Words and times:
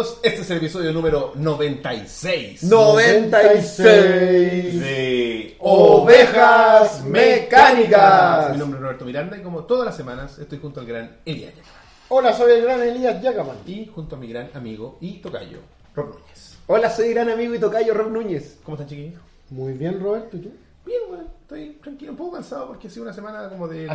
amigos, 0.00 0.20
este 0.22 0.40
es 0.40 0.50
el 0.50 0.56
episodio 0.56 0.92
número 0.92 1.32
96 1.34 2.62
96 2.62 4.80
de 4.80 5.56
Ovejas 5.58 7.04
Mi 7.04 7.10
Mecánicas. 7.10 8.56
nombre 8.56 8.78
es 8.78 8.82
Roberto 8.82 9.04
Miranda 9.04 9.36
y 9.36 9.42
como 9.42 9.64
todas 9.64 9.84
las 9.84 9.96
semanas 9.96 10.38
estoy 10.38 10.58
junto 10.58 10.80
al 10.80 10.86
gran 10.86 11.18
Elías 11.26 11.54
Yacaman 11.54 11.80
Hola, 12.08 12.32
soy 12.32 12.52
el 12.52 12.62
gran 12.62 12.80
Elías 12.80 13.22
Yacaman. 13.22 13.56
y 13.66 13.86
junto 13.86 14.16
a 14.16 14.18
mi 14.18 14.28
gran 14.28 14.48
amigo 14.54 14.96
y 15.02 15.18
tocayo, 15.18 15.58
Rob 15.94 16.18
Núñez. 16.18 16.56
Hola, 16.66 16.90
soy 16.90 17.10
gran 17.10 17.28
amigo 17.28 17.54
y 17.54 17.58
tocayo 17.58 17.92
Rob 17.92 18.10
Núñez. 18.10 18.58
¿Cómo 18.64 18.76
están 18.76 18.88
chiquillos? 18.88 19.20
Muy 19.50 19.74
bien, 19.74 20.00
Roberto, 20.00 20.38
¿y 20.38 20.40
tú? 20.40 20.50
Bien, 20.86 21.00
bueno, 21.08 21.24
estoy 21.42 21.78
tranquilo, 21.82 22.12
un 22.12 22.16
poco 22.16 22.36
cansado 22.36 22.68
porque 22.68 22.88
ha 22.88 22.90
sido 22.90 23.02
una 23.04 23.12
semana 23.12 23.50
como 23.50 23.68
de, 23.68 23.86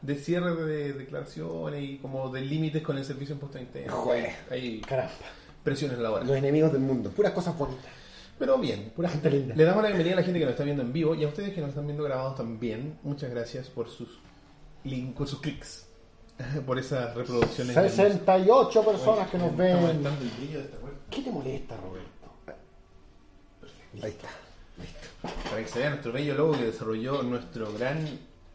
de, 0.00 0.16
cierre 0.16 0.54
de 0.56 0.94
declaraciones 0.94 1.84
y 1.84 1.98
como 1.98 2.30
de 2.30 2.40
límites 2.40 2.82
con 2.82 2.96
el 2.96 3.04
servicio 3.04 3.34
impuesto 3.34 3.58
interno. 3.58 3.92
Joder. 3.92 4.32
Hay 4.50 4.80
Caramba, 4.80 5.12
presiones 5.62 5.98
laborales. 5.98 6.28
Los 6.28 6.38
enemigos 6.38 6.72
del 6.72 6.82
mundo. 6.82 7.10
puras 7.10 7.32
cosas 7.32 7.56
bonitas, 7.56 7.84
Pero 8.38 8.58
bien, 8.58 8.92
pura 8.94 9.08
gente 9.08 9.30
linda. 9.30 9.54
Le 9.54 9.64
damos 9.64 9.82
la 9.82 9.88
bienvenida 9.88 10.14
a 10.14 10.16
la 10.20 10.22
gente 10.24 10.38
que 10.38 10.44
nos 10.44 10.52
está 10.52 10.64
viendo 10.64 10.82
en 10.82 10.92
vivo 10.92 11.14
y 11.14 11.24
a 11.24 11.28
ustedes 11.28 11.52
que 11.52 11.60
nos 11.60 11.70
están 11.70 11.86
viendo 11.86 12.04
grabados 12.04 12.36
también. 12.36 12.98
Muchas 13.02 13.30
gracias 13.30 13.68
por 13.68 13.88
sus 13.88 14.18
links, 14.84 15.16
por 15.16 15.28
sus 15.28 15.40
clics, 15.40 15.86
por 16.66 16.78
esas 16.78 17.14
reproducciones. 17.14 17.74
68 17.74 18.84
personas 18.84 19.30
que 19.30 19.38
nos 19.38 19.56
ven. 19.56 20.02
¿Qué 21.10 21.22
te 21.22 21.30
molesta, 21.30 21.76
Roberto? 21.76 22.10
Ahí 24.02 24.10
está. 24.10 24.28
para 25.50 25.62
que 25.62 25.68
se 25.68 25.78
vea 25.78 25.90
nuestro 25.90 26.12
bello 26.12 26.34
logo 26.34 26.52
que 26.52 26.64
desarrolló 26.64 27.22
nuestro 27.22 27.72
gran 27.74 28.06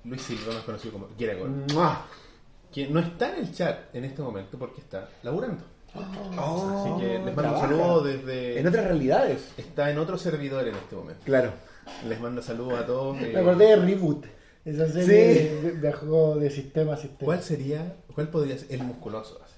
Luis 0.03 0.21
Silva, 0.21 0.53
más 0.53 0.63
conocido 0.63 0.93
como 0.93 1.09
Geragor, 1.17 1.49
¡Mua! 1.73 2.05
que 2.71 2.87
no 2.87 2.99
está 2.99 3.33
en 3.33 3.45
el 3.45 3.53
chat 3.53 3.95
en 3.95 4.05
este 4.05 4.21
momento 4.21 4.57
porque 4.57 4.81
está 4.81 5.09
laburando. 5.23 5.63
Oh, 6.39 6.95
Así 6.97 7.05
que 7.05 7.19
les 7.19 7.35
mando 7.35 7.53
un 7.55 7.59
saludo 7.61 8.01
desde. 8.03 8.59
En 8.59 8.67
otras 8.67 8.85
realidades. 8.85 9.49
Está 9.57 9.89
en 9.91 9.97
otro 9.97 10.17
servidor 10.17 10.67
en 10.67 10.75
este 10.75 10.95
momento. 10.95 11.21
Claro. 11.25 11.51
Les 12.07 12.19
mando 12.19 12.41
saludos 12.41 12.79
a 12.79 12.85
todos. 12.85 13.17
eh, 13.21 13.31
Me 13.33 13.39
acordé 13.39 13.65
de 13.67 13.75
Reboot, 13.77 14.25
esa 14.65 14.87
serie 14.89 15.05
Sí. 15.05 15.65
de, 15.65 15.71
de 15.79 15.93
juego 15.93 16.35
de 16.35 16.49
sistema 16.49 16.93
a 16.93 16.97
sistema. 16.97 17.25
¿Cuál 17.25 17.41
sería, 17.43 17.95
cuál 18.13 18.29
podría 18.29 18.57
ser 18.57 18.71
el 18.73 18.83
musculoso? 18.83 19.39
así? 19.43 19.53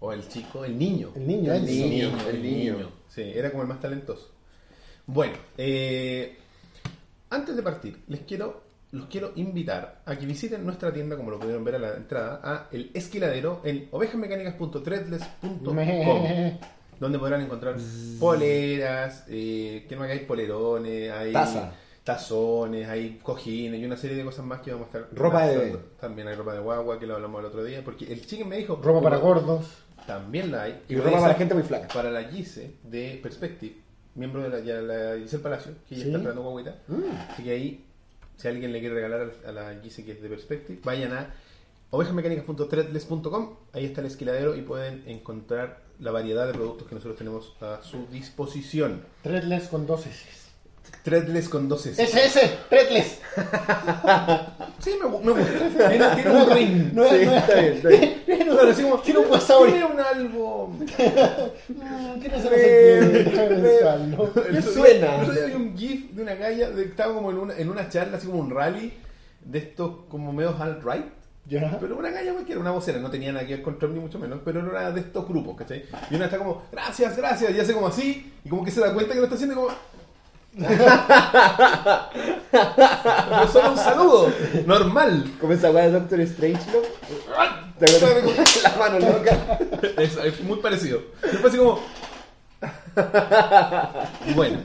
O 0.00 0.12
el 0.12 0.26
chico, 0.28 0.64
el 0.64 0.76
niño. 0.78 1.10
El 1.14 1.26
niño, 1.26 1.52
El 1.52 1.60
Enzo. 1.62 1.72
niño. 1.72 2.12
el 2.28 2.36
el 2.36 2.42
niño. 2.42 2.72
niño. 2.74 2.90
Sí, 3.08 3.22
era 3.22 3.50
como 3.50 3.62
el 3.62 3.68
más 3.68 3.80
talentoso. 3.80 4.30
Bueno, 5.06 5.34
eh, 5.56 6.36
antes 7.30 7.54
de 7.56 7.62
partir, 7.62 8.02
les 8.08 8.20
quiero, 8.22 8.62
los 8.92 9.06
quiero 9.06 9.32
invitar 9.36 10.02
a 10.06 10.16
que 10.16 10.24
visiten 10.26 10.64
nuestra 10.64 10.92
tienda, 10.92 11.16
como 11.16 11.30
lo 11.30 11.38
pudieron 11.40 11.64
ver 11.64 11.74
a 11.76 11.78
la 11.78 11.94
entrada, 11.96 12.40
a 12.42 12.68
el 12.72 12.90
esquiladero 12.94 13.60
en 13.64 13.88
ovejasmecánicas.threadless.com 13.90 15.74
Me- 15.74 16.58
donde 17.00 17.18
podrán 17.18 17.40
encontrar 17.40 17.76
poleras, 18.20 19.24
eh, 19.28 19.86
¿qué 19.88 19.96
más 19.96 20.06
que 20.06 20.12
hay? 20.12 20.18
Polerones, 20.20 21.10
hay 21.10 21.32
Taza. 21.32 21.72
tazones, 22.04 22.88
hay 22.88 23.18
cojines 23.22 23.80
y 23.80 23.84
una 23.84 23.96
serie 23.96 24.16
de 24.16 24.24
cosas 24.24 24.44
más 24.44 24.60
que 24.60 24.70
vamos 24.72 24.86
a 24.86 24.98
estar 24.98 25.08
Ropa 25.16 25.46
de 25.46 25.56
bebé. 25.56 25.78
También 26.00 26.28
hay 26.28 26.34
ropa 26.36 26.52
de 26.54 26.60
guagua, 26.60 27.00
que 27.00 27.06
lo 27.06 27.14
hablamos 27.16 27.40
el 27.40 27.46
otro 27.46 27.64
día, 27.64 27.82
porque 27.84 28.12
el 28.12 28.24
chicken 28.24 28.48
me 28.48 28.56
dijo... 28.58 28.78
Ropa 28.82 29.02
para 29.02 29.16
gordos. 29.16 29.66
También 30.06 30.52
la 30.52 30.62
hay. 30.64 30.80
Y 30.88 30.94
ropa 30.96 31.20
para 31.20 31.34
gente 31.34 31.54
muy 31.54 31.62
flaca. 31.64 31.88
Para 31.92 32.10
la 32.10 32.24
Gise 32.24 32.74
de 32.84 33.18
Perspective, 33.22 33.74
miembro 34.14 34.42
de 34.42 34.48
la, 34.48 34.60
ya 34.60 34.74
la 34.80 35.18
Giselle 35.18 35.42
Palacio, 35.42 35.72
que 35.88 35.94
ya 35.96 36.02
Sí. 36.02 36.06
está 36.08 36.18
entrando 36.18 36.42
guaguita. 36.42 36.76
Mm. 36.88 37.02
Así 37.30 37.42
que 37.42 37.50
ahí, 37.50 37.84
si 38.42 38.48
alguien 38.48 38.72
le 38.72 38.80
quiere 38.80 38.96
regalar 38.96 39.32
a 39.46 39.52
la 39.52 39.72
es 39.72 39.96
de 39.96 40.28
Perspective, 40.28 40.80
vayan 40.82 41.12
a 41.12 41.32
ovejasmecánicas.threadless.com, 41.90 43.56
ahí 43.72 43.84
está 43.84 44.00
el 44.00 44.08
esquiladero 44.08 44.56
y 44.56 44.62
pueden 44.62 45.04
encontrar 45.06 45.84
la 46.00 46.10
variedad 46.10 46.48
de 46.48 46.52
productos 46.52 46.88
que 46.88 46.96
nosotros 46.96 47.16
tenemos 47.16 47.54
a 47.60 47.80
su 47.84 48.04
disposición. 48.10 49.04
Threadless 49.22 49.68
con 49.68 49.86
dos 49.86 50.08
S. 50.08 50.41
Threadless 51.02 51.48
con 51.48 51.68
dos 51.68 51.84
S. 51.86 52.00
SS, 52.02 52.58
Threadless. 52.68 53.18
Sí, 54.78 54.92
me, 55.02 55.08
me 55.08 55.32
gusta. 55.32 55.88
Tiene, 55.88 56.06
tiene 56.14 56.30
un 56.30 56.50
ring. 56.50 56.92
No, 56.92 57.04
Sí, 57.08 57.24
no, 57.26 57.36
está 57.36 57.54
bien, 57.60 57.72
está 57.74 57.88
bien. 57.88 58.22
Así 58.70 58.82
como- 58.82 58.98
Tiene 59.00 59.20
un 59.20 59.30
wasabi. 59.30 59.70
Tiene 59.72 59.84
un 59.86 60.00
algo... 60.14 60.76
Me 60.78 60.84
El 64.48 64.58
otro 64.58 64.72
suena. 64.72 65.24
día 65.24 65.46
vi 65.46 65.52
un 65.54 65.76
GIF 65.76 66.10
de 66.12 66.22
una 66.22 66.34
galla 66.34 66.70
de, 66.70 66.84
estaba 66.84 67.14
como 67.14 67.30
en 67.30 67.38
una, 67.38 67.56
en 67.56 67.68
una 67.70 67.88
charla, 67.88 68.16
así 68.18 68.26
como 68.26 68.40
un 68.40 68.50
rally 68.50 68.92
de 69.44 69.58
estos 69.58 70.04
como 70.08 70.32
medios 70.32 70.58
alt-right. 70.60 71.04
Ya. 71.48 71.76
Pero 71.80 71.96
una 71.98 72.10
galla 72.10 72.32
cualquiera, 72.32 72.60
una 72.60 72.70
vocera, 72.70 73.00
no 73.00 73.10
tenía 73.10 73.32
nada 73.32 73.44
que 73.44 73.54
ver 73.56 73.62
con 73.64 73.76
Trump 73.78 73.94
ni 73.94 74.00
mucho 74.00 74.18
menos, 74.20 74.38
pero 74.44 74.60
era 74.70 74.92
de 74.92 75.00
estos 75.00 75.26
grupos, 75.26 75.56
¿cachai? 75.56 75.84
Y 76.10 76.14
una 76.14 76.26
está 76.26 76.38
como, 76.38 76.62
gracias, 76.70 77.16
gracias, 77.16 77.50
y 77.52 77.58
hace 77.58 77.72
como 77.74 77.88
así, 77.88 78.32
y 78.44 78.48
como 78.48 78.64
que 78.64 78.70
se 78.70 78.80
da 78.80 78.94
cuenta 78.94 79.12
que 79.12 79.18
lo 79.18 79.24
está 79.24 79.34
haciendo 79.34 79.54
y 79.54 79.56
como. 79.58 79.74
Pero 80.54 80.84
solo 83.48 83.70
un 83.70 83.78
saludo, 83.78 84.30
normal. 84.66 85.24
Como 85.40 85.54
esa 85.54 85.70
weá 85.70 85.84
de 85.84 85.92
Doctor 85.92 86.20
Strange, 86.20 86.60
¿no? 86.72 86.80
¿Te 87.78 87.96
acuerdas? 87.96 88.62
La 88.62 88.76
mano 88.76 88.98
loca. 88.98 89.58
Es, 89.96 90.14
es 90.16 90.42
muy 90.42 90.58
parecido. 90.58 91.00
Después 91.22 91.46
así 91.46 91.56
como. 91.58 91.80
Bueno, 94.34 94.58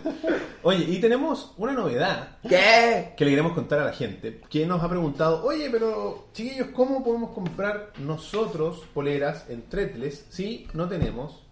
oye, 0.64 0.86
y 0.88 1.00
tenemos 1.00 1.54
una 1.58 1.72
novedad 1.72 2.38
¿Qué? 2.48 3.14
que 3.16 3.26
le 3.26 3.32
queremos 3.32 3.54
contar 3.54 3.80
a 3.80 3.86
la 3.86 3.94
gente, 3.94 4.42
que 4.50 4.66
nos 4.66 4.84
ha 4.84 4.90
preguntado, 4.90 5.44
oye, 5.44 5.70
pero 5.72 6.28
chiquillos, 6.34 6.68
¿cómo 6.74 7.04
podemos 7.04 7.32
comprar 7.32 7.92
nosotros 8.00 8.84
poleras 8.94 9.46
en 9.50 9.68
Tretles 9.70 10.26
si 10.30 10.68
no 10.74 10.88
tenemos 10.88 11.44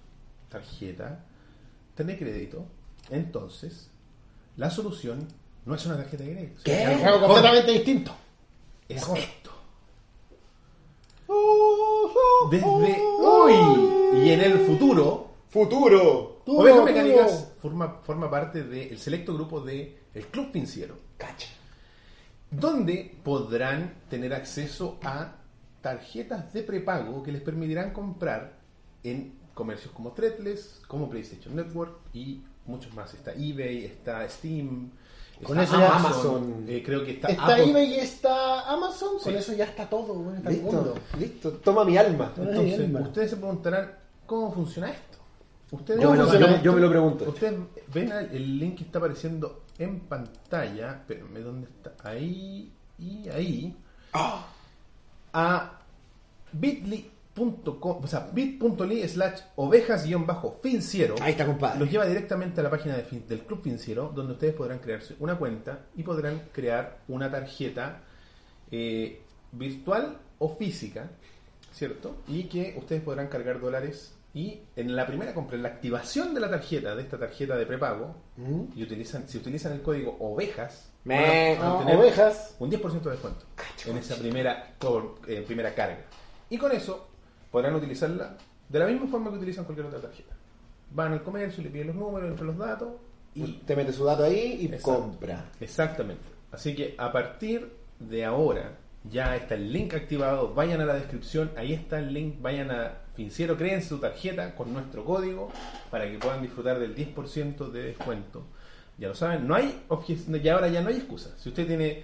tarjeta 0.50 1.24
de 1.98 2.18
crédito? 2.18 2.66
Entonces, 3.10 3.90
la 4.58 4.70
solución 4.70 5.28
no 5.66 5.76
es 5.76 5.86
una 5.86 5.98
tarjeta 5.98 6.24
de 6.24 6.34
crédito. 6.34 6.62
Es 6.66 7.04
algo 7.04 7.28
completamente 7.28 7.72
distinto. 7.72 8.16
Es 8.88 9.02
esto. 9.02 9.52
Desde 12.52 13.02
hoy 13.22 14.24
y 14.24 14.30
en 14.32 14.42
el 14.42 14.60
futuro, 14.60 15.26
Futuro. 15.56 16.42
Ovejas. 16.48 16.84
Mecánicas 16.84 17.54
forma, 17.62 18.02
forma 18.04 18.30
parte 18.30 18.64
del 18.64 19.00
selecto 19.00 19.34
grupo 19.34 19.62
de 19.62 19.98
el 20.14 20.28
Club 20.28 20.52
Financiero. 20.52 20.98
Cacha. 21.18 21.48
donde 22.52 23.18
podrán 23.24 23.94
tener 24.10 24.34
acceso 24.34 25.00
a 25.02 25.36
tarjetas 25.82 26.52
de 26.52 26.62
prepago 26.62 27.24
que 27.24 27.32
les 27.32 27.42
permitirán 27.42 27.94
comprar 27.94 28.60
en 29.04 29.34
comercios 29.54 29.94
como 29.94 30.12
Threadless, 30.12 30.82
como 30.88 31.10
PlayStation 31.10 31.56
Network 31.56 32.00
y 32.14 32.42
muchos 32.66 32.94
más. 32.94 33.14
Está 33.14 33.32
eBay, 33.34 33.86
está 33.86 34.28
Steam, 34.30 34.92
Con 35.44 35.60
está 35.60 35.76
eso 35.86 35.94
Amazon. 35.94 36.66
eh, 36.68 36.82
creo 36.86 37.04
que 37.06 37.12
está, 37.12 37.28
Está 37.30 37.46
Apple. 37.56 37.70
eBay 37.70 37.94
y 37.94 38.00
está 38.00 38.70
Amazon, 38.72 39.20
con 39.22 39.32
Sí. 39.34 39.38
eso 39.38 39.54
ya 39.54 39.66
está 39.66 39.90
todo, 39.90 40.14
bueno, 40.14 40.38
está 40.38 40.50
el 40.50 40.56
Listo. 40.58 40.72
mundo. 40.72 40.96
Listo. 41.20 41.52
Toma 41.54 41.84
mi 41.86 41.98
alma. 41.98 42.32
Entonces, 42.38 42.80
alma. 42.80 43.00
ustedes 43.02 43.30
se 43.32 43.38
preguntarán 43.38 43.92
cómo 44.26 44.54
funciona 44.54 44.92
esto. 44.92 45.18
Ustedes, 45.72 46.00
Yo 46.02 46.12
me, 46.12 46.18
lo, 46.18 46.24
funciona 46.24 46.48
yo- 46.48 46.52
esto? 46.54 46.66
yo 46.66 46.74
me 46.74 46.82
lo 46.82 46.90
pregunto. 46.90 47.26
Ustedes 47.30 47.60
ven 47.94 48.12
el- 48.32 48.60
link 48.60 48.78
que 48.78 48.84
está 48.84 49.00
apareciendo 49.00 49.64
en 49.80 50.00
pantalla. 50.02 50.92
Espérenme, 50.94 51.40
¿dónde 51.42 51.68
está? 51.68 51.94
Ahí 52.10 52.72
y 53.00 53.28
ahí. 53.30 53.76
A 55.34 55.72
bit.ly.com, 57.36 58.04
o 58.04 58.08
sea, 58.08 58.30
bit.ly 58.32 59.08
slash 59.10 59.42
ovejas-financiero. 59.56 61.16
Ahí 61.22 61.32
está, 61.32 61.46
compadre. 61.46 61.80
Los 61.80 61.92
lleva 61.92 62.06
directamente 62.06 62.62
a 62.62 62.64
la 62.64 62.70
página 62.70 62.96
de 62.96 63.04
fin- 63.04 63.26
del 63.28 63.40
Club 63.42 63.62
Financiero, 63.62 64.12
donde 64.14 64.34
ustedes 64.34 64.54
podrán 64.56 64.80
crearse 64.80 65.16
una 65.20 65.38
cuenta 65.38 65.86
y 65.96 66.04
podrán 66.04 66.44
crear 66.52 67.00
una 67.08 67.30
tarjeta 67.30 68.02
eh, 68.72 69.22
virtual 69.52 70.18
o 70.40 70.56
física, 70.56 71.10
¿cierto? 71.74 72.18
Y 72.28 72.44
que 72.46 72.76
ustedes 72.78 73.02
podrán 73.02 73.28
cargar 73.28 73.60
dólares 73.60 74.14
y 74.34 74.60
en 74.76 74.96
la 74.96 75.08
primera 75.08 75.34
compra, 75.34 75.56
en 75.56 75.64
la 75.64 75.70
activación 75.70 76.34
de 76.34 76.42
la 76.42 76.50
tarjeta, 76.50 76.94
de 76.96 77.02
esta 77.04 77.18
tarjeta 77.18 77.56
de 77.56 77.66
prepago, 77.66 78.16
y 78.76 78.84
utilizan, 78.84 79.28
si 79.30 79.38
utilizan 79.38 79.72
el 79.74 79.82
código 79.82 80.18
ovejas, 80.20 80.92
Me- 81.06 81.56
van 81.58 81.68
a 81.68 81.70
Ah, 81.70 81.74
obtener 81.76 81.96
ovejas. 81.98 82.56
un 82.60 82.70
10% 82.70 83.10
de 83.10 83.12
descuento 83.12 83.46
en 83.86 83.98
esa 83.98 84.16
primera, 84.16 84.74
eh, 85.28 85.44
primera 85.48 85.74
carga. 85.74 86.00
Y 86.50 86.58
con 86.58 86.72
eso 86.74 87.08
podrán 87.56 87.74
utilizarla 87.74 88.36
de 88.68 88.80
la 88.80 88.86
misma 88.86 89.08
forma 89.08 89.30
que 89.30 89.38
utilizan 89.38 89.64
cualquier 89.64 89.88
otra 89.88 90.02
tarjeta. 90.02 90.36
Van 90.92 91.14
al 91.14 91.24
comercio, 91.24 91.64
le 91.64 91.70
piden 91.70 91.88
los 91.88 91.96
números, 91.96 92.30
entran 92.30 92.48
los 92.48 92.58
datos 92.58 92.90
y 93.34 93.44
Te 93.66 93.78
mete 93.78 93.94
su 93.94 94.04
dato 94.04 94.26
ahí 94.26 94.58
y 94.60 94.66
Exacto. 94.66 95.00
compra. 95.00 95.46
Exactamente. 95.62 96.24
Así 96.52 96.76
que 96.76 96.96
a 96.98 97.14
partir 97.14 97.72
de 97.98 98.26
ahora 98.26 98.74
ya 99.10 99.38
está 99.38 99.56
el 99.56 99.72
link 99.72 99.94
activado. 99.94 100.54
Vayan 100.54 100.82
a 100.82 100.86
la 100.86 100.96
descripción, 100.96 101.50
ahí 101.56 101.72
está 101.72 101.98
el 102.00 102.14
link. 102.14 102.42
Vayan 102.42 102.72
a 102.72 102.92
Financiero, 103.16 103.56
creen 103.56 103.82
su 103.82 104.00
tarjeta 104.00 104.54
con 104.54 104.74
nuestro 104.74 105.06
código 105.06 105.50
para 105.90 106.12
que 106.12 106.18
puedan 106.18 106.42
disfrutar 106.42 106.78
del 106.78 106.94
10% 106.94 107.72
de 107.72 107.84
descuento. 107.84 108.44
Ya 108.98 109.08
lo 109.08 109.16
saben, 109.16 109.48
no 109.48 109.56
hay 109.56 109.82
ya 110.44 110.56
ahora 110.56 110.68
ya 110.68 110.82
no 110.82 110.90
hay 110.90 110.98
excusa. 110.98 111.30
Si 111.38 111.48
usted 111.48 111.66
tiene 111.66 112.04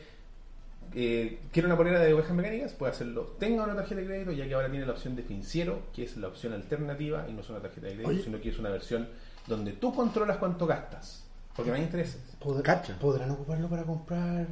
eh, 0.95 1.39
quiere 1.51 1.67
una 1.67 1.77
polera 1.77 1.99
de 1.99 2.13
ovejas 2.13 2.33
mecánicas, 2.35 2.73
puede 2.73 2.91
hacerlo. 2.91 3.35
Tenga 3.39 3.63
una 3.63 3.75
tarjeta 3.75 4.01
de 4.01 4.07
crédito, 4.07 4.31
ya 4.31 4.47
que 4.47 4.53
ahora 4.53 4.69
tiene 4.69 4.85
la 4.85 4.91
opción 4.93 5.15
de 5.15 5.23
Finciero, 5.23 5.79
que 5.93 6.03
es 6.03 6.17
la 6.17 6.27
opción 6.27 6.53
alternativa 6.53 7.25
y 7.29 7.33
no 7.33 7.41
es 7.41 7.49
una 7.49 7.59
tarjeta 7.59 7.87
de 7.87 7.93
crédito, 7.93 8.09
Oye. 8.09 8.23
sino 8.23 8.39
que 8.41 8.49
es 8.49 8.59
una 8.59 8.69
versión 8.69 9.07
donde 9.47 9.73
tú 9.73 9.93
controlas 9.93 10.37
cuánto 10.37 10.67
gastas. 10.67 11.25
Porque 11.55 11.69
no 11.71 11.75
hay 11.77 11.83
intereses. 11.83 12.21
¿Pod- 12.41 12.61
Cacha. 12.61 12.97
¿Podrán 12.99 13.31
ocuparlo 13.31 13.67
para 13.69 13.83
comprar 13.83 14.47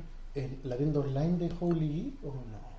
la 0.64 0.78
tienda 0.78 1.00
online 1.00 1.38
de 1.38 1.52
Holy 1.60 1.90
Geek 1.90 2.24
o 2.26 2.28
no? 2.34 2.70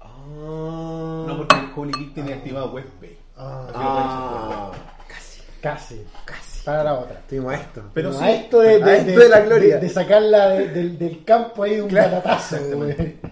Ah. 0.00 1.24
No, 1.26 1.36
porque 1.36 1.56
el 1.56 1.70
Holy 1.76 1.92
Geek 1.98 2.14
tiene 2.14 2.34
activado 2.34 2.72
WebPay. 2.72 3.16
Ah, 3.36 4.72
casi, 5.60 6.02
casi. 6.24 6.50
Para 6.64 6.84
la 6.84 6.94
otra. 6.94 7.18
Estuvimos 7.20 7.54
a 7.54 7.56
esto. 7.60 7.82
Pero 7.94 8.12
sí, 8.12 8.22
a 8.22 8.30
esto 8.32 8.60
de, 8.60 8.82
a 8.84 8.96
esto 8.98 9.18
de 9.20 9.28
la 9.30 9.40
gloria. 9.40 9.74
De, 9.76 9.80
de 9.80 9.88
sacarla 9.88 10.48
de- 10.50 10.68
del, 10.68 10.98
del 10.98 11.24
campo 11.24 11.62
ahí 11.62 11.76
de 11.76 11.82
un 11.82 11.88
Claro. 11.88 12.16
batatazo. 12.16 12.56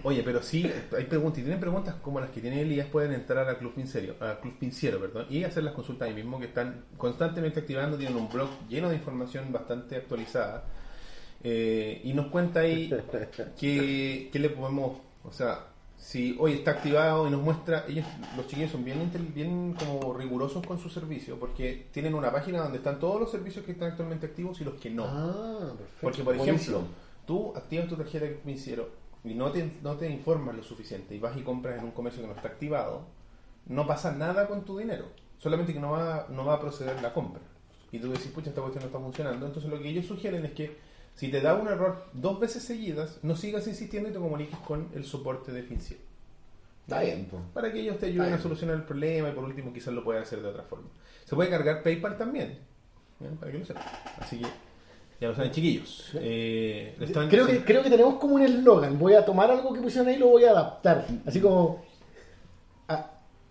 Oye, 0.03 0.23
pero 0.23 0.41
sí, 0.41 0.71
hay 0.97 1.03
preguntas. 1.05 1.39
Y 1.39 1.43
tienen 1.43 1.59
preguntas 1.59 1.93
como 2.01 2.19
las 2.19 2.31
que 2.31 2.41
tiene 2.41 2.61
Elías, 2.61 2.87
pueden 2.87 3.13
entrar 3.13 3.47
a 3.47 3.57
Club 3.59 3.73
Financiero, 3.75 4.15
a 4.19 4.39
Club 4.39 4.55
Financiero 4.59 4.99
perdón, 4.99 5.27
y 5.29 5.43
hacer 5.43 5.63
las 5.63 5.75
consultas 5.75 6.07
ahí 6.07 6.15
mismo, 6.15 6.39
que 6.39 6.45
están 6.47 6.85
constantemente 6.97 7.59
activando. 7.59 7.97
Tienen 7.97 8.17
un 8.17 8.29
blog 8.29 8.49
lleno 8.67 8.89
de 8.89 8.95
información 8.95 9.51
bastante 9.51 9.95
actualizada. 9.97 10.63
Eh, 11.43 12.01
y 12.03 12.13
nos 12.13 12.27
cuenta 12.27 12.61
ahí 12.61 12.89
que, 13.59 14.29
que 14.31 14.39
le 14.39 14.49
podemos, 14.49 14.97
o 15.23 15.31
sea, 15.31 15.65
si 15.99 16.37
hoy 16.39 16.53
está 16.53 16.71
activado 16.71 17.27
y 17.27 17.29
nos 17.29 17.41
muestra, 17.41 17.85
ellos, 17.87 18.05
los 18.37 18.47
chiquillos 18.47 18.71
son 18.71 18.85
bien, 18.85 19.11
bien 19.35 19.75
como 19.77 20.13
rigurosos 20.13 20.65
con 20.65 20.79
su 20.79 20.89
servicio, 20.89 21.37
porque 21.37 21.87
tienen 21.91 22.15
una 22.15 22.31
página 22.31 22.59
donde 22.59 22.77
están 22.77 22.99
todos 22.99 23.19
los 23.19 23.29
servicios 23.29 23.65
que 23.65 23.73
están 23.73 23.91
actualmente 23.91 24.25
activos 24.25 24.59
y 24.61 24.63
los 24.63 24.75
que 24.75 24.89
no. 24.89 25.03
Ah, 25.05 25.73
perfecto. 25.77 25.97
Porque, 26.01 26.23
por 26.23 26.37
Buenísimo. 26.37 26.77
ejemplo, 26.77 26.95
tú 27.27 27.53
activas 27.55 27.87
tu 27.89 27.97
tarjeta 27.97 28.25
de 28.25 28.35
financiero 28.35 28.89
y 29.25 29.33
no 29.33 29.51
te, 29.51 29.73
no 29.83 29.97
te 29.97 30.09
informas 30.09 30.55
lo 30.55 30.63
suficiente 30.63 31.13
y 31.15 31.19
vas 31.19 31.35
y 31.35 31.41
compras 31.41 31.77
en 31.77 31.83
un 31.83 31.91
comercio 31.91 32.21
que 32.21 32.29
no 32.29 32.33
está 32.33 32.47
activado, 32.47 33.03
no 33.67 33.85
pasa 33.85 34.13
nada 34.13 34.47
con 34.47 34.63
tu 34.63 34.77
dinero. 34.77 35.05
Solamente 35.37 35.73
que 35.73 35.79
no 35.79 35.91
va, 35.91 36.27
no 36.29 36.45
va 36.45 36.55
a 36.55 36.59
proceder 36.61 37.01
la 37.01 37.13
compra. 37.13 37.41
Y 37.91 37.99
tú 37.99 38.09
decís, 38.09 38.27
pucha, 38.27 38.49
esta 38.49 38.61
cuestión 38.61 38.83
no 38.83 38.87
está 38.87 38.99
funcionando. 38.99 39.45
Entonces, 39.45 39.69
lo 39.69 39.79
que 39.81 39.89
ellos 39.89 40.05
sugieren 40.05 40.45
es 40.45 40.53
que 40.53 40.77
si 41.15 41.29
te 41.29 41.41
da 41.41 41.55
un 41.55 41.67
error 41.67 42.05
dos 42.13 42.39
veces 42.39 42.63
seguidas, 42.63 43.19
no 43.23 43.35
sigas 43.35 43.67
insistiendo 43.67 44.09
y 44.09 44.13
te 44.13 44.19
comuniques 44.19 44.57
con 44.59 44.89
el 44.95 45.03
soporte 45.05 45.51
de 45.51 45.63
financiero. 45.63 46.01
Está 46.83 47.01
bien, 47.01 47.25
po. 47.25 47.39
Para 47.53 47.71
que 47.71 47.81
ellos 47.81 47.99
te 47.99 48.07
ayuden 48.07 48.33
a 48.33 48.39
solucionar 48.39 48.75
el 48.75 48.83
problema 48.83 49.29
y 49.29 49.33
por 49.33 49.43
último 49.43 49.71
quizás 49.73 49.93
lo 49.93 50.03
puedan 50.03 50.23
hacer 50.23 50.41
de 50.41 50.47
otra 50.47 50.63
forma. 50.63 50.87
Se 51.25 51.35
puede 51.35 51.49
cargar 51.49 51.83
PayPal 51.83 52.17
también, 52.17 52.57
para 53.39 53.51
que 53.51 53.59
lo 53.59 53.65
sepan. 53.65 53.83
Así 54.19 54.39
que 54.39 54.47
ya 55.21 55.27
lo 55.27 55.35
saben 55.35 55.51
chiquillos. 55.51 56.11
Eh, 56.15 56.95
están- 56.99 57.29
Creo 57.29 57.45
que, 57.45 57.63
creo 57.63 57.83
que 57.83 57.89
tenemos 57.91 58.15
como 58.15 58.35
un 58.35 58.41
eslogan. 58.41 58.97
Voy 58.97 59.13
a 59.13 59.23
tomar 59.25 59.51
algo 59.51 59.71
que 59.73 59.81
pusieron 59.81 60.07
ahí 60.07 60.15
y 60.15 60.19
lo 60.19 60.27
voy 60.29 60.45
a 60.45 60.51
adaptar. 60.51 61.05
Así 61.25 61.39
como. 61.39 61.83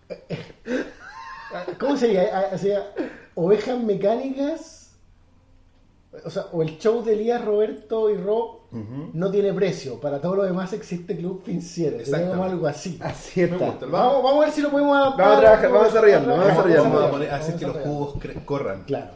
¿Cómo 1.79 1.97
sería? 1.97 2.29
Ah, 2.33 2.57
ovejas 3.35 3.79
mecánicas. 3.81 4.78
O 6.25 6.29
sea, 6.29 6.47
o 6.51 6.63
el 6.63 6.77
show 6.79 7.03
de 7.03 7.13
Elías, 7.13 7.43
Roberto 7.45 8.09
y 8.09 8.15
Rob 8.17 8.61
Ujú. 8.71 9.11
no 9.13 9.29
tiene 9.29 9.53
precio. 9.53 9.99
Para 9.99 10.19
todo 10.19 10.37
lo 10.37 10.43
demás 10.43 10.73
existe 10.73 11.15
Club 11.15 11.43
Financiero. 11.43 11.97
Exactamente. 11.97 12.29
Tenemos 12.31 12.51
algo 12.51 12.67
así. 12.67 12.97
Así 13.01 13.41
está. 13.43 13.57
gusta. 13.57 13.85
Vamos, 13.85 14.23
vamos 14.23 14.41
a 14.41 14.45
ver 14.45 14.51
si 14.53 14.61
lo 14.61 14.71
podemos 14.71 14.97
adaptar. 14.97 15.25
Vamos 15.25 15.37
a 15.37 15.41
trabajar, 15.41 15.69
vamos 15.71 15.81
a 15.83 15.87
desarrollarlo, 15.87 16.27
vamos 16.29 16.45
a 16.45 16.49
desarrollarlo. 16.49 16.83
Vamos 16.89 17.03
a, 17.03 17.11
poner- 17.11 17.29
hacer 17.31 17.55
Vamos 17.55 17.59
que 17.59 17.67
los 17.67 17.77
jugos 17.87 18.43
corran. 18.45 18.83
Claro. 18.85 19.11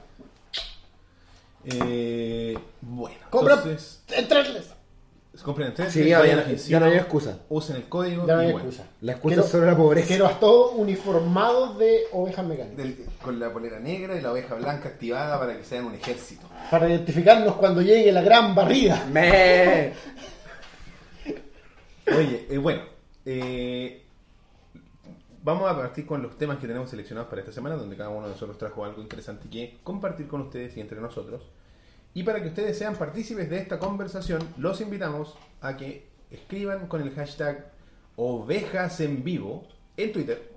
Eh, 1.65 2.57
bueno, 2.81 3.15
Compra 3.29 3.55
entonces, 3.55 4.01
entrarles. 4.11 4.69
Compren 5.41 5.69
en 5.69 5.73
tres, 5.73 5.91
Sí, 5.91 6.07
ya, 6.07 6.19
vayan 6.19 6.35
ya- 6.35 6.41
a 6.41 6.43
ya 6.43 6.45
Financiero, 6.49 6.79
no 6.85 6.91
hay 6.91 6.97
excusa. 6.99 7.39
Usen 7.49 7.75
el 7.77 7.83
código 7.89 8.27
Ya 8.27 8.35
no 8.35 8.39
hay 8.41 8.51
bueno, 8.51 8.67
excusa. 8.69 8.87
La 9.01 9.11
excusa 9.13 9.33
Quiero- 9.33 9.45
es 9.45 9.51
sobre 9.51 9.65
la 9.65 9.75
pobreza. 9.77 10.07
Quiero 10.07 10.27
a 10.27 10.39
todos 10.39 10.73
uniformados 10.75 11.79
de 11.79 12.01
ovejas 12.11 12.45
mecánicas. 12.45 12.77
del- 12.77 13.05
con 13.23 13.39
la 13.39 13.51
polera 13.51 13.79
negra 13.79 14.15
y 14.15 14.21
la 14.21 14.31
oveja 14.31 14.53
blanca 14.55 14.89
activada 14.89 15.39
para 15.39 15.57
que 15.57 15.63
sean 15.63 15.85
un 15.85 15.95
ejército. 15.95 16.45
Para 16.69 16.87
identificarnos 16.87 17.55
cuando 17.55 17.81
llegue 17.81 18.11
la 18.11 18.21
gran 18.21 18.53
barrida. 18.53 19.05
Me. 19.11 19.93
Oye, 22.15 22.45
eh, 22.49 22.57
bueno, 22.57 22.81
eh, 23.25 24.03
vamos 25.41 25.69
a 25.71 25.75
partir 25.75 26.05
con 26.05 26.21
los 26.21 26.37
temas 26.37 26.57
que 26.59 26.67
tenemos 26.67 26.89
seleccionados 26.89 27.29
para 27.29 27.41
esta 27.41 27.53
semana, 27.53 27.75
donde 27.75 27.95
cada 27.95 28.09
uno 28.09 28.27
de 28.27 28.33
nosotros 28.33 28.57
trajo 28.57 28.83
algo 28.85 29.01
interesante 29.01 29.47
que 29.49 29.79
compartir 29.83 30.27
con 30.27 30.41
ustedes 30.41 30.75
y 30.77 30.81
entre 30.81 30.99
nosotros. 31.01 31.41
Y 32.13 32.23
para 32.23 32.41
que 32.41 32.49
ustedes 32.49 32.77
sean 32.77 32.95
partícipes 32.95 33.49
de 33.49 33.57
esta 33.57 33.79
conversación, 33.79 34.41
los 34.57 34.81
invitamos 34.81 35.35
a 35.61 35.75
que 35.75 36.07
escriban 36.29 36.87
con 36.87 37.01
el 37.01 37.13
hashtag 37.13 37.71
ovejas 38.15 38.99
en 38.99 39.23
vivo 39.23 39.67
en 39.97 40.11
Twitter. 40.11 40.51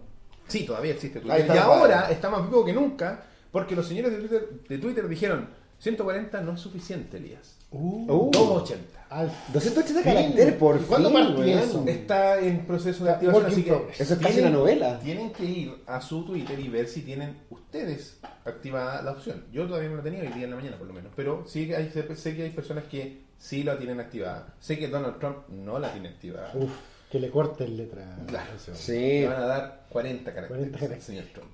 Sí, 0.47 0.65
todavía 0.65 0.93
existe 0.93 1.21
Twitter. 1.21 1.47
Y 1.47 1.59
ahora 1.59 2.11
está 2.11 2.31
más 2.31 2.49
vivo 2.49 2.65
que 2.65 2.73
nunca, 2.73 3.25
porque 3.51 3.75
los 3.75 3.87
señores 3.87 4.13
de 4.13 4.19
Twitter, 4.19 4.51
de 4.69 4.79
Twitter 4.79 5.09
dijeron, 5.09 5.49
140 5.79 6.41
no 6.43 6.53
es 6.53 6.61
suficiente, 6.61 7.17
Elías. 7.17 7.56
Uh. 7.71 8.31
280. 8.33 8.97
Al 9.09 9.31
280 9.53 10.03
fin. 10.03 10.13
caracteres 10.15 10.55
por 10.55 10.77
¿Y 10.77 10.85
¿Cuándo 10.85 11.11
fin, 11.11 11.49
eso? 11.49 11.85
Está 11.87 12.41
en 12.41 12.67
proceso 12.67 13.05
de 13.05 13.11
activación, 13.13 13.47
así 13.47 13.63
que. 13.63 13.71
Eso 13.99 14.15
es 14.15 14.21
casi 14.21 14.35
tienen- 14.35 14.47
una 14.51 14.59
novela. 14.59 14.99
Tienen 15.01 15.33
que 15.33 15.45
ir 15.45 15.83
a 15.87 16.01
su 16.01 16.25
Twitter 16.25 16.59
y 16.59 16.69
ver 16.69 16.89
si 16.89 17.03
tienen 17.03 17.37
ustedes 17.51 18.19
activada 18.45 19.03
la 19.03 19.13
opción. 19.13 19.45
Yo 19.53 19.67
todavía 19.67 19.91
no 19.91 19.97
la 19.97 20.03
tenía 20.03 20.21
hoy 20.23 20.29
día 20.29 20.45
en 20.45 20.51
la 20.51 20.57
mañana 20.57 20.77
por 20.77 20.87
lo 20.89 20.93
menos, 20.93 21.13
pero 21.15 21.45
sí 21.47 21.67
que 21.69 21.77
hay, 21.77 21.91
sé 22.17 22.37
que 22.37 22.43
hay 22.45 22.51
personas 22.51 22.85
que 22.85 23.23
sí 23.39 23.63
la 23.63 23.79
tienen 23.79 24.01
activada. 24.01 24.55
Sé 24.61 24.77
que 24.79 24.89
Donald 24.89 25.19
Trump 25.21 25.49
no 25.51 25.79
la 25.79 25.93
tiene 25.93 26.09
activada. 26.09 26.51
Uf, 26.55 26.71
que 27.11 27.21
le 27.21 27.31
corten 27.31 27.77
letra. 27.77 28.17
Claro, 28.27 28.51
Sí. 28.75 29.21
Le 29.21 29.29
van 29.29 29.43
a 29.43 29.47
dar 29.47 29.87
40 29.91 30.35
caracteres, 30.35 30.49
40 30.59 30.79
caracteres. 30.79 31.05
señor 31.05 31.25
Trump. 31.33 31.51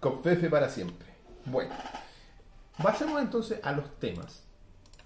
Con 0.00 0.22
Fefe 0.22 0.50
para 0.50 0.68
siempre. 0.68 1.08
Bueno, 1.46 1.74
pasemos 2.82 3.20
entonces 3.22 3.58
a 3.62 3.72
los 3.72 3.98
temas 3.98 4.42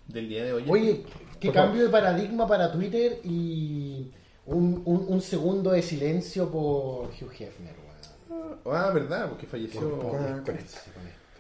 del 0.09 0.29
día 0.29 0.45
de 0.45 0.53
hoy. 0.53 0.65
Oye, 0.69 1.03
qué 1.41 1.49
Por 1.49 1.55
cambio 1.55 1.83
de 1.85 1.89
paradigma 1.89 2.47
para 2.47 2.71
Twitter 2.73 3.19
y 3.25 4.11
un, 4.47 4.83
un, 4.85 5.07
un 5.09 5.21
segundo 5.21 5.71
de 5.73 5.83
silencio 5.83 6.51
por 6.51 7.07
Hugh 7.09 7.33
Hefner. 7.39 7.75
weón. 8.29 8.59
favor. 8.65 8.77
Ah, 8.77 8.91
verdad, 8.93 9.29
porque 9.29 9.47
falleció. 9.47 9.81
Por- 10.01 10.11
con- 10.11 10.45
por- 10.45 10.55
esto. 10.55 10.79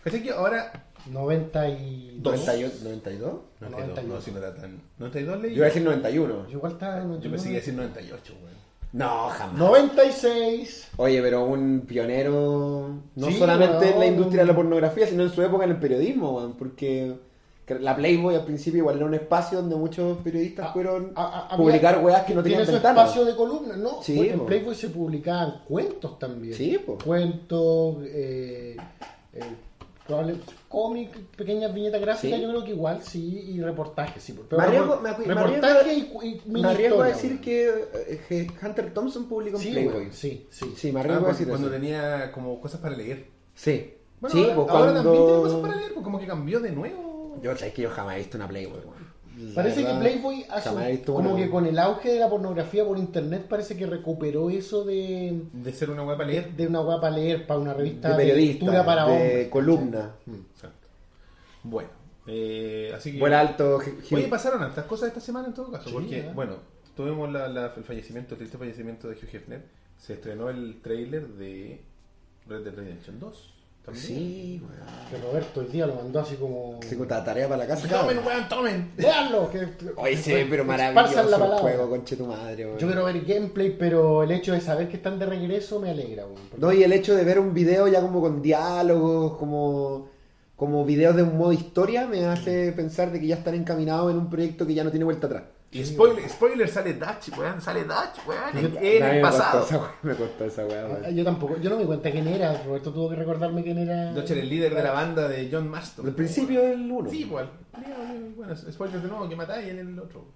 ¿Cachai 0.04 0.22
que 0.22 0.30
ahora 0.30 0.72
92. 1.10 2.22
98, 2.22 2.78
92. 2.84 3.32
92, 3.60 4.04
no, 4.04 4.20
si 4.20 4.30
no 4.32 4.38
era 4.38 4.54
tan. 4.54 4.80
92 4.98 5.40
leí. 5.42 5.50
Yo 5.50 5.56
iba 5.58 5.66
a 5.66 5.68
decir 5.68 5.82
91. 5.82 6.46
Yo 6.48 6.58
igual 6.58 6.72
estaba 6.72 6.98
en 6.98 7.20
Yo 7.20 7.30
pensé 7.30 7.44
que 7.44 7.50
iba 7.50 7.56
a 7.58 7.60
decir 7.60 7.74
98, 7.74 8.34
weón. 8.42 8.62
No, 8.92 9.28
jamás. 9.30 9.58
96. 9.58 10.88
Oye, 10.96 11.22
pero 11.22 11.44
un 11.44 11.82
pionero 11.86 12.94
no 13.14 13.26
Sí, 13.26 13.38
solamente 13.38 13.90
en 13.90 13.98
la 13.98 14.06
industria 14.06 14.42
de 14.42 14.48
la 14.48 14.54
pornografía, 14.54 15.06
sino 15.06 15.22
en 15.22 15.30
su 15.30 15.40
época 15.42 15.64
en 15.64 15.70
el 15.70 15.78
periodismo, 15.78 16.36
weón, 16.36 16.54
porque 16.54 17.14
que 17.64 17.78
la 17.78 17.94
Playboy 17.94 18.34
al 18.34 18.44
principio 18.44 18.78
igual 18.78 18.96
era 18.96 19.06
un 19.06 19.14
espacio 19.14 19.58
donde 19.60 19.76
muchos 19.76 20.18
periodistas 20.18 20.66
Ah, 20.68 20.72
fueron 20.72 21.12
ah, 21.14 21.48
ah, 21.50 21.56
publicar 21.56 21.94
había- 21.94 22.06
weas 22.06 22.22
que 22.24 22.34
no 22.34 22.42
tiene 22.42 22.58
tenían 22.58 22.66
su 22.66 22.72
ventanas. 22.72 23.04
espacio 23.10 23.24
de 23.24 23.36
columna, 23.36 23.76
¿no? 23.76 24.02
Sí, 24.02 24.16
Porque 24.16 24.32
en. 24.32 24.46
Playboy 24.46 24.74
se 24.74 24.88
publicaban 24.88 25.62
cuentos 25.68 26.18
también. 26.18 26.54
Sí, 26.54 26.78
po. 26.84 26.98
Cuentos, 27.04 27.96
eh, 28.06 28.76
eh, 29.32 29.40
probable- 30.06 30.36
cómic, 30.68 31.10
pequeñas 31.36 31.72
viñetas 31.72 32.00
gráficas, 32.00 32.36
Sí. 32.38 32.42
yo 32.42 32.48
creo 32.48 32.64
que 32.64 32.70
igual 32.70 33.02
sí, 33.02 33.44
y 33.52 33.60
reportajes, 33.60 34.22
sí. 34.22 34.32
Pero 34.48 34.60
Me 34.60 34.66
arriesgo- 34.68 35.00
me 35.00 35.10
arriesgo- 35.10 36.22
y, 36.24 36.28
y 36.44 36.50
Me 36.50 36.66
arriesgo 36.68 37.02
a 37.02 37.06
decir 37.08 37.40
que, 37.40 37.68
eh, 37.68 38.20
que 38.28 38.50
Hunter 38.66 38.92
Thompson 38.94 39.26
publicó 39.28 39.58
en 39.58 39.62
Sí, 39.62 39.70
Playboy. 39.70 40.08
sí, 40.12 40.46
sí. 40.50 40.74
Sí, 40.76 40.90
me 40.90 40.98
Ah, 40.98 41.02
arriesgo 41.02 41.20
a 41.20 41.24
cuando, 41.26 41.38
decir 41.38 41.48
cuando 41.48 41.66
eso. 41.68 41.76
tenía 41.76 42.32
como 42.32 42.60
cosas 42.60 42.80
para 42.80 42.96
leer. 42.96 43.26
Sí. 43.54 43.94
Bueno, 44.20 44.34
sí, 44.34 44.42
ahora, 44.42 44.54
pues 44.56 44.68
ahora 44.70 44.94
también 44.94 45.14
tiene 45.26 45.40
cosas 45.42 45.60
para 45.60 45.76
leer, 45.76 45.92
pues 45.94 46.04
como 46.04 46.18
que 46.18 46.26
cambió 46.26 46.60
de 46.60 46.70
nuevo. 46.72 47.11
Yo 47.42 47.56
sabes 47.56 47.72
que 47.74 47.82
yo 47.82 47.90
jamás 47.90 48.16
he 48.16 48.18
visto 48.18 48.36
una 48.36 48.48
Playboy, 48.48 48.80
weón. 48.80 49.12
La 49.38 49.54
Parece 49.54 49.82
que 49.84 49.92
Playboy 49.94 50.44
hace 50.50 50.68
jamás 50.68 50.88
he 50.90 51.02
como 51.02 51.36
que 51.36 51.48
con 51.48 51.64
el 51.66 51.78
auge 51.78 52.12
de 52.12 52.18
la 52.18 52.28
pornografía 52.28 52.84
por 52.84 52.98
internet 52.98 53.46
parece 53.48 53.76
que 53.76 53.86
recuperó 53.86 54.50
eso 54.50 54.84
de, 54.84 55.42
De 55.54 55.72
ser 55.72 55.88
una 55.90 56.04
para 56.04 56.24
leer. 56.26 56.52
de 56.52 56.66
una 56.66 56.80
guapa 56.80 57.08
leer 57.10 57.46
para 57.46 57.58
una 57.58 57.72
revista 57.72 58.10
de 58.10 58.16
periodista, 58.16 58.84
para 58.84 59.06
de 59.06 59.12
hombres. 59.12 59.48
columna. 59.48 60.10
Exacto. 60.52 60.88
Bueno, 61.62 61.88
eh, 62.26 62.92
así 62.94 63.12
que. 63.12 63.18
Vuela 63.20 63.40
alto. 63.40 63.78
Gil- 63.80 64.18
Oye, 64.18 64.28
pasaron 64.28 64.62
hartas 64.62 64.84
cosas 64.84 65.08
esta 65.08 65.20
semana 65.20 65.48
en 65.48 65.54
todo 65.54 65.70
caso, 65.70 65.88
Sí, 65.88 65.94
porque, 65.94 66.30
bueno, 66.34 66.56
tuvimos 66.94 67.32
la- 67.32 67.48
la- 67.48 67.72
el 67.74 67.84
fallecimiento, 67.84 68.34
el 68.34 68.38
triste 68.38 68.58
fallecimiento 68.58 69.08
de 69.08 69.14
Hugh 69.14 69.28
Hefner. 69.34 69.62
Se 69.96 70.12
estrenó 70.14 70.50
el 70.50 70.80
trailer 70.82 71.26
de 71.28 71.80
Red 72.46 72.64
Dead 72.64 72.74
Redemption 72.74 73.18
2. 73.18 73.54
También. 73.84 74.06
Sí, 74.06 74.62
weón. 74.62 74.82
Que 75.10 75.18
Roberto 75.18 75.60
hoy 75.60 75.66
día 75.66 75.86
lo 75.86 75.96
mandó 75.96 76.20
así 76.20 76.36
como... 76.36 76.78
Sí, 76.88 76.96
con 76.96 77.08
la 77.08 77.22
tarea 77.24 77.48
para 77.48 77.58
la 77.58 77.66
casa. 77.66 77.88
Tomen, 77.88 78.16
cabrón. 78.16 78.24
weón, 78.26 78.48
tomen. 78.48 78.92
¡Veanlo! 78.96 79.50
Que, 79.50 79.68
Hoy 79.96 80.16
se 80.16 80.34
ve, 80.34 80.46
pero 80.48 80.64
maravilloso 80.64 81.28
la 81.28 81.36
el 81.36 81.52
juego, 81.60 81.90
conche 81.90 82.16
tu 82.16 82.26
madre, 82.26 82.64
weón. 82.66 82.78
Yo 82.78 82.86
quiero 82.86 83.04
ver 83.04 83.20
gameplay, 83.24 83.76
pero 83.76 84.22
el 84.22 84.30
hecho 84.30 84.52
de 84.52 84.60
saber 84.60 84.88
que 84.88 84.96
están 84.96 85.18
de 85.18 85.26
regreso 85.26 85.80
me 85.80 85.90
alegra, 85.90 86.24
weón. 86.24 86.36
Porque- 86.50 86.64
No, 86.64 86.72
y 86.72 86.82
el 86.84 86.92
hecho 86.92 87.14
de 87.14 87.24
ver 87.24 87.38
un 87.40 87.52
video 87.52 87.88
ya 87.88 88.00
como 88.00 88.20
con 88.20 88.40
diálogos, 88.40 89.36
como, 89.36 90.08
como 90.56 90.84
videos 90.84 91.16
de 91.16 91.24
un 91.24 91.36
modo 91.36 91.52
historia, 91.52 92.06
me 92.06 92.24
hace 92.26 92.72
pensar 92.72 93.10
de 93.10 93.20
que 93.20 93.26
ya 93.26 93.34
están 93.36 93.54
encaminados 93.54 94.10
en 94.12 94.16
un 94.18 94.30
proyecto 94.30 94.66
que 94.66 94.74
ya 94.74 94.84
no 94.84 94.90
tiene 94.90 95.04
vuelta 95.04 95.26
atrás. 95.26 95.42
Y 95.74 95.84
spoiler, 95.86 96.28
spoiler 96.28 96.68
sale 96.68 96.92
Dutch, 96.94 97.36
weón, 97.38 97.60
sale 97.62 97.84
Dutch, 97.84 98.26
weón, 98.26 98.76
en, 98.78 99.02
el 99.02 99.20
pasado. 99.22 99.88
me 100.02 100.14
costó 100.14 100.44
esa 100.44 100.66
weá, 100.66 100.84
weón. 100.86 101.16
Yo 101.16 101.24
tampoco, 101.24 101.56
yo 101.58 101.70
no 101.70 101.78
me 101.78 101.86
cuenta 101.86 102.10
quién 102.10 102.28
era. 102.28 102.62
Roberto 102.62 102.92
tuvo 102.92 103.08
que 103.08 103.16
recordarme 103.16 103.62
quién 103.62 103.78
era. 103.78 104.12
Dutch 104.12 104.32
era 104.32 104.42
el 104.42 104.50
líder 104.50 104.74
de 104.74 104.82
la 104.82 104.92
banda 104.92 105.28
de 105.28 105.48
John 105.50 105.68
Marston. 105.70 106.06
Al 106.06 106.14
principio 106.14 106.60
del 106.62 106.90
1. 106.90 107.10
Sí, 107.10 107.20
igual. 107.22 107.50
Bueno, 108.36 108.54
spoiler 108.54 109.00
de 109.00 109.08
nuevo, 109.08 109.26
que 109.28 109.34
matáis 109.36 109.68
en 109.68 109.78
el 109.78 109.98
otro. 109.98 110.26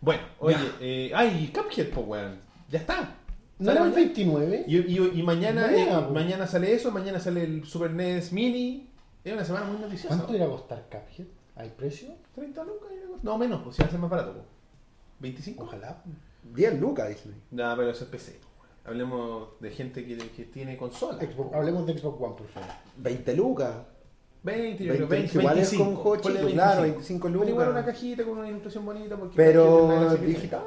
Bueno, 0.00 0.22
oye, 0.40 0.56
eh, 0.80 1.12
ay, 1.14 1.52
Cuphead, 1.54 1.90
pues, 1.90 2.06
weón. 2.06 2.40
Ya 2.68 2.80
está. 2.80 3.14
¿No 3.60 3.66
Sale 3.66 3.76
era 3.78 3.84
el 3.86 3.90
mañana. 3.90 3.94
29? 4.06 4.64
Y, 4.66 4.76
y- 4.78 5.12
y 5.20 5.22
mañana, 5.22 5.70
eh, 5.72 5.88
mañana 6.12 6.46
sale 6.46 6.72
eso, 6.74 6.90
mañana 6.90 7.20
sale 7.20 7.44
el 7.44 7.64
Super 7.66 7.90
NES 7.92 8.32
Mini. 8.32 8.88
Es 9.22 9.32
una 9.32 9.44
semana 9.44 9.66
muy 9.66 9.78
noticiosa. 9.80 10.16
¿Cuánto 10.16 10.34
irá 10.34 10.46
a 10.46 10.48
costar 10.48 10.86
Cuphead? 10.90 11.26
¿Hay 11.60 11.70
precio? 11.76 12.08
30 12.34 12.64
lucas. 12.64 12.88
No, 13.22 13.36
menos, 13.38 13.62
pues 13.62 13.76
si 13.76 13.82
va 13.82 13.88
a 13.88 13.90
ser 13.90 14.00
más 14.00 14.10
barato. 14.10 14.32
Pues. 14.32 14.44
25. 15.20 15.64
Ojalá. 15.64 16.02
10 16.54 16.80
lucas, 16.80 17.08
dice. 17.08 17.28
No, 17.50 17.74
pero 17.76 17.90
eso 17.90 18.04
es 18.04 18.10
PC. 18.10 18.38
pues. 18.40 18.70
Hablemos 18.86 19.48
de 19.60 19.70
gente 19.70 20.06
que, 20.06 20.16
que 20.16 20.44
tiene 20.44 20.76
consola. 20.78 21.18
Xbox- 21.20 21.54
hablemos 21.54 21.86
de 21.86 21.98
Xbox 21.98 22.20
One, 22.22 22.34
por 22.36 22.46
favor. 22.48 22.68
20 22.96 23.34
lucas. 23.36 23.74
20, 24.42 24.84
yo 24.84 24.92
20, 24.92 25.06
creo, 25.06 25.20
20, 25.20 25.38
igual 25.38 25.58
es 25.58 25.70
25. 25.70 25.84
con 25.84 25.94
juego 26.02 26.22
ponle 26.22 26.40
chico, 26.40 26.52
claro, 26.52 26.82
25 26.82 27.28
Pero 27.28 27.48
igual 27.48 27.66
lucas. 27.68 27.82
una 27.82 27.84
cajita 27.92 28.24
con 28.24 28.38
una 28.38 28.48
ilustración 28.48 28.86
bonita. 28.86 29.16
Porque 29.18 29.36
Pero 29.36 30.16
digital. 30.16 30.62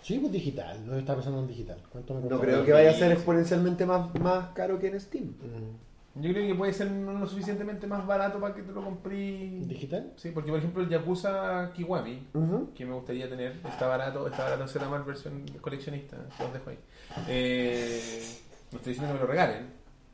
Sí, 0.00 0.18
pues 0.18 0.32
digital. 0.32 0.86
No 0.86 0.96
está 0.96 1.14
pensando 1.14 1.40
en 1.40 1.46
digital. 1.48 1.78
¿Cuánto 1.90 2.14
me 2.14 2.28
No 2.30 2.40
creo 2.40 2.64
que 2.64 2.72
vaya 2.72 2.90
a 2.90 2.94
ser 2.94 3.12
exponencialmente 3.12 3.84
más, 3.84 4.12
más 4.18 4.48
caro 4.54 4.78
que 4.78 4.88
en 4.88 4.98
Steam. 4.98 5.26
Mm, 5.26 5.76
Yo 6.14 6.30
creo 6.30 6.46
que 6.46 6.54
puede 6.54 6.74
ser 6.74 6.90
no 6.90 7.12
lo 7.14 7.26
suficientemente 7.26 7.86
más 7.86 8.06
barato 8.06 8.38
para 8.38 8.54
que 8.54 8.62
te 8.62 8.72
lo 8.72 8.84
compré. 8.84 9.60
¿Digital? 9.60 10.12
Sí, 10.16 10.30
porque 10.30 10.50
por 10.50 10.58
ejemplo 10.58 10.82
el 10.82 10.88
Yakuza 10.90 11.72
Kiwami, 11.72 12.28
que 12.74 12.84
me 12.84 12.94
gustaría 12.94 13.28
tener, 13.30 13.56
está 13.66 13.86
barato, 13.86 14.26
está 14.26 14.44
barato 14.44 14.78
en 14.78 14.90
Mar 14.90 15.04
versión 15.06 15.44
coleccionista, 15.62 16.18
se 16.36 16.44
los 16.44 16.52
dejo 16.52 16.70
ahí. 16.70 16.78
Eh, 17.28 18.22
no 18.72 18.78
estoy 18.78 18.92
diciendo 18.92 19.14
que 19.14 19.20
me 19.20 19.20
lo 19.20 19.26
regalen, 19.26 19.66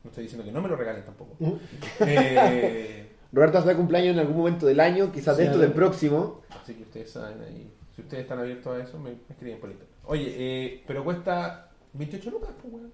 no 0.05 0.11
estoy 0.11 0.23
diciendo 0.25 0.45
que 0.45 0.53
no 0.53 0.63
me 0.63 0.69
lo 0.69 0.77
regalen 0.77 1.05
tampoco. 1.05 1.35
Mm. 1.41 1.53
Eh, 2.01 3.13
Roberto 3.33 3.59
hace 3.59 3.75
cumpleaños 3.75 4.15
en 4.15 4.21
algún 4.21 4.37
momento 4.37 4.67
del 4.67 4.79
año, 4.79 5.11
quizás 5.11 5.37
de 5.37 5.45
Sí, 5.45 5.47
esto 5.49 5.59
del 5.61 5.73
próximo. 5.73 6.43
así 6.63 6.75
que 6.75 6.83
ustedes 6.85 7.11
saben 7.11 7.43
ahí, 7.43 7.71
si 7.95 8.03
ustedes 8.03 8.23
están 8.23 8.39
abiertos 8.39 8.73
a 8.73 8.83
eso, 8.85 8.99
me, 8.99 9.11
me 9.11 9.17
escriben 9.31 9.59
por 9.59 9.69
internet. 9.69 9.97
Oye, 10.05 10.35
eh, 10.39 10.85
pero 10.87 11.03
cuesta 11.03 11.71
28 11.93 12.31
lucas, 12.31 12.51
pues 12.63 12.73
weón. 12.73 12.93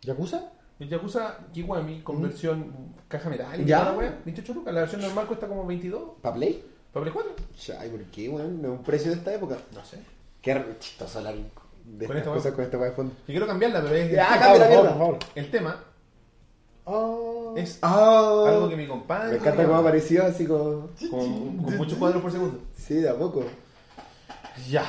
¿Yakuza? 0.00 0.52
El 0.80 0.88
Yakuza 0.88 1.38
Kiwami 1.52 2.00
con 2.02 2.20
versión 2.20 2.72
caja 3.08 3.30
metálica, 3.30 3.68
¿Ya? 3.68 3.84
la 3.84 3.92
wea, 3.92 4.18
28 4.24 4.54
lucas. 4.54 4.74
La 4.74 4.80
versión 4.80 5.02
normal 5.02 5.26
cuesta 5.26 5.46
como 5.46 5.64
22. 5.66 6.02
¿Para 6.20 6.34
Play? 6.34 6.64
¿Para 6.92 7.04
Play 7.04 7.12
4? 7.12 7.32
Ay, 7.80 7.88
¿por 7.90 8.00
qué, 8.04 8.28
weón? 8.28 8.60
¿No 8.60 8.72
es 8.72 8.78
un 8.78 8.84
precio 8.84 9.10
de 9.12 9.16
esta 9.18 9.32
época? 9.34 9.56
No 9.72 9.84
sé. 9.84 9.98
Qué 10.42 10.62
chistoso 10.80 11.18
hablar 11.18 11.34
de 11.34 12.06
Con 12.06 12.16
estas 12.16 12.16
esta 12.16 12.30
cosas 12.32 12.52
con 12.52 12.64
esta 12.64 12.76
de 12.78 12.90
fondo. 12.92 13.12
Yo 13.20 13.26
quiero 13.26 13.46
cambiarla, 13.46 13.82
pero 13.82 13.94
es 13.94 14.10
Ya, 14.10 14.28
cambia 14.38 14.58
la 14.58 14.68
mierda. 14.68 14.88
por 14.90 14.98
favor. 14.98 15.18
el 15.34 15.50
tema 15.50 15.84
Ah. 16.86 17.52
es 17.56 17.78
Ah, 17.80 18.44
algo 18.48 18.68
que 18.68 18.76
mi 18.76 18.86
compadre. 18.86 19.30
Me 19.30 19.36
encanta 19.38 19.64
cómo 19.64 19.78
apareció 19.78 20.24
así 20.26 20.44
con, 20.46 20.88
con 21.10 21.76
muchos 21.78 21.96
cuadros 21.98 22.20
por 22.20 22.30
segundo. 22.32 22.60
Sí, 22.76 22.94
de 22.96 23.08
a 23.08 23.16
poco. 23.16 23.44
Ya. 24.68 24.84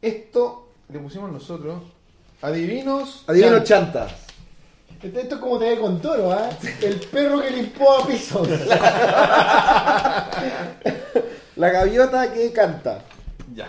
Esto 0.00 0.68
le 0.88 0.98
pusimos 1.00 1.30
nosotros. 1.32 1.82
Adivinos. 2.40 3.24
Adivino 3.26 3.56
chan. 3.58 3.64
chantas. 3.92 4.25
Esto, 5.02 5.20
es 5.20 5.40
como 5.40 5.58
te 5.58 5.68
ve 5.70 5.78
con 5.80 6.00
toro, 6.00 6.32
¿ah? 6.32 6.48
El 6.82 7.00
perro 7.00 7.40
que 7.40 7.50
limpió 7.50 7.90
a 8.02 8.06
pisos. 8.06 8.48
La 11.56 11.70
gaviota 11.70 12.32
que 12.32 12.52
canta. 12.52 13.00
Ya. 13.54 13.68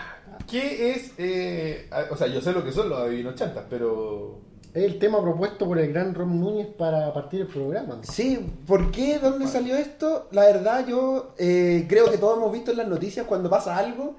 ¿Qué 0.50 0.90
es? 0.92 1.12
eh, 1.18 1.88
a- 1.90 2.06
o 2.12 2.16
sea, 2.16 2.26
yo 2.26 2.40
sé 2.40 2.52
lo 2.52 2.64
que 2.64 2.72
son 2.72 2.88
los 2.88 2.98
adivinos 3.00 3.34
chantas, 3.34 3.64
pero. 3.68 4.40
Es 4.74 4.84
el 4.84 4.98
tema 4.98 5.20
propuesto 5.22 5.66
por 5.66 5.78
el 5.78 5.92
gran 5.92 6.14
Ron 6.14 6.38
Núñez 6.40 6.66
para 6.66 7.12
partir 7.14 7.40
el 7.42 7.46
programa. 7.46 7.98
Sí, 8.02 8.38
¿por 8.66 8.90
qué? 8.90 9.18
¿Dónde 9.18 9.46
salió 9.48 9.74
esto? 9.76 10.28
La 10.30 10.42
verdad, 10.44 10.86
yo 10.86 11.34
eh, 11.38 11.86
creo 11.88 12.10
que 12.10 12.18
todos 12.18 12.36
hemos 12.36 12.52
visto 12.52 12.70
en 12.72 12.76
las 12.76 12.86
noticias 12.88 13.26
cuando 13.26 13.48
pasa 13.48 13.76
algo. 13.76 14.16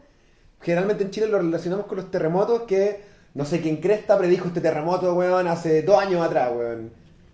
Generalmente 0.61 1.03
en 1.03 1.11
Chile 1.11 1.27
lo 1.27 1.37
relacionamos 1.37 1.85
con 1.85 1.97
los 1.97 2.09
terremotos 2.11 2.63
que 2.63 3.01
no 3.35 3.45
sé 3.45 3.61
quién 3.61 3.77
cresta 3.77 4.17
predijo 4.17 4.47
este 4.47 4.59
terremoto, 4.59 5.13
weón, 5.13 5.47
hace 5.47 5.83
dos 5.83 5.99
años 6.01 6.25
atrás, 6.25 6.51
weón. 6.55 6.91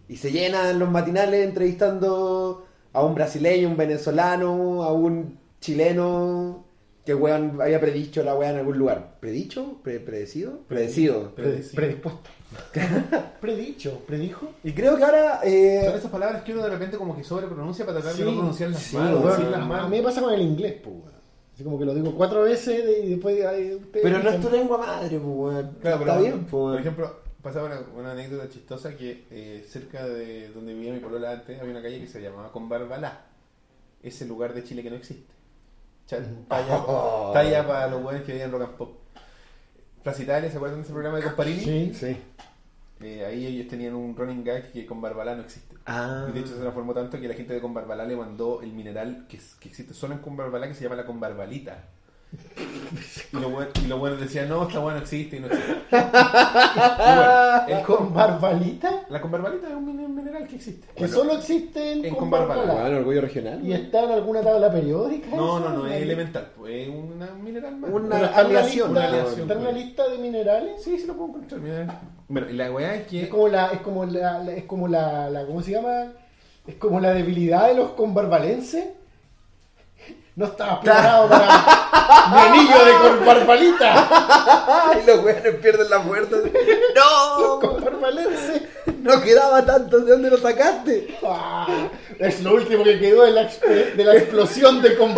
Y 0.07 0.17
se 0.17 0.31
llenan 0.31 0.77
los 0.79 0.89
matinales 0.91 1.45
entrevistando 1.45 2.65
a 2.93 3.03
un 3.03 3.15
brasileño, 3.15 3.69
un 3.69 3.77
venezolano, 3.77 4.83
a 4.83 4.93
un 4.93 5.37
chileno 5.59 6.63
que, 7.05 7.13
weón, 7.13 7.59
había 7.61 7.79
predicho 7.79 8.23
la 8.23 8.35
weá 8.35 8.49
en 8.51 8.57
algún 8.57 8.77
lugar. 8.77 9.17
¿Predicho? 9.19 9.77
Pre- 9.83 9.99
¿Predecido? 9.99 10.59
Predecido. 10.67 11.33
Pre- 11.35 11.43
Predecido. 11.45 11.75
predispuesto. 11.75 12.29
Predicho, 13.41 13.99
predijo. 14.07 14.47
Y 14.63 14.71
creo 14.73 14.95
que 14.97 15.03
ahora... 15.03 15.41
eh, 15.43 15.81
Son 15.85 15.95
esas 15.95 16.11
palabras 16.11 16.43
que 16.43 16.53
uno 16.53 16.63
de 16.63 16.69
repente 16.69 16.97
como 16.97 17.15
que 17.15 17.23
sobrepronuncia 17.23 17.85
para 17.85 17.99
tratar 17.99 18.15
Sí, 18.15 18.23
de 18.23 18.31
no 18.31 18.37
pronunciarlas 18.37 18.81
sí, 18.81 18.95
mal. 18.95 19.13
o 19.13 19.19
weón. 19.19 19.29
decirlas 19.37 19.61
A 19.61 19.65
mal. 19.65 19.89
mí 19.89 19.97
me 19.97 20.03
pasa 20.03 20.21
con 20.21 20.33
el 20.33 20.41
inglés, 20.41 20.75
pues. 20.83 20.95
weón. 20.95 21.15
Así 21.53 21.63
como 21.63 21.79
que 21.79 21.85
lo 21.85 21.93
digo 21.95 22.13
cuatro 22.15 22.41
veces 22.43 22.83
y 23.03 23.09
después. 23.11 23.45
ay, 23.45 23.79
Pero 23.91 24.19
no 24.19 24.29
es 24.29 24.41
tu 24.41 24.49
lengua 24.49 24.77
madre, 24.77 25.19
pues, 25.19 25.21
weón. 25.23 25.71
Claro, 25.81 25.99
pero, 25.99 26.11
Está 26.11 26.17
bien, 26.19 26.39
pues, 26.39 26.49
Por 26.51 26.79
ejemplo, 26.79 27.15
pasaba 27.45 27.67
una, 27.67 27.79
una 27.95 28.11
anécdota 28.13 28.49
chistosa 28.49 28.97
que 28.97 29.25
eh, 29.29 29.63
cerca 29.69 30.03
de 30.07 30.49
donde 30.49 30.73
vivía 30.73 30.91
mi 30.91 30.99
polola 30.99 31.31
antes 31.31 31.59
había 31.59 31.71
una 31.73 31.81
calle 31.83 32.01
que 32.01 32.07
se 32.07 32.19
llamaba 32.19 32.51
Conbarbalá. 32.51 33.21
Ese 34.01 34.25
lugar 34.25 34.53
de 34.55 34.63
Chile 34.63 34.81
que 34.81 34.89
no 34.89 34.95
existe. 34.95 35.31
Talla, 36.07 36.83
Oh. 36.87 37.29
talla 37.33 37.65
para 37.67 37.87
los 37.87 38.01
buenos 38.01 38.23
que 38.23 38.31
vivían 38.31 38.51
rock 38.51 38.61
and 38.63 38.77
pop. 38.77 38.97
Plaza 40.01 40.23
Italia, 40.23 40.49
¿se 40.49 40.57
acuerdan 40.57 40.79
de 40.79 40.83
ese 40.85 40.93
programa 40.93 41.17
de 41.17 41.23
Comparini? 41.23 41.59
Sí. 41.61 41.93
Sí. 41.93 42.17
Eh, 43.01 43.25
ahí 43.25 43.45
ellos 43.45 43.67
tenían 43.67 43.93
un 43.93 44.15
running 44.15 44.43
gag 44.43 44.71
que 44.71 44.85
con 44.87 44.99
Barbalá 45.01 45.35
no 45.35 45.43
existe. 45.43 45.75
Ah. 45.85 46.25
Y 46.29 46.31
de 46.33 46.39
hecho 46.39 46.55
se 46.55 46.61
transformó 46.61 46.93
tanto 46.95 47.19
que 47.19 47.27
la 47.27 47.35
gente 47.35 47.53
de 47.53 47.61
Conbarbalá 47.61 48.05
le 48.05 48.15
mandó 48.15 48.61
el 48.63 48.73
mineral 48.73 49.27
que 49.29 49.37
existe 49.37 49.93
solo 49.93 50.13
en 50.15 50.19
Conbarbalá 50.21 50.67
que 50.67 50.73
se 50.73 50.83
llama 50.83 50.95
la 50.95 51.05
Conbarbalita. 51.05 51.83
Y 53.33 53.37
los 53.37 53.51
buenos 53.51 53.73
y 53.83 53.87
los 53.87 53.99
buenos 53.99 54.19
decían, 54.19 54.47
no, 54.49 54.67
esta 54.67 54.79
bueno 54.79 54.99
existe 54.99 55.37
y 55.37 55.39
no 55.41 55.47
existe. 55.47 55.73
Y 55.91 55.91
bueno, 55.91 57.67
el 57.79 57.83
¿Con 57.83 58.13
barbalita? 58.13 58.91
la 59.09 59.21
Conbarbalita 59.21 59.67
es 59.67 59.73
un 59.73 59.85
mine- 59.85 60.07
mineral 60.07 60.47
que 60.47 60.55
existe. 60.55 60.87
Que 60.95 61.07
solo 61.07 61.33
existen 61.33 62.05
En 62.05 62.11
con 62.11 62.19
Conbarbalá. 62.25 62.61
barbalá. 62.61 62.81
Bueno, 62.81 62.97
orgullo 62.99 63.21
regional. 63.21 63.65
¿Y 63.65 63.73
está 63.73 64.03
en 64.03 64.11
alguna 64.11 64.41
tabla 64.41 64.71
periódica? 64.71 65.27
No, 65.35 65.57
eso? 65.59 65.69
no, 65.69 65.77
no, 65.77 65.87
es 65.87 66.01
elemental. 66.01 66.51
pues, 66.57 66.87
Es 66.87 66.89
una- 66.89 67.29
un 67.33 67.43
mineral 67.43 67.75
más. 67.77 67.91
Una- 67.91 68.15
Pero 68.15 68.25
está 68.25 68.41
en 68.41 68.47
una 68.47 68.59
aleación, 68.59 68.87
lista- 68.93 68.99
una 68.99 69.07
aleación, 69.07 69.41
¿Está 69.41 69.53
en 69.53 69.59
una 69.59 69.69
pues. 69.71 69.83
lista 69.85 70.07
de 70.09 70.17
minerales? 70.17 70.83
Sí, 70.83 70.97
sí 70.97 71.07
lo 71.07 71.13
puedo 71.15 71.29
encontrar. 71.29 71.61
Mira. 71.61 72.01
Bueno, 72.27 72.49
y 72.49 72.53
la 72.53 72.71
weá 72.71 72.95
es 72.95 73.07
que. 73.07 73.23
Es 73.23 73.29
como 73.29 73.47
la, 73.47 73.67
es 73.71 73.79
como 73.81 74.05
la, 74.05 74.39
la- 74.43 74.53
es 74.53 74.63
como 74.63 74.87
la, 74.87 75.29
la- 75.29 75.45
¿cómo 75.45 75.61
se 75.61 75.71
llama? 75.71 76.13
Es 76.65 76.75
como 76.75 76.99
la 76.99 77.13
debilidad 77.13 77.67
de 77.67 77.75
los 77.75 77.91
conbarbalenses. 77.91 78.85
No 80.35 80.45
estaba 80.45 80.81
preparado 80.81 81.29
para 81.29 81.47
mi 82.29 82.37
anillo 82.37 82.85
de 82.85 82.93
conbarbalita. 82.93 84.89
Ay, 84.89 85.03
los 85.07 85.23
weones 85.23 85.55
pierden 85.55 85.89
la 85.89 86.01
fuerza. 86.01 86.35
¡No! 86.93 87.59
Conbarbalense. 87.61 88.67
No 89.01 89.21
quedaba 89.21 89.65
tanto. 89.65 89.99
¿De 89.99 90.11
dónde 90.11 90.29
lo 90.29 90.37
sacaste? 90.37 91.17
Ah, 91.23 91.87
es 92.19 92.43
lo 92.43 92.53
último 92.55 92.83
que 92.83 92.99
quedó 92.99 93.23
de 93.23 93.31
la, 93.31 93.43
de 93.45 94.03
la 94.03 94.15
explosión 94.15 94.81
de 94.81 94.97
con 94.97 95.15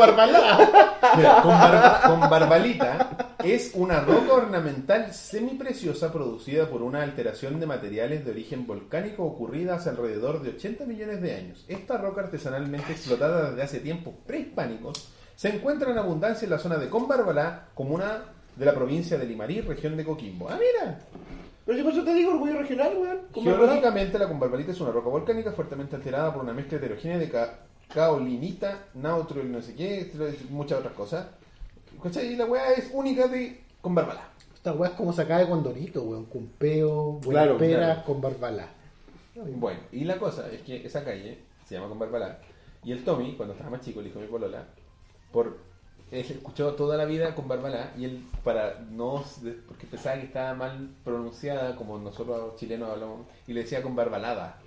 barbalita 2.30 3.28
es 3.44 3.72
una 3.76 4.02
roca 4.02 4.34
ornamental 4.34 5.14
semipreciosa 5.14 6.12
producida 6.12 6.70
por 6.70 6.82
una 6.82 7.04
alteración 7.04 7.60
de 7.60 7.66
materiales 7.66 8.26
de 8.26 8.32
origen 8.32 8.66
volcánico 8.68 9.24
ocurrida 9.24 9.76
hace 9.76 9.90
alrededor 9.90 10.42
de 10.42 10.50
80 10.50 10.86
millones 10.86 11.22
de 11.22 11.36
años. 11.36 11.66
Esta 11.68 11.98
roca 11.98 12.22
artesanalmente 12.22 12.92
explotada 12.92 13.52
desde 13.52 13.62
hace 13.62 13.80
tiempos 13.80 14.16
prehispánicos 14.26 15.07
se 15.38 15.50
encuentra 15.50 15.92
en 15.92 15.98
abundancia 16.00 16.46
en 16.46 16.50
la 16.52 16.58
zona 16.58 16.78
de 16.78 16.90
Conbarbalá, 16.90 17.68
comuna 17.76 18.24
de 18.56 18.66
la 18.66 18.74
provincia 18.74 19.18
de 19.20 19.26
Limarí, 19.28 19.62
región 19.62 19.96
de 19.96 20.04
Coquimbo. 20.04 20.50
¡Ah, 20.50 20.58
mira! 20.60 21.00
Pero 21.64 21.78
si 21.78 21.84
por 21.84 21.94
eso 21.94 22.04
te 22.04 22.14
digo 22.16 22.32
orgullo 22.32 22.58
regional, 22.58 22.98
weón. 22.98 23.20
¿Cómo 23.32 23.46
Geológicamente, 23.46 24.18
la 24.18 24.28
Conbarbalita 24.28 24.72
es 24.72 24.82
una 24.82 24.92
roca 24.92 25.10
volcánica 25.10 25.52
fuertemente 25.52 25.96
alterada 25.96 26.34
por 26.34 26.42
una 26.44 26.54
mezcla 26.54 26.78
heterogénea 26.80 27.20
de 27.20 27.30
ca- 27.30 27.60
caolinita, 27.94 28.86
nautro 28.96 29.42
y 29.44 29.46
no 29.48 29.62
sé 29.62 29.76
qué, 29.76 30.12
muchas 30.50 30.80
otras 30.80 30.94
cosas. 30.94 31.28
¿Cachai? 32.02 32.34
Y 32.34 32.36
la 32.36 32.46
weá 32.46 32.74
es 32.74 32.90
única 32.94 33.28
de 33.28 33.62
Conbarbalá. 33.82 34.30
Esta 34.56 34.74
weá 34.74 34.90
es 34.90 34.96
como 34.96 35.14
sacada 35.14 35.42
de 35.42 35.50
Condorito, 35.50 36.02
weón. 36.02 36.26
Cumpeo, 36.26 37.12
buena 37.24 37.42
Claro, 37.44 37.58
pera, 37.60 37.78
claro. 37.78 38.04
con 38.06 38.22
barbalá. 38.22 38.68
Bueno, 39.36 39.80
y 39.92 40.04
la 40.04 40.18
cosa 40.18 40.50
es 40.52 40.62
que 40.62 40.84
esa 40.86 41.04
calle 41.04 41.38
se 41.66 41.76
llama 41.76 41.90
Conbarbalá. 41.90 42.40
Y 42.84 42.92
el 42.92 43.04
Tommy, 43.04 43.36
cuando 43.36 43.54
estaba 43.54 43.70
más 43.72 43.82
chico, 43.82 44.00
le 44.02 44.08
dijo 44.08 44.18
a 44.20 44.24
mi 44.24 44.28
polola, 44.30 44.64
por, 45.32 45.58
él 46.12 46.26
escuchó 46.30 46.74
toda 46.74 46.96
la 46.96 47.06
vida 47.06 47.36
Conbarbalá 47.36 47.92
y 47.98 48.06
él, 48.06 48.26
para 48.44 48.80
no, 48.92 49.24
porque 49.68 49.88
pensaba 49.88 50.16
que 50.18 50.26
estaba 50.26 50.54
mal 50.54 50.90
pronunciada, 51.04 51.76
como 51.76 51.98
nosotros 51.98 52.38
los 52.40 52.56
chilenos 52.56 52.90
hablamos, 52.90 53.28
y 53.48 53.54
le 53.54 53.62
decía 53.62 53.82
Conbarbalada. 53.82 54.58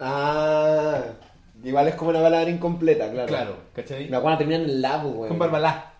Ah, 0.00 1.02
igual 1.62 1.88
es 1.88 1.94
como 1.94 2.10
una 2.10 2.20
palabra 2.20 2.50
incompleta, 2.50 3.10
claro. 3.10 3.28
Claro, 3.28 3.56
¿cachai? 3.74 4.08
La 4.08 4.20
cual 4.20 4.38
termina 4.38 4.62
en 4.62 4.82
la, 4.82 5.02
pues, 5.02 5.14
weón. 5.14 5.28
Conbarbalá. 5.28 5.90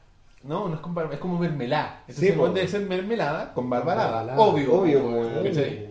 No, 0.42 0.68
no 0.68 0.74
es 0.74 0.80
con 0.80 1.12
es 1.12 1.18
como 1.18 1.38
mermelada. 1.38 2.00
Entonces 2.00 2.32
Sí, 2.32 2.36
po. 2.36 2.48
debe 2.50 2.68
ser 2.68 2.82
mermelada 2.82 3.54
con 3.54 3.70
barbalada. 3.70 4.10
Barbalada. 4.10 4.42
Obvio. 4.42 4.74
Obvio, 4.74 5.00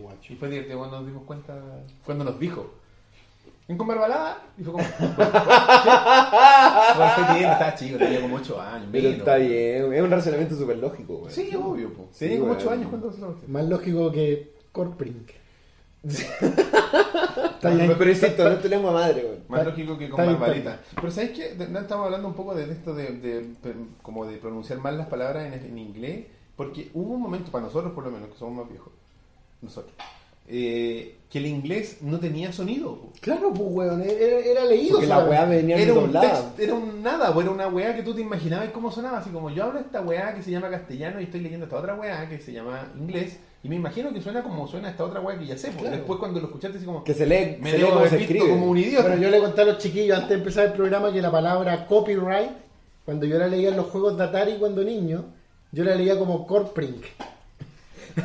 guacho. 0.00 0.32
Y 0.32 0.36
fue 0.36 0.48
divertido 0.48 0.78
cuando 0.78 0.98
nos 0.98 1.06
dimos 1.06 1.24
cuenta, 1.24 1.54
cuando 2.04 2.24
nos 2.24 2.38
dijo. 2.38 2.70
¿En 3.66 3.78
con 3.78 3.86
barbalada? 3.86 4.42
Y 4.58 4.62
fue 4.62 4.72
como. 4.74 4.84
Bueno, 6.96 7.10
fue 7.16 7.24
tiempo, 7.34 7.52
estaba 7.52 7.74
chico, 7.74 7.98
tenía 7.98 8.20
como 8.20 8.36
8 8.36 8.60
años. 8.60 8.88
Pero 8.92 9.04
menos. 9.04 9.18
está 9.18 9.36
bien, 9.36 9.92
es 9.94 10.02
un 10.02 10.10
razonamiento 10.10 10.56
súper 10.56 10.76
lógico, 10.78 11.14
weón. 11.16 11.30
Sí, 11.30 11.50
obvio, 11.56 11.92
po. 11.92 12.08
Sí, 12.12 12.20
Tenía 12.26 12.38
como 12.40 12.50
weón. 12.52 12.62
8 12.62 12.70
años 12.72 12.88
cuando 12.90 13.12
se 13.12 13.20
lo 13.20 13.36
Más 13.48 13.64
lógico 13.64 14.12
que 14.12 14.54
Corprink. 14.72 15.30
Está 16.04 17.70
bien. 17.70 17.94
Pero 17.98 18.10
insisto, 18.10 18.44
no 18.48 18.68
lengua 18.68 18.92
madre, 18.92 19.24
weón. 19.24 19.44
Más 19.48 19.64
lógico 19.64 19.96
que 19.98 20.10
con 20.10 20.22
bien, 20.26 20.38
barbarita. 20.38 20.80
Pero 20.94 21.10
¿sabes 21.10 21.30
qué? 21.30 21.54
De- 21.54 21.68
no 21.68 21.78
estamos 21.80 22.04
hablando 22.06 22.28
un 22.28 22.34
poco 22.34 22.54
de 22.54 22.70
esto 22.70 22.94
de, 22.94 23.06
de- 23.18 23.40
de- 23.42 23.74
como 24.02 24.26
de 24.26 24.36
pronunciar 24.36 24.78
mal 24.80 24.98
las 24.98 25.06
palabras 25.08 25.46
en, 25.46 25.54
en 25.54 25.78
inglés, 25.78 26.26
porque 26.56 26.90
hubo 26.94 27.14
un 27.14 27.22
momento, 27.22 27.50
para 27.50 27.64
nosotros 27.64 27.92
por 27.94 28.04
lo 28.04 28.10
menos, 28.10 28.28
que 28.28 28.36
somos 28.38 28.54
más 28.62 28.68
viejos, 28.68 28.92
nosotros, 29.62 29.94
eh, 30.46 31.16
que 31.30 31.38
el 31.38 31.46
inglés 31.46 31.98
no 32.02 32.20
tenía 32.20 32.52
sonido. 32.52 32.98
Claro, 33.20 33.52
pues, 33.52 33.68
weón. 33.72 34.02
Era, 34.02 34.38
era 34.38 34.64
leído. 34.64 34.92
Porque 34.96 35.06
la 35.06 35.16
solamente. 35.20 35.40
weá 35.40 35.44
venía 35.56 35.76
Era 35.78 35.94
un, 35.94 36.12
text- 36.12 36.58
era 36.58 36.74
un 36.74 37.02
nada, 37.02 37.32
po, 37.34 37.40
era 37.42 37.50
una 37.50 37.68
weá 37.68 37.94
que 37.96 38.02
tú 38.02 38.14
te 38.14 38.20
imaginabas 38.20 38.68
cómo 38.70 38.90
sonaba, 38.92 39.18
así 39.18 39.30
como 39.30 39.50
yo 39.50 39.64
hablo 39.64 39.80
esta 39.80 40.00
weá 40.02 40.34
que 40.34 40.42
se 40.42 40.50
llama 40.50 40.70
castellano 40.70 41.20
y 41.20 41.24
estoy 41.24 41.40
leyendo 41.40 41.64
esta 41.66 41.78
otra 41.78 41.94
weá 41.94 42.28
que 42.28 42.38
se 42.40 42.52
llama 42.52 42.88
inglés, 42.98 43.38
y 43.64 43.68
me 43.68 43.76
imagino 43.76 44.12
que 44.12 44.20
suena 44.20 44.42
como 44.42 44.68
suena 44.68 44.90
esta 44.90 45.04
otra 45.04 45.20
weá 45.20 45.38
que 45.38 45.46
ya 45.46 45.56
sé, 45.56 45.68
porque 45.68 45.82
Claro. 45.82 45.96
después 45.96 46.18
cuando 46.20 46.38
lo 46.40 46.46
escuchaste 46.46 46.76
así 46.76 46.86
como... 46.86 47.02
Que 47.02 47.14
se 47.14 47.26
lee, 47.26 47.56
me 47.60 47.70
se 47.72 47.78
lee 47.78 47.84
como 47.84 47.96
haber 47.98 48.10
se 48.10 48.16
visto 48.18 48.32
escribe. 48.34 48.54
como 48.54 48.66
un 48.70 48.78
idiota. 48.78 49.08
Bueno, 49.08 49.22
yo 49.22 49.30
le 49.30 49.38
conté 49.40 49.62
a 49.62 49.64
los 49.64 49.78
chiquillos 49.78 50.14
antes 50.16 50.28
de 50.30 50.34
empezar 50.36 50.66
el 50.66 50.72
programa 50.74 51.12
que 51.12 51.22
la 51.22 51.30
palabra 51.32 51.86
copyright, 51.86 52.50
cuando 53.04 53.26
yo 53.26 53.38
la 53.38 53.48
leía 53.48 53.70
en 53.70 53.76
los 53.76 53.86
juegos 53.86 54.16
de 54.18 54.24
Atari 54.24 54.54
cuando 54.58 54.84
niño, 54.84 55.24
yo 55.72 55.82
la 55.84 55.94
leía 55.96 56.18
como 56.18 56.46
Corprink. 56.46 57.02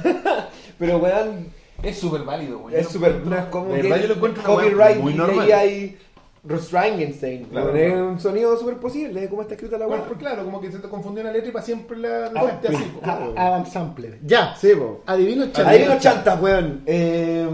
Pero 0.78 0.98
weón, 1.00 1.48
Es 1.84 1.98
súper 2.00 2.24
válido, 2.24 2.60
weón. 2.60 2.76
es 2.80 2.88
súper. 2.90 3.26
No 3.26 3.38
es 3.38 3.46
como 3.46 3.74
de 3.74 3.82
que. 3.82 3.88
verdad 3.90 4.02
yo 4.02 4.08
lo 4.10 4.14
encuentro 4.16 4.44
una 4.44 4.54
weá 4.54 4.64
copyright 4.66 4.98
muy 4.98 5.14
y 5.14 5.52
ahí 5.52 5.52
hay. 5.52 5.98
Restraingenstein. 6.42 7.46
Claro, 7.46 7.76
es 7.76 7.94
un 7.94 8.20
sonido 8.20 8.58
súper 8.58 8.78
posible 8.78 9.20
de 9.22 9.30
cómo 9.30 9.42
está 9.42 9.56
escrita 9.56 9.78
la 9.78 9.86
Bueno, 9.88 10.04
weá. 10.04 10.08
pues 10.10 10.20
claro, 10.20 10.46
como 10.46 10.62
que 10.62 10.72
se 10.72 10.80
te 10.80 10.88
confundió 10.88 11.22
una 11.22 11.34
letra 11.34 11.50
y 11.50 11.52
para 11.52 11.66
siempre 11.66 11.98
la 11.98 12.28
Ah, 12.28 12.30
dejaste 12.30 12.68
así. 12.70 12.78
pues, 12.78 12.90
po. 12.94 13.00
claro. 13.02 13.34
A- 13.36 13.48
Adam 13.48 13.66
Sampler. 13.66 14.20
Ya. 14.26 14.56
Sí, 14.56 14.70
po. 14.76 15.04
Adivino 15.06 15.52
chanta. 15.52 15.78
Los 15.78 16.00
chantas, 16.02 16.42
weón. 16.42 16.82
Eh, 16.86 17.48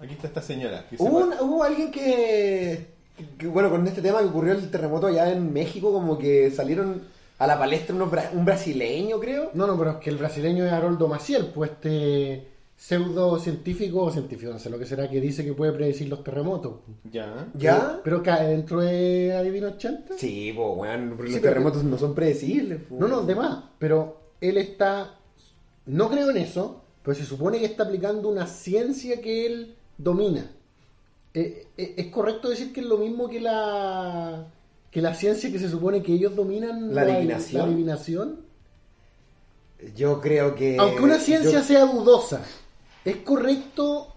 Aquí 0.00 0.12
está 0.14 0.26
esta 0.28 0.42
señora. 0.42 0.84
Que 0.88 0.96
hubo, 0.98 1.26
hubo 1.40 1.64
alguien 1.64 1.90
que, 1.90 2.86
que, 3.38 3.46
Bueno, 3.46 3.70
con 3.70 3.86
este 3.86 4.00
tema 4.02 4.20
que 4.20 4.26
ocurrió 4.26 4.52
el 4.52 4.70
terremoto 4.70 5.06
allá 5.08 5.32
en 5.32 5.52
México, 5.52 5.92
como 5.92 6.16
que 6.18 6.50
salieron 6.50 7.02
a 7.38 7.46
la 7.46 7.58
palestra 7.58 7.94
unos 7.96 8.10
bra- 8.12 8.30
un 8.32 8.44
brasileño, 8.44 9.18
creo. 9.18 9.50
No, 9.54 9.66
no, 9.66 9.76
pero 9.78 9.90
es 9.92 9.96
que 9.96 10.10
el 10.10 10.18
brasileño 10.18 10.64
es 10.66 10.72
Haroldo 10.72 11.08
Maciel, 11.08 11.46
pues 11.46 11.70
este 11.72 12.46
pseudocientífico 12.84 14.02
o 14.02 14.10
científico, 14.10 14.52
no 14.52 14.58
sé 14.58 14.68
lo 14.68 14.78
que 14.78 14.84
será, 14.84 15.08
que 15.08 15.18
dice 15.20 15.42
que 15.42 15.54
puede 15.54 15.72
predecir 15.72 16.06
los 16.08 16.22
terremotos. 16.22 16.80
Ya. 17.10 17.48
¿Ya? 17.54 18.00
Pero 18.04 18.22
cae 18.22 18.48
dentro 18.48 18.80
de 18.82 19.32
Adivino 19.34 19.78
Chanta. 19.78 20.14
Sí, 20.18 20.52
po, 20.54 20.72
weón. 20.74 21.14
porque 21.16 21.28
Sí, 21.30 21.32
los 21.36 21.40
pero- 21.40 21.52
terremotos 21.54 21.82
no 21.84 21.96
son 21.96 22.14
predecibles. 22.14 22.82
po. 22.82 22.96
No, 22.98 23.08
no, 23.08 23.22
de 23.22 23.34
más. 23.34 23.64
Pero 23.78 24.18
él 24.40 24.58
está. 24.58 25.14
No 25.86 26.10
creo 26.10 26.28
en 26.30 26.36
eso, 26.36 26.82
pero 27.02 27.14
se 27.16 27.24
supone 27.24 27.58
que 27.58 27.64
está 27.66 27.84
aplicando 27.84 28.28
una 28.28 28.46
ciencia 28.46 29.18
que 29.22 29.46
él 29.46 29.74
domina. 29.96 30.50
Eh, 31.32 31.66
eh, 31.78 31.94
¿Es 31.96 32.06
correcto 32.08 32.50
decir 32.50 32.70
que 32.72 32.80
es 32.80 32.86
lo 32.86 32.98
mismo 32.98 33.28
que 33.30 33.40
la 33.40 34.46
que 34.90 35.00
la 35.00 35.14
ciencia 35.14 35.50
que 35.50 35.58
se 35.58 35.70
supone 35.70 36.02
que 36.02 36.12
ellos 36.12 36.36
dominan? 36.36 36.94
La 36.94 37.00
adivinación. 37.02 37.58
la 37.62 37.66
adivinación? 37.66 38.40
Yo 39.96 40.20
creo 40.20 40.54
que. 40.54 40.76
Aunque 40.78 41.02
una 41.02 41.18
ciencia 41.18 41.60
yo- 41.60 41.64
sea 41.64 41.86
dudosa, 41.86 42.42
es 43.04 43.16
correcto. 43.18 44.08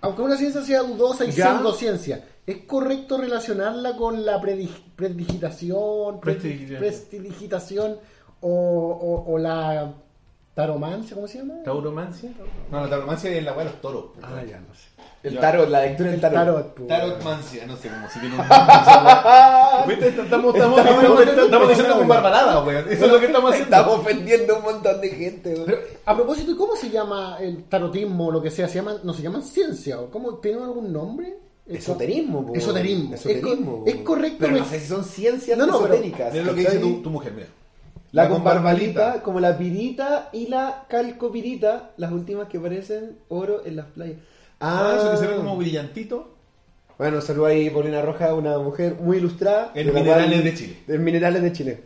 Aunque 0.00 0.22
una 0.22 0.36
ciencia 0.36 0.62
sea 0.62 0.82
dudosa 0.82 1.24
y 1.24 1.32
Ya. 1.32 1.54
pseudociencia, 1.54 2.24
¿es 2.46 2.58
correcto 2.64 3.18
relacionarla 3.18 3.96
con 3.96 4.24
la 4.24 4.40
predi- 4.40 4.70
predigitación, 4.94 6.20
pre- 6.20 6.34
Prestidigitación. 6.34 7.98
o, 8.40 8.48
o- 8.50 9.32
o 9.32 9.38
la 9.38 9.92
taromancia? 10.54 11.14
¿Cómo 11.14 11.26
se 11.26 11.38
llama? 11.38 11.54
¿Tauromancia? 11.64 12.30
No, 12.70 12.80
la 12.82 12.88
tauromancia 12.90 13.30
es 13.30 13.42
la 13.44 13.52
weá 13.52 13.64
de 13.64 13.70
los 13.72 13.80
toros. 13.80 14.04
Ah, 14.22 14.42
ya 14.48 14.60
no 14.60 14.74
sé. 14.74 14.88
El 15.26 15.38
tarot, 15.38 15.68
la 15.68 15.82
lectura 15.82 16.10
del 16.10 16.20
tarot. 16.20 16.36
Tarot, 16.38 16.74
pues. 16.74 16.88
Tarotmancia, 16.88 17.66
no 17.66 17.76
sé 17.76 17.88
cómo 17.88 18.08
si 18.10 18.20
tiene 18.20 18.36
un. 18.36 18.42
¿Viste? 19.88 20.08
Estamos, 20.08 20.54
estamos, 20.54 20.78
estamos, 20.78 21.20
estamos 21.44 21.68
diciendo 21.68 21.98
con 21.98 22.08
barbalada, 22.08 22.62
weón. 22.64 22.84
Eso 22.90 23.06
es 23.06 23.12
lo 23.12 23.20
que 23.20 23.26
estamos 23.26 23.50
haciendo. 23.52 23.76
Estamos 23.76 24.00
ofendiendo 24.00 24.54
a 24.54 24.58
un 24.58 24.64
montón 24.64 25.00
de 25.00 25.08
gente, 25.08 25.52
weón. 25.54 25.64
Pero, 25.66 25.78
a 26.04 26.14
propósito, 26.14 26.50
¿y 26.52 26.56
cómo 26.56 26.76
se 26.76 26.90
llama 26.90 27.38
el 27.40 27.64
tarotismo 27.64 28.26
o 28.26 28.30
lo 28.32 28.42
que 28.42 28.50
sea? 28.50 28.68
¿Se 28.68 28.76
llaman, 28.76 28.98
¿No 29.02 29.12
se 29.14 29.22
llaman 29.22 29.42
ciencia? 29.42 30.00
¿O 30.00 30.10
cómo, 30.10 30.34
¿Tienen 30.36 30.62
algún 30.62 30.92
nombre? 30.92 31.38
Esoterismo, 31.66 32.46
po. 32.46 32.54
Esoterismo. 32.54 33.14
Esoterismo, 33.14 33.50
Es 33.50 33.56
co- 33.58 33.64
po. 33.64 33.84
es 33.86 33.96
correcto, 33.96 34.36
Pero 34.40 34.52
me- 34.52 34.58
no 34.60 34.64
sé 34.66 34.78
si 34.80 34.86
son 34.86 35.04
ciencias 35.04 35.58
No, 35.58 35.66
no, 35.66 35.80
pero- 35.80 35.94
esotéricas. 35.94 36.32
Mira 36.32 36.44
lo 36.44 36.54
que 36.54 36.60
dice 36.60 36.78
tu, 36.78 37.02
tu 37.02 37.10
mujer, 37.10 37.32
mira. 37.32 37.48
La 38.12 38.28
con 38.28 38.42
barbalita, 38.44 39.20
como 39.22 39.40
la 39.40 39.58
pirita 39.58 40.30
y 40.32 40.46
la 40.46 40.84
calcopirita, 40.88 41.90
las 41.96 42.12
últimas 42.12 42.48
que 42.48 42.58
parecen 42.60 43.18
oro 43.28 43.62
en 43.66 43.76
las 43.76 43.86
playas. 43.86 44.16
Ah, 44.60 44.96
eso 44.98 45.10
que 45.12 45.16
se 45.18 45.26
ve 45.26 45.36
como 45.36 45.56
brillantito. 45.56 46.32
Bueno, 46.98 47.20
saludo 47.20 47.46
ahí 47.46 47.68
Paulina 47.68 48.00
Roja, 48.00 48.32
una 48.34 48.58
mujer 48.58 48.96
muy 49.00 49.18
ilustrada. 49.18 49.72
En 49.74 49.86
de 49.88 49.92
la 49.92 50.00
Minerales 50.00 50.30
cual- 50.32 50.44
de 50.44 50.54
Chile. 50.54 50.76
En 50.88 51.04
Minerales 51.04 51.42
de 51.42 51.52
Chile. 51.52 51.84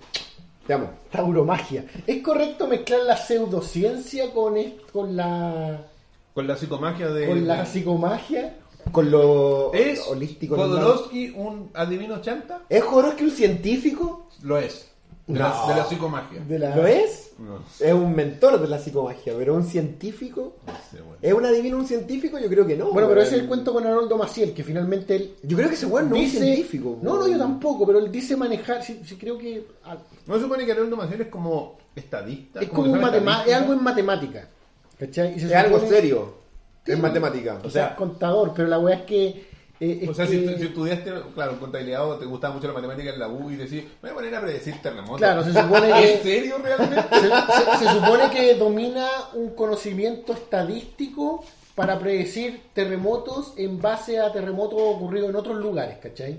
Te 0.66 0.74
amo. 0.74 0.90
Tauromagia. 1.10 1.84
¿Es 2.06 2.22
correcto 2.22 2.68
mezclar 2.68 3.00
la 3.02 3.16
pseudociencia 3.16 4.32
con, 4.32 4.56
es- 4.56 4.74
con 4.92 5.16
la 5.16 5.84
Con 6.32 6.46
la 6.46 6.56
psicomagia 6.56 7.08
de. 7.08 7.26
con 7.26 7.46
la 7.46 7.66
psicomagia? 7.66 8.56
Con 8.92 9.10
lo 9.10 9.72
¿Es 9.74 10.06
holístico. 10.06 10.56
¿no? 10.56 10.62
Jodorowsky 10.62 11.30
un 11.36 11.70
adivino 11.74 12.20
chanta? 12.20 12.62
¿Es 12.68 12.82
Jodorowsky 12.84 13.24
un 13.24 13.30
científico? 13.32 14.28
Lo 14.42 14.58
es. 14.58 14.89
De, 15.32 15.38
No. 15.38 15.48
la, 15.48 15.74
de 15.74 15.80
la 15.80 15.86
psicomagia. 15.86 16.40
De 16.46 16.58
la... 16.58 16.76
¿Lo 16.76 16.86
es? 16.86 17.32
No 17.38 17.58
Es 17.78 17.92
un 17.94 18.14
mentor 18.14 18.60
de 18.60 18.68
la 18.68 18.78
psicomagia, 18.78 19.32
pero 19.38 19.54
un 19.54 19.64
científico. 19.64 20.56
sé. 20.90 20.98
¿Es 21.22 21.32
un 21.32 21.44
adivino 21.46 21.78
un 21.78 21.86
científico? 21.86 22.38
Yo 22.38 22.48
creo 22.48 22.66
que 22.66 22.76
no. 22.76 22.92
Bueno, 22.92 23.08
pero 23.08 23.22
ese 23.22 23.36
es 23.36 23.42
el 23.42 23.48
cuento 23.48 23.72
con 23.72 23.86
Haroldo 23.86 24.18
Maciel, 24.18 24.52
que 24.52 24.62
finalmente 24.62 25.16
él 25.16 25.34
Yo 25.42 25.56
creo 25.56 25.68
que 25.68 25.74
ese 25.74 25.86
weón 25.86 26.10
no 26.10 26.16
es 26.16 26.22
dice... 26.22 26.38
un 26.38 26.44
científico. 26.44 26.98
No, 27.02 27.16
no, 27.16 27.28
yo 27.28 27.38
tampoco, 27.38 27.86
pero 27.86 27.98
él 27.98 28.10
dice 28.12 28.36
manejar, 28.36 28.82
sí, 28.82 29.00
sí 29.04 29.16
creo 29.16 29.38
que 29.38 29.66
No 30.26 30.34
se 30.36 30.42
supone 30.42 30.66
que 30.66 30.72
Haroldo 30.72 30.96
Maciel 30.96 31.22
es 31.22 31.28
como 31.28 31.78
estadista. 31.96 32.60
es 32.60 32.68
como 32.68 32.92
un 32.92 33.00
sabe 33.00 33.20
matema- 33.20 33.44
es 33.46 33.54
algo 33.54 33.72
en 33.72 33.82
matemática. 33.82 34.48
¿Cachai? 34.98 35.34
Y 35.36 35.40
se 35.40 35.46
Es 35.46 35.54
algo 35.54 35.80
serio. 35.80 36.34
Sí, 36.84 36.92
es 36.92 36.98
matemática. 36.98 37.58
O 37.64 37.70
sea, 37.70 37.94
contador, 37.96 38.52
pero 38.54 38.68
la 38.68 38.78
weá 38.78 38.96
es 38.96 39.02
que. 39.02 39.48
Eh, 39.80 40.06
O 40.10 40.12
sea, 40.14 40.26
si, 40.26 40.40
que- 40.40 40.52
tú- 40.52 40.58
si 40.58 40.64
estudiaste, 40.66 41.10
claro, 41.34 41.58
contabilidad 41.58 42.06
o 42.08 42.16
te 42.16 42.26
gustaba 42.26 42.54
mucho 42.54 42.66
la 42.68 42.74
matemática 42.74 43.10
en 43.10 43.18
la 43.18 43.28
U 43.28 43.50
y 43.50 43.56
decís, 43.56 43.82
me 44.02 44.08
voy 44.08 44.10
a 44.10 44.14
poner 44.14 44.34
a 44.34 44.40
predecir 44.42 44.74
terremotos. 44.82 45.18
Claro, 45.18 45.42
se 45.42 45.52
supone 45.54 45.88
¿En 46.12 46.18
que. 46.18 46.22
serio 46.22 46.56
realmente? 46.62 46.96
se, 47.10 47.20
se- 47.78 47.84
se 47.86 47.92
supone 47.92 48.30
que 48.30 48.54
domina 48.56 49.08
un 49.34 49.50
conocimiento 49.54 50.32
estadístico 50.34 51.44
para 51.74 51.98
predecir 51.98 52.60
terremotos 52.74 53.54
en 53.56 53.80
base 53.80 54.18
a 54.20 54.30
terremotos 54.32 54.78
ocurridos 54.82 55.30
en 55.30 55.36
otros 55.36 55.56
lugares, 55.56 55.96
¿cachai? 55.98 56.38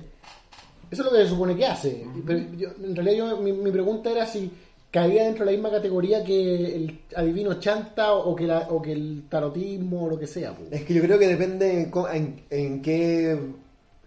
Eso 0.91 1.01
es 1.04 1.06
lo 1.06 1.12
que 1.17 1.23
se 1.23 1.30
supone 1.30 1.56
que 1.56 1.65
hace. 1.65 2.06
Pero 2.27 2.39
yo- 2.58 2.69
en 2.84 2.95
realidad 2.95 3.15
yo- 3.30 3.38
mi, 3.38 3.54
mi 3.54 3.71
pregunta 3.71 4.12
era 4.12 4.25
si 4.27 4.51
caía 4.91 5.23
dentro 5.23 5.45
de 5.45 5.51
la 5.51 5.58
misma 5.58 5.71
categoría 5.71 6.23
que 6.23 6.75
el 6.75 6.99
adivino 7.15 7.54
chanta 7.60 8.13
o 8.13 8.36
que, 8.36 8.45
la, 8.45 8.67
o 8.69 8.82
que 8.82 8.91
el 8.91 9.23
tarotismo 9.30 10.04
o 10.06 10.10
lo 10.10 10.19
que 10.19 10.27
sea. 10.27 10.54
pues. 10.54 10.71
Es 10.71 10.84
que 10.86 10.93
yo 10.93 11.01
creo 11.01 11.17
que 11.17 11.27
depende 11.27 11.82
en, 11.84 11.89
co- 11.91 12.10
en, 12.10 12.41
en 12.49 12.82
qué 12.82 13.38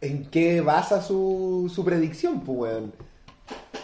en 0.01 0.27
qué 0.27 0.61
basa 0.61 1.01
su, 1.01 1.73
su 1.75 1.83
predicción, 1.85 2.41
pues, 2.41 2.59
weón. 2.75 2.93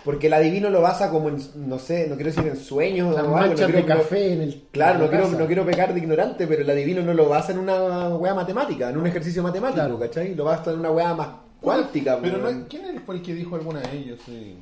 Porque 0.04 0.26
el 0.28 0.34
adivino 0.34 0.68
lo 0.70 0.80
basa 0.82 1.10
como 1.10 1.28
en, 1.30 1.38
no 1.66 1.78
sé, 1.78 2.06
no 2.08 2.14
quiero 2.16 2.30
decir 2.30 2.46
en 2.46 2.56
sueños 2.56 3.14
Las 3.14 3.16
o 3.24 3.26
algo, 3.26 3.30
no 3.36 3.36
manchas 3.48 3.66
quiero- 3.70 3.80
de 3.80 3.84
café 3.86 4.32
en 4.34 4.42
el. 4.42 4.62
Claro, 4.70 4.96
en 4.98 5.04
no 5.04 5.10
quiero, 5.10 5.28
no 5.38 5.46
quiero 5.46 5.64
pecar 5.66 5.92
de 5.94 6.00
ignorante, 6.00 6.46
pero 6.46 6.62
el 6.62 6.68
adivino 6.70 7.02
no 7.02 7.14
lo 7.14 7.28
basa 7.28 7.52
en 7.52 7.58
una 7.58 8.08
weá 8.16 8.34
matemática, 8.34 8.90
en 8.90 8.98
un 8.98 9.06
ejercicio 9.06 9.42
matemático, 9.42 9.76
Claro. 9.80 9.98
¿cachai? 9.98 10.34
Lo 10.34 10.44
basa 10.44 10.72
en 10.72 10.78
una 10.80 10.90
weá 10.90 11.14
más 11.14 11.28
cuántica, 11.60 12.18
Pero 12.20 12.36
no, 12.38 12.44
weón. 12.48 12.66
¿quién 12.68 13.00
fue 13.04 13.16
el 13.16 13.22
que 13.22 13.34
dijo 13.34 13.56
alguna 13.56 13.80
de 13.80 13.96
ellos? 13.98 14.18
Sí, 14.26 14.56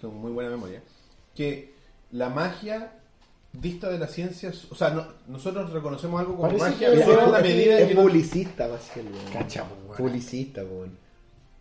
tengo 0.00 0.14
muy 0.14 0.32
buena 0.32 0.50
memoria. 0.50 0.82
Que 1.34 1.71
la 2.12 2.28
magia 2.28 2.92
dista 3.52 3.90
de 3.90 3.98
la 3.98 4.06
ciencia. 4.06 4.50
O 4.70 4.74
sea, 4.74 4.90
no- 4.90 5.06
nosotros 5.28 5.70
reconocemos 5.72 6.20
algo 6.20 6.36
como 6.36 6.48
Parece 6.48 6.64
magia, 6.64 6.90
que- 6.92 7.02
en 7.02 7.32
la 7.32 7.38
medida 7.40 7.78
es 7.78 7.88
que. 7.88 7.94
publicista, 7.94 8.68
más 8.68 8.90
que 8.90 9.00
el 9.00 9.06
weón. 9.06 9.32
Cacha, 9.32 9.64
pues, 9.64 9.80
weón. 9.84 9.96
Publicista, 9.96 10.62
weón. 10.62 10.98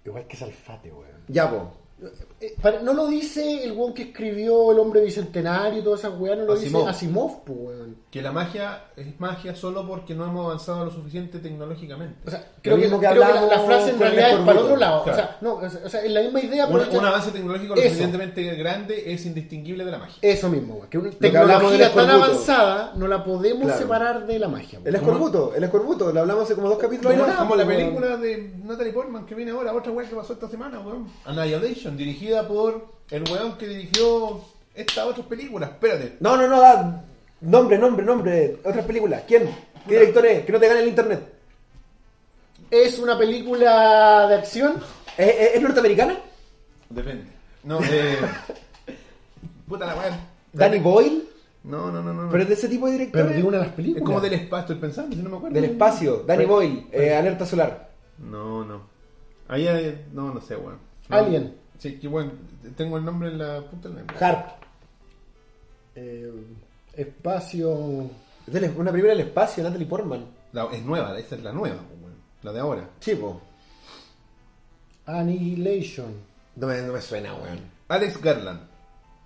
Igual 0.06 0.26
que 0.28 0.38
Salfate, 0.38 0.92
weón. 0.92 1.06
Ya, 1.28 1.50
po. 1.50 1.72
Eh, 2.42 2.56
para- 2.60 2.82
no 2.82 2.94
lo 2.94 3.06
dice 3.08 3.64
el 3.64 3.74
weón 3.74 3.94
que 3.94 4.02
escribió 4.04 4.72
El 4.72 4.80
hombre 4.80 5.02
bicentenario 5.02 5.80
y 5.80 5.84
todas 5.84 6.00
esas 6.00 6.20
weas, 6.20 6.38
no 6.38 6.46
lo 6.46 6.54
Asimov. 6.54 6.82
dice 6.82 6.90
Asimov, 6.90 7.44
pues 7.44 7.60
weón. 7.60 7.98
Que 8.10 8.22
la 8.22 8.32
magia 8.32 8.86
es 8.98 9.20
magia 9.20 9.56
solo 9.56 9.88
porque 9.88 10.16
no 10.16 10.26
hemos 10.26 10.46
avanzado 10.46 10.84
lo 10.86 10.92
suficiente 10.92 11.38
tecnológicamente. 11.40 12.16
O 12.28 12.32
sea, 12.32 12.44
creo 12.62 12.78
que, 12.78 12.88
creo 12.88 13.00
que 13.00 13.20
la, 13.20 13.42
la 13.46 13.60
frase 13.60 13.92
en 13.92 14.00
realidad 14.00 14.32
es 14.32 14.38
para 14.40 14.60
otro 14.60 14.76
lado. 14.78 15.04
Claro. 15.04 15.20
O 15.20 15.22
sea, 15.22 15.38
no, 15.42 15.54
o 15.86 15.90
sea, 15.90 16.04
es 16.04 16.12
la 16.12 16.22
misma 16.22 16.42
idea, 16.42 16.66
Un, 16.68 16.80
un 16.80 17.06
avance 17.06 17.32
tecnológico 17.32 17.76
lo 17.76 17.80
Eso. 17.82 17.90
suficientemente 17.90 18.44
grande 18.56 19.14
es 19.14 19.26
indistinguible 19.26 19.86
de 19.86 19.92
la 19.92 19.98
magia. 20.00 20.18
Eso 20.22 20.50
mismo, 20.50 20.76
weón, 20.76 20.90
que 20.90 20.98
una 20.98 21.12
tecnología 21.12 21.94
tan 21.94 22.10
avanzada 22.10 22.94
no 22.96 23.08
la 23.08 23.24
podemos 23.24 23.64
Claro. 23.66 23.80
separar 23.80 24.26
de 24.26 24.40
la 24.40 24.48
magia. 24.48 24.80
weón. 24.80 24.88
El 24.88 24.96
escorbuto, 24.96 25.54
el 25.56 25.64
escorbuto, 25.64 26.12
lo 26.12 26.20
hablamos 26.22 26.44
hace 26.46 26.56
como 26.56 26.70
dos 26.70 26.80
capítulos. 26.80 27.14
Como, 27.14 27.36
como 27.38 27.56
la 27.56 27.66
weón. 27.66 27.78
película 27.80 28.18
de 28.18 28.52
Natalie 28.64 28.92
Portman 28.94 29.26
que 29.26 29.36
viene 29.36 29.52
ahora, 29.52 29.74
otra 29.74 29.92
weá 29.92 30.10
que 30.10 30.16
pasó 30.16 30.34
esta 30.34 30.50
semana, 30.50 30.80
weón. 30.80 31.08
Annihilation, 31.26 31.91
dirigida 31.98 32.48
por 32.48 32.88
el 33.10 33.24
weón 33.30 33.58
que 33.58 33.68
dirigió 33.68 34.42
estas 34.76 35.06
otras 35.06 35.26
películas. 35.28 35.70
Espérate. 35.72 36.18
No, 36.20 36.38
no, 36.38 36.48
no, 36.48 36.60
da 36.62 37.04
nombre, 37.42 37.78
nombre, 37.78 38.06
nombre. 38.06 38.58
Otras 38.64 38.86
películas. 38.86 39.24
¿Quién? 39.28 39.50
¿Qué 39.88 39.96
director 40.00 40.26
es? 40.26 40.46
Que 40.46 40.52
no 40.52 40.60
te 40.60 40.68
gane 40.68 40.82
el 40.82 40.88
internet. 40.90 41.22
Es 42.70 43.00
una 43.00 43.18
película 43.18 44.28
de 44.28 44.36
acción. 44.36 44.82
¿Es, 45.18 45.28
es- 45.28 45.56
es 45.56 45.62
norteamericana? 45.62 46.18
Depende. 46.90 47.26
No, 47.64 47.80
eh. 47.84 48.18
Puta 49.68 49.86
la 49.88 49.96
weá. 49.96 50.20
¿Danny 50.54 50.80
Boyle? 50.80 51.24
No, 51.64 51.92
no, 51.92 52.02
no, 52.02 52.14
no. 52.14 52.24
no. 52.24 52.32
Pero 52.32 52.44
es 52.44 52.50
de 52.50 52.56
ese 52.56 52.68
tipo 52.70 52.88
de 52.88 52.94
director. 52.94 53.22
Pero 53.24 53.36
de 53.36 53.44
una 53.44 53.58
de 53.58 53.64
las 53.64 53.70
Es 53.70 53.76
películas. 53.76 54.04
como 54.06 54.22
del 54.22 54.34
espacio, 54.34 54.62
estoy 54.62 54.76
pensando, 54.78 55.16
si 55.16 55.22
no 55.22 55.30
me 55.30 55.38
acuerdo. 55.38 55.54
Del 55.56 55.66
espacio. 55.66 56.24
Danny 56.26 56.44
Pero- 56.46 56.56
Boyle. 56.56 56.88
eh, 56.92 57.16
alerta 57.16 57.46
solar. 57.46 57.90
No, 58.18 58.64
no. 58.66 58.82
Ahí 59.48 59.68
hay. 59.68 60.06
No, 60.14 60.34
no 60.34 60.42
sé, 60.42 60.56
weón. 60.56 60.78
No. 61.10 61.16
Alien. 61.18 61.56
Sí, 61.82 61.98
que 61.98 62.08
bueno, 62.08 62.32
tengo 62.78 62.98
el 63.00 63.04
nombre 63.04 63.30
en 63.30 63.40
la 63.40 63.60
punta 63.62 63.90
del 63.90 63.98
lengua. 63.98 64.16
Harp. 64.20 64.50
Eh, 65.96 66.32
espacio. 66.94 67.72
Una 67.72 68.92
película 68.92 69.14
del 69.14 69.22
espacio, 69.22 69.64
Natalie 69.64 69.88
Portman. 69.88 70.24
La- 70.54 70.66
es 70.72 70.86
nueva, 70.86 71.18
esta 71.18 71.34
es 71.36 71.42
la 71.42 71.52
nueva, 71.52 71.78
weón. 72.00 72.14
La 72.44 72.54
de 72.54 72.60
ahora. 72.60 72.88
Sí, 73.00 73.16
po. 73.16 73.42
Annihilation. 75.08 76.14
No 76.56 76.68
me, 76.68 76.82
no 76.84 76.94
me 76.94 77.02
suena, 77.02 77.34
weón. 77.34 77.60
Alex 77.88 78.22
Garland. 78.22 78.60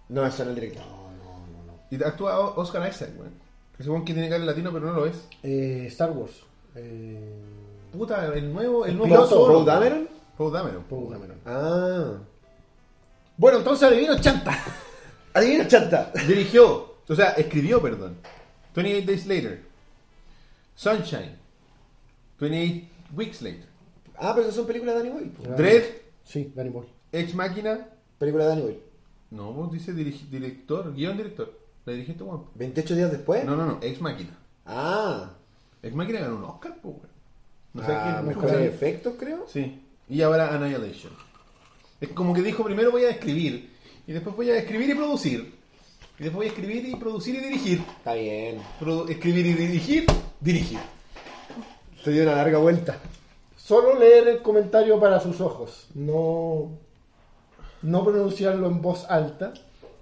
No 0.07 0.21
me 0.23 0.31
suena 0.31 0.51
el 0.51 0.55
director. 0.55 0.83
Y 1.91 2.01
actúa 2.01 2.39
Oscar 2.55 2.87
Isaac, 2.89 3.09
weón. 3.17 3.33
Que 3.75 3.83
supongo 3.83 4.05
que 4.05 4.13
tiene 4.13 4.29
cara 4.29 4.45
latino, 4.45 4.71
pero 4.71 4.85
no 4.87 4.93
lo 4.93 5.05
es. 5.07 5.27
Eh, 5.43 5.87
Star 5.87 6.11
Wars. 6.11 6.31
Eh, 6.75 7.19
Puta, 7.91 8.33
el 8.33 8.53
nuevo, 8.53 8.85
el 8.85 8.91
El 8.91 8.97
nuevo 8.97 9.13
piloto, 9.25 9.45
weón. 9.51 9.65
Dameron. 9.65 10.07
Poe 10.37 10.51
Dameron. 10.51 10.83
Poe 10.83 11.09
Dameron. 11.09 11.37
Ah. 11.45 12.13
Bueno, 13.37 13.59
entonces 13.59 13.87
adivino 13.87 14.19
chanta. 14.19 14.57
Adivina, 15.33 15.67
chanta. 15.67 16.11
Dirigió, 16.27 16.95
o 17.07 17.15
sea, 17.15 17.31
escribió, 17.31 17.81
perdón. 17.81 18.15
28 18.73 19.05
Days 19.07 19.25
Later. 19.27 19.61
Sunshine. 20.75 21.35
28 22.39 22.87
Weeks 23.15 23.41
Later. 23.41 23.65
Ah, 24.17 24.31
pero 24.33 24.43
esas 24.43 24.55
son 24.55 24.65
películas 24.67 24.95
de 24.95 25.03
Danny 25.03 25.13
Boyle. 25.13 25.31
Ah. 25.45 25.55
Dread. 25.55 25.83
Sí, 26.23 26.51
Danny 26.55 26.69
Boyle. 26.69 26.89
Ex 27.11 27.33
Máquina. 27.33 27.87
Película 28.17 28.45
de 28.45 28.49
Danny 28.49 28.61
Boyle. 28.61 28.79
No, 29.31 29.51
vos 29.51 29.71
dice 29.71 29.93
dirigi- 29.93 30.29
director, 30.29 30.93
guion 30.93 31.17
director. 31.17 31.51
La 31.85 31.93
dirigiste, 31.93 32.23
weón. 32.23 32.45
28 32.55 32.95
días 32.95 33.11
después. 33.11 33.43
No, 33.45 33.55
no, 33.55 33.65
no, 33.65 33.79
Ex 33.81 33.99
Máquina. 34.01 34.37
Ah. 34.65 35.31
Ex 35.83 35.93
Máquina 35.93 36.19
ganó 36.21 36.37
un 36.37 36.43
Oscar, 36.45 36.77
pues, 36.81 36.95
weón. 36.95 37.09
No 37.73 37.85
sé 37.85 37.91
ah, 37.91 38.21
quién. 38.23 38.27
mejores 38.29 38.73
efectos, 38.73 39.15
creo. 39.19 39.45
Sí. 39.47 39.81
Y 40.07 40.21
ahora 40.21 40.53
Annihilation. 40.55 41.11
Es 42.01 42.09
como 42.09 42.33
que 42.33 42.41
dijo, 42.41 42.63
primero 42.63 42.91
voy 42.91 43.03
a 43.05 43.09
escribir, 43.09 43.71
y 44.05 44.11
después 44.11 44.35
voy 44.35 44.49
a 44.49 44.57
escribir 44.57 44.89
y 44.89 44.95
producir, 44.95 45.55
y 46.19 46.23
después 46.23 46.35
voy 46.35 46.45
a 46.45 46.49
escribir 46.49 46.87
y 46.87 46.95
producir 46.95 47.35
y 47.35 47.39
dirigir. 47.39 47.79
Está 47.97 48.13
bien. 48.13 48.61
Escribir 49.09 49.45
y 49.45 49.53
dirigir, 49.53 50.05
dirigir. 50.39 50.79
Se 52.03 52.11
dio 52.11 52.23
una 52.23 52.35
larga 52.35 52.57
vuelta. 52.57 52.97
Solo 53.57 53.97
leer 53.99 54.27
el 54.27 54.41
comentario 54.41 54.99
para 54.99 55.19
sus 55.19 55.41
ojos. 55.41 55.87
No, 55.93 56.69
no 57.81 58.05
pronunciarlo 58.05 58.67
en 58.67 58.81
voz 58.81 59.05
alta. 59.09 59.53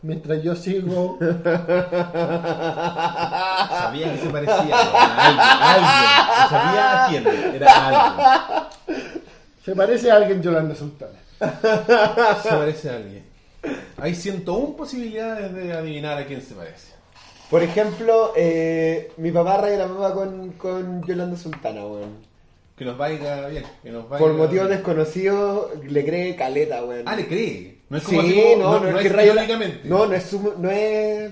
Mientras 0.02 0.44
yo 0.44 0.54
sigo. 0.56 1.18
Sabía 3.70 4.12
que 4.12 4.18
se 4.18 4.30
parecía 4.30 4.76
a 4.76 5.26
alguien, 5.26 5.40
alguien. 5.72 6.50
Sabía 6.50 7.06
a 7.06 7.08
quién, 7.08 7.26
era 7.56 7.88
alguien. 7.88 8.68
Se 9.64 9.76
parece 9.76 10.12
a 10.12 10.18
alguien 10.18 10.44
Yolanda 10.44 10.76
Sultana. 10.76 11.23
Se 12.44 12.50
parece 12.50 12.90
a 12.90 12.96
alguien. 12.96 13.24
Hay 13.98 14.16
101 14.16 14.76
posibilidades 14.76 15.54
de 15.54 15.74
adivinar 15.74 16.18
a 16.18 16.26
quién 16.26 16.42
se 16.42 16.54
parece. 16.54 16.94
Por 17.50 17.62
ejemplo, 17.64 18.34
eh, 18.36 19.12
mi 19.18 19.32
papá 19.32 19.58
raya 19.58 19.78
la 19.78 19.88
papa 19.88 20.14
con, 20.14 20.52
con 20.54 21.04
Yolanda 21.04 21.38
Sultana, 21.38 21.86
weón. 21.86 22.34
Que 22.76 22.86
nos 22.86 22.98
vaya 22.98 23.48
bien. 23.48 23.64
Que 23.84 23.92
nos 23.92 24.10
vaya 24.10 24.20
Por 24.20 24.34
motivos 24.34 24.66
bien. 24.68 24.78
desconocidos, 24.80 25.68
le 25.88 26.06
cree 26.06 26.36
caleta, 26.36 26.84
weón. 26.84 27.04
Ah, 27.06 27.16
le 27.16 27.28
cree. 27.28 27.78
No 27.90 27.98
es 27.98 28.04
sí, 28.04 28.16
como 28.16 28.22
así, 28.28 28.44
no, 28.58 28.80
no, 28.80 28.98
es 28.98 29.04
que 29.04 29.10
raya 29.10 29.34
la- 29.36 29.42
biológicamente. 29.44 29.88
No, 29.88 30.06
no 30.08 30.14
es, 30.14 30.24
su- 30.24 30.54
no 30.58 30.70
es 30.72 31.32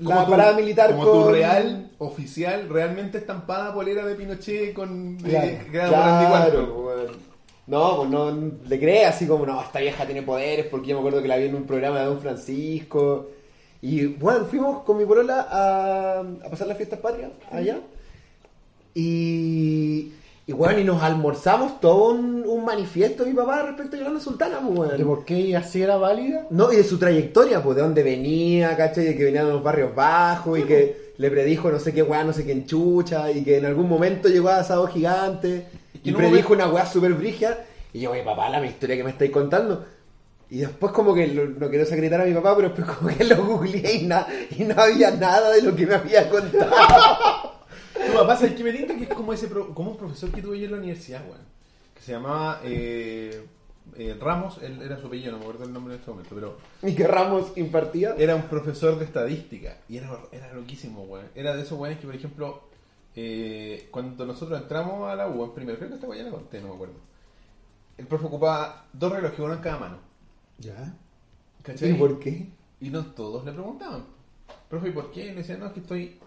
la 0.00 0.24
tu- 0.24 0.30
parada 0.30 0.52
militar 0.52 0.90
como 0.90 1.04
con... 1.04 1.22
tu 1.24 1.30
real 1.30 1.90
oficial 1.98 2.68
realmente 2.68 3.18
estampada 3.18 3.72
polera 3.72 4.04
de 4.04 4.14
Pinochet 4.16 4.74
con 4.74 5.16
Claro, 5.16 5.46
eh, 5.46 5.66
Claro, 5.70 5.92
Warhol. 6.30 6.70
weón. 6.84 7.33
No, 7.66 7.96
pues 7.98 8.10
no 8.10 8.30
le 8.68 8.78
cree 8.78 9.06
así 9.06 9.26
como, 9.26 9.46
no, 9.46 9.60
esta 9.62 9.80
vieja 9.80 10.04
tiene 10.04 10.22
poderes, 10.22 10.66
porque 10.66 10.88
yo 10.88 10.96
me 10.96 11.00
acuerdo 11.00 11.22
que 11.22 11.28
la 11.28 11.36
vi 11.38 11.46
en 11.46 11.54
un 11.54 11.64
programa 11.64 12.00
de 12.00 12.06
Don 12.06 12.20
Francisco. 12.20 13.30
Y 13.80 14.06
bueno, 14.06 14.44
fuimos 14.46 14.82
con 14.82 14.98
mi 14.98 15.04
polola 15.06 15.46
a, 15.50 16.20
a 16.20 16.50
pasar 16.50 16.66
las 16.66 16.76
fiestas 16.76 16.98
patrias 17.00 17.30
allá. 17.50 17.80
Y, 18.94 20.12
y 20.46 20.52
bueno, 20.52 20.78
y 20.78 20.84
nos 20.84 21.02
almorzamos 21.02 21.80
todo 21.80 22.10
un, 22.12 22.44
un 22.46 22.64
manifiesto 22.64 23.24
de 23.24 23.30
mi 23.30 23.36
papá 23.36 23.62
respecto 23.62 23.96
a 23.96 23.98
Yolanda 23.98 24.20
Sultana, 24.20 24.60
pues, 24.60 24.96
¿De 24.96 25.04
weón. 25.04 25.16
por 25.16 25.24
qué 25.24 25.36
ella 25.36 25.62
sí 25.62 25.82
era 25.82 25.96
válida? 25.96 26.46
No, 26.50 26.72
y 26.72 26.76
de 26.76 26.84
su 26.84 26.98
trayectoria, 26.98 27.62
pues 27.62 27.76
de 27.76 27.82
dónde 27.82 28.02
venía, 28.02 28.76
¿cachai? 28.76 29.04
De 29.04 29.16
que 29.16 29.24
venía 29.24 29.44
de 29.44 29.52
los 29.52 29.62
barrios 29.62 29.94
bajos 29.94 30.58
y 30.58 30.62
que 30.64 31.14
le 31.16 31.30
predijo 31.30 31.70
no 31.70 31.78
sé 31.78 31.92
qué 31.92 32.02
weá, 32.02 32.24
no 32.24 32.32
sé 32.32 32.44
qué 32.44 32.52
enchucha, 32.52 33.30
y 33.32 33.42
que 33.42 33.58
en 33.58 33.64
algún 33.66 33.88
momento 33.88 34.28
llegó 34.28 34.48
a 34.48 34.58
Asado 34.58 34.86
Gigante 34.86 35.66
y 36.04 36.10
un 36.10 36.16
predijo 36.16 36.52
una 36.52 36.68
weá 36.68 36.86
súper 36.86 37.14
brigia. 37.14 37.66
Y 37.92 38.00
yo, 38.00 38.10
oye, 38.12 38.22
papá, 38.22 38.48
la 38.50 38.64
historia 38.64 38.96
que 38.96 39.04
me 39.04 39.10
estáis 39.10 39.30
contando. 39.30 39.84
Y 40.50 40.58
después 40.58 40.92
como 40.92 41.14
que 41.14 41.26
lo- 41.28 41.46
no 41.46 41.68
quiero 41.70 41.84
secretar 41.86 42.20
a 42.20 42.24
mi 42.24 42.34
papá, 42.34 42.54
pero 42.54 42.68
después 42.68 42.96
como 42.96 43.08
que 43.16 43.24
lo 43.24 43.44
googleé 43.44 43.94
y, 43.94 44.06
na- 44.06 44.26
y 44.56 44.64
no 44.64 44.80
había 44.80 45.10
nada 45.12 45.50
de 45.50 45.62
lo 45.62 45.74
que 45.74 45.86
me 45.86 45.94
había 45.94 46.28
contado. 46.28 47.54
Tu 48.06 48.12
papá, 48.12 48.36
¿sabes 48.36 48.54
qué 48.54 48.62
me 48.64 48.72
tinta? 48.72 48.94
Que 48.96 49.04
es 49.04 49.08
como, 49.08 49.32
ese 49.32 49.48
pro- 49.48 49.74
como 49.74 49.92
un 49.92 49.96
profesor 49.96 50.30
que 50.30 50.42
tuve 50.42 50.58
yo 50.58 50.66
en 50.66 50.72
la 50.72 50.78
universidad, 50.78 51.22
weón. 51.26 51.40
Que 51.94 52.02
se 52.02 52.12
llamaba 52.12 52.60
eh, 52.64 53.42
eh, 53.96 54.16
Ramos, 54.20 54.58
él 54.62 54.80
era 54.82 54.98
su 55.00 55.06
apellido, 55.06 55.32
no 55.32 55.38
me 55.38 55.44
acuerdo 55.44 55.64
el 55.64 55.72
nombre 55.72 55.94
en 55.94 56.00
este 56.00 56.10
momento, 56.10 56.34
pero 56.34 56.58
y 56.82 56.94
que 56.94 57.06
Ramos 57.06 57.52
impartía. 57.56 58.14
era 58.18 58.34
un 58.34 58.42
profesor 58.42 58.98
de 58.98 59.04
estadística 59.04 59.78
y 59.88 59.96
era, 59.98 60.10
era 60.32 60.52
loquísimo, 60.52 61.02
weón. 61.04 61.26
Era 61.34 61.54
de 61.56 61.62
esos 61.62 61.78
weones 61.78 61.98
que, 62.00 62.06
por 62.06 62.14
ejemplo, 62.16 62.62
eh, 63.16 63.88
cuando 63.90 64.26
nosotros 64.26 64.60
entramos 64.60 65.08
a 65.10 65.14
la 65.16 65.28
U 65.28 65.44
en 65.44 65.52
primero, 65.52 65.78
creo 65.78 65.90
que 65.90 65.94
esta 65.96 66.14
ya 66.16 66.22
la 66.24 66.30
conté, 66.30 66.60
no 66.60 66.68
me 66.68 66.74
acuerdo. 66.74 66.94
El 67.96 68.06
profe 68.06 68.26
ocupaba 68.26 68.86
dos 68.92 69.12
relojes, 69.12 69.38
uno 69.38 69.54
en 69.54 69.60
cada 69.60 69.78
mano. 69.78 69.98
Ya. 70.58 70.94
¿Cachai? 71.62 71.90
¿Y 71.90 71.94
por 71.94 72.18
qué? 72.18 72.48
Y 72.80 72.90
no 72.90 73.04
todos 73.06 73.44
le 73.44 73.52
preguntaban. 73.52 74.04
Profe, 74.68 74.88
¿y 74.88 74.92
por 74.92 75.10
qué? 75.12 75.26
Y 75.26 75.28
le 75.28 75.34
decían, 75.36 75.60
no, 75.60 75.66
es 75.66 75.72
que 75.72 75.80
estoy, 75.80 76.18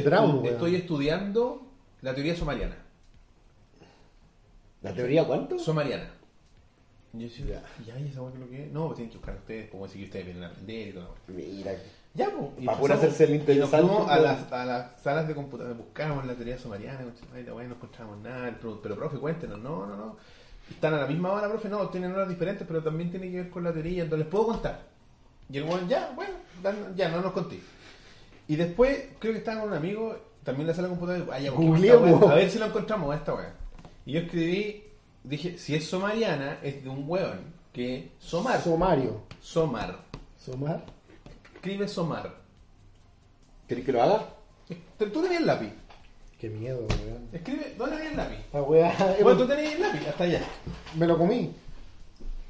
estu- 0.00 0.04
weón. 0.42 0.46
estoy 0.54 0.74
estudiando 0.76 1.66
la 2.02 2.14
teoría 2.14 2.36
somariana. 2.36 2.76
¿La 4.82 4.94
teoría 4.94 5.26
cuánto? 5.26 5.58
Somariana. 5.58 6.14
Y 7.12 7.18
yo 7.18 7.24
decía, 7.24 7.62
ya, 7.84 7.98
¿y 7.98 8.08
esa 8.08 8.22
weá 8.22 8.38
lo 8.38 8.48
que 8.48 8.66
es? 8.66 8.72
No, 8.72 8.86
pues 8.86 8.96
tienen 8.96 9.10
que 9.10 9.18
buscar 9.18 9.34
ustedes, 9.36 9.70
como 9.70 9.86
decir 9.86 10.00
que 10.02 10.06
ustedes 10.06 10.26
vienen 10.26 10.44
a 10.44 10.48
aprender 10.48 10.88
y 10.88 10.92
todo. 10.92 11.14
Mira. 11.28 11.72
Ya, 12.14 12.30
pues. 12.30 12.50
y 12.58 12.66
Pa' 12.66 12.72
empezamos- 12.72 12.78
puro 12.80 12.94
hacerse 12.94 13.24
el 13.24 13.30
y 13.30 13.32
nos 13.34 13.40
interesante, 13.48 13.86
fuimos 13.86 14.10
a 14.10 14.18
las, 14.18 14.52
a 14.52 14.64
las 14.64 15.00
salas 15.02 15.28
de 15.28 15.34
computadora, 15.34 15.74
buscábamos 15.74 16.26
la 16.26 16.34
teoría 16.34 16.58
somariana, 16.58 17.00
y 17.38 17.42
la 17.42 17.52
no 17.52 17.60
encontrábamos 17.62 18.18
nada. 18.22 18.58
Pero, 18.60 18.80
profe, 18.96 19.18
cuéntenos. 19.18 19.58
No, 19.60 19.86
no, 19.86 19.96
no. 19.96 20.16
Están 20.70 20.94
a 20.94 20.98
la 20.98 21.06
misma 21.06 21.32
hora, 21.32 21.48
profe, 21.48 21.68
no, 21.68 21.88
tienen 21.88 22.12
horas 22.12 22.28
diferentes, 22.28 22.66
pero 22.66 22.82
también 22.82 23.10
tiene 23.10 23.30
que 23.30 23.36
ver 23.42 23.50
con 23.50 23.64
la 23.64 23.72
teoría, 23.72 24.02
entonces 24.02 24.26
les 24.26 24.30
puedo 24.30 24.46
contar. 24.48 24.82
Y 25.50 25.56
el 25.58 25.64
weón, 25.64 25.88
ya, 25.88 26.12
bueno, 26.14 26.34
ya, 26.94 27.08
no 27.08 27.20
nos 27.22 27.32
conté. 27.32 27.60
Y 28.48 28.56
después, 28.56 29.08
creo 29.18 29.32
que 29.32 29.38
estaba 29.38 29.60
con 29.60 29.70
un 29.70 29.76
amigo, 29.76 30.16
también 30.44 30.62
en 30.62 30.66
la 30.68 30.74
sala 30.74 30.88
de 30.88 30.94
computadora, 30.94 31.24
"Ah, 31.34 31.38
ya, 31.40 31.50
a 32.30 32.34
ver 32.34 32.50
si 32.50 32.58
lo 32.58 32.66
encontramos 32.66 33.14
a 33.14 33.16
esta 33.18 33.34
weá. 33.34 33.54
Y 34.04 34.12
yo 34.12 34.20
escribí, 34.20 34.84
dije, 35.24 35.56
si 35.58 35.74
es 35.74 35.86
somariana, 35.86 36.58
es 36.62 36.82
de 36.82 36.88
un 36.90 37.04
weón 37.08 37.40
que 37.72 38.10
somar. 38.18 38.60
Somario. 38.60 39.22
somar. 39.40 39.98
Somar. 40.38 40.84
Escribe 41.68 41.86
somar. 41.86 42.34
¿Querés 43.68 43.84
que 43.84 43.92
lo 43.92 44.02
haga? 44.02 44.24
Tú 44.96 45.10
tenías 45.10 45.42
el 45.42 45.46
lápiz. 45.46 45.70
Qué 46.40 46.48
miedo, 46.48 46.78
weón. 46.78 47.28
Escribe, 47.30 47.74
¿dónde 47.76 47.96
tenías 47.96 48.12
el 48.12 48.16
lápiz? 48.16 48.38
La 48.54 48.62
weá. 48.62 49.16
Bueno, 49.22 49.38
tú 49.38 49.46
tenías 49.46 49.74
el 49.74 49.82
lápiz, 49.82 50.06
hasta 50.08 50.24
allá. 50.24 50.40
Me 50.94 51.06
lo 51.06 51.18
comí. 51.18 51.52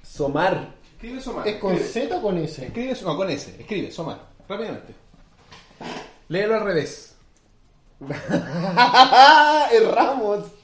Somar. 0.04 0.72
Escribe 0.92 1.20
Somar. 1.20 1.48
¿Es 1.48 1.56
con 1.56 1.74
escribe. 1.74 2.06
Z 2.06 2.16
o 2.16 2.22
con 2.22 2.38
S? 2.38 2.64
Escribe, 2.64 2.96
no, 3.02 3.16
con 3.16 3.28
S. 3.28 3.56
Escribe 3.58 3.90
Somar. 3.90 4.20
Rápidamente. 4.48 4.94
Léelo 6.28 6.54
al 6.54 6.62
revés. 6.62 7.16
es 9.72 9.90
Ramos. 9.94 10.44
es 10.46 10.57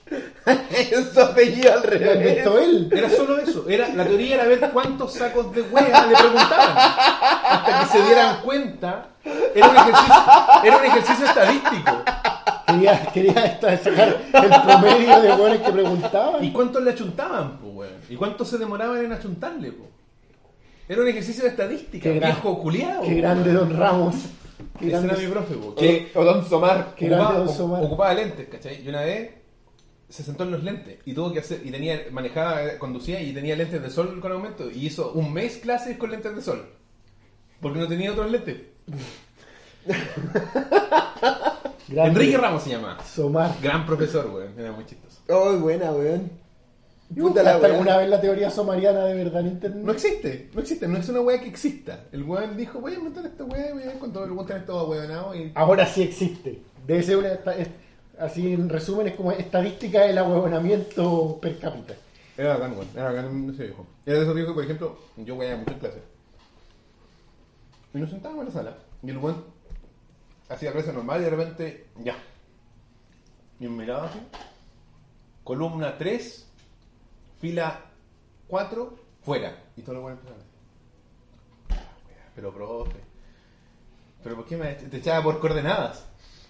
su 1.14 1.20
apellido 1.20 1.72
al 1.72 1.82
¿Lo 1.82 1.90
revés. 1.90 2.46
él? 2.46 2.88
Era 2.92 3.08
solo 3.10 3.38
eso. 3.38 3.64
Era, 3.68 3.88
la 3.88 4.04
teoría 4.04 4.34
era 4.36 4.44
ver 4.46 4.60
cuántos 4.72 5.14
sacos 5.14 5.52
de 5.54 5.62
hueá 5.62 6.06
le 6.06 6.16
preguntaban. 6.16 6.76
Hasta 6.76 7.80
que 7.80 7.86
se 7.98 8.02
dieran 8.04 8.40
cuenta. 8.42 9.06
Era 9.54 9.68
un 9.68 9.76
ejercicio, 9.76 10.14
era 10.64 10.76
un 10.76 10.84
ejercicio 10.84 11.26
estadístico. 11.26 12.02
Quería, 12.66 13.06
quería 13.12 13.58
sacar 13.60 14.16
el 14.32 14.62
promedio 14.62 15.20
de 15.22 15.32
buenos 15.36 15.58
que 15.58 15.72
preguntaban. 15.72 16.44
¿Y 16.44 16.50
cuántos 16.52 16.82
le 16.82 16.90
achuntaban, 16.90 17.58
po, 17.58 17.68
weón? 17.68 17.92
¿Y 18.08 18.16
cuántos 18.16 18.48
se 18.48 18.58
demoraban 18.58 19.04
en 19.04 19.12
achuntarle, 19.12 19.72
po? 19.72 19.86
Era 20.88 21.00
un 21.00 21.08
ejercicio 21.08 21.44
de 21.44 21.50
estadística, 21.50 22.02
Qué 22.10 22.16
gran- 22.18 22.32
viejo 22.32 22.58
culiado. 22.60 23.02
Qué 23.02 23.14
grande 23.14 23.52
Don 23.52 23.74
Ramos. 23.78 24.14
Qué 24.78 24.86
Ese 24.88 24.96
era 24.96 25.06
grande. 25.06 25.26
mi 25.26 25.32
profe, 25.32 25.54
po. 25.54 25.74
Que- 25.74 26.12
o 26.14 26.24
Don 26.24 26.46
Somar. 26.46 26.94
Qué 26.96 27.06
ocupaba, 27.06 27.30
grande 27.30 27.46
Don 27.46 27.56
Somar. 27.56 27.82
ocupaba 27.84 28.14
lentes, 28.14 28.48
¿cachai? 28.48 28.82
Y 28.84 28.88
una 28.88 29.00
vez 29.02 29.30
se 30.14 30.22
sentó 30.22 30.44
en 30.44 30.52
los 30.52 30.62
lentes 30.62 30.98
y 31.04 31.12
tuvo 31.12 31.32
que 31.32 31.40
hacer, 31.40 31.60
y 31.64 31.72
tenía, 31.72 32.02
manejaba, 32.12 32.78
conducía 32.78 33.20
y 33.20 33.32
tenía 33.32 33.56
lentes 33.56 33.82
de 33.82 33.90
sol 33.90 34.20
con 34.20 34.30
aumento. 34.30 34.70
Y 34.70 34.86
hizo 34.86 35.10
un 35.12 35.32
mes 35.32 35.56
clases 35.56 35.96
con 35.98 36.12
lentes 36.12 36.36
de 36.36 36.40
sol. 36.40 36.66
Porque 37.60 37.80
no 37.80 37.88
tenía 37.88 38.12
otros 38.12 38.30
lentes. 38.30 38.56
Grande 41.88 42.10
Enrique 42.20 42.36
Ramos 42.38 42.62
se 42.62 42.70
llama. 42.70 42.98
Somar. 43.04 43.56
Gran 43.60 43.84
profesor, 43.84 44.26
weón. 44.30 44.58
Era 44.58 44.70
muy 44.70 44.86
chistoso. 44.86 45.18
Oh, 45.28 45.56
buena, 45.58 45.90
weón. 45.90 46.30
Puta 47.08 47.20
¿Buscaste 47.22 47.42
la 47.44 47.58
weá. 47.58 47.70
alguna 47.72 47.96
vez 47.98 48.08
la 48.08 48.20
teoría 48.20 48.50
somariana 48.50 49.04
de 49.04 49.14
verdad 49.14 49.40
en 49.40 49.46
internet? 49.48 49.82
No 49.84 49.92
existe, 49.92 50.50
no 50.54 50.60
existe, 50.60 50.88
no 50.88 50.96
es 50.98 51.08
una 51.08 51.20
weá 51.20 51.40
que 51.40 51.48
exista. 51.48 52.04
El 52.12 52.22
weón 52.22 52.56
dijo, 52.56 52.80
voy 52.80 52.92
a 52.92 52.96
inventar 52.96 53.26
esta 53.26 53.44
weá, 53.44 53.72
voy 53.74 53.82
a 53.82 53.92
cuando 53.98 54.24
el 54.24 54.30
weón 54.32 54.46
tiene 54.46 54.62
todo 54.62 54.88
weonado 54.88 55.34
y. 55.34 55.50
Ahora 55.54 55.86
sí 55.86 56.02
existe. 56.02 56.62
Debe 56.86 57.02
ser 57.02 57.16
una. 57.18 57.32
esta- 57.32 57.56
así 58.18 58.52
en 58.52 58.68
resumen, 58.68 59.08
es 59.08 59.14
como 59.14 59.32
estadística 59.32 60.02
del 60.02 60.18
ahuevonamiento 60.18 61.38
per 61.40 61.58
cápita. 61.58 61.94
Era 62.36 62.54
bacán, 62.54 62.72
weón. 62.72 62.88
Era 62.94 63.10
ese 63.50 63.64
viejo. 63.64 63.86
Era 64.04 64.16
de 64.18 64.22
esos 64.22 64.34
viejos 64.34 64.54
por 64.54 64.64
ejemplo, 64.64 64.98
yo 65.16 65.36
weía 65.36 65.56
mucho 65.56 65.72
en 65.72 65.78
clase. 65.78 66.02
Y 67.92 67.98
nos 67.98 68.10
sentábamos 68.10 68.42
en 68.42 68.46
la 68.48 68.52
sala. 68.52 68.76
Y 69.02 69.10
el 69.10 69.18
weón 69.18 69.44
hacía 70.48 70.72
clase 70.72 70.92
normal 70.92 71.20
y 71.20 71.24
de 71.24 71.30
repente, 71.30 71.86
ya. 72.02 72.16
Y 73.60 73.68
me 73.68 73.82
miraba 73.82 74.06
así. 74.06 74.18
Columna 75.44 75.96
3, 75.96 76.46
fila 77.40 77.80
4, 78.48 78.98
fuera. 79.22 79.62
Y 79.76 79.82
todo. 79.82 80.08
Ah, 80.08 80.12
wea, 81.68 82.32
Pero 82.34 82.52
profe. 82.52 82.98
Pero 84.22 84.36
¿por 84.36 84.46
qué 84.46 84.56
me 84.56 84.72
te 84.72 84.96
echaba 84.96 85.22
por 85.22 85.38
coordenadas? 85.38 86.06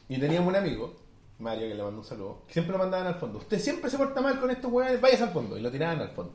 Y 0.08 0.18
teníamos 0.18 0.48
un 0.48 0.56
amigo, 0.56 0.94
Mario, 1.38 1.68
que 1.68 1.74
le 1.74 1.82
mandó 1.82 1.98
un 2.00 2.06
saludo, 2.06 2.42
siempre 2.48 2.72
lo 2.72 2.78
mandaban 2.78 3.06
al 3.06 3.16
fondo. 3.16 3.38
Usted 3.38 3.58
siempre 3.58 3.90
se 3.90 3.98
porta 3.98 4.20
mal 4.20 4.38
con 4.40 4.50
estos 4.50 4.70
weones, 4.70 5.00
vayas 5.00 5.20
al 5.22 5.30
fondo. 5.30 5.58
Y 5.58 5.60
lo 5.60 5.70
tiraban 5.70 6.00
al 6.00 6.10
fondo. 6.10 6.32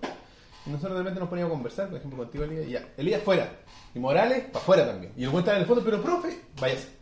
Y 0.66 0.70
nosotros 0.70 0.94
de 0.94 1.00
repente 1.00 1.20
nos 1.20 1.30
poníamos 1.30 1.52
a 1.52 1.56
conversar, 1.56 1.88
por 1.88 1.98
ejemplo, 1.98 2.18
contigo, 2.20 2.44
Elías, 2.44 2.68
y 2.68 2.72
ya. 2.72 2.90
Elías 2.98 3.24
fuera. 3.24 3.50
Y 3.96 4.00
Morales, 4.00 4.44
para 4.46 4.60
afuera 4.60 4.86
también. 4.86 5.14
Y 5.16 5.24
el 5.24 5.30
weón 5.30 5.40
estaba 5.40 5.58
en 5.58 5.62
el 5.62 5.68
fondo, 5.68 5.84
pero 5.84 6.02
profe, 6.02 6.42
váyase. 6.60 7.00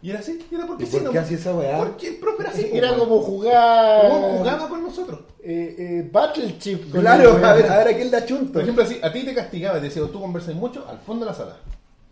Y 0.00 0.10
era 0.10 0.20
así, 0.20 0.46
y 0.50 0.54
era 0.54 0.66
porque 0.66 0.84
¿Y 0.84 0.86
sí, 0.86 0.92
por 0.96 1.02
¿no? 1.02 1.10
qué 1.10 1.18
hacía 1.18 1.36
esa 1.36 1.54
weá? 1.54 1.78
Porque 1.78 2.08
el 2.08 2.16
profe 2.16 2.42
era 2.42 2.50
así. 2.50 2.70
Era 2.72 2.88
weón. 2.92 3.00
como 3.00 3.20
jugar. 3.20 4.06
Weón 4.06 4.38
jugaba 4.38 4.68
con 4.68 4.82
nosotros. 4.82 5.20
Eh, 5.42 5.76
eh, 5.78 6.08
Battle 6.10 6.58
Chip. 6.58 6.90
con 6.90 7.00
Claro, 7.00 7.32
a 7.44 7.52
ver, 7.52 7.66
a 7.70 7.78
ver 7.78 7.88
a 7.88 7.96
quién 7.96 8.10
da 8.10 8.24
chunto. 8.24 8.54
Por 8.54 8.62
ejemplo, 8.62 8.84
así, 8.84 8.98
a 9.02 9.12
ti 9.12 9.24
te 9.24 9.34
castigaba, 9.34 9.78
te 9.78 9.86
decía, 9.86 10.02
tú 10.10 10.20
conversas 10.20 10.54
mucho 10.54 10.86
al 10.88 10.98
fondo 10.98 11.24
de 11.24 11.32
la 11.32 11.36
sala. 11.36 11.56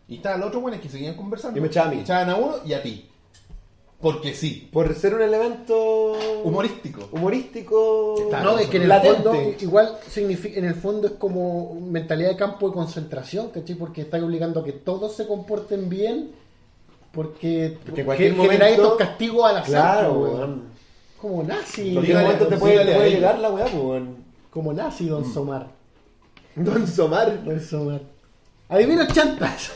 Y 0.08 0.16
estaban 0.16 0.40
los 0.40 0.48
otros 0.48 0.62
buenos 0.62 0.80
que 0.80 0.88
seguían 0.88 1.16
conversando. 1.16 1.58
Y 1.58 1.60
me 1.60 1.68
echaban 1.68 1.92
a 1.92 1.94
mí. 1.94 2.00
Echaban 2.02 2.30
a 2.30 2.36
uno 2.36 2.56
y 2.64 2.72
a 2.74 2.82
ti. 2.82 3.08
Porque 4.00 4.34
sí. 4.34 4.68
Por 4.72 4.94
ser 4.94 5.14
un 5.14 5.22
elemento 5.22 6.12
Humorístico. 6.44 7.08
humorístico. 7.12 8.28
No, 8.42 8.58
es 8.58 8.66
que 8.68 8.76
en 8.76 8.82
el 8.84 8.88
latente. 8.90 9.22
fondo, 9.22 9.54
igual 9.58 9.98
significa, 10.08 10.58
en 10.58 10.66
el 10.66 10.74
fondo 10.74 11.06
es 11.06 11.12
como 11.14 11.74
mentalidad 11.80 12.28
de 12.28 12.36
campo 12.36 12.68
de 12.68 12.74
concentración, 12.74 13.48
¿cachai? 13.50 13.74
Porque 13.76 14.02
está 14.02 14.18
obligando 14.22 14.60
a 14.60 14.64
que 14.64 14.72
todos 14.72 15.16
se 15.16 15.26
comporten 15.26 15.88
bien, 15.88 16.32
porque, 17.12 17.78
Porque 17.86 18.00
en 18.02 18.06
cualquier 18.06 18.32
que- 18.32 18.36
momento- 18.36 18.64
estos 18.66 18.96
castigos 18.96 19.48
al 19.48 19.56
azar, 19.56 19.70
Claro, 19.98 20.14
po, 20.14 20.20
weón. 20.20 20.62
Como 21.20 21.42
nazi, 21.42 21.88
En 21.88 21.94
cualquier 21.94 22.18
momento 22.22 22.46
te 22.48 22.56
puede, 22.58 22.84
te 22.84 23.10
llegar 23.10 23.38
la 23.38 23.50
weá, 23.50 23.64
pues, 23.64 23.74
weón. 23.82 24.16
como 24.50 24.72
nazi, 24.74 25.08
don 25.08 25.24
Somar. 25.24 25.68
Don 26.54 26.86
Somar. 26.86 27.42
Don 27.44 27.58
Somar. 27.60 28.00
Adivina 28.68 29.06
chantas. 29.08 29.70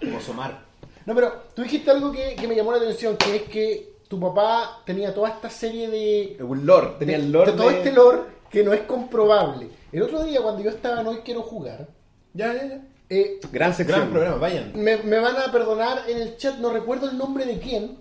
Como 0.00 0.20
Somar. 0.20 0.65
No, 1.06 1.14
pero 1.14 1.32
tú 1.54 1.62
dijiste 1.62 1.90
algo 1.90 2.10
que, 2.12 2.34
que 2.34 2.46
me 2.48 2.54
llamó 2.56 2.72
la 2.72 2.78
atención, 2.78 3.16
que 3.16 3.36
es 3.36 3.42
que 3.44 3.96
tu 4.08 4.18
papá 4.20 4.82
tenía 4.84 5.14
toda 5.14 5.30
esta 5.30 5.48
serie 5.50 5.88
de, 5.88 6.36
Un 6.42 6.66
lore. 6.66 6.94
Tenía 6.98 7.16
el 7.16 7.30
lore. 7.32 7.52
de 7.52 7.56
todo 7.56 7.68
de- 7.70 7.78
este 7.78 7.92
lore 7.92 8.20
que 8.50 8.62
no 8.64 8.72
es 8.72 8.82
comprobable. 8.82 9.68
El 9.92 10.02
otro 10.02 10.22
día 10.24 10.42
cuando 10.42 10.62
yo 10.62 10.70
estaba 10.70 11.00
en 11.00 11.06
Hoy 11.06 11.18
Quiero 11.24 11.42
Jugar, 11.42 11.88
Ya, 12.34 12.52
ya, 12.52 12.66
ya. 12.66 12.80
eh, 13.08 13.40
Gran 13.52 13.72
sección. 13.74 14.00
Gran 14.00 14.10
programa, 14.12 14.36
vayan. 14.38 14.72
me, 14.74 14.96
me 14.98 15.18
van 15.18 15.36
a 15.36 15.50
perdonar 15.52 16.02
en 16.08 16.18
el 16.18 16.36
chat, 16.36 16.56
no 16.58 16.70
recuerdo 16.70 17.08
el 17.08 17.16
nombre 17.16 17.44
de 17.46 17.58
quién, 17.58 17.98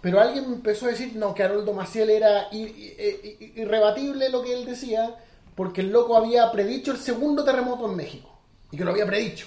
pero 0.00 0.20
alguien 0.20 0.48
me 0.48 0.56
empezó 0.56 0.86
a 0.86 0.90
decir 0.90 1.12
no, 1.16 1.34
que 1.34 1.42
Haroldo 1.42 1.72
Maciel 1.74 2.10
era 2.10 2.48
i- 2.52 2.62
i- 2.62 3.36
i- 3.40 3.52
irrebatible 3.60 4.28
lo 4.30 4.42
que 4.42 4.54
él 4.54 4.64
decía, 4.64 5.14
porque 5.54 5.80
el 5.82 5.90
loco 5.90 6.16
había 6.16 6.50
predicho 6.52 6.92
el 6.92 6.98
segundo 6.98 7.44
terremoto 7.44 7.88
en 7.90 7.96
México, 7.96 8.30
y 8.70 8.76
que 8.76 8.84
lo 8.84 8.90
había 8.92 9.06
predicho. 9.06 9.46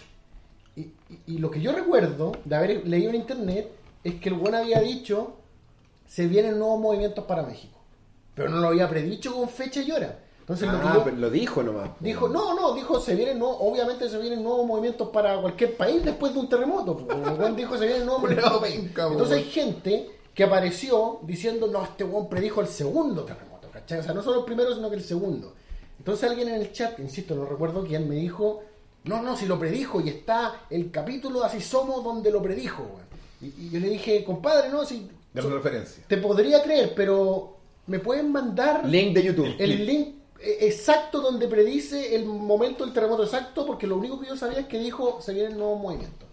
Y, 0.76 0.82
y- 0.82 0.94
y 1.28 1.38
lo 1.40 1.52
que 1.52 1.60
yo 1.62 1.72
recuerdo 1.74 2.32
de 2.46 2.56
haber 2.56 2.88
leído 2.88 3.10
en 3.10 3.16
internet 3.18 3.70
es 4.04 4.16
que 4.16 4.30
el 4.30 4.36
buen 4.36 4.56
había 4.56 4.80
dicho 4.80 5.34
se 6.08 6.28
vienen 6.28 6.58
nuevos 6.60 6.80
movimientos 6.80 7.26
para 7.26 7.44
México, 7.44 7.78
pero 8.36 8.50
no 8.50 8.58
lo 8.60 8.68
había 8.70 8.90
predicho 8.90 9.34
con 9.34 9.48
fecha 9.50 9.82
y 9.82 9.92
hora. 9.92 10.20
Entonces 10.40 10.68
lo 10.70 10.80
que 10.82 10.88
Ah, 10.88 10.94
yo- 10.96 11.04
pero 11.04 11.18
lo 11.18 11.30
dijo 11.30 11.62
nomás. 11.64 11.92
Dijo, 12.00 12.28
no, 12.28 12.54
no, 12.56 12.74
dijo, 12.74 13.00
se 13.00 13.16
vienen, 13.16 13.40
no, 13.40 13.50
obviamente 13.50 14.10
se 14.10 14.18
vienen 14.18 14.44
nuevos 14.44 14.66
movimientos 14.66 15.10
para 15.10 15.40
cualquier 15.40 15.78
país 15.78 16.04
después 16.04 16.34
de 16.34 16.40
un 16.40 16.50
terremoto. 16.50 17.06
El 17.10 17.40
weón 17.40 17.56
dijo, 17.56 17.78
se 17.78 17.86
vienen 17.86 18.06
nuevos 18.06 18.22
movimientos. 18.24 18.62
Entonces 19.12 19.38
hay 19.38 19.44
gente 19.44 20.10
que 20.34 20.44
apareció 20.44 21.20
diciendo, 21.24 21.68
no, 21.68 21.84
este 21.84 22.04
weón 22.04 22.28
predijo 22.28 22.60
el 22.62 22.68
segundo 22.68 23.24
terremoto, 23.24 23.68
¿cachai? 23.72 24.00
O 24.00 24.04
sea, 24.04 24.14
no 24.14 24.24
solo 24.24 24.40
el 24.40 24.46
primero, 24.46 24.74
sino 24.74 24.90
que 24.90 24.96
el 24.96 25.04
segundo. 25.04 25.54
Entonces 26.00 26.30
alguien 26.30 26.48
en 26.50 26.56
el 26.56 26.72
chat, 26.74 27.00
insisto, 27.00 27.36
no 27.36 27.46
recuerdo 27.46 27.86
quién, 27.86 28.10
me 28.10 28.16
dijo, 28.16 28.64
no, 29.04 29.22
no, 29.22 29.36
si 29.36 29.46
lo 29.46 29.58
predijo 29.60 30.00
y 30.02 30.10
está 30.10 30.62
el 30.70 30.92
capítulo 30.92 31.40
de 31.42 31.46
Así 31.48 31.62
Somos 31.62 32.04
donde 32.04 32.32
lo 32.32 32.42
predijo. 32.42 32.86
Y, 33.42 33.46
y 33.48 33.70
yo 33.72 33.80
le 33.80 33.90
dije, 33.90 34.24
compadre, 34.24 34.70
no, 34.70 34.86
si 34.86 35.08
Gran 35.34 35.52
referencia. 35.52 36.04
te 36.08 36.18
podría 36.18 36.62
creer, 36.62 36.94
pero 36.96 37.58
me 37.88 38.00
pueden 38.00 38.32
mandar 38.32 38.86
Link 38.86 39.14
de 39.16 39.24
YouTube. 39.24 39.56
el 39.58 39.86
link 39.86 40.16
eh, 40.40 40.58
exacto 40.62 41.22
donde 41.22 41.48
predice 41.48 42.16
el 42.16 42.26
momento 42.26 42.84
del 42.86 42.94
terremoto 42.94 43.24
exacto, 43.24 43.66
porque 43.66 43.88
lo 43.88 43.98
único 43.98 44.20
que 44.20 44.28
yo 44.28 44.36
sabía 44.38 44.60
es 44.60 44.68
que 44.68 44.78
dijo 44.80 45.20
se. 45.22 46.26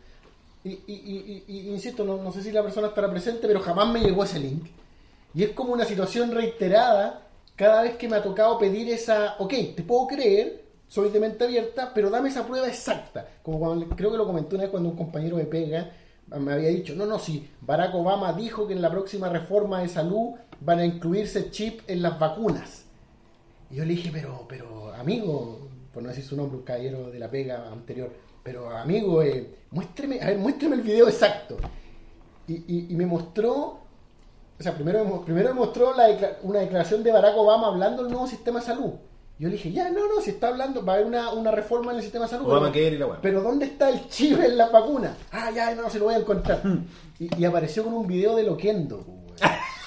Y, 0.64 0.70
y- 0.70 0.82
y- 0.86 1.44
y- 1.48 1.60
y 1.60 1.68
insisto, 1.70 2.04
no, 2.04 2.16
no 2.22 2.32
sé 2.32 2.42
si 2.42 2.50
la 2.52 2.62
persona 2.62 2.88
estará 2.88 3.10
presente, 3.10 3.46
pero 3.46 3.60
jamás 3.60 3.88
me 3.92 4.00
llegó 4.00 4.24
ese 4.24 4.40
link. 4.40 4.66
Y 5.34 5.44
es 5.44 5.50
como 5.50 5.72
una 5.72 5.84
situación 5.84 6.30
reiterada 6.32 7.22
cada 7.56 7.82
vez 7.82 7.96
que 7.96 8.08
me 8.08 8.16
ha 8.16 8.22
tocado 8.22 8.58
pedir 8.58 8.90
esa, 8.90 9.36
ok, 9.38 9.54
te 9.76 9.82
puedo 9.82 10.06
creer, 10.08 10.64
soy 10.88 11.10
de 11.10 11.20
mente 11.20 11.44
abierta, 11.44 11.92
pero 11.94 12.10
dame 12.10 12.28
esa 12.30 12.46
prueba 12.46 12.66
exacta. 12.66 13.26
Como 13.42 13.58
cuando, 13.60 13.88
creo 13.94 14.10
que 14.10 14.16
lo 14.16 14.26
comenté 14.26 14.54
una 14.56 14.64
vez 14.64 14.70
cuando 14.70 14.88
un 14.88 14.96
compañero 14.96 15.36
de 15.36 15.44
pega 15.44 15.90
me 16.28 16.52
había 16.52 16.68
dicho, 16.68 16.94
no, 16.94 17.06
no, 17.06 17.18
si 17.18 17.48
Barack 17.62 17.94
Obama 17.94 18.32
dijo 18.34 18.66
que 18.66 18.74
en 18.74 18.82
la 18.82 18.90
próxima 18.90 19.28
reforma 19.30 19.80
de 19.80 19.88
salud 19.88 20.32
van 20.60 20.78
a 20.80 20.84
incluirse 20.84 21.50
chip 21.50 21.80
en 21.86 22.02
las 22.02 22.18
vacunas. 22.18 22.84
Y 23.70 23.76
yo 23.76 23.84
le 23.84 23.94
dije, 23.94 24.10
pero, 24.12 24.44
pero, 24.48 24.92
amigo, 24.94 25.68
por 25.92 26.02
no 26.02 26.08
decir 26.10 26.24
su 26.24 26.36
nombre, 26.36 26.58
un 26.58 26.64
caballero 26.64 27.10
de 27.10 27.18
la 27.18 27.30
pega 27.30 27.68
anterior, 27.70 28.10
pero 28.42 28.70
amigo, 28.76 29.22
eh, 29.22 29.54
muéstreme, 29.70 30.20
a 30.20 30.26
ver, 30.26 30.38
muéstreme 30.38 30.76
el 30.76 30.82
video 30.82 31.08
exacto. 31.08 31.56
Y, 32.46 32.54
y- 32.66 32.86
y 32.90 32.96
me 32.96 33.04
mostró, 33.06 33.54
o 34.58 34.62
sea, 34.62 34.74
primero, 34.74 35.04
me 35.04 35.18
primero 35.24 35.48
me 35.54 35.60
mostró 35.60 35.94
la 35.94 36.08
una 36.42 36.60
declaración 36.60 37.02
de 37.02 37.12
Barack 37.12 37.36
Obama 37.36 37.68
hablando 37.68 38.02
del 38.02 38.12
nuevo 38.12 38.26
sistema 38.26 38.60
de 38.60 38.66
salud. 38.66 38.92
Yo 39.38 39.48
le 39.48 39.54
dije, 39.54 39.70
ya, 39.70 39.88
no, 39.90 40.00
no, 40.12 40.20
si 40.20 40.30
está 40.30 40.48
hablando, 40.48 40.84
va 40.84 40.94
a 40.94 40.96
haber 40.96 41.06
una, 41.06 41.32
una 41.32 41.52
reforma 41.52 41.92
en 41.92 41.98
el 41.98 42.02
sistema 42.02 42.24
de 42.24 42.30
salud. 42.32 42.46
Obama 42.46 42.72
pero- 42.72 42.94
y 42.94 42.98
la 42.98 43.20
pero 43.20 43.40
¿dónde 43.40 43.66
está 43.66 43.88
el 43.90 44.08
chip 44.08 44.38
en 44.40 44.58
las 44.58 44.72
vacunas? 44.72 45.12
Ah, 45.30 45.50
ya, 45.54 45.74
no, 45.76 45.88
se 45.88 45.98
lo 45.98 46.06
voy 46.06 46.14
a 46.14 46.18
encontrar. 46.18 46.60
Y, 47.20 47.28
y 47.36 47.44
apareció 47.44 47.82
con 47.82 47.94
un 47.94 48.06
video 48.06 48.36
de 48.36 48.44
Loquendo. 48.44 49.04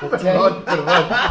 Perdón, 0.10 0.62
perdón, 0.64 0.84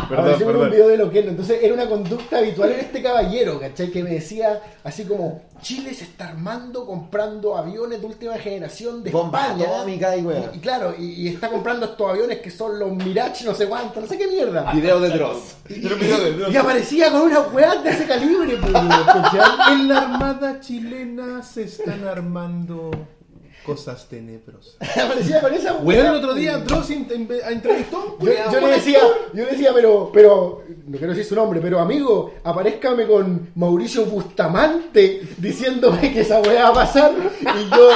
perdón, 0.09 0.19
Apareció 0.19 0.49
en 0.49 0.55
un 0.55 0.61
perdón. 0.61 0.71
video 0.71 0.87
de 0.87 0.97
Loquendo. 0.97 1.31
Entonces 1.31 1.59
era 1.61 1.73
una 1.73 1.87
conducta 1.87 2.37
habitual 2.39 2.71
en 2.71 2.79
este 2.79 3.01
caballero, 3.03 3.59
¿cachai? 3.59 3.89
Que 3.91 4.03
me 4.03 4.11
decía 4.11 4.61
así 4.83 5.05
como, 5.05 5.41
Chile 5.61 5.93
se 5.93 6.03
está 6.05 6.29
armando 6.29 6.85
comprando 6.85 7.55
aviones 7.57 8.01
de 8.01 8.05
última 8.07 8.33
generación 8.37 9.01
de 9.03 9.11
Bomba 9.11 9.47
España. 9.47 9.65
atómica 9.77 10.15
y 10.17 10.19
y, 10.21 10.57
y 10.57 10.59
claro, 10.59 10.93
y, 10.97 11.03
y 11.23 11.27
está 11.29 11.49
comprando 11.49 11.85
estos 11.85 12.09
aviones 12.09 12.39
que 12.39 12.51
son 12.51 12.77
los 12.79 12.91
Mirage, 12.91 13.45
no 13.45 13.53
sé 13.55 13.67
cuánto, 13.67 14.01
no 14.01 14.07
sé 14.07 14.17
qué 14.17 14.27
mierda. 14.27 14.71
Video 14.73 14.99
de 14.99 15.09
Dross. 15.09 15.55
Era 15.69 15.93
un 15.93 15.99
video 15.99 16.17
de- 16.19 16.51
Y 16.51 16.57
aparecía 16.57 17.11
con 17.11 17.21
una 17.21 17.39
weá 17.41 17.75
de 17.75 17.89
ese 17.91 18.05
calibre, 18.05 18.57
pues. 18.57 18.73
En 19.71 19.87
la 19.87 19.99
armada 19.99 20.59
chilena 20.59 21.41
se 21.43 21.63
están 21.63 22.05
armando 22.05 22.91
cosas 23.63 24.07
tenebrosas. 24.09 24.75
aparecía 24.97 25.41
con 25.41 25.53
esa 25.53 25.73
Bueno, 25.73 26.01
weá, 26.01 26.09
el 26.11 26.15
otro 26.17 26.33
día. 26.33 26.57
Dross 26.57 26.89
in- 26.91 27.07
entrevistó 27.49 28.17
Yo, 28.19 28.31
yo 28.51 28.59
le 28.61 28.67
decía, 28.73 28.99
yo 29.33 29.45
le 29.45 29.51
decía, 29.51 29.71
pero, 29.73 30.09
pero, 30.13 30.63
no 30.85 30.97
quiero 30.97 31.13
decir 31.13 31.25
su 31.25 31.35
nombre, 31.35 31.59
pero 31.61 31.79
amigo, 31.79 32.33
aparezcame 32.43 33.07
con 33.07 33.49
Mauricio 33.55 34.05
Bustamante 34.05 35.21
diciéndome 35.37 36.11
que 36.13 36.21
esa 36.21 36.41
weá 36.41 36.63
va 36.65 36.69
a 36.69 36.73
pasar 36.73 37.11
y 37.41 37.69
yo, 37.75 37.89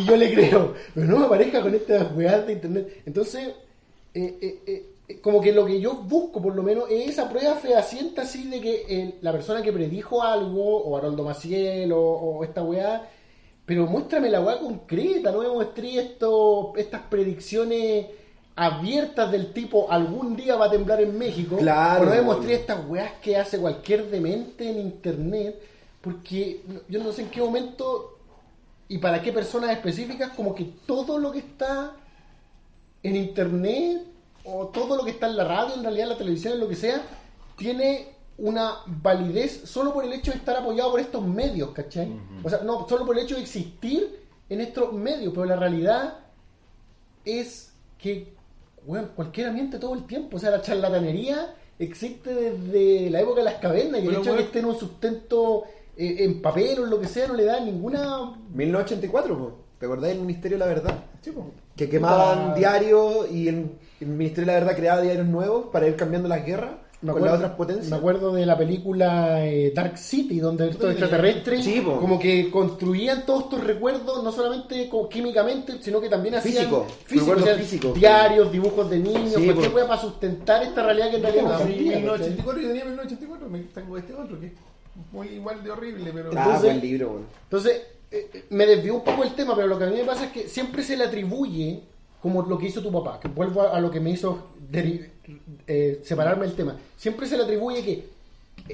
y 0.00 0.04
yo 0.04 0.16
le 0.16 0.32
creo, 0.32 0.74
pero 0.94 1.06
no 1.06 1.18
me 1.18 1.26
aparezca 1.26 1.60
con 1.60 1.74
estas 1.74 2.14
weas 2.16 2.46
de 2.46 2.52
internet. 2.54 3.02
Entonces, 3.06 3.48
eh, 4.14 4.38
eh, 4.40 4.62
eh, 4.66 5.20
como 5.22 5.40
que 5.40 5.52
lo 5.52 5.64
que 5.64 5.80
yo 5.80 5.94
busco 5.94 6.40
por 6.42 6.54
lo 6.54 6.62
menos 6.62 6.84
es 6.90 7.08
esa 7.10 7.28
prueba 7.30 7.54
fehaciente 7.56 8.20
así 8.20 8.46
de 8.48 8.60
que 8.60 8.84
el- 8.88 9.14
la 9.22 9.32
persona 9.32 9.62
que 9.62 9.72
predijo 9.72 10.22
algo, 10.22 10.82
o 10.84 10.96
Haroldo 10.96 11.24
Maciel, 11.24 11.92
o, 11.92 11.98
o 12.00 12.44
esta 12.44 12.62
weá, 12.62 13.08
pero 13.68 13.86
muéstrame 13.86 14.30
la 14.30 14.40
weá 14.40 14.58
concreta, 14.58 15.30
no 15.30 15.42
me 15.42 15.48
mostré 15.48 15.98
esto, 15.98 16.72
estas 16.74 17.02
predicciones 17.02 18.06
abiertas 18.56 19.30
del 19.30 19.52
tipo 19.52 19.92
algún 19.92 20.34
día 20.36 20.56
va 20.56 20.64
a 20.64 20.70
temblar 20.70 21.02
en 21.02 21.18
México. 21.18 21.58
Claro, 21.58 22.00
o 22.00 22.04
no 22.06 22.10
me 22.10 22.16
bueno. 22.22 22.32
mostré 22.32 22.54
estas 22.54 22.88
weas 22.88 23.12
que 23.20 23.36
hace 23.36 23.58
cualquier 23.58 24.10
demente 24.10 24.70
en 24.70 24.78
internet, 24.78 25.60
porque 26.00 26.62
yo 26.88 27.04
no 27.04 27.12
sé 27.12 27.20
en 27.20 27.28
qué 27.28 27.42
momento 27.42 28.16
y 28.88 28.96
para 28.96 29.20
qué 29.20 29.32
personas 29.32 29.70
específicas, 29.72 30.30
como 30.30 30.54
que 30.54 30.64
todo 30.86 31.18
lo 31.18 31.30
que 31.30 31.40
está 31.40 31.92
en 33.02 33.16
internet 33.16 34.02
o 34.44 34.68
todo 34.68 34.96
lo 34.96 35.04
que 35.04 35.10
está 35.10 35.26
en 35.26 35.36
la 35.36 35.44
radio, 35.44 35.74
en 35.74 35.82
realidad 35.82 36.04
en 36.04 36.12
la 36.12 36.18
televisión, 36.18 36.54
en 36.54 36.60
lo 36.60 36.70
que 36.70 36.76
sea, 36.76 37.02
tiene 37.58 38.16
una 38.38 38.78
validez 38.86 39.62
solo 39.64 39.92
por 39.92 40.04
el 40.04 40.12
hecho 40.12 40.30
de 40.30 40.38
estar 40.38 40.56
apoyado 40.56 40.92
por 40.92 41.00
estos 41.00 41.26
medios, 41.26 41.70
¿cachai? 41.70 42.12
O 42.42 42.48
sea, 42.48 42.60
no, 42.60 42.88
solo 42.88 43.04
por 43.04 43.18
el 43.18 43.24
hecho 43.24 43.34
de 43.34 43.42
existir 43.42 44.20
en 44.48 44.60
estos 44.60 44.92
medios, 44.92 45.32
pero 45.34 45.44
la 45.44 45.56
realidad 45.56 46.18
es 47.24 47.72
que, 47.98 48.32
bueno, 48.86 49.08
cualquiera 49.14 49.50
miente 49.50 49.78
todo 49.78 49.94
el 49.94 50.04
tiempo, 50.04 50.36
o 50.36 50.40
sea, 50.40 50.50
la 50.50 50.62
charlatanería 50.62 51.54
existe 51.80 52.32
desde 52.32 53.10
la 53.10 53.20
época 53.20 53.40
de 53.40 53.44
las 53.44 53.54
cavernas 53.54 54.02
y 54.02 54.06
el 54.06 54.16
hecho 54.16 54.32
de 54.32 54.38
que 54.38 54.44
esté 54.44 54.58
en 54.60 54.64
un 54.66 54.78
sustento 54.78 55.64
eh, 55.96 56.16
en 56.20 56.40
papel 56.40 56.78
o 56.80 56.84
en 56.84 56.90
lo 56.90 57.00
que 57.00 57.08
sea 57.08 57.26
no 57.26 57.34
le 57.34 57.44
da 57.44 57.60
ninguna 57.60 58.36
1984, 58.54 59.38
po. 59.38 59.52
¿te 59.78 59.86
acordás 59.86 60.10
del 60.10 60.20
Ministerio 60.20 60.58
de 60.58 60.64
la 60.64 60.66
Verdad? 60.66 61.04
Sí, 61.22 61.32
po. 61.32 61.50
Que 61.76 61.88
quemaban 61.88 62.48
Puta. 62.48 62.54
diarios 62.54 63.30
y 63.32 63.48
el, 63.48 63.70
el 64.00 64.06
Ministerio 64.06 64.46
de 64.46 64.52
la 64.52 64.64
Verdad 64.64 64.76
creaba 64.76 65.00
diarios 65.00 65.26
nuevos 65.26 65.66
para 65.72 65.88
ir 65.88 65.96
cambiando 65.96 66.28
las 66.28 66.44
guerras 66.44 66.72
Me 67.00 67.12
con 67.12 67.18
acuerdo, 67.20 67.26
las 67.26 67.44
otras 67.44 67.56
potencias. 67.56 67.90
me 67.90 67.96
acuerdo 67.96 68.32
de 68.32 68.44
la 68.44 68.58
película 68.58 69.46
eh, 69.46 69.72
Dark 69.72 69.96
City, 69.98 70.40
donde 70.40 70.68
estos 70.70 70.90
extraterrestres 70.90 71.64
Sí, 71.64 71.80
como 71.80 72.18
que 72.18 72.50
construían 72.50 73.24
todos 73.24 73.44
estos 73.44 73.62
recuerdos, 73.62 74.24
no 74.24 74.32
solamente 74.32 74.88
como 74.88 75.08
químicamente, 75.08 75.74
sino 75.80 76.00
que 76.00 76.08
también 76.08 76.34
hacían 76.34 76.54
Físico, 76.64 76.86
físico, 77.04 77.32
o 77.36 77.38
sea, 77.38 77.92
diarios, 77.94 78.50
dibujos 78.50 78.90
de 78.90 78.98
niños, 78.98 79.34
Sí, 79.36 79.44
cualquier 79.44 79.70
cosa 79.72 79.86
para 79.86 80.00
sustentar 80.00 80.62
esta 80.64 80.82
realidad 80.82 81.10
que 81.10 81.16
en 81.18 81.22
realidad 81.22 81.42
no 81.44 81.50
Ah, 81.52 81.58
sí, 81.58 81.62
existía, 81.70 81.92
¿cachai? 81.92 82.02
1984, 82.02 82.60
yo 82.62 82.68
tenía 82.68 82.84
1984, 82.84 83.48
me 83.48 83.58
tengo 83.60 83.98
este 83.98 84.14
otro 84.14 84.40
que 84.40 84.46
es 84.46 84.52
muy 85.12 85.28
igual 85.28 85.62
de 85.62 85.70
horrible, 85.70 86.10
pero... 86.12 86.30
Ah, 86.34 86.42
Entonces- 86.42 86.62
buen 86.64 86.80
libro, 86.80 87.08
weón. 87.10 87.26
Entonces, 87.44 87.82
eh, 88.10 88.30
eh, 88.34 88.44
me 88.50 88.66
desvió 88.66 88.96
un 88.96 89.04
poco 89.04 89.22
el 89.22 89.34
tema, 89.36 89.54
pero 89.54 89.68
lo 89.68 89.78
que 89.78 89.84
a 89.84 89.88
mí 89.88 89.96
me 89.98 90.04
pasa 90.04 90.24
es 90.24 90.32
que 90.32 90.48
siempre 90.48 90.82
se 90.82 90.96
le 90.96 91.04
atribuye 91.04 91.84
como 92.20 92.42
lo 92.42 92.58
que 92.58 92.66
hizo 92.66 92.82
tu 92.82 92.90
papá, 92.90 93.20
que 93.20 93.28
vuelvo 93.28 93.62
a, 93.62 93.76
a 93.76 93.80
lo 93.80 93.88
que 93.90 94.00
me 94.00 94.10
hizo 94.10 94.48
eh, 95.66 96.00
separarme 96.04 96.46
del 96.46 96.56
tema. 96.56 96.76
Siempre 96.96 97.26
se 97.26 97.36
le 97.36 97.44
atribuye 97.44 97.82
que 97.84 98.18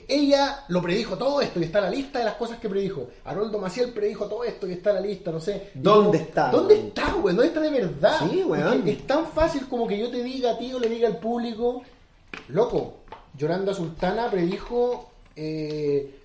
ella 0.08 0.64
lo 0.68 0.80
predijo 0.82 1.16
todo 1.18 1.40
esto 1.40 1.60
y 1.60 1.64
está 1.64 1.78
en 1.78 1.84
la 1.84 1.90
lista 1.90 2.18
de 2.18 2.24
las 2.24 2.34
cosas 2.34 2.58
que 2.58 2.68
predijo. 2.68 3.08
Haroldo 3.24 3.58
Maciel 3.58 3.90
predijo 3.92 4.26
todo 4.26 4.42
esto 4.44 4.66
y 4.68 4.72
está 4.72 4.90
en 4.90 4.96
la 4.96 5.02
lista, 5.02 5.30
no 5.30 5.40
sé. 5.40 5.70
¿Dónde 5.74 6.18
como, 6.18 6.28
está, 6.28 6.50
¿Dónde 6.50 6.74
weón? 6.74 6.86
está, 6.88 7.12
güey? 7.12 7.34
¿Dónde 7.36 7.48
está 7.48 7.60
de 7.60 7.70
verdad? 7.70 8.18
Sí. 8.30 8.42
Porque 8.46 8.90
Es 8.90 9.06
tan 9.06 9.26
fácil 9.26 9.68
como 9.68 9.86
que 9.86 9.98
yo 9.98 10.10
te 10.10 10.22
diga 10.22 10.52
a 10.52 10.58
ti 10.58 10.72
o 10.72 10.78
le 10.80 10.88
diga 10.88 11.06
al 11.08 11.18
público, 11.18 11.82
loco, 12.48 12.98
Yolanda 13.36 13.74
Sultana 13.74 14.30
predijo 14.30 15.10
eh, 15.36 16.18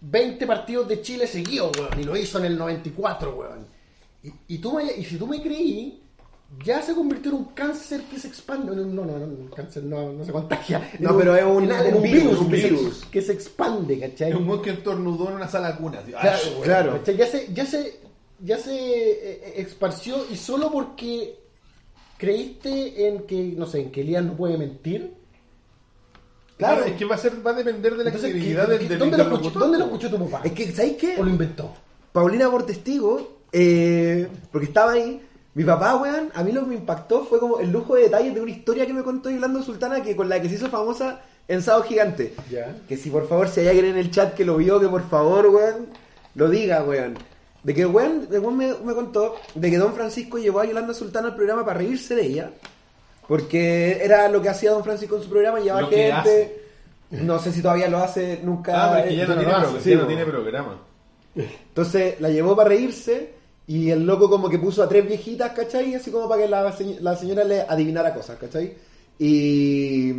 20 0.00 0.46
partidos 0.46 0.88
de 0.88 1.00
Chile 1.00 1.26
seguidos, 1.26 1.70
weón, 1.78 1.98
y 2.00 2.04
lo 2.04 2.16
hizo 2.16 2.38
en 2.38 2.46
el 2.46 2.58
94, 2.58 3.34
weón. 3.34 3.66
Y, 4.22 4.54
y, 4.54 4.58
tú 4.58 4.72
me- 4.74 4.92
y 4.92 5.04
si 5.04 5.16
tú 5.16 5.26
me 5.26 5.40
creí, 5.40 6.00
ya 6.62 6.82
se 6.82 6.94
convirtió 6.94 7.30
en 7.30 7.38
un 7.38 7.44
cáncer 7.46 8.02
que 8.10 8.18
se 8.18 8.28
expande. 8.28 8.74
No, 8.74 8.82
no, 8.84 9.04
no, 9.04 9.18
no, 9.18 9.24
un 9.24 9.48
cáncer 9.54 9.82
no, 9.84 10.12
no 10.12 10.24
se 10.24 10.32
contagia. 10.32 10.90
No, 11.00 11.10
En 11.10 11.16
pero 11.18 11.34
es 11.36 11.44
un- 11.44 11.70
en 11.70 11.94
un 11.94 12.02
virus, 12.02 12.38
un 12.40 12.50
que 12.50 12.60
se- 12.60 12.68
virus. 12.70 13.04
que 13.10 13.22
se 13.22 13.32
expande, 13.32 13.98
¿cachai? 13.98 14.30
Es 14.30 14.36
un 14.36 14.46
monstruo 14.46 14.62
que 14.74 14.78
estornudó 14.80 15.28
en 15.30 15.36
una 15.36 15.48
sala 15.48 15.76
cuna. 15.76 16.00
así, 16.00 16.10
Claro, 16.12 16.38
weón, 16.52 16.62
claro. 16.62 16.92
¿cachai? 16.98 17.16
Ya 17.16 17.26
se, 17.26 17.52
ya 17.52 17.66
se, 17.66 18.00
ya 18.40 18.58
se 18.58 18.72
eh, 18.74 19.40
eh, 19.44 19.54
esparció 19.56 20.24
y 20.30 20.36
solo 20.36 20.70
porque 20.70 21.38
creíste 22.18 23.08
en 23.08 23.22
que, 23.26 23.54
no 23.56 23.66
sé, 23.66 23.80
en 23.80 23.90
que 23.92 24.02
Elías 24.02 24.24
no 24.24 24.34
puede 24.36 24.56
mentir. 24.58 25.14
Claro, 26.56 26.84
es 26.84 26.92
que 26.92 27.04
va 27.04 27.16
a, 27.16 27.18
ser, 27.18 27.44
va 27.44 27.50
a 27.50 27.54
depender 27.54 27.96
de 27.96 28.04
la 28.04 28.10
Entonces, 28.10 28.30
credibilidad 28.30 28.66
¿qué- 28.68 28.78
del, 28.78 28.88
del 28.88 28.98
¿dónde, 28.98 29.18
lo 29.18 29.24
escuchó, 29.24 29.58
¿Dónde 29.58 29.78
lo 29.78 29.84
escuchó 29.86 30.10
tu 30.10 30.18
papá? 30.28 30.40
Es 30.44 30.52
que, 30.52 30.70
¿sabes 30.72 30.92
qué? 30.96 31.16
¿O 31.18 31.24
lo 31.24 31.30
inventó? 31.30 31.74
Paulina 32.12 32.48
por 32.48 32.64
testigo, 32.64 33.40
eh, 33.52 34.28
porque 34.52 34.68
estaba 34.68 34.92
ahí. 34.92 35.20
Mi 35.54 35.62
papá, 35.62 35.96
weón, 35.96 36.30
a 36.34 36.42
mí 36.42 36.50
lo 36.50 36.62
que 36.62 36.68
me 36.68 36.74
impactó 36.74 37.24
fue 37.24 37.38
como 37.38 37.60
el 37.60 37.70
lujo 37.70 37.94
de 37.94 38.02
detalles 38.02 38.34
de 38.34 38.40
una 38.40 38.50
historia 38.50 38.86
que 38.86 38.92
me 38.92 39.04
contó 39.04 39.30
Yolanda 39.30 39.62
Sultana 39.62 40.02
que 40.02 40.16
con 40.16 40.28
la 40.28 40.40
que 40.40 40.48
se 40.48 40.56
hizo 40.56 40.68
famosa 40.68 41.20
en 41.46 41.62
Sábado 41.62 41.84
Gigante. 41.84 42.34
Que 42.88 42.96
si 42.96 43.08
por 43.10 43.28
favor, 43.28 43.48
si 43.48 43.60
hay 43.60 43.68
alguien 43.68 43.86
en 43.86 43.96
el 43.96 44.10
chat 44.10 44.34
que 44.34 44.44
lo 44.44 44.56
vio, 44.56 44.80
que 44.80 44.88
por 44.88 45.08
favor, 45.08 45.46
weón, 45.46 45.86
lo 46.34 46.48
diga, 46.50 46.82
weón. 46.82 47.16
De 47.62 47.72
que, 47.72 47.86
weón, 47.86 48.28
el 48.30 48.40
weón 48.40 48.56
me, 48.56 48.74
me 48.84 48.94
contó 48.94 49.36
de 49.54 49.70
que 49.70 49.78
Don 49.78 49.94
Francisco 49.94 50.38
llevó 50.38 50.60
a 50.60 50.66
Yolanda 50.66 50.92
Sultana 50.92 51.28
al 51.28 51.36
programa 51.36 51.64
para 51.64 51.78
reírse 51.78 52.14
de 52.14 52.26
ella. 52.26 52.50
Porque 53.28 54.04
era 54.04 54.28
lo 54.28 54.42
que 54.42 54.48
hacía 54.48 54.72
Don 54.72 54.84
Francisco 54.84 55.16
en 55.16 55.22
su 55.22 55.30
programa, 55.30 55.60
llevaba 55.60 55.88
gente. 55.88 56.62
No 57.10 57.38
sé 57.38 57.52
si 57.52 57.62
todavía 57.62 57.88
lo 57.88 57.98
hace, 57.98 58.40
nunca. 58.42 58.92
Ah, 58.92 59.00
es 59.00 59.06
que 59.06 59.16
ya 59.16 59.26
no, 59.26 59.36
no 59.36 59.40
tiene, 59.40 59.80
sí, 59.80 59.94
no 59.94 60.00
po. 60.00 60.06
tiene 60.08 60.26
programa. 60.26 60.80
Entonces 61.36 62.20
la 62.20 62.28
llevó 62.28 62.56
para 62.56 62.70
reírse 62.70 63.34
y 63.66 63.90
el 63.90 64.04
loco 64.06 64.28
como 64.28 64.48
que 64.48 64.58
puso 64.58 64.82
a 64.82 64.88
tres 64.88 65.06
viejitas, 65.06 65.52
¿cachai? 65.52 65.94
Así 65.94 66.10
como 66.10 66.28
para 66.28 66.42
que 66.42 66.48
la, 66.48 66.74
la 67.00 67.16
señora 67.16 67.44
le 67.44 67.62
adivinara 67.62 68.14
cosas, 68.14 68.38
¿cachai? 68.38 68.74
Y, 69.18 70.10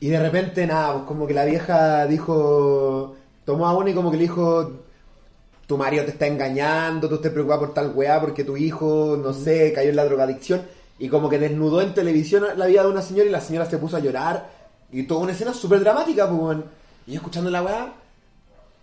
y 0.00 0.08
de 0.08 0.18
repente 0.20 0.66
nada, 0.66 0.94
pues 0.94 1.04
como 1.04 1.26
que 1.26 1.34
la 1.34 1.44
vieja 1.44 2.06
dijo, 2.06 3.16
tomó 3.44 3.66
a 3.66 3.76
una 3.76 3.90
y 3.90 3.94
como 3.94 4.10
que 4.10 4.16
le 4.16 4.22
dijo, 4.22 4.84
tu 5.66 5.76
marido 5.76 6.04
te 6.04 6.12
está 6.12 6.26
engañando, 6.26 7.08
tú 7.08 7.16
estás 7.16 7.32
preocupada 7.32 7.60
por 7.60 7.74
tal 7.74 7.92
weá 7.94 8.20
porque 8.20 8.44
tu 8.44 8.56
hijo, 8.56 9.18
no 9.22 9.34
sé, 9.34 9.72
cayó 9.74 9.90
en 9.90 9.96
la 9.96 10.04
drogadicción 10.06 10.62
y 10.98 11.08
como 11.08 11.28
que 11.28 11.38
desnudó 11.38 11.82
en 11.82 11.92
televisión 11.92 12.44
la 12.56 12.66
vida 12.66 12.82
de 12.82 12.88
una 12.88 13.02
señora 13.02 13.28
y 13.28 13.32
la 13.32 13.40
señora 13.40 13.66
se 13.66 13.78
puso 13.78 13.96
a 13.96 14.00
llorar 14.00 14.48
y 14.90 15.02
toda 15.02 15.20
una 15.20 15.32
escena 15.32 15.52
súper 15.52 15.80
dramática, 15.80 16.28
pues, 16.30 16.58
y 17.06 17.12
yo 17.12 17.16
escuchando 17.16 17.50
la 17.50 17.62
weá, 17.62 17.92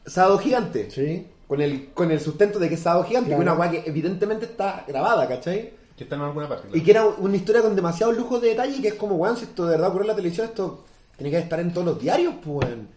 sábado 0.05 0.37
gigante 0.37 0.91
Sí. 0.91 1.25
Con 1.47 1.61
el, 1.61 1.91
con 1.93 2.11
el 2.11 2.19
sustento 2.19 2.59
de 2.59 2.67
que 2.69 2.75
es 2.75 2.81
sábado 2.81 3.03
gigante, 3.03 3.29
Claro. 3.29 3.43
que 3.43 3.49
es 3.49 3.51
una 3.53 3.59
weá 3.59 3.71
que 3.71 3.89
evidentemente 3.89 4.45
está 4.45 4.83
grabada, 4.87 5.27
¿cachai? 5.27 5.73
Que 5.97 6.03
está 6.03 6.15
en 6.15 6.21
alguna 6.23 6.49
parte. 6.49 6.67
Y 6.73 6.81
que 6.81 6.91
era 6.91 7.05
una 7.05 7.35
historia 7.37 7.61
con 7.61 7.75
demasiados 7.75 8.17
lujos 8.17 8.41
de 8.41 8.49
detalle 8.49 8.77
y 8.77 8.81
que 8.81 8.89
es 8.89 8.93
como, 8.95 9.15
weón, 9.15 9.37
si 9.37 9.43
esto 9.45 9.65
de 9.65 9.71
verdad 9.71 9.89
ocurre 9.89 10.03
en 10.03 10.07
la 10.09 10.15
televisión, 10.15 10.47
esto 10.47 10.83
tiene 11.17 11.31
que 11.31 11.37
estar 11.39 11.59
en 11.59 11.71
todos 11.73 11.85
los 11.87 11.99
diarios, 12.01 12.33
pues, 12.43 12.67
weón. 12.67 12.87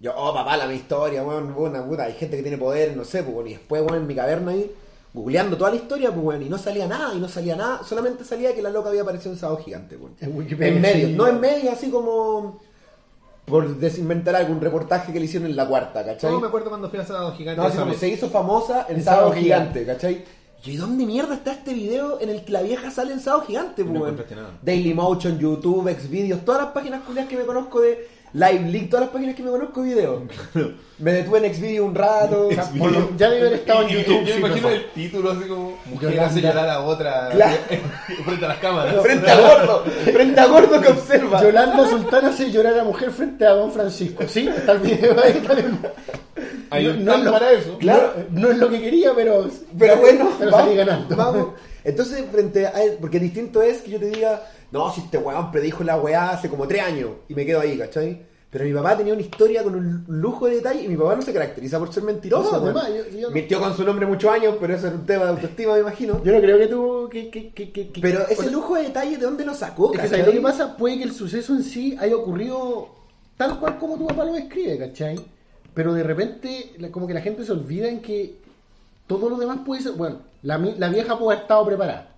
Yo, 0.00 0.12
oh, 0.16 0.34
papá, 0.34 0.56
la 0.56 0.66
mi 0.66 0.74
historia, 0.74 1.22
weón, 1.22 1.54
una 1.56 1.84
puta, 1.84 2.04
hay 2.04 2.12
gente 2.14 2.36
que 2.36 2.42
tiene 2.42 2.58
poder, 2.58 2.96
no 2.96 3.04
sé, 3.04 3.22
pues, 3.22 3.34
weón, 3.34 3.46
y 3.48 3.52
después, 3.52 3.82
weón, 3.82 3.96
en 3.96 4.06
mi 4.06 4.14
caverna 4.14 4.50
ahí, 4.52 4.70
googleando 5.14 5.56
toda 5.56 5.70
la 5.70 5.76
historia, 5.76 6.10
pues, 6.12 6.22
weón, 6.24 6.42
y 6.42 6.48
no 6.48 6.58
salía 6.58 6.86
nada, 6.86 7.14
y 7.14 7.18
no 7.20 7.28
salía 7.28 7.56
nada, 7.56 7.82
solamente 7.84 8.24
salía 8.24 8.54
que 8.54 8.60
la 8.62 8.70
loca 8.70 8.88
había 8.88 9.02
aparecido 9.02 9.32
en 9.32 9.38
sábado 9.38 9.58
gigante, 9.64 9.96
weón. 9.96 10.14
En 10.20 10.36
Wikipedia, 10.36 10.74
En 10.74 10.80
medio, 10.82 11.06
sí. 11.08 11.14
no 11.14 11.28
en 11.28 11.40
medio, 11.40 11.70
así 11.70 11.90
como 11.90 12.60
por 13.46 13.76
desinventar 13.78 14.34
algún 14.34 14.60
reportaje 14.60 15.12
que 15.12 15.20
le 15.20 15.24
hicieron 15.26 15.48
en 15.48 15.56
la 15.56 15.66
cuarta, 15.66 16.04
¿cachai? 16.04 16.32
No 16.32 16.40
me 16.40 16.48
acuerdo 16.48 16.68
cuando 16.68 16.90
fui 16.90 16.98
a 16.98 17.04
Sábado 17.04 17.32
Gigante. 17.32 17.60
No, 17.60 17.66
así 17.68 17.78
como 17.78 17.94
se 17.94 18.08
hizo 18.08 18.28
famosa 18.28 18.86
en 18.88 18.96
En 18.96 19.04
Sábado 19.04 19.28
Sábado 19.28 19.40
Gigante, 19.40 19.86
¿cachai? 19.86 20.24
¿Y 20.64 20.76
dónde 20.76 21.06
mierda 21.06 21.34
está 21.34 21.52
este 21.52 21.72
video 21.72 22.20
en 22.20 22.28
el 22.28 22.44
que 22.44 22.50
la 22.50 22.62
vieja 22.62 22.90
sale 22.90 23.12
en 23.12 23.20
Sábado 23.20 23.44
Gigante, 23.46 23.84
No 23.84 24.00
pues. 24.00 24.14
Dailymotion, 24.62 25.38
YouTube, 25.38 25.88
Xvideos, 25.96 26.44
todas 26.44 26.62
las 26.62 26.72
páginas 26.72 27.02
culias 27.04 27.28
que 27.28 27.36
me 27.36 27.44
conozco 27.44 27.80
de 27.80 28.08
Live 28.32 28.70
Leak, 28.70 28.90
todas 28.90 29.06
las 29.06 29.12
páginas 29.14 29.34
que 29.34 29.42
me 29.42 29.50
conozco 29.50 29.82
videos. 29.82 30.22
Me 30.98 31.12
detuve 31.12 31.46
en 31.46 31.54
Xvideo 31.54 31.84
un 31.86 31.94
rato. 31.94 32.48
Por 32.78 32.92
lo- 32.92 33.16
ya 33.16 33.30
debe 33.30 33.46
haber 33.48 33.60
estado 33.60 33.82
en 33.82 33.88
YouTube. 33.96 34.20
Yo 34.24 34.26
sí, 34.26 34.32
me 34.40 34.46
imagino 34.48 34.68
el 34.70 34.90
título 34.92 35.30
así 35.30 35.44
como 35.48 35.78
Mujer 35.86 36.10
Yolanda. 36.10 36.26
hace 36.26 36.40
llorar 36.42 36.68
a 36.68 36.80
otra 36.80 37.28
Claro. 37.32 37.56
frente 38.24 38.44
a 38.44 38.48
las 38.48 38.58
cámaras. 38.58 39.02
frente 39.02 39.30
a 39.30 39.36
gordo, 39.40 39.84
frente 40.12 40.40
a 40.40 40.46
gordo 40.46 40.80
que 40.80 40.88
observa. 40.88 41.42
Yolanda 41.42 41.88
Sultana 41.88 42.28
hace 42.28 42.50
llorar 42.50 42.78
a 42.78 42.84
mujer 42.84 43.10
frente 43.10 43.46
a 43.46 43.50
Don 43.52 43.72
Francisco. 43.72 44.24
Sí, 44.28 44.48
está 44.48 44.72
el 44.72 44.78
video 44.80 45.16
ahí. 45.22 45.32
Está 45.32 45.52
el- 45.52 45.70
No- 47.04 47.04
no 47.04 47.12
stand 47.12 47.24
lo- 47.24 47.32
para 47.32 47.52
eso. 47.52 47.78
Claro. 47.78 48.12
No, 48.30 48.40
no 48.40 48.50
es 48.50 48.58
lo 48.58 48.68
que 48.68 48.80
quería, 48.80 49.12
pero. 49.14 49.48
Pero 49.78 49.96
bueno, 49.96 50.30
pero 50.38 50.50
vamos, 50.50 50.66
salí 50.66 50.76
ganando. 50.76 51.16
vamos. 51.16 51.46
Entonces, 51.84 52.24
frente 52.32 52.66
a 52.66 52.82
él, 52.82 52.96
porque 53.00 53.20
distinto 53.20 53.62
es 53.62 53.78
que 53.82 53.92
yo 53.92 53.98
te 54.00 54.06
diga, 54.06 54.42
no, 54.72 54.92
si 54.92 55.00
este 55.02 55.18
weón 55.18 55.50
predijo 55.50 55.84
la 55.84 55.96
weá 55.98 56.30
hace 56.30 56.48
como 56.48 56.66
tres 56.66 56.82
años 56.82 57.10
y 57.28 57.34
me 57.34 57.44
quedo 57.46 57.60
ahí, 57.60 57.76
¿cachai? 57.78 58.22
Pero 58.50 58.64
mi 58.64 58.72
papá 58.72 58.96
tenía 58.96 59.12
una 59.12 59.22
historia 59.22 59.62
con 59.62 59.74
un 59.74 60.04
lujo 60.08 60.46
de 60.46 60.56
detalle 60.56 60.82
y 60.84 60.88
mi 60.88 60.96
papá 60.96 61.14
no 61.16 61.22
se 61.22 61.32
caracteriza 61.32 61.78
por 61.78 61.92
ser 61.92 62.04
mentiroso. 62.04 62.52
No, 62.58 62.64
además, 62.64 62.88
yo- 62.88 63.18
yo 63.18 63.30
Mintió 63.30 63.60
con 63.60 63.76
su 63.76 63.84
nombre 63.84 64.06
muchos 64.06 64.30
años, 64.32 64.54
pero 64.60 64.74
eso 64.74 64.86
es 64.88 64.94
un 64.94 65.04
tema 65.04 65.24
de 65.24 65.30
autoestima, 65.30 65.74
me 65.74 65.80
imagino. 65.80 66.22
Yo 66.24 66.32
no 66.32 66.40
creo 66.40 66.58
que 66.58 66.66
tú. 66.68 67.08
Que, 67.10 67.90
Pero 68.00 68.26
ese 68.28 68.50
lujo 68.50 68.76
de 68.76 68.84
detalle, 68.84 69.18
¿de 69.18 69.24
dónde 69.24 69.44
lo 69.44 69.52
sacó? 69.54 69.92
Es 69.92 70.10
que 70.10 70.18
lo 70.22 70.32
que 70.32 70.40
pasa? 70.40 70.76
Puede 70.76 70.96
que 70.98 71.04
el 71.04 71.12
suceso 71.12 71.54
en 71.54 71.64
sí 71.64 71.96
haya 72.00 72.16
ocurrido 72.16 72.88
tal 73.36 73.58
cual 73.58 73.78
como 73.78 73.98
tu 73.98 74.06
papá 74.06 74.24
lo 74.24 74.32
describe, 74.32 74.78
¿cachai? 74.78 75.20
Pero 75.74 75.92
de 75.92 76.02
repente, 76.04 76.70
como 76.92 77.06
que 77.06 77.14
la 77.14 77.20
gente 77.20 77.44
se 77.44 77.52
olvida 77.52 77.88
en 77.88 78.00
que 78.00 78.36
todo 79.06 79.28
lo 79.28 79.36
demás 79.36 79.58
puede 79.66 79.82
ser. 79.82 79.92
Bueno, 79.92 80.20
la, 80.42 80.56
la 80.56 80.88
vieja 80.88 81.18
puede 81.18 81.32
haber 81.32 81.42
estado 81.42 81.66
preparada. 81.66 82.08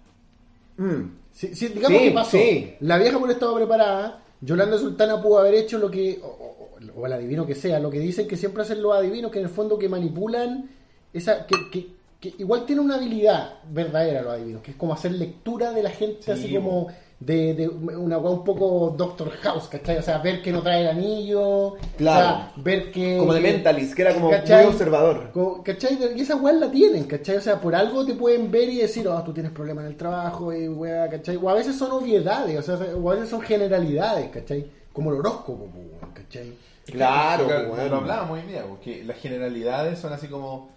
Mm. 0.77 1.03
Sí, 1.39 1.55
sí, 1.55 1.69
digamos 1.69 1.99
Sí, 2.01 2.09
que 2.09 2.11
pasó. 2.11 2.31
sí. 2.37 2.75
La 2.81 2.99
vieja 2.99 3.17
haber 3.17 3.31
estado 3.31 3.55
preparada. 3.55 4.23
Yolanda 4.41 4.77
Sultana 4.77 5.23
pudo 5.23 5.39
haber 5.39 5.55
hecho 5.55 5.79
lo 5.79 5.89
que. 5.89 6.19
O, 6.21 6.27
o- 6.27 7.01
o 7.01 7.07
el 7.07 7.13
adivino 7.13 7.47
que 7.47 7.55
sea, 7.55 7.79
lo 7.79 7.91
que 7.91 8.01
dicen 8.01 8.27
que 8.27 8.37
siempre 8.37 8.63
hacen 8.65 8.83
los 8.83 8.93
adivinos, 8.97 9.31
que 9.31 9.39
en 9.39 9.45
el 9.45 9.51
fondo 9.51 9.79
que 9.79 9.89
manipulan. 9.89 10.69
esa 11.13 11.47
que, 11.47 11.55
que- 11.71 11.87
que 12.21 12.35
igual 12.39 12.67
tiene 12.67 12.83
una 12.83 12.97
habilidad 12.97 13.61
verdadera 13.71 14.23
los 14.23 14.33
adivinos, 14.35 14.63
que 14.63 14.73
es 14.73 14.77
como 14.77 14.93
hacer 14.95 15.13
lectura 15.13 15.71
de 15.73 15.83
la 15.85 15.91
gente, 15.91 16.23
Sí, 16.23 16.31
así 16.33 16.55
como 16.55 16.89
de, 17.21 17.53
de 17.55 17.69
una 17.69 18.17
weá 18.19 18.31
un 18.31 18.45
poco 18.45 18.95
Doctor 18.97 19.31
House, 19.43 19.67
¿cachai? 19.69 19.97
O 19.99 20.03
sea, 20.03 20.19
ver 20.19 20.41
que 20.41 20.53
no 20.53 20.63
trae 20.63 20.83
el 20.83 20.89
anillo, 20.89 21.75
Claro. 21.97 22.19
o 22.27 22.31
sea, 22.31 22.53
ver 22.57 22.93
que. 22.93 23.19
Como 23.19 23.35
de 23.35 23.41
Mentalist, 23.41 23.95
que 23.95 24.03
era 24.03 24.15
como 24.15 24.31
¿cachai? 24.31 24.65
muy 24.67 24.73
observador. 24.73 25.31
como- 25.33 25.63
¿Cachai? 25.65 25.99
Y 26.17 26.21
esas 26.21 26.41
weas 26.41 26.59
la 26.61 26.71
tienen, 26.71 27.05
¿cachai? 27.05 27.37
O 27.37 27.41
sea, 27.41 27.61
por 27.61 27.75
algo 27.75 28.07
te 28.07 28.15
pueden 28.15 28.51
ver 28.53 28.69
y 28.69 28.77
decir, 28.79 29.09
oh, 29.09 29.21
tú 29.25 29.33
tienes 29.33 29.51
problemas 29.53 29.85
en 29.85 29.91
el 29.91 29.97
trabajo, 29.97 30.53
y 30.53 30.69
wea, 30.69 31.09
¿cachai? 31.09 31.37
O 31.37 31.49
a 31.51 31.55
veces 31.55 31.77
son 31.77 31.91
obviedades, 31.91 32.57
o 32.57 32.63
sea, 32.77 32.87
o 32.97 33.11
a 33.11 33.15
veces 33.15 33.31
son 33.31 33.41
generalidades, 33.41 34.31
¿cachai? 34.31 34.71
Como 34.93 35.11
el 35.11 35.19
horóscopo, 35.19 35.69
¿cachai? 36.15 36.53
Claro, 36.87 37.47
Porque 37.49 37.67
weón. 37.67 37.91
lo 37.91 37.97
hablábamos 37.97 38.39
hoy 38.39 38.47
día, 38.49 38.65
porque 38.67 39.05
las 39.05 39.19
generalidades 39.19 39.99
son 39.99 40.13
así 40.13 40.27
como, 40.29 40.71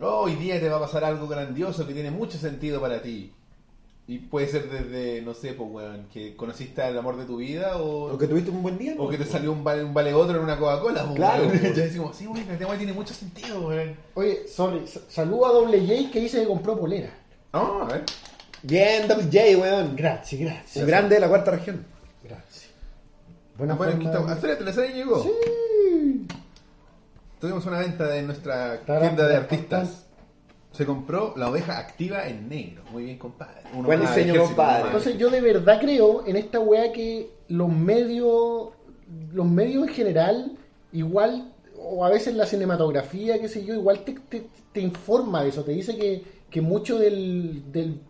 oh, 0.00 0.22
hoy 0.24 0.34
día 0.34 0.58
te 0.60 0.68
va 0.68 0.76
a 0.76 0.80
pasar 0.80 1.04
algo 1.04 1.26
grandioso 1.28 1.86
que 1.86 1.94
tiene 1.94 2.10
mucho 2.10 2.36
sentido 2.38 2.80
para 2.80 3.00
ti. 3.00 3.32
Y 4.10 4.18
puede 4.18 4.48
ser 4.48 4.68
desde, 4.68 5.22
no 5.22 5.34
sé, 5.34 5.52
pues, 5.52 5.70
weón, 5.70 6.08
que 6.12 6.34
conociste 6.34 6.82
al 6.82 6.98
amor 6.98 7.16
de 7.16 7.26
tu 7.26 7.36
vida 7.36 7.76
o, 7.76 8.12
O 8.12 8.18
que 8.18 8.26
tuviste 8.26 8.50
un 8.50 8.60
buen 8.60 8.76
día. 8.76 8.94
o 8.98 9.08
que 9.08 9.16
te 9.16 9.24
salió 9.24 9.52
un 9.52 9.62
vale, 9.62 9.84
un 9.84 9.94
vale 9.94 10.12
otro 10.12 10.36
en 10.36 10.42
una 10.42 10.58
Coca-Cola. 10.58 11.04
pues, 11.04 11.14
Claro, 11.14 11.44
weón. 11.46 11.58
pues. 11.60 11.62
Ya 11.76 11.82
decimos, 11.84 12.16
sí, 12.16 12.26
weón, 12.26 12.50
este 12.50 12.64
weón 12.64 12.78
tiene 12.78 12.92
mucho 12.92 13.14
sentido, 13.14 13.68
weón. 13.68 13.94
Oye, 14.14 14.48
sorry, 14.48 14.84
sa- 14.88 15.00
saludo 15.08 15.46
a 15.46 15.52
Doble 15.52 15.78
J 15.86 16.10
que 16.10 16.20
dice 16.22 16.40
que 16.40 16.48
compró 16.48 16.76
polera. 16.76 17.10
Ah, 17.52 17.86
a 17.88 17.92
ver. 17.92 18.02
Bien, 18.64 19.06
Double 19.06 19.26
J, 19.26 19.58
weón. 19.60 19.94
Gracias, 19.94 20.40
gracias. 20.40 20.76
Un 20.82 20.86
grande 20.88 21.14
de 21.14 21.20
la 21.20 21.28
cuarta 21.28 21.52
región. 21.52 21.86
Gracias. 22.24 22.66
Buena 23.56 23.74
Bueno, 23.74 23.92
aquí 23.94 24.06
forma 24.06 24.26
de- 24.26 24.32
Espérate, 24.34 24.64
la 24.64 24.72
serie 24.72 24.92
llegó. 24.96 25.22
Sí. 25.22 26.26
Tuvimos 27.40 27.64
una 27.64 27.78
venta 27.78 28.06
de 28.08 28.22
nuestra 28.22 28.80
tienda 28.84 29.28
de 29.28 29.36
artistas. 29.36 30.06
Se 30.72 30.86
compró 30.86 31.34
la 31.36 31.50
oveja 31.50 31.78
activa 31.78 32.28
en 32.28 32.48
negro. 32.48 32.82
Muy 32.92 33.04
bien, 33.04 33.18
compadre. 33.18 33.62
Uno 33.74 33.86
Buen 33.86 34.00
más 34.00 34.14
diseño, 34.14 34.34
ejército, 34.34 34.56
compadre. 34.56 34.82
uno 34.82 34.92
más 34.92 34.92
de 34.92 34.98
Entonces 34.98 35.18
yo 35.18 35.30
de 35.30 35.40
verdad 35.40 35.80
creo 35.80 36.26
en 36.26 36.36
esta 36.36 36.60
weá 36.60 36.92
que 36.92 37.30
los 37.48 37.68
medios, 37.68 38.68
los 39.32 39.46
medios 39.46 39.88
en 39.88 39.94
general, 39.94 40.52
igual, 40.92 41.52
o 41.76 42.04
a 42.04 42.08
veces 42.10 42.34
la 42.34 42.46
cinematografía, 42.46 43.40
qué 43.40 43.48
sé 43.48 43.64
yo, 43.64 43.74
igual 43.74 44.04
te, 44.04 44.12
te, 44.28 44.46
te 44.72 44.80
informa 44.80 45.42
de 45.42 45.48
eso, 45.48 45.64
te 45.64 45.72
dice 45.72 45.96
que, 45.96 46.22
que 46.48 46.60
mucho 46.60 46.98
del, 46.98 47.72
del 47.72 48.00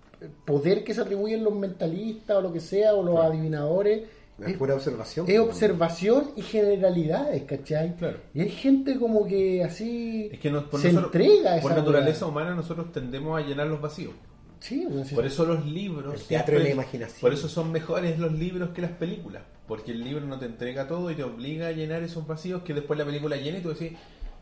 poder 0.45 0.85
que 0.85 0.93
se 0.95 1.01
atribuyen 1.01 1.45
los 1.45 1.55
mentalistas 1.55 2.37
o 2.37 2.41
lo 2.43 2.53
que 2.53 2.61
sea, 2.61 2.95
o 2.95 3.03
los 3.03 3.19
adivinadores, 3.19 4.03
Es 4.47 4.57
pura 4.57 4.74
observación. 4.74 5.26
es 5.28 5.38
observación 5.38 6.30
y 6.36 6.43
generalidades, 6.43 7.43
¿cachai? 7.45 7.95
Claro. 7.97 8.18
Y 8.34 8.41
hay 8.43 8.49
gente 8.51 8.99
como 8.99 9.26
que 9.26 9.62
así 9.64 10.28
Es 10.32 10.38
que 10.38 10.51
nos- 10.51 10.64
por 10.64 10.80
se 10.80 10.93
nosotros- 10.93 11.14
entrega 11.14 11.53
a 11.53 11.57
esa 11.57 11.62
por 11.62 11.76
naturaleza 11.76 12.26
humana 12.26 12.55
nosotros 12.55 12.93
tendemos 12.93 13.38
a 13.38 13.47
llenar 13.47 13.66
los 13.66 13.80
vacíos. 13.80 14.12
Sí. 14.61 14.86
Por 15.14 15.24
eso 15.24 15.47
los 15.47 15.64
libros... 15.64 16.14
El 16.14 16.20
teatro 16.26 16.59
de 16.59 16.64
la 16.64 16.70
imaginación. 16.70 17.20
Por 17.20 17.32
eso 17.32 17.49
son 17.49 17.72
mejores 17.72 18.18
los 18.18 18.32
libros 18.32 18.70
que 18.70 18.82
las 18.82 18.91
películas. 18.93 19.43
Porque 19.66 19.93
el 19.93 20.05
libro 20.05 20.26
no 20.26 20.38
te 20.38 20.47
entrega 20.47 20.86
todo 20.86 21.11
y 21.11 21.14
te 21.14 21.22
obliga 21.22 21.68
a 21.68 21.72
llenar 21.72 22.03
esos 22.03 22.26
vacíos 22.26 22.62
que 22.62 22.74
después 22.74 22.99
la 22.99 23.07
película 23.07 23.36
llena 23.36 23.59
y 23.59 23.62
tú 23.62 23.70
decís, 23.70 23.93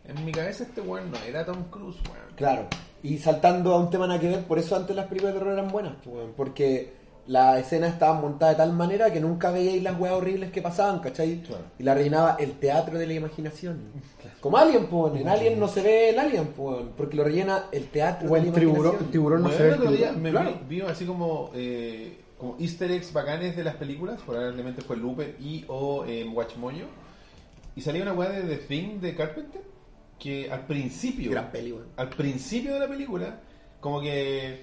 en 0.05 0.25
mi 0.25 0.33
cabeza 0.33 0.65
este 0.65 0.81
weón 0.81 1.11
no 1.13 1.19
era 1.29 1.45
Tom 1.45 1.65
Cruise, 1.71 1.99
weón. 2.07 2.35
Claro. 2.35 2.67
Y 3.03 3.19
saltando 3.19 3.75
a 3.75 3.79
un 3.79 3.91
tema 3.91 4.07
nada 4.09 4.19
que 4.19 4.27
ver, 4.29 4.43
por 4.45 4.59
eso 4.59 4.75
antes 4.75 4.97
las 4.97 5.07
películas 5.07 5.35
de 5.35 5.39
terror 5.41 5.53
eran 5.57 5.69
buenas, 5.71 5.95
weón, 6.07 6.33
porque 6.37 6.93
la 7.29 7.59
escena 7.59 7.87
estaba 7.89 8.19
montada 8.19 8.53
de 8.53 8.57
tal 8.59 8.73
manera 8.73 9.13
que 9.13 9.21
nunca 9.21 9.51
veíais 9.51 9.83
las 9.83 9.99
weas 10.01 10.15
horribles 10.15 10.51
que 10.51 10.63
pasaban, 10.63 10.99
¿cachai? 11.01 11.43
Claro. 11.43 11.63
Y 11.79 11.83
la 11.83 11.95
rellenaba 11.95 12.37
el 12.41 12.53
teatro 12.59 12.99
de 12.99 13.07
la 13.07 13.13
imaginación. 13.13 13.93
Como 14.41 14.57
Alien, 14.57 14.87
pues, 14.87 15.15
en 15.21 15.29
Alien 15.29 15.61
no 15.61 15.69
se 15.69 15.83
ve 15.83 16.11
el 16.11 16.19
Alien, 16.19 16.47
pues, 16.57 16.79
porque 16.97 17.17
lo 17.17 17.25
rellena 17.25 17.67
el 17.71 17.89
teatro 17.89 18.31
o 18.31 18.35
de 18.35 18.41
la 18.41 18.47
el 18.47 18.53
tiburón, 18.55 18.97
imaginación. 18.97 19.05
el 19.05 19.11
tiburón 19.11 19.43
no 19.43 19.49
Bueno, 19.49 19.59
se 19.59 19.63
ve 19.63 19.69
el 19.69 19.75
otro 19.75 19.91
día 19.91 19.99
tiburón. 20.15 20.23
me 20.23 20.31
claro. 20.31 20.59
vi, 20.69 20.77
vi 20.77 20.81
así 20.83 21.05
como, 21.05 21.51
eh, 21.55 22.19
como 22.39 22.57
easter 22.59 22.91
eggs 22.91 23.13
bacanes 23.13 23.57
de 23.57 23.65
las 23.65 23.77
películas, 23.77 24.21
probablemente 24.25 24.81
fue 24.81 24.97
Looper 24.97 25.37
y 25.39 25.65
o 25.69 26.05
eh. 26.07 26.27
Y 27.77 27.81
salía 27.83 28.03
una 28.03 28.13
weá 28.15 28.31
de 28.31 28.43
The 28.43 28.57
Thing 28.65 29.01
de 29.01 29.15
Carpenter 29.15 29.63
que 30.19 30.51
al 30.51 30.67
principio, 30.67 31.31
Gran 31.31 31.51
peli, 31.53 31.73
weón. 31.73 31.89
al 31.97 32.09
principio 32.09 32.75
de 32.75 32.81
la 32.81 32.89
película, 32.89 33.41
como 33.81 34.01
que 34.01 34.63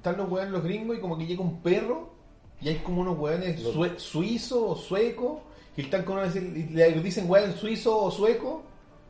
están 0.00 0.16
los 0.16 0.30
weones 0.30 0.50
los 0.52 0.64
gringos 0.64 0.96
y 0.96 1.00
como 1.00 1.18
que 1.18 1.26
llega 1.26 1.42
un 1.42 1.60
perro 1.62 2.08
y 2.62 2.68
hay 2.70 2.76
como 2.76 3.02
unos 3.02 3.18
weones 3.18 3.60
sue- 3.60 3.98
suizos 3.98 4.62
o 4.62 4.74
suecos 4.76 5.40
y 5.76 5.82
están 5.82 6.04
con 6.04 6.18
unos, 6.18 6.34
le 6.34 6.92
dicen 7.02 7.28
weón 7.30 7.54
suizo 7.54 7.96
o 7.96 8.10
sueco 8.10 8.62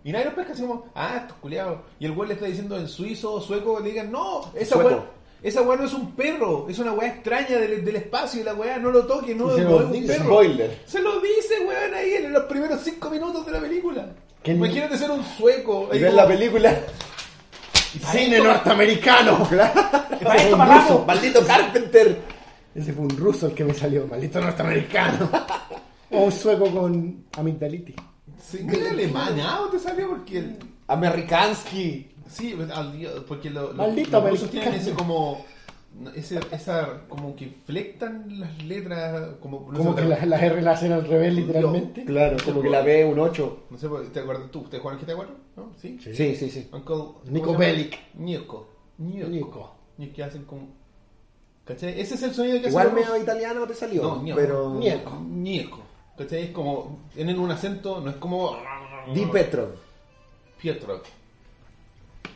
y 0.05 0.13
nadie 0.13 0.25
los 0.27 0.35
pesca 0.35 0.53
así 0.53 0.63
como, 0.63 0.87
ah, 0.95 1.19
estos 1.23 1.37
culiados. 1.39 1.81
Y 1.99 2.07
el 2.07 2.13
weón 2.13 2.29
le 2.29 2.35
está 2.35 2.47
diciendo 2.47 2.77
en 2.79 2.89
suizo 2.89 3.35
o 3.35 3.41
sueco, 3.41 3.81
le 3.81 3.91
digan, 3.91 4.11
no, 4.11 4.51
esa 4.55 4.79
weá, 4.79 5.05
esa 5.43 5.63
weá 5.63 5.77
no 5.77 5.85
es 5.85 5.93
un 5.95 6.13
perro, 6.13 6.67
es 6.71 6.79
una 6.79 6.93
weá 6.93 7.09
extraña 7.09 7.59
del, 7.59 7.85
del 7.85 7.97
espacio 7.97 8.41
y 8.41 8.45
la 8.45 8.55
weá 8.55 8.79
no 8.79 8.91
lo 8.91 9.07
toque, 9.07 9.35
no, 9.35 9.55
se 9.55 9.63
no 9.63 9.71
lo 9.71 9.79
es 9.81 9.85
un 9.87 9.93
dice. 9.93 10.07
perro. 10.15 10.25
Spoiler. 10.25 10.79
Se 10.87 11.01
lo 11.03 11.21
dice, 11.21 11.55
weón, 11.67 11.95
ahí 11.95 12.13
en 12.15 12.33
los 12.33 12.45
primeros 12.45 12.81
cinco 12.81 13.11
minutos 13.11 13.45
de 13.47 13.53
la 13.53 13.61
película. 13.61 14.09
Imagínate 14.45 14.97
ser 14.97 15.11
un 15.11 15.23
sueco. 15.23 15.89
Y 15.93 16.01
como- 16.03 16.13
la 16.17 16.27
película. 16.27 16.81
Cine 18.13 18.39
norteamericano. 18.41 19.49
Para 19.49 20.37
esto 20.37 20.53
Un 20.53 20.59
pagamos. 20.59 20.83
ruso. 20.91 21.05
¡Maldito 21.07 21.47
Carpenter! 21.47 22.21
Ese 22.75 22.93
fue 22.93 23.05
un 23.05 23.17
ruso 23.17 23.47
el 23.49 23.55
que 23.55 23.65
me 23.65 23.75
salió, 23.75 24.07
maldito 24.07 24.41
norteamericano. 24.41 25.29
o 26.13 26.21
un 26.25 26.33
sueco 26.33 26.71
con 26.71 27.25
amigdalitis. 27.37 27.97
Sí, 28.43 28.65
¿qué 28.71 28.89
alemán? 28.89 29.35
Ah, 29.43 29.63
te 29.71 29.79
salió 29.79 30.09
porque 30.11 30.39
el- 30.39 30.59
Amerikansky. 30.87 32.09
sí, 32.29 32.57
porque 33.27 33.51
lo- 33.51 33.69
lo- 33.73 33.75
Maldito 33.75 34.21
los 34.21 34.31
rusos 34.31 34.51
tienen 34.51 34.75
ese 34.75 34.93
como 34.93 35.45
ese, 36.15 36.41
esa 36.53 37.03
como 37.09 37.35
que 37.37 37.49
flectan 37.67 38.41
las 38.41 38.63
letras 38.65 39.35
como 39.41 39.69
no 39.71 39.79
Como 39.79 39.95
sé, 39.95 40.03
que 40.03 40.09
las 40.09 40.27
las 40.27 40.43
R 40.43 40.63
las 40.63 40.79
hacen 40.79 40.93
al 40.93 41.07
revés, 41.07 41.35
literalmente. 41.35 42.05
Claro, 42.05 42.37
como 42.45 42.63
que 42.63 42.71
la 42.71 42.83
ve 42.83 43.05
un 43.05 43.19
8. 43.19 43.59
no 43.71 43.79
sé, 43.79 43.89
¿te 44.13 44.21
acuerdas 44.21 44.51
tú? 44.51 44.61
¿Ustedes 44.61 44.81
jugaron 44.83 45.05
te 45.05 45.13
acuerdas? 45.13 45.35
¿No? 45.57 45.73
¿Sí? 45.77 45.99
Sí. 46.03 46.15
Sí, 46.15 46.37
sí, 46.37 46.51
sí. 46.51 46.69
Uncle 46.73 46.95
¿cómo 46.95 47.21
Nico? 47.29 47.57
Bellic. 47.57 47.99
Nico. 48.15 48.69
Nico. 48.99 49.75
Que 50.15 50.23
hacen 50.23 50.45
como 50.45 50.69
¿Cachai? 51.65 52.01
Ese 52.01 52.15
es 52.15 52.23
el 52.23 52.35
sonido 52.35 52.55
que 52.55 52.69
hacen 52.69 52.71
Igual 52.71 52.87
los 52.87 52.95
medio 52.95 53.09
rusos. 53.09 53.23
italiano 53.23 53.67
te 53.67 53.75
salió. 53.75 54.03
No, 54.03 54.23
Nico. 54.23 54.37
pero. 54.37 54.75
Nico. 54.75 55.21
Nico. 55.29 55.81
¿Cachai? 56.17 56.45
Es 56.45 56.51
como 56.51 57.01
tienen 57.15 57.39
un 57.39 57.51
acento, 57.51 58.01
no 58.01 58.11
es 58.11 58.17
como 58.17 58.57
Di 59.15 59.27
Petro. 59.27 59.75
Pietro. 60.61 61.03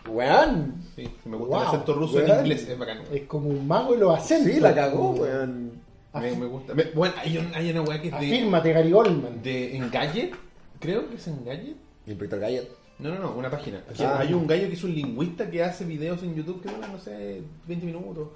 Weón. 0.09 0.74
Sí, 0.95 1.09
me 1.24 1.37
gusta 1.37 1.57
el 1.62 1.66
acento 1.68 1.95
ruso 1.95 2.20
en 2.20 2.39
inglés, 2.41 2.68
es 2.68 2.78
bacano. 2.78 3.03
Es 3.12 3.22
como 3.22 3.49
un 3.49 3.66
mago 3.66 3.95
y 3.95 3.99
lo 3.99 4.11
hacen. 4.12 4.45
Sí, 4.45 4.61
la 4.61 4.74
cagó, 4.74 5.11
weón. 5.12 5.72
Me, 6.14 6.37
me 6.37 6.47
gusta. 6.47 6.74
Me- 6.74 6.85
bueno, 6.95 7.14
hay, 7.18 7.39
un- 7.39 7.53
hay 7.55 7.70
una 7.70 7.82
weá 7.82 8.01
que 8.01 8.09
es 8.09 8.12
de, 8.20 8.26
Afírmate, 8.26 8.72
Gary 8.72 8.91
Goldman. 8.93 9.43
de 9.43 9.76
Engadget. 9.76 10.35
Creo 10.78 11.09
que 11.09 11.16
es 11.16 11.26
Engadget. 11.26 11.76
Inspector 12.07 12.39
Gadget. 12.39 12.68
No, 13.01 13.12
no, 13.12 13.18
no, 13.18 13.32
una 13.32 13.51
página. 13.51 13.82
Ah. 13.99 14.18
hay 14.20 14.32
un 14.32 14.47
gallo 14.47 14.68
que 14.68 14.74
es 14.74 14.85
un 14.85 14.95
lingüista 14.95 15.51
que 15.51 15.64
hace 15.64 15.85
videos 15.85 16.22
en 16.22 16.35
YouTube 16.37 16.62
que 16.62 16.70
duran, 16.72 16.93
no 16.93 16.99
sé, 17.01 17.43
20 17.66 17.87
minutos, 17.87 18.28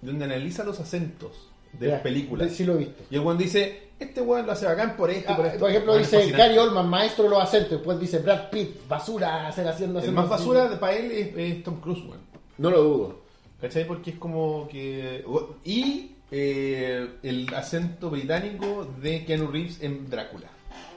donde 0.00 0.24
analiza 0.26 0.62
los 0.62 0.78
acentos 0.78 1.50
de 1.78 1.88
Ya, 1.88 2.02
películas. 2.02 2.50
Sí 2.52 2.64
lo 2.64 2.74
he 2.74 2.78
visto. 2.78 3.02
Y 3.10 3.14
el 3.16 3.20
weón 3.22 3.38
dice, 3.38 3.88
este 3.98 4.20
weón 4.20 4.46
lo 4.46 4.52
hace 4.52 4.66
bacán 4.66 4.96
por 4.96 5.10
esto, 5.10 5.32
Ah, 5.32 5.36
por 5.36 5.46
esto. 5.46 5.58
por 5.60 5.70
ejemplo, 5.70 5.96
dice 5.96 6.16
fascinante. 6.18 6.38
Gary 6.48 6.58
Oldman, 6.58 6.88
maestro 6.88 7.24
de 7.24 7.30
los 7.30 7.42
acentos. 7.42 7.70
Después 7.72 7.98
dice 8.00 8.18
Brad 8.18 8.50
Pitt, 8.50 8.86
basura, 8.88 9.46
hacer 9.48 9.66
haciendo 9.68 10.00
El 10.00 10.12
más 10.12 10.28
basura 10.28 10.68
de- 10.68 10.76
para 10.76 10.96
él 10.96 11.10
es, 11.10 11.36
es 11.36 11.62
Tom 11.62 11.80
Cruise, 11.80 12.02
weón. 12.04 12.20
No 12.58 12.70
lo 12.70 12.82
dudo. 12.82 13.18
¿Cachai? 13.60 13.86
Porque 13.86 14.10
es 14.10 14.16
como 14.16 14.68
que... 14.68 15.24
Y 15.64 16.12
eh, 16.30 17.08
el 17.22 17.52
acento 17.54 18.10
británico 18.10 18.86
de 19.00 19.24
Keanu 19.24 19.46
Reeves 19.48 19.82
en 19.82 20.08
Drácula. 20.10 20.48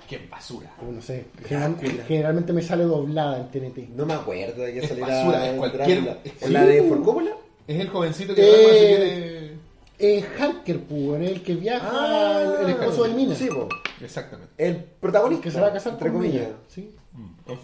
¡Qué 0.09 0.19
basura! 0.29 0.73
No 0.81 1.01
sé. 1.01 1.25
General- 1.45 1.77
Drácula. 1.79 2.03
generalmente 2.05 2.51
me 2.53 2.61
sale 2.63 2.83
doblada 2.83 3.37
en 3.37 3.49
TNT. 3.51 3.89
No 3.95 4.05
me 4.07 4.13
acuerdo 4.15 4.63
de 4.63 4.73
que 4.73 4.87
saliera 4.87 5.07
basura, 5.07 5.45
es 5.45 5.51
en 5.51 5.57
cualquier- 5.57 6.03
Drácula. 6.03 6.17
es- 6.23 6.41
¿En 6.43 6.53
la 6.53 6.65
de 6.65 6.83
For 6.83 7.03
Coppola? 7.03 7.31
Es 7.67 7.79
el 7.79 7.89
jovencito 7.89 8.33
que 8.35 8.41
Eh, 8.43 9.57
Quiere... 9.99 10.17
Eh, 10.19 10.25
Harker, 10.39 10.79
pues, 10.83 11.01
en 11.01 11.23
el 11.23 11.43
que 11.43 11.55
viaja 11.55 12.41
el, 12.61 12.63
el 12.63 12.69
esposo 12.71 13.03
del 13.03 13.13
Mina. 13.13 13.35
Sí, 13.35 13.47
po. 13.49 13.67
Exactamente. 14.01 14.53
El 14.57 14.77
protagonista. 14.77 15.43
que 15.43 15.51
se 15.51 15.59
va 15.61 15.67
a 15.67 15.73
casar 15.73 15.93
entre 15.93 16.09
con 16.09 16.17
comillas. 16.21 16.43
Mina. 16.47 16.55
¿sí? 16.67 16.91
Eso. 17.47 17.61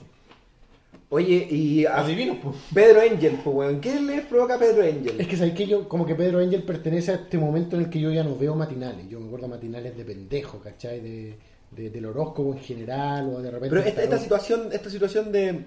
Oye, 1.10 1.48
y 1.50 1.86
a 1.86 1.98
Adivinos, 2.00 2.38
pues. 2.44 2.56
Pedro 2.74 3.00
Angel, 3.02 3.40
pues, 3.44 3.56
weón. 3.56 3.80
¿Qué 3.80 4.00
les 4.02 4.26
provoca 4.26 4.56
a 4.56 4.60
Pedro 4.60 4.82
Angel? 4.84 5.16
Es 5.22 5.28
que 5.28 5.38
sabéis 5.38 5.56
que 5.56 5.68
yo, 5.68 5.88
como 5.88 6.06
que 6.06 6.16
Pedro 6.16 6.40
Angel 6.40 6.64
pertenece 6.64 7.12
a 7.12 7.16
este 7.16 7.38
momento 7.38 7.76
en 7.78 7.84
el 7.84 7.90
que 7.90 8.00
yo 8.00 8.12
ya 8.12 8.24
no 8.24 8.36
veo 8.36 8.56
matinales. 8.56 9.08
Yo 9.08 9.20
me 9.20 9.28
acuerdo 9.28 9.48
matinales 9.48 9.96
de 9.96 10.04
pendejo, 10.04 10.60
¿cachai? 10.60 11.00
De, 11.00 11.38
de- 11.72 11.90
del 11.90 12.06
horóscopo 12.08 12.54
en 12.54 12.60
general, 12.60 13.30
o 13.34 13.42
de 13.42 13.52
repente. 13.52 13.70
Pero 13.70 13.82
el 13.82 13.88
esta, 13.88 14.04
esta 14.04 14.18
situación, 14.18 14.70
esta 14.74 14.90
situación 14.90 15.32
de, 15.32 15.66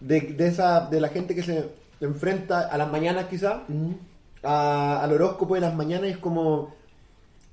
de, 0.00 0.20
de 0.20 0.46
esa, 0.48 0.88
de 0.88 1.00
la 1.00 1.08
gente 1.08 1.34
que 1.34 1.42
se 1.42 1.64
enfrenta 2.00 2.62
a 2.68 2.78
las 2.78 2.90
mañanas 2.90 3.26
quizás, 3.28 3.60
Mm. 3.68 3.92
A- 4.42 5.02
al 5.02 5.12
horóscopo 5.12 5.54
de 5.54 5.60
las 5.62 5.74
mañanas 5.74 6.10
es 6.10 6.18
como 6.18 6.74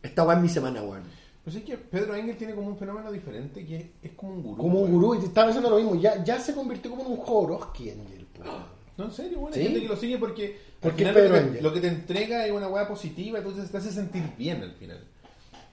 esta 0.04 0.24
weá 0.24 0.36
es 0.38 0.42
mi 0.44 0.50
semana, 0.50 0.82
weón. 0.84 1.04
Pues 1.44 1.58
es 1.58 1.64
que 1.64 1.78
Pedro 1.78 2.16
Engel 2.16 2.38
tiene 2.38 2.56
como 2.56 2.68
un 2.70 2.78
fenómeno 2.78 3.12
diferente 3.12 3.64
que 3.66 3.76
es, 3.78 3.86
es 4.04 4.12
como 4.14 4.34
un 4.34 4.44
gurú. 4.44 4.58
Como 4.62 4.80
un 4.82 4.92
gurú, 4.92 5.16
y 5.16 5.20
te 5.20 5.26
estaba 5.28 5.48
pensando 5.48 5.70
lo 5.70 5.76
mismo. 5.78 5.96
Ya, 5.96 6.24
ya 6.24 6.40
se 6.40 6.54
convirtió 6.56 6.90
como 6.92 7.04
en 7.06 7.12
un 7.12 7.18
Jodorowsky 7.18 7.92
Angel, 7.92 8.26
pues. 8.36 8.50
No, 8.98 9.06
en 9.06 9.12
serio, 9.12 9.40
bueno, 9.40 9.54
¿Sí? 9.54 9.60
hay 9.60 9.66
gente 9.68 9.82
que 9.82 9.88
lo 9.90 9.96
sigue 9.98 10.18
porque, 10.18 10.46
al 10.46 10.54
Porque 10.82 10.98
final 11.00 11.14
Pedro 11.14 11.30
lo, 11.30 11.34
que, 11.36 11.48
Engel. 11.48 11.64
lo 11.64 11.74
que 11.74 11.82
te 11.82 11.88
entrega 11.90 12.46
es 12.46 12.52
una 12.52 12.68
weá 12.68 12.88
positiva, 12.88 13.38
entonces 13.40 13.70
te 13.70 13.78
hace 13.78 13.92
sentir 13.92 14.24
bien 14.38 14.64
al 14.64 14.72
final. 14.72 15.00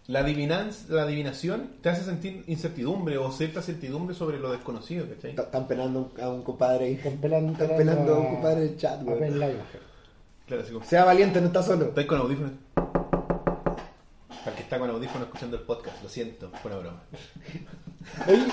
La, 0.09 0.19
adivinanza, 0.19 0.93
la 0.93 1.03
adivinación 1.03 1.71
te 1.81 1.89
hace 1.89 2.03
sentir 2.05 2.43
incertidumbre 2.49 3.17
o 3.19 3.31
cierta 3.31 3.63
certidumbre 3.63 4.15
sobre 4.17 4.39
lo 4.41 4.51
desconocido, 4.51 5.07
¿cachai? 5.09 5.31
Están 5.39 5.69
penando 5.69 6.11
a 6.21 6.29
un 6.29 6.43
compadre 6.43 6.87
ahí. 6.87 6.95
Están 6.95 7.17
pelando, 7.19 7.53
Están 7.53 7.77
pelando 7.77 8.15
a 8.15 8.19
un 8.19 8.27
compadre 8.27 8.61
del 8.63 8.77
chat, 8.77 9.01
Live. 9.03 9.57
Claro, 10.53 10.65
así 10.65 10.73
como, 10.75 10.85
Sea 10.85 11.05
valiente, 11.07 11.41
no 11.41 11.47
está 11.47 11.63
solo. 11.63 11.87
estáis 11.87 12.07
con 12.07 12.19
audífonos. 12.19 12.53
Para 12.75 14.51
el 14.51 14.55
que 14.55 14.63
está 14.63 14.79
con 14.79 14.91
audífonos 14.91 15.29
escuchando 15.29 15.57
el 15.57 15.63
podcast, 15.63 16.03
lo 16.03 16.11
siento, 16.11 16.51
fue 16.61 16.71
una 16.71 16.81
broma. 16.81 17.03
Oye, 18.29 18.47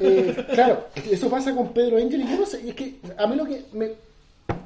eh, 0.00 0.46
claro, 0.54 0.86
eso 0.94 1.28
pasa 1.28 1.54
con 1.54 1.74
Pedro 1.74 1.98
Angel 1.98 2.22
y 2.22 2.30
yo 2.30 2.38
no 2.40 2.46
sé, 2.46 2.66
es 2.66 2.74
que 2.74 3.00
a 3.18 3.26
mí 3.26 3.36
lo 3.36 3.44
que 3.44 3.66
me 3.74 3.90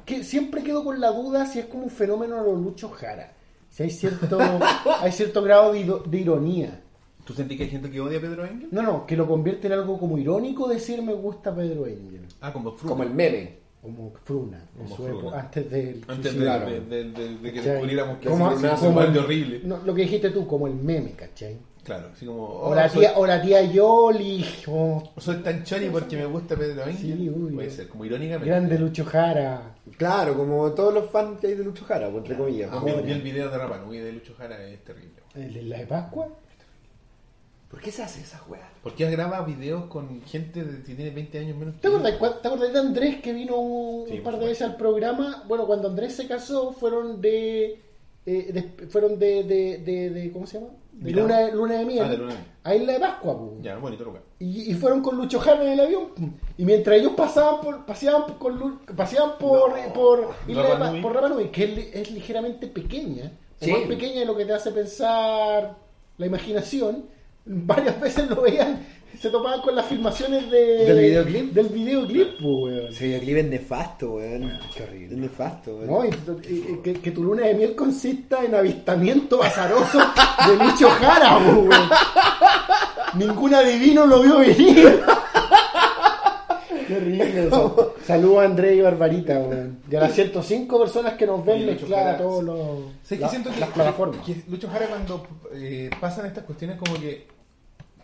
que 0.05 0.23
siempre 0.23 0.63
quedo 0.63 0.85
con 0.85 1.01
la 1.01 1.11
duda 1.11 1.45
si 1.45 1.59
es 1.59 1.65
como 1.65 1.83
un 1.83 1.89
fenómeno 1.89 2.37
de 2.37 2.43
los 2.43 2.61
Lucho 2.61 2.89
Jara, 2.89 3.33
si 3.69 3.83
hay 3.83 3.89
cierto 3.89 4.39
hay 5.01 5.11
cierto 5.11 5.41
grado 5.41 5.73
de, 5.73 5.83
de 6.05 6.17
ironía. 6.17 6.79
¿Tú 7.25 7.33
sentís 7.33 7.57
que 7.57 7.63
hay 7.63 7.69
gente 7.69 7.91
que 7.91 7.99
odia 7.99 8.19
a 8.19 8.21
Pedro 8.21 8.45
Engel? 8.45 8.69
No, 8.71 8.81
no, 8.81 9.05
que 9.05 9.17
lo 9.17 9.27
convierte 9.27 9.67
en 9.67 9.73
algo 9.73 9.99
como 9.99 10.17
irónico 10.17 10.69
decir 10.69 11.01
me 11.01 11.13
gusta 11.13 11.53
Pedro 11.53 11.83
Angel, 11.83 12.21
Ah, 12.39 12.53
como 12.53 12.71
Fruit. 12.71 12.89
Como 12.89 13.03
el 13.03 13.09
meme. 13.09 13.66
Como 13.95 14.13
Fruna, 14.23 14.57
en 14.75 14.83
Como 14.83 14.95
su 14.95 15.03
Fruna. 15.03 15.19
época, 15.19 15.39
antes 15.39 15.71
del 15.71 16.01
Antes 16.07 16.39
de, 16.39 16.45
de- 16.45 16.81
de- 16.81 17.03
de- 17.37 17.41
que 17.41 17.57
¿Cachai? 17.57 17.71
descubriéramos 17.71 18.17
que 18.19 18.29
Como- 18.29 18.51
el- 18.51 19.13
de 19.13 19.19
horrible. 19.19 19.61
no, 19.63 19.77
lo 19.85 19.93
que 19.95 20.01
dijiste 20.03 20.29
tú, 20.29 20.45
como 20.47 20.67
el 20.67 20.75
meme, 20.75 21.11
¿cachai? 21.11 21.57
Claro, 21.83 22.09
así 22.13 22.25
como... 22.25 22.43
O 22.43 22.69
oh, 22.71 22.75
la 22.75 22.89
soy- 22.89 22.99
tía, 22.99 23.13
o 23.15 23.25
la 23.25 23.41
tía 23.41 23.61
Yoli, 23.61 24.45
o 24.67 25.03
Soy 25.17 25.37
tan 25.37 25.63
chori 25.63 25.87
porque 25.89 26.17
me 26.17 26.25
gusta 26.25 26.57
Pedro 26.57 26.83
Engel. 26.83 26.97
Sí, 27.17 27.29
uy, 27.29 27.53
Puede 27.53 27.69
ser, 27.69 27.87
como 27.87 28.03
irónicamente. 28.03 28.49
grande 28.49 28.77
Lucho 28.77 29.05
Jara. 29.05 29.73
Claro, 29.97 30.35
como 30.35 30.69
todos 30.73 30.93
los 30.93 31.09
fans 31.09 31.39
que 31.39 31.47
hay 31.47 31.53
de 31.55 31.63
Lucho 31.63 31.85
Jara, 31.85 32.09
entre 32.09 32.35
comillas. 32.35 32.69
Ah, 32.73 32.79
Ahora. 32.79 32.95
vi, 32.95 33.01
vi 33.03 33.11
el 33.13 33.21
video 33.21 33.49
de 33.49 33.57
Rapanui 33.57 33.99
de 33.99 34.11
Lucho 34.11 34.33
Jara, 34.37 34.61
es 34.67 34.83
terrible. 34.83 35.21
¿El 35.33 35.53
de 35.53 35.61
la 35.63 35.77
de 35.77 35.85
Pascua? 35.87 36.27
¿Por 37.69 37.81
qué 37.81 37.91
se 37.91 38.01
hace 38.01 38.21
esa 38.21 38.41
weá? 38.47 38.69
¿Por 38.81 38.95
qué 38.95 39.09
graba 39.11 39.41
videos 39.41 39.85
con 39.85 40.21
gente 40.23 40.63
de- 40.63 40.83
que 40.83 40.95
tiene 40.95 41.11
20 41.11 41.39
años 41.39 41.57
menos 41.57 41.75
que 41.75 41.81
¿Te 41.81 41.87
él? 41.89 41.95
acordás, 42.05 42.41
¿Te 42.41 42.47
acordás 42.47 42.73
de 42.73 42.79
Andrés 42.79 43.21
que 43.21 43.33
vino 43.33 43.57
un, 43.57 44.07
Sí, 44.07 44.13
un 44.13 44.23
por 44.23 44.31
par 44.33 44.39
de 44.39 44.47
veces 44.47 44.61
al 44.63 44.77
programa? 44.77 45.43
Bueno, 45.47 45.67
cuando 45.67 45.89
Andrés 45.89 46.15
se 46.15 46.27
casó 46.27 46.71
fueron 46.71 47.19
de... 47.21 47.81
eh, 48.25 48.51
de- 48.53 48.87
fueron 48.87 49.19
de, 49.19 49.43
de, 49.43 49.77
de, 49.79 50.09
de- 50.11 50.31
¿Cómo 50.31 50.47
se 50.47 50.59
llama? 50.59 50.71
De 50.93 51.11
luna, 51.11 51.51
luna 51.51 51.75
de 51.79 51.85
miel. 51.85 52.03
Ah, 52.03 52.09
de 52.09 52.17
luna 52.17 52.29
de 52.33 52.39
miel. 52.39 52.51
A 52.63 52.75
Isla 52.75 52.93
de 52.93 52.99
Pascua. 52.99 53.37
Ya, 53.61 53.77
bonito 53.77 54.03
lugar. 54.05 54.23
Y, 54.39 54.71
y 54.71 54.73
fueron 54.73 55.01
con 55.01 55.15
Lucho 55.17 55.39
Jara 55.39 55.63
en 55.63 55.73
el 55.73 55.79
avión. 55.81 56.07
Y 56.57 56.65
mientras 56.65 56.97
ellos 56.97 57.11
pasaban 57.15 57.61
por 57.61 57.85
paseaban 57.85 58.37
por, 58.39 58.53
Lu- 58.53 58.79
paseaban 58.95 59.37
por, 59.37 59.77
No. 59.77 59.93
por, 59.93 60.33
Isla 60.47 60.63
de 60.63 60.69
Rapa 60.69 60.91
Nui. 60.91 61.01
por 61.01 61.13
Rapa 61.13 61.29
Nui, 61.29 61.49
que 61.49 61.63
es, 61.65 61.69
li- 61.75 61.89
es 61.93 62.11
ligeramente 62.11 62.67
pequeña. 62.67 63.31
Sí. 63.61 63.71
Más 63.71 63.81
pequeña 63.81 64.21
de 64.21 64.25
lo 64.25 64.35
que 64.35 64.45
te 64.45 64.53
hace 64.53 64.71
pensar 64.71 65.75
la 66.17 66.25
imaginación. 66.25 67.05
Varias 67.49 67.99
veces 68.01 68.29
lo 68.29 68.41
veían, 68.41 68.85
se 69.19 69.29
topaban 69.29 69.61
con 69.61 69.73
las 69.75 69.85
filmaciones 69.85 70.51
de, 70.51 70.59
¿Del 70.85 70.99
videoclip? 70.99 71.53
Del 71.53 71.67
videoclip, 71.69 72.39
pu, 72.39 72.65
weón. 72.65 72.87
Ese 72.89 73.05
videoclip 73.05 73.37
es 73.37 73.45
nefasto, 73.45 74.11
weón. 74.15 74.59
Qué 74.75 74.83
horrible. 74.83 75.15
Es 75.15 75.21
nefasto, 75.21 75.75
weón. 75.77 75.87
No, 75.87 76.05
y, 76.05 76.79
que, 76.83 76.93
que 76.95 77.11
tu 77.11 77.23
luna 77.23 77.47
de 77.47 77.53
miel 77.53 77.73
consista 77.75 78.43
en 78.43 78.53
avistamiento 78.55 79.41
azaroso 79.41 79.97
de 79.99 80.55
Lucho 80.65 80.89
Jara, 80.89 81.37
weón. 81.37 81.69
Ningún 83.15 83.53
adivino 83.55 84.05
lo 84.05 84.21
vio 84.21 84.39
venir. 84.39 85.01
Qué 86.87 86.95
horrible 86.95 87.47
eso. 87.47 87.95
Saludos 88.05 88.39
a 88.39 88.43
André 88.45 88.75
y 88.75 88.81
Barbarita, 88.81 89.39
weón. 89.39 89.79
Y 89.89 89.95
a 89.95 90.01
las 90.01 90.13
105 90.13 90.79
personas 90.79 91.13
que 91.13 91.25
nos 91.25 91.45
ven 91.45 91.65
mezcladas 91.65 92.05
Jara, 92.05 92.17
todos 92.17 92.43
los 92.43 92.57
¿Sabes 93.03 93.09
que 93.09 93.17
la- 93.19 93.29
siento 93.29 93.51
que, 93.53 93.59
las 93.59 93.69
plataformas. 93.69 94.25
que 94.25 94.35
Lucho 94.49 94.69
Jara 94.69 94.85
cuando 94.87 95.25
eh, 95.53 95.89
pasan 95.99 96.25
estas 96.27 96.43
cuestiones 96.43 96.77
como 96.77 96.93
que, 96.99 97.27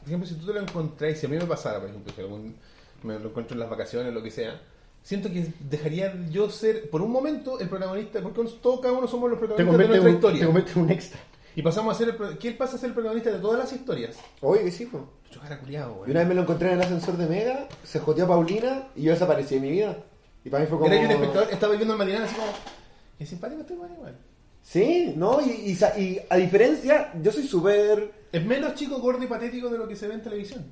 por 0.04 0.10
ejemplo, 0.10 0.28
si 0.28 0.36
tú 0.36 0.45
te 0.45 0.54
lo 0.54 0.60
encontrás, 0.60 1.18
si 1.18 1.26
a 1.26 1.30
mí 1.30 1.38
me 1.38 1.45
pasara, 1.45 1.80
por 1.80 1.89
ejemplo, 1.89 2.12
si 2.14 2.22
algún, 2.22 2.56
me 3.04 3.18
lo 3.20 3.30
encuentro 3.30 3.56
en 3.56 3.60
las 3.62 3.70
vacaciones, 3.70 4.14
lo 4.14 4.22
que 4.22 4.32
sea, 4.32 4.62
siento 5.01 5.30
que 5.32 5.47
dejaría 5.62 6.14
yo 6.30 6.49
ser, 6.49 6.89
por 6.89 7.01
un 7.01 7.12
momento, 7.12 7.60
el 7.60 7.70
protagonista, 7.70 8.22
porque 8.22 8.43
todos 8.62 8.82
cada 8.82 8.93
uno 8.93 9.08
somos 9.08 9.30
los 9.30 9.39
te 9.39 9.47
protagonistas 9.47 9.78
de 9.80 9.97
convierte, 9.97 10.12
nuestra 10.12 10.30
un, 10.30 10.34
te 10.34 10.38
historia. 10.38 10.45
convierte 10.45 10.72
en 10.74 10.86
un 10.86 10.91
extra. 10.91 11.20
Y 11.56 11.62
pasamos 11.62 11.95
a 11.95 11.97
ser 11.97 12.10
el, 12.10 12.38
él 12.41 12.58
pasa 12.58 12.76
a 12.76 12.80
ser 12.80 12.89
el 12.89 12.93
protagonista 12.95 13.32
de 13.32 13.39
todas 13.39 13.60
las 13.60 13.72
historias. 13.72 14.18
Oye, 14.41 14.64
que 14.64 14.72
sí, 14.72 14.86
fue. 14.86 15.01
Lucho 15.26 15.39
Jara 15.39 15.60
culiado, 15.60 16.04
Y 16.06 16.12
una 16.12 16.20
vez 16.22 16.30
me 16.30 16.36
lo 16.36 16.41
encontré 16.41 16.70
en 16.70 16.74
el 16.76 16.82
ascensor 16.82 17.16
de 17.16 17.28
Mega, 17.28 17.68
se 17.84 17.99
joteó 17.99 18.26
a 18.26 18.28
Paulina 18.28 18.88
y 18.95 19.04
yo 19.04 19.12
desaparecí 19.14 19.56
de 19.56 19.62
mi 19.62 19.72
vida. 19.72 19.97
Y 20.43 20.49
para 20.49 20.64
mí 20.64 20.70
fue 20.70 20.80
como. 20.80 20.91
Era 20.91 21.01
yo 21.01 21.08
un 21.08 21.12
espectador, 21.14 21.54
estaba 21.54 21.76
viendo 21.76 21.93
el 21.93 21.99
matinal 21.99 22.24
así 22.24 22.36
como, 22.36 22.47
qué 23.18 23.26
simpático 23.26 23.62
este 23.62 23.74
weón 23.76 23.93
igual. 23.93 24.18
Sí, 24.64 25.14
no, 25.16 25.39
y, 25.41 25.49
y 25.51 26.01
y 26.01 26.20
a 26.30 26.36
diferencia, 26.38 27.12
yo 27.22 27.32
soy 27.32 27.47
súper. 27.47 28.22
Es 28.34 28.44
menos 28.44 28.74
chico, 28.74 29.00
gordo 29.00 29.24
y 29.24 29.28
patético 29.28 29.70
de 29.70 29.78
lo 29.78 29.88
que 29.88 29.96
se 29.96 30.08
ve 30.08 30.16
en 30.16 30.24
televisión. 30.24 30.66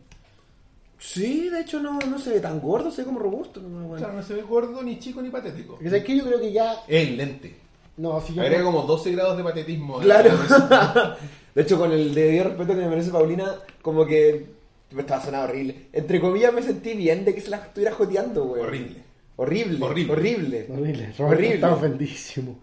Sí, 0.97 1.47
de 1.49 1.61
hecho 1.61 1.79
no, 1.79 1.99
no 1.99 2.17
se 2.17 2.31
ve 2.31 2.39
tan 2.39 2.59
gordo, 2.59 2.89
se 2.89 3.03
ve 3.03 3.05
como 3.05 3.19
robusto. 3.19 3.61
No, 3.61 3.87
bueno. 3.87 3.95
Claro, 3.97 4.13
no 4.13 4.23
se 4.23 4.33
ve 4.33 4.41
gordo, 4.41 4.81
ni 4.81 4.97
chico, 4.97 5.21
ni 5.21 5.29
patético. 5.29 5.77
Sabes 5.83 6.03
que 6.03 6.17
yo 6.17 6.25
creo 6.25 6.39
que 6.39 6.51
ya. 6.51 6.83
Es 6.87 7.11
lente. 7.11 7.55
No, 7.97 8.19
si 8.19 8.33
yo 8.33 8.41
Agrega 8.41 8.63
como 8.63 8.81
12 8.81 9.11
grados 9.11 9.37
de 9.37 9.43
patetismo. 9.43 9.99
Claro. 9.99 10.31
de 11.55 11.61
hecho, 11.61 11.77
con 11.77 11.91
el 11.91 12.15
debido 12.15 12.45
respeto 12.45 12.73
que 12.73 12.79
me 12.79 12.87
merece 12.87 13.11
Paulina, 13.11 13.55
como 13.83 14.07
que 14.07 14.43
me 14.89 15.01
estaba 15.01 15.23
sonando 15.23 15.49
horrible. 15.49 15.87
Entre 15.93 16.19
comillas, 16.19 16.51
me 16.51 16.63
sentí 16.63 16.95
bien 16.95 17.23
de 17.25 17.35
que 17.35 17.41
se 17.41 17.51
la 17.51 17.57
estuviera 17.57 17.93
joteando, 17.93 18.45
güey. 18.45 18.61
Horrible. 18.61 18.95
Horrible. 19.35 19.85
Horrible. 19.85 20.13
Horrible. 20.13 20.67
Horrible, 20.67 21.13
Roberto 21.17 21.23
Horrible. 21.23 21.55
está 21.55 21.73
ofendidísimo. 21.73 22.59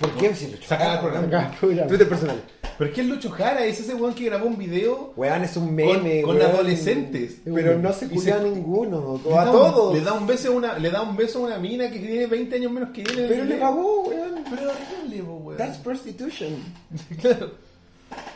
¿Por 0.00 0.10
qué 0.16 0.30
me 0.30 0.56
lo 0.56 0.62
Saca 0.62 0.94
el 0.94 1.00
programa. 1.00 1.26
Acá, 1.28 1.56
programa. 1.60 1.88
Twitter 1.88 2.08
personal. 2.08 2.40
Pero 2.76 2.90
es 2.90 2.94
que 2.96 3.00
el 3.02 3.08
Lucho 3.08 3.30
Jara 3.30 3.64
es 3.64 3.78
ese 3.78 3.94
weón 3.94 4.14
que 4.14 4.24
grabó 4.24 4.46
un 4.46 4.58
video 4.58 5.12
Weón, 5.16 5.44
es 5.44 5.56
un 5.56 5.72
meme, 5.72 6.22
con, 6.22 6.32
con 6.32 6.36
weón. 6.38 6.50
adolescentes. 6.50 7.36
Pero 7.44 7.78
no 7.78 7.92
se 7.92 8.06
Y 8.06 8.08
culia 8.08 8.36
a 8.36 8.40
ninguno. 8.40 9.20
Le 9.24 9.30
O 9.32 9.38
a 9.38 9.44
da 9.44 9.50
un- 9.52 9.56
todos. 9.56 9.94
Le 9.94 10.00
da 10.00 10.12
un 10.14 10.26
beso 10.26 10.48
a 10.48 10.50
una, 10.52 10.78
le 10.78 10.90
da 10.90 11.02
un 11.02 11.16
beso 11.16 11.38
a 11.38 11.42
una 11.46 11.58
mina 11.58 11.88
que 11.90 12.00
tiene 12.00 12.26
20 12.26 12.56
años 12.56 12.72
menos 12.72 12.88
que 12.90 13.02
él. 13.02 13.10
el 13.10 13.28
Pero 13.28 13.44
le 13.44 13.54
video. 13.54 13.60
pagó, 13.60 14.02
weón. 14.08 14.44
Pero 14.50 14.70
horrible, 14.72 15.22
weón. 15.22 15.56
That's 15.56 15.78
prostitution. 15.78 16.56
claro. 17.20 17.50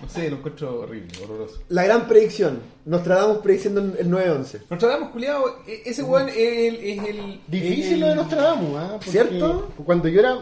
No 0.01 0.09
sé, 0.09 0.31
lo 0.31 0.37
encuentro 0.39 0.81
horrible, 0.81 1.09
horroroso. 1.23 1.61
La 1.69 1.85
gran 1.85 2.07
predicción. 2.09 2.61
Nos 2.85 3.03
tratamos 3.03 3.39
prediciendo 3.39 3.81
el 3.99 4.09
9-11. 4.09 4.61
Nostradamus, 4.71 5.11
culiado, 5.11 5.45
e- 5.67 5.83
ese 5.85 6.03
weón 6.05 6.29
es 6.29 6.37
el, 6.37 6.77
es 6.77 7.05
el. 7.09 7.41
Difícil 7.49 7.95
el- 7.95 8.01
lo 8.01 8.07
de 8.09 8.15
Nostradamus, 8.15 8.77
¿ah? 8.77 8.89
Porque 8.95 9.11
¿Cierto? 9.11 9.69
Cuando 9.85 10.09
yo 10.09 10.21
era 10.21 10.39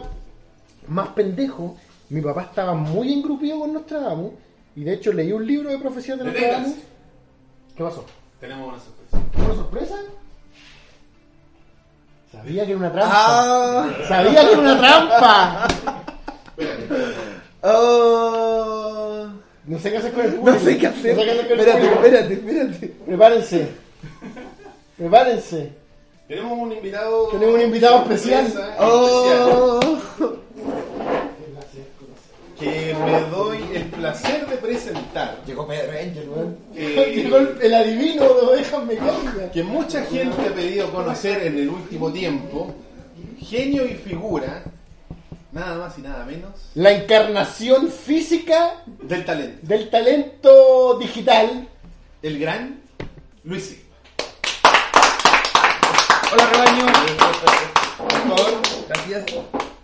más 0.87 1.09
pendejo, 1.09 1.77
mi 2.09 2.21
papá 2.21 2.43
estaba 2.43 2.73
muy 2.73 3.13
engrupido 3.13 3.59
con 3.59 3.73
Nostradamus 3.73 4.33
y 4.75 4.83
de 4.83 4.93
hecho 4.93 5.11
leí 5.13 5.31
un 5.31 5.45
libro 5.45 5.69
de 5.69 5.77
profecías 5.77 6.17
de 6.17 6.25
¿De 6.25 6.31
Nostradamus. 6.31 6.75
¿Qué 7.75 7.83
pasó? 7.83 8.05
Tenemos 8.39 8.67
una 8.69 8.79
sorpresa. 8.79 9.17
¿Una 9.45 9.55
sorpresa? 9.55 9.95
Sabía 12.31 12.65
que 12.65 12.71
era 12.71 12.79
una 12.79 12.91
trampa. 12.91 13.11
¡Ah! 13.15 13.89
Sabía 14.07 14.41
que 14.41 14.51
era 14.51 14.59
una 14.59 14.77
trampa. 14.77 15.67
¡Oh! 17.61 19.27
No 19.65 19.79
sé 19.79 19.91
qué 19.91 19.97
hacer 19.97 20.13
con 20.13 20.25
el 20.25 20.33
público. 20.33 20.57
No 20.57 20.59
sé 20.63 20.77
qué 20.77 20.87
hacer. 20.87 21.15
No 21.15 21.21
sé 21.21 21.25
qué 21.25 21.31
hacer 21.31 21.47
con 21.47 21.59
el 21.59 21.67
Espérate, 21.67 21.93
espérate, 21.93 22.33
espérate. 22.33 22.87
Prepárense. 23.05 23.67
Prepárense. 24.97 25.71
Tenemos 26.27 26.57
un 26.59 26.71
invitado. 26.73 27.27
Tenemos 27.29 27.55
un 27.55 27.61
invitado 27.61 27.97
especial. 28.03 28.47
sorpresa, 28.51 28.75
Oh. 28.79 29.79
Que 32.59 32.95
me 33.05 33.21
doy 33.29 33.59
el 33.75 33.83
placer 33.85 34.47
de 34.47 34.57
presentar. 34.57 35.39
Llegó 35.45 35.67
Pedro 35.67 35.91
Angel, 35.91 36.27
weón. 36.29 36.57
eh, 36.75 37.13
Llegó 37.23 37.37
el, 37.37 37.57
el 37.61 37.73
adivino 37.73 38.23
de 38.23 38.41
ovejas 38.41 38.83
mecánicas. 38.83 39.51
que 39.53 39.63
mucha 39.63 40.03
gente 40.05 40.41
ha 40.47 40.53
pedido 40.55 40.91
conocer 40.91 41.43
en 41.45 41.57
el 41.59 41.69
último 41.69 42.11
tiempo. 42.11 42.73
Genio 43.39 43.85
y 43.85 43.93
figura. 43.93 44.63
Nada 45.51 45.77
más 45.77 45.97
y 45.97 46.01
nada 46.01 46.25
menos. 46.25 46.51
La 46.75 46.91
encarnación 46.91 47.89
física 47.89 48.83
Del 49.03 49.23
talento. 49.23 49.57
del 49.61 49.89
talento 49.89 50.97
digital. 50.99 51.67
El 52.23 52.39
gran 52.39 52.79
Luis 53.43 53.63
Silva. 53.65 53.83
Hola 56.33 56.49
rebaño. 56.51 56.85
Por 57.97 58.11
favor, 58.11 58.61
Gracias. 58.89 59.25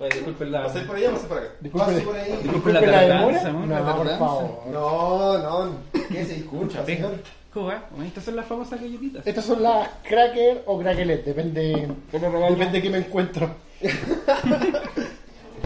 Oye, 0.04 0.16
disculpen 0.16 0.51
la, 0.51 0.64
pasar 0.64 0.86
por 0.86 0.95
allá, 0.97 1.12
pasar 1.12 1.28
por 1.30 1.38
acá. 1.38 1.47
Disculpe, 1.62 1.86
Pase 1.86 2.01
por 2.01 2.16
ahí. 2.18 2.32
disculpen 2.32 2.51
disculpe 2.51 2.74
la 2.74 2.82
la 2.82 2.91
tardanza, 2.91 3.47
demora. 3.47 3.51
¿no? 3.54 3.66
La 3.68 3.80
No, 3.80 3.97
por 3.97 4.08
favor. 4.18 4.60
No, 4.72 5.38
no. 5.38 5.76
¿Qué 6.10 6.26
se 6.26 6.36
pega. 6.43 6.86
señor? 6.86 7.12
¿Cómo 7.54 7.68
va? 7.68 7.86
Bueno, 7.91 8.06
Estas 8.06 8.24
son 8.26 8.36
las 8.36 8.45
famosas 8.45 8.82
galletitas. 8.82 9.26
Estas 9.26 9.45
son 9.45 9.64
las 9.64 9.88
cracker 10.04 10.64
o 10.66 10.78
craquelet, 10.80 11.24
depende, 11.24 11.88
depende 12.12 12.70
de 12.72 12.82
qué 12.82 12.89
me 12.89 12.97
encuentro. 12.97 13.49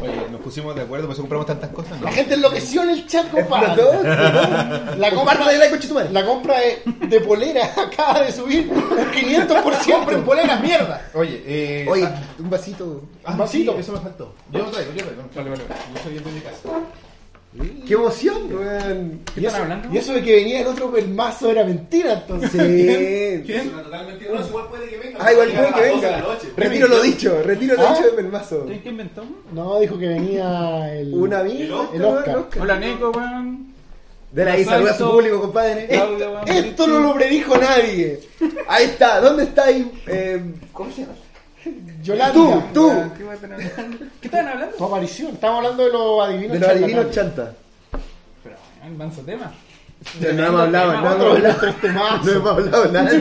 Oye, 0.02 0.28
nos 0.32 0.42
pusimos 0.42 0.76
de 0.76 0.82
acuerdo, 0.82 1.08
por 1.08 1.14
eso 1.14 1.24
compramos 1.24 1.48
tantas 1.48 1.72
cosas. 1.72 2.00
La 2.02 2.12
gente 2.12 2.36
enloqueció 2.36 2.84
en 2.84 2.90
el 2.90 3.08
chat, 3.08 3.30
compadre. 3.32 3.82
La 4.98 5.12
compra, 5.12 5.48
de 5.48 5.58
like, 5.58 5.72
coche 5.76 5.88
tu 5.88 5.96
madre. 5.96 6.12
la 6.12 6.26
compra 6.26 6.60
de, 6.60 6.84
de 7.08 7.22
polera 7.22 7.74
acaba 7.78 8.22
de 8.22 8.32
subir 8.32 8.70
un 8.70 8.80
500%. 8.80 9.92
¡Compren 9.98 10.24
poleras, 10.24 10.62
mierda! 10.62 11.10
Oye, 11.14 11.42
eh. 11.46 11.88
Oye, 11.90 12.04
ah, 12.06 12.22
un 12.38 12.50
vasito. 12.50 13.02
ah, 13.24 13.32
un 13.32 13.38
vasito. 13.40 13.74
sí, 13.74 13.80
eso 13.80 13.92
me 13.94 14.00
faltó. 14.00 14.34
Yo 14.52 14.60
lo 14.60 14.66
traigo, 14.72 14.92
yo 14.94 15.06
lo 15.06 15.12
traigo. 15.12 15.24
Vale, 15.36 15.50
vale, 15.50 15.64
vale. 15.64 15.82
Yo 15.96 16.04
soy 16.04 16.18
el 16.18 16.24
de 16.24 16.32
mi 16.32 16.42
casa. 16.42 16.70
¡Qué 17.88 17.94
emoción, 17.94 18.54
weón! 18.54 19.22
¿Qué 19.34 19.42
Y 19.42 19.46
eso, 19.48 19.56
hablando? 19.58 19.90
y 19.92 19.98
eso 19.98 20.14
de 20.14 20.22
que 20.22 20.36
venía 20.36 20.62
el 20.62 20.68
otro 20.68 20.92
pelmazo 20.92 21.50
era 21.50 21.64
mentira, 21.64 22.14
entonces. 22.14 22.52
¿Quién? 23.46 23.72
mentira. 23.76 24.34
No, 24.34 24.46
igual 24.48 24.68
puede 24.68 24.90
que 24.90 24.98
venga. 24.98 25.18
Ah, 25.20 25.32
igual 25.32 25.50
puede 25.50 25.74
que 25.74 25.74
A 25.74 25.82
las 25.82 25.82
12 25.82 25.88
de 25.88 25.94
venga. 25.96 26.12
la. 26.12 26.64
Retiro 26.70 26.88
lo 26.88 27.02
dicho, 27.02 27.42
retiro 27.44 27.76
lo 27.76 27.88
¿Ah? 27.88 27.94
dicho 27.96 28.06
de 28.10 28.14
Pelmazo. 28.14 28.66
¿Quién 28.66 28.82
inventó? 28.86 29.24
No, 29.54 29.80
dijo 29.80 29.98
que 29.98 30.08
venía 30.08 30.94
el. 30.94 31.14
Un 31.14 31.34
¿El 31.34 31.40
amigo? 31.40 31.90
El 31.94 32.06
Oscar. 32.06 32.46
Hola 32.60 32.80
Nico, 32.80 33.12
weón. 33.12 33.68
Dale 34.30 34.52
ahí, 34.52 34.66
saluda 34.66 34.92
a 34.92 34.98
su 34.98 35.10
público, 35.10 35.42
compadre. 35.42 35.88
Weón. 35.90 36.48
Esto 36.48 36.86
no 36.86 37.00
lo 37.00 37.14
predijo 37.16 37.58
nadie. 37.58 38.20
Ahí 38.68 38.86
está, 38.86 39.20
¿dónde 39.22 39.44
está 39.44 39.64
ahí? 39.66 39.90
Eh, 40.06 40.42
¿Cómo 40.74 40.92
se 40.92 41.02
llama? 41.02 41.14
Yolanda. 42.04 42.34
Tú, 42.34 42.64
tú. 42.74 42.92
¿Qué 43.18 43.24
estaban 43.34 43.54
hablando? 43.54 44.06
¿Qué 44.22 44.28
estaban 44.28 44.48
hablando? 44.48 44.76
Tu 44.76 44.84
aparición. 44.86 45.34
Estamos 45.34 45.58
hablando 45.58 45.86
de 45.86 45.92
los 45.92 46.26
adivinos 46.26 46.54
De 46.54 46.60
los 46.60 46.70
adivinos 46.70 47.12
chanta. 47.12 47.54
Pero, 48.44 48.56
weón, 48.82 48.98
manso 48.98 49.22
tema. 49.22 49.54
No 50.22 50.28
hemos 50.28 50.62
hablado, 50.62 50.94
no 50.94 51.12
hemos 51.14 51.36
hablado. 51.36 51.74
temazos. 51.82 52.26
No 52.26 52.32
hemos 52.32 52.52
hablado 52.52 52.92
nada. 52.92 53.12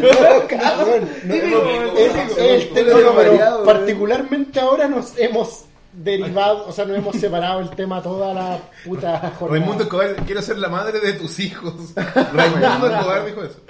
Particularmente 3.65 4.61
ahora 4.61 4.89
nos 4.89 5.19
hemos 5.19 5.66
derivado, 5.97 6.67
o 6.69 6.73
sea, 6.73 6.85
nos 6.85 6.99
hemos 6.99 7.17
separado 7.17 7.61
el 7.61 7.71
tema 7.71 8.03
toda 8.03 8.35
la 8.35 8.59
puta 8.85 9.33
jornada. 9.39 9.59
Raimundo 9.59 9.85
Escobar, 9.85 10.17
quiero 10.27 10.43
ser 10.43 10.59
la 10.59 10.69
madre 10.69 11.01
de 11.01 11.15
tus 11.15 11.39
hijos. 11.41 11.75
Raimundo 12.33 12.87
Escobar 12.87 13.27
dijo 13.27 13.43
eso. 13.43 13.61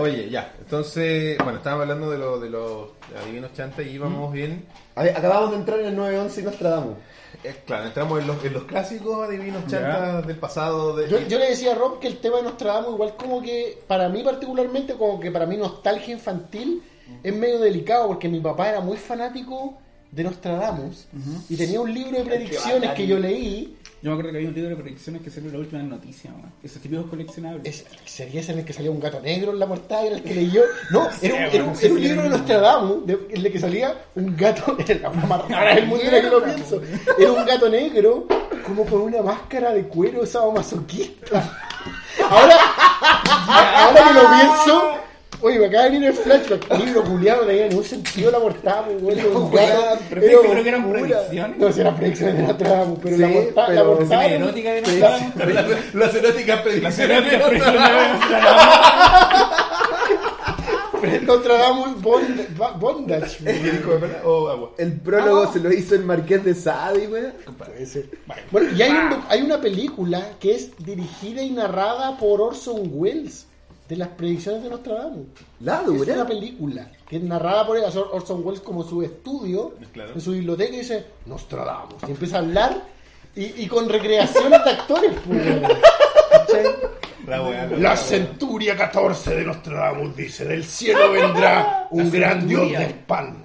Oye, 0.00 0.28
ya. 0.28 0.52
Entonces, 0.58 1.38
bueno, 1.38 1.58
estábamos 1.58 1.82
hablando 1.82 2.10
de, 2.10 2.18
lo, 2.18 2.38
de 2.38 2.50
los 2.50 2.88
adivinos 3.22 3.52
chanta 3.54 3.82
y 3.82 3.90
íbamos 3.90 4.32
bien. 4.32 4.66
A 4.96 5.04
ver, 5.04 5.16
acabamos 5.16 5.52
de 5.52 5.56
entrar 5.56 5.80
en 5.80 5.86
el 5.86 5.96
911 5.96 6.40
y 6.40 6.44
Nostradamus. 6.44 6.96
Eh, 7.42 7.62
claro, 7.66 7.86
entramos 7.86 8.20
en 8.20 8.26
los, 8.26 8.44
en 8.44 8.52
los 8.52 8.64
clásicos 8.64 9.26
adivinos 9.26 9.66
chanta 9.66 10.22
del 10.22 10.36
pasado. 10.36 10.96
De, 10.96 11.08
Yo, 11.08 11.20
yo 11.20 11.38
le 11.38 11.50
decía 11.50 11.72
a 11.72 11.74
Rob 11.74 12.00
que 12.00 12.08
el 12.08 12.18
tema 12.18 12.38
de 12.38 12.44
Nostradamus, 12.44 12.94
igual 12.94 13.14
como 13.16 13.40
que, 13.40 13.82
para 13.86 14.08
mí 14.08 14.22
particularmente, 14.22 14.94
como 14.94 15.18
que 15.18 15.30
para 15.30 15.46
mí 15.46 15.56
nostalgia 15.56 16.12
infantil 16.12 16.82
es 17.22 17.34
medio 17.34 17.58
delicado, 17.58 18.08
porque 18.08 18.28
mi 18.28 18.40
papá 18.40 18.70
era 18.70 18.80
muy 18.80 18.96
fanático 18.96 19.78
de 20.14 20.24
Nostradamus 20.24 21.06
y 21.48 21.56
tenía 21.56 21.80
un 21.80 21.92
libro 21.92 22.18
de 22.18 22.24
predicciones 22.24 22.90
que 22.92 23.06
yo 23.06 23.18
leí. 23.18 23.76
Yo 24.02 24.10
me 24.10 24.16
acuerdo 24.16 24.32
que 24.32 24.36
había 24.36 24.48
un 24.50 24.54
libro 24.54 24.70
de 24.70 24.76
predicciones 24.82 25.22
que 25.22 25.30
salió 25.30 25.48
en 25.48 25.52
la 25.54 25.58
última 25.60 25.82
noticia, 25.82 26.30
weón. 26.30 26.52
Esos 26.62 26.82
típicos 26.82 27.06
coleccionables. 27.08 27.66
Es, 27.66 27.86
sería 28.04 28.42
ese 28.42 28.52
en 28.52 28.58
el 28.58 28.64
que 28.66 28.74
salía 28.74 28.90
un 28.90 29.00
gato 29.00 29.18
negro 29.20 29.52
en 29.52 29.58
la 29.58 29.66
portada, 29.66 30.02
era 30.04 30.16
el 30.16 30.22
que 30.22 30.34
leyó. 30.34 30.60
No, 30.90 31.08
era 31.22 31.34
un, 31.34 31.40
era 31.40 31.54
era 31.80 31.94
libro 31.94 32.22
de 32.24 32.28
Nostradamus, 32.28 33.06
de- 33.06 33.18
en 33.30 33.46
el 33.46 33.52
que 33.52 33.58
salía 33.58 33.94
un 34.14 34.36
gato, 34.36 34.76
era 34.86 34.94
la 35.00 35.08
cosa 35.10 35.26
más 35.26 35.48
rara 35.48 35.74
del 35.76 35.86
mundo 35.86 36.04
que 36.10 36.22
lo 36.22 36.44
pienso. 36.44 36.82
Era 37.18 37.32
un 37.32 37.46
gato 37.46 37.68
negro, 37.70 38.26
como 38.66 38.84
con 38.84 39.00
una 39.00 39.22
máscara 39.22 39.72
de 39.72 39.84
cuero 39.84 40.26
sadomasoquista. 40.26 41.60
Ahora, 42.30 42.56
ahora 43.00 44.04
que 44.08 44.14
lo 44.14 44.20
pienso, 44.30 44.82
oye, 45.44 45.58
me 45.58 45.66
acaba 45.66 45.84
de 45.84 45.90
venir 45.90 46.08
el 46.08 46.14
flashback. 46.14 46.78
Libro 46.78 47.04
culiado 47.04 47.46
tenía 47.46 47.68
ningún 47.68 47.84
sentido 47.84 48.30
la 48.30 48.38
portada, 48.38 48.84
pues, 48.86 49.18
era. 49.18 49.98
Pero 50.10 50.22
era 50.22 50.40
pensé 50.42 50.62
que 50.62 50.68
eran 50.68 50.90
predicciones. 50.90 51.58
No, 51.58 51.72
si 51.72 51.80
eran 51.80 51.96
predicciones 51.96 52.36
de 52.36 52.42
Nostradamus, 52.42 52.98
pero 53.02 53.16
la 53.18 53.28
portada, 53.32 53.68
la 53.74 53.84
portada 53.84 54.26
era- 54.26 54.34
erótica 54.36 54.72
de 54.72 54.80
Nostradamus. 54.82 55.94
las, 55.94 56.14
eróticas 56.14 56.60
predicciones. 56.62 57.22
Nostradamus. 61.22 62.00
Bond- 62.02 62.78
Bondage. 62.78 63.42
güey. 63.42 63.62
¿Qué 63.62 63.70
dijo, 63.72 63.90
verdad? 64.00 64.22
O 64.24 64.48
agua. 64.48 64.70
El 64.78 64.92
prólogo 65.00 65.52
se 65.52 65.60
lo 65.60 65.70
hizo 65.72 65.94
el 65.94 66.04
Marqués 66.04 66.44
de 66.44 66.54
Sade, 66.54 67.06
güey. 67.06 67.24
Bueno, 68.50 68.70
y 68.76 68.82
hay, 68.82 68.92
hay 69.28 69.42
una 69.42 69.60
película 69.60 70.30
que 70.40 70.54
es 70.54 70.70
dirigida 70.78 71.42
y 71.42 71.50
narrada 71.50 72.16
por 72.16 72.40
Orson 72.40 72.88
Welles 72.92 73.46
de 73.88 73.96
las 73.96 74.08
predicciones 74.08 74.62
de 74.62 74.70
Nostradamus. 74.70 75.26
La 75.60 75.82
Es 75.82 75.88
una 75.88 75.98
dura. 76.14 76.26
película 76.26 76.90
que 77.08 77.16
es 77.16 77.22
narrada 77.22 77.66
por 77.66 77.76
hace 77.78 77.98
Orson 77.98 78.42
Welles 78.44 78.60
como 78.62 78.82
su 78.82 79.02
estudio, 79.02 79.74
Claro. 79.92 80.12
en 80.14 80.20
su 80.20 80.32
biblioteca 80.32 80.72
y 80.74 80.78
dice 80.78 81.04
Nostradamus. 81.26 81.94
Y 82.06 82.10
empieza 82.12 82.36
a 82.36 82.40
hablar 82.40 82.82
y, 83.36 83.62
y 83.62 83.66
con 83.66 83.88
recreaciones 83.88 84.64
de 84.64 84.70
actores. 84.70 85.12
pues. 85.26 85.44
La 87.26 87.42
wea, 87.42 87.66
la 87.66 87.76
La 87.78 87.96
centuria 87.96 88.76
14 88.76 89.34
de 89.34 89.44
Nostradamus 89.44 90.14
dice, 90.14 90.44
del 90.44 90.62
cielo 90.64 91.12
vendrá 91.12 91.88
un 91.90 92.10
gran 92.10 92.46
dios 92.46 92.68
de 92.70 92.84
espanto. 92.84 93.43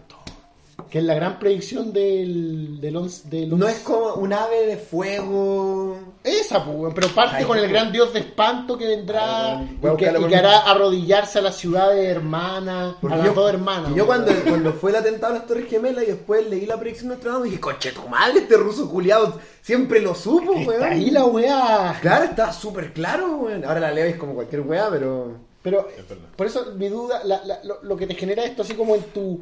Que 0.90 0.98
es 1.00 1.04
la 1.04 1.14
gran 1.14 1.38
predicción 1.38 1.94
del, 1.94 2.82
del, 2.82 2.96
once- 2.96 3.30
del 3.30 3.50
No 3.50 3.66
once- 3.68 3.78
es 3.78 3.84
como 3.84 4.16
un 4.16 4.34
ave 4.34 4.66
de 4.66 4.78
fuego. 4.78 5.98
Esa, 6.24 6.64
pues, 6.66 6.76
weón, 6.78 6.94
pero 6.94 7.08
parte 7.10 7.38
Ay, 7.38 7.46
con 7.46 7.58
el 7.58 7.68
gran 7.70 7.92
dios 7.92 8.12
de 8.14 8.20
espanto 8.20 8.78
que 8.78 8.88
vendrá 8.88 9.62
y 9.64 9.98
que, 9.98 10.12
y 10.30 10.34
hará 10.34 10.60
arrodillarse 10.60 11.40
a 11.40 11.42
las 11.44 11.56
ciudades 11.56 12.08
hermanas, 12.08 12.96
a 12.96 12.98
Porque 13.00 13.18
las 13.18 13.26
yo, 13.28 13.34
dos 13.34 13.50
hermanas. 13.54 13.92
y 13.92 13.96
yo 13.96 14.06
cuando, 14.06 14.32
cuando 14.48 14.74
fue 14.74 14.90
el 14.92 14.98
atentado 14.98 15.34
a 15.34 15.38
las 15.38 15.48
Torres 15.48 15.70
Gemelas 15.70 16.04
y 16.04 16.08
después 16.08 16.48
leí 16.50 16.66
la 16.66 16.80
predicción 16.80 17.10
de 17.10 17.16
Nostradamus 17.16 17.46
dije, 17.46 17.60
coche 17.60 17.92
tu 17.92 18.08
madre, 18.10 18.40
este 18.40 18.58
ruso 18.58 18.90
culiado 18.90 19.40
siempre 19.62 20.02
lo 20.02 20.14
supo, 20.16 20.54
Está 20.56 20.72
weón. 20.72 20.84
ahí 20.84 21.10
la 21.12 21.26
weá. 21.26 21.98
Claro, 22.02 22.26
estaba 22.26 22.52
súper 22.52 22.92
claro, 22.94 23.38
weón. 23.38 23.64
Ahora 23.64 23.80
la 23.80 23.92
leo 23.92 24.08
y 24.08 24.12
es 24.12 24.18
como 24.18 24.34
cualquier 24.34 24.62
weá, 24.62 24.90
pero... 24.90 25.48
Pero 25.62 25.90
por 26.38 26.48
eso 26.48 26.68
mi 26.78 26.88
duda, 26.88 27.22
la- 27.26 27.44
la- 27.46 27.60
lo, 27.66 27.80
lo 27.84 27.98
que 27.98 28.08
te 28.08 28.16
genera 28.16 28.46
esto 28.46 28.62
así 28.62 28.76
como 28.76 28.96
en 28.96 29.04
tu 29.04 29.42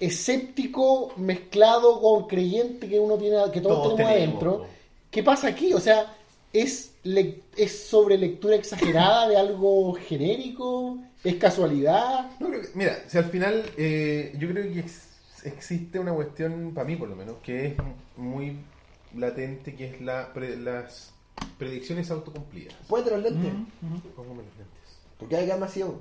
escéptico 0.00 1.12
mezclado 1.16 2.00
con 2.00 2.26
creyente 2.26 2.88
que 2.88 2.98
uno 2.98 3.16
tiene, 3.18 3.36
que 3.52 3.60
todos, 3.60 3.82
Todos 3.82 3.96
tenemos 3.96 4.14
tenemos, 4.14 4.34
adentro. 4.42 4.58
po. 4.58 4.66
¿Qué 5.10 5.22
pasa 5.22 5.48
aquí? 5.48 5.72
O 5.74 5.80
sea, 5.80 6.14
¿es, 6.52 6.94
le- 7.04 7.42
es 7.56 7.84
sobre 7.86 8.16
lectura 8.18 8.56
exagerada 8.56 9.28
de 9.28 9.36
algo 9.36 9.94
genérico? 9.94 10.98
¿Es 11.22 11.36
casualidad? 11.36 12.30
No, 12.40 12.48
creo 12.48 12.62
que- 12.62 12.68
mira, 12.74 12.98
si 13.08 13.18
al 13.18 13.24
final 13.26 13.64
eh, 13.76 14.34
yo 14.38 14.48
creo 14.50 14.64
que 14.72 14.80
ex- 14.80 15.42
existe 15.44 15.98
una 15.98 16.12
cuestión, 16.12 16.72
para 16.74 16.86
mí 16.86 16.96
por 16.96 17.08
lo 17.08 17.16
menos, 17.16 17.36
que 17.42 17.66
es 17.66 17.74
muy 18.16 18.58
latente, 19.16 19.74
que 19.74 19.88
es 19.90 20.00
la 20.00 20.32
pre- 20.32 20.56
las 20.56 21.12
predicciones 21.58 22.10
autocumplidas. 22.10 22.74
Póngate 22.88 23.10
los 23.12 23.22
lentes. 23.22 23.52
Póngame 24.16 24.42
los 24.42 24.56
lentes. 24.56 24.74
Porque 25.18 25.36
hay 25.36 25.46
que 25.46 25.54
más 25.56 25.72
ciego. 25.72 26.00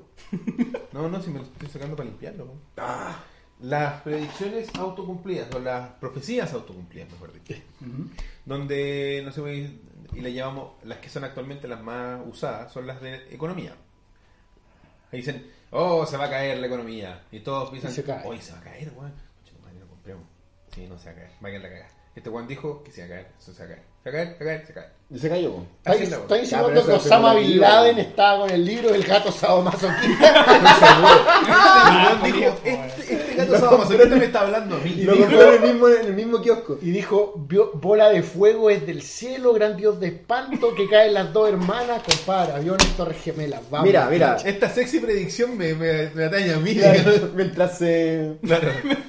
No, 0.92 1.08
no, 1.08 1.22
si 1.22 1.30
me 1.30 1.40
los 1.40 1.48
estoy 1.50 1.70
sacando 1.70 1.96
para 1.96 2.10
limpiarlo. 2.10 2.46
¿no? 2.46 2.52
Ah, 2.78 3.24
Las 3.60 4.02
predicciones 4.02 4.70
autocumplidas, 4.76 5.54
o 5.56 5.60
las 5.60 5.90
profecías 5.92 6.54
autocumplidas, 6.54 7.10
mejor 7.12 7.32
dicho. 7.34 7.62
Donde, 8.46 9.22
no 9.24 9.32
sé, 9.32 9.42
y 10.14 10.20
le 10.20 10.34
llamamos, 10.34 10.74
las 10.84 10.98
que 11.00 11.10
son 11.10 11.24
actualmente 11.24 11.68
las 11.68 11.82
más 11.82 12.22
usadas, 12.28 12.72
son 12.72 12.86
las 12.88 13.02
de 13.02 13.16
economía. 13.34 13.74
Ahí 15.12 15.20
dicen, 15.20 15.50
oh, 15.72 16.06
se 16.06 16.18
va 16.18 16.26
a 16.26 16.30
caer 16.30 16.58
la 16.58 16.68
economía. 16.68 17.24
Y 17.32 17.40
todos 17.40 17.70
piensan, 17.70 17.92
Y 17.92 17.96
se 17.96 18.04
cae. 18.04 18.28
hoy 18.28 18.40
se 18.42 18.52
va 18.52 18.60
a 18.60 18.64
caer, 18.64 18.92
weón. 18.96 19.14
Madre, 19.62 19.80
lo 19.80 19.88
compremos. 19.88 20.26
Sí, 20.74 20.88
no 20.88 20.98
se 20.98 21.06
va 21.06 21.12
a 21.12 21.16
caer, 21.16 21.30
va 21.44 21.48
a 21.48 21.52
caer 21.52 21.62
la 21.62 21.70
cagada. 21.70 21.90
Este 22.16 22.30
Juan 22.30 22.48
dijo 22.48 22.84
que 22.84 22.92
se 22.92 23.02
va 23.02 23.08
a 23.08 23.10
caer, 23.10 23.32
eso 23.40 23.54
se 23.54 23.60
va 23.60 23.66
a 23.66 23.76
caer. 23.76 23.93
Se 24.04 24.12
cae, 24.12 24.36
se 24.38 24.44
cae, 24.44 24.66
se 24.68 24.74
cae. 24.74 24.84
Y 25.10 25.20
se 25.20 25.30
cayó. 25.30 25.58
Está, 25.86 26.66
pero 26.66 26.86
que 26.86 26.92
Osama 26.94 27.36
Bin 27.36 27.60
Laden 27.60 28.00
estaba 28.00 28.40
con 28.40 28.50
el 28.50 28.66
libro 28.66 28.90
del 28.92 29.04
gato 29.04 29.32
sadomasoquista. 29.32 30.34
Dijo, 32.24 32.56
este, 32.64 33.14
este 33.14 33.36
gato 33.36 33.60
sadomasoquista 33.60 34.16
me 34.16 34.26
está 34.26 34.42
hablando 34.42 34.76
a 34.76 34.80
mí. 34.80 34.90
Y 34.98 35.04
lo 35.04 35.18
compró 35.18 35.42
en 35.54 35.64
el 35.64 35.70
mismo, 35.72 35.88
en 35.88 36.06
el 36.08 36.14
mismo 36.14 36.42
kiosco. 36.42 36.80
y 36.82 36.90
dijo, 36.92 37.34
"Vio- 37.48 37.72
bola 37.76 38.10
de 38.10 38.24
fuego 38.24 38.70
es 38.70 38.86
del 38.88 39.02
cielo, 39.04 39.54
gran 39.54 39.78
dios 39.78 40.00
de 40.00 40.08
espanto, 40.08 40.74
que 40.76 40.90
caen 40.90 41.14
las 41.14 41.32
dos 41.32 41.48
hermanas, 41.50 42.02
compadre, 42.04 42.54
aviones, 42.54 42.88
torres 42.98 43.22
gemelas. 43.22 43.62
Vamos. 43.70 43.86
Mira, 43.88 44.08
mira. 44.10 44.38
Esta 44.44 44.70
sexy 44.70 45.00
predicción 45.00 45.58
me, 45.58 45.74
me, 45.76 46.10
me 46.10 46.26
atañe 46.26 46.54
a 46.54 46.58
mí. 46.60 46.78
Mientras 47.36 47.78
se. 47.78 48.34
Claro. 48.44 48.68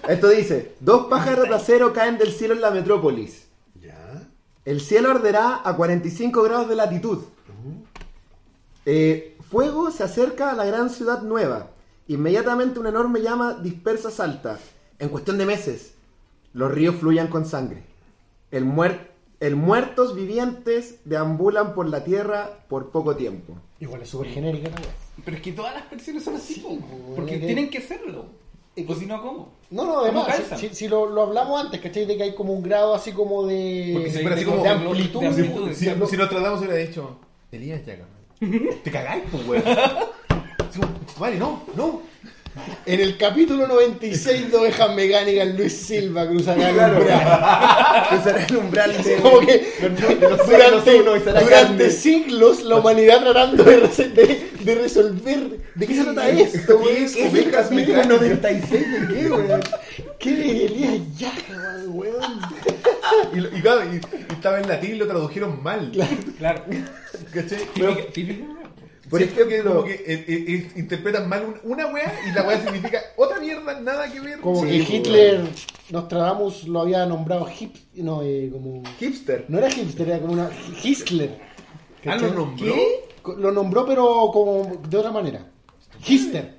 Esto 0.09 0.29
dice: 0.29 0.73
Dos 0.81 1.07
pájaros 1.09 1.49
de 1.49 1.55
acero 1.55 1.93
caen 1.93 2.19
del 2.19 2.33
cielo 2.33 2.55
en 2.55 2.61
la 2.61 2.71
metrópolis. 2.71 3.44
El 4.65 4.81
cielo 4.81 5.11
arderá 5.11 5.61
a 5.65 5.77
45 5.77 6.43
grados 6.43 6.69
de 6.69 6.75
latitud. 6.77 7.19
Eh, 8.87 9.37
fuego 9.49 9.91
se 9.91 10.03
acerca 10.03 10.51
a 10.51 10.55
la 10.55 10.65
gran 10.65 10.91
ciudad 10.91 11.23
nueva. 11.23 11.71
Inmediatamente 12.09 12.79
una 12.81 12.91
enorme 12.91 13.21
llama 13.23 13.55
dispersa 13.55 14.11
salta. 14.11 14.59
En 14.99 15.09
cuestión 15.09 15.39
de 15.39 15.47
meses, 15.47 15.95
los 16.53 16.71
ríos 16.71 16.97
fluyan 16.97 17.29
con 17.29 17.47
sangre. 17.47 17.83
El, 18.51 18.65
muer- 18.67 19.09
el 19.41 19.57
muertos 19.57 20.15
vivientes 20.15 21.01
deambulan 21.05 21.75
por 21.75 21.89
la 21.89 22.05
tierra 22.05 22.51
por 22.69 22.91
poco 22.91 23.17
tiempo. 23.17 23.55
Igual 23.81 24.03
es 24.03 24.09
súper 24.11 24.29
genérica 24.31 24.69
la. 24.71 24.77
Pero 25.25 25.37
es 25.37 25.43
que 25.43 25.53
todas 25.53 25.75
las 25.75 25.91
versiones 25.91 26.23
son 26.25 26.37
así, 26.37 26.61
po, 26.61 26.79
po, 26.79 27.15
porque 27.17 27.41
que- 27.41 27.47
tienen 27.47 27.71
que 27.71 27.81
serlo. 27.81 28.27
O 28.89 28.95
si 28.95 29.07
no, 29.07 29.23
¿cómo? 29.23 29.49
No, 29.71 29.85
no, 29.85 30.01
además, 30.01 30.27
si, 30.59 30.69
si 30.71 30.89
lo, 30.89 31.07
lo 31.09 31.23
hablamos 31.23 31.65
antes, 31.65 31.81
¿cachai? 31.81 32.07
De 32.07 32.17
que 32.17 32.23
hay 32.25 32.35
como 32.35 32.53
un 32.53 32.63
grado 32.63 32.95
así 32.95 33.13
como 33.13 33.47
de, 33.47 33.91
Porque 33.95 34.11
si 34.11 34.17
de- 34.17 34.23
fuera 34.23 34.37
así 34.37 34.45
de- 34.45 34.51
como 34.51 34.63
de 34.65 34.69
amplitud, 34.69 35.21
de 35.21 35.33
Si, 35.33 35.41
amplitud, 35.41 35.73
si, 35.73 35.85
si 36.11 36.17
nos 36.17 36.29
tratamos 36.29 36.59
hubiera 36.61 36.77
dicho, 36.77 37.17
Elías 37.53 37.85
Yaga. 37.87 38.05
Te 38.85 38.91
cagáis, 38.91 39.23
pues, 39.31 39.47
weón. 39.47 39.63
Vale, 41.19 41.39
no, 41.39 41.63
no. 41.77 42.03
En 42.87 43.01
el 43.01 43.17
capítulo 43.17 43.67
96 43.67 44.51
de 44.53 44.57
Ovejas 44.57 44.95
Mecánicas, 44.95 45.49
Luis 45.57 45.73
Silva 45.73 46.27
cruzará 46.29 46.69
el 46.71 46.75
Claro. 46.77 46.99
umbral. 47.01 48.07
Cruzará 48.11 48.47
el 48.47 48.57
umbral 48.57 49.03
de, 49.03 49.17
Como 49.17 49.41
que 49.41 49.47
de 49.81 50.29
los 50.29 50.47
durante, 50.47 50.91
siglos 50.93 51.01
uno 51.01 51.17
y 51.17 51.21
será 51.21 51.41
durante 51.41 51.51
carne. 51.85 51.91
siglos 51.91 52.63
la 52.63 52.77
humanidad 52.77 53.21
tratando 53.23 53.65
de, 53.65 53.83
rese- 53.83 54.13
de- 54.13 54.51
de 54.61 54.75
resolver 54.77 55.41
de 55.75 55.87
qué 55.87 55.95
se 55.97 56.05
trata 56.05 56.29
esto, 56.31 56.81
¿Qué 56.83 57.05
es 57.05 57.17
el 57.17 57.51
capítulo 57.51 58.05
96 58.05 58.71
de 58.71 59.15
qué, 59.15 59.31
weón? 59.31 59.61
¿Qué 60.21 60.31
de 60.33 60.67
Elías 60.67 61.01
Yaga, 61.19 61.79
weón? 61.89 62.41
Y, 63.35 63.41
lo- 63.41 63.49
y 63.57 63.61
claro, 63.61 63.81
y, 63.93 63.97
y 63.97 64.33
estaba 64.33 64.61
en 64.61 64.69
latín 64.69 64.95
y 64.95 64.99
lo 64.99 65.07
tradujeron 65.09 65.61
mal. 65.63 65.91
Claro. 66.39 66.63
¿Cachai? 67.33 67.59
Típica- 67.75 68.13
típica. 68.13 68.45
Por 69.11 69.19
que 69.21 69.25
ejemplo- 69.27 69.71
como 69.75 69.85
que 69.85 69.95
eh, 69.95 70.05
eh, 70.07 70.25
eh, 70.49 70.71
interpretan 70.77 71.29
mal 71.29 71.45
un- 71.45 71.71
una 71.73 71.87
wea 71.89 72.21
y 72.27 72.33
la 72.33 72.43
wea 72.43 72.61
significa 72.63 73.01
otra 73.17 73.39
mierda, 73.41 73.81
nada 73.81 74.11
que 74.11 74.21
ver. 74.21 74.41
Como 74.41 74.63
Sí, 74.63 74.69
que 74.85 74.97
Hitler, 74.97 75.45
Nostradamus 75.91 76.65
lo 76.69 76.81
había 76.81 77.05
nombrado 77.07 77.47
hip, 77.61 77.75
no, 77.95 78.23
eh, 78.23 78.49
como... 78.53 78.83
Hipster. 78.99 79.45
No 79.49 79.59
era 79.59 79.71
hipster, 79.71 80.09
era 80.09 80.21
como 80.21 80.33
una 80.33 80.51
Hitler. 80.83 81.39
Ah. 82.07 82.17
¿lo 82.17 82.33
nombró? 82.33 82.75
Lo 83.39 83.53
nombró, 83.53 83.87
pero 83.87 84.31
como 84.33 84.81
de 84.89 84.97
otra 84.99 85.11
manera. 85.13 85.47
Hister. 86.07 86.59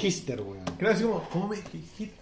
Hister, 0.00 0.40
weón. 0.40 0.64
Claro, 0.78 0.94
así 0.94 1.02
como, 1.04 1.22
¿cómo 1.30 1.48
me.? 1.48 1.56
hit- 1.56 1.84
hit- 1.98 2.12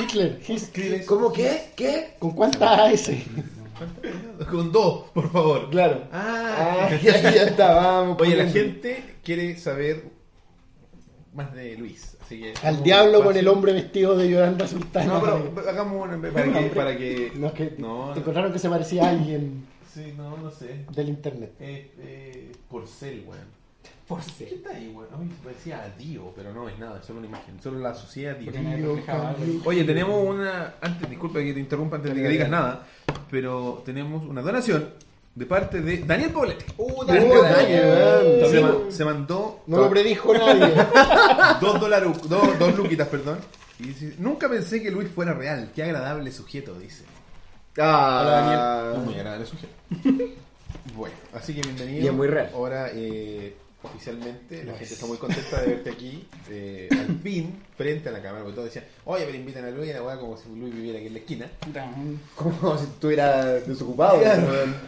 Hitler, 0.00 0.40
Hister. 0.46 1.04
¿Cómo 1.04 1.32
qué? 1.32 1.72
¿Qué? 1.76 2.14
¿Con 2.18 2.30
cuántas 2.30 2.92
S? 2.92 3.24
Con 4.50 4.72
dos, 4.72 5.10
por 5.12 5.30
favor. 5.30 5.70
Claro. 5.70 6.04
Ah, 6.12 6.88
Ah, 6.88 6.90
ya, 7.02 7.20
ya 7.20 7.42
está, 7.44 7.74
vamos. 7.74 8.20
Oye, 8.20 8.36
la 8.36 8.46
gente 8.48 9.16
quiere 9.22 9.56
saber 9.58 10.04
más 11.34 11.52
de 11.54 11.76
Luis. 11.76 12.16
Así 12.22 12.40
que, 12.40 12.54
Al 12.62 12.82
diablo 12.82 13.22
con 13.22 13.36
el 13.36 13.46
hombre 13.48 13.72
vestido 13.72 14.16
de 14.16 14.30
Yolanda 14.30 14.66
Sultana. 14.66 15.06
No, 15.06 15.20
pero 15.54 15.68
hagamos 15.70 16.08
una 16.08 16.32
para 16.32 16.44
que. 16.52 16.66
Para 16.74 16.96
que 16.96 17.32
No, 17.36 17.48
es 17.48 17.52
que 17.52 17.74
no, 17.78 18.12
te 18.14 18.20
encontraron 18.20 18.52
que 18.52 18.58
se 18.58 18.68
parecía 18.68 19.04
a 19.06 19.10
alguien 19.10 19.66
Sí, 19.92 20.12
no, 20.16 20.36
no 20.36 20.50
sé. 20.50 20.84
del 20.94 21.08
internet. 21.08 21.52
Eh, 21.60 21.90
eh, 22.00 22.52
porcel, 22.68 23.24
weón. 23.26 23.56
Por 24.08 24.20
¿Qué 24.38 24.44
está 24.54 24.70
ahí, 24.70 24.88
weón? 24.94 25.08
A 25.12 25.16
mí 25.16 25.24
me 25.26 25.34
parecía 25.44 25.82
a 25.82 25.88
Dio, 25.98 26.32
pero 26.36 26.52
no 26.52 26.68
es 26.68 26.78
nada, 26.78 27.00
es 27.00 27.06
solo 27.06 27.18
una 27.18 27.28
imagen. 27.28 27.60
Solo 27.60 27.80
la 27.80 27.90
asocié 27.90 28.30
a 28.30 28.34
Dio. 28.34 28.52
Algo. 29.08 29.62
Oye, 29.64 29.82
tenemos 29.84 30.24
una. 30.24 30.74
Antes, 30.80 31.10
disculpa 31.10 31.40
que 31.40 31.52
te 31.52 31.58
interrumpa 31.60 31.96
antes 31.96 32.14
de 32.14 32.22
que 32.22 32.28
digas 32.28 32.48
nada, 32.48 32.86
pero 33.30 33.82
tenemos 33.84 34.24
una 34.24 34.42
donación 34.42 34.90
de 35.34 35.44
parte 35.46 35.80
de 35.80 35.98
Daniel 35.98 36.30
Poblete. 36.30 36.64
Uh, 36.78 37.04
Daniel, 37.04 37.42
Daniel, 37.42 38.46
Se, 38.48 38.58
weón. 38.60 38.84
ma- 38.86 38.90
se 38.92 39.04
mandó 39.04 39.60
No 39.66 39.76
lo 39.78 39.90
predijo 39.90 40.32
nadie. 40.38 40.72
dos 41.60 41.80
dólares, 41.80 42.08
dos, 42.28 42.58
dos 42.60 42.76
luquitas, 42.76 43.08
perdón. 43.08 43.38
Y 43.80 43.88
dice, 43.88 44.14
nunca 44.18 44.48
pensé 44.48 44.80
que 44.82 44.90
Luis 44.92 45.08
fuera 45.10 45.34
real. 45.34 45.72
Qué 45.74 45.82
agradable 45.82 46.30
sujeto, 46.30 46.78
dice. 46.78 47.04
Ah, 47.78 48.92
Es 48.94 49.02
muy 49.04 49.14
agradable 49.14 49.46
sujeto. 49.46 49.72
Bueno, 50.94 51.14
así 51.34 51.52
que 51.54 51.62
bienvenido. 51.62 52.04
Y 52.04 52.06
es 52.06 52.12
muy 52.12 52.26
real. 52.28 52.50
Ahora, 52.54 52.88
eh, 52.92 53.54
oficialmente, 53.86 54.64
la 54.64 54.72
gente 54.74 54.94
está 54.94 55.06
muy 55.06 55.16
contenta 55.16 55.60
de 55.62 55.66
verte 55.68 55.90
aquí, 55.90 56.26
eh, 56.50 56.88
al 56.90 57.18
fin, 57.22 57.62
frente 57.76 58.08
a 58.08 58.12
la 58.12 58.22
cámara. 58.22 58.44
Porque 58.44 58.54
todos 58.56 58.72
decían, 58.72 58.84
oye, 59.04 59.24
pero 59.24 59.38
invitan 59.38 59.64
a 59.64 59.70
Luis, 59.70 59.90
y 59.90 59.92
la 59.92 60.02
weá 60.02 60.18
como 60.18 60.36
si 60.36 60.48
Luis 60.54 60.74
viviera 60.74 60.98
aquí 60.98 61.08
en 61.08 61.12
la 61.14 61.18
esquina. 61.18 61.50
Como 62.34 62.78
si 62.78 62.84
estuviera 62.84 63.44
desocupado. 63.44 64.20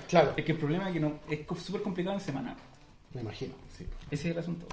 Claro. 0.09 0.34
Es 0.36 0.44
que 0.44 0.53
el 0.53 0.59
problema 0.59 0.88
es 0.88 0.94
que 0.94 1.01
no, 1.01 1.20
es 1.30 1.40
súper 1.62 1.82
complicado 1.82 2.16
en 2.16 2.22
semana. 2.22 2.57
me 3.14 3.22
imagino. 3.22 3.55
Sí. 3.76 3.86
Ese 4.11 4.28
es 4.28 4.34
el 4.34 4.38
asunto. 4.38 4.66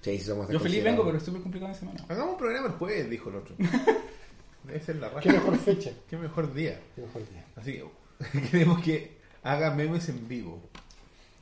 Sí, 0.00 0.18
sí, 0.18 0.24
somos 0.24 0.48
Yo 0.48 0.60
feliz 0.60 0.82
vengo, 0.84 1.04
pero 1.04 1.18
es 1.18 1.24
súper 1.24 1.42
complicado 1.42 1.72
en 1.72 1.78
semana. 1.78 2.04
Hagamos 2.08 2.32
un 2.32 2.38
programa 2.38 2.66
el 2.68 2.72
jueves, 2.74 3.10
dijo 3.10 3.30
el 3.30 3.36
otro. 3.36 3.54
Debe 4.64 4.80
ser 4.80 4.96
la 4.96 5.08
raja. 5.08 5.20
Qué 5.20 5.30
mejor 5.30 5.56
fecha. 5.56 5.90
Qué 6.08 6.16
mejor 6.16 6.52
día. 6.54 6.80
Qué 6.94 7.02
mejor 7.02 7.28
día. 7.28 7.44
Así 7.56 7.72
que 7.72 8.40
queremos 8.50 8.82
que 8.82 9.18
haga 9.42 9.74
memes 9.74 10.08
en 10.08 10.28
vivo. 10.28 10.60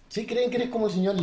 Sí, 0.09 0.27
creen 0.27 0.51
que 0.51 0.57
eres 0.57 0.69
como 0.71 0.87
el 0.87 0.93
señor 0.93 1.21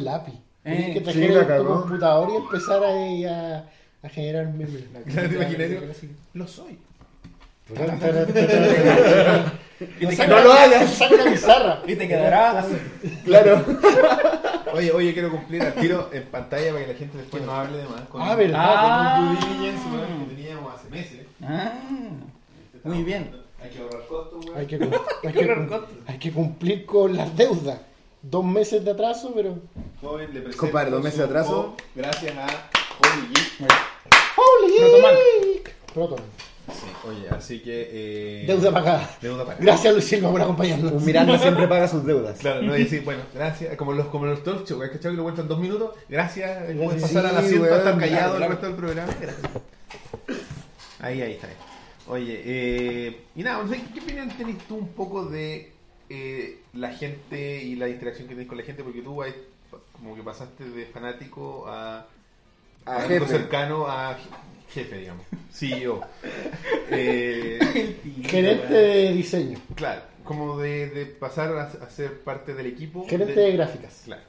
Lápiz. 0.63 0.79
Eh, 0.79 0.83
Tienes 0.83 0.93
que 0.93 0.99
sí, 1.13 1.19
trajer 1.19 1.47
la 1.49 1.57
tu 1.57 1.65
computador 1.65 2.29
y 2.31 2.35
empezar 2.37 2.83
ahí 2.83 3.25
a, 3.25 3.65
a 4.03 4.09
generar 4.09 4.47
memes. 4.53 4.83
Claro, 5.11 5.29
¿te 5.29 5.35
imaginas? 5.35 5.69
Lo 6.33 6.47
soy. 6.47 6.77
Y 9.99 10.05
te 10.05 10.27
No 10.27 10.39
lo 10.41 10.53
hagas. 10.53 10.91
Saca 10.93 11.15
una 11.15 11.31
pizarra. 11.31 11.81
Y 11.85 11.95
te 11.95 12.07
quedarás. 12.07 12.65
Claro. 13.25 13.63
Oye, 14.73 14.91
oye, 14.91 15.13
quiero 15.13 15.29
cumplir 15.29 15.61
al 15.61 15.73
tiro 15.75 16.09
en 16.11 16.23
pantalla 16.23 16.71
para 16.73 16.85
que 16.85 16.93
la 16.93 16.97
gente 16.99 17.17
después 17.19 17.43
no 17.43 17.51
hable 17.51 17.77
de 17.77 17.83
más. 17.87 18.01
Con 18.09 18.21
Ah, 18.23 18.33
¿verdad? 18.35 18.59
Ah. 18.59 19.15
Con 19.17 19.27
un 19.27 19.35
due 19.35 19.49
diligence, 19.49 19.87
weón, 19.89 20.25
que 20.29 20.35
teníamos 20.35 20.73
hace 20.73 20.89
meses. 20.89 21.19
Ah, 21.43 21.73
muy 22.83 23.03
bien. 23.03 23.29
Hay 23.61 23.69
que 23.69 23.79
ahorrar 23.79 24.01
costos, 24.07 24.45
weón. 24.45 24.57
Hay 24.57 24.65
que, 24.65 24.75
hay, 25.27 25.33
que, 25.33 25.39
ahorrar 25.41 25.57
cum- 25.57 25.67
costos. 25.67 25.89
hay 26.07 26.17
que 26.17 26.31
cumplir 26.31 26.85
con 26.87 27.15
las 27.15 27.37
deudas. 27.37 27.79
Dos 28.23 28.45
meses 28.45 28.85
de 28.85 28.91
atraso, 28.91 29.33
pero. 29.35 29.57
Joven, 30.01 30.33
le 30.33 30.39
presento 30.39 30.57
Compadre, 30.57 30.91
dos 30.91 31.03
meses 31.03 31.19
de 31.19 31.25
atraso. 31.25 31.75
Gracias 31.93 32.33
a 32.37 32.45
Holy 33.01 33.27
Geek. 33.27 33.69
¡Holy! 34.37 34.77
Protoman. 34.79 35.15
Proton. 35.93 36.19
Sí, 36.71 36.85
oye, 37.05 37.27
así 37.29 37.59
que. 37.59 37.89
Eh, 37.91 38.45
Deuda 38.47 38.71
pagada. 38.71 39.17
Deuda 39.21 39.43
pagada. 39.43 39.61
Gracias, 39.61 39.93
Luis 39.93 40.05
Silva, 40.05 40.31
por 40.31 40.41
acompañarnos. 40.41 40.93
Un 40.93 41.03
Miranda 41.03 41.37
siempre 41.37 41.67
paga 41.67 41.85
sus 41.89 42.05
deudas. 42.05 42.39
Claro, 42.39 42.61
no, 42.61 42.77
y 42.77 42.85
decir, 42.85 43.03
bueno, 43.03 43.23
gracias, 43.33 43.75
como 43.75 43.91
los, 43.91 44.07
como 44.07 44.25
los 44.25 44.41
talk 44.41 44.65
show, 44.65 44.79
¿cachai? 44.79 45.11
Que 45.11 45.17
lo 45.17 45.23
cuentan 45.23 45.49
dos 45.49 45.59
minutos, 45.59 45.91
gracias, 46.07 46.71
puedes 46.77 46.93
Sí, 46.93 47.01
pasar 47.01 47.25
al 47.25 47.37
asiento 47.37 47.65
a 47.65 47.77
estar 47.77 47.87
weón, 47.87 47.99
callado 47.99 48.37
claro, 48.37 48.45
el 48.45 48.51
resto 48.51 48.67
del 48.67 48.75
programa, 48.77 49.13
gracias. 49.19 49.51
Ahí, 51.01 51.21
ahí 51.21 51.33
está. 51.33 51.49
Oye, 52.07 52.41
eh, 52.45 53.21
y 53.35 53.43
nada, 53.43 53.65
¿qué 53.93 53.99
opinión 53.99 54.29
tenés 54.29 54.57
tú 54.59 54.75
un 54.75 54.87
poco 54.87 55.25
de 55.25 55.72
eh, 56.15 56.59
la 56.73 56.93
gente 56.93 57.63
y 57.63 57.75
la 57.75 57.89
interacción 57.89 58.27
que 58.27 58.35
tenés 58.35 58.47
con 58.47 58.57
la 58.57 58.63
gente? 58.63 58.83
Porque 58.83 59.01
tú 59.01 59.21
hay, 59.23 59.33
como 59.93 60.15
que 60.15 60.21
pasaste 60.23 60.63
de 60.65 60.85
fanático 60.85 61.65
a, 61.67 62.05
A 62.85 63.01
cercano 63.27 63.87
a 63.87 64.17
jefe, 64.69 64.97
digamos, 64.97 65.25
CEO. 65.51 66.01
Eh, 66.95 67.59
Gerente 68.23 68.73
de 68.73 69.11
diseño. 69.13 69.57
claro, 69.75 70.01
como 70.23 70.57
de, 70.59 70.89
de 70.89 71.05
pasar 71.07 71.55
a, 71.57 71.63
a 71.63 71.89
ser 71.89 72.19
parte 72.21 72.53
del 72.53 72.67
equipo. 72.67 73.05
Gerente 73.07 73.33
de- 73.33 73.41
de 73.47 73.51
gráficas. 73.53 74.01
Claro. 74.05 74.21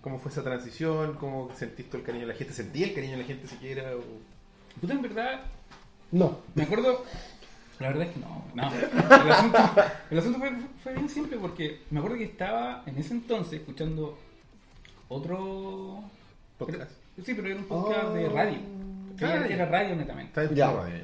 ¿Cómo 0.00 0.18
fue 0.18 0.32
esa 0.32 0.42
transición? 0.42 1.14
¿Cómo 1.20 1.50
sentiste 1.56 1.96
el 1.96 2.02
cariño 2.02 2.26
de 2.26 2.32
la 2.32 2.38
gente? 2.38 2.54
¿Sentí 2.54 2.82
el 2.82 2.94
cariño 2.94 3.12
de 3.12 3.18
la 3.18 3.24
gente 3.24 3.46
siquiera? 3.46 3.92
O... 3.96 4.00
Puta, 4.80 4.94
en 4.94 5.02
verdad, 5.02 5.42
No. 6.10 6.38
me 6.54 6.62
acuerdo. 6.64 7.04
La 7.80 7.88
verdad 7.88 8.02
es 8.08 8.12
que 8.14 8.20
no. 8.20 8.44
no. 8.54 8.70
El 8.72 9.32
asunto, 9.32 9.58
el 10.10 10.18
asunto 10.18 10.38
fue, 10.38 10.52
fue 10.82 10.94
bien 10.94 11.08
simple 11.08 11.38
porque 11.38 11.80
me 11.90 11.98
acuerdo 11.98 12.18
que 12.18 12.24
estaba 12.24 12.82
en 12.86 12.96
ese 12.98 13.14
entonces 13.14 13.60
escuchando 13.60 14.18
otro. 15.08 16.02
Podcast. 16.58 16.90
Sí, 17.24 17.34
pero 17.34 17.48
era 17.48 17.56
un 17.56 17.64
podcast 17.64 18.04
Oh. 18.04 18.14
de 18.14 18.28
radio. 18.28 18.58
Era, 19.18 19.46
era 19.46 19.66
radio 19.66 19.96
netamente. 19.96 20.40
Ya. 20.48 20.54
ya. 20.54 21.02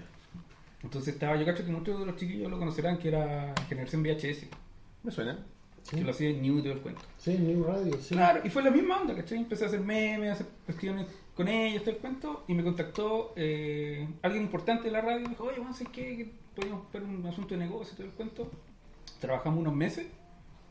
Entonces 0.83 1.14
estaba, 1.14 1.37
yo 1.37 1.45
cacho 1.47 1.64
que 1.64 1.72
muchos 1.72 1.99
de 1.99 2.07
los 2.07 2.16
chiquillos 2.16 2.51
lo 2.51 2.59
conocerán 2.59 2.99
que 2.99 3.09
era 3.09 3.55
Generación 3.68 4.03
VHS. 4.03 4.47
Me 5.03 5.11
suena. 5.11 5.39
Sí, 5.83 5.97
que 5.97 6.03
lo 6.05 6.11
hacía 6.11 6.31
en 6.31 6.43
New 6.43 6.59
y 6.59 6.62
todo 6.62 6.72
el 6.72 6.81
cuento. 6.81 7.01
sí 7.16 7.37
New 7.39 7.62
Radio, 7.64 7.97
sí. 8.01 8.14
Claro, 8.14 8.41
y 8.45 8.51
fue 8.51 8.62
la 8.62 8.70
misma 8.70 9.01
onda, 9.01 9.14
¿cachai? 9.14 9.39
Empecé 9.39 9.64
a 9.64 9.68
hacer 9.68 9.81
memes, 9.81 10.31
a 10.31 10.33
hacer 10.35 10.47
cuestiones 10.64 11.07
con 11.35 11.47
ellos, 11.49 11.83
todo 11.85 11.93
el 11.95 11.99
cuento, 12.01 12.45
y 12.49 12.55
me 12.55 12.64
contactó 12.64 13.33
eh, 13.37 14.09
alguien 14.22 14.43
importante 14.45 14.85
de 14.85 14.91
la 14.91 15.01
radio 15.01 15.20
y 15.20 15.22
me 15.24 15.29
dijo, 15.31 15.45
oye, 15.45 15.59
vamos 15.59 15.74
a 15.74 15.77
hacer 15.77 15.89
qué, 15.89 16.16
que 16.16 16.33
podíamos 16.57 16.91
ver 16.93 17.03
un 17.05 17.27
asunto 17.27 17.55
de 17.55 17.61
negocio, 17.61 17.95
todo 17.97 18.07
el 18.07 18.13
cuento. 18.13 18.51
Trabajamos 19.21 19.61
unos 19.61 19.75
meses 19.75 20.07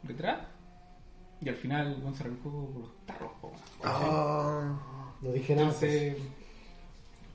detrás, 0.03 0.39
y 1.41 1.49
al 1.49 1.55
final 1.55 1.95
bueno, 2.01 2.15
se 2.15 2.23
arrancó 2.23 2.49
por 2.73 2.81
los 2.81 2.91
tarros, 3.05 3.31
po. 3.41 3.51
Ah, 3.83 4.75
No 5.21 5.31
dije 5.31 5.55
nada. 5.55 5.67
Entonces, 5.67 6.17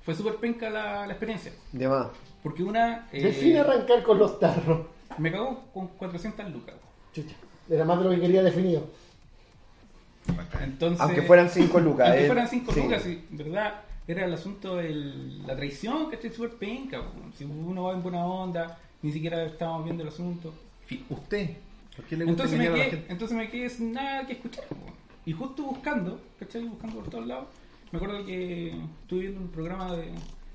fue 0.05 0.15
súper 0.15 0.37
penca 0.37 0.69
la, 0.71 1.07
la 1.07 1.13
experiencia. 1.13 1.53
de 1.73 1.89
más. 1.89 2.09
Porque 2.43 2.63
una. 2.63 3.09
eh, 3.13 3.23
Define 3.23 3.61
arrancar 3.61 4.03
con 4.03 4.19
los 4.19 4.39
tarros. 4.41 4.87
me 5.19 5.31
cagó 5.31 5.65
con 5.73 5.89
400 5.89 6.51
lucas. 6.51 6.75
Chucha. 7.13 7.35
Era 7.69 7.85
más 7.85 7.99
de 7.99 8.05
lo 8.05 8.11
que 8.11 8.21
quería 8.21 8.43
definido. 8.43 8.89
Entonces, 10.63 11.01
Aunque 11.01 11.23
fueran 11.23 11.49
5 11.49 11.81
lucas. 11.81 12.09
Aunque 12.09 12.25
eh, 12.25 12.27
fueran 12.27 12.49
5 12.49 12.73
sí. 12.73 12.83
lucas, 12.83 13.03
sí, 13.03 13.27
¿verdad? 13.31 13.75
Era 14.11 14.25
el 14.25 14.35
asunto 14.35 14.77
de 14.77 14.91
la 15.47 15.55
traición, 15.55 16.09
que 16.09 16.17
estoy 16.17 16.31
súper 16.31 16.51
penca. 16.57 17.01
Si 17.37 17.45
uno 17.45 17.85
va 17.85 17.93
en 17.93 18.03
buena 18.03 18.25
onda, 18.27 18.77
ni 19.03 19.13
siquiera 19.13 19.45
estábamos 19.45 19.85
viendo 19.85 20.03
el 20.03 20.09
asunto. 20.09 20.53
¿Usted? 21.09 21.51
¿Por 21.95 22.05
qué 22.07 22.17
le 22.17 22.25
gusta 22.25 22.43
Entonces 22.45 22.59
me, 22.59 22.67
a 22.67 22.71
la 22.71 22.77
quedé, 22.77 22.91
gente? 22.91 23.13
entonces 23.13 23.37
me 23.37 23.49
quedé 23.51 23.69
sin 23.71 23.93
nada 23.93 24.27
que 24.27 24.33
escuchar. 24.33 24.65
po. 24.67 24.75
Y 25.27 25.33
justo 25.33 25.63
buscando, 25.63 26.21
¿cachai? 26.41 26.65
Buscando 26.65 26.97
por 26.97 27.09
todos 27.09 27.27
lados, 27.27 27.47
me 27.93 27.99
acuerdo 27.99 28.25
que 28.27 28.71
estuve 29.03 29.21
viendo 29.21 29.41
un 29.41 29.49
programa 29.49 29.95
de, 29.95 30.11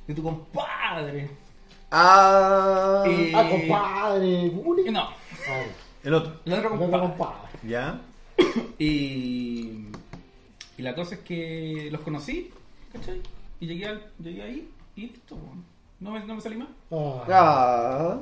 de 0.08 0.14
tu 0.14 0.22
compadre. 0.22 1.30
Ah, 1.92 3.04
Eh, 3.08 3.32
Ah, 3.34 3.48
compadre. 3.50 4.52
No, 4.92 5.00
Ah, 5.02 5.64
El 6.04 6.14
otro. 6.14 6.42
el 6.46 6.54
otro 6.54 6.70
no, 6.72 6.78
compadre. 6.80 7.08
compadre. 7.08 7.50
¿Ya? 7.64 8.02
Y, 8.78 9.86
y 10.78 10.82
la 10.82 10.94
cosa 10.94 11.16
es 11.16 11.22
que 11.22 11.88
los 11.92 12.02
conocí, 12.02 12.50
¿cachai? 12.92 13.22
Y 13.66 13.68
llegué, 13.68 13.88
al, 13.88 14.04
llegué 14.24 14.44
ahí 14.44 14.70
y 14.96 15.02
listo, 15.08 15.36
no 16.00 16.12
me, 16.12 16.24
no 16.24 16.36
me 16.36 16.42
salí 16.42 16.56
más. 16.56 16.68
Ah. 16.92 17.24
ah. 17.30 18.20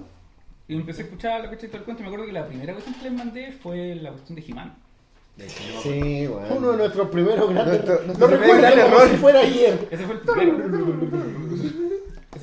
Y 0.69 0.75
empecé 0.75 1.01
a 1.01 1.05
escuchar 1.05 1.43
la 1.43 1.49
¿cachai? 1.49 1.67
todo 1.67 1.79
el 1.79 1.83
cuento. 1.83 2.01
y 2.01 2.03
Me 2.05 2.07
acuerdo 2.07 2.25
que 2.27 2.31
la 2.31 2.47
primera 2.47 2.71
cuestión 2.71 2.95
que 2.95 3.03
les 3.03 3.11
mandé 3.13 3.51
fue 3.51 3.95
la 3.95 4.11
cuestión 4.11 4.37
de 4.37 4.45
He-Man. 4.47 4.73
Sí, 5.81 6.27
bueno. 6.27 6.55
Uno 6.55 6.71
de 6.71 6.77
nuestros 6.77 7.09
primeros 7.09 7.49
grandes. 7.49 7.83
Nuestro- 7.83 8.05
nuestro 8.05 8.27
lo 8.29 8.37
primer 8.39 8.55
recuerdo 8.55 8.75
gran 8.77 8.85
como 8.89 8.95
error. 9.01 9.09
si 9.09 9.17
fuera 9.17 9.39
ayer. 9.41 9.87
Ese 9.91 10.05
fue 10.05 10.15
el 10.15 10.21
primero. 10.21 11.89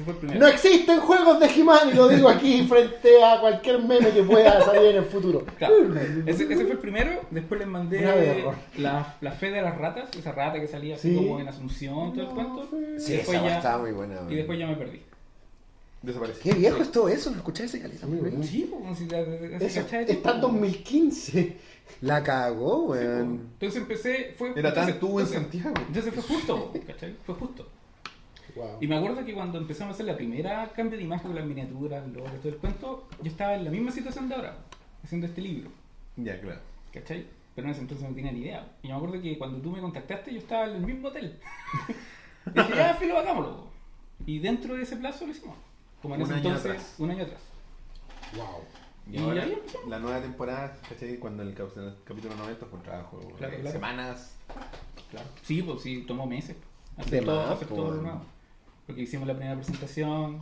Ese 0.00 0.04
fue 0.04 0.12
el 0.14 0.18
primero. 0.18 0.40
No 0.40 0.46
existen 0.46 1.00
juegos 1.00 1.40
de 1.40 1.46
He-Man 1.46 1.90
y 1.90 1.94
lo 1.94 2.08
digo 2.08 2.28
aquí 2.30 2.66
frente 2.66 3.22
a 3.22 3.38
cualquier 3.40 3.82
meme 3.82 4.10
que 4.10 4.22
pueda 4.22 4.64
salir 4.64 4.90
en 4.92 4.96
el 4.96 5.04
futuro. 5.04 5.44
Claro, 5.58 5.74
ese, 6.26 6.44
ese 6.44 6.64
fue 6.64 6.72
el 6.72 6.78
primero. 6.78 7.20
Después 7.30 7.60
les 7.60 7.68
mandé 7.68 8.00
la, 8.78 9.16
la 9.20 9.32
fe 9.32 9.50
de 9.50 9.60
las 9.60 9.76
ratas, 9.76 10.08
esa 10.18 10.32
rata 10.32 10.58
que 10.58 10.66
salía 10.68 10.94
así 10.94 11.10
Sí. 11.10 11.16
como 11.16 11.38
en 11.40 11.48
Asunción, 11.48 12.12
todo 12.14 12.22
el 12.22 12.28
cuento. 12.34 12.68
Sí, 12.98 13.12
Y 13.12 13.16
después 13.16 13.36
esa 13.38 13.46
ya- 13.46 13.56
estaba 13.58 13.78
muy 13.82 13.92
buena. 13.92 14.20
Y 14.28 14.34
después 14.36 14.58
ya 14.58 14.66
me 14.66 14.76
perdí. 14.76 15.02
Desapareció. 16.02 16.42
Qué 16.42 16.58
viejo 16.58 16.80
es 16.80 16.90
todo 16.90 17.08
eso, 17.10 17.30
no 17.30 17.36
escuché 17.36 17.64
ese 17.64 17.78
caleta. 17.78 18.06
Güey. 18.06 18.42
Sí, 18.42 18.66
pues, 18.70 18.80
como 18.82 18.94
si 18.96 19.06
la, 19.06 19.20
ese 19.20 19.66
Eso 19.66 19.80
cachai 19.82 20.06
de 20.06 20.12
está 20.12 20.30
en 20.30 20.36
tipo. 20.36 20.46
2015. 20.48 21.56
La 22.00 22.22
cagó, 22.22 22.94
Sí, 22.94 23.00
weón. 23.00 23.28
pues. 23.36 23.50
Entonces 23.52 23.82
empecé, 23.82 24.34
fue... 24.38 24.52
Era 24.56 24.72
tan 24.72 24.98
tú 24.98 25.20
en 25.20 25.26
Santiago. 25.26 25.74
Entonces 25.88 26.14
fue 26.14 26.22
justo, 26.22 26.72
¿cachai? 26.86 27.14
Fue 27.26 27.34
justo. 27.34 27.68
Wow. 28.60 28.78
Y 28.80 28.86
me 28.86 28.96
acuerdo 28.96 29.24
que 29.24 29.32
cuando 29.34 29.58
empezamos 29.58 29.92
a 29.92 29.94
hacer 29.94 30.06
la 30.06 30.16
primera 30.16 30.70
cambio 30.74 30.98
de 30.98 31.04
imagen 31.04 31.28
con 31.28 31.36
las 31.36 31.44
miniaturas, 31.46 32.06
los 32.08 32.24
todo 32.40 32.48
el 32.48 32.56
cuento, 32.56 33.08
yo 33.22 33.30
estaba 33.30 33.54
en 33.54 33.64
la 33.64 33.70
misma 33.70 33.90
situación 33.90 34.28
de 34.28 34.34
ahora, 34.34 34.56
haciendo 35.02 35.26
este 35.26 35.40
libro, 35.40 35.70
Ya, 36.16 36.38
claro. 36.40 36.60
¿cachai? 36.92 37.26
Pero 37.54 37.66
en 37.66 37.72
ese 37.72 37.80
entonces 37.82 38.08
no 38.08 38.14
tenía 38.14 38.32
ni 38.32 38.40
idea. 38.40 38.66
Y 38.82 38.88
me 38.88 38.94
acuerdo 38.94 39.20
que 39.20 39.36
cuando 39.38 39.58
tú 39.60 39.70
me 39.70 39.80
contactaste, 39.80 40.32
yo 40.32 40.38
estaba 40.38 40.66
en 40.66 40.76
el 40.76 40.82
mismo 40.82 41.08
hotel. 41.08 41.38
y 42.46 42.50
dije, 42.58 42.74
ya, 42.76 42.94
filo, 42.94 43.18
hagámoslo. 43.18 43.66
Y 44.26 44.38
dentro 44.38 44.74
de 44.76 44.82
ese 44.82 44.96
plazo 44.96 45.24
lo 45.26 45.32
hicimos. 45.32 45.56
Como 46.02 46.14
en 46.14 46.22
Un 46.22 46.26
ese 46.26 46.34
año 46.34 46.46
entonces, 46.48 46.70
atrás. 46.70 46.94
un 46.98 47.10
año 47.10 47.24
atrás. 47.24 47.40
Wow. 48.36 48.46
Y, 49.10 49.16
Y 49.16 49.18
ahora, 49.18 49.46
la 49.88 49.98
nueva 49.98 50.20
temporada, 50.20 50.78
¿cachai? 50.88 51.16
Cuando 51.18 51.42
en 51.42 51.48
el, 51.48 51.54
cap- 51.54 51.76
en 51.76 51.84
el 51.84 51.94
capítulo 52.04 52.34
90 52.36 52.66
fue 52.66 52.78
un 52.78 52.84
trabajo, 52.84 53.18
Claro, 53.38 53.54
eh, 53.54 53.60
claro. 53.60 53.72
semanas. 53.72 54.36
Claro. 55.10 55.26
Sí, 55.42 55.62
pues 55.62 55.82
sí, 55.82 56.04
tomó 56.06 56.26
meses. 56.26 56.56
De 56.96 57.02
Hacer 57.02 57.24
todo, 57.24 57.40
hacer 57.50 57.66
pues, 57.68 57.80
todo 57.80 57.94
lo 57.96 58.02
nuevo. 58.02 58.22
Porque 58.90 59.02
hicimos 59.02 59.26
la 59.28 59.34
primera 59.34 59.56
presentación, 59.56 60.38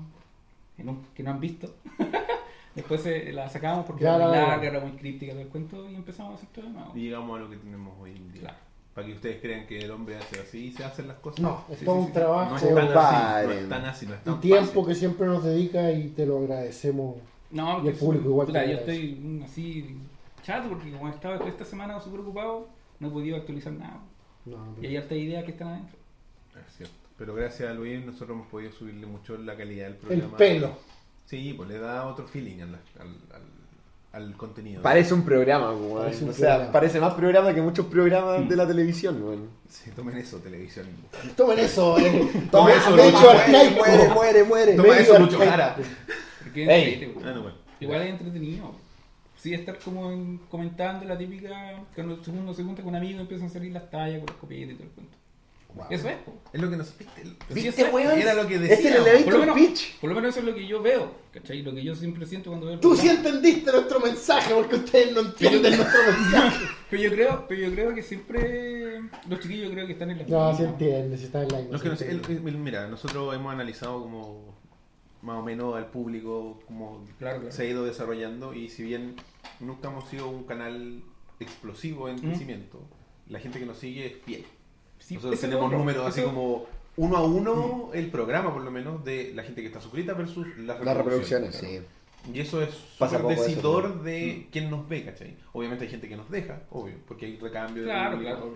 que 0.76 0.84
no, 0.84 0.98
que 1.14 1.22
no 1.22 1.30
han 1.30 1.40
visto. 1.40 1.74
Después 2.74 3.04
eh, 3.06 3.32
la 3.32 3.48
sacamos 3.48 3.84
porque 3.86 4.04
Ya 4.04 4.16
era 4.16 4.28
muy 4.28 4.36
la- 4.36 4.46
larga, 4.48 4.68
era 4.68 4.80
muy 4.80 4.92
críptica 4.92 5.34
del 5.34 5.48
cuento 5.48 5.88
y 5.90 5.94
empezamos 5.96 6.32
a 6.32 6.34
hacer 6.36 6.48
todo 6.50 6.64
de 6.66 6.70
nuevo. 6.70 6.92
Y 6.94 7.00
llegamos 7.02 7.36
a 7.38 7.42
lo 7.42 7.50
que 7.50 7.56
tenemos 7.56 7.92
hoy 8.00 8.12
en 8.12 8.32
día. 8.32 8.40
Claro. 8.42 8.56
Para 8.94 9.06
que 9.06 9.12
ustedes 9.14 9.40
crean 9.40 9.66
que 9.66 9.78
el 9.78 9.90
hombre 9.90 10.16
hace 10.16 10.40
así 10.40 10.66
y 10.66 10.72
se 10.72 10.84
hacen 10.84 11.08
las 11.08 11.18
cosas. 11.18 11.40
No, 11.40 11.64
es 11.70 11.78
Sí, 11.78 11.84
todo 11.84 11.94
sí, 11.96 12.00
un 12.00 12.06
sí. 12.08 12.12
trabajo 12.12 12.50
No 12.50 12.56
es 12.56 12.62
tan 12.62 12.88
así, 12.88 13.46
no 13.46 13.52
es 13.52 13.68
tan 13.68 13.84
así, 13.84 14.06
no 14.06 14.14
es 14.14 14.20
y 14.20 14.24
tan 14.24 14.40
tiempo 14.40 14.66
fácil. 14.66 14.86
que 14.86 14.94
siempre 14.94 15.26
nos 15.26 15.44
dedica 15.44 15.90
y 15.92 16.08
te 16.08 16.26
lo 16.26 16.38
agradecemos. 16.38 17.16
No, 17.50 17.84
Y 17.84 17.88
el 17.88 17.94
público 17.94 18.28
igual 18.28 18.46
puta, 18.48 18.60
te 18.64 18.70
yo 18.70 18.76
estoy 18.78 19.14
mm, 19.20 19.42
así 19.42 19.96
chato 20.42 20.68
porque 20.68 20.90
como 20.92 21.08
he 21.08 21.10
estado 21.10 21.46
esta 21.46 21.64
semana 21.64 21.98
súper 22.00 22.20
ocupado, 22.20 22.68
no 23.00 23.08
he 23.08 23.10
podido 23.10 23.36
actualizar 23.36 23.72
nada. 23.72 23.98
No, 24.44 24.56
Y 24.80 24.86
hay 24.86 24.96
harta 24.96 25.14
ideas 25.14 25.44
que 25.44 25.50
están 25.52 25.68
adentro. 25.68 25.96
Es 26.66 26.76
cierto. 26.76 26.94
Pero 27.18 27.34
gracias 27.34 27.68
a 27.68 27.74
Luis 27.74 28.04
nosotros 28.04 28.30
hemos 28.30 28.46
podido 28.46 28.70
subirle 28.72 29.06
mucho 29.06 29.36
la 29.36 29.56
calidad 29.56 29.84
del 29.86 29.92
el 29.94 29.98
programa. 29.98 30.36
pelo. 30.36 30.78
Sí, 31.26 31.52
pues 31.56 31.68
le 31.68 31.78
da 31.78 32.06
otro 32.06 32.26
feeling 32.26 32.60
al, 32.60 32.74
al, 33.00 33.08
al, 33.34 34.22
al 34.24 34.36
contenido. 34.36 34.80
Parece 34.82 35.12
un 35.14 35.24
programa, 35.24 35.72
weón. 35.72 36.04
Parece 36.04 36.24
un 36.24 36.30
O 36.30 36.32
sea, 36.32 36.48
programa. 36.50 36.72
parece 36.72 37.00
más 37.00 37.14
programa 37.14 37.52
que 37.52 37.60
muchos 37.60 37.86
programas 37.86 38.48
de 38.48 38.56
la 38.56 38.66
televisión, 38.66 39.22
weón. 39.22 39.48
Sí, 39.68 39.90
tomen 39.90 40.16
eso, 40.16 40.38
televisión. 40.38 40.86
Tomen 41.36 41.58
eso, 41.58 41.98
eh. 41.98 42.30
Toma 42.50 42.72
eso, 42.72 42.90
medio 42.92 43.10
Lucho. 43.10 43.30
arcaico. 43.30 43.74
Muere, 43.84 44.08
muere, 44.08 44.44
muere. 44.44 44.72
Toma 44.76 44.88
medio 44.88 45.00
eso, 45.02 45.18
Lucho. 45.18 45.38
Jara. 45.38 45.76
Ey. 46.54 47.14
Ah, 47.24 47.32
no, 47.34 47.42
bueno. 47.42 47.56
Igual 47.80 48.02
es 48.02 48.10
entretenido. 48.10 48.74
Sí, 49.36 49.54
estar 49.54 49.78
como 49.78 50.10
en- 50.10 50.38
comentando 50.50 51.04
la 51.04 51.16
típica, 51.18 51.82
cuando 51.94 52.18
uno 52.28 52.54
se 52.54 52.64
junta 52.64 52.82
con 52.82 52.90
un 52.90 52.96
amigo 52.96 53.18
y 53.18 53.22
empiezan 53.22 53.46
a 53.48 53.50
salir 53.50 53.72
las 53.72 53.88
tallas 53.90 54.18
con 54.18 54.26
los 54.28 54.36
copetes 54.36 54.70
y 54.70 54.74
todo 54.74 54.84
el 54.84 54.90
cuento. 54.90 55.16
Eso 55.90 56.08
es. 56.08 56.16
Es 56.52 56.60
lo 56.60 56.70
que 56.70 56.76
nos. 56.76 56.98
¿Viste? 56.98 57.22
¿Viste, 57.22 57.54
¿Viste, 57.54 57.84
weón? 57.84 58.18
Era 58.18 58.34
lo 58.34 58.46
que 58.48 58.54
Es 58.56 58.62
el 58.62 58.68
decía. 58.68 58.90
elevator 58.96 59.24
Por 59.24 59.32
lo, 59.34 59.38
menos, 59.40 59.56
pitch. 59.58 59.98
por 60.00 60.08
lo 60.10 60.16
menos 60.16 60.30
eso 60.30 60.40
es 60.40 60.46
lo 60.46 60.54
que 60.54 60.66
yo 60.66 60.82
veo, 60.82 61.12
¿cachai? 61.32 61.62
Lo 61.62 61.72
que 61.74 61.82
yo 61.84 61.94
siempre 61.94 62.26
siento 62.26 62.50
cuando 62.50 62.66
veo 62.66 62.74
el 62.76 62.80
Tú 62.80 62.96
sí 62.96 63.08
entendiste 63.08 63.70
nuestro 63.70 64.00
mensaje 64.00 64.54
porque 64.54 64.76
ustedes 64.76 65.12
no 65.12 65.20
entienden 65.20 65.76
nuestro 65.76 66.00
mensaje. 66.02 66.64
Pero 66.90 67.02
yo 67.02 67.10
creo, 67.10 67.44
pero 67.48 67.60
yo 67.68 67.72
creo 67.72 67.94
que 67.94 68.02
siempre 68.02 69.00
los 69.28 69.40
chiquillos 69.40 69.70
creo 69.70 69.86
que 69.86 69.92
están 69.92 70.10
en 70.10 70.18
la 70.18 70.24
No, 70.26 70.56
se 70.56 70.64
entiende, 70.64 71.16
si 71.18 71.24
está 71.26 71.42
en 71.42 71.48
la 71.48 71.60
No, 71.62 71.76
es 71.76 71.82
que 71.82 71.96
se 71.96 72.10
el- 72.10 72.40
mira, 72.58 72.88
nosotros 72.88 73.34
hemos 73.34 73.52
analizado 73.52 74.00
como 74.02 74.56
más 75.22 75.38
o 75.38 75.42
menos 75.42 75.76
al 75.76 75.86
público 75.90 76.60
como 76.66 77.04
Claro, 77.18 77.38
claro. 77.40 77.52
se 77.54 77.62
ha 77.62 77.66
ido 77.66 77.84
desarrollando 77.84 78.54
y 78.54 78.68
si 78.68 78.82
bien 78.84 79.16
nunca 79.60 79.88
hemos 79.88 80.08
sido 80.08 80.28
un 80.28 80.44
canal 80.44 81.02
explosivo 81.40 82.08
en 82.08 82.16
Mm. 82.16 82.20
crecimiento, 82.20 82.80
la 83.28 83.38
gente 83.38 83.58
que 83.58 83.66
nos 83.66 83.78
sigue 83.78 84.06
es 84.06 84.12
fiel. 84.24 84.44
Sí, 85.08 85.14
Nosotros 85.14 85.40
tenemos 85.40 85.66
otro. 85.66 85.78
números 85.78 86.06
así 86.06 86.22
como 86.22 86.66
uno 86.96 87.16
a 87.16 87.22
uno 87.24 87.90
el 87.94 88.10
programa 88.10 88.52
por 88.52 88.62
lo 88.62 88.70
menos 88.70 89.04
de 89.04 89.32
la 89.34 89.42
gente 89.42 89.60
que 89.62 89.68
está 89.68 89.80
suscrita 89.80 90.12
versus 90.14 90.46
las 90.58 90.78
reproducciones. 90.78 90.84
Las 90.84 90.96
reproducciones, 90.96 91.56
claro. 91.56 91.74
sí. 91.76 91.80
Y 92.34 92.40
eso 92.40 92.60
es 92.60 92.74
Pasa 92.98 93.18
súper 93.18 93.38
eso, 93.38 93.42
decidor 93.44 93.96
¿no? 93.96 94.02
de 94.02 94.48
quién 94.52 94.68
nos 94.70 94.86
ve, 94.88 95.04
¿cachai? 95.04 95.36
Obviamente 95.52 95.84
hay 95.84 95.90
gente 95.90 96.08
que 96.08 96.16
nos 96.16 96.28
deja, 96.30 96.60
obvio, 96.70 96.96
porque 97.06 97.26
hay 97.26 97.36
recambio 97.38 97.84
de 97.84 97.88
Claro, 97.88 98.16
público, 98.16 98.36
claro. 98.36 98.54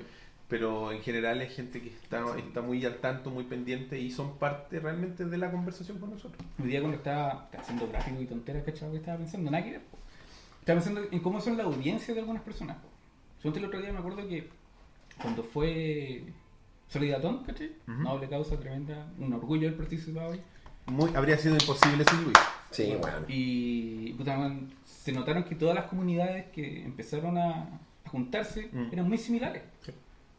pero 0.48 0.92
en 0.92 1.00
general 1.00 1.40
es 1.40 1.55
gente 1.55 1.80
que 1.80 1.88
está, 1.88 2.22
está 2.36 2.61
muy 2.61 2.84
al 2.84 2.96
tanto, 2.96 3.30
muy 3.30 3.44
pendiente 3.44 3.98
y 3.98 4.11
son 4.11 4.36
parte 4.38 4.78
realmente 4.80 5.24
de 5.24 5.38
la 5.38 5.50
conversación 5.50 5.98
con 6.00 6.11
nosotros. 6.11 6.42
Hoy 6.61 6.68
día 6.68 6.80
cuando 6.80 6.98
estaba 6.98 7.48
haciendo 7.57 7.88
gráficos 7.88 8.20
y 8.20 8.26
tonteras, 8.26 8.64
¿cachai? 8.64 8.90
Que 8.90 8.96
estaba 8.98 9.16
pensando, 9.18 9.50
nada 9.50 9.64
que 9.64 9.70
ver. 9.70 9.82
Estaba 10.61 10.80
pensando 10.80 11.09
en 11.11 11.20
cómo 11.20 11.40
son 11.40 11.57
las 11.57 11.64
audiencias 11.66 12.14
de 12.14 12.20
algunas 12.20 12.42
personas. 12.42 12.76
Yo 13.42 13.53
el 13.55 13.64
otro 13.64 13.80
día 13.80 13.92
me 13.92 13.98
acuerdo 14.00 14.28
que 14.28 14.48
cuando 15.20 15.42
fue 15.44 16.24
Solidatón, 16.93 17.45
¿cachai? 17.45 17.72
Ujú. 17.88 18.03
Noble 18.03 18.28
causa, 18.28 18.59
tremenda, 18.59 19.07
un 19.18 19.32
orgullo 19.32 19.68
haber 19.68 19.78
participado 19.78 20.32
ahí. 20.32 20.40
Muy, 20.86 21.11
habría 21.14 21.38
sido 21.38 21.55
imposible 21.55 22.05
sin 22.05 22.24
Luis. 22.24 22.36
Sí, 22.70 22.95
bueno. 23.01 23.18
Y 23.28 24.12
puta, 24.14 24.36
man, 24.36 24.68
se 24.84 25.12
notaron 25.12 25.45
que 25.45 25.55
todas 25.55 25.74
las 25.74 25.84
comunidades 25.86 26.47
que 26.53 26.82
empezaron 26.84 27.38
a, 27.38 27.51
a 28.05 28.09
juntarse 28.11 28.68
Mm. 28.72 28.88
eran 28.93 29.09
muy 29.09 29.16
similares. 29.18 29.62
Sí. 29.82 29.93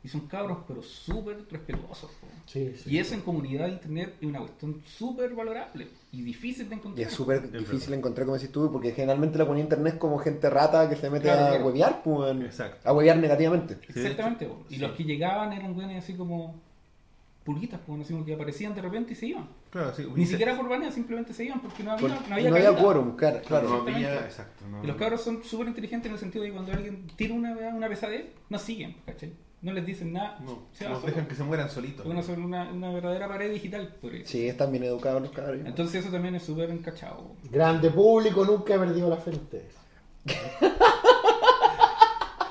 Y 0.04 0.10
son 0.10 0.28
cabros, 0.28 0.58
pero 0.68 0.84
súper 0.84 1.46
respetuosos. 1.50 2.12
po. 2.20 2.28
Sí, 2.46 2.74
sí. 2.76 2.90
Y 2.92 2.98
eso 3.00 3.14
en 3.16 3.22
comunidad 3.22 3.68
de 3.68 3.72
internet 3.74 4.16
es 4.20 4.28
una 4.28 4.40
cuestión 4.40 4.82
súper 4.86 5.34
valorable 5.34 5.88
y 6.12 6.22
difícil 6.24 6.68
de 6.68 6.76
Y 6.76 6.78
encontrar. 6.78 7.08
es 7.08 7.14
súper 7.14 7.40
verdad. 7.40 7.60
difícil 7.60 7.94
encontrar, 7.94 8.26
como 8.26 8.36
decís 8.38 8.52
tú, 8.52 8.70
porque 8.70 8.92
generalmente 8.92 9.38
la 9.38 9.46
comunidad 9.46 9.66
internet 9.68 9.94
es 9.94 10.00
como 10.00 10.18
gente 10.20 10.50
rata 10.50 10.90
que 10.90 10.98
se 10.98 11.10
mete 11.10 11.24
Claro, 11.24 11.46
a 11.46 11.50
claro. 11.52 11.66
huevear, 11.68 12.04
pues, 12.04 12.36
Exacto. 12.42 12.90
a 12.90 12.92
huevear 12.94 13.16
negativamente. 13.18 13.78
Sí, 13.88 13.94
de 13.94 14.02
Exactamente. 14.12 14.50
y 14.70 14.76
sí. 14.76 14.80
los 14.82 14.92
que 14.92 15.04
llegaban 15.06 15.54
eran 15.54 15.74
güeyes 15.74 16.04
así 16.04 16.16
como 16.16 16.54
pulguitas, 17.46 17.80
pues, 17.86 18.02
así 18.02 18.14
que 18.26 18.34
aparecían 18.36 18.76
de 18.76 18.82
repente 18.82 19.14
y 19.14 19.16
se 19.16 19.28
iban. 19.28 19.48
Claro, 19.70 19.94
sí, 19.96 20.06
Ni 20.16 20.26
siquiera 20.26 20.56
por 20.58 20.68
banea, 20.70 20.92
simplemente 20.92 21.34
se 21.34 21.46
iban 21.46 21.62
porque 21.62 21.82
no 21.84 21.92
había, 21.92 22.08
Por- 22.18 22.28
no 22.30 22.36
había, 22.36 22.50
no 22.50 22.56
había 22.58 22.76
quórum, 22.76 23.16
claro. 23.16 23.40
Claro, 23.46 23.68
claro. 23.68 23.84
no 23.84 23.90
había- 23.96 24.26
Exactamente. 24.26 24.26
exacto, 24.28 24.66
no- 24.70 24.84
Y 24.84 24.88
los 24.88 24.96
cabros 24.98 25.22
son 25.22 25.44
súper 25.44 25.68
inteligentes 25.68 26.08
en 26.10 26.14
el 26.14 26.20
sentido 26.20 26.44
de 26.44 26.50
que 26.50 26.54
cuando 26.56 26.72
alguien 26.74 27.08
tira 27.16 27.34
una, 27.34 27.52
una 27.74 27.88
pesadez, 27.90 28.26
no 28.50 28.58
siguen, 28.60 28.96
¿cachai? 29.06 29.32
No 29.64 29.72
les 29.72 29.86
dicen 29.86 30.12
nada, 30.12 30.38
No, 30.46 30.68
se 30.74 30.88
los 30.90 31.06
dejan 31.06 31.26
que 31.26 31.36
se 31.36 31.44
mueran 31.44 31.70
solitos. 31.70 32.06
Una 32.06 32.92
verdadera 32.92 33.28
pared 33.30 33.52
digital. 33.52 33.96
por 34.02 34.14
eso. 34.14 34.30
Sí, 34.30 34.48
están 34.48 34.72
bien 34.72 34.84
educados 34.84 35.22
los 35.22 35.32
cabros. 35.32 35.62
Entonces 35.66 36.02
eso 36.04 36.12
también 36.12 36.36
es 36.36 36.44
súper 36.44 36.70
encachado. 36.70 37.32
Grande 37.50 37.90
público, 37.90 38.44
nunca 38.46 38.76
he 38.76 38.80
perdido 38.80 39.10
la 39.10 39.18
fe 39.18 39.32
en 39.32 39.36
ustedes. 39.38 39.76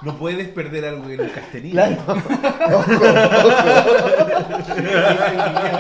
No 0.05 0.17
puedes 0.19 0.49
perder 0.49 0.85
algo 0.85 1.09
en 1.11 1.21
un 1.21 1.29
castellino. 1.29 1.75
Claro. 1.75 1.97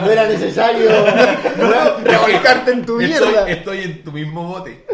No 0.02 0.10
era 0.10 0.26
necesario. 0.28 0.90
Revolcarte 2.04 2.72
en 2.72 2.84
tu 2.84 3.00
Estoy, 3.00 3.20
mierda. 3.28 3.48
estoy 3.48 3.78
en 3.82 4.02
tu 4.02 4.12
mismo 4.12 4.46
bote. 4.48 4.84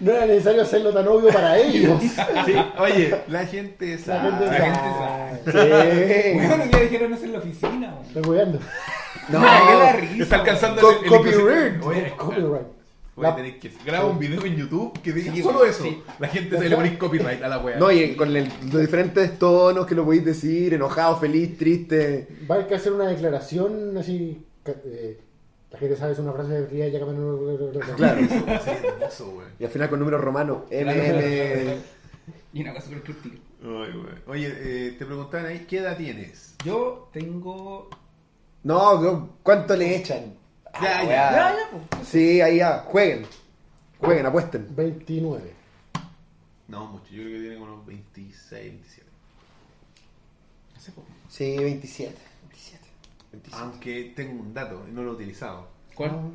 No 0.00 0.12
era 0.12 0.26
necesario 0.26 0.62
hacerlo 0.62 0.92
tan 0.92 1.06
obvio 1.08 1.32
para 1.32 1.58
ellos. 1.58 2.00
Sí, 2.46 2.54
oye, 2.78 3.14
la 3.28 3.46
gente 3.46 3.96
La 3.98 4.04
sabe. 4.04 4.30
gente 4.30 4.46
la 4.46 5.52
sabe. 5.52 6.32
Sí. 6.32 6.38
Bueno, 6.46 6.64
ya 6.70 6.78
dijeron 6.80 7.12
eso 7.14 7.24
en 7.24 7.32
la 7.32 7.38
oficina. 7.38 7.94
Estoy 8.06 8.22
cuidando. 8.22 8.58
No. 9.28 9.40
La 9.40 9.92
risa, 9.92 10.22
Está 10.24 10.36
alcanzando 10.36 10.80
Co- 10.80 10.90
el, 10.90 10.96
el 11.04 11.10
copyright. 11.10 11.82
Oye, 11.84 12.12
Copyright. 12.16 12.66
Voy 13.14 13.26
a 13.26 13.30
La- 13.30 13.36
tener 13.36 13.58
que 13.58 13.70
graba 13.84 14.06
un 14.06 14.18
video 14.18 14.42
en 14.46 14.56
YouTube 14.56 14.98
que 15.02 15.12
diga 15.12 15.34
Sí, 15.34 15.42
solo 15.42 15.64
eso. 15.66 15.82
sí. 15.84 16.02
La 16.18 16.28
gente 16.28 16.56
se 16.58 16.68
le 16.68 16.74
pone 16.76 16.96
copyright 16.96 17.42
a 17.42 17.48
la 17.48 17.58
wea. 17.58 17.76
No, 17.78 17.90
y 17.92 18.16
con 18.16 18.34
el- 18.34 18.50
los 18.72 18.80
diferentes 18.80 19.38
tonos 19.38 19.86
que 19.86 19.94
lo 19.94 20.04
podéis 20.04 20.24
decir, 20.24 20.72
enojado, 20.72 21.18
feliz, 21.18 21.58
triste. 21.58 22.26
Va 22.50 22.54
a 22.54 22.58
haber 22.58 22.68
que 22.68 22.74
hacer 22.76 22.92
una 22.92 23.08
declaración 23.08 23.96
así. 23.98 24.46
ca- 24.62 24.72
eh, 24.86 25.18
la 25.72 25.78
gente 25.78 25.96
sabe, 25.96 26.12
es 26.12 26.18
una 26.20 26.32
frase 26.32 26.52
de 26.52 26.66
fría 26.68 26.88
ya 26.88 27.00
que 27.00 27.04
Claro. 27.96 28.20
Sí, 28.20 28.70
hermoso, 28.86 29.28
wey. 29.36 29.46
Y 29.58 29.64
al 29.64 29.70
final 29.70 29.90
con 29.90 29.98
números 29.98 30.20
romanos. 30.22 30.58
MM. 30.70 31.76
Y 32.54 32.60
una 32.62 32.72
cosa 32.74 32.86
súper. 32.86 33.32
Ay. 33.64 33.92
Oye, 34.26 34.52
eh, 34.56 34.96
te 34.98 35.04
preguntaban 35.04 35.46
ahí, 35.46 35.66
¿qué 35.68 35.78
edad 35.78 35.96
tienes? 35.96 36.54
Yo 36.64 37.08
tengo. 37.12 37.88
No, 38.64 39.36
¿cuánto 39.42 39.74
le 39.76 39.96
echan? 39.96 40.34
Ya, 40.80 40.98
Ah, 40.98 41.04
ya. 41.04 41.08
Ya, 41.08 41.56
ya, 41.56 41.70
pues. 41.90 42.08
Sí, 42.08 42.40
ahí 42.40 42.56
ya. 42.58 42.78
Jueguen. 42.86 43.26
Jueguen, 44.00 44.26
apuesten. 44.26 44.66
29. 44.74 45.52
No, 46.68 46.86
mucho. 46.86 47.04
Yo 47.10 47.22
creo 47.24 47.34
que 47.34 47.40
tiene 47.40 47.56
como 47.58 47.72
unos 47.74 47.86
26, 47.86 48.62
27. 48.72 49.06
Hace 50.76 50.92
poco. 50.92 51.06
Sí, 51.28 51.56
27. 51.58 52.16
27. 52.48 52.86
27. 53.32 53.62
Aunque 53.62 54.12
tengo 54.16 54.40
un 54.40 54.54
dato 54.54 54.84
y 54.88 54.92
no 54.92 55.02
lo 55.02 55.12
he 55.12 55.14
utilizado. 55.14 55.68
¿Cuál? 55.94 56.30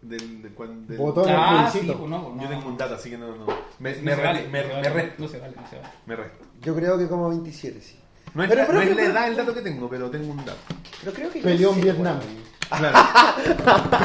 Del, 0.00 0.42
de 0.42 0.48
cuando, 0.48 0.88
del- 0.88 0.98
Botón. 0.98 1.26
Ah, 1.28 1.68
sí, 1.72 1.80
pues 1.86 1.98
no, 2.10 2.24
pues 2.24 2.34
no. 2.36 2.42
Yo 2.42 2.48
tengo 2.48 2.66
un 2.68 2.76
dato, 2.76 2.94
así 2.96 3.10
que 3.10 3.18
no, 3.18 3.36
no. 3.36 3.46
Me, 3.78 3.94
No 3.96 4.02
me, 4.02 4.14
vale, 4.16 4.48
me, 4.48 4.62
no 4.62 4.68
se 4.68 4.74
me 4.74 4.74
vale, 4.74 4.88
resto. 4.90 5.22
No 5.22 5.28
se 5.28 5.38
vale, 5.38 5.54
no 5.56 5.68
se 5.68 5.76
vale. 5.76 5.88
Me 6.06 6.16
resto. 6.16 6.44
Yo 6.62 6.74
creo 6.74 6.98
que 6.98 7.06
como 7.06 7.28
27, 7.28 7.80
sí. 7.80 7.98
No 8.34 8.42
es, 8.42 8.48
Pero- 8.48 8.62
la, 8.62 8.66
pero- 8.66 8.78
no 8.78 8.82
es 8.82 8.88
la 8.90 8.96
pero- 8.96 9.12
edad 9.12 9.28
el 9.28 9.36
dato 9.36 9.54
que 9.54 9.60
tengo, 9.60 9.88
pero 9.88 10.10
tengo 10.10 10.32
un 10.32 10.38
dato. 10.44 10.58
Pero 11.00 11.12
creo 11.12 11.30
que. 11.30 11.38
yo 11.40 11.44
Peleó 11.44 11.72
en 11.74 11.80
Vietnam. 11.82 12.18
weón. 12.18 12.51
Claro. 12.78 12.98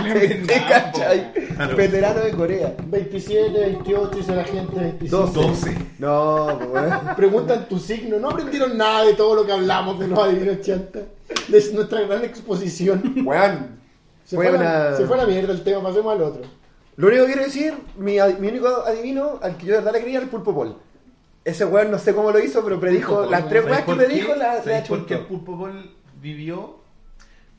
Claro. 1.55 1.75
Veterano 1.75 2.19
de 2.21 2.31
Corea. 2.31 2.73
27, 2.87 3.59
28, 3.59 4.09
dice 4.15 4.35
la 4.35 4.43
gente. 4.43 4.75
25. 4.79 5.17
12. 5.27 5.39
12. 5.71 5.77
No, 5.99 6.57
pues, 6.57 6.69
weón. 6.69 7.15
Preguntan 7.15 7.67
tu 7.67 7.79
signo. 7.79 8.19
No 8.19 8.29
aprendieron 8.29 8.77
nada 8.77 9.03
de 9.05 9.13
todo 9.13 9.35
lo 9.35 9.45
que 9.45 9.51
hablamos 9.51 9.99
de 9.99 10.07
los 10.07 10.19
adivinos 10.19 10.61
chanta. 10.61 10.99
De 11.47 11.71
nuestra 11.73 12.01
gran 12.01 12.23
exposición. 12.23 13.15
Weón. 13.25 13.77
Se 14.23 14.35
Fue 14.35 14.47
fue, 14.49 14.57
a 14.57 14.61
la- 14.61 14.87
una- 14.89 14.97
se 14.97 15.05
fue 15.05 15.15
a 15.17 15.21
la 15.21 15.25
mierda 15.27 15.53
el 15.53 15.63
tema, 15.63 15.81
pasemos 15.81 16.13
al 16.13 16.21
otro. 16.21 16.41
Lo 16.97 17.07
único 17.07 17.23
que 17.25 17.31
quiero 17.33 17.43
decir, 17.47 17.73
mi, 17.97 18.19
ad- 18.19 18.39
mi 18.39 18.49
único 18.49 18.67
adivino 18.85 19.39
al 19.41 19.55
que 19.55 19.67
yo 19.67 19.73
de 19.73 19.77
verdad 19.79 19.93
le 19.93 20.01
creía 20.01 20.17
era 20.17 20.25
el 20.25 20.29
Pulpo 20.29 20.53
Pol. 20.53 20.75
Ese 21.45 21.63
weón 21.63 21.91
no 21.91 21.97
sé 21.97 22.13
cómo 22.13 22.31
lo 22.31 22.39
hizo, 22.39 22.61
pero 22.63 22.77
predijo 22.79 23.09
Pulpo 23.15 23.21
Pol, 23.23 23.31
las 23.31 23.47
tres 23.47 23.63
¿Sabes 23.63 23.77
weas 23.77 23.85
que 23.99 24.05
predijo 24.05 24.33
qué? 24.33 24.39
la, 24.39 24.53
la 24.55 24.63
¿Sabes 24.63 24.87
por 24.89 25.05
qué 25.05 25.13
el 25.13 25.19
pulpo 25.21 25.55
Ball 25.55 25.91
vivió? 26.21 26.76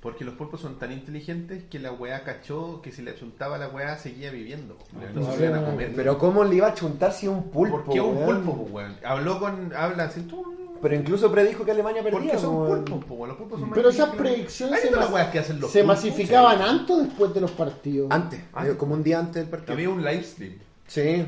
Porque 0.01 0.25
los 0.25 0.35
pulpos 0.35 0.61
son 0.61 0.79
tan 0.79 0.93
inteligentes 0.93 1.65
que 1.65 1.81
la 1.81 1.91
weá 1.91 2.23
cachó 2.23 2.81
que 2.83 2.93
si 2.93 3.03
le 3.03 3.11
achuntaba 3.11 3.59
la 3.59 3.69
weá 3.69 3.97
seguía 3.99 4.31
viviendo. 4.31 4.77
No, 4.93 5.21
no 5.21 5.57
no, 5.61 5.67
comer. 5.67 5.93
Pero 5.97 6.19
¿cómo 6.19 6.45
le 6.45 6.55
iba 6.55 6.69
a 6.69 6.75
chuntar 6.75 7.13
si 7.13 7.27
es 7.27 7.33
un 7.33 7.51
pulpo? 7.51 7.83
¿Por 7.83 7.95
qué 7.95 8.01
un 8.01 8.25
pulpo, 8.25 8.53
weón? 8.71 8.97
Habló 9.05 9.41
con. 9.41 9.73
Habla 9.75 10.05
así. 10.05 10.21
tú- 10.23 10.55
Pero 10.81 10.95
incluso 10.95 11.33
predijo 11.33 11.65
que 11.65 11.73
Alemania 11.73 12.01
perdía. 12.05 12.21
Porque 12.21 12.39
son 12.39 12.57
weón. 12.63 12.85
pulpos, 12.85 13.05
po, 13.07 13.15
weón. 13.15 13.29
Los 13.31 13.39
pulpos 13.39 13.59
son 13.61 13.71
Pero 13.71 13.89
esas 13.89 14.11
predicciones 14.15 14.75
¿Has 14.77 14.81
se, 14.83 14.87
visto 14.87 15.01
las 15.01 15.11
mas- 15.11 15.15
weas 15.17 15.31
que 15.33 15.39
hacen 15.41 15.61
los 15.61 15.71
se 15.73 15.81
pulpos? 15.81 15.97
masificaban 15.97 16.63
antes 16.63 16.91
o 16.97 17.03
después 17.03 17.35
de 17.35 17.41
los 17.41 17.51
partidos. 17.51 18.09
Antes, 18.13 18.41
Antes. 18.53 18.77
como 18.77 18.95
un 18.95 19.03
día 19.03 19.19
antes 19.19 19.35
del 19.35 19.49
partido. 19.49 19.73
Había 19.73 19.91
un 19.91 20.05
live 20.05 20.23
stream 20.23 20.53
Sí. 20.87 21.27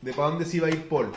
de 0.00 0.12
para 0.14 0.28
dónde 0.30 0.46
se 0.46 0.56
iba 0.56 0.68
a 0.68 0.70
ir 0.70 0.88
Paul. 0.88 1.08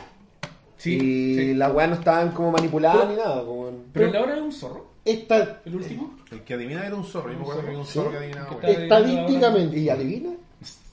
Sí, 0.76 0.94
y 0.94 1.34
sí. 1.36 1.54
las 1.54 1.72
weas 1.72 1.88
no 1.88 1.94
estaban 1.94 2.32
como 2.32 2.50
manipuladas 2.52 2.98
Pero- 3.06 3.10
ni 3.12 3.16
nada. 3.16 3.42
weón. 3.44 3.84
Pero 3.94 4.06
en 4.08 4.12
la 4.12 4.20
hora 4.20 4.32
era 4.34 4.42
un 4.42 4.52
zorro. 4.52 4.89
Esta, 5.10 5.60
El 5.64 5.76
último. 5.76 6.14
El 6.30 6.42
que 6.42 6.54
adivinaba 6.54 6.86
era 6.86 6.94
un 6.96 7.04
zorro. 7.04 7.30
Yo 7.32 7.36
me 7.38 7.42
acuerdo 7.42 7.60
que 7.62 7.66
había 7.68 7.78
un 7.80 7.86
zorro 7.86 8.10
que 8.10 8.16
adivinaba. 8.18 8.48
Que 8.48 8.54
weón. 8.66 8.82
está- 8.82 8.98
estadísticamente, 8.98 9.78
¿Y 9.78 9.88
adivina? 9.88 10.30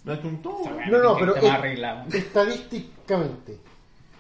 Me 0.04 0.14
achuntó, 0.14 0.58
Esa 0.62 0.70
weón. 0.70 0.78
weá 0.78 0.88
No, 0.90 1.04
no, 1.04 1.18
pero 1.18 1.36
es- 1.36 2.16
estadísticamente, 2.16 3.58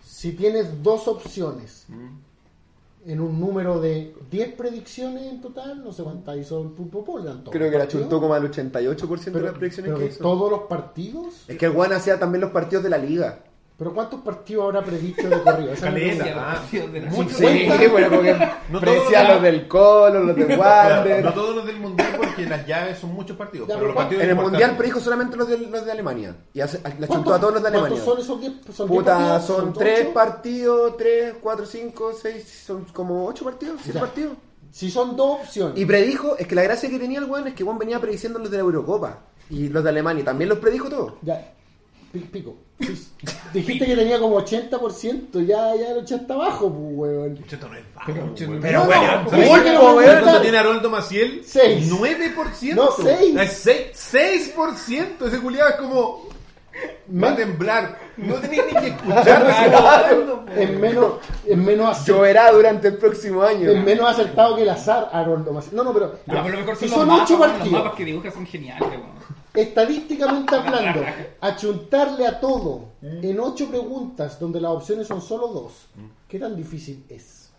si 0.03 0.33
tienes 0.33 0.81
dos 0.83 1.07
opciones 1.07 1.85
Mm. 1.87 3.09
en 3.09 3.21
un 3.21 3.39
número 3.39 3.79
de 3.79 4.13
10 4.29 4.53
predicciones 4.53 5.23
en 5.23 5.41
total, 5.41 5.83
no 5.83 5.91
sé 5.93 6.03
cuántas 6.03 6.37
hizo 6.37 6.61
el 6.61 6.69
Pulpo 6.69 7.05
Pol, 7.05 7.23
eran 7.23 7.39
todos 7.43 7.53
Creo 7.55 7.71
que 7.71 7.77
la 7.77 7.87
chuntó 7.87 8.19
como 8.19 8.33
al 8.33 8.43
88% 8.45 9.37
de 9.37 9.39
Pero, 9.43 9.51
las 9.51 9.57
predicciones 9.59 9.89
pero 9.89 9.97
que 9.99 10.03
de 10.05 10.09
hizo. 10.11 10.23
todos 10.23 10.51
los 10.51 10.61
partidos. 10.63 11.45
Es 11.47 11.57
que 11.57 11.65
el 11.67 11.71
weón 11.71 11.93
hacía 11.93 12.19
también 12.19 12.41
los 12.41 12.51
partidos 12.51 12.83
de 12.83 12.89
la 12.89 12.97
liga. 12.97 13.39
Pero 13.77 13.93
¿cuántos 13.93 14.21
partidos 14.21 14.63
habrá 14.65 14.81
predicho 14.83 15.29
de 15.29 15.39
corrido? 15.43 15.71
Esa 15.73 15.89
es 15.89 15.93
Caleta. 15.93 16.23
pregunta. 16.23 16.51
Ah. 16.51 16.63
Sí, 16.69 17.87
bueno, 17.91 18.09
porque 18.09 18.33
No 18.71 18.79
todos- 18.81 19.11
los 19.29 19.41
del 19.43 19.67
Colo, 19.67 20.23
los 20.23 20.35
de 20.35 20.45
Claro, 20.55 20.95
Wander. 20.95 21.23
no 21.23 21.33
todos 21.33 21.55
los 21.57 21.65
del 21.67 21.79
mundial 21.79 22.13
porque 22.17 22.45
las 22.47 22.65
llaves 22.65 22.97
son 22.97 23.13
muchos 23.13 23.37
partidos. 23.37 23.67
Ya, 23.67 23.75
pero 23.75 23.85
pero 23.85 23.93
los 23.93 23.95
partidos 24.03 24.23
En 24.23 24.29
el 24.31 24.35
mundial 24.35 24.77
predijo 24.77 24.99
solamente 24.99 25.37
los 25.37 25.47
de, 25.47 25.57
los 25.59 25.85
de 25.85 25.91
Alemania. 25.91 26.35
Y 26.53 26.61
hace, 26.61 26.79
la 26.81 26.89
chuntó 26.89 27.07
¿Cuántos- 27.07 27.33
a 27.33 27.39
todos 27.39 27.53
los 27.53 27.61
de 27.61 27.67
Alemania. 27.69 28.01
¿Cuántos 28.03 28.25
son 28.25 28.39
esos 28.39 28.41
10? 28.65 28.75
¿Son 28.75 28.87
10 28.89 28.99
Puta, 28.99 29.15
partidos? 29.17 29.45
son 29.45 29.69
ocho? 29.69 29.79
tres 29.79 30.05
partidos, 30.07 30.97
tres, 30.97 31.33
cuatro, 31.39 31.65
cinco, 31.67 32.11
seis, 32.19 32.63
son 32.65 32.85
como 32.85 33.27
ocho 33.27 33.45
partidos, 33.45 33.79
siete 33.83 33.99
Ya. 33.99 34.05
partidos. 34.05 34.33
Si 34.71 34.89
son 34.89 35.15
dos 35.15 35.41
opciones. 35.41 35.77
Y 35.77 35.85
predijo, 35.85 36.35
es 36.37 36.47
que 36.47 36.55
la 36.55 36.63
gracia 36.63 36.89
que 36.89 36.97
tenía 36.97 37.19
el 37.19 37.25
weón 37.25 37.47
es 37.47 37.53
que 37.53 37.63
Juan 37.63 37.77
venía 37.77 37.99
prediciendo 37.99 38.39
los 38.39 38.49
de 38.49 38.57
la 38.57 38.63
Eurocopa. 38.63 39.19
Y 39.51 39.69
los 39.69 39.83
de 39.83 39.89
Alemania, 39.91 40.25
también 40.25 40.49
los 40.49 40.57
predijo 40.59 40.89
todos. 40.89 41.13
Ya, 41.21 41.53
pico. 42.11 42.55
Dijiste 43.53 43.85
que 43.85 43.95
tenía 43.95 44.19
como 44.19 44.39
80%, 44.39 45.45
ya, 45.45 45.75
ya 45.75 45.93
lo 45.93 46.01
echaste 46.01 46.31
abajo, 46.31 46.71
pues, 46.71 46.93
weón. 47.09 47.43
Cheto 47.47 47.67
no 47.67 47.75
es 47.75 47.83
bajo, 47.95 48.11
Pero, 48.13 48.23
weón. 48.23 48.61
Pero, 48.61 48.83
No, 48.83 48.89
weón, 48.89 49.03
no, 49.73 49.81
weón. 49.81 49.95
weón. 49.97 50.19
¿Cuánto 50.21 50.41
tiene 50.41 50.57
Haroldo 50.57 50.89
Maciel? 50.89 51.41
Seis. 51.45 51.89
9%. 51.91 52.75
No, 52.75 52.89
seis. 52.91 53.35
Es 53.35 53.51
seis- 53.53 54.53
6%. 54.55 55.25
Ese 55.27 55.39
culiado 55.39 55.69
es 55.71 55.75
como. 55.77 56.27
Va 57.11 57.31
a 57.31 57.35
temblar. 57.35 57.97
No 58.17 58.35
tenés 58.35 58.61
ni 58.71 58.79
que 58.79 58.87
escuchar. 58.89 60.45
Es 60.55 60.69
menos, 60.79 61.13
es 61.45 61.57
menos 61.57 61.89
acertado, 61.89 62.17
Lloverá 62.19 62.51
durante 62.51 62.87
el 62.89 62.97
próximo 62.97 63.41
año. 63.41 63.71
es 63.71 63.83
menos 63.83 64.07
acertado 64.07 64.55
que 64.55 64.61
el 64.61 64.69
azar, 64.69 65.09
Haroldo 65.11 65.51
Maciel. 65.53 65.75
No, 65.75 65.83
no, 65.83 65.91
pero 65.93 66.19
No, 66.27 66.43
pero 66.43 66.49
lo 66.49 66.59
mejor 66.59 66.75
si 66.75 66.87
son, 66.87 66.99
son 66.99 67.07
los 67.07 67.21
ocho 67.21 67.33
mapas, 67.33 67.47
Los 67.49 67.57
partidos, 67.57 67.79
mapas 67.83 67.97
que 67.97 68.05
dibujas 68.05 68.33
son 68.35 68.45
geniales, 68.45 68.87
weón. 68.89 69.36
Estadísticamente 69.61 70.55
hablando, 70.55 71.01
achuntarle 71.41 72.27
a 72.27 72.39
todo 72.39 72.89
en 73.01 73.39
ocho 73.39 73.67
preguntas 73.69 74.39
donde 74.39 74.61
las 74.61 74.71
opciones 74.71 75.07
son 75.07 75.21
solo 75.21 75.47
dos, 75.47 75.87
¿qué 76.27 76.39
tan 76.39 76.55
difícil 76.55 77.03
es? 77.09 77.51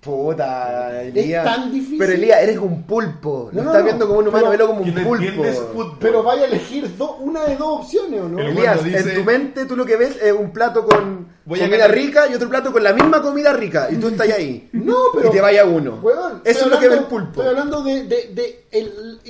Puta, 0.00 1.02
Elías. 1.02 1.44
tan 1.44 1.70
difícil. 1.70 1.98
Pero 1.98 2.12
Elías, 2.12 2.42
eres 2.42 2.56
un 2.58 2.84
pulpo. 2.84 3.50
No, 3.52 3.58
Lo 3.58 3.62
no, 3.64 3.70
estás 3.70 3.80
no. 3.80 3.84
viendo 3.84 4.06
como 4.08 4.18
un 4.20 4.28
humano, 4.28 4.50
velo 4.50 4.66
como 4.68 4.80
un 4.82 4.94
no 4.94 5.02
pulpo. 5.04 5.44
fútbol. 5.44 5.96
Pero 6.00 6.22
vaya 6.22 6.42
a 6.42 6.46
elegir 6.46 6.96
do- 6.96 7.16
una 7.16 7.44
de 7.44 7.56
dos 7.56 7.80
opciones, 7.82 8.20
¿o 8.22 8.28
no? 8.28 8.38
El 8.38 8.46
Elías, 8.48 8.82
dice- 8.82 8.98
en 8.98 9.14
tu 9.14 9.24
mente 9.24 9.66
tú 9.66 9.76
lo 9.76 9.84
que 9.84 9.96
ves 9.96 10.16
es 10.22 10.32
un 10.32 10.52
plato 10.52 10.86
con 10.86 11.28
Voy 11.44 11.58
comida 11.60 11.86
rica 11.88 12.28
y 12.30 12.34
otro 12.34 12.48
plato 12.48 12.72
con 12.72 12.82
la 12.82 12.92
misma 12.94 13.20
comida 13.20 13.52
rica. 13.52 13.88
Y 13.90 13.96
tú 13.96 14.08
estás 14.08 14.30
ahí. 14.30 14.68
No, 14.72 14.96
pero. 15.14 15.28
Y 15.28 15.32
te 15.32 15.40
vaya 15.40 15.64
uno. 15.66 15.98
Weón, 16.02 16.40
Eso 16.44 16.64
es 16.64 16.70
lo 16.70 16.78
que 16.78 16.88
ve 16.88 16.94
el 16.96 17.04
pulpo. 17.04 17.40
Estoy 17.42 17.48
hablando 17.48 17.82
de. 17.82 18.04
de, 18.04 18.30
de 18.32 18.66
el, 18.72 19.20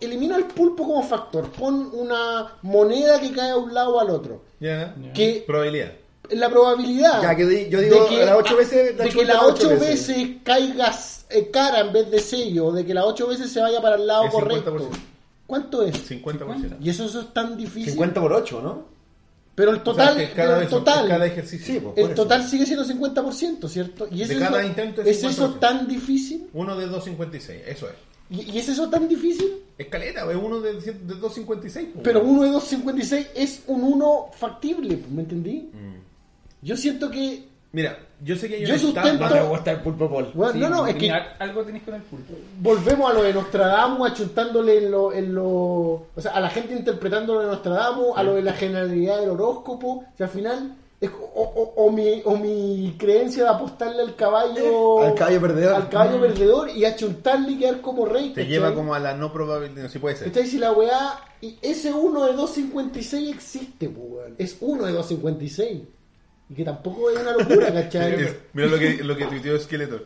elimina 0.00 0.36
el 0.36 0.44
pulpo 0.44 0.84
como 0.86 1.02
factor. 1.02 1.48
Pon 1.50 1.90
una 1.94 2.58
moneda 2.62 3.20
que 3.20 3.32
cae 3.32 3.50
a 3.50 3.56
un 3.56 3.74
lado 3.74 3.96
o 3.96 4.00
al 4.00 4.10
otro. 4.10 4.42
Ya. 4.60 4.94
Que 5.14 5.42
Probabilidad. 5.46 5.92
La 6.30 6.48
probabilidad. 6.48 7.22
Ya, 7.22 7.34
que 7.36 7.68
yo 7.68 7.80
digo, 7.80 8.06
de 8.08 8.24
las 8.26 8.36
ocho 8.36 8.56
veces 8.56 8.96
la 8.96 9.04
de 9.04 9.10
que 9.10 9.24
las 9.24 9.36
ocho 9.42 9.52
ocho 9.54 9.68
veces. 9.70 10.08
veces, 10.08 10.28
caiga 10.44 10.94
eh, 11.30 11.50
cara 11.50 11.80
en 11.80 11.92
vez 11.92 12.10
de 12.10 12.20
sello. 12.20 12.66
O 12.66 12.72
de 12.72 12.84
que 12.86 12.94
las 12.94 13.04
ocho 13.04 13.26
veces 13.26 13.50
se 13.50 13.60
vaya 13.60 13.80
para 13.80 13.96
el 13.96 14.06
lado 14.06 14.24
El 14.24 14.30
correcto. 14.30 14.76
50%. 14.78 14.88
¿Cuánto 15.46 15.82
es? 15.82 16.10
50%. 16.10 16.76
Y 16.80 16.88
eso, 16.90 17.04
eso 17.04 17.20
es 17.20 17.34
tan 17.34 17.56
difícil. 17.56 17.90
50 17.92 18.20
por 18.20 18.32
8, 18.32 18.60
¿no? 18.62 18.92
Pero 19.54 19.70
el 19.72 19.82
total, 19.82 20.14
O 20.14 20.16
sea, 20.16 20.28
que 20.28 20.34
cada 20.34 20.62
el 20.62 20.68
total, 20.68 21.08
cada 21.08 21.26
ejercicio. 21.26 21.66
Sí, 21.66 21.80
pues, 21.80 21.94
por 21.94 21.98
el 21.98 22.06
eso. 22.12 22.22
total 22.22 22.48
sigue 22.48 22.64
siendo 22.64 22.86
50%, 22.86 23.68
¿cierto? 23.68 24.08
Y 24.10 24.22
es 24.22 24.28
De 24.28 24.36
eso, 24.36 24.44
cada 24.44 24.64
intento 24.64 25.02
es 25.02 25.08
¿Es 25.08 25.24
eso 25.24 25.54
50%. 25.56 25.58
tan 25.58 25.86
difícil? 25.86 26.48
Uno 26.54 26.74
de 26.74 26.88
2.56, 26.88 27.60
eso 27.66 27.86
es. 27.88 27.94
¿Y, 28.30 28.50
y 28.50 28.58
es 28.58 28.68
eso 28.70 28.88
tan 28.88 29.06
difícil? 29.08 29.52
Escaleta, 29.76 30.30
es 30.30 30.36
uno 30.42 30.58
de, 30.60 30.72
de 30.80 31.14
2.56. 31.16 31.92
po, 31.92 32.02
Pero 32.02 32.22
uno 32.22 32.44
de 32.44 32.50
2.56 32.50 33.26
es 33.34 33.62
un 33.66 33.82
1 33.84 34.30
factible, 34.34 35.02
¿me 35.10 35.20
entendí? 35.20 35.68
Mm. 35.70 36.11
Yo 36.62 36.76
siento 36.76 37.10
que... 37.10 37.50
Mira, 37.72 37.98
yo 38.22 38.36
sé 38.36 38.48
que 38.48 38.56
hay 38.56 38.66
Yo 38.66 38.78
sustento- 38.78 39.28
No 39.28 39.34
me 39.34 39.42
gusta 39.48 39.70
el 39.72 39.80
pulpo 39.80 40.08
pol. 40.08 40.30
bueno, 40.34 40.52
Sí, 40.52 40.58
no, 40.58 40.68
no, 40.68 40.86
es 40.86 40.94
que 40.94 41.10
Algo 41.10 41.62
tenéis 41.64 41.84
con 41.84 41.94
el 41.94 42.02
pulpo. 42.02 42.34
volvemos 42.60 43.10
a 43.10 43.14
lo 43.14 43.22
de 43.22 43.32
Nostradamus, 43.32 44.10
achuntándole 44.10 44.78
en 44.78 44.90
lo, 44.90 45.12
en 45.12 45.34
lo... 45.34 45.46
O 45.46 46.06
sea, 46.18 46.32
a 46.32 46.40
la 46.40 46.50
gente 46.50 46.74
interpretando 46.74 47.34
lo 47.34 47.40
de 47.40 47.46
Nostradamus, 47.46 48.16
a 48.16 48.22
lo 48.22 48.34
de 48.34 48.42
la 48.42 48.52
generalidad 48.52 49.20
del 49.20 49.30
horóscopo. 49.30 49.88
O 49.88 50.04
sea, 50.16 50.26
al 50.26 50.32
final... 50.32 50.76
es- 51.00 51.10
o, 51.10 51.42
o- 51.42 51.84
o 51.86 51.90
mi, 51.90 52.20
o 52.26 52.36
mi 52.36 52.94
creencia 52.98 53.42
de 53.44 53.48
apostarle 53.48 54.02
al 54.02 54.14
caballo... 54.16 55.00
Al 55.02 55.14
caballo 55.14 55.40
perdedor. 55.40 55.74
Al 55.74 55.88
caballo 55.88 56.20
perdedor 56.20 56.68
y 56.76 56.84
achuntarle 56.84 57.52
y 57.52 57.58
quedar 57.58 57.80
como 57.80 58.04
rey. 58.04 58.28
te 58.34 58.42
¿cachai? 58.42 58.48
lleva 58.48 58.74
como 58.74 58.92
a 58.94 58.98
la 59.00 59.14
no 59.14 59.32
probabilidad, 59.32 59.84
no 59.84 59.88
si 59.88 59.98
puede 59.98 60.16
ser. 60.16 60.28
¿Cachai? 60.28 60.46
Si 60.46 60.58
la 60.58 60.72
weá. 60.72 61.18
Y 61.40 61.56
ese 61.62 61.90
1 61.92 62.26
de 62.26 62.32
256 62.34 63.34
existe, 63.34 63.88
pues, 63.88 64.06
weón. 64.10 64.34
Es 64.38 64.58
1 64.60 64.84
de 64.84 64.92
256. 64.92 65.80
Y 66.52 66.54
que 66.54 66.64
tampoco 66.66 67.08
es 67.10 67.18
una 67.18 67.32
locura, 67.32 67.72
¿cachai? 67.72 68.12
Es- 68.24 68.36
Mira 68.52 68.68
lo 68.68 68.78
que, 68.78 69.02
lo 69.02 69.16
que 69.16 69.24
tuiteó 69.24 69.56
Esqueleto. 69.56 70.02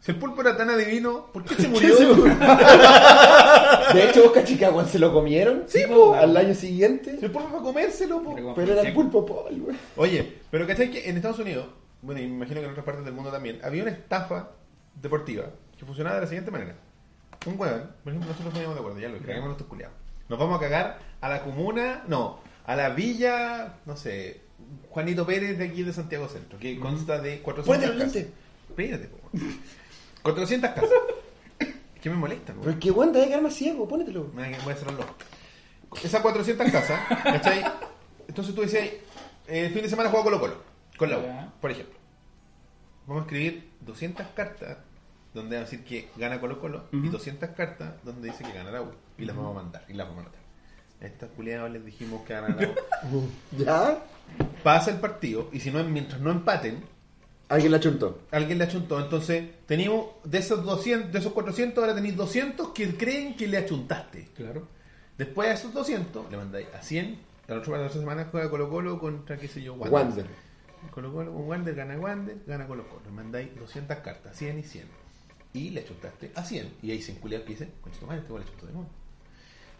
Si 0.00 0.10
el 0.10 0.16
pulpo 0.16 0.40
era 0.40 0.56
tan 0.56 0.70
adivino, 0.70 1.26
¿por 1.32 1.44
qué 1.44 1.54
se 1.54 1.68
murió? 1.68 1.94
De 3.94 4.04
hecho, 4.08 4.22
vos 4.24 4.32
cachica, 4.32 4.70
weón, 4.70 4.88
se 4.88 4.98
lo 4.98 5.12
comieron. 5.12 5.64
Sí, 5.66 5.82
po. 5.86 6.14
al 6.14 6.36
año 6.36 6.54
siguiente. 6.54 7.18
Si 7.18 7.24
el 7.26 7.30
pulpo 7.30 7.48
fue 7.50 7.60
a 7.60 7.62
comérselo, 7.62 8.22
po. 8.22 8.34
Pero- 8.34 8.54
Pero 8.54 8.72
era 8.72 8.82
el 8.82 8.92
pulpo 8.94 9.20
weón. 9.20 9.76
Oye, 9.96 10.38
pero 10.50 10.66
¿cachai 10.66 10.90
que 10.90 11.08
en 11.08 11.16
Estados 11.16 11.38
Unidos, 11.38 11.66
bueno, 12.00 12.20
y 12.20 12.26
me 12.26 12.36
imagino 12.36 12.60
que 12.60 12.66
en 12.66 12.70
otras 12.72 12.86
partes 12.86 13.04
del 13.04 13.14
mundo 13.14 13.30
también, 13.30 13.60
había 13.62 13.82
una 13.82 13.92
estafa 13.92 14.50
deportiva 15.00 15.44
que 15.78 15.84
funcionaba 15.84 16.16
de 16.16 16.22
la 16.22 16.26
siguiente 16.28 16.50
manera. 16.50 16.74
Un 17.46 17.60
hueón, 17.60 17.90
por 18.02 18.12
ejemplo, 18.12 18.30
nosotros 18.30 18.52
poníamos 18.54 18.76
de 18.76 18.80
acuerdo, 18.80 19.00
ya 19.00 19.08
lo 19.08 19.18
caguemos 19.18 19.44
nuestros 19.46 19.68
culiados. 19.68 19.94
Nos 20.28 20.38
vamos 20.38 20.56
a 20.56 20.60
cagar 20.60 20.98
a 21.20 21.28
la 21.28 21.42
comuna, 21.42 22.04
no, 22.08 22.40
a 22.66 22.76
la 22.76 22.90
villa, 22.90 23.76
no 23.86 23.96
sé, 23.96 24.40
Juanito 24.90 25.26
Pérez 25.26 25.58
de 25.58 25.64
aquí 25.66 25.82
de 25.82 25.92
Santiago 25.92 26.28
Centro, 26.28 26.58
que 26.58 26.78
consta 26.78 27.18
de 27.20 27.40
400 27.40 27.66
Ponte 27.66 27.86
los 28.04 28.12
casas. 28.12 28.26
Espérate, 28.68 29.08
po. 29.08 29.18
400 30.22 30.70
casas. 30.70 30.90
¿Qué 32.00 32.10
me 32.10 32.16
molesta, 32.16 32.52
po? 32.52 32.62
Pero 32.62 32.78
que 32.78 32.90
weón, 32.90 33.12
te 33.12 33.18
vas 33.18 33.26
a 33.26 33.28
quedar 33.30 33.42
más 33.42 33.54
ciego, 33.54 33.86
pónetelo. 33.88 34.30
Me 34.34 34.56
voy 34.60 34.72
a- 34.72 34.76
cerrarlo. 34.76 35.04
Esas 36.02 36.20
400 36.22 36.70
casas, 36.70 37.00
¿cachai? 37.22 37.64
Entonces 38.28 38.54
tú 38.54 38.62
decías, 38.62 38.84
eh, 38.84 39.66
el 39.66 39.72
fin 39.72 39.82
de 39.82 39.88
semana 39.88 40.08
juego 40.10 40.24
Colo 40.24 40.40
Colo, 40.40 40.56
con 40.96 41.10
la 41.10 41.18
U, 41.18 41.22
por 41.60 41.70
ejemplo. 41.70 41.96
Vamos 43.06 43.22
a 43.22 43.26
escribir 43.26 43.68
200 43.80 44.26
cartas 44.28 44.78
donde 45.34 45.56
va 45.56 45.62
a 45.62 45.64
decir 45.64 45.84
que 45.84 46.08
gana 46.16 46.40
Colo 46.40 46.60
Colo 46.60 46.84
y 46.92 47.08
200 47.08 47.50
cartas 47.50 47.92
donde 48.04 48.28
dice 48.30 48.44
que 48.44 48.52
gana 48.52 48.70
la 48.70 48.82
U. 48.82 48.90
Y 49.18 49.24
las 49.24 49.36
vamos 49.36 49.50
a 49.56 49.62
mandar, 49.62 49.84
y 49.88 49.92
las 49.94 50.06
vamos 50.06 50.22
a 50.22 50.24
mandar. 50.24 50.41
A 51.02 51.06
estas 51.06 51.30
culiadas 51.30 51.70
les 51.72 51.84
dijimos 51.84 52.22
que 52.22 52.32
ganan 52.32 52.56
la. 52.56 52.68
¿Ya? 53.58 54.04
Pasa 54.62 54.90
el 54.92 55.00
partido, 55.00 55.48
y 55.52 55.60
si 55.60 55.70
no, 55.70 55.82
mientras 55.84 56.20
no 56.20 56.30
empaten, 56.30 56.84
Alguien 57.48 57.72
la 57.72 57.80
chuntó. 57.80 58.22
alguien 58.30 58.56
le 58.56 58.64
achuntó. 58.64 58.98
Entonces, 58.98 59.44
teníamos 59.66 60.06
de 60.24 60.38
esos 60.38 60.64
200, 60.64 61.12
de 61.12 61.18
esos 61.18 61.32
400, 61.34 61.82
ahora 61.82 61.94
tenéis 61.94 62.16
200 62.16 62.70
que 62.70 62.96
creen 62.96 63.36
que 63.36 63.46
le 63.46 63.58
achuntaste. 63.58 64.28
Claro. 64.34 64.66
Después 65.18 65.48
de 65.48 65.54
esos 65.56 65.74
200, 65.74 66.30
le 66.30 66.36
mandáis 66.38 66.68
a 66.72 66.80
100. 66.80 67.18
La 67.48 67.58
otra, 67.58 67.76
la 67.76 67.86
otra 67.86 68.00
semana 68.00 68.28
juega 68.30 68.48
Colo 68.48 68.70
Colo 68.70 68.98
contra, 68.98 69.36
qué 69.36 69.48
sé 69.48 69.62
yo, 69.62 69.74
Wander. 69.74 69.92
Wander. 69.92 70.26
Colo 70.92 71.12
Colo 71.12 71.32
con 71.32 71.46
Wander, 71.46 71.74
gana 71.74 71.98
Wander, 71.98 72.38
gana 72.46 72.66
Colo 72.66 72.88
Colo. 72.88 73.02
Le 73.04 73.10
mandáis 73.10 73.54
200 73.54 73.98
cartas, 73.98 74.34
100 74.34 74.58
y 74.58 74.62
100. 74.62 74.84
Y 75.52 75.70
le 75.70 75.84
chutaste 75.84 76.32
a 76.34 76.44
100. 76.44 76.76
Y 76.82 76.92
hay 76.92 77.02
100 77.02 77.18
culiados 77.18 77.46
que 77.46 77.52
dicen, 77.52 77.72
concha 77.82 78.00
tu 78.00 78.06
madre, 78.06 78.20
este 78.20 78.30
igual 78.30 78.44
le 78.44 78.50
chutó 78.50 78.66
de 78.66 78.72
nuevo. 78.72 78.88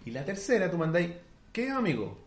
Y 0.05 0.11
la 0.11 0.25
tercera, 0.25 0.71
tú 0.71 0.79
mandáis, 0.79 1.11
¿qué 1.53 1.71
amigo? 1.71 2.19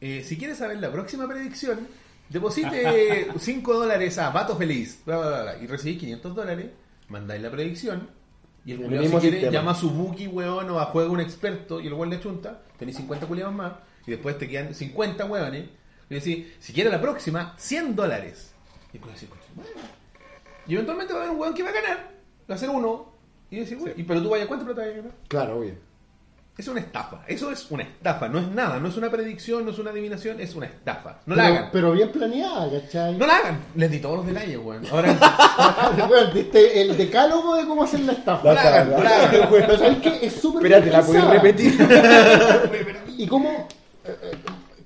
Eh, 0.00 0.22
si 0.24 0.38
quieres 0.38 0.58
saber 0.58 0.78
la 0.78 0.90
próxima 0.90 1.28
predicción, 1.28 1.86
deposite 2.28 3.28
5 3.38 3.74
dólares 3.74 4.18
a 4.18 4.32
Pato 4.32 4.56
Feliz, 4.56 5.02
bla, 5.04 5.18
bla, 5.18 5.28
bla, 5.28 5.42
bla, 5.42 5.58
y 5.62 5.66
recibís 5.66 5.98
500 5.98 6.34
dólares, 6.34 6.66
mandáis 7.08 7.42
la 7.42 7.50
predicción, 7.50 8.08
y 8.64 8.72
el 8.72 8.82
culiado 8.82 9.04
si 9.04 9.10
quiere 9.16 9.36
sistema. 9.36 9.52
llama 9.52 9.70
a 9.72 9.74
su 9.74 9.90
buki, 9.90 10.26
weón, 10.26 10.70
o 10.70 10.80
a 10.80 10.86
juega 10.86 11.10
un 11.10 11.20
experto, 11.20 11.80
y 11.80 11.86
el 11.86 11.92
weón 11.92 12.10
le 12.10 12.20
chunta, 12.20 12.62
tenéis 12.78 12.96
50 12.96 13.26
culiados 13.26 13.54
más, 13.54 13.72
y 14.06 14.12
después 14.12 14.38
te 14.38 14.48
quedan 14.48 14.74
50 14.74 15.26
weones, 15.26 15.68
y 16.08 16.14
decís, 16.14 16.46
si 16.60 16.72
quiere 16.72 16.90
la 16.90 17.00
próxima, 17.00 17.54
100 17.58 17.94
dólares. 17.94 18.52
Y 18.92 18.96
el 18.96 19.02
culiao 19.02 19.20
dice, 19.20 19.26
"Concha 19.28 19.44
tu 19.46 19.60
madre". 19.60 19.72
Y 20.66 20.74
eventualmente 20.74 21.12
va 21.12 21.20
a 21.20 21.22
haber 21.22 21.34
un 21.34 21.40
weón 21.40 21.54
que 21.54 21.62
va 21.62 21.68
a 21.68 21.72
ganar, 21.72 22.10
va 22.50 22.54
a 22.54 22.58
ser 22.58 22.70
uno, 22.70 23.12
y 23.50 23.56
decir, 23.58 23.78
¿y 23.96 24.02
pero 24.02 24.22
tú 24.22 24.30
vayas, 24.30 24.46
¿cuánto 24.48 24.64
plata 24.64 24.80
vas 24.80 24.90
a 24.90 24.96
ganar? 24.96 25.12
Claro, 25.28 25.58
obvio. 25.58 25.74
Es 26.60 26.68
una 26.68 26.80
estafa, 26.80 27.22
eso 27.26 27.50
es 27.50 27.70
una 27.70 27.84
estafa, 27.84 28.28
no 28.28 28.38
es 28.38 28.46
nada, 28.48 28.78
no 28.78 28.88
es 28.88 28.96
una 28.98 29.10
predicción, 29.10 29.64
no 29.64 29.70
es 29.70 29.78
una 29.78 29.92
adivinación, 29.92 30.38
es 30.42 30.54
una 30.54 30.66
estafa. 30.66 31.16
No 31.24 31.34
la 31.34 31.46
hagan. 31.46 31.68
pero 31.72 31.92
bien 31.92 32.12
planeada, 32.12 32.68
¿cachai? 32.70 33.16
No 33.16 33.26
la 33.26 33.38
hagan. 33.38 33.60
Les 33.76 33.90
di 33.90 33.98
todos 33.98 34.18
los 34.18 34.26
detalles, 34.26 34.58
weón. 34.62 34.84
Ahora, 34.92 35.16
Weón, 36.10 36.34
diste 36.34 36.82
el 36.82 36.98
decálogo 36.98 37.54
de 37.54 37.64
cómo 37.64 37.84
hacer 37.84 38.00
la 38.00 38.12
estafa. 38.12 38.46
no 38.46 38.52
la 38.52 38.60
hagan, 38.60 38.90
no 38.90 39.02
la 39.02 39.16
hagan. 39.16 39.48
Pero 39.50 39.78
¿sabes 39.78 39.98
qué? 40.02 40.18
Es 40.26 40.34
súper 40.34 40.66
Espérate, 40.66 40.90
¿la 40.90 41.02
puedes 41.02 41.24
pensada. 41.24 41.42
repetir? 41.42 43.00
¿Y 43.16 43.26
cómo, 43.26 43.66
eh, 44.04 44.36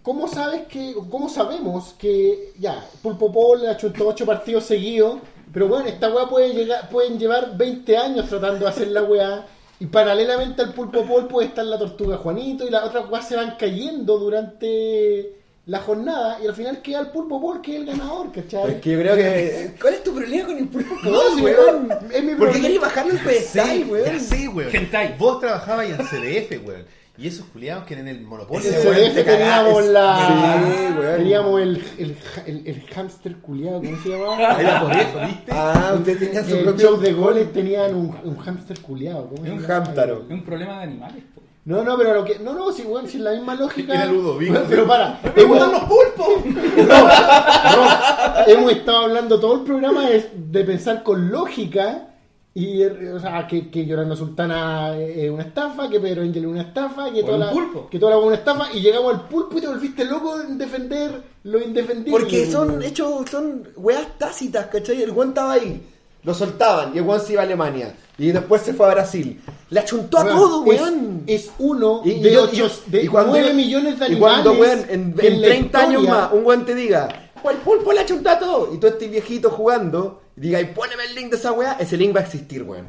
cómo 0.01 0.29
sabes 0.29 0.69
que, 0.69 0.95
cómo 1.11 1.29
sabemos 1.29 1.97
que 1.99 2.53
ya, 2.57 2.85
Pulpo 3.03 3.33
Paul 3.33 3.67
ha 3.67 3.73
hecho 3.73 3.93
ocho 3.99 4.25
partidos 4.25 4.63
seguidos, 4.63 5.19
pero 5.53 5.67
bueno, 5.67 5.89
esta 5.89 6.09
weá 6.09 6.29
puede 6.29 6.55
llegar, 6.55 6.89
pueden 6.89 7.19
llevar 7.19 7.57
20 7.57 7.97
años 7.97 8.29
tratando 8.29 8.61
de 8.61 8.69
hacer 8.71 8.87
la 8.93 9.03
weá, 9.03 9.45
y 9.81 9.87
paralelamente 9.87 10.63
al 10.63 10.73
Pulpo 10.73 11.05
puede 11.29 11.49
estar 11.49 11.65
la 11.65 11.79
Tortuga 11.79 12.17
Juanito, 12.17 12.67
y 12.67 12.71
las 12.71 12.85
otras 12.85 13.09
weas 13.11 13.27
se 13.29 13.37
van 13.37 13.57
cayendo 13.59 14.19
durante 14.19 15.33
la 15.67 15.81
jornada, 15.81 16.39
y 16.43 16.47
al 16.47 16.55
final 16.55 16.83
queda 16.83 17.01
el 17.01 17.07
Pulpo 17.09 17.41
Paul 17.41 17.63
que 17.63 17.73
es 17.75 17.81
el 17.81 17.87
ganador, 17.87 18.31
¿cachai? 18.33 18.73
Es 18.73 18.81
que 18.83 18.91
yo 18.93 18.99
creo 19.01 19.17
que. 19.17 19.75
¿Cuál 19.81 19.95
es 19.95 20.03
tu 20.05 20.15
problema 20.15 20.47
con 20.47 20.59
el 20.59 20.69
pulpo 20.69 20.95
No, 21.05 21.11
pol, 21.11 21.23
si 21.37 21.41
weón? 21.43 21.89
weón, 21.89 21.99
es 22.13 22.23
mi 22.23 22.35
¿Por 22.35 22.53
qué 22.53 22.53
problema. 22.53 22.61
querés 22.63 22.81
bajarlo 22.81 23.13
el 23.13 23.19
pedestal, 23.21 23.69
Sí, 23.77 23.85
weón? 23.85 24.21
sé, 24.21 24.49
weón. 24.49 24.77
Hentai. 24.77 25.17
Vos 25.19 25.41
trabajabas 25.41 25.87
en 25.89 25.97
CDF, 25.97 26.67
weón. 26.67 26.85
Y 27.17 27.29
esos 27.29 27.47
culiados 27.47 27.85
que 27.85 27.95
en 27.95 28.09
el 28.09 28.23
monopolio. 28.23 28.69
En 28.69 28.75
Ese 28.75 28.89
weón 28.89 29.15
te 29.15 29.23
teníamos 29.23 29.85
la. 29.87 30.61
Sí, 30.67 30.99
weón. 30.99 31.17
teníamos 31.17 31.61
el, 31.63 31.85
el, 31.99 32.17
el, 32.47 32.67
el 32.67 32.83
hámster 32.93 33.37
culiado, 33.37 33.81
¿cómo 33.83 33.97
se 34.03 34.09
llamaba? 34.09 34.37
Era 34.61 34.81
por 34.81 34.93
eso, 34.93 35.19
¿viste? 35.25 35.53
Ah, 35.53 35.93
usted 35.97 36.19
tenía 36.19 36.45
su 36.45 36.57
el 36.57 36.65
propio 36.65 36.87
show 36.89 37.01
de 37.01 37.13
goles 37.13 37.53
tenían 37.53 37.95
un, 37.95 38.17
un 38.25 38.37
hámster 38.39 38.81
culiado. 38.81 39.29
¿cómo 39.29 39.45
se 39.45 39.53
Un 39.53 39.61
llama? 39.63 39.77
hámstaro. 39.77 40.25
Es 40.27 40.31
un 40.31 40.43
problema 40.45 40.79
de 40.79 40.83
animales, 40.83 41.23
po. 41.33 41.43
No, 41.67 41.85
no, 41.85 41.97
pero 41.97 42.15
lo 42.15 42.25
que. 42.25 42.41
No, 42.41 42.53
no, 42.53 42.73
si, 42.73 42.83
bueno, 42.83 43.07
si 43.09 43.19
es 43.19 43.23
la 43.23 43.31
misma 43.31 43.55
lógica. 43.55 43.95
Era 43.95 44.07
Ludovico. 44.07 44.53
Bueno, 44.53 44.67
pero 44.69 44.87
para. 44.87 45.21
¡Me 45.37 45.43
hemos, 45.43 45.57
gustan 45.59 45.73
los 45.73 45.85
pulpos! 45.85 46.29
no, 46.89 48.53
hemos 48.53 48.73
estado 48.73 48.99
hablando 48.99 49.39
todo 49.41 49.55
el 49.55 49.61
programa 49.61 50.09
de, 50.09 50.31
de 50.35 50.65
pensar 50.65 51.03
con 51.05 51.31
lógica. 51.31 52.09
Y, 52.57 52.83
eh, 52.83 53.13
o 53.13 53.19
sea, 53.19 53.47
que, 53.49 53.69
que 53.69 53.85
Yolanda 53.85 54.15
Sultana 54.15 54.97
es 54.97 55.29
una 55.29 55.43
estafa, 55.43 55.89
que 55.91 55.99
Pedro 55.99 56.23
Angel 56.23 56.45
es 56.45 56.51
una 56.51 56.63
estafa, 56.63 57.11
que 57.13 57.23
toda, 57.23 57.35
un 57.35 57.41
la, 57.41 57.51
pulpo. 57.51 57.89
que 57.91 57.99
toda 57.99 58.13
la 58.13 58.19
es 58.21 58.25
una 58.27 58.37
estafa, 58.37 58.73
y 58.73 58.81
llegamos 58.81 59.13
al 59.15 59.23
pulpo 59.29 59.59
y 59.59 59.61
te 59.61 59.67
volviste 59.67 60.05
loco 60.05 60.41
en 60.41 60.57
defender 60.57 61.21
lo 61.43 61.61
indefendible. 61.61 62.13
Porque 62.13 62.47
son 62.51 62.81
hechos, 62.83 63.29
son 63.29 63.67
weas 63.77 64.07
tácitas, 64.19 64.67
¿cachai? 64.67 65.03
El 65.03 65.11
weón 65.11 65.31
estaba 65.31 65.55
ahí, 65.55 65.83
lo 66.23 66.33
soltaban 66.33 66.95
y 66.95 66.99
el 66.99 67.05
weón 67.05 67.21
se 67.21 67.33
iba 67.33 67.43
a 67.43 67.45
Alemania. 67.45 67.93
Y 68.17 68.31
después 68.31 68.63
se 68.63 68.73
fue 68.73 68.87
a 68.87 68.95
Brasil. 68.95 69.41
Le 69.71 69.81
achuntó 69.81 70.19
a 70.19 70.25
todo, 70.29 70.63
weón. 70.63 71.25
Es, 71.27 71.51
uno 71.59 72.03
Y- 72.05 72.13
y 72.13 72.23
de, 72.23 72.33
yo- 72.35 72.45
ocho, 72.45 72.71
de 72.87 73.03
y 73.03 73.09
cuando- 73.09 73.33
9 73.33 73.53
millones 73.53 73.99
de 73.99 74.05
Y 74.05 74.13
animales. 74.13 74.43
cuando, 74.45 74.53
weón, 74.61 74.79
en, 74.89 75.15
en 75.19 75.41
la 75.43 75.49
30 75.49 75.81
años 75.81 76.03
más, 76.09 76.33
un 76.33 76.47
weón 76.47 76.65
te 76.65 76.77
diga, 76.77 77.09
"Pues 77.43 77.57
el 77.57 77.63
pulpo 77.63 77.93
le 77.93 77.99
achuntó 78.01 78.31
a 78.31 78.39
todo. 78.39 78.73
Y 78.73 78.79
tú 78.79 78.87
estés 78.87 79.11
viejito 79.11 79.51
jugando, 79.51 80.21
y 80.37 80.41
diga, 80.41 80.61
y 80.61 80.67
poneme 80.67 81.05
el 81.05 81.15
link 81.15 81.31
de 81.31 81.37
esa 81.37 81.53
wea, 81.53 81.77
ese 81.81 81.97
link 81.97 82.15
va 82.15 82.21
a 82.21 82.25
existir, 82.25 82.63
weón. 82.63 82.87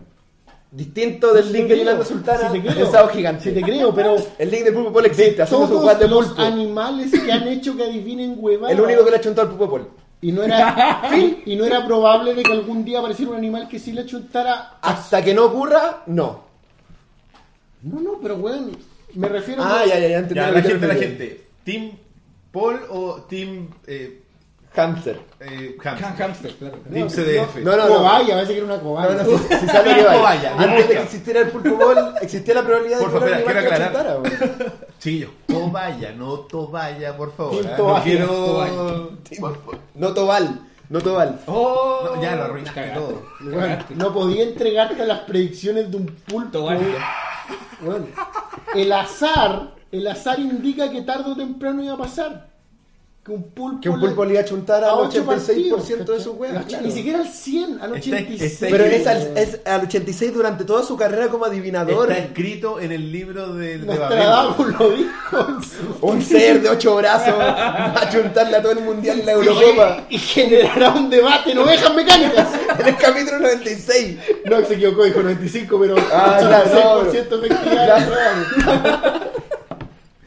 Distinto 0.72 1.34
del 1.34 1.46
Sí 1.46 1.54
link 1.54 1.68
de 1.68 1.78
Yolanda 1.80 2.04
Sultana, 2.04 2.52
sí 2.52 2.60
te 2.60 2.68
creo, 2.68 3.08
gigante. 3.08 3.44
sí 3.44 3.52
te 3.54 3.62
creo, 3.62 3.96
pero 3.96 4.16
El 4.38 4.52
link 4.52 4.64
del 4.64 4.74
pulpo 4.74 4.92
pol 4.92 5.06
existe, 5.06 5.46
su 5.46 5.56
todos 5.56 5.86
weá 5.86 5.96
de 5.96 6.08
los 6.08 6.26
pulpo. 6.28 6.42
animales 6.42 7.12
que 7.12 7.32
han 7.32 7.48
hecho 7.48 7.78
que 7.78 7.84
adivinen 7.84 8.36
huevadas. 8.38 8.76
El 8.76 8.82
único 8.84 9.06
que 9.06 9.12
le 9.12 9.18
achuntó 9.18 9.42
al 9.42 9.50
pulpo 9.50 9.70
pol. 9.70 9.90
Y 10.22 10.32
no 10.32 10.44
era 10.44 11.08
fin, 11.14 11.44
y 11.46 11.56
no 11.56 11.66
era 11.66 11.86
probable 11.86 12.34
de 12.34 12.44
que 12.44 12.52
algún 12.52 12.84
día 12.84 13.00
apareciera 13.00 13.32
un 13.32 13.38
animal 13.38 13.70
que 13.70 13.80
sí 13.80 13.94
le 13.94 14.06
chuntara. 14.06 14.80
Hasta 14.82 15.24
que 15.24 15.34
no 15.34 15.46
ocurra, 15.46 16.04
no. 16.08 16.44
No, 17.84 18.02
no, 18.02 18.20
pero 18.22 18.36
weón, 18.36 18.72
me 19.14 19.30
refiero 19.30 19.64
Ah, 19.64 19.82
a 19.82 19.86
ya, 19.86 20.00
ya, 20.00 20.08
ya 20.10 20.18
entendí. 20.18 20.36
Ya, 20.36 20.48
lo 20.48 20.54
la 20.56 20.62
gente, 20.64 20.88
la 20.88 20.96
gente. 20.96 21.48
¿Team 21.64 21.92
Paul 22.52 22.82
o 22.90 23.22
Team 23.30 23.70
eh, 23.88 24.24
Hamster. 24.76 25.20
Eh, 25.40 25.78
Ham- 25.84 25.98
hamster. 26.00 26.26
Hamster, 26.28 26.52
claro. 26.56 26.78
CDF. 27.10 27.56
No, 27.64 27.76
no, 27.78 27.88
no. 27.88 27.96
Cobaya, 27.98 28.34
parece 28.36 28.52
que 28.54 28.58
era 28.58 28.66
una 28.66 28.78
No, 28.78 28.84
cobaya. 28.84 29.24
no, 29.24 29.38
si, 29.38 29.38
si 29.56 29.68
sale 29.68 29.96
que 29.96 30.04
vaya. 30.04 30.22
Vaya, 30.22 30.56
Antes 30.58 30.88
de 30.88 30.94
que 30.96 31.02
existiera 31.02 31.40
el 31.42 31.48
pulpo 31.50 31.76
ball, 31.78 32.14
existía 32.22 32.54
la 32.56 32.64
probabilidad 32.64 33.00
Por 33.00 33.12
de 33.14 33.20
que 33.20 33.26
un 33.26 33.34
animal 33.34 33.58
aclarar. 33.58 33.82
achantara, 33.82 34.16
güey. 34.16 34.32
Chiquillos, 35.00 35.32
toballa, 35.48 36.12
no 36.14 36.40
toballa, 36.42 37.18
por 37.18 37.36
favor. 37.36 37.66
¿ah? 37.68 37.76
No 37.78 38.02
quiero. 38.04 39.12
No 39.96 40.14
Tobal, 40.14 40.60
no 40.90 41.02
Tobal. 41.02 41.40
Oh, 41.48 42.12
No, 42.16 42.22
ya 42.22 42.36
lo 42.36 42.44
arruinaste 42.44 42.80
cagaste. 42.82 43.00
todo. 43.00 43.22
Bueno, 43.42 43.78
no 43.96 44.14
podía 44.14 44.44
entregarte 44.44 45.06
las 45.06 45.20
predicciones 45.22 45.90
de 45.92 45.98
un 45.98 46.06
pulpo. 46.08 46.62
Bueno, 47.82 48.06
el 48.74 48.92
azar, 48.92 49.72
el 49.92 50.08
azar 50.08 50.40
indica 50.40 50.90
que 50.90 51.02
tarde 51.02 51.32
o 51.32 51.36
temprano 51.36 51.84
iba 51.84 51.94
a 51.94 51.98
pasar. 51.98 52.48
Que 53.26 53.32
un 53.32 53.42
pulpo, 53.50 53.82
Que 53.82 53.90
un 53.90 54.00
pulpo 54.00 54.24
le 54.24 54.34
iba 54.34 54.42
a 54.42 54.46
chuntar 54.46 54.84
a 54.84 54.92
al 54.92 55.00
ocho 55.00 55.26
86% 55.26 55.26
de 55.26 55.96
partidos, 55.98 56.24
su 56.24 56.38
¿cachai? 56.38 56.52
weas. 56.52 56.66
Ni 56.66 56.70
claro. 56.70 56.92
siquiera 56.92 57.20
al 57.22 57.28
100, 57.28 57.64
al 57.82 57.96
Está- 57.96 58.16
86. 58.18 58.42
está 58.54 58.68
Pero 58.70 58.84
es 58.86 59.08
al, 59.08 59.38
es 59.38 59.60
al 59.66 59.82
86 59.82 60.34
durante 60.36 60.64
toda 60.64 60.84
su 60.84 60.96
carrera 60.96 61.28
como 61.30 61.46
adivinador. 61.46 62.12
Está 62.12 62.24
escrito 62.24 62.80
en 62.80 62.92
el 62.92 63.12
libro 63.12 63.52
de, 63.56 63.80
de 63.80 63.86
Babel. 63.88 64.00
Nostradamus 64.00 64.68
lo 64.80 64.90
dijo 64.92 65.48
Un 66.02 66.22
ser 66.22 66.62
de 66.62 66.70
ocho 66.70 66.96
brazos 66.98 67.34
va 67.34 68.00
a 68.00 68.10
chuntarle 68.12 68.58
a 68.58 68.62
todo 68.62 68.74
el 68.74 68.82
mundial 68.82 69.20
en 69.22 69.26
la 69.26 69.32
Eurocopa. 69.32 70.04
y 70.08 70.20
generará 70.20 70.92
un 70.92 71.10
debate 71.10 71.52
en 71.54 71.58
ovejas 71.58 71.96
mecánicas. 71.96 72.48
En 72.80 72.88
el 72.90 72.98
capítulo 72.98 73.40
96. 73.40 74.18
No, 74.46 74.64
se 74.66 74.74
equivocó, 74.76 75.04
dijo 75.06 75.22
95, 75.24 75.80
pero 75.82 75.96
Ah, 76.14 76.38
claro, 76.42 77.12
86% 77.12 77.46
efectividad. 77.46 79.22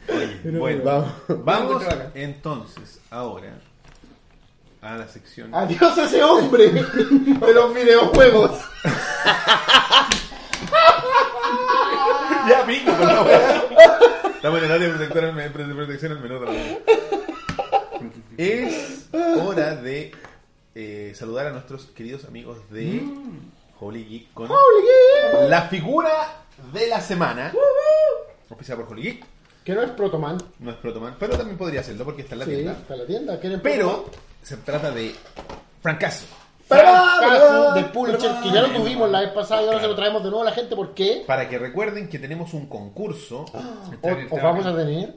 Oye, 0.09 0.59
bueno, 0.59 1.13
Vamos. 1.29 1.83
entonces 2.15 3.01
ahora 3.11 3.59
a 4.81 4.97
la 4.97 5.09
sección. 5.09 5.55
Adiós 5.55 5.99
a 5.99 6.05
ese 6.05 6.23
hombre 6.23 6.71
de 6.71 7.55
los 7.55 7.75
videojuegos. 7.75 8.53
Ya 12.49 12.65
pico 12.67 12.93
con 12.97 13.07
la 13.07 13.23
wea. 13.23 13.65
Estamos 14.37 14.59
en 14.61 14.65
el 14.65 14.73
área 14.73 14.89
de 14.89 14.95
protección 14.95 15.25
al, 15.25 15.53
de 15.69 15.75
protección 15.75 16.13
al 16.13 16.21
menor. 16.21 16.45
también. 16.47 16.79
Es 18.39 19.09
hora 19.13 19.75
de 19.75 20.13
eh, 20.75 21.13
saludar 21.15 21.47
a 21.49 21.51
nuestros 21.51 21.87
queridos 21.87 22.25
amigos 22.25 22.59
de 22.71 23.03
Holy 23.81 24.05
Geek 24.05 24.33
con 24.33 24.49
la 25.49 25.63
figura 25.63 26.45
de 26.73 26.87
la 26.87 27.01
semana. 27.01 27.53
Auspiciada 28.49 28.81
por 28.83 28.93
Holy 28.93 29.03
Geek. 29.03 29.25
Que 29.69 29.75
no 29.75 29.83
es 29.83 29.91
Protoman. 29.91 30.39
No 30.61 30.71
es 30.71 30.79
Protoman, 30.79 31.17
pero 31.21 31.37
también 31.37 31.59
podría 31.59 31.83
serlo 31.83 32.03
porque 32.07 32.23
está 32.23 32.35
en 32.37 32.39
la 32.39 32.45
Sí, 32.47 32.51
tienda. 32.53 32.73
está 32.73 32.95
en 32.95 33.01
la 33.01 33.07
tienda. 33.07 33.39
¿Quieren 33.39 33.61
Pero 33.61 33.87
Protoman? 34.05 34.21
se 34.43 34.57
trata 34.57 34.91
de 34.93 35.15
Francazo. 35.83 36.25
Fracaso 36.67 37.75
de 37.75 37.85
Punisher, 37.85 38.31
que 38.43 38.51
ya 38.51 38.63
lo 38.63 38.69
tuvimos 38.71 39.11
la 39.11 39.21
vez 39.21 39.31
pasada 39.33 39.63
y 39.63 39.67
ahora 39.67 39.81
se 39.83 39.89
lo 39.89 39.95
traemos 39.95 40.23
de 40.25 40.31
nuevo 40.31 40.41
a 40.41 40.47
la 40.47 40.53
gente. 40.53 40.75
¿Por 40.75 40.95
qué? 40.95 41.23
Para 41.27 41.51
que 41.51 41.59
recuerden 41.59 42.09
que 42.09 42.19
tenemos 42.19 42.55
un 42.55 42.67
concurso. 42.67 43.45
O, 44.01 44.09
o 44.37 44.41
vamos 44.43 44.65
a 44.65 44.75
tener. 44.75 45.17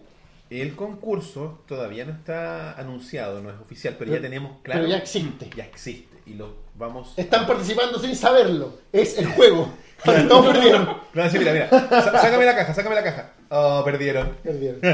El 0.50 0.76
concurso 0.76 1.62
todavía 1.66 2.04
no 2.04 2.12
está 2.12 2.74
anunciado, 2.74 3.42
no 3.42 3.52
es 3.52 3.56
oficial, 3.62 3.96
pero, 3.98 4.12
ya 4.12 4.18
Pero- 4.18 4.24
tenemos 4.30 4.52
claro. 4.64 4.82
pero 4.82 4.92
ya 4.92 4.98
existe. 4.98 5.50
Ya 5.56 5.64
existe. 5.64 6.11
Y 6.26 6.34
lo 6.36 6.54
vamos. 6.76 7.14
Están 7.18 7.46
participando 7.48 8.00
sin 8.00 8.16
saberlo. 8.16 8.78
Es 8.92 9.18
el 9.18 9.28
juego. 9.28 9.72
Todos 10.28 10.48
perdieron. 10.54 10.98
No, 11.14 11.30
sí, 11.30 11.38
mira, 11.40 11.52
mira. 11.54 11.70
Sá- 11.70 12.20
Sácame 12.22 12.46
la 12.46 12.56
caja, 12.56 12.74
sácame 12.74 12.96
la 12.96 13.04
caja. 13.04 13.34
Oh, 13.50 13.82
perdieron. 13.86 14.36
Perdieron. 14.44 14.80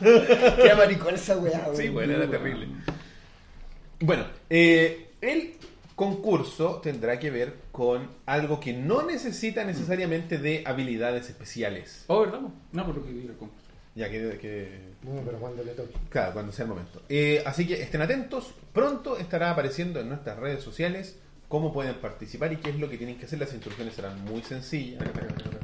Qué 0.00 0.74
maricón 0.76 1.14
esa 1.14 1.36
weá. 1.36 1.68
Sí, 1.74 1.88
bueno, 1.88 2.14
era 2.14 2.28
terrible. 2.30 2.68
Bueno, 4.00 4.24
eh, 4.50 5.10
el 5.20 5.54
concurso 5.94 6.80
tendrá 6.82 7.18
que 7.18 7.30
ver 7.30 7.54
con 7.72 8.08
algo 8.26 8.60
que 8.60 8.72
no 8.74 9.02
necesita 9.02 9.64
necesariamente 9.64 10.38
de 10.38 10.62
habilidades 10.66 11.28
especiales. 11.30 12.04
Oh, 12.08 12.20
¿verdad? 12.20 12.40
No, 12.72 12.86
por 12.86 12.96
lo 12.96 13.04
que 13.04 13.12
digo 13.12 13.30
el 13.30 13.36
concurso. 13.36 13.65
Ya 13.96 14.10
que, 14.10 14.38
que 14.38 14.68
No, 15.02 15.22
pero 15.24 15.38
cuando 15.38 15.64
le 15.64 15.72
toque. 15.72 15.94
Claro, 16.10 16.34
cuando 16.34 16.52
sea 16.52 16.64
el 16.64 16.68
momento. 16.68 17.00
Eh, 17.08 17.42
así 17.46 17.66
que 17.66 17.82
estén 17.82 18.02
atentos. 18.02 18.52
Pronto 18.72 19.16
estará 19.16 19.50
apareciendo 19.50 19.98
en 20.00 20.10
nuestras 20.10 20.38
redes 20.38 20.62
sociales 20.62 21.18
cómo 21.48 21.72
pueden 21.72 21.94
participar 21.94 22.52
y 22.52 22.56
qué 22.56 22.70
es 22.70 22.76
lo 22.78 22.90
que 22.90 22.98
tienen 22.98 23.16
que 23.16 23.24
hacer. 23.24 23.38
Las 23.38 23.54
instrucciones 23.54 23.94
serán 23.94 24.22
muy 24.24 24.42
sencillas. 24.42 25.02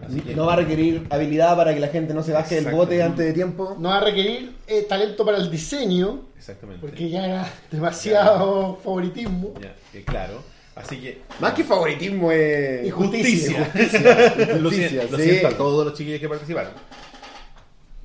Así 0.06 0.20
que- 0.20 0.34
No 0.34 0.46
va 0.46 0.54
a 0.54 0.56
requerir 0.56 1.06
habilidad 1.10 1.54
para 1.56 1.74
que 1.74 1.80
la 1.80 1.88
gente 1.88 2.14
no 2.14 2.22
se 2.22 2.32
baje 2.32 2.54
del 2.60 2.72
bote 2.72 3.02
antes 3.02 3.26
de 3.26 3.32
tiempo. 3.34 3.76
No 3.78 3.90
va 3.90 3.98
a 3.98 4.04
requerir 4.04 4.54
eh, 4.66 4.82
talento 4.88 5.26
para 5.26 5.36
el 5.36 5.50
diseño. 5.50 6.28
Exactamente. 6.36 6.80
Porque 6.80 7.10
ya 7.10 7.26
era 7.26 7.52
demasiado 7.70 8.76
favoritismo. 8.76 9.52
Ya, 9.60 9.74
eh, 9.92 10.04
claro. 10.06 10.42
Así 10.74 10.96
que. 11.00 11.20
Más 11.38 11.52
que 11.52 11.64
favoritismo 11.64 12.32
es 12.32 12.86
Y 12.86 12.90
Justicia. 12.90 13.64
Justicia. 13.74 14.56
lo, 14.58 14.70
siento, 14.70 15.02
lo 15.10 15.18
sí. 15.18 15.24
siento 15.24 15.48
a 15.48 15.56
todos 15.56 15.84
los 15.86 15.98
chiquillos 15.98 16.18
que 16.20 16.28
participaron. 16.30 16.72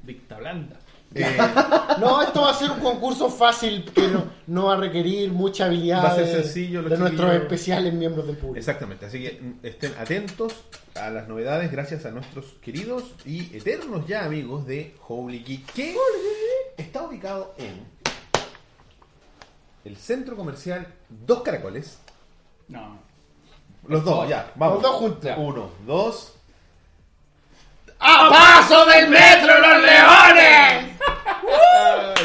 Dicta 0.07 0.37
blanda. 0.37 0.79
Eh, 1.13 1.37
No, 1.99 2.21
esto 2.21 2.41
va 2.41 2.51
a 2.51 2.53
ser 2.53 2.69
un 2.71 2.79
concurso 2.79 3.29
fácil 3.29 3.83
que 3.93 4.07
no, 4.07 4.25
no 4.47 4.65
va 4.65 4.73
a 4.73 4.77
requerir 4.77 5.31
mucha 5.31 5.65
habilidad 5.65 6.03
Va 6.03 6.09
a 6.11 6.15
ser 6.15 6.25
de- 6.25 6.43
sencillo, 6.43 6.83
de 6.83 6.97
nuestros 6.97 7.33
especiales 7.33 7.93
miembros 7.93 8.27
del 8.27 8.35
público. 8.37 8.57
exactamente. 8.59 9.05
Así 9.05 9.21
que 9.21 9.39
mm, 9.41 9.65
estén 9.65 9.93
atentos 9.97 10.53
a 10.95 11.09
las 11.09 11.27
novedades 11.27 11.71
gracias 11.71 12.05
a 12.05 12.11
nuestros 12.11 12.45
queridos 12.61 13.03
y 13.25 13.55
eternos 13.55 14.05
ya 14.07 14.25
amigos 14.25 14.65
de 14.67 14.95
Holy 15.07 15.39
Geek. 15.43 15.73
Que 15.73 15.95
está 16.77 17.03
ubicado 17.03 17.53
en 17.57 17.85
el 19.85 19.95
centro 19.97 20.35
comercial 20.35 20.87
Dos 21.09 21.41
Caracoles. 21.41 21.99
No. 22.67 22.99
Los 23.87 24.03
dos, 24.03 24.27
ya, 24.27 24.51
vamos. 24.55 24.81
Los 24.81 24.83
dos 24.91 24.95
juntos. 24.99 25.31
Uno, 25.37 25.69
dos. 25.85 26.33
¡A 27.99 28.29
paso 28.29 28.85
del 28.85 29.09
metro 29.09 29.59
los 29.59 29.83
leones! 29.83 30.97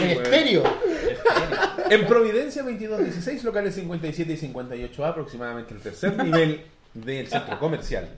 En 0.01 0.11
estéreo. 0.11 0.63
En 1.91 2.07
Providencia 2.07 2.63
2216, 2.63 3.45
locales 3.45 3.75
57 3.75 4.33
y 4.33 4.37
58A, 4.37 5.09
aproximadamente 5.09 5.75
el 5.75 5.81
tercer 5.81 6.17
nivel 6.23 6.63
del 6.95 7.27
centro 7.29 7.59
comercial. 7.59 8.09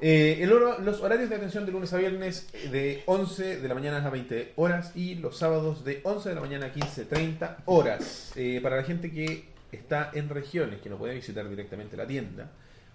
Eh, 0.00 0.38
el 0.40 0.50
los 0.50 1.00
horarios 1.00 1.30
de 1.30 1.36
atención 1.36 1.66
de 1.66 1.72
lunes 1.72 1.92
a 1.92 1.96
viernes 1.96 2.48
eh, 2.52 2.68
de 2.68 3.02
11 3.06 3.60
de 3.60 3.68
la 3.68 3.74
mañana 3.74 4.04
a 4.04 4.10
20 4.10 4.52
horas 4.56 4.92
y 4.94 5.16
los 5.16 5.36
sábados 5.36 5.84
de 5.84 6.00
11 6.04 6.28
de 6.28 6.34
la 6.34 6.40
mañana 6.40 6.66
a 6.66 6.72
15.30 6.72 7.56
horas. 7.64 8.32
Eh, 8.36 8.60
para 8.62 8.76
la 8.76 8.84
gente 8.84 9.10
que 9.10 9.44
está 9.72 10.10
en 10.14 10.28
regiones, 10.28 10.80
que 10.80 10.90
no 10.90 10.96
puede 10.96 11.14
visitar 11.14 11.48
directamente 11.48 11.96
la 11.96 12.06
tienda, 12.06 12.50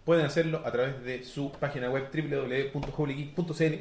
pueden 0.10 0.26
hacerlo 0.26 0.64
a 0.66 0.72
través 0.72 1.04
de 1.04 1.24
su 1.24 1.52
página 1.52 1.92
web 1.92 2.10
www.holygeek.cl 2.12 3.76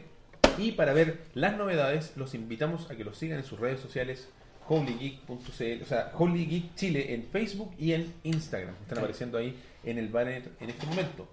y 0.59 0.73
para 0.73 0.93
ver 0.93 1.21
las 1.33 1.57
novedades 1.57 2.13
los 2.17 2.35
invitamos 2.35 2.91
a 2.91 2.97
que 2.97 3.03
los 3.03 3.17
sigan 3.17 3.39
en 3.39 3.45
sus 3.45 3.59
redes 3.59 3.81
sociales 3.81 4.29
holygeek.cl, 4.69 5.83
o 5.83 5.87
sea, 5.87 6.13
Holy 6.13 6.45
Geek 6.45 6.75
Chile 6.75 7.15
en 7.15 7.25
Facebook 7.25 7.73
y 7.79 7.93
en 7.93 8.13
Instagram. 8.25 8.75
Están 8.83 8.99
apareciendo 8.99 9.39
ahí 9.39 9.59
en 9.85 9.97
el 9.97 10.11
banner 10.11 10.51
en 10.61 10.69
este 10.69 10.85
momento. 10.85 11.27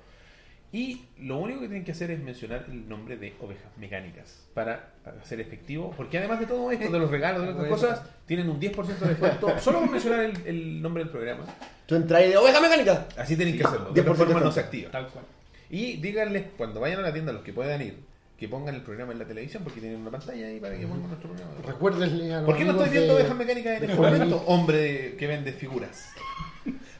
Y 0.76 1.06
lo 1.22 1.38
único 1.38 1.62
que 1.62 1.68
tienen 1.68 1.86
que 1.86 1.94
hacer 1.94 2.12
es 2.12 2.20
mencionar 2.22 2.66
el 2.68 2.90
nombre 2.90 3.16
de 3.16 3.34
Ovejas 3.40 3.72
Mecánicas 3.78 4.46
para 4.54 4.90
hacer 5.22 5.40
efectivo, 5.40 5.94
porque 5.96 6.18
además 6.18 6.42
de 6.42 6.48
todo 6.48 6.70
esto, 6.70 6.92
de 6.92 7.00
los 7.00 7.10
regalos, 7.10 7.44
de 7.44 7.50
otras 7.54 7.68
cosas, 7.70 8.02
tienen 8.26 8.50
un 8.50 8.60
10% 8.60 8.86
de 8.86 9.08
descuento 9.08 9.58
solo 9.62 9.80
por 9.80 9.92
mencionar 9.92 10.20
el, 10.26 10.36
el 10.46 10.82
nombre 10.82 11.04
del 11.06 11.12
programa. 11.14 11.46
Tú 11.86 11.96
entras 11.96 12.26
y 12.26 12.28
de 12.28 12.36
oveja 12.36 12.60
mecánica. 12.60 13.08
Así 13.16 13.38
tienen 13.38 13.58
que 13.58 13.64
hacerlo, 13.64 13.92
de 13.94 14.02
10% 14.02 14.04
otra 14.12 14.26
forma 14.26 14.42
no 14.42 14.52
se 14.52 14.60
activa. 14.60 14.92
Tal 14.92 15.08
cual. 15.08 15.24
Y 15.70 15.96
díganles, 15.96 16.44
cuando 16.58 16.82
vayan 16.82 17.00
a 17.00 17.04
la 17.04 17.14
tienda, 17.14 17.32
los 17.32 17.44
que 17.44 17.54
puedan 17.54 17.82
ir, 17.82 17.98
que 18.38 18.50
pongan 18.50 18.76
el 18.76 18.82
programa 18.82 19.14
en 19.14 19.20
la 19.20 19.26
televisión, 19.26 19.64
porque 19.64 19.80
tienen 19.80 20.02
una 20.02 20.12
pantalla 20.12 20.46
ahí 20.46 20.60
para 20.60 20.78
que 20.78 20.86
pongan 20.86 21.08
nuestro 21.08 21.30
programa. 21.30 21.54
Recuérdenle 21.66 22.34
a 22.34 22.38
los 22.42 22.46
¿Por 22.48 22.58
qué 22.58 22.66
no 22.66 22.72
estoy 22.72 22.90
viendo 22.90 23.16
de- 23.16 23.22
Ovejas 23.22 23.38
Mecánicas 23.38 23.78
en 23.78 23.90
este 23.90 23.96
momento? 23.96 24.44
Hombre 24.46 25.16
que 25.18 25.26
vende 25.26 25.54
figuras. 25.54 26.10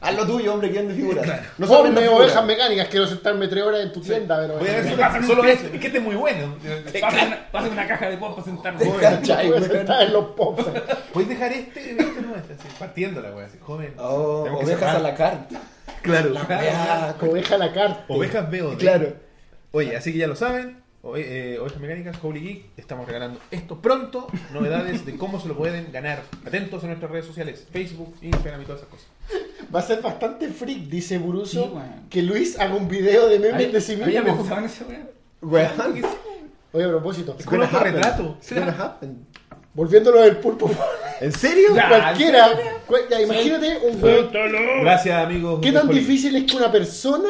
Haz 0.00 0.14
lo 0.14 0.26
tuyo, 0.26 0.52
hombre, 0.52 0.70
que 0.70 0.78
vende 0.78 0.94
figuras. 0.94 1.26
No 1.58 1.66
Ponme 1.66 1.84
vendo 1.84 2.00
figuras. 2.02 2.20
ovejas 2.26 2.44
mecánicas, 2.44 2.88
quiero 2.88 3.06
sentarme 3.06 3.48
tres 3.48 3.64
horas 3.64 3.80
en 3.82 3.92
tu 3.92 4.00
tienda, 4.00 4.38
pero. 4.40 4.58
Voy 4.58 4.68
a 4.68 4.72
ver 4.80 5.24
solo 5.26 5.42
precio. 5.42 5.64
esto. 5.66 5.74
Es 5.74 5.80
que 5.80 5.86
este 5.86 5.98
es 5.98 6.04
muy 6.04 6.14
bueno. 6.16 6.54
Pásame 7.00 7.38
una, 7.52 7.68
una 7.70 7.86
caja 7.88 8.08
de 8.10 8.16
pocos 8.18 8.44
sentarme. 8.44 8.84
¿Cachai, 9.00 9.48
Voy 9.48 9.58
a 9.58 9.62
sentar 9.62 10.02
en 10.02 10.12
los 10.12 10.24
pops. 10.26 10.64
¿Puedes 11.12 11.28
dejar 11.30 11.52
este? 11.52 11.90
Este 11.90 12.04
no, 12.22 12.36
este, 12.36 12.52
así, 12.54 12.68
partiéndola, 12.78 13.30
güey, 13.30 13.46
así, 13.46 13.58
joven. 13.60 13.94
Oh, 13.98 14.42
Tenemos 14.44 14.60
que 14.60 14.66
ovejas 14.66 14.80
cerrar. 14.80 14.96
a 14.96 14.98
la 15.10 15.14
carta. 15.14 15.60
Claro. 16.02 16.34
Ah, 16.48 17.14
Oveja 17.22 17.54
a 17.54 17.58
la 17.58 17.72
carta. 17.72 18.04
Ovejas 18.08 18.50
VOD. 18.50 18.76
Claro. 18.78 19.14
Oye, 19.72 19.96
así 19.96 20.12
que 20.12 20.18
ya 20.18 20.26
lo 20.26 20.36
saben. 20.36 20.82
Oe- 21.08 21.54
eh, 21.54 21.58
Ovejas 21.60 21.78
Mecánicas, 21.80 22.16
Holy 22.20 22.40
Geek, 22.40 22.64
estamos 22.76 23.06
regalando 23.06 23.38
esto 23.52 23.80
pronto. 23.80 24.26
Novedades 24.52 25.06
de 25.06 25.16
cómo 25.16 25.38
se 25.40 25.46
lo 25.46 25.56
pueden 25.56 25.92
ganar. 25.92 26.22
Atentos 26.44 26.82
a 26.82 26.88
nuestras 26.88 27.10
redes 27.12 27.26
sociales: 27.26 27.64
Facebook, 27.70 28.12
Instagram 28.22 28.62
y 28.62 28.64
todas 28.64 28.80
esas 28.80 28.90
cosas. 28.90 29.06
Va 29.72 29.78
a 29.80 29.82
ser 29.82 30.02
bastante 30.02 30.48
freak, 30.48 30.88
dice 30.88 31.18
Buruso, 31.18 31.64
Sí, 31.64 31.70
que 32.10 32.22
Luis 32.22 32.58
haga 32.58 32.74
un 32.74 32.88
video 32.88 33.28
de 33.28 33.38
memes 33.38 33.72
de 33.72 33.80
sí 33.80 33.92
Había 34.02 34.22
mismo. 34.22 34.44
en. 34.90 35.08
Weón. 35.42 35.70
Oye, 36.72 36.84
a 36.84 36.88
propósito, 36.88 37.36
Es 37.38 37.46
un. 37.46 37.52
It's 38.40 38.52
gonna 38.52 38.72
happen. 38.84 39.26
volviéndolo 39.74 40.22
del 40.22 40.38
pulpo. 40.38 40.68
¿En 41.20 41.30
serio? 41.32 41.68
Ya. 41.74 41.88
Cualquiera. 41.88 42.48
cual- 42.86 43.02
ya, 43.08 43.20
imagínate 43.22 43.78
un 43.88 44.02
weón. 44.02 44.30
Gracias, 44.82 45.24
amigos. 45.24 45.60
¿Qué 45.62 45.70
tan 45.70 45.88
difícil 45.88 46.34
es 46.34 46.50
que 46.50 46.56
una 46.56 46.72
persona 46.72 47.28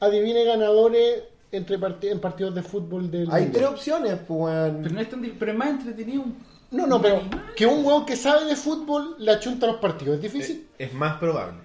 adivine 0.00 0.44
ganadores 0.44 1.24
entre 1.52 1.78
parti- 1.78 2.08
en 2.08 2.20
partidos 2.20 2.54
de 2.54 2.62
fútbol 2.62 3.10
del 3.10 3.30
Hay 3.30 3.46
tres 3.46 3.66
opciones, 3.66 4.18
pues. 4.26 4.72
Pero 4.82 4.94
no 4.94 5.00
es 5.00 5.08
tan 5.10 5.20
pero 5.38 5.52
es 5.52 5.58
más 5.58 5.68
entretenido. 5.70 6.24
No, 6.70 6.86
no, 6.86 7.02
pero 7.02 7.16
animal. 7.16 7.52
que 7.56 7.66
un 7.66 7.84
weón 7.84 8.06
que 8.06 8.14
sabe 8.16 8.44
de 8.44 8.54
fútbol 8.54 9.16
le 9.18 9.32
achunta 9.32 9.66
los 9.66 9.76
partidos. 9.76 10.16
¿Es 10.16 10.22
difícil? 10.22 10.68
Eh, 10.78 10.84
Es 10.86 10.94
más 10.94 11.18
probable. 11.18 11.58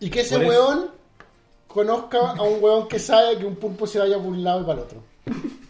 Y 0.00 0.10
que 0.10 0.20
ese 0.22 0.34
por 0.36 0.44
eso- 0.44 0.50
weón 0.68 0.86
conozca 1.68 2.18
a 2.30 2.42
un 2.42 2.62
weón 2.62 2.88
que 2.88 2.98
sabe 2.98 3.38
que 3.38 3.44
un 3.46 3.54
pulpo 3.56 3.86
se 3.86 4.00
vaya 4.00 4.16
por 4.16 4.26
un 4.26 4.42
lado 4.42 4.62
y 4.62 4.64
para 4.64 4.74
el 4.74 4.84
otro. 4.84 5.02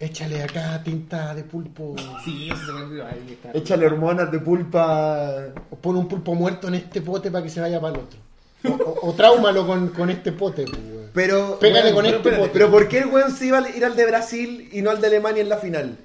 Échale 0.00 0.42
acá 0.42 0.82
tinta 0.82 1.32
de 1.32 1.44
pulpo. 1.44 1.94
Sí, 2.24 2.48
eso 2.50 2.66
se 2.66 2.72
me 2.72 3.02
ahí 3.02 3.24
está. 3.30 3.52
Échale 3.56 3.86
hormonas 3.86 4.32
de 4.32 4.40
pulpa. 4.40 5.30
O 5.70 5.76
pon 5.76 5.96
un 5.96 6.08
pulpo 6.08 6.34
muerto 6.34 6.66
en 6.68 6.74
este 6.74 7.00
pote 7.02 7.30
para 7.30 7.44
que 7.44 7.50
se 7.50 7.60
vaya 7.60 7.80
para 7.80 7.94
el 7.94 8.00
otro. 8.00 8.18
O, 8.64 8.90
o, 8.90 9.10
o 9.10 9.12
tráumalo 9.14 9.64
con, 9.66 9.88
con 9.90 10.10
este 10.10 10.32
pote, 10.32 10.64
pues, 10.64 10.76
weón. 10.76 11.01
Pero. 11.14 11.58
Pégale 11.58 11.92
con 11.92 12.04
pero 12.04 12.16
espérate, 12.16 12.40
pote. 12.40 12.50
Pero 12.52 12.70
¿por 12.70 12.88
qué 12.88 12.98
el 13.00 13.06
weón 13.06 13.30
se 13.30 13.46
iba 13.46 13.58
a 13.58 13.68
ir 13.68 13.84
al 13.84 13.94
de 13.96 14.06
Brasil 14.06 14.68
y 14.72 14.82
no 14.82 14.90
al 14.90 15.00
de 15.00 15.06
Alemania 15.08 15.42
en 15.42 15.48
la 15.48 15.56
final? 15.58 15.96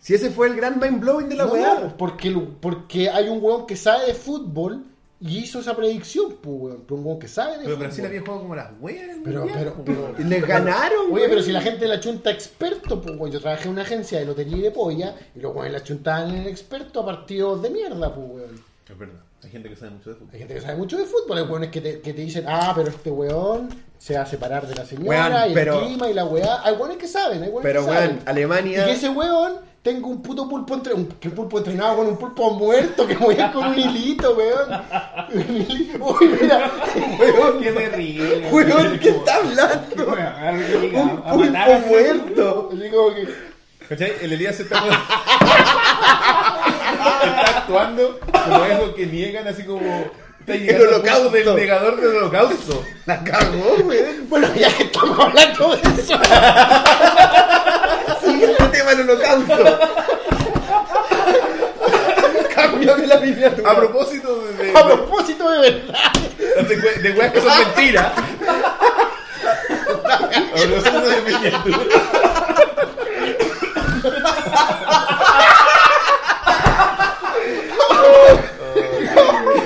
Si 0.00 0.14
ese 0.14 0.30
fue 0.30 0.48
el 0.48 0.56
gran 0.56 0.78
mind 0.78 1.00
blowing 1.00 1.28
de 1.28 1.36
la 1.36 1.46
No, 1.46 1.52
weá. 1.52 1.94
porque, 1.96 2.30
porque 2.60 3.08
hay 3.08 3.28
un 3.28 3.42
weón 3.42 3.66
que 3.66 3.74
sabe 3.74 4.06
de 4.06 4.14
fútbol 4.14 4.84
y 5.20 5.38
hizo 5.38 5.60
esa 5.60 5.74
predicción, 5.74 6.36
pues, 6.42 6.56
weón. 6.60 6.82
Pero 6.86 6.96
un 7.00 7.06
weón 7.06 7.18
que 7.18 7.26
sabe 7.28 7.52
de 7.52 7.58
Pero 7.64 7.70
fútbol. 7.76 7.86
Brasil 7.86 8.04
había 8.06 8.20
jugado 8.20 8.40
como 8.42 8.54
las 8.54 8.70
weas 8.80 9.16
Pero, 9.24 9.46
pero, 9.52 9.82
pero- 9.84 10.14
les 10.28 10.46
ganaron, 10.46 11.06
Oye, 11.06 11.12
weón. 11.12 11.30
pero 11.30 11.42
si 11.42 11.52
la 11.52 11.62
gente 11.62 11.88
la 11.88 11.98
chunta 12.00 12.30
experto, 12.30 13.00
pues, 13.00 13.16
weón. 13.18 13.32
Yo 13.32 13.40
trabajé 13.40 13.64
en 13.64 13.70
una 13.70 13.82
agencia 13.82 14.18
de 14.18 14.26
lotería 14.26 14.56
y 14.58 14.60
de 14.60 14.70
polla 14.70 15.14
y 15.34 15.40
los 15.40 15.54
weones 15.54 15.72
la 15.72 15.82
chuntaban 15.82 16.30
en 16.30 16.42
el 16.42 16.48
experto 16.48 17.00
a 17.00 17.06
partidos 17.06 17.62
de 17.62 17.70
mierda, 17.70 18.14
pues, 18.14 18.26
weón. 18.28 18.60
Es 18.88 18.98
verdad. 18.98 19.20
Hay 19.44 19.50
gente 19.50 19.68
que 19.68 19.76
sabe 19.76 19.90
mucho 19.92 20.10
de 20.10 20.16
fútbol. 20.16 20.30
Hay 20.32 20.38
gente 20.38 20.54
que 20.54 20.60
sabe 20.60 20.76
mucho 20.76 20.96
de 20.98 21.04
fútbol, 21.04 21.38
hay 21.38 21.44
weones 21.44 21.70
que 21.70 21.80
te, 21.80 22.00
que 22.00 22.12
te 22.14 22.20
dicen, 22.22 22.44
ah, 22.48 22.72
pero 22.74 22.88
este 22.88 23.10
weón 23.10 23.68
se 23.98 24.16
va 24.16 24.22
a 24.22 24.26
separar 24.26 24.66
de 24.66 24.74
la 24.74 24.84
señora 24.84 25.28
Weón, 25.30 25.32
y 25.44 25.48
el 25.48 25.54
pero- 25.54 25.80
clima 25.84 26.08
y 26.10 26.14
la 26.14 26.24
weá. 26.24 26.60
Hay 26.64 26.74
weones 26.74 26.96
que 26.98 27.06
saben, 27.08 27.42
hay 27.42 27.48
weones 27.48 27.62
Pero, 27.62 27.84
que 27.84 27.90
weón, 27.90 28.02
saben. 28.02 28.22
Y 28.26 28.28
Alemania. 28.30 28.84
que 28.86 28.92
ese 28.92 29.08
weón 29.10 29.54
tenga 29.82 30.06
un 30.06 30.22
puto 30.22 30.48
pulpo 30.48 30.74
entre 30.74 30.94
un, 30.94 31.06
que 31.06 31.28
pulpo 31.30 31.58
entrenado 31.58 31.96
con 31.96 32.06
un 32.06 32.16
pulpo 32.16 32.50
muerto 32.52 33.06
que 33.06 33.16
voy 33.16 33.36
con 33.52 33.66
un 33.66 33.78
hilito, 33.78 34.34
weón. 34.34 34.82
Un 35.34 35.40
hilito. 35.40 36.04
Uy, 36.20 36.28
mira, 36.40 36.70
weón, 37.18 37.60
Qué 37.60 37.72
terrible. 37.72 38.48
Weón, 38.52 38.98
¿qué 38.98 39.08
está 39.10 39.34
hablando? 39.36 40.06
Un 40.06 41.22
pulpo 41.22 41.86
muerto. 41.88 42.70
así 42.72 42.90
como 42.90 43.14
que 43.14 43.54
¿Cachai? 43.88 44.12
El 44.22 44.32
Elías 44.32 44.56
se 44.56 44.62
está, 44.62 44.80
está 47.24 47.58
actuando 47.58 48.20
como 48.20 48.64
esos 48.64 48.94
que 48.94 49.06
niegan 49.06 49.48
así 49.48 49.64
como. 49.64 50.10
Al 50.46 50.82
holocausto. 50.82 51.30
del 51.30 51.54
negador 51.56 51.96
del 51.98 52.16
holocausto. 52.16 52.84
La 53.06 53.24
cagó, 53.24 53.76
weón. 53.82 54.28
Bueno, 54.28 54.46
ya 54.54 54.68
que 54.76 54.82
estamos 54.82 55.18
hablando 55.18 55.74
de 55.74 56.02
eso, 56.02 56.18
Siguiente 58.22 58.64
tema 58.70 58.92
el 58.92 59.00
holocausto. 59.00 59.78
Cámbiame 62.54 63.06
la 63.06 63.16
miniatura. 63.20 63.70
A 63.70 63.76
propósito 63.76 64.42
de, 64.44 64.52
de, 64.64 64.78
a 64.78 64.84
propósito 64.84 65.50
de 65.50 65.58
verdad. 65.60 66.12
de, 66.68 66.76
de, 66.76 66.94
de 67.02 67.12
weas 67.12 67.32
que 67.32 67.40
son 67.40 67.58
mentiras. 67.58 68.12
A 70.04 70.56
propósito 70.56 71.00
de 71.00 71.20
miniatura. 71.22 71.78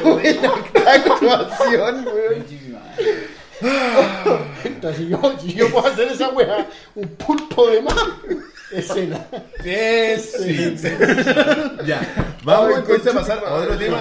Buena 0.02 0.52
actuación. 0.86 2.06
Entonces, 4.64 4.96
si 4.98 5.08
yo, 5.08 5.38
si 5.40 5.54
yo 5.54 5.70
puedo 5.70 5.86
hacer 5.88 6.08
esa 6.08 6.28
weá, 6.30 6.68
un 6.94 7.08
pulpo 7.08 7.68
de 7.68 7.82
más, 7.82 7.94
escena. 8.72 9.26
Sí, 9.62 10.16
sí. 10.18 10.74
Ya. 11.84 12.36
Vamos 12.44 12.68
Ay, 12.68 12.74
entonces 12.78 13.12
a 13.14 13.18
pasar 13.18 13.44
a 13.44 13.54
otro 13.54 13.76
tema. 13.76 14.00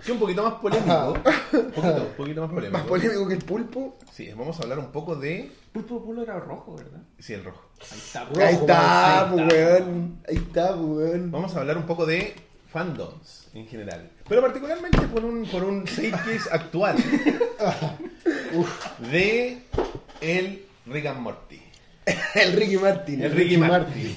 Sí, 0.00 0.10
un 0.12 0.18
poquito 0.18 0.42
más 0.42 0.54
polémico. 0.54 1.14
Un 1.52 1.70
poquito, 1.72 2.02
un 2.02 2.14
poquito 2.16 2.40
más 2.40 2.50
polémico. 2.50 2.78
Más 2.78 2.86
polémico 2.88 3.28
que 3.28 3.34
el 3.34 3.44
pulpo. 3.44 3.98
Sí, 4.12 4.30
vamos 4.36 4.58
a 4.58 4.62
hablar 4.64 4.78
un 4.80 4.90
poco 4.90 5.14
de. 5.14 5.52
Pulpo 5.72 6.04
Polo 6.04 6.22
era 6.22 6.38
rojo, 6.40 6.74
¿verdad? 6.76 7.00
Sí, 7.18 7.34
el 7.34 7.44
rojo. 7.44 7.62
Ahí 7.80 7.98
está. 7.98 8.24
Rojo, 8.24 8.40
Ahí 8.40 8.54
está, 8.54 9.30
ahí 9.30 9.38
está. 9.38 9.56
weón. 9.56 10.18
Ahí 10.28 10.36
está, 10.36 10.74
weón. 10.74 11.30
Vamos 11.30 11.54
a 11.54 11.60
hablar 11.60 11.76
un 11.76 11.86
poco 11.86 12.04
de 12.06 12.34
fandoms 12.72 13.45
en 13.60 13.66
general. 13.66 14.10
Pero 14.28 14.42
particularmente 14.42 15.00
por 15.08 15.24
un, 15.24 15.44
por 15.46 15.64
un 15.64 15.86
zeitgeist 15.86 16.46
actual. 16.52 16.96
de 19.10 19.58
el 20.20 20.62
Rick 20.86 21.06
and 21.06 21.20
Morty. 21.20 21.60
El 22.34 22.52
Ricky 22.52 22.76
Martin. 22.76 23.22
El 23.22 23.32
Ricky 23.32 23.56
Martin. 23.56 24.16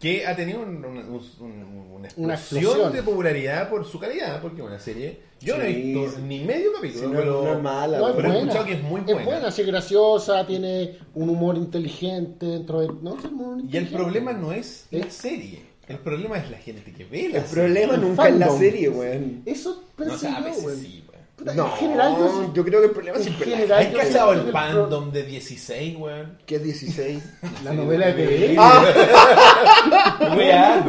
Que 0.00 0.26
ha 0.26 0.34
tenido 0.34 0.60
un- 0.60 0.84
un- 0.84 0.98
un- 0.98 1.94
una, 1.94 2.08
explosión 2.08 2.24
Una 2.24 2.34
explosión. 2.34 2.92
de 2.92 3.02
popularidad 3.02 3.70
por 3.70 3.86
su 3.86 3.98
calidad, 4.00 4.40
porque 4.42 4.60
es 4.60 4.66
una 4.66 4.78
serie. 4.80 5.20
Yo 5.40 5.56
no 5.56 5.62
he 5.62 5.72
Sí, 5.72 5.82
visto 5.82 6.10
sí. 6.16 6.22
ni 6.22 6.40
medio 6.44 6.70
Sí, 6.70 6.76
capítulo, 6.76 7.08
no, 7.08 7.14
pero. 7.18 7.44
no 7.44 7.52
es 7.56 7.62
mala, 7.62 7.98
No, 7.98 8.08
es 8.08 8.16
pero 8.16 8.28
he 8.28 8.32
buena. 8.32 8.40
escuchado 8.42 8.66
que 8.66 8.72
es 8.74 8.82
muy 8.82 9.00
buena. 9.02 9.20
Es 9.20 9.26
buena, 9.26 9.50
sí, 9.52 9.60
es 9.62 9.66
graciosa, 9.68 10.46
tiene 10.46 10.98
un 11.14 11.28
humor 11.30 11.56
inteligente 11.56 12.46
dentro 12.46 12.80
de. 12.80 12.88
No, 13.00 13.16
es 13.18 13.24
un 13.24 13.34
humor 13.34 13.56
Y 13.56 13.60
el 13.60 13.64
inteligente. 13.66 13.96
problema 13.96 14.32
no 14.32 14.52
es 14.52 14.86
la 14.90 15.08
serie. 15.10 15.62
El 15.88 15.98
problema 15.98 16.38
es 16.38 16.50
la 16.50 16.56
gente 16.58 16.92
que 16.92 17.04
ve 17.04 17.28
la 17.30 17.38
El 17.38 17.44
serie. 17.46 17.62
problema 17.64 17.94
El 17.94 18.00
nunca 18.00 18.28
es 18.28 18.34
la 18.36 18.46
fandom. 18.46 18.60
serie, 18.60 18.88
weón. 18.88 19.42
Eso 19.44 19.82
No 19.98 20.04
pensé 20.04 20.18
sabes, 20.28 20.56
yo, 20.60 20.66
weón. 20.66 20.78
sí, 20.80 21.04
weón. 21.08 21.14
Puta, 21.36 21.52
No, 21.54 21.64
en 21.66 21.72
general, 21.72 22.14
yo, 22.16 22.28
sí- 22.28 22.50
yo 22.54 22.64
creo 22.64 22.80
que 22.80 22.86
el 22.86 22.92
problema 22.92 23.16
en 23.18 23.24
siempre 23.24 23.44
es 23.44 23.50
la 23.50 23.56
general, 23.56 23.80
¿Has 23.86 23.92
yo 23.92 23.98
cachado 23.98 24.12
siento 24.14 24.32
el 24.32 24.38
que 24.46 24.50
pro- 24.52 24.60
fandom 24.60 25.12
de 25.12 25.22
16, 25.24 25.96
weón? 25.98 26.38
que 26.46 26.54
es 26.56 26.62
16. 26.64 27.22
La 27.64 27.72
novela 27.72 28.06
de 28.06 28.12
TV. 28.14 28.56
Weá, 30.36 30.84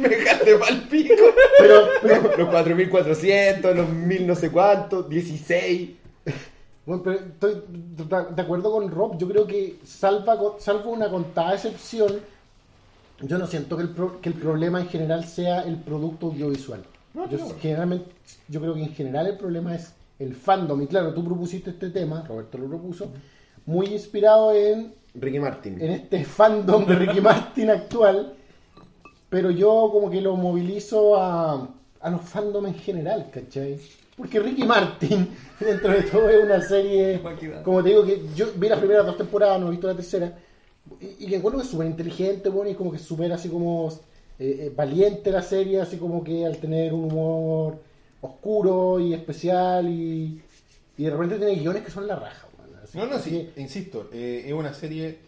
Me 0.00 0.08
dejaste 0.08 0.54
pa'l 0.56 0.82
pico. 0.88 1.14
Pero, 1.58 1.88
pero, 2.02 2.22
Los 2.38 2.48
4400, 2.48 3.76
los 3.76 3.88
1000 3.88 4.26
no 4.26 4.34
sé 4.34 4.50
cuántos, 4.50 5.08
16. 5.08 5.90
bueno, 6.86 7.02
pero 7.02 7.18
estoy 7.18 7.62
de- 7.68 8.34
de 8.34 8.42
acuerdo 8.42 8.70
con 8.72 8.90
Rob. 8.90 9.18
Yo 9.18 9.28
creo 9.28 9.46
que, 9.46 9.76
salva, 9.84 10.38
con- 10.38 10.60
salvo 10.60 10.90
una 10.90 11.10
contada 11.10 11.54
excepción, 11.54 12.20
yo 13.22 13.38
no 13.38 13.46
siento 13.46 13.76
que 13.76 13.82
el, 13.84 13.88
pro- 13.90 14.20
que 14.20 14.28
el 14.28 14.34
problema 14.34 14.80
en 14.80 14.88
general 14.88 15.24
sea 15.24 15.62
el 15.62 15.76
producto 15.76 16.26
audiovisual. 16.26 16.82
No, 17.14 17.28
yo, 17.30 17.38
generalmente, 17.60 18.10
yo 18.48 18.60
creo 18.60 18.74
que 18.74 18.82
en 18.82 18.94
general 18.94 19.26
el 19.26 19.36
problema 19.38 19.74
es 19.74 19.92
el 20.18 20.34
fandom. 20.34 20.82
Y 20.82 20.86
claro, 20.86 21.14
tú 21.14 21.24
propusiste 21.24 21.70
este 21.70 21.90
tema, 21.90 22.24
Roberto 22.28 22.58
lo 22.58 22.68
propuso, 22.68 23.08
muy 23.64 23.86
inspirado 23.86 24.52
en 24.54 24.92
Ricky 25.14 25.38
Martin. 25.38 25.80
en 25.80 25.90
este 25.92 26.24
fandom 26.24 26.84
de 26.84 26.94
Ricky 26.94 27.20
Martin 27.22 27.70
actual, 27.70 28.34
pero 29.30 29.50
yo 29.50 29.88
como 29.92 30.10
que 30.10 30.20
lo 30.20 30.36
movilizo 30.36 31.16
a, 31.20 31.68
a 32.00 32.10
los 32.10 32.20
fandom 32.22 32.66
en 32.66 32.74
general, 32.74 33.28
¿cachai? 33.32 33.78
Porque 34.16 34.38
Ricky 34.40 34.64
Martin, 34.64 35.28
dentro 35.60 35.90
de 35.92 36.02
todo, 36.02 36.28
es 36.28 36.44
una 36.44 36.60
serie, 36.60 37.20
como 37.64 37.82
te 37.82 37.88
digo, 37.90 38.04
que 38.04 38.22
yo 38.34 38.46
vi 38.56 38.68
las 38.68 38.78
primeras 38.78 39.06
dos 39.06 39.16
temporadas, 39.16 39.60
no 39.60 39.68
he 39.68 39.70
visto 39.70 39.86
la 39.86 39.94
tercera, 39.94 40.38
y, 41.00 41.24
y 41.24 41.28
que 41.28 41.36
encuentro 41.36 41.58
que 41.60 41.64
es 41.64 41.70
súper 41.70 41.86
inteligente, 41.86 42.48
bueno, 42.48 42.70
y 42.70 42.74
como 42.74 42.92
que 42.92 42.98
súper 42.98 43.32
así 43.32 43.48
como 43.48 43.88
eh, 44.38 44.66
eh, 44.66 44.72
valiente 44.74 45.30
la 45.30 45.42
serie, 45.42 45.80
así 45.80 45.96
como 45.96 46.22
que 46.22 46.44
al 46.46 46.58
tener 46.58 46.92
un 46.92 47.04
humor 47.12 47.78
oscuro 48.20 48.98
y 49.00 49.14
especial, 49.14 49.88
y, 49.88 50.40
y 50.98 51.04
de 51.04 51.10
repente 51.10 51.36
tiene 51.38 51.54
guiones 51.56 51.82
que 51.82 51.90
son 51.90 52.06
la 52.06 52.16
raja, 52.16 52.46
bueno, 52.58 52.78
así- 52.82 52.98
No, 52.98 53.06
no, 53.06 53.18
sí, 53.18 53.30
que- 53.54 53.60
insisto, 53.60 54.08
eh, 54.12 54.44
es 54.46 54.52
una 54.52 54.72
serie 54.74 55.18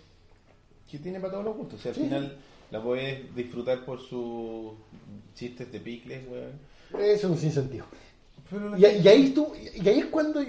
que 0.91 0.99
tiene 0.99 1.21
para 1.21 1.33
todos 1.33 1.45
los 1.45 1.57
gustos. 1.57 1.81
O 1.81 1.83
sea, 1.83 1.91
al 1.91 1.97
Sí. 1.97 2.03
final 2.05 2.37
la 2.71 2.83
puedes 2.83 3.35
disfrutar 3.35 3.85
por 3.85 4.01
sus 4.01 4.73
chistes 5.35 5.71
de 5.71 5.81
picles, 5.81 6.23
weón. 6.31 6.53
Eso 7.03 7.27
es 7.27 7.33
un 7.33 7.37
sinsentido. 7.39 7.85
Y 8.79 8.85
ahí 8.87 9.31
tú, 9.35 9.49
y 9.77 9.87
ahí 9.87 9.99
es 9.99 10.07
cuando 10.07 10.41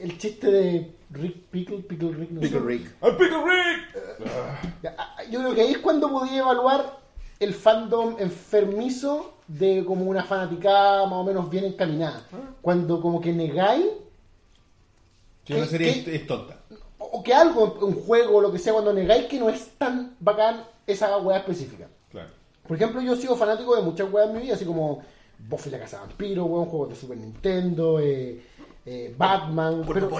el 0.00 0.18
chiste 0.18 0.50
de 0.50 0.92
Rick 1.10 1.36
Pickle, 1.50 1.78
Pickle 1.78 2.12
Rick, 2.12 2.30
no 2.30 2.40
sé. 2.40 2.48
Pickle 2.48 2.60
Rick. 2.66 2.94
¡Al 3.00 3.16
Pickle 3.16 3.44
Rick! 3.44 4.26
Ah, 4.98 5.22
Yo 5.30 5.40
creo 5.40 5.54
que 5.54 5.60
ahí 5.62 5.72
es 5.72 5.78
cuando 5.78 6.10
podía 6.10 6.38
evaluar 6.40 6.98
el 7.40 7.54
fandom 7.54 8.16
enfermizo 8.18 9.34
de 9.46 9.84
como 9.84 10.04
una 10.06 10.24
fanaticada 10.24 11.04
más 11.06 11.18
o 11.18 11.24
menos 11.24 11.50
bien 11.50 11.64
encaminada. 11.64 12.26
Cuando 12.62 13.00
como 13.00 13.20
que 13.20 13.32
negáis 13.32 13.86
Que 15.44 15.54
una 15.54 15.64
¿Qué- 15.64 15.68
serie 15.70 16.04
qué? 16.04 16.14
es, 16.16 16.26
tonta. 16.26 16.58
o 16.98 17.22
que 17.22 17.34
algo, 17.34 17.76
un 17.82 17.94
juego 17.94 18.38
o 18.38 18.40
lo 18.40 18.50
que 18.50 18.58
sea, 18.58 18.72
cuando 18.72 18.92
negáis 18.92 19.26
que 19.26 19.38
no 19.38 19.48
es 19.50 19.68
tan 19.78 20.16
bacán 20.20 20.64
esa 20.86 21.16
weá 21.18 21.38
específica. 21.38 21.86
Claro. 22.10 22.30
Por 22.66 22.76
ejemplo, 22.76 23.02
yo 23.02 23.12
he 23.12 23.16
sido 23.16 23.36
fanático 23.36 23.76
de 23.76 23.82
muchas 23.82 24.10
weas 24.10 24.28
en 24.30 24.36
mi 24.36 24.42
vida, 24.42 24.54
así 24.54 24.64
como 24.64 25.02
Buffy 25.38 25.68
la 25.68 25.78
Casa 25.78 25.98
de 26.00 26.06
Vampiro, 26.06 26.46
weón, 26.46 26.64
juegos 26.66 26.88
de 26.90 26.96
Super 26.96 27.18
Nintendo, 27.18 28.00
eh, 28.00 28.42
eh, 28.86 29.14
Batman. 29.16 29.84
pero. 29.92 30.10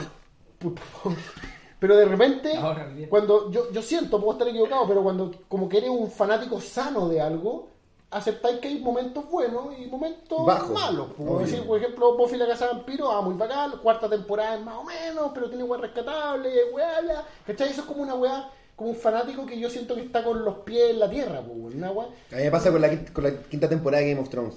Pero 1.81 1.97
de 1.97 2.05
repente, 2.07 2.57
Ahora, 2.57 2.91
cuando 3.11 3.51
yo, 3.51 3.71
yo 3.71 3.83
siento, 3.83 4.19
puedo 4.19 4.33
estar 4.33 4.49
equivocado, 4.49 4.89
pero 4.89 5.03
cuando 5.03 5.33
como 5.49 5.69
que 5.69 5.79
eres 5.79 5.91
un 5.91 6.11
fanático 6.11 6.59
sano 6.59 7.09
de 7.09 7.21
algo, 7.21 7.69
aceptáis 8.11 8.59
que 8.61 8.69
hay 8.69 8.79
momentos 8.79 9.29
buenos 9.29 9.79
y 9.79 9.87
momentos 9.87 10.47
Bajos. 10.47 10.71
malos. 10.71 11.09
Puedo 11.15 11.41
decir, 11.41 11.63
por 11.67 11.79
ejemplo, 11.79 12.17
Buffy 12.17 12.39
la 12.39 12.47
Casa 12.47 12.69
de 12.69 12.75
Vampiro, 12.75 13.11
ah, 13.11 13.21
muy 13.21 13.35
bacán, 13.35 13.73
cuarta 13.83 14.09
temporada 14.09 14.55
es 14.57 14.63
más 14.63 14.77
o 14.77 14.85
menos, 14.85 15.31
pero 15.35 15.49
tiene 15.51 15.65
weá 15.65 15.81
rescatable, 15.81 16.51
weá, 16.73 17.01
bla. 17.03 17.25
¿Cachai? 17.47 17.69
Eso 17.69 17.83
es 17.83 17.87
como 17.87 18.03
una 18.03 18.15
weá, 18.15 18.49
como 18.77 18.91
un 18.91 18.97
fanático 18.97 19.45
que 19.45 19.59
yo 19.61 19.69
siento 19.69 19.95
que 19.95 20.03
está 20.03 20.25
con 20.25 20.43
los 20.43 20.59
pies 20.59 20.91
en 20.93 21.01
la 21.01 21.11
tierra, 21.11 21.43
pues, 21.43 21.75
una 21.75 21.91
weá. 21.91 22.07
A 22.33 22.37
mí 22.37 22.45
me 22.45 22.51
pasa 22.51 22.71
con 22.71 22.81
la, 22.81 23.05
con 23.13 23.25
la 23.25 23.43
quinta 23.43 23.69
temporada 23.69 24.03
de 24.03 24.11
Game 24.11 24.23
of 24.23 24.31
Thrones, 24.31 24.55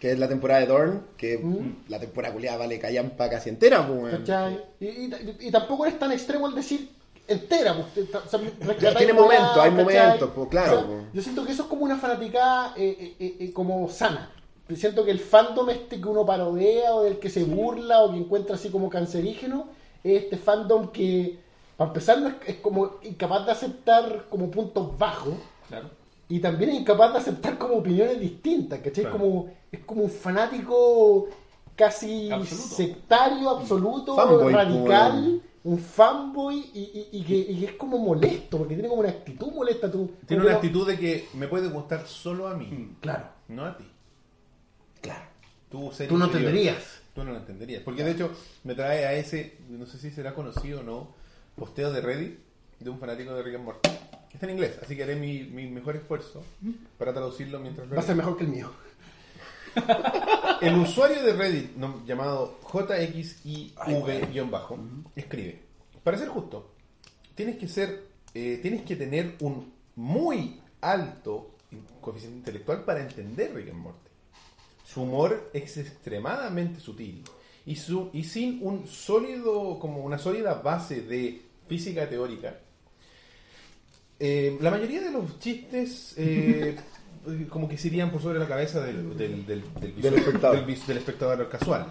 que 0.00 0.12
es 0.12 0.18
la 0.18 0.26
temporada 0.28 0.60
de 0.60 0.66
Dorn, 0.66 1.02
que 1.16 1.38
Mm. 1.38 1.84
la 1.88 2.00
temporada 2.00 2.32
culiada 2.32 2.56
vale 2.58 2.78
callampa 2.78 3.28
casi 3.28 3.50
entera, 3.50 3.86
pues. 3.86 4.14
Y, 4.80 4.86
y- 4.86 5.36
y 5.40 5.50
tampoco 5.50 5.84
eres 5.86 5.98
tan 5.98 6.10
extremo 6.10 6.46
al 6.46 6.54
decir 6.54 6.88
entera, 7.28 7.74
pues, 7.76 8.08
o 8.14 8.28
sea, 8.80 8.94
tiene 8.96 9.12
momentos, 9.12 9.56
hay 9.58 9.70
momentos, 9.70 10.30
pues, 10.34 10.48
claro, 10.48 10.72
O 10.72 10.78
sea, 10.78 10.86
pues. 10.86 11.02
yo 11.12 11.22
siento 11.22 11.44
que 11.44 11.52
eso 11.52 11.62
es 11.64 11.68
como 11.68 11.84
una 11.84 11.96
fanaticada 11.98 12.74
eh, 12.76 13.14
eh, 13.20 13.36
eh, 13.40 13.52
como 13.52 13.88
sana. 13.88 14.30
Siento 14.74 15.04
que 15.04 15.10
el 15.10 15.18
fandom 15.18 15.68
este 15.70 16.00
que 16.00 16.08
uno 16.08 16.24
parodea 16.24 16.94
o 16.94 17.02
del 17.02 17.18
que 17.18 17.28
se 17.28 17.42
burla 17.44 18.00
o 18.02 18.12
que 18.12 18.18
encuentra 18.18 18.54
así 18.54 18.68
como 18.70 18.88
cancerígeno 18.88 19.66
es 20.04 20.22
este 20.24 20.36
fandom 20.36 20.92
que, 20.92 21.38
para 21.76 21.88
empezar, 21.90 22.20
no 22.20 22.28
es, 22.28 22.34
es 22.46 22.56
como 22.56 22.92
incapaz 23.02 23.46
de 23.46 23.52
aceptar 23.52 24.26
como 24.30 24.50
puntos 24.50 24.96
bajos 24.96 25.34
Claro. 25.68 25.90
Y 26.30 26.38
también 26.40 26.70
es 26.70 26.76
incapaz 26.80 27.12
de 27.12 27.18
aceptar 27.18 27.58
como 27.58 27.74
opiniones 27.74 28.18
distintas, 28.20 28.78
¿cachai? 28.78 29.04
Claro. 29.04 29.18
Como, 29.18 29.50
es 29.70 29.80
como 29.80 30.04
un 30.04 30.10
fanático 30.10 31.28
casi 31.76 32.30
Absoluto. 32.30 32.68
sectario, 32.76 33.50
absoluto, 33.50 34.14
Fanboy, 34.16 34.52
radical, 34.52 35.42
un 35.64 35.78
fanboy 35.78 36.56
y, 36.74 36.78
y- 36.80 37.08
y 37.12 37.22
que, 37.22 37.34
y 37.52 37.64
es 37.64 37.72
como 37.72 37.98
molesto, 37.98 38.58
porque 38.58 38.74
tiene 38.74 38.88
como 38.88 39.00
una 39.00 39.10
actitud 39.10 39.52
molesta. 39.52 39.90
Tú, 39.90 40.10
Tiene 40.26 40.42
una 40.42 40.52
no- 40.52 40.56
actitud 40.58 40.86
de 40.86 40.98
que 40.98 41.28
me 41.34 41.48
puede 41.48 41.68
gustar 41.68 42.06
solo 42.06 42.48
a 42.48 42.54
mí, 42.54 42.94
Claro, 43.00 43.26
no 43.48 43.64
a 43.66 43.76
ti. 43.76 43.84
Claro. 45.00 45.24
Tú, 45.70 45.90
no 46.18 46.24
entenderías. 46.26 47.00
Tú 47.14 47.24
no 47.24 47.32
lo 47.32 47.38
entenderías. 47.38 47.82
Porque 47.82 48.02
de 48.04 48.12
hecho 48.12 48.30
me 48.64 48.74
trae 48.74 49.04
a 49.06 49.14
ese, 49.14 49.56
no 49.68 49.86
sé 49.86 49.98
si 49.98 50.10
será 50.10 50.34
conocido 50.34 50.80
o 50.80 50.82
no, 50.82 51.08
posteo 51.56 51.92
de 51.92 52.00
Reddit 52.00 52.38
de 52.80 52.90
un 52.90 52.98
fanático 52.98 53.34
de 53.34 53.42
Rick 53.42 53.54
and 53.56 53.64
Morty. 53.64 53.90
Está 54.32 54.46
en 54.46 54.52
inglés, 54.52 54.78
así 54.82 54.96
que 54.96 55.02
haré 55.02 55.16
mi, 55.16 55.44
mi 55.44 55.66
mejor 55.68 55.96
esfuerzo 55.96 56.42
para 56.98 57.12
traducirlo 57.12 57.58
mientras 57.60 57.88
lo 57.88 57.96
Va 57.96 58.02
a 58.02 58.04
ser 58.04 58.16
mejor 58.16 58.36
que 58.36 58.44
el 58.44 58.50
mío. 58.50 58.70
El 60.60 60.74
usuario 60.76 61.22
de 61.22 61.32
Reddit 61.32 61.76
no- 61.76 62.04
llamado 62.04 62.58
JXIV-bajo 62.70 64.78
escribe, 65.16 65.60
para 66.02 66.18
ser 66.18 66.28
justo, 66.28 66.72
tienes 67.34 67.56
que 67.56 67.68
ser, 67.68 68.04
eh, 68.34 68.58
tienes 68.62 68.82
que 68.82 68.96
tener 68.96 69.36
un 69.40 69.72
muy 69.96 70.60
alto 70.80 71.56
coeficiente 72.00 72.38
intelectual 72.38 72.84
para 72.84 73.00
entender 73.00 73.54
Rick 73.54 73.70
and 73.70 73.78
Morty. 73.78 74.10
Su 74.84 75.02
humor 75.02 75.50
es 75.52 75.76
extremadamente 75.76 76.80
sutil 76.80 77.22
y, 77.64 77.76
su, 77.76 78.10
y 78.12 78.24
sin 78.24 78.58
un 78.66 78.86
sólido, 78.86 79.78
como 79.78 80.02
una 80.04 80.18
sólida 80.18 80.54
base 80.54 81.02
de 81.02 81.42
física 81.68 82.08
teórica, 82.08 82.58
eh, 84.20 84.56
la 84.60 84.70
mayoría 84.70 85.00
de 85.00 85.10
los 85.10 85.38
chistes 85.40 86.14
eh, 86.16 86.76
como 87.48 87.68
que 87.68 87.76
se 87.78 87.88
irían 87.88 88.10
por 88.10 88.22
sobre 88.22 88.38
la 88.38 88.46
cabeza 88.46 88.80
del, 88.84 89.16
del, 89.16 89.44
del, 89.46 89.62
del 89.80 89.92
visual- 89.92 90.14
espectador. 90.18 90.56
del 90.56 90.64
vis- 90.66 90.86
del 90.86 90.98
espectador 90.98 91.48
casual. 91.48 91.86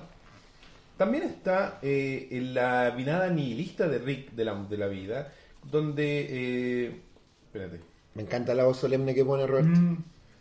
También 0.97 1.23
está 1.23 1.79
eh, 1.81 2.27
en 2.31 2.53
la 2.53 2.89
vinada 2.91 3.29
nihilista 3.29 3.87
de 3.87 3.99
Rick 3.99 4.31
de 4.31 4.45
la, 4.45 4.53
de 4.55 4.77
la 4.77 4.87
vida, 4.87 5.33
donde... 5.71 6.27
eh, 6.29 7.01
espérate, 7.45 7.79
Me 8.15 8.23
encanta 8.23 8.53
la 8.53 8.65
voz 8.65 8.77
solemne 8.79 9.13
que 9.15 9.23
pone 9.25 9.47
Robert. 9.47 9.67
Mm. 9.67 9.97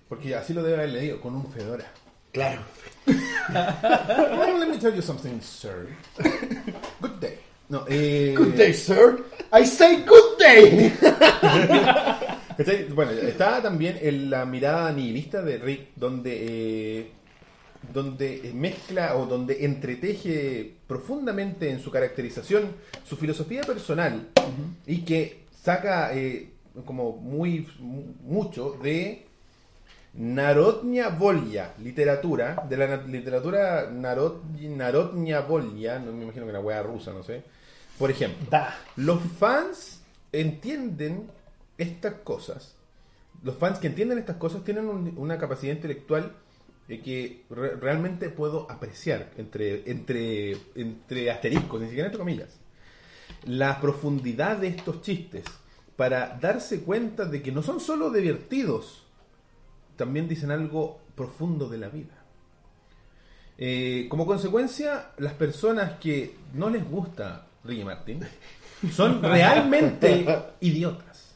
porque 0.08 0.34
así 0.34 0.52
lo 0.54 0.62
debe 0.62 0.78
haber 0.78 0.90
leído, 0.90 1.20
con 1.20 1.34
un 1.36 1.46
fedora. 1.52 1.84
Claro. 2.32 2.60
Well, 3.06 4.58
let 4.60 4.68
me 4.68 4.78
tell 4.78 4.94
you 4.94 5.00
something, 5.02 5.40
sir. 5.40 5.88
Good 7.00 7.20
day. 7.20 7.38
No, 7.68 7.84
eh, 7.88 8.34
Good 8.36 8.54
day, 8.56 8.72
sir. 8.74 9.22
I 9.52 9.64
say 9.64 10.02
good 10.04 10.27
Bueno, 12.94 13.12
está 13.12 13.62
también 13.62 13.98
en 14.02 14.30
la 14.30 14.44
mirada 14.44 14.90
nihilista 14.92 15.42
de 15.42 15.58
Rick, 15.58 15.90
donde, 15.94 16.98
eh, 17.00 17.10
donde 17.92 18.50
mezcla 18.52 19.14
o 19.16 19.26
donde 19.26 19.64
entreteje 19.64 20.74
profundamente 20.88 21.70
en 21.70 21.80
su 21.80 21.92
caracterización 21.92 22.72
su 23.04 23.16
filosofía 23.16 23.60
personal 23.62 24.26
y 24.86 25.02
que 25.02 25.44
saca 25.62 26.12
eh, 26.16 26.48
como 26.84 27.12
muy 27.12 27.68
mu- 27.78 28.12
mucho 28.24 28.76
de 28.82 29.24
Narodnia 30.14 31.10
Volya, 31.10 31.74
literatura, 31.80 32.64
de 32.68 32.76
la 32.76 32.96
literatura 32.96 33.88
Narod, 33.92 34.42
Narodnia 34.60 35.40
Volya, 35.42 36.00
no 36.00 36.10
me 36.12 36.24
imagino 36.24 36.44
que 36.44 36.50
una 36.50 36.60
wea 36.60 36.82
rusa, 36.82 37.12
no 37.12 37.22
sé. 37.22 37.44
Por 37.96 38.10
ejemplo, 38.10 38.46
Da. 38.50 38.76
los 38.96 39.20
fans 39.38 39.97
entienden 40.32 41.30
estas 41.78 42.14
cosas. 42.14 42.76
Los 43.42 43.56
fans 43.56 43.78
que 43.78 43.86
entienden 43.86 44.18
estas 44.18 44.36
cosas 44.36 44.64
tienen 44.64 44.88
un- 44.88 45.14
una 45.16 45.38
capacidad 45.38 45.72
intelectual 45.74 46.34
eh, 46.88 47.00
que 47.02 47.44
re- 47.50 47.76
realmente 47.76 48.30
puedo 48.30 48.70
apreciar 48.70 49.30
entre, 49.36 49.90
entre, 49.90 50.56
entre 50.74 51.30
asteriscos, 51.30 51.80
ni 51.80 51.86
siquiera 51.88 52.06
entre 52.06 52.18
comillas. 52.18 52.58
La 53.44 53.80
profundidad 53.80 54.56
de 54.56 54.68
estos 54.68 55.02
chistes 55.02 55.44
para 55.96 56.38
darse 56.40 56.80
cuenta 56.80 57.24
de 57.26 57.42
que 57.42 57.52
no 57.52 57.62
son 57.62 57.80
solo 57.80 58.10
divertidos, 58.10 59.04
también 59.96 60.28
dicen 60.28 60.50
algo 60.50 61.00
profundo 61.14 61.68
de 61.68 61.78
la 61.78 61.88
vida. 61.88 62.14
Eh, 63.58 64.06
como 64.08 64.24
consecuencia, 64.26 65.10
las 65.18 65.34
personas 65.34 65.98
que 65.98 66.36
no 66.54 66.70
les 66.70 66.88
gusta 66.88 67.46
Ricky 67.64 67.84
Martin 67.84 68.20
son 68.92 69.22
realmente 69.22 70.24
idiotas. 70.60 71.34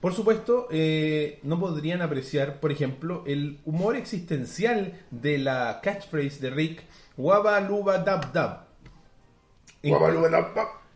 Por 0.00 0.14
supuesto, 0.14 0.66
eh, 0.72 1.38
no 1.44 1.60
podrían 1.60 2.02
apreciar, 2.02 2.58
por 2.58 2.72
ejemplo, 2.72 3.22
el 3.26 3.60
humor 3.64 3.94
existencial 3.96 4.98
de 5.10 5.38
la 5.38 5.80
catchphrase 5.82 6.40
de 6.40 6.50
Rick, 6.50 6.82
Waba 7.16 7.60
Luba 7.60 7.98
Dab 7.98 8.32
Dab. 8.32 8.64
En- 9.82 9.92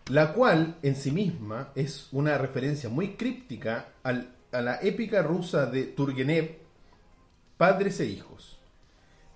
la 0.08 0.32
cual 0.32 0.76
en 0.82 0.96
sí 0.96 1.10
misma 1.10 1.70
es 1.74 2.08
una 2.12 2.36
referencia 2.38 2.88
muy 2.88 3.14
críptica 3.16 3.88
al- 4.02 4.30
a 4.52 4.60
la 4.60 4.80
épica 4.82 5.22
rusa 5.22 5.66
de 5.66 5.84
Turgenev, 5.84 6.56
Padres 7.56 8.00
e 8.00 8.06
Hijos. 8.06 8.58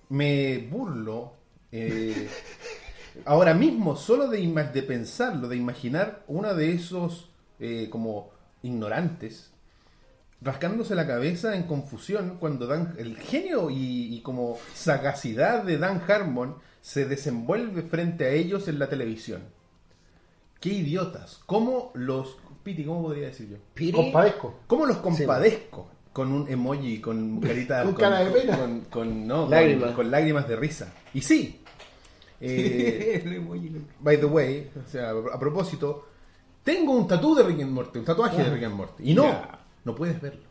Me 0.08 0.58
burlo 0.70 1.34
eh, 1.72 2.28
ahora 3.24 3.54
mismo 3.54 3.96
solo 3.96 4.28
de, 4.28 4.82
pensarlo, 4.82 5.48
de 5.48 5.56
imaginar 5.56 6.22
uno 6.28 6.54
de 6.54 6.72
esos 6.72 7.30
eh, 7.58 7.88
como 7.90 8.30
ignorantes 8.62 9.50
rascándose 10.42 10.94
la 10.94 11.06
cabeza 11.06 11.54
en 11.54 11.64
confusión 11.64 12.36
cuando 12.40 12.66
Dan, 12.66 12.94
el 12.98 13.18
genio 13.18 13.70
y, 13.70 14.14
y 14.14 14.20
como 14.22 14.58
sagacidad 14.74 15.64
de 15.64 15.78
Dan 15.78 16.02
Harmon 16.08 16.56
se 16.80 17.04
desenvuelve 17.04 17.82
frente 17.82 18.24
a 18.24 18.30
ellos 18.30 18.68
en 18.68 18.78
la 18.78 18.88
televisión. 18.88 19.42
Qué 20.60 20.70
idiotas. 20.70 21.40
¿Cómo 21.46 21.90
los... 21.94 22.36
Piti, 22.62 22.84
¿cómo 22.84 23.02
podría 23.02 23.28
decir 23.28 23.48
yo? 23.48 23.56
Piri. 23.74 23.92
Compadezco. 23.92 24.60
¿Cómo 24.66 24.86
los 24.86 24.98
compadezco? 24.98 25.90
Con 26.12 26.32
un 26.32 26.48
emoji, 26.50 27.00
con 27.00 27.40
carita... 27.42 27.82
Con 27.84 27.94
cara 27.94 28.24
de 28.24 28.30
pena. 28.30 28.58
Con, 28.58 28.80
con- 28.82 29.26
no, 29.26 29.48
Lágrimas. 29.48 29.92
Con, 29.92 30.10
lágrimas 30.10 30.48
de 30.48 30.56
risa. 30.56 30.92
Y 31.14 31.22
sí. 31.22 31.62
Eh, 32.40 33.22
by 34.00 34.18
the 34.18 34.26
way, 34.26 34.70
o 34.76 34.88
sea, 34.88 35.10
a 35.10 35.38
propósito, 35.38 36.06
tengo 36.62 36.92
un 36.92 37.06
tatú 37.06 37.34
de 37.34 37.42
Rick 37.42 37.62
and 37.62 37.72
Morty, 37.72 37.98
un 37.98 38.04
tatuaje 38.04 38.42
de 38.42 38.50
Rick 38.50 38.64
and 38.64 38.74
Morty. 38.74 39.10
Y 39.10 39.14
no, 39.14 39.42
no 39.84 39.94
puedes 39.94 40.20
verlo. 40.20 40.42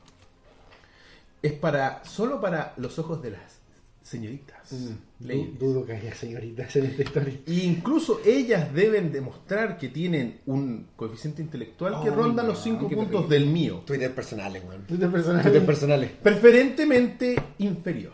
Es 1.41 1.53
para 1.53 2.03
solo 2.03 2.41
para 2.41 2.73
los 2.77 2.99
ojos 2.99 3.21
de 3.21 3.31
las 3.31 3.59
señoritas. 4.01 4.73
Ladies. 5.19 5.59
dudo 5.59 5.85
que 5.85 5.93
haya 5.93 6.13
señoritas 6.15 6.75
en 6.75 6.85
esta 6.85 7.03
historia. 7.03 7.39
E 7.45 7.53
incluso 7.53 8.21
ellas 8.25 8.73
deben 8.73 9.11
demostrar 9.11 9.77
que 9.77 9.89
tienen 9.89 10.39
un 10.47 10.87
coeficiente 10.95 11.41
intelectual 11.41 12.01
que 12.03 12.09
ronda 12.09 12.41
no, 12.43 12.49
los 12.49 12.63
5 12.63 12.87
qué 12.87 12.95
puntos 12.95 13.29
del 13.29 13.45
mío. 13.45 13.83
Twitter 13.85 14.13
personales, 14.13 14.63
weón. 14.67 14.83
Twitter 14.85 15.11
personal. 15.11 15.41
Twitter 15.43 15.65
personales. 15.65 16.11
Preferentemente 16.23 17.35
inferior. 17.59 18.13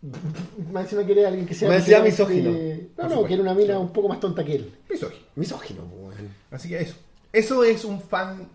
Quiere 1.06 1.26
alguien 1.26 1.46
que 1.46 1.54
sea. 1.54 1.74
Encima 1.74 1.98
que- 1.98 2.04
misógino. 2.04 2.50
No, 3.02 3.08
no, 3.08 3.10
supuesto. 3.10 3.26
quiere 3.28 3.42
una 3.42 3.54
mina 3.54 3.78
un 3.78 3.92
poco 3.92 4.08
más 4.08 4.20
tonta 4.20 4.44
que 4.44 4.54
él. 4.56 4.74
Misógino. 4.88 5.24
Misógino, 5.36 5.82
weón. 5.84 6.34
Así 6.50 6.68
que 6.68 6.80
eso. 6.80 6.94
Eso 7.32 7.64
es 7.64 7.84
un 7.84 8.00
fan 8.00 8.46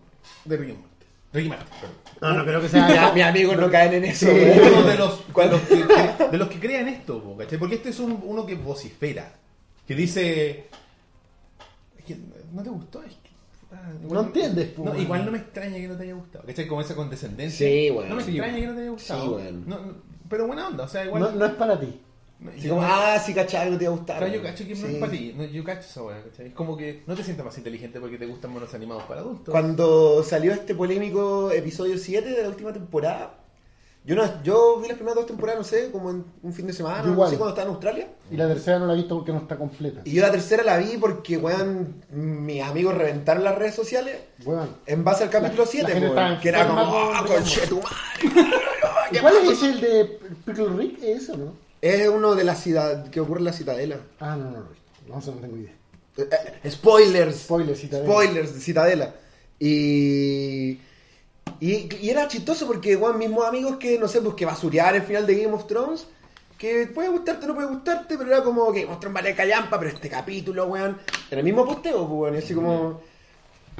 de 0.44 0.56
Rick 0.56 0.70
and 0.70 0.78
Morty. 0.78 0.92
Ricky 1.32 1.48
Martin, 1.48 1.66
perdón. 1.80 1.96
No, 2.20 2.32
no 2.34 2.44
creo 2.44 2.60
que 2.60 2.66
Mi, 2.66 2.70
sea. 2.70 3.12
mi 3.12 3.20
amigos 3.22 3.56
no 3.58 3.70
caen 3.70 3.94
en 3.94 4.04
eso, 4.04 4.26
weón. 4.26 4.58
uno 4.78 4.82
de 4.86 4.96
los, 4.96 5.26
de 5.34 5.46
los 5.48 5.60
que, 5.62 6.26
de 6.30 6.38
los 6.38 6.48
que 6.48 6.60
crean 6.60 6.88
esto, 6.88 7.22
po, 7.22 7.36
¿cachai? 7.36 7.58
Porque 7.58 7.74
este 7.76 7.90
es 7.90 7.98
un- 8.00 8.22
uno 8.24 8.46
que 8.46 8.54
vocifera, 8.54 9.32
que 9.86 9.94
dice, 9.94 10.68
"Es 11.98 12.04
que 12.06 12.16
¿no 12.52 12.62
te 12.62 12.70
gustó? 12.70 13.02
Es 13.02 13.12
que 13.16 13.30
ah, 13.72 13.90
No 14.08 14.20
entiendes, 14.22 14.68
pues, 14.68 14.84
no, 14.84 14.90
weón. 14.92 15.02
Igual 15.02 15.24
no 15.26 15.32
me 15.32 15.38
extraña 15.38 15.76
que 15.76 15.88
no 15.88 15.96
te 15.96 16.04
haya 16.04 16.14
gustado. 16.14 16.44
¿Cachai? 16.46 16.66
Como 16.66 16.80
esa 16.80 16.94
condescendencia. 16.94 17.66
Sí, 17.66 17.90
weón. 17.90 18.08
No 18.08 18.16
me 18.16 18.22
Sí, 18.22 18.30
extraña 18.30 18.58
que 18.58 18.66
no 18.66 18.74
te 18.74 18.80
haya 18.80 18.90
gustado. 18.90 19.36
Weón. 19.36 19.64
No, 19.68 19.78
no, 19.80 19.94
pero 20.30 20.46
buena 20.46 20.68
onda, 20.68 20.84
o 20.84 20.88
sea, 20.88 21.04
igual. 21.04 21.22
No, 21.22 21.32
no 21.32 21.46
es 21.46 21.52
para 21.52 21.78
ti. 21.78 22.00
No, 22.38 22.50
Así 22.50 22.60
yo- 22.62 22.74
como, 22.74 22.82
ah, 22.86 23.18
sí, 23.24 23.32
cachai, 23.34 23.70
no 23.70 23.78
te 23.78 23.84
iba 23.84 23.92
a 23.94 23.96
gustar. 23.96 24.18
Pero 24.20 24.32
yo 24.34 24.42
cacho 24.42 24.64
que 24.66 24.74
no 24.74 24.86
Sí. 24.86 24.92
es 24.94 24.98
para 25.00 25.12
ti. 25.12 25.34
No, 25.36 25.44
yo 25.44 25.64
cacho 25.64 25.80
esa 25.88 26.02
weá, 26.02 26.22
¿cachai? 26.22 26.46
Es 26.48 26.52
como 26.54 26.76
que 26.76 27.02
no 27.06 27.14
te 27.14 27.22
sientas 27.24 27.46
más 27.46 27.56
inteligente 27.58 27.98
porque 28.00 28.18
te 28.18 28.26
gustan 28.26 28.52
monos 28.52 28.72
animados 28.74 29.04
para 29.04 29.20
adultos. 29.20 29.50
Cuando 29.52 30.22
salió 30.22 30.52
este 30.52 30.74
polémico 30.74 31.50
episodio 31.50 31.96
7 31.98 32.28
de 32.30 32.42
la 32.42 32.48
última 32.48 32.72
temporada, 32.72 33.34
yo 34.04 34.14
no, 34.14 34.42
yo 34.44 34.78
vi 34.80 34.86
las 34.86 34.96
primeras 34.96 35.16
dos 35.16 35.26
temporadas, 35.26 35.58
no 35.60 35.64
sé, 35.64 35.90
como 35.90 36.10
en 36.10 36.24
un 36.42 36.52
fin 36.52 36.64
de 36.68 36.72
semana, 36.72 36.98
Yo 37.00 37.06
no 37.06 37.12
igual. 37.14 37.30
sé, 37.30 37.36
cuando 37.38 37.50
estaba 37.54 37.66
en 37.68 37.74
Australia. 37.74 38.08
Y 38.30 38.36
la 38.36 38.46
tercera 38.46 38.78
no 38.78 38.86
la 38.86 38.92
he 38.92 38.96
visto 38.96 39.16
porque 39.16 39.32
no 39.32 39.38
está 39.38 39.56
completa. 39.56 40.02
Y 40.04 40.12
yo 40.12 40.22
la 40.22 40.30
tercera 40.30 40.62
la 40.62 40.76
vi 40.76 40.96
porque, 40.96 41.36
weón, 41.38 42.02
mis 42.12 42.62
amigos 42.62 42.94
reventaron 42.94 43.42
las 43.42 43.56
redes 43.56 43.74
sociales 43.74 44.16
Weón. 44.44 44.68
en 44.86 45.02
base 45.02 45.24
al 45.24 45.30
capítulo 45.30 45.64
La- 45.64 45.68
'siete, 45.70 45.88
la 45.88 45.94
gente 45.94 46.06
weón, 46.10 46.18
estaba 46.18 46.40
que 46.40 46.48
era 46.50 46.68
como, 46.68 46.80
¡ah, 46.82 47.18
and 47.18 47.26
conchetumare! 47.26 47.96
¿Y 49.10 49.18
¿Cuál 49.18 49.34
es 49.42 49.50
ese 49.50 49.68
el 49.70 49.80
de 49.80 50.04
Pickle 50.44 50.68
Rick? 50.76 51.02
¿Es 51.02 51.22
eso, 51.24 51.36
no? 51.36 51.65
Es 51.80 52.08
uno 52.08 52.34
de 52.34 52.44
la 52.44 52.54
ciudad, 52.54 53.10
que 53.10 53.20
ocurre 53.20 53.40
en 53.40 53.44
la 53.46 53.52
Citadela. 53.52 53.98
Ah, 54.20 54.36
no, 54.36 54.50
no, 54.50 54.60
no. 54.60 54.86
No, 55.08 55.14
no 55.14 55.32
tengo 55.40 55.56
idea. 55.56 55.72
Eh, 56.16 56.28
eh, 56.62 56.70
spoilers. 56.70 57.36
Spoiler, 57.42 57.76
Citadela. 57.76 58.12
Spoilers 58.12 58.54
de 58.54 58.60
Citadela. 58.60 59.14
Y, 59.58 60.80
y. 61.60 61.88
y 62.00 62.10
era 62.10 62.28
chistoso 62.28 62.66
porque, 62.66 62.96
weón, 62.96 63.18
mismos 63.18 63.46
amigos 63.46 63.76
que, 63.76 63.98
no 63.98 64.08
sé, 64.08 64.20
pues 64.20 64.34
que 64.34 64.46
basurear 64.46 64.96
el 64.96 65.02
final 65.02 65.26
de 65.26 65.42
Game 65.42 65.54
of 65.54 65.66
Thrones. 65.66 66.06
Que 66.58 66.86
puede 66.86 67.10
gustarte, 67.10 67.46
no 67.46 67.54
puede 67.54 67.68
gustarte, 67.68 68.16
pero 68.16 68.30
era 68.32 68.42
como 68.42 68.72
que 68.72 68.82
Game 68.82 68.94
of 68.94 69.00
Thrones 69.00 69.14
vale 69.14 69.34
callampa, 69.34 69.78
pero 69.78 69.90
este 69.90 70.08
capítulo, 70.08 70.66
weón. 70.66 70.98
En 71.30 71.38
el 71.38 71.44
mismo 71.44 71.66
posteo, 71.66 72.06
pues, 72.08 72.20
weón. 72.20 72.34
Y 72.34 72.38
así 72.38 72.54
como. 72.54 73.00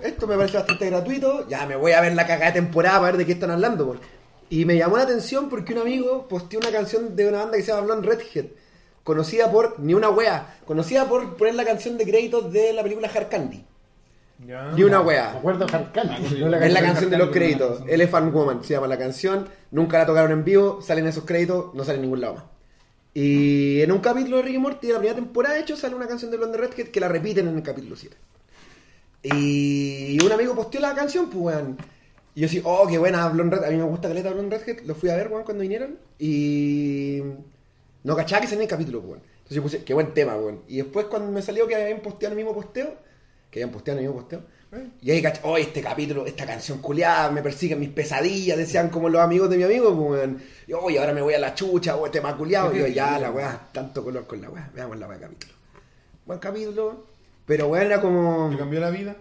Esto 0.02 0.26
me 0.26 0.36
parece 0.36 0.58
bastante 0.58 0.90
gratuito. 0.90 1.48
Ya 1.48 1.64
me 1.64 1.74
voy 1.74 1.92
a 1.92 2.02
ver 2.02 2.14
la 2.14 2.26
cagada 2.26 2.52
de 2.52 2.60
temporada 2.60 2.98
para 2.98 3.12
ver 3.12 3.18
de 3.18 3.26
qué 3.26 3.32
están 3.32 3.50
hablando, 3.50 3.86
weón. 3.86 4.00
Y 4.48 4.64
me 4.64 4.76
llamó 4.76 4.96
la 4.96 5.02
atención 5.04 5.48
porque 5.48 5.72
un 5.72 5.80
amigo 5.80 6.28
posteó 6.28 6.60
una 6.60 6.70
canción 6.70 7.16
de 7.16 7.28
una 7.28 7.38
banda 7.38 7.56
que 7.56 7.62
se 7.62 7.72
llama 7.72 7.82
Blonde 7.86 8.08
Redhead. 8.08 8.46
Conocida 9.02 9.50
por. 9.50 9.78
Ni 9.80 9.94
una 9.94 10.08
wea. 10.10 10.58
Conocida 10.64 11.08
por 11.08 11.36
poner 11.36 11.54
la 11.54 11.64
canción 11.64 11.96
de 11.98 12.04
créditos 12.04 12.52
de 12.52 12.72
la 12.72 12.82
película 12.82 13.10
Hard 13.12 13.28
Candy. 13.28 13.64
Ya. 14.46 14.70
Ni 14.72 14.82
una 14.84 15.00
Me 15.00 15.06
wea. 15.06 15.30
acuerdo. 15.32 15.66
Ah, 15.72 16.18
sí. 16.28 16.36
no 16.40 16.48
la 16.48 16.64
Es 16.66 16.72
la 16.72 16.80
canción. 16.82 17.10
de 17.10 17.16
los 17.18 17.28
Hard 17.28 17.34
créditos. 17.34 17.82
Elephant 17.88 18.32
Woman 18.32 18.62
se 18.64 18.74
llama 18.74 18.86
la 18.86 18.98
canción. 18.98 19.48
Nunca 19.70 19.98
la 19.98 20.06
tocaron 20.06 20.30
en 20.32 20.44
vivo. 20.44 20.80
Salen 20.82 21.06
esos 21.06 21.24
créditos. 21.24 21.74
No 21.74 21.84
sale 21.84 21.96
en 21.96 22.02
ningún 22.02 22.20
lado 22.20 22.34
más. 22.34 22.44
Y 23.14 23.80
en 23.80 23.90
un 23.92 23.98
capítulo 24.00 24.36
de 24.38 24.42
Ricky 24.42 24.58
Morty 24.58 24.88
de 24.88 24.92
la 24.92 24.98
primera 24.98 25.16
temporada, 25.16 25.54
de 25.54 25.62
hecho, 25.62 25.74
sale 25.76 25.94
una 25.94 26.06
canción 26.06 26.30
de 26.30 26.36
Blonde 26.36 26.58
Redhead 26.58 26.88
que 26.88 27.00
la 27.00 27.08
repiten 27.08 27.48
en 27.48 27.56
el 27.56 27.62
capítulo 27.62 27.96
7. 27.96 28.14
Y 29.22 30.22
un 30.22 30.30
amigo 30.32 30.54
posteó 30.54 30.80
la 30.80 30.94
canción, 30.94 31.30
pues, 31.30 31.56
weón. 31.56 31.76
Y 32.36 32.40
yo 32.42 32.46
así, 32.48 32.60
oh, 32.62 32.86
qué 32.86 32.98
buena 32.98 33.26
Blonde 33.30 33.56
Redhead. 33.56 33.70
A 33.70 33.72
mí 33.72 33.78
me 33.78 33.88
gusta 33.88 34.08
Caleta 34.08 34.30
Blonde 34.30 34.58
Redhead. 34.58 34.84
Lo 34.84 34.94
fui 34.94 35.08
a 35.08 35.16
ver, 35.16 35.28
weón, 35.28 35.42
cuando 35.42 35.62
vinieron. 35.62 35.98
Y. 36.18 37.22
No 38.04 38.14
cachaba 38.14 38.42
que 38.42 38.46
se 38.46 38.56
en 38.56 38.60
el 38.60 38.68
capítulo, 38.68 39.00
weón. 39.00 39.22
Entonces 39.38 39.56
yo 39.56 39.62
puse, 39.62 39.84
qué 39.84 39.94
buen 39.94 40.12
tema, 40.12 40.36
weón. 40.36 40.60
Y 40.68 40.76
después, 40.76 41.06
cuando 41.06 41.32
me 41.32 41.40
salió 41.40 41.66
que 41.66 41.74
habían 41.74 42.00
posteado 42.00 42.34
el 42.34 42.36
mismo 42.36 42.54
posteo, 42.54 42.94
que 43.50 43.60
habían 43.60 43.72
posteado 43.72 44.00
el 44.00 44.06
mismo 44.06 44.20
posteo. 44.20 44.42
Y 45.00 45.10
ahí 45.12 45.22
caché, 45.22 45.40
oh, 45.44 45.56
este 45.56 45.80
capítulo, 45.80 46.26
esta 46.26 46.44
canción 46.44 46.82
culiada, 46.82 47.30
me 47.30 47.40
persiguen 47.40 47.80
mis 47.80 47.88
pesadillas, 47.88 48.58
decían 48.58 48.90
como 48.90 49.08
los 49.08 49.22
amigos 49.22 49.48
de 49.48 49.56
mi 49.56 49.62
amigo, 49.62 49.92
weón. 49.92 50.38
Y 50.66 50.74
oh, 50.74 50.90
y 50.90 50.98
ahora 50.98 51.14
me 51.14 51.22
voy 51.22 51.32
a 51.32 51.38
la 51.38 51.54
chucha, 51.54 51.96
oh, 51.96 52.10
tema 52.10 52.36
culiado. 52.36 52.76
Y 52.76 52.80
yo, 52.80 52.86
ya, 52.86 53.18
la 53.18 53.30
weá, 53.30 53.68
tanto 53.72 54.04
color 54.04 54.26
con 54.26 54.42
la 54.42 54.50
weá. 54.50 54.70
Veamos 54.74 54.98
la 54.98 55.08
weá 55.08 55.18
capítulo. 55.18 55.54
Buen 56.26 56.38
capítulo. 56.38 57.06
Pero 57.46 57.68
weón 57.68 57.86
era 57.86 58.02
como. 58.02 58.50
¿Te 58.50 58.58
cambió 58.58 58.80
la 58.80 58.90
vida? 58.90 59.16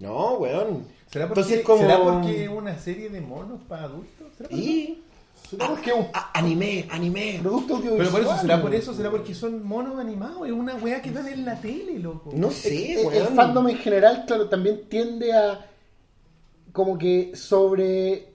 No, 0.00 0.38
weón. 0.38 0.88
¿Será 1.12 1.28
porque, 1.28 1.40
Entonces 1.40 1.64
como. 1.64 1.78
¿será 1.82 2.02
porque 2.02 2.44
es 2.44 2.48
una 2.48 2.78
serie 2.78 3.08
de 3.10 3.20
monos 3.20 3.60
para 3.68 3.84
adultos? 3.84 4.28
¿Será 4.36 4.48
por? 4.48 4.58
Y. 4.58 5.02
Será 5.50 5.68
porque 5.68 5.90
es 5.90 5.96
un 5.96 6.06
a- 6.14 6.30
anime, 6.38 6.86
anime. 6.90 7.38
producto 7.42 7.76
audiovisual. 7.76 7.98
Pero 7.98 8.10
por 8.10 8.20
eso, 8.22 8.40
¿será 8.40 8.62
por 8.62 8.74
eso? 8.74 8.94
¿Será 8.94 9.10
porque 9.10 9.34
son 9.34 9.62
monos 9.62 9.98
animados? 10.00 10.46
Es 10.46 10.52
una 10.52 10.74
weá 10.76 11.02
que 11.02 11.10
dan 11.10 11.28
en 11.28 11.44
la 11.44 11.60
tele, 11.60 11.98
loco. 11.98 12.30
No 12.34 12.50
sé, 12.50 13.02
el 13.02 13.26
fandom 13.34 13.68
en 13.68 13.76
general, 13.76 14.24
claro, 14.26 14.48
también 14.48 14.88
tiende 14.88 15.32
a 15.34 15.66
como 16.72 16.96
que 16.96 17.36
sobre 17.36 18.32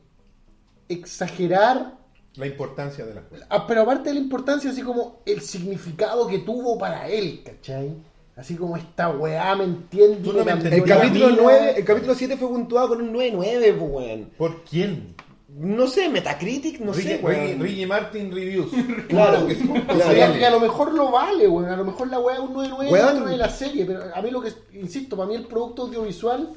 exagerar, 0.90 1.96
La 2.36 2.46
importancia 2.48 3.04
de 3.06 3.16
las 3.16 3.24
cosas. 3.26 3.48
ah, 3.50 3.66
pero 3.68 3.82
aparte 3.82 4.10
de 4.10 4.16
la 4.16 4.22
importancia, 4.22 4.70
así 4.70 4.82
como 4.84 5.22
el 5.26 5.42
significado 5.42 6.28
que 6.28 6.40
tuvo 6.40 6.78
para 6.78 7.08
él, 7.10 7.42
¿cachai? 7.44 7.96
Así 8.38 8.56
como 8.56 8.78
esta 8.78 9.10
weá 9.10 9.56
me 9.56 9.64
entiende. 9.64 10.18
Tú 10.18 10.32
no 10.34 10.46
me. 10.46 10.52
El 10.52 10.84
capítulo 10.84 11.28
vida. 11.30 11.38
9, 11.42 11.74
el 11.78 11.84
capítulo 11.86 12.14
7 12.14 12.38
fue 12.38 12.48
puntuado 12.50 12.90
con 12.90 13.02
un 13.02 13.14
9-9, 13.14 13.76
pues, 13.78 13.92
weón. 13.92 14.30
¿Por 14.38 14.64
quién? 14.64 15.16
No 15.50 15.88
sé, 15.88 16.08
Metacritic, 16.08 16.80
no 16.82 16.94
Ricky, 16.94 17.08
sé, 17.08 17.20
weón. 17.24 17.60
Ricky 17.60 17.86
Martin 17.88 18.32
Reviews. 18.32 18.70
Claro, 19.08 19.48
Que 19.48 19.56
claro. 19.56 20.46
a 20.46 20.50
lo 20.52 20.60
mejor 20.60 20.94
lo 20.94 21.10
vale, 21.12 21.48
weón. 21.48 21.70
A 21.72 21.76
lo 21.78 21.84
mejor 21.86 22.10
la 22.10 22.20
weá 22.20 22.36
es 22.36 22.42
un 22.42 22.54
9-9 22.54 22.92
Weón. 22.92 23.08
dentro 23.08 23.26
de 23.28 23.38
la 23.38 23.50
serie. 23.50 23.86
Pero 23.86 24.02
a 24.14 24.22
mí 24.22 24.30
lo 24.30 24.42
que, 24.42 24.52
insisto, 24.74 25.18
para 25.18 25.28
mí 25.30 25.36
el 25.36 25.46
producto 25.48 25.84
audiovisual 25.84 26.50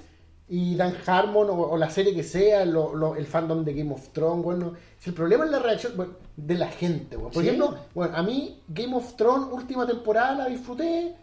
y 0.51 0.75
Dan 0.75 0.95
Harmon 1.07 1.49
o, 1.49 1.55
o 1.55 1.79
la 1.79 1.89
serie 1.89 2.13
que 2.15 2.25
sea, 2.25 2.65
lo- 2.67 2.95
lo- 2.95 3.15
el 3.17 3.25
fandom 3.25 3.65
de 3.65 3.73
Game 3.73 3.95
of 3.95 4.09
Thrones, 4.09 4.45
bueno, 4.45 4.75
si 4.99 5.09
el 5.11 5.15
problema 5.15 5.45
es 5.47 5.51
la 5.53 5.61
reacción 5.61 5.93
bueno, 5.97 6.13
de 6.37 6.55
la 6.57 6.67
gente, 6.69 7.17
weón. 7.17 7.31
Por 7.31 7.43
Sí. 7.43 7.49
ejemplo, 7.49 7.75
bueno, 7.95 8.15
a 8.17 8.23
mí 8.23 8.61
Game 8.69 8.95
of 8.95 9.15
Thrones, 9.17 9.49
última 9.51 9.87
temporada, 9.87 10.35
la 10.35 10.47
disfruté 10.49 11.15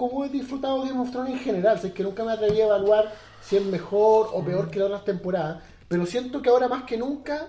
como 0.00 0.24
he 0.24 0.28
disfrutado 0.30 0.80
Game 0.82 0.98
of 0.98 1.10
Thrones 1.10 1.32
en 1.34 1.38
general. 1.40 1.76
O 1.76 1.80
sea, 1.80 1.88
es 1.88 1.94
que 1.94 2.02
nunca 2.02 2.24
me 2.24 2.32
atreví 2.32 2.58
a 2.60 2.64
evaluar 2.64 3.12
si 3.42 3.56
es 3.58 3.64
mejor 3.66 4.30
o 4.32 4.42
peor 4.42 4.70
que 4.70 4.78
las 4.78 4.86
otras 4.88 5.04
temporadas. 5.04 5.62
Pero 5.88 6.06
siento 6.06 6.40
que 6.40 6.48
ahora 6.48 6.68
más 6.68 6.84
que 6.84 6.96
nunca 6.96 7.48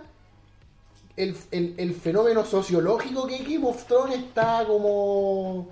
el, 1.15 1.35
el- 1.51 1.75
el 1.77 1.93
fenómeno 1.93 2.43
sociológico 2.45 3.25
que 3.27 3.37
Game 3.39 3.65
of 3.67 3.85
Thrones 3.85 4.17
está 4.17 4.65
como 4.67 5.69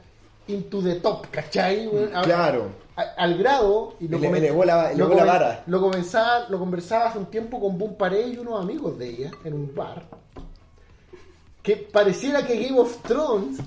into 0.48 0.82
the 0.82 0.96
top, 0.96 1.28
¿cachai? 1.32 1.86
Ahora- 1.88 2.22
Claro. 2.22 2.70
a- 2.96 3.02
al 3.24 3.38
grado 3.38 3.96
y 4.00 4.08
lo, 4.08 4.18
Ele- 4.18 4.28
comen- 4.30 4.38
elevó 4.38 4.64
la- 4.66 4.92
elevó 4.92 5.10
lo 5.10 5.16
la 5.16 5.26
vara. 5.26 5.64
lo 5.68 5.82
comenzaba 5.82 6.48
lo 6.50 6.60
conversaba 6.60 7.10
hace 7.10 7.18
un 7.20 7.26
tiempo 7.28 7.60
con 7.60 7.78
Boom 7.78 7.96
Pared 7.96 8.28
y 8.34 8.38
unos 8.38 8.62
amigos 8.62 8.98
de 8.98 9.10
ella 9.10 9.32
en 9.44 9.54
un 9.54 9.74
bar 9.76 10.04
que 11.62 11.76
pareciera 11.78 12.46
que 12.46 12.58
Game 12.58 12.80
of 12.80 13.02
Thrones 13.04 13.60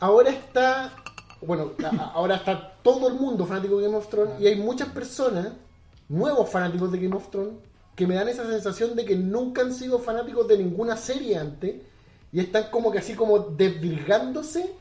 ahora 0.00 0.30
está 0.30 0.92
bueno 1.40 1.72
ahora 2.14 2.36
está 2.36 2.72
todo 2.82 3.08
el 3.08 3.14
mundo 3.14 3.46
fanático 3.46 3.76
de 3.78 3.84
Game 3.84 3.96
of 3.96 4.08
Thrones 4.08 4.40
y 4.40 4.46
hay 4.46 4.56
muchas 4.56 4.88
personas 4.88 5.48
nuevos 6.08 6.48
fanáticos 6.50 6.90
de 6.92 6.98
Game 6.98 7.16
of 7.16 7.30
Thrones 7.30 7.54
que 7.94 8.06
me 8.06 8.14
dan 8.14 8.28
esa 8.28 8.46
sensación 8.46 8.94
de 8.96 9.04
que 9.04 9.16
nunca 9.16 9.62
han 9.62 9.72
sido 9.74 9.98
fanáticos 9.98 10.46
de 10.48 10.58
ninguna 10.58 10.96
serie 10.96 11.36
antes 11.36 11.76
y 12.32 12.40
están 12.40 12.64
como 12.70 12.90
que 12.92 12.98
así 12.98 13.14
como 13.14 13.38
desvirgándose 13.38 14.72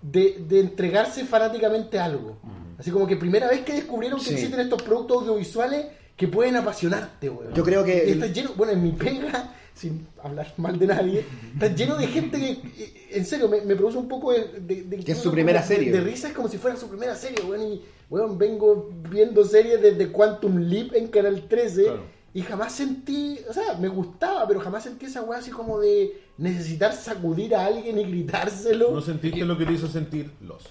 de, 0.00 0.44
de 0.48 0.60
entregarse 0.60 1.24
fanáticamente 1.24 1.98
a 1.98 2.04
algo. 2.06 2.36
Así 2.78 2.90
como 2.90 3.06
que 3.06 3.16
primera 3.16 3.48
vez 3.48 3.60
que 3.62 3.72
descubrieron 3.74 4.18
que 4.18 4.26
Sí. 4.26 4.34
existen 4.34 4.60
estos 4.60 4.82
productos 4.82 5.18
audiovisuales 5.22 5.86
que 6.16 6.28
pueden 6.28 6.56
apasionarte, 6.56 7.30
weón. 7.30 7.54
Yo 7.54 7.62
creo 7.62 7.84
que 7.84 8.08
Y 8.08 8.12
está 8.12 8.26
lleno, 8.26 8.50
bueno, 8.56 8.72
en 8.72 8.82
mi 8.82 8.92
pega, 8.92 9.54
sin 9.74 10.06
hablar 10.22 10.52
mal 10.58 10.78
de 10.78 10.86
nadie, 10.86 11.24
está 11.54 11.68
lleno 11.74 11.96
de 11.96 12.06
gente 12.06 12.38
que, 12.38 12.50
eh, 12.82 13.08
en 13.12 13.24
serio, 13.24 13.48
me, 13.48 13.60
me 13.62 13.74
produce 13.76 13.98
un 13.98 14.08
poco 14.08 14.32
de... 14.32 14.60
de- 14.60 14.82
de- 14.82 14.98
Que 14.98 15.12
es 15.12 15.18
su 15.18 15.30
primera 15.32 15.60
de- 15.60 15.66
serie. 15.66 15.90
De, 15.90 16.00
risa, 16.00 16.28
es 16.28 16.34
como 16.34 16.48
si 16.48 16.58
fuera 16.58 16.76
su 16.76 16.88
primera 16.88 17.14
serie, 17.16 17.42
weón. 17.44 17.62
Y, 17.72 17.82
weón, 18.10 18.36
vengo 18.38 18.90
viendo 19.10 19.44
series 19.44 19.80
desde 19.82 20.12
Quantum 20.12 20.58
Leap 20.58 20.94
en 20.94 21.08
Canal 21.08 21.48
13 21.48 21.82
Claro. 21.84 22.02
y 22.34 22.42
jamás 22.42 22.72
sentí, 22.74 23.38
o 23.48 23.52
sea, 23.52 23.74
me 23.80 23.88
gustaba, 23.88 24.46
pero 24.46 24.60
jamás 24.60 24.84
sentí 24.84 25.06
esa 25.06 25.22
weá 25.22 25.38
así 25.38 25.50
como 25.50 25.80
de 25.80 26.20
necesitar 26.38 26.92
sacudir 26.94 27.54
a 27.54 27.66
alguien 27.66 27.98
y 27.98 28.04
gritárselo. 28.04 28.90
No 28.92 29.00
sentiste 29.00 29.44
lo 29.44 29.56
que 29.56 29.64
te 29.66 29.72
hizo 29.72 29.88
sentir 29.88 30.30
los. 30.46 30.62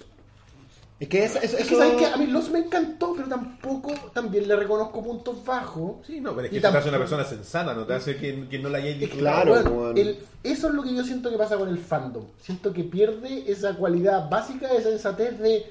Es 1.02 1.08
que 1.08 1.24
eso, 1.24 1.38
eso, 1.42 1.56
Es 1.58 1.66
que 1.66 1.74
sabes 1.76 1.94
que 1.94 2.06
a 2.06 2.16
mí 2.16 2.28
Los 2.28 2.48
me 2.50 2.60
encantó, 2.60 3.12
pero 3.16 3.26
tampoco 3.28 3.92
también 4.14 4.46
le 4.46 4.54
reconozco 4.54 5.02
puntos 5.02 5.44
bajos. 5.44 5.96
Sí, 6.06 6.20
no, 6.20 6.30
pero 6.32 6.44
es 6.44 6.50
que 6.52 6.58
eso 6.58 6.70
te 6.70 6.78
hace 6.78 6.88
una 6.90 6.98
persona 6.98 7.24
sensata, 7.24 7.74
no 7.74 7.84
te 7.84 7.94
hace 7.94 8.16
que, 8.16 8.48
que 8.48 8.60
no 8.60 8.68
la 8.68 8.78
hayáis 8.78 9.00
disfrutado. 9.00 9.42
Claro, 9.42 9.62
Bueno, 9.64 9.70
weón. 9.82 9.98
el- 9.98 10.18
eso 10.44 10.68
es 10.68 10.74
lo 10.74 10.82
que 10.84 10.94
yo 10.94 11.02
siento 11.02 11.28
que 11.28 11.36
pasa 11.36 11.56
con 11.56 11.68
el 11.68 11.78
fandom. 11.78 12.24
Siento 12.40 12.72
que 12.72 12.84
pierde 12.84 13.50
esa 13.50 13.74
cualidad 13.74 14.30
básica 14.30 14.72
de 14.72 14.80
sensatez 14.80 15.40
de. 15.40 15.66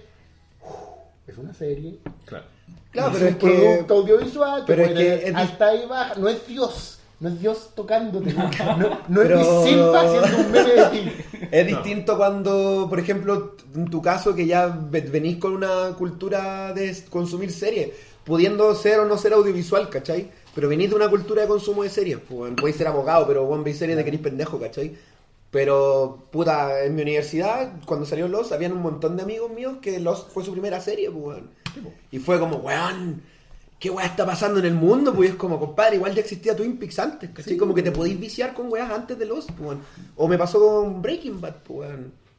"Uf, 0.62 0.76
es 1.28 1.38
una 1.38 1.54
serie. 1.54 2.00
Claro. 2.26 2.44
Claro, 2.92 3.12
es 3.12 3.14
pero 3.16 3.26
un 3.28 3.32
es 3.32 3.38
que- 3.38 3.66
producto 3.70 3.94
audiovisual. 3.96 4.64
pero 4.68 4.84
es 4.84 4.92
que 4.92 5.28
es 5.30 5.36
alta 5.36 5.76
y 5.76 5.86
baja. 5.86 6.16
No 6.16 6.28
es 6.28 6.46
Dios. 6.46 7.00
No 7.22 7.30
es 7.30 7.40
Dios 7.40 7.70
tocándote. 7.76 8.34
No, 8.34 8.50
no, 8.78 8.90
no 9.08 9.22
Pero- 9.22 9.40
es 9.40 9.48
haciendo 9.48 10.38
un 10.38 10.52
meme 10.52 10.72
de 10.74 10.86
ti. 10.88 11.12
Es 11.52 11.68
distinto 11.68 12.16
cuando, 12.18 12.88
por 12.90 12.98
ejemplo, 13.00 13.56
en 13.76 13.86
tu 13.86 14.02
caso, 14.02 14.34
que 14.34 14.46
ya 14.48 14.68
ve- 14.68 15.02
venís 15.02 15.38
con 15.38 15.54
una 15.54 15.94
cultura 15.98 16.74
de 16.74 16.96
consumir 17.10 17.52
series, 17.52 17.90
pudiendo 18.24 18.74
ser 18.74 19.00
o 19.02 19.06
no 19.06 19.18
ser 19.18 19.34
audiovisual, 19.34 19.90
¿cachai? 19.90 20.30
Pero 20.56 20.70
venís 20.70 20.90
de 20.90 20.96
una 20.96 21.10
cultura 21.10 21.42
de 21.42 21.48
consumo 21.50 21.84
de 21.84 21.90
series. 21.90 22.18
Pues, 22.20 22.40
bueno, 22.40 22.56
podéis 22.56 22.78
ser 22.78 22.88
abogado, 22.88 23.28
pero 23.28 23.44
bueno, 23.46 23.64
veis 23.66 23.78
series 23.78 23.98
de 23.98 24.04
que 24.04 24.10
eres 24.12 24.22
pendejo, 24.22 24.60
¿cachai? 24.60 24.96
Pero, 25.52 26.20
puta, 26.32 26.84
en 26.86 26.96
mi 26.96 27.02
universidad, 27.02 27.74
cuando 27.86 28.06
salió 28.06 28.30
Los, 28.30 28.54
habían 28.54 28.72
un 28.72 28.82
montón 28.82 29.18
de 29.18 29.24
amigos 29.24 29.52
míos 29.52 29.76
que 29.82 30.00
Los 30.00 30.24
fue 30.34 30.46
su 30.46 30.54
primera 30.54 30.80
serie, 30.80 31.12
pues, 31.12 31.22
weón. 31.26 31.50
Y 32.12 32.20
fue 32.20 32.40
como, 32.40 32.58
weón, 32.58 33.22
¿qué 33.82 33.90
weá 33.90 34.06
está 34.06 34.26
pasando 34.28 34.60
en 34.60 34.66
el 34.66 34.76
mundo? 34.76 35.12
Pues 35.12 35.32
es 35.32 35.36
como, 35.36 35.60
compadre, 35.60 35.96
igual 35.96 36.14
ya 36.14 36.22
existía 36.22 36.56
Twin 36.56 36.78
Peaks 36.78 37.00
antes, 37.00 37.32
¿cachai? 37.32 37.58
como 37.58 37.74
que 37.74 37.82
te 37.82 37.92
podéis 37.92 38.18
viciar 38.18 38.54
con 38.54 38.72
weas 38.72 38.92
antes 38.92 39.18
de 39.18 39.26
los, 39.26 39.48
pues. 39.48 39.80
O 40.16 40.28
me 40.28 40.38
pasó 40.38 40.60
con 40.60 41.02
Breaking 41.02 41.42
Bad, 41.42 41.56
pues. 41.64 41.90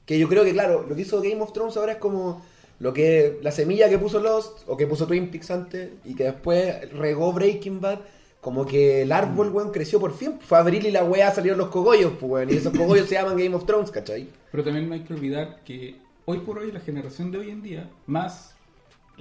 Que 0.07 0.19
yo 0.21 0.29
creo 0.29 0.45
que, 0.45 0.53
claro, 0.53 0.87
lo 0.89 0.95
que 0.95 1.03
hizo 1.03 1.21
Game 1.21 1.43
of 1.43 1.53
Thrones 1.53 1.77
ahora 1.77 1.93
es 1.93 1.99
como 1.99 2.45
lo 2.79 2.93
que 2.93 3.41
la 3.43 3.51
semilla 3.51 3.89
que 3.89 3.99
puso 3.99 4.21
Lost 4.21 4.61
o 4.69 4.77
que 4.77 4.87
puso 4.87 5.07
Twin 5.07 5.31
Peaks 5.33 5.51
antes 5.51 5.91
y 6.05 6.15
que 6.15 6.25
después 6.25 6.91
regó 6.93 7.33
Breaking 7.33 7.81
Bad. 7.81 7.99
Como 8.41 8.65
que 8.67 9.03
el 9.03 9.13
árbol, 9.13 9.51
weón, 9.51 9.71
creció 9.71 9.99
por 10.01 10.17
fin. 10.17 10.39
Fue 10.41 10.59
abril 10.59 10.87
y 10.87 10.91
la 10.91 11.05
weá 11.05 11.33
salieron 11.33 11.59
los 11.59 11.69
cogollos, 11.69 12.13
pues, 12.21 12.31
weón. 12.31 12.51
Y 12.51 12.55
esos 12.55 12.77
cogollos 12.77 13.09
se 13.09 13.15
llaman 13.15 13.37
Game 13.37 13.55
of 13.55 13.67
Thrones, 13.67 13.91
¿cachai? 13.91 14.29
Pero 14.53 14.63
también 14.63 14.89
no 14.89 14.95
hay 14.95 15.01
que 15.01 15.15
olvidar 15.15 15.61
que 15.65 15.97
hoy 16.25 16.39
por 16.39 16.59
hoy 16.59 16.71
la 16.71 16.81
generación 16.81 17.33
de 17.33 17.39
hoy 17.39 17.51
en 17.51 17.63
día, 17.63 17.91
más 18.07 18.52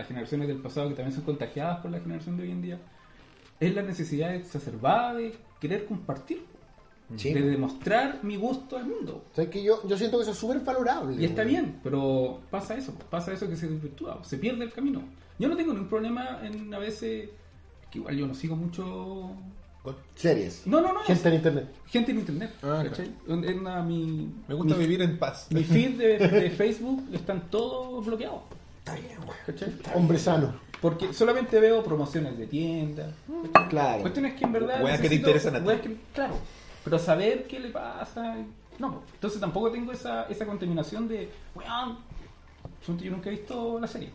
las 0.02 0.08
generaciones 0.08 0.48
del 0.48 0.58
pasado 0.58 0.90
que 0.90 0.96
también 0.96 1.16
son 1.16 1.24
contagiadas 1.24 1.80
por 1.80 1.92
la 1.92 2.00
generación 2.00 2.38
de 2.38 2.44
hoy 2.44 2.52
en 2.52 2.62
día, 2.62 2.80
es 3.60 3.74
la 3.76 3.82
necesidad 3.84 4.34
exacerbada 4.36 5.14
de 5.16 5.36
querer 5.60 5.86
compartir, 5.86 6.44
Sí. 7.18 7.34
de 7.34 7.42
demostrar 7.42 8.20
mi 8.24 8.38
gusto 8.38 8.78
al 8.78 8.86
mundo. 8.88 9.26
O 9.32 9.36
sea, 9.36 9.50
que 9.50 9.62
yo, 9.62 9.86
yo 9.88 9.98
siento 9.98 10.18
que 10.18 10.24
eso 10.24 10.32
es 10.32 10.38
súper 10.38 10.62
valorable. 10.62 11.22
Y 11.22 11.26
está 11.26 11.44
bien, 11.44 11.80
pero 11.84 12.40
pasa 12.50 12.76
eso, 12.76 12.94
pasa 13.10 13.34
eso 13.34 13.50
que 13.50 13.58
se 13.58 13.68
desvirtúa, 13.68 14.24
se 14.24 14.38
pierde 14.38 14.64
el 14.64 14.72
camino. 14.72 15.02
Yo 15.38 15.50
no 15.50 15.58
tengo 15.58 15.74
ningún 15.74 15.90
problema 15.90 16.40
en 16.44 16.74
a 16.74 16.80
veces, 16.80 17.30
que 17.92 17.98
igual 18.00 18.16
yo 18.16 18.28
no 18.28 18.34
sigo 18.34 18.56
mucho... 18.56 19.32
Series. 20.16 20.66
No, 20.68 20.80
no, 20.80 20.94
no. 20.94 21.00
Gente 21.02 21.28
en 21.30 21.36
internet. 21.36 21.66
gente 21.88 22.12
en 22.12 22.20
internet. 22.20 22.52
Ah, 22.62 22.84
¿cachai? 22.88 23.12
En- 23.28 23.44
en 23.44 23.64
la- 23.64 23.82
mi, 23.82 24.32
Me 24.48 24.54
gusta 24.54 24.76
mi- 24.76 24.82
vivir 24.82 25.02
en 25.02 25.18
paz. 25.18 25.48
Mi 25.50 25.64
feed 25.64 25.98
de, 25.98 26.18
de 26.20 26.50
Facebook 26.52 27.04
están 27.14 27.50
todos 27.50 28.06
bloqueados. 28.06 28.44
Está 28.96 29.08
bien, 29.08 29.20
weón. 29.20 29.36
¿cachai? 29.46 29.76
Hombre 29.96 30.18
sano. 30.20 30.54
Porque 30.82 31.14
solamente 31.14 31.60
veo 31.60 31.84
promociones 31.84 32.38
de 32.38 32.48
tiendas. 32.48 33.14
Claro. 33.70 34.02
Cuestiones 34.02 34.34
que 34.34 34.46
en 34.46 34.52
verdad. 34.54 34.84
Weas 34.84 35.00
que 35.00 35.10
te 35.10 35.16
interesan 35.16 35.56
a 35.56 35.60
ti. 35.60 35.82
que- 35.82 35.98
claro. 36.14 36.36
Pero 36.84 36.98
saber 37.00 37.46
qué 37.48 37.60
le 37.60 37.70
pasa. 37.70 38.36
No. 38.80 39.04
Entonces 39.14 39.40
tampoco 39.40 39.70
tengo 39.72 39.92
esa, 39.92 40.24
esa 40.24 40.46
contaminación 40.46 41.08
de. 41.08 41.30
Weón. 41.56 42.00
Yo 42.88 43.12
nunca 43.12 43.30
he 43.30 43.34
visto 43.34 43.80
la 43.80 43.88
serie. 43.88 44.10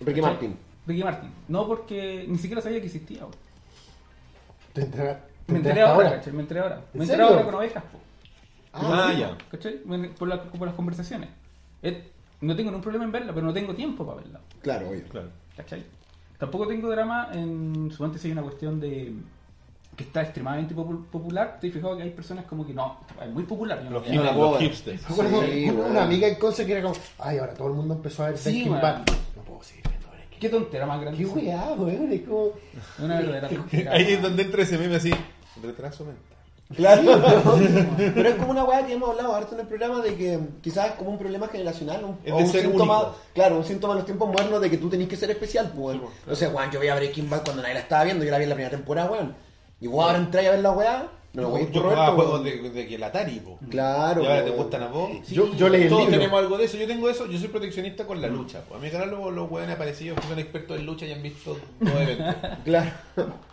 Ricky 0.00 0.20
¿cachai? 0.20 0.32
Martin. 0.34 0.56
Ricky 0.86 1.02
Martin. 1.04 1.30
No 1.48 1.66
porque 1.66 2.26
ni 2.28 2.36
siquiera 2.38 2.60
sabía 2.60 2.80
que 2.80 2.86
existía. 2.86 3.22
Te 4.74 4.82
enteré- 4.82 5.18
te 5.46 5.52
Me 5.52 5.58
enteré 5.58 5.82
ahora, 5.82 6.10
¿cachai? 6.16 6.32
Me 6.32 6.42
enteré 6.42 6.60
ahora. 6.60 6.76
¿En 6.92 6.98
Me 6.98 7.04
enteré 7.04 7.22
serio? 7.22 7.26
ahora 7.26 7.44
con 7.44 7.54
ovejas, 7.54 7.84
po. 7.84 7.98
Ah, 8.74 9.12
ya. 9.18 9.36
¿Cachai? 9.50 9.78
Por, 10.18 10.28
la- 10.28 10.42
por 10.44 10.66
las 10.66 10.74
conversaciones. 10.74 11.28
Eh, 11.82 12.10
no 12.42 12.54
tengo 12.56 12.70
ningún 12.70 12.82
problema 12.82 13.04
en 13.04 13.12
verla, 13.12 13.32
pero 13.34 13.46
no 13.46 13.52
tengo 13.52 13.74
tiempo 13.74 14.04
para 14.04 14.18
verla. 14.20 14.40
Claro, 14.60 14.88
obvio. 14.90 15.02
Claro. 15.08 15.28
¿Cachai? 15.56 15.82
Tampoco 16.38 16.66
tengo 16.66 16.90
drama 16.90 17.30
en. 17.32 17.90
Suponte 17.90 18.18
si 18.18 18.26
hay 18.28 18.32
una 18.32 18.42
cuestión 18.42 18.78
de. 18.80 19.12
que 19.96 20.04
está 20.04 20.22
extremadamente 20.22 20.74
popu- 20.74 21.04
popular. 21.06 21.58
Te 21.60 21.68
he 21.68 21.70
fijado 21.70 21.96
que 21.96 22.02
hay 22.02 22.10
personas 22.10 22.44
como 22.46 22.66
que 22.66 22.74
no, 22.74 22.98
es 23.22 23.30
muy 23.30 23.44
popular. 23.44 23.82
yo 23.84 23.90
Los, 23.90 24.08
No 24.08 24.22
la 24.24 24.30
hip- 24.30 24.34
puedo 24.36 24.50
los 24.52 24.60
hipsters. 24.60 25.02
Sí, 25.02 25.12
una, 25.18 25.28
weón. 25.78 25.90
una 25.92 26.02
amiga 26.04 26.26
en 26.28 26.34
Conce 26.36 26.66
que 26.66 26.72
era 26.72 26.82
como, 26.82 26.94
ay, 27.20 27.38
ahora 27.38 27.54
todo 27.54 27.68
el 27.68 27.74
mundo 27.74 27.94
empezó 27.94 28.24
a 28.24 28.28
ver 28.30 28.38
Sí, 28.38 28.50
Breaking 28.50 28.70
weón. 28.72 28.82
Bad. 28.82 28.98
No 29.36 29.42
puedo 29.44 29.62
seguir 29.62 29.84
viendo 29.88 30.08
Breaking 30.08 30.38
Qué 30.40 30.48
tontera 30.48 30.86
más 30.86 31.00
grande. 31.00 31.18
Qué 31.18 31.26
weá, 31.26 31.72
weón. 31.74 32.10
Es 32.12 32.20
como. 32.22 32.48
Una 32.98 33.16
verdadera 33.20 33.48
tontera. 33.48 33.92
Ahí 33.92 34.12
es 34.12 34.22
donde 34.22 34.42
entra 34.42 34.62
ese 34.62 34.78
meme 34.78 34.96
así. 34.96 35.12
Retraso 35.62 36.04
mental. 36.04 36.31
Claro. 36.76 37.02
Pero 37.96 38.28
es 38.28 38.34
como 38.36 38.50
una 38.50 38.64
weá 38.64 38.86
que 38.86 38.92
hemos 38.94 39.10
hablado 39.10 39.34
harto 39.34 39.54
en 39.54 39.60
el 39.60 39.66
programa 39.66 40.00
de 40.02 40.14
que 40.14 40.38
quizás 40.60 40.90
es 40.90 40.92
como 40.96 41.10
un 41.10 41.18
problema 41.18 41.48
generacional. 41.48 42.04
Un, 42.04 42.18
Es 42.24 42.32
o 42.32 42.36
de 42.36 42.42
un 42.44 42.48
síntoma, 42.50 42.98
único. 42.98 43.16
claro, 43.34 43.56
un 43.58 43.64
síntoma 43.64 43.92
en 43.94 43.98
los 43.98 44.06
tiempos 44.06 44.28
modernos 44.28 44.60
de 44.60 44.70
que 44.70 44.78
tú 44.78 44.88
tenés 44.88 45.08
que 45.08 45.16
ser 45.16 45.30
especial, 45.30 45.72
pues. 45.74 45.96
Sí, 45.96 46.00
weón. 46.02 46.12
pues, 46.12 46.26
No 46.26 46.34
sé, 46.34 46.48
weón, 46.48 46.70
yo 46.70 46.80
veía 46.80 46.94
Breaking 46.94 47.30
Bad 47.30 47.44
cuando 47.44 47.62
nadie 47.62 47.74
la 47.74 47.80
estaba 47.80 48.04
viendo, 48.04 48.24
yo 48.24 48.30
la 48.30 48.38
vi 48.38 48.44
en 48.44 48.48
la 48.50 48.54
primera 48.56 48.76
temporada, 48.76 49.10
weón. 49.10 49.34
Y 49.80 49.86
weón, 49.88 50.06
ahora 50.06 50.18
entré 50.18 50.46
a 50.48 50.50
ver 50.52 50.60
la 50.60 50.70
weá. 50.72 51.08
No, 51.34 51.56
yo 51.56 51.58
ir 51.62 51.72
por 51.72 51.82
jugaba 51.82 52.12
juegos 52.12 52.44
de, 52.44 52.70
de 52.70 52.86
que 52.86 52.94
el 52.96 53.02
Atari, 53.02 53.40
po. 53.40 53.58
Claro. 53.70 54.22
Y 54.22 54.26
ahora 54.26 54.44
te 54.44 54.50
gustan 54.50 54.82
a 54.82 54.88
vos. 54.88 55.10
Yo, 55.30 55.54
yo 55.56 55.68
leí 55.70 55.84
el 55.84 55.88
Todos 55.88 56.02
libro. 56.02 56.18
tenemos 56.18 56.38
algo 56.40 56.58
de 56.58 56.64
eso. 56.66 56.76
Yo 56.76 56.86
tengo 56.86 57.08
eso. 57.08 57.26
Yo 57.26 57.38
soy 57.38 57.48
proteccionista 57.48 58.06
con 58.06 58.20
la 58.20 58.28
lucha. 58.28 58.60
po. 58.64 58.74
A 58.74 58.78
mi 58.78 58.90
canal 58.90 59.10
los, 59.10 59.32
los 59.32 59.50
weones 59.50 59.74
aparecidos 59.74 60.20
que 60.20 60.26
son 60.26 60.38
expertos 60.38 60.78
en 60.78 60.84
lucha 60.84 61.06
y 61.06 61.12
han 61.12 61.22
visto 61.22 61.58
dos 61.80 61.94
eventos. 61.94 62.34
Claro. 62.64 62.90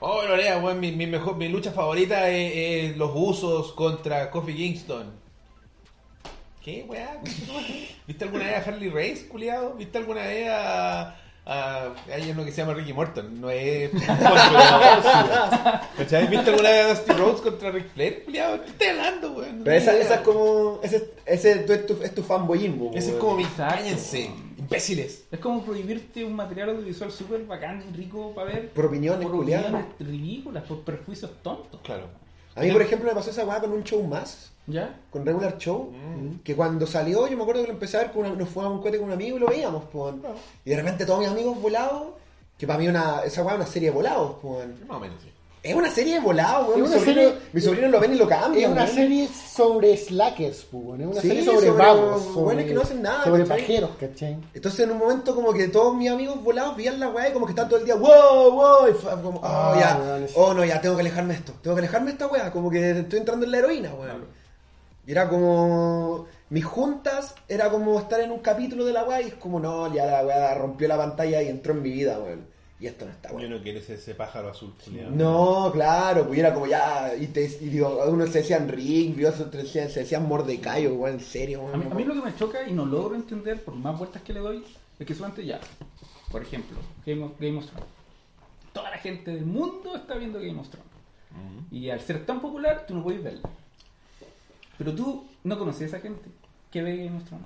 Oh, 0.02 0.22
Lorea, 0.24 0.58
weón, 0.58 0.80
mi, 0.82 0.92
mi, 0.92 1.08
mejor, 1.08 1.38
mi 1.38 1.48
lucha 1.48 1.72
favorita 1.72 2.30
es, 2.30 2.92
es 2.92 2.98
los 2.98 3.12
usos 3.14 3.72
contra 3.72 4.30
Kofi 4.30 4.54
Kingston. 4.56 5.12
¿Qué, 6.64 6.86
weá? 6.88 7.22
¿Viste 8.06 8.26
alguna 8.26 8.46
vez 8.46 8.56
a 8.58 8.70
Harley 8.70 8.90
Race, 8.90 9.28
culiado? 9.30 9.76
¿Viste 9.76 9.98
alguna 9.98 10.24
vez 10.24 10.50
a... 10.52 11.16
a 11.52 11.94
hay 12.14 12.30
uno 12.30 12.46
que 12.46 12.52
se 12.52 12.58
llama 12.58 12.76
Ricky 12.76 12.94
Morton, 12.94 13.42
no 13.42 13.50
es... 13.50 13.90
¿Cachai? 15.98 16.28
¿Viste 16.28 16.52
alguna 16.52 16.70
vez 16.70 16.86
a 16.86 16.90
Dusty 16.90 17.14
Rhodes 17.14 17.42
contra 17.42 17.72
Rick 17.72 17.90
Flair, 17.94 18.24
culiado? 18.24 18.62
¿Qué 18.64 18.70
estás 18.70 18.90
hablando, 18.90 19.32
weón? 19.32 19.62
Pero 19.64 19.76
esa, 19.76 19.98
esa 19.98 20.16
es 20.16 20.22
como. 20.22 20.80
Ese, 20.84 21.12
ese 21.26 21.56
tú- 21.60 21.74
es, 21.74 21.86
tu, 21.88 22.04
es 22.04 22.14
tu 22.14 22.24
fanboyismo. 22.24 22.92
Ese 22.94 23.12
es 23.12 23.18
como 23.18 23.36
mi... 23.36 23.46
Cállense, 23.46 24.30
imbéciles. 24.58 25.26
Es 25.32 25.40
como 25.40 25.64
prohibirte 25.64 26.24
un 26.24 26.36
material 26.36 26.70
audiovisual 26.70 27.12
súper 27.12 27.44
bacán, 27.46 27.84
rico 27.96 28.32
para 28.36 28.52
ver. 28.52 28.70
Por 28.70 28.86
opiniones, 28.86 29.26
por 29.28 29.36
opiniones 29.36 29.86
ridículas, 30.00 30.64
por 30.64 30.82
perjuicios 30.82 31.32
tontos. 31.42 31.82
Claro. 31.82 32.08
A 32.56 32.62
mí, 32.62 32.72
por 32.72 32.82
ejemplo, 32.82 33.10
me 33.10 33.16
pasó 33.16 33.32
esa 33.32 33.46
weá 33.46 33.60
con 33.60 33.72
un 33.72 33.84
show 33.84 34.04
más. 34.04 34.52
¿Ya? 34.70 34.96
con 35.10 35.26
Regular 35.26 35.58
Show, 35.58 35.92
que 36.44 36.56
cuando 36.56 36.86
salió 36.88 37.28
yo 37.28 37.36
me 37.36 37.44
acuerdo 37.44 37.62
que 37.62 37.68
lo 37.68 37.74
empecé 37.74 37.98
a 37.98 38.02
ver, 38.02 38.12
con 38.12 38.26
una- 38.26 38.36
nos 38.36 38.50
fuimos 38.50 38.72
a 38.72 38.76
un 38.76 38.82
cohete 38.82 38.98
con 39.00 39.08
un 39.08 39.14
amigo 39.14 39.38
y 39.38 39.40
lo 39.40 39.48
veíamos, 39.48 39.84
pues. 39.92 40.14
Y 40.66 40.70
de 40.70 40.76
repente 40.78 41.06
todos 41.06 41.20
mis 41.20 41.30
amigos 41.30 41.60
volados, 41.62 42.04
que 42.58 42.68
para 42.68 42.80
mí 42.80 42.88
una, 42.88 43.22
esa 43.26 43.42
weá 43.44 43.54
es 43.56 43.62
una 43.62 43.68
serie 43.68 43.90
de 43.90 43.96
volados, 43.96 44.36
pues. 44.42 44.68
Más 44.88 44.98
o 44.98 45.00
menos, 45.00 45.18
sí. 45.22 45.30
Es 45.62 45.76
una 45.76 45.90
serie 45.92 46.14
de 46.14 46.20
volados, 46.22 46.70
weón. 46.70 46.82
Mi 46.84 46.88
sobrino, 46.88 47.04
serie- 47.06 47.34
mi 47.52 47.60
sobrino 47.60 47.88
lo 47.90 48.00
ven 48.00 48.14
y 48.14 48.16
lo 48.18 48.26
cambian. 48.30 48.64
Es 48.64 48.70
una 48.78 48.88
serie 48.88 49.28
sobre 49.28 49.98
slackers, 49.98 50.66
weón. 50.72 51.02
Es 51.02 51.08
una 51.08 51.22
Sí, 51.22 51.28
serie 51.28 51.44
sobre, 51.44 51.68
sobre 51.68 51.72
vagos. 51.72 52.24
Sobre, 52.24 52.40
weones 52.48 52.66
que 52.66 52.74
no 52.74 52.82
hacen 52.82 53.02
nada, 53.02 53.24
Sobre 53.26 53.44
¿cachai? 53.44 53.60
pajeros, 53.60 53.90
¿cachai? 54.00 54.38
Entonces 54.54 54.80
en 54.80 54.92
un 54.92 54.98
momento 55.00 55.36
como 55.36 55.52
que 55.52 55.68
todos 55.68 55.94
mis 55.98 56.10
amigos 56.10 56.42
volados 56.42 56.78
veían 56.78 56.98
la 56.98 57.10
weá 57.10 57.28
y 57.28 57.34
como 57.34 57.46
que 57.46 57.52
están 57.52 57.68
todo 57.68 57.78
el 57.78 57.84
día, 57.86 57.96
wow, 57.96 58.52
wow, 58.54 58.88
y 58.90 58.94
fue 58.94 59.12
como, 59.22 59.40
oh, 59.40 59.42
Ah, 59.44 59.76
ya, 59.78 60.26
oh 60.36 60.54
no, 60.54 60.64
ya, 60.64 60.80
tengo 60.80 60.96
que 60.96 61.02
alejarme 61.02 61.34
de 61.34 61.40
esto, 61.40 61.54
tengo 61.62 61.76
que 61.76 61.80
alejarme 61.82 62.06
de 62.06 62.12
esta 62.14 62.28
weá, 62.28 62.52
como 62.54 62.70
que 62.72 62.92
estoy 62.92 63.20
entrando 63.20 63.46
en 63.46 63.52
la 63.52 63.58
heroína, 63.58 63.94
weón. 63.96 64.39
Era 65.12 65.28
como, 65.30 66.28
mis 66.50 66.66
juntas 66.66 67.36
era 67.48 67.70
como 67.70 68.00
estar 68.00 68.20
en 68.22 68.32
un 68.32 68.40
capítulo 68.40 68.86
de 68.86 68.94
la 68.94 69.04
weá 69.04 69.22
y 69.22 69.28
es 69.28 69.34
como, 69.36 69.60
no, 69.60 69.94
ya 69.94 70.06
la 70.06 70.26
weá 70.26 70.54
rompió 70.56 70.88
la 70.88 70.98
pantalla 70.98 71.42
y 71.42 71.48
entró 71.48 71.74
en 71.74 71.82
mi 71.82 71.90
vida, 71.92 72.20
weón. 72.20 72.48
Y 72.82 72.88
esto 72.88 73.04
no 73.06 73.12
está 73.12 73.30
Yo 73.30 73.36
weón. 73.36 73.50
no 73.50 73.62
quiero 73.62 73.80
ese, 73.80 73.96
ese 73.96 74.16
pájaro 74.16 74.50
azul, 74.50 74.74
culiado. 74.84 75.12
No, 75.12 75.70
claro, 75.74 76.26
pues 76.28 76.40
era 76.40 76.54
como 76.54 76.66
ya, 76.68 77.14
y, 77.20 77.28
te, 77.28 77.44
y 77.44 77.70
digo, 77.70 78.04
unos 78.08 78.30
se 78.30 78.40
decían 78.40 78.70
Ring, 78.70 79.16
otros 79.26 79.50
se 79.52 79.58
decían, 79.58 79.90
se 79.90 80.00
decían 80.02 80.28
Mordecai, 80.28 80.88
weón, 80.88 81.16
en 81.16 81.20
serio, 81.20 81.62
weón. 81.62 81.74
A 81.74 81.78
mí, 81.78 81.86
a 81.92 81.96
mí 81.96 82.04
lo 82.04 82.14
que 82.14 82.22
me 82.22 82.36
choca 82.36 82.68
y 82.68 82.72
no 82.72 82.86
logro 82.86 83.16
entender 83.16 83.64
por 83.64 83.76
más 83.76 83.98
vueltas 83.98 84.22
que 84.22 84.34
le 84.34 84.40
doy 84.40 84.64
es 84.98 85.06
que 85.06 85.14
solamente 85.14 85.46
ya, 85.46 85.60
por 86.32 86.42
ejemplo, 86.42 86.78
Game 87.06 87.24
of, 87.24 87.32
Game 87.40 87.58
of 87.58 87.66
Thrones. 87.66 87.90
Toda 88.74 88.92
la 88.92 88.98
gente 88.98 89.32
del 89.32 89.46
mundo 89.46 89.96
está 89.96 90.16
viendo 90.16 90.40
Game 90.40 90.60
of 90.60 90.70
Thrones. 90.70 90.90
Y 91.72 91.90
al 91.90 92.00
ser 92.00 92.26
tan 92.26 92.40
popular, 92.42 92.86
tú 92.88 92.96
no 92.96 93.04
puedes 93.04 93.24
verla. 93.24 93.50
Pero 94.80 94.96
tú 94.96 95.28
no 95.44 95.60
conoces 95.60 95.82
a 95.84 95.86
esa 95.86 96.00
gente 96.00 96.28
que 96.72 96.82
ve 96.82 96.98
Game 97.06 97.18
of 97.18 97.24
Thrones. 97.26 97.46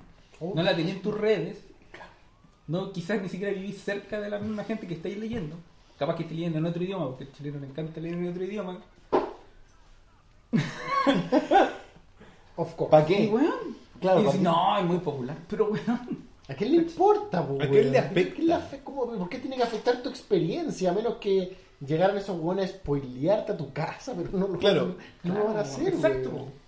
No 0.54 0.62
la 0.62 0.74
tenías 0.74 0.96
en 0.96 1.02
tus 1.02 1.14
redes. 1.14 1.58
No, 2.66 2.92
quizás 2.92 3.20
ni 3.20 3.28
siquiera 3.28 3.52
vivís 3.52 3.82
cerca 3.82 4.18
de 4.20 4.30
la 4.30 4.38
misma 4.38 4.64
gente 4.64 4.86
que 4.86 4.94
estáis 4.94 5.18
leyendo. 5.18 5.56
Capaz 5.98 6.16
que 6.16 6.22
estés 6.22 6.36
leyendo 6.38 6.58
en 6.58 6.64
otro 6.66 6.82
idioma, 6.82 7.06
porque 7.08 7.24
al 7.24 7.32
chileno 7.32 7.58
le 7.60 7.66
encanta 7.66 8.00
leer 8.00 8.14
en 8.14 8.28
otro 8.30 8.42
idioma. 8.44 8.80
Of 12.56 12.74
course. 12.74 12.90
¿Para 12.90 13.04
Y 13.04 13.06
qué? 13.06 13.28
weón. 13.32 13.76
Claro, 14.00 14.20
y 14.20 14.24
¿pa' 14.24 14.30
decís, 14.30 14.38
qué? 14.38 14.44
no, 14.44 14.78
es 14.78 14.84
muy 14.84 14.98
popular. 14.98 15.36
Pero 15.48 15.68
weón. 15.70 16.24
¿A 16.48 16.54
qué 16.54 16.66
le 16.66 16.76
importa, 16.76 17.46
pues, 17.46 17.60
¿A 17.62 17.70
qué 17.70 17.82
le 17.84 17.98
afecta? 17.98 18.36
¿Qué 18.36 18.42
le 18.42 18.54
afe- 18.54 18.78
¿Por 18.82 19.28
qué 19.30 19.38
tiene 19.38 19.56
que 19.56 19.62
afectar 19.62 20.02
tu 20.02 20.10
experiencia? 20.10 20.90
A 20.90 20.94
menos 20.94 21.14
que 21.16 21.56
llegaran 21.84 22.16
esos 22.18 22.38
buenos 22.38 22.66
a 22.66 22.68
spoilearte 22.68 23.52
a 23.52 23.56
tu 23.56 23.72
casa, 23.72 24.12
pero 24.16 24.28
no 24.38 24.48
lo, 24.48 24.58
Claro. 24.58 24.94
no 25.22 25.34
lo 25.34 25.44
van 25.46 25.56
a 25.56 25.60
hacer. 25.60 25.88
Exacto. 25.88 26.30
weón. 26.30 26.63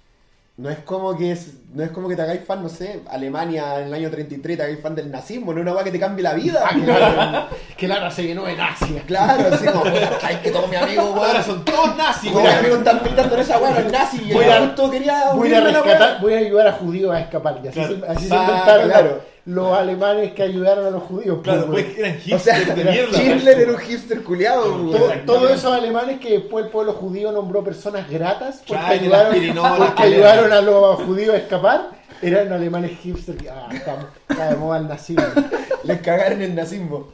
No 0.59 0.71
es 0.71 0.79
como 0.79 1.15
que 1.15 1.33
es, 1.33 1.53
no 1.75 1.83
es 1.85 1.91
como 1.91 2.09
que 2.09 2.17
te 2.17 2.23
hagáis 2.23 2.41
fan, 2.43 2.63
no 2.63 2.71
sé, 2.71 3.03
Alemania 3.11 3.79
en 3.81 3.89
el 3.89 3.95
año 3.95 4.11
33 4.11 4.57
te 4.57 4.63
hagáis 4.63 4.81
fan 4.81 4.95
del 4.95 5.11
nazismo, 5.11 5.53
no 5.53 5.59
es 5.59 5.63
una 5.63 5.75
weá 5.75 5.85
que 5.85 5.91
te 5.91 6.01
cambie 6.01 6.23
la 6.23 6.33
vida. 6.33 6.63
Ah, 6.65 6.75
claro. 6.83 7.49
que 7.77 7.87
Lara 7.87 8.11
se 8.11 8.23
llenó 8.23 8.45
de 8.45 8.59
Asia. 8.59 9.03
Claro, 9.07 9.55
así 9.55 9.67
como, 9.67 9.85
ay, 10.23 10.37
que 10.43 10.51
todos 10.51 10.71
mis 10.71 10.79
amigos, 10.81 11.05
Ahora 11.15 11.31
weón. 11.33 11.45
son 11.45 11.63
todos 11.65 11.95
nazis, 11.97 12.33
Todos 12.33 12.45
mis 12.45 12.55
amigos 12.55 12.79
están 12.79 13.03
militando 13.03 13.35
en 13.35 13.41
esa 13.43 13.59
weá, 13.59 13.71
no 13.71 13.79
es 13.81 13.93
nazi, 13.93 14.23
y 14.25 14.33
Voy 14.33 14.45
a- 14.47 14.57
adulto 14.57 14.91
quería 14.91 15.25
Voy 15.35 15.53
a 15.53 15.61
rescatar, 15.61 16.21
voy 16.23 16.33
a 16.33 16.39
ayudar 16.39 16.69
a 16.69 16.73
judíos 16.73 17.15
a 17.15 17.21
escapar. 17.21 17.61
Y 17.63 17.69
así, 17.69 17.79
Claro. 17.79 17.97
se, 18.01 18.07
así 18.13 18.29
se 18.29 18.35
Va, 18.35 18.43
inventaron 18.45 18.89
claro. 18.89 19.21
Los 19.47 19.73
alemanes 19.73 20.33
que 20.33 20.43
ayudaron 20.43 20.85
a 20.87 20.91
los 20.91 21.03
judíos. 21.05 21.39
Claro, 21.43 21.67
pues, 21.67 21.85
pues 21.85 21.99
eran 21.99 22.17
O 22.17 22.21
hipsters 22.21 22.43
sea, 22.65 22.75
de 22.75 22.85
mierda. 22.85 23.23
Hitler 23.23 23.61
era 23.61 23.73
un 23.73 23.79
hipster 23.79 24.23
culiado, 24.23 24.63
Todo-. 24.65 25.13
Todos 25.25 25.51
esos 25.53 25.73
alemanes 25.73 26.21
que 26.21 26.31
después 26.39 26.65
el 26.67 26.71
pueblo 26.71 26.93
judío 26.93 27.31
nombró 27.33 27.63
personas 27.65 28.11
gratas 28.11 28.57
porque 28.67 28.73
Claro, 28.75 28.95
ayudaron, 29.33 29.77
porque 29.79 30.03
ayudaron 30.03 30.53
a 30.53 30.61
los 30.61 30.97
judíos 31.03 31.35
a 31.35 31.39
escapar, 31.39 31.91
eran 32.23 32.53
alemanes 32.53 32.99
hipsters. 32.99 33.41
que, 33.41 33.49
Ah, 33.49 33.69
estamos, 33.73 34.07
está 34.29 34.51
de 34.51 34.57
moda 34.57 34.79
el 34.79 34.89
nazismo. 34.89 35.25
Les 35.85 36.01
cagaron 36.01 36.43
el 36.43 36.55
nazismo. 36.55 37.09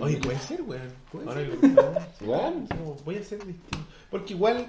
Oye, 0.00 0.16
puede 0.18 0.38
ser, 0.38 0.62
weón. 0.62 0.92
Puede 1.12 1.26
Ahora 1.28 1.40
ser. 1.40 1.48
lo 1.48 1.60
pensamos. 1.60 2.02
Weón. 2.22 2.66
Como, 2.66 2.96
voy 3.04 3.16
a 3.16 3.22
ser 3.22 3.38
distinto. 3.38 3.78
Porque 4.10 4.32
igual, 4.34 4.66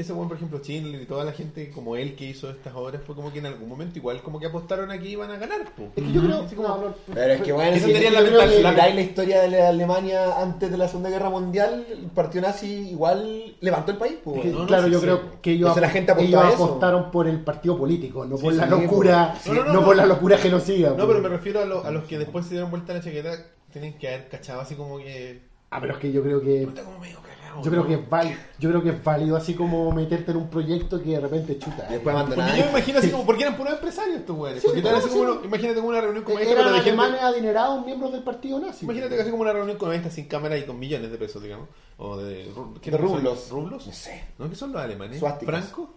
ese 0.00 0.12
weón, 0.12 0.28
por 0.28 0.36
ejemplo, 0.36 0.58
Schindler 0.58 1.02
y 1.02 1.06
toda 1.06 1.24
la 1.24 1.32
gente 1.32 1.70
como 1.70 1.96
él 1.96 2.14
que 2.16 2.24
hizo 2.26 2.50
estas 2.50 2.74
obras, 2.74 3.00
fue 3.06 3.14
como 3.14 3.32
que 3.32 3.38
en 3.40 3.46
algún 3.46 3.68
momento 3.68 3.98
igual 3.98 4.22
como 4.22 4.38
que 4.40 4.46
apostaron 4.46 4.90
a 4.90 4.98
que 4.98 5.08
iban 5.08 5.30
a 5.30 5.36
ganar. 5.36 5.64
po. 5.76 5.88
Es 5.96 6.02
que 6.04 6.12
yo 6.12 6.22
creo. 6.22 6.42
Así 6.42 6.54
como- 6.56 6.68
no, 6.68 6.78
no, 6.78 6.94
Pero 7.14 7.32
es 7.34 7.42
que 7.42 7.52
bueno, 7.52 7.70
Eso 7.76 7.86
si 7.86 7.92
la 7.92 8.00
mental- 8.00 8.24
que 8.50 8.62
la- 8.62 8.70
miráis 8.72 8.94
la 8.94 9.00
historia 9.00 9.40
de 9.42 9.48
la 9.48 9.68
Alemania 9.68 10.40
antes 10.40 10.70
de 10.70 10.76
la 10.76 10.88
Segunda 10.88 11.10
Guerra 11.10 11.30
Mundial, 11.30 11.86
el 11.90 11.98
partido 12.06 12.42
nazi 12.42 12.90
igual 12.90 13.56
levantó 13.60 13.92
el 13.92 13.98
país. 13.98 14.14
Que, 14.24 14.44
no, 14.50 14.60
no, 14.60 14.66
claro, 14.66 14.84
sí, 14.86 14.92
yo 14.92 14.98
sí. 14.98 15.04
creo 15.04 15.20
que 15.42 15.50
ellos, 15.52 15.68
Entonces 15.68 15.82
la 15.82 15.90
gente 15.90 16.12
ellos 16.18 16.44
apostaron 16.54 17.10
por 17.10 17.26
el 17.28 17.40
partido 17.40 17.76
político, 17.78 18.24
no 18.24 18.36
por 18.36 18.52
Sí, 18.52 18.58
la 18.58 18.64
sí, 18.64 18.70
locura. 18.70 19.34
No, 19.46 19.54
no, 19.54 19.64
no, 19.64 19.72
no, 19.72 19.84
por 19.84 19.96
la 19.96 20.06
locura 20.06 20.38
genocida. 20.38 20.94
No, 20.96 21.06
pero 21.06 21.20
me 21.20 21.28
refiero 21.28 21.60
a, 21.60 21.64
lo- 21.64 21.84
a 21.84 21.90
los 21.90 22.04
que 22.04 22.18
después 22.18 22.44
se 22.46 22.52
dieron 22.52 22.70
vuelta 22.70 22.92
a 22.92 22.96
la 22.96 23.02
chaqueta, 23.02 23.30
tienen 23.72 23.98
que 23.98 24.08
haber 24.08 24.28
cachado 24.28 24.60
así 24.60 24.74
como 24.74 24.98
que... 24.98 25.40
Ah, 25.70 25.78
pero 25.80 25.92
es 25.94 26.00
que 26.00 26.10
yo 26.10 26.22
creo 26.22 26.40
que 26.40 26.66
Puta, 26.66 26.82
como 26.82 26.98
medio 26.98 27.18
cagado, 27.50 27.64
yo 27.64 27.70
creo 27.70 27.86
que 27.86 27.94
es 27.94 28.08
válido, 28.10 28.38
yo 28.58 28.68
creo 28.70 28.82
que 28.82 28.88
es 28.90 29.04
válido 29.04 29.36
así 29.36 29.54
como 29.54 29.90
meterte 29.92 30.30
en 30.30 30.36
un 30.38 30.48
proyecto 30.50 31.02
que 31.02 31.10
de 31.10 31.20
repente 31.20 31.58
chuta. 31.58 31.86
Y 31.88 31.92
después 31.94 32.00
Porque 32.02 32.10
abandonar. 32.18 32.56
yo 32.56 32.64
me 32.64 32.70
imagino 32.70 32.98
así 32.98 33.10
como, 33.10 33.26
porque 33.26 33.42
eran 33.42 33.56
puros 33.56 33.72
empresarios 33.74 34.16
estos 34.20 34.36
weones. 34.38 34.60
Sí, 34.62 34.66
porque 34.68 34.82
no, 34.82 34.88
así 34.96 35.08
como 35.08 35.22
sí. 35.24 35.30
uno- 35.30 35.44
imagínate 35.44 35.76
como 35.76 35.88
una 35.88 36.00
reunión 36.00 36.24
como 36.24 36.38
esta, 36.38 36.52
Eran 36.52 36.64
gente- 36.74 36.90
alemanes 36.90 37.20
adinerados 37.22 37.84
miembros 37.84 38.12
del 38.12 38.22
partido 38.22 38.58
nazi. 38.60 38.84
Imagínate 38.84 39.16
casi 39.16 39.30
como 39.30 39.42
una 39.42 39.52
reunión 39.52 39.76
con 39.78 39.92
esta 39.92 40.10
sin 40.10 40.26
cámara 40.26 40.56
y 40.56 40.64
con 40.64 40.78
millones 40.78 41.10
de 41.10 41.18
pesos, 41.18 41.42
digamos. 41.42 41.68
O 41.98 42.16
de, 42.16 42.50
ru- 42.54 42.80
¿qué 42.80 42.90
De 42.90 42.96
son? 42.98 43.06
rublos. 43.06 43.50
¿Rublos? 43.50 43.86
No 43.86 43.92
sé. 43.92 44.24
¿No? 44.38 44.48
¿Qué 44.48 44.56
son 44.56 44.72
los 44.72 44.80
alemanes? 44.82 45.20
¿Franco? 45.20 45.90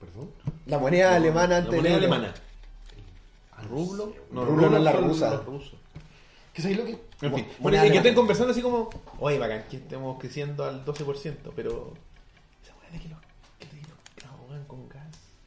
¿Perdón? 0.00 0.30
La 0.66 0.78
moneda 0.78 1.14
alemana 1.14 1.48
La 1.48 1.56
antes 1.58 1.74
moneda 1.76 1.94
del 1.94 2.04
euro. 2.04 2.14
alemana. 2.14 2.34
¿Rublo? 3.70 4.12
No, 4.32 4.44
rublo 4.44 4.70
no 4.70 4.76
es 4.78 4.82
la 4.82 4.92
rusa. 4.92 5.30
los 5.34 5.44
rusos. 5.46 5.74
Que 6.52 6.60
sabéis 6.62 6.78
lo 6.80 6.84
que 6.84 6.98
En 7.22 7.34
fin, 7.34 7.46
bueno, 7.60 7.86
y 7.86 7.90
que 7.90 7.98
estén 7.98 8.14
conversando 8.14 8.50
así 8.52 8.60
como, 8.60 8.90
oye, 9.20 9.38
bacán, 9.38 9.64
que 9.70 9.76
estemos 9.76 10.18
creciendo 10.18 10.64
al 10.64 10.84
12%, 10.84 11.36
pero 11.54 11.92
esa 12.62 12.74
weá 12.80 12.90
de 12.90 12.98
que 12.98 13.08
los 13.08 13.18
la 14.24 14.30
ahogan 14.30 14.64
con 14.64 14.88
gas. 14.88 15.06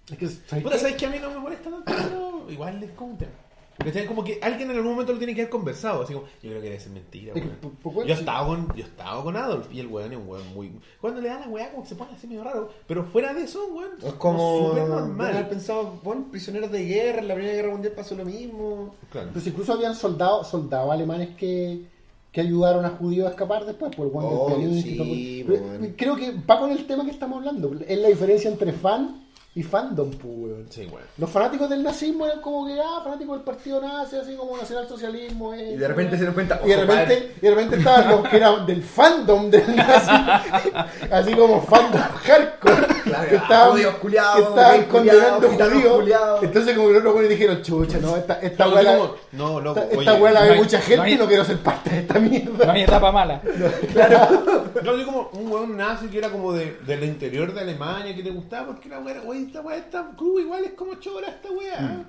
es 0.10 0.18
que 0.18 0.28
¿sabéis 0.28 0.64
Puta? 0.64 0.78
¿sabes 0.78 0.96
que 0.96 1.06
a 1.06 1.10
mí 1.10 1.18
no 1.20 1.30
me 1.32 1.40
molesta 1.40 1.70
tanto? 1.70 1.84
Pero 1.86 2.46
igual 2.50 2.82
es 2.82 2.92
como 2.92 3.12
un 3.12 3.18
tema. 3.18 3.32
¿Cachai? 3.78 4.06
Como 4.06 4.24
que 4.24 4.40
alguien 4.42 4.72
en 4.72 4.78
algún 4.78 4.94
momento 4.94 5.12
lo 5.12 5.18
tiene 5.18 5.36
que 5.36 5.42
haber 5.42 5.52
conversado. 5.52 6.04
Así 6.04 6.14
como, 6.14 6.26
yo 6.42 6.50
creo 6.50 6.62
que 6.62 6.70
debe 6.70 6.80
ser 6.80 6.92
mentira. 6.94 7.34
Weón. 7.34 8.08
yo, 8.08 8.16
sí. 8.16 8.22
estaba 8.22 8.48
con, 8.48 8.74
yo 8.76 8.86
estaba 8.86 9.24
con 9.24 9.36
Adolf 9.36 9.68
y 9.74 9.80
el 9.82 9.88
weón 9.88 10.14
es 10.14 10.18
un 10.18 10.30
weón 10.30 10.54
muy. 10.54 10.72
Cuando 11.02 11.20
le 11.20 11.28
da 11.28 11.42
la 11.42 11.48
weá, 11.48 11.72
como 11.72 11.84
que 11.84 11.90
se 11.90 11.96
pone 11.96 12.14
así 12.14 12.28
medio 12.28 12.44
raro. 12.44 12.70
Pero 12.88 13.04
fuera 13.04 13.34
de 13.34 13.44
eso, 13.44 13.68
weón. 13.68 13.92
Es 14.02 14.14
como. 14.14 14.70
súper 14.70 14.84
Bueno, 14.84 15.00
normal. 15.02 15.32
haber 15.34 15.50
pensado, 15.50 16.00
bueno, 16.04 16.28
prisioneros 16.32 16.72
de 16.72 16.86
guerra, 16.86 17.20
en 17.20 17.28
la 17.28 17.36
Primera 17.36 17.56
Guerra 17.56 17.72
Mundial 17.72 17.94
pasó 17.94 18.16
lo 18.16 18.24
mismo. 18.24 18.96
Claro. 19.12 19.30
Pues 19.34 19.46
incluso 19.46 19.74
habían 19.74 19.96
soldados, 19.96 20.48
soldados 20.48 20.92
alemanes 20.92 21.36
que, 21.36 21.86
que 22.32 22.42
ayudaron 22.42 22.86
a 22.86 22.92
judíos 22.92 23.28
a 23.28 23.32
escapar 23.32 23.66
después 23.66 23.94
por 23.94 24.06
el 24.06 24.12
Juan 24.14 24.26
Oh, 24.30 24.56
sí, 24.82 25.44
bueno. 25.46 25.94
Creo 25.98 26.16
que 26.16 26.32
va 26.50 26.60
con 26.60 26.72
el 26.72 26.88
tema 26.88 27.04
que 27.04 27.12
estamos 27.12 27.40
hablando. 27.40 27.74
Es 27.86 27.98
la 28.00 28.08
diferencia 28.08 28.50
entre 28.50 28.72
fan 28.72 29.25
y 29.58 29.64
fandom, 29.64 30.10
pues, 30.12 30.24
weón. 30.36 30.66
Sí, 30.70 30.82
weón. 30.92 31.06
Los 31.18 31.30
fanáticos 31.30 31.70
del 31.70 31.82
nazismo 31.82 32.26
eran 32.26 32.42
como 32.42 32.68
que, 32.68 32.78
ah, 32.78 33.00
fanáticos 33.04 33.38
del 33.38 33.46
partido 33.46 33.80
nazi, 33.82 34.18
así 34.18 34.36
como 34.36 34.58
nacionalsocialismo. 34.58 35.54
eh, 35.54 35.72
Y 35.74 35.78
de 35.78 35.88
repente 35.88 36.12
se 36.12 36.18
dieron 36.18 36.34
cuenta, 36.34 36.60
Y 36.66 36.68
de 36.68 36.76
repente, 36.78 37.34
y 37.38 37.40
de 37.42 37.50
repente 37.52 37.76
estaban 37.78 38.10
los 38.10 38.28
que 38.28 38.36
eran 38.38 38.66
del 38.66 38.84
fandom 38.84 39.50
del 39.50 39.76
nazi, 39.76 40.12
así 41.12 41.34
como 41.34 41.62
fandom 41.62 42.02
hardcore, 42.02 42.86
Claro, 43.06 43.30
que 43.30 43.36
ah, 43.38 43.42
estaban, 43.44 43.72
judíos 43.72 43.96
culiados, 43.96 44.36
que 44.36 44.42
estaban 44.50 44.84
condenando 44.86 45.50
gitanos 45.52 45.74
judíos. 45.74 45.96
culiados. 45.96 46.44
Entonces 46.44 46.76
como 46.76 46.88
que 46.88 46.94
los 46.94 47.00
otros 47.00 47.14
güeyes 47.14 47.30
dijeron, 47.32 47.62
chucha, 47.62 47.98
no, 48.00 48.18
esta, 48.18 48.34
esta 48.42 48.66
Claro, 48.66 48.72
weá 48.72 48.80
así 48.82 48.86
la- 48.90 48.98
como, 48.98 49.16
no, 49.32 49.62
loco. 49.62 49.80
esta- 49.80 49.92
oye, 49.98 50.00
esta 50.10 50.14
weá 50.22 50.32
la 50.34 50.40
no 50.42 50.46
ve 50.48 50.52
hay- 50.54 50.60
mucha 50.60 50.80
gente 50.80 50.98
no 50.98 51.04
hay- 51.04 51.14
y 51.14 51.18
no 51.18 51.28
quiero 51.28 51.46
ser 51.46 51.58
parte 51.60 51.90
de 51.92 52.00
esta 52.00 52.14
No 52.16 52.30
mierda. 52.30 52.72
hay 52.74 52.82
etapa 52.84 53.12
mala. 53.14 53.42
Yo 54.84 54.92
así 54.92 55.04
como 55.06 55.30
un 55.34 55.52
weón 55.52 55.78
nazi 55.78 56.08
que 56.08 56.18
era 56.18 56.30
como 56.30 56.52
de, 56.54 56.78
del 56.86 57.04
interior 57.04 57.54
de 57.54 57.62
Alemania 57.62 58.16
que 58.16 58.24
te 58.24 58.32
gustaba 58.32 58.68
porque 58.68 58.90
la 58.90 59.00
weá, 59.00 59.22
oye, 59.26 59.45
esta 59.48 59.62
weá 59.62 59.78
está 59.78 60.12
cruda, 60.18 60.42
igual 60.42 60.64
es 60.66 60.74
como 60.74 60.96
chora 60.96 61.28
esta 61.30 61.52
weá. 61.52 61.80
Mm. 61.82 62.06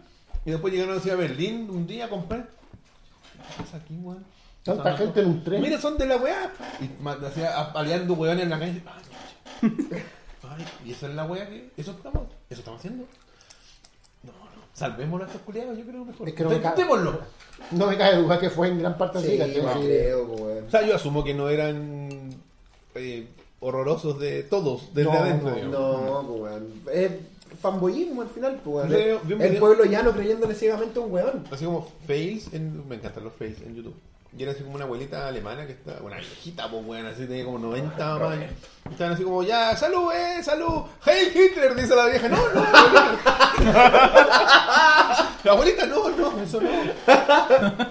Y 0.47 0.51
después 0.53 0.73
llegaron 0.73 0.99
así 0.99 1.11
a 1.11 1.17
Berlín 1.17 1.69
un 1.71 1.87
día 1.87 2.07
a 2.07 2.09
comprar. 2.09 2.49
¿Qué 3.57 3.63
pasa 3.63 3.77
aquí, 3.79 3.97
weón? 4.01 4.25
Tanta 4.63 4.95
Ah, 4.95 4.97
gente 4.97 5.21
en 5.21 5.27
un 5.27 5.45
tren. 5.45 5.61
Mira, 5.63 5.81
son 5.81 5.97
de 5.97 6.07
la 6.07 6.17
weá. 6.17 6.53
Y 6.81 7.25
hacía 7.25 7.61
apaleando 7.61 8.15
weón 8.15 8.41
en 8.41 8.51
la 8.51 8.59
calle. 8.59 8.83
Ay, 9.63 10.65
y 10.85 10.93
esa 10.93 11.09
es 11.09 11.15
la 11.15 11.25
weá 11.25 11.49
que. 11.49 11.71
Eso 11.77 11.93
estamos, 11.93 12.23
eso 12.51 12.61
estamos 12.61 12.79
haciendo. 12.81 13.05
No, 14.23 14.33
no. 14.33 14.63
Salvémoslo 14.73 15.25
a 15.25 15.29
estos 15.29 15.43
culiados, 15.43 15.77
yo 15.79 15.85
creo 15.85 16.05
mejor. 16.05 16.29
Es 16.29 16.35
que 16.35 16.43
no 16.43 16.51
me 16.51 16.61
cabe. 16.61 16.69
Intentémoslo. 16.81 17.21
No 17.73 17.87
me 17.87 17.97
cabe 17.97 18.17
duda 18.17 18.39
que 18.39 18.51
fue 18.51 18.69
en 18.69 18.79
gran 18.81 18.99
parte 18.99 19.19
así. 19.19 19.29
Sí, 19.31 19.39
¿cachai? 19.39 19.63
no 19.63 19.81
creo, 19.81 20.27
pues, 20.29 20.41
weón. 20.41 20.65
O 20.67 20.71
sea, 20.71 20.83
yo 20.87 20.95
asumo 20.97 21.25
que 21.25 21.35
no 21.35 21.49
eran 21.49 22.31
eh, 22.95 23.29
horrorosos 23.67 24.19
de 24.21 24.43
todos, 24.45 24.95
desde 24.95 25.11
No, 25.11 25.19
adentro. 25.19 25.57
no, 25.67 26.25
pues, 26.29 26.41
weón. 26.41 26.83
Es 26.93 27.11
fanboyismo 27.61 28.23
al 28.23 28.29
final, 28.29 28.61
pues, 28.65 28.89
weón. 28.89 28.93
El 28.93 29.19
video- 29.39 29.61
pueblo 29.61 29.85
llano 29.85 30.13
creyéndole 30.13 30.55
ciegamente 30.55 30.99
a 30.99 31.03
un 31.03 31.13
weón. 31.13 31.45
Así 31.51 31.65
como 31.65 31.89
fails, 32.07 32.53
en, 32.53 32.89
me 32.89 32.97
encantan 32.97 33.25
los 33.25 33.33
fails 33.35 33.61
en 33.63 33.75
YouTube. 33.77 33.95
Y 34.39 34.43
era 34.43 34.53
así 34.53 34.63
como 34.63 34.75
una 34.75 34.85
abuelita 34.85 35.29
alemana 35.29 35.67
que 35.67 35.73
está, 35.73 35.97
una 36.03 36.17
viejita, 36.17 36.71
pues 36.71 36.85
weón, 36.87 37.07
así 37.07 37.25
tenía 37.27 37.45
como 37.47 37.59
90 37.59 38.19
más 38.19 38.39
Estaban 38.91 39.15
así 39.15 39.23
como, 39.25 39.43
ya, 39.43 39.75
salud, 39.77 40.13
eh, 40.13 40.43
salud. 40.45 40.83
Heil 41.07 41.29
Hitler, 41.35 41.75
dice 41.75 41.97
la 41.97 42.07
vieja. 42.07 42.29
No, 42.29 42.37
no, 42.37 42.63
la 45.45 45.53
abuelita, 45.53 45.87
no, 45.87 46.09
no, 46.11 46.41
eso 46.43 46.61
no. 46.61 46.69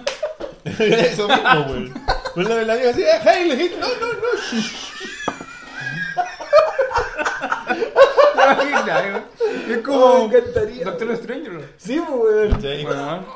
Eso 0.78 1.28
mismo, 1.28 1.60
weón. 1.68 1.94
Pues 2.34 2.48
la, 2.48 2.62
la 2.62 2.74
vieja 2.74 2.90
así, 2.90 3.02
eh, 3.02 3.20
Heil 3.24 3.60
Hitler, 3.60 3.80
no, 3.80 3.86
no, 3.88 4.12
no. 4.12 5.35
Shh. 8.54 9.70
Es 9.70 9.78
Oh, 9.78 9.82
como 9.82 10.28
me 10.28 10.36
encantaría. 10.36 10.84
Doctor 10.84 11.10
Strange. 11.12 11.48
¿no? 11.50 11.60
Sí, 11.76 12.00
pues, 12.06 12.52
weón. 12.52 12.60
Sí. 12.60 12.82
Bueno, 12.84 13.26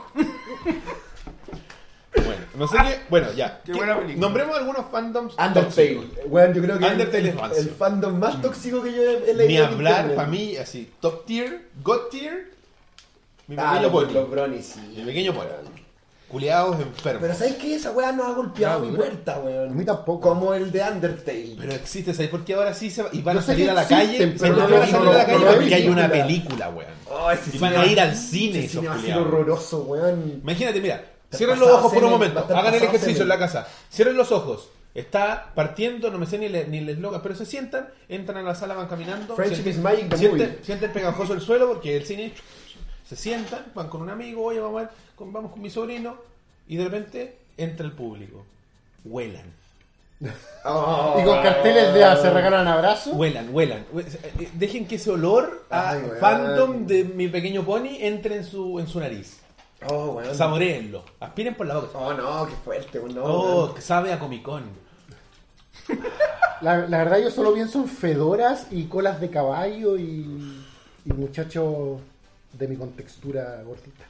Bueno, 2.13 2.45
no 2.57 2.67
sé 2.67 2.77
qué. 2.77 3.01
Bueno, 3.09 3.33
ya. 3.33 3.61
Qué 3.65 3.73
buena 3.73 3.97
película. 3.99 4.21
Nombremos 4.27 4.57
algunos 4.59 4.87
fandoms. 4.91 5.35
Undertale. 5.39 5.65
tóxicos. 5.95 6.05
Weón, 6.27 6.55
yo 6.55 6.63
creo 6.63 6.79
que 6.79 6.85
Undertale 6.85 7.19
el, 7.19 7.27
es 7.29 7.37
rancio. 7.37 7.63
el 7.63 7.69
fandom 7.71 8.19
más 8.19 8.43
tóxico 8.43 8.83
que 8.83 8.93
yo 8.93 9.03
he, 9.03 9.35
leído. 9.35 9.47
Ni 9.47 9.57
hablar, 9.75 10.15
para 10.15 10.29
mí, 10.29 10.57
así, 10.57 10.93
top 11.01 11.25
tier, 11.25 11.69
god 11.83 12.09
tier, 12.11 12.51
mi 13.47 13.57
Ah, 13.59 13.75
pequeño 13.75 13.83
los, 13.83 13.93
pony. 14.05 14.13
los 14.13 14.31
bronies, 14.31 14.67
sí. 14.67 14.81
Mi 14.97 15.05
pequeño 15.05 15.33
pony. 15.35 15.47
Culeados 16.31 16.77
enfermos. 16.81 17.23
Pero 17.23 17.35
¿sabes 17.35 17.57
qué? 17.57 17.75
Esa 17.75 17.91
weá 17.91 18.13
nos 18.13 18.27
ha 18.27 18.33
golpeado 18.35 18.81
mi 18.81 18.97
puerta, 18.97 19.41
weón. 19.41 19.71
A 19.71 19.75
mí 19.75 19.85
tampoco. 19.85 20.21
Como 20.29 20.55
el 20.55 20.71
de 20.71 20.81
Undertale. 20.83 21.57
Pero 21.59 21.73
existe, 21.73 22.15
¿sabes 22.15 22.31
por 22.31 22.45
qué 22.45 22.55
ahora 22.55 22.73
sí 22.73 22.89
se 22.91 23.03
va? 23.03 23.09
Y 23.13 23.21
van 23.21 23.39
a 23.39 23.43
salir 23.43 23.69
a 23.69 23.75
la 23.75 23.87
calle. 23.87 24.35
pero 24.39 24.39
¿sabes 24.39 24.57
no 24.57 24.63
van 24.79 24.83
a 24.83 24.87
salir 24.87 25.05
no 25.07 25.11
a 25.11 25.15
la 25.15 25.27
calle? 25.27 25.45
no 25.45 25.53
Porque 25.55 25.75
hay 25.75 25.89
una 25.89 26.03
la- 26.03 26.13
película, 26.13 26.69
weón. 26.71 26.91
Oh, 27.11 27.29
Y 27.53 27.59
van 27.59 27.77
a 27.77 27.87
ir 27.87 28.01
al 28.01 28.15
cine 28.15 28.61
ese 28.61 28.69
cine 28.69 28.89
va 28.89 28.95
a 28.95 29.01
ser 29.01 29.17
horroroso, 29.19 29.83
weón. 29.83 30.41
Imagínate, 30.43 30.81
mira, 30.81 31.05
cierren 31.35 31.59
los 31.59 31.69
ojos 31.69 31.93
por 31.93 32.05
un 32.05 32.11
momento, 32.11 32.47
hagan 32.49 32.75
el 32.75 32.83
ejercicio 32.85 33.23
en 33.23 33.29
la 33.29 33.39
casa, 33.39 33.67
cierren 33.93 34.17
los 34.17 34.31
ojos. 34.31 34.69
Está 34.95 35.53
partiendo, 35.55 36.11
no 36.11 36.19
me 36.19 36.27
sé 36.27 36.37
ni, 36.39 36.49
le- 36.49 36.67
ni 36.67 36.79
el 36.79 36.89
eslogan, 36.89 37.23
pero 37.23 37.35
se 37.37 37.47
sientan, 37.47 37.89
entran 38.09 38.39
a 38.39 38.43
la 38.43 38.55
sala, 38.57 38.75
van 38.75 38.89
caminando. 38.89 39.37
Friendship 39.37 39.63
sienten- 39.65 39.69
is 39.71 39.79
magic, 39.79 40.17
sienten, 40.17 40.59
sienten 40.63 40.93
pegajoso 40.93 41.33
el 41.35 41.41
suelo 41.41 41.69
porque 41.69 41.97
el 41.97 42.05
cine. 42.05 42.33
Se 43.11 43.17
sientan, 43.17 43.67
van 43.75 43.89
con 43.89 44.03
un 44.03 44.09
amigo, 44.11 44.45
oye, 44.45 44.61
vamos, 44.61 44.83
a 44.83 44.85
ver, 44.85 44.93
con- 45.17 45.33
vamos 45.33 45.51
con 45.51 45.61
mi 45.61 45.69
sobrino, 45.69 46.15
y 46.69 46.77
de 46.77 46.85
repente 46.85 47.39
entra 47.57 47.85
el 47.85 47.91
público. 47.91 48.45
Huelan. 49.05 49.53
Oh. 50.65 51.17
Y 51.21 51.25
con 51.25 51.43
carteles 51.43 51.93
de 51.93 52.05
ah, 52.05 52.15
se 52.15 52.31
regalan 52.31 52.69
abrazos. 52.69 53.13
Huelan, 53.17 53.53
huelan. 53.53 53.85
Hue- 53.93 54.05
eh, 54.39 54.51
Dejen 54.55 54.87
que 54.87 54.95
ese 54.95 55.11
olor 55.11 55.65
a 55.71 55.91
Ay, 55.91 56.03
fandom 56.21 56.87
de 56.87 57.03
mi 57.03 57.27
pequeño 57.27 57.65
pony 57.65 57.97
entre 57.99 58.37
en 58.37 58.45
su, 58.45 58.79
en 58.79 58.87
su 58.87 59.01
nariz. 59.01 59.41
Oh, 59.89 60.11
weón. 60.13 60.33
Saboreenlo. 60.33 61.03
Aspiren 61.19 61.57
por 61.57 61.67
la 61.67 61.79
boca. 61.79 61.99
Oh, 61.99 62.13
no, 62.13 62.47
qué 62.47 62.55
fuerte. 62.65 63.01
No, 63.13 63.25
Oh, 63.25 63.75
que 63.75 63.81
sabe 63.81 64.13
a 64.13 64.21
Comic 64.21 64.43
Con. 64.43 64.63
La, 66.61 66.87
la 66.87 66.99
verdad 66.99 67.19
yo 67.19 67.31
solo 67.33 67.55
pienso 67.55 67.79
en 67.81 67.89
fedoras 67.89 68.69
y 68.71 68.85
colas 68.85 69.21
de 69.21 69.31
caballo 69.31 69.97
y, 69.99 70.63
y 71.07 71.13
muchachos 71.13 71.99
de 72.53 72.69
mi 72.69 72.77
contextura 72.77 73.63
gordita. 73.65 74.05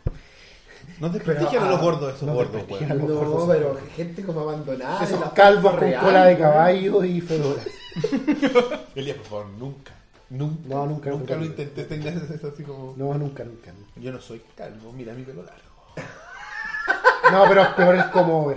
No 0.99 1.11
desprestigian 1.11 1.63
Pero, 1.63 1.65
a 1.67 1.71
los 1.71 1.79
ah, 1.79 1.83
gordos 1.83 2.15
esos 2.15 2.23
no 2.27 2.35
gordos, 2.35 2.63
los 2.71 2.81
No, 2.81 3.07
gordos. 3.15 3.49
pero 3.49 3.79
gente 3.97 4.23
como 4.25 4.41
abandonada. 4.41 5.05
Esos 5.05 5.33
calvos 5.33 5.73
con 5.73 5.81
real, 5.81 6.03
cola 6.03 6.25
de 6.25 6.39
caballo 6.39 7.05
y 7.05 7.21
fedoras. 7.21 7.67
Elías, 8.95 9.17
por 9.19 9.27
favor, 9.27 9.47
nunca. 9.59 9.93
Nunca. 10.31 10.69
No, 10.69 10.87
nunca, 10.87 11.11
Nunca 11.11 11.35
nunca, 11.35 11.37
lo 11.37 11.45
intenté. 11.45 11.85
Tengas 11.85 12.15
eso 12.31 12.49
así 12.49 12.63
como. 12.63 12.95
No, 12.97 13.13
nunca, 13.15 13.45
nunca, 13.45 13.73
nunca. 13.73 14.01
Yo 14.01 14.11
no 14.13 14.21
soy 14.21 14.41
calvo, 14.57 14.93
mira 14.93 15.13
mi 15.13 15.23
pelo 15.25 15.43
largo. 15.43 15.61
No, 17.33 17.45
pero 17.49 17.63
es 17.63 17.69
peor 17.69 17.95
el 17.97 18.11
comover. 18.11 18.57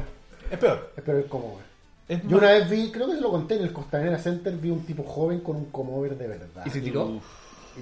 Es 0.49 0.57
peor. 0.59 0.91
Es 0.95 1.03
peor 1.03 1.17
el 1.17 1.25
comover. 1.27 1.63
Es 2.07 2.21
Yo 2.23 2.29
más- 2.29 2.39
una 2.39 2.51
vez 2.51 2.69
vi, 2.69 2.91
creo 2.91 3.07
que 3.07 3.15
se 3.15 3.21
lo 3.21 3.31
conté 3.31 3.55
en 3.55 3.63
el 3.63 3.73
Costanera 3.73 4.17
Center, 4.19 4.53
vi 4.55 4.69
un 4.69 4.85
tipo 4.85 5.03
joven 5.03 5.39
con 5.41 5.55
un 5.57 5.65
comover 5.65 6.17
de 6.17 6.27
verdad. 6.27 6.63
¿Y 6.65 6.69
se 6.69 6.81
tiró? 6.81 7.05
Uf. 7.05 7.23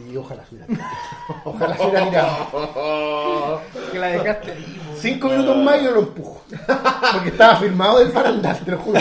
Y 0.09 0.15
ojalá 0.15 0.43
tirado. 0.43 0.72
Ojalá 1.45 1.76
se 1.77 1.84
hubiera 1.84 2.09
tirado. 2.09 3.61
Que 3.91 3.99
la 3.99 4.07
dejaste. 4.07 4.53
Cinco 4.97 5.27
minutos 5.30 5.57
más 5.57 5.81
y 5.81 5.85
yo 5.85 5.91
lo 5.91 5.99
empujo. 5.99 6.41
Porque 7.13 7.30
estaba 7.30 7.57
firmado 7.57 7.99
del 7.99 8.11
farandal, 8.11 8.57
te 8.63 8.72
lo 8.72 8.77
juro. 8.77 8.99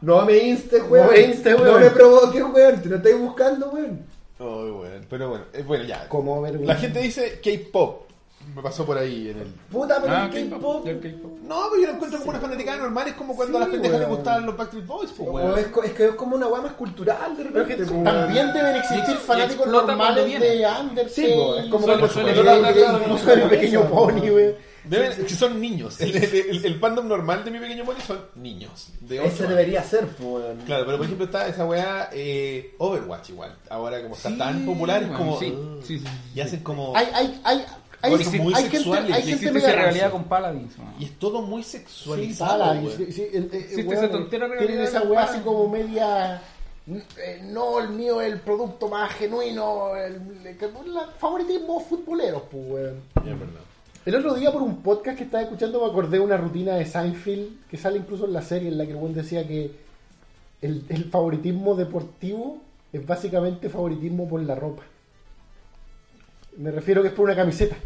No 0.00 0.24
me 0.24 0.38
instes, 0.38 0.82
weón. 0.88 1.06
No 1.06 1.12
me 1.12 1.20
instes, 1.20 1.56
No 1.56 1.62
weón. 1.64 1.80
me 1.80 1.90
provoques, 1.90 2.42
weón. 2.42 2.82
Te 2.82 2.88
lo 2.88 2.96
estáis 2.96 3.18
buscando, 3.18 3.70
weón. 3.70 4.06
Ay, 4.38 4.70
bueno, 4.70 5.06
pero 5.08 5.28
bueno, 5.28 5.44
eh, 5.52 5.62
bueno, 5.66 5.84
ya. 5.84 6.08
Como 6.08 6.46
La 6.46 6.74
gente 6.76 7.00
dice 7.00 7.40
K-pop. 7.44 8.10
Me 8.54 8.60
pasó 8.62 8.84
por 8.84 8.98
ahí 8.98 9.30
en 9.30 9.38
el. 9.40 9.46
Puta, 9.70 9.98
pero 10.00 10.12
Ah, 10.14 10.30
el 10.32 10.50
K-pop. 10.50 10.86
No, 10.86 11.62
pero 11.70 11.82
yo 11.82 11.86
lo 11.88 11.94
encuentro 11.94 12.18
como 12.18 12.30
una 12.30 12.40
fanaticada 12.40 12.76
normal. 12.78 13.08
Es 13.08 13.14
como 13.14 13.34
cuando 13.34 13.56
a 13.56 13.60
las 13.60 13.68
Sí, 13.68 13.72
pendejas 13.72 13.98
les 13.98 14.06
weón. 14.08 14.18
gustaban 14.18 14.46
los 14.46 14.56
Backstreet 14.56 14.86
Boys, 14.86 15.10
pues, 15.16 15.28
weón. 15.30 15.58
es, 15.58 15.92
que 15.92 16.04
es 16.06 16.14
como 16.14 16.36
una 16.36 16.46
weá 16.48 16.60
más 16.62 16.72
cultural 16.72 17.36
de 17.36 17.44
Pero 17.46 17.60
es 17.62 17.66
que 17.68 17.76
repente. 17.76 18.04
también 18.04 18.46
weón. 18.46 18.56
deben 18.58 18.76
existir 18.76 19.14
Y 19.14 19.18
fanáticos 19.26 19.66
normales 19.68 20.40
de 20.40 20.66
Undertale. 20.80 21.08
Sí, 21.08 21.26
po, 21.34 21.56
es 21.56 21.66
como 21.66 21.86
cuando 21.86 22.08
soy 22.08 22.28
el 22.30 22.46
weón. 22.46 23.48
pequeño 23.50 23.88
pony. 23.88 24.20
Deben- 24.84 25.14
que 25.26 25.34
son 25.34 25.60
niños. 25.60 26.00
El, 26.00 26.16
el- 26.16 26.64
el 26.64 26.78
fandom 26.80 27.06
normal 27.06 27.44
de 27.44 27.52
mi 27.52 27.60
pequeño 27.60 27.84
pony 27.84 28.00
son 28.04 28.18
niños. 28.34 28.88
De 29.00 29.24
Ese 29.24 29.46
debería 29.46 29.82
ser, 29.84 30.08
weón. 30.18 30.56
Claro, 30.66 30.84
pero 30.84 30.96
por 30.96 31.06
ejemplo 31.06 31.26
está 31.26 31.46
esa 31.46 31.64
weá 31.64 32.10
eh, 32.12 32.74
Overwatch 32.78 33.30
igual. 33.30 33.56
Ahora 33.70 34.02
como 34.02 34.16
está 34.16 34.28
Sí, 34.30 34.38
tan 34.38 34.66
popular 34.66 35.02
es 35.04 35.10
como... 35.16 35.38
sí, 35.38 35.54
sí, 35.82 35.98
sí, 35.98 35.98
sí. 36.00 36.06
y 36.34 36.40
hacen 36.40 36.60
como... 36.64 36.96
Hay, 36.96 37.06
hay, 37.14 37.40
hay, 37.44 37.64
hay, 38.02 38.24
son 38.24 38.36
muy 38.38 38.54
hay 38.54 38.62
gente, 38.62 38.76
sexuales. 38.78 39.12
hay 39.12 39.22
gente 39.22 39.52
media 39.52 39.72
realidad 39.72 40.10
con 40.10 40.24
Paladins, 40.24 40.78
weón. 40.78 40.94
Y 40.98 41.04
es 41.04 41.18
todo 41.18 41.42
muy 41.42 41.62
Sí, 41.62 41.78
sexualizado. 41.78 42.90
sí, 42.96 43.12
sí, 43.12 43.26
el- 43.32 43.44
el- 43.44 43.54
Existe 43.54 43.82
weón, 43.84 44.04
esa 44.04 44.10
tontera 44.10 44.48
Tienen 44.58 44.80
esa 44.80 45.02
weá 45.02 45.22
así 45.24 45.40
como 45.40 45.68
media. 45.68 46.42
eh, 46.86 47.40
no, 47.44 47.78
el 47.80 47.90
mío 47.90 48.20
es 48.20 48.32
el 48.32 48.40
producto 48.40 48.88
más 48.88 49.12
genuino, 49.14 49.94
el, 49.96 50.14
el, 50.44 50.48
el 50.48 50.58
favoritismo 51.18 51.80
futbolero, 51.80 52.42
pues, 52.50 52.64
weón. 52.68 53.00
Ya, 53.24 53.32
es 53.32 53.38
verdad. 53.38 53.60
El 54.04 54.16
otro 54.16 54.34
día 54.34 54.50
por 54.50 54.62
un 54.62 54.82
podcast 54.82 55.16
que 55.16 55.22
estaba 55.24 55.44
escuchando 55.44 55.80
me 55.80 55.86
acordé 55.88 56.18
de 56.18 56.24
una 56.24 56.36
rutina 56.36 56.74
de 56.74 56.84
Seinfeld 56.86 57.68
que 57.70 57.76
sale 57.76 57.98
incluso 57.98 58.24
en 58.24 58.32
la 58.32 58.42
serie 58.42 58.68
en 58.68 58.76
la 58.78 58.84
que 58.84 58.90
el 58.90 58.96
buen 58.96 59.14
decía 59.14 59.46
que 59.46 59.70
el, 60.60 60.84
el 60.88 61.04
favoritismo 61.04 61.76
deportivo 61.76 62.58
es 62.92 63.06
básicamente 63.06 63.68
favoritismo 63.68 64.28
por 64.28 64.42
la 64.42 64.56
ropa. 64.56 64.82
Me 66.56 66.70
refiero 66.72 67.00
que 67.02 67.08
es 67.08 67.14
por 67.14 67.26
una 67.26 67.36
camiseta. 67.36 67.76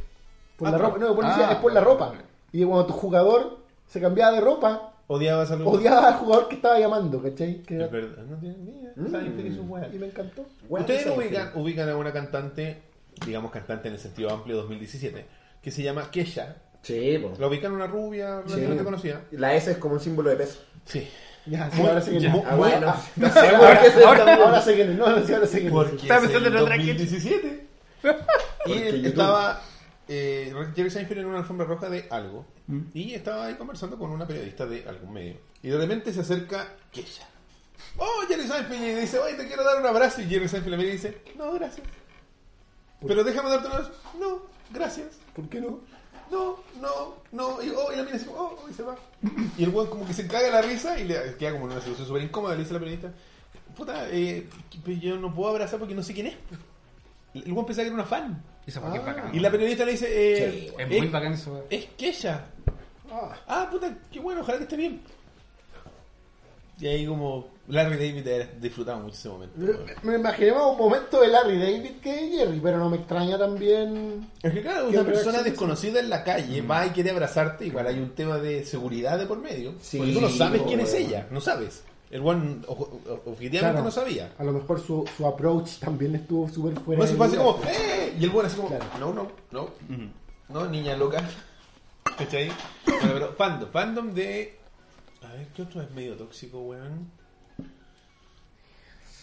Por 0.57 0.69
Ah, 0.69 0.70
la 0.73 0.78
ropa. 0.78 0.99
No, 0.99 1.15
por 1.15 1.24
ah, 1.24 1.49
es 1.53 1.57
por 1.59 1.73
la 1.73 1.81
ropa. 1.81 2.09
ok. 2.09 2.15
Y 2.53 2.65
cuando 2.65 2.87
tu 2.87 2.93
jugador 2.95 3.59
se 3.87 4.01
cambiaba 4.01 4.33
de 4.33 4.41
ropa, 4.41 4.93
Odiabas 5.09 5.51
a 5.53 5.57
los... 5.57 5.69
odiaba 5.69 6.09
al 6.09 6.15
jugador 6.15 6.49
que 6.49 6.57
estaba 6.57 6.81
llamando, 6.81 7.23
¿cachai? 7.23 7.62
Que 7.62 7.77
era- 7.77 7.85
Es 7.87 7.93
verdad, 7.93 8.23
no 8.24 8.37
tiene 8.39 8.57
ni 8.59 8.70
idea. 8.81 8.93
Mm. 8.97 9.91
Que. 9.91 9.97
Y 9.97 9.99
me 10.01 10.07
encantó. 10.07 10.47
Ustedes 10.69 11.07
ubican, 11.16 11.53
ubican 11.55 11.89
a 11.89 11.97
una 11.97 12.12
cantante, 12.12 12.83
digamos 13.24 13.53
cantante 13.53 13.87
en 13.89 13.95
el 13.95 14.01
sentido 14.01 14.31
amplio 14.31 14.57
2017, 14.57 15.24
que 15.62 15.70
se 15.70 15.83
llama 15.83 16.11
Kesha. 16.11 16.57
Sí, 16.83 17.19
po. 17.19 17.33
La 17.39 17.47
ubican 17.47 17.73
una 17.73 17.87
rubia 17.87 18.39
Sí. 18.47 18.51
relativamente 18.53 18.85
conocida. 18.85 19.20
La 19.33 19.55
S 19.55 19.70
es 19.70 19.77
como 19.78 19.95
un 19.95 20.01
símbolo 20.01 20.31
de 20.31 20.37
peso. 20.37 20.59
Sí. 20.85 21.09
Ya, 21.47 21.70
sí, 21.70 21.81
ahora. 21.83 22.03
Ah, 22.49 22.57
bueno. 22.57 22.87
Ah, 22.97 23.03
No 23.16 23.31
sé, 23.31 23.39
ahora, 23.39 23.59
¿por 23.74 23.78
qué 23.85 23.91
se 23.91 24.05
ahora- 24.05 24.20
ahora. 24.20 24.35
No, 24.35 24.51
no, 24.57 25.24
sí, 25.24 25.33
ahora 25.33 25.47
sé 25.47 25.59
quién 25.61 25.66
es. 25.69 25.73
Porque 25.73 25.97
Estaba 25.97 26.20
es 26.24 26.27
pensando 26.27 26.49
en 26.49 26.57
otra 26.57 26.77
2017. 26.77 27.66
y 28.66 29.07
estaba 29.07 29.61
eh, 30.09 30.53
Jerry 30.74 30.91
Seinfeld 30.91 31.20
en 31.20 31.27
una 31.27 31.39
alfombra 31.39 31.66
roja 31.66 31.89
de 31.91 32.07
algo 32.11 32.45
Mm. 32.69 32.81
y 32.95 33.15
estaba 33.15 33.47
ahí 33.47 33.55
conversando 33.55 33.97
con 33.97 34.11
una 34.11 34.27
periodista 34.27 34.66
de 34.66 34.85
algún 34.89 35.12
medio 35.12 35.37
y 35.62 35.69
de 35.69 35.78
repente 35.78 36.12
se 36.12 36.20
acerca 36.23 36.74
Kesha. 36.91 37.24
Oh, 37.97 38.23
Jerry 38.27 38.47
Seinfeld 38.49 38.83
y 38.83 38.95
dice, 39.03 39.19
oye, 39.20 39.35
te 39.35 39.47
quiero 39.47 39.62
dar 39.62 39.81
un 39.81 39.87
abrazo 39.87 40.20
y 40.20 40.24
Jerry 40.24 40.49
Seinfeld 40.49 40.73
le 40.73 40.77
mira 40.78 40.89
y 40.91 40.93
dice, 40.95 41.23
no, 41.39 41.53
gracias. 41.53 41.87
Pero 43.07 43.23
déjame 43.23 43.51
darte 43.51 43.66
un 43.69 43.73
abrazo. 43.74 43.93
No, 44.19 44.43
gracias. 44.73 45.19
¿Por 45.35 45.49
qué 45.49 45.61
no? 45.61 45.78
No, 46.31 46.57
no, 46.81 47.15
no. 47.31 47.62
Y, 47.62 47.70
oh, 47.70 47.93
y 47.93 47.97
la 47.97 48.03
mina 48.03 48.16
dice, 48.19 48.28
oh, 48.37 48.59
y 48.69 48.73
se 48.73 48.83
va. 48.83 48.97
Y 49.57 49.62
el 49.62 49.69
weón 49.70 49.89
como 49.89 50.05
que 50.07 50.12
se 50.12 50.27
caga 50.27 50.51
la 50.51 50.62
risa 50.62 50.99
y 50.99 51.05
le 51.05 51.37
queda 51.37 51.53
como 51.53 51.66
en 51.66 51.73
una 51.73 51.81
situación 51.81 52.09
súper 52.09 52.23
incómoda. 52.23 52.55
Le 52.55 52.61
dice 52.61 52.70
a 52.70 52.74
la 52.74 52.81
periodista, 52.81 53.12
puta, 53.77 54.09
eh, 54.11 54.49
yo 55.01 55.16
no 55.19 55.33
puedo 55.33 55.51
abrazar 55.51 55.78
porque 55.78 55.95
no 55.95 56.03
sé 56.03 56.15
quién 56.15 56.27
es. 56.28 56.37
El 57.35 57.53
weón 57.53 57.65
pensaba 57.66 57.85
que 57.85 57.89
era 57.89 57.95
una 57.95 58.05
fan. 58.07 58.43
Esa 58.66 58.80
weá 58.80 58.93
que 58.93 58.98
es 58.98 59.06
bacán. 59.06 59.34
Y 59.34 59.40
la 59.40 59.51
periodista 59.51 59.84
le 59.84 59.93
dice, 59.93 60.06
eh, 60.09 60.51
Sí, 60.51 60.72
Es 60.78 60.90
es, 60.90 60.98
muy 60.98 61.09
bacán 61.09 61.32
eso, 61.32 61.64
es 61.70 61.86
Kesha. 61.97 62.47
Ah, 63.10 63.36
Ah, 63.47 63.68
puta, 63.70 63.97
qué 64.10 64.20
bueno, 64.20 64.40
ojalá 64.40 64.59
que 64.59 64.64
esté 64.64 64.76
bien. 64.76 65.01
Y 66.78 66.86
ahí 66.86 67.06
como 67.06 67.48
Larry 67.68 67.97
David 67.97 68.48
disfrutaba 68.60 68.98
mucho 68.98 69.14
ese 69.14 69.28
momento. 69.28 69.55
me 70.02 70.16
imaginé 70.16 70.52
más 70.52 70.66
un 70.72 70.78
momento 70.78 71.20
de 71.20 71.28
Larry 71.28 71.59
David 71.59 71.90
que 72.02 72.12
de 72.12 72.28
Jerry, 72.28 72.60
pero 72.62 72.78
no 72.78 72.90
me 72.90 72.98
extraña 72.98 73.38
también. 73.38 74.30
Es 74.43 74.52
que 74.52 74.62
claro, 74.62 74.90
¿Qué 74.90 74.98
una 74.98 75.06
persona 75.06 75.43
desconocida 75.43 76.01
en 76.01 76.10
la 76.10 76.22
calle 76.22 76.60
va 76.60 76.86
y 76.86 76.90
quiere 76.90 77.10
abrazarte, 77.10 77.66
igual 77.66 77.86
hay 77.86 77.98
un 77.98 78.10
tema 78.14 78.36
de 78.38 78.64
seguridad 78.64 79.18
de 79.18 79.26
por 79.26 79.38
medio. 79.38 79.74
Sí, 79.80 79.98
porque 79.98 80.12
tú 80.12 80.20
no 80.20 80.28
sabes 80.28 80.62
quién 80.62 80.80
es 80.80 80.93
ella, 80.93 81.26
no 81.30 81.40
sabes. 81.40 81.82
El 82.16 82.22
o- 82.66 83.01
objetivamente 83.26 83.59
Claro, 83.59 83.82
no 83.82 83.90
sabía. 83.90 84.32
A 84.38 84.44
lo 84.44 84.52
mejor 84.52 84.80
su, 84.80 85.05
su 85.18 85.26
approach 85.26 85.78
también 85.80 86.14
estuvo 86.14 86.48
súper 86.48 86.80
fuera. 86.80 87.01
No, 87.02 87.06
se 87.06 87.12
de 87.12 87.18
fue 87.18 87.26
así 87.26 87.36
lugar. 87.36 87.55
como, 87.56 87.68
¡eh! 87.68 88.16
Y 88.18 88.24
el 88.24 88.30
buen 88.30 88.47
así 88.47 88.56
como, 88.56 88.68
Claro. 88.68 88.84
no, 88.98 89.12
no, 89.12 89.30
no, 89.51 89.68
no, 90.48 90.66
niña 90.70 90.97
loca. 90.97 91.22
¿Cachai? 92.16 92.48
Bueno, 92.86 93.10
pero 93.12 93.32
fandom, 93.34 93.70
fandom 93.70 94.14
de. 94.14 94.56
A 95.28 95.32
ver, 95.34 95.48
¿qué 95.55 95.60
otro 95.62 95.82
es 95.82 95.90
medio 95.90 96.14
tóxico, 96.16 96.60
weón? 96.62 97.10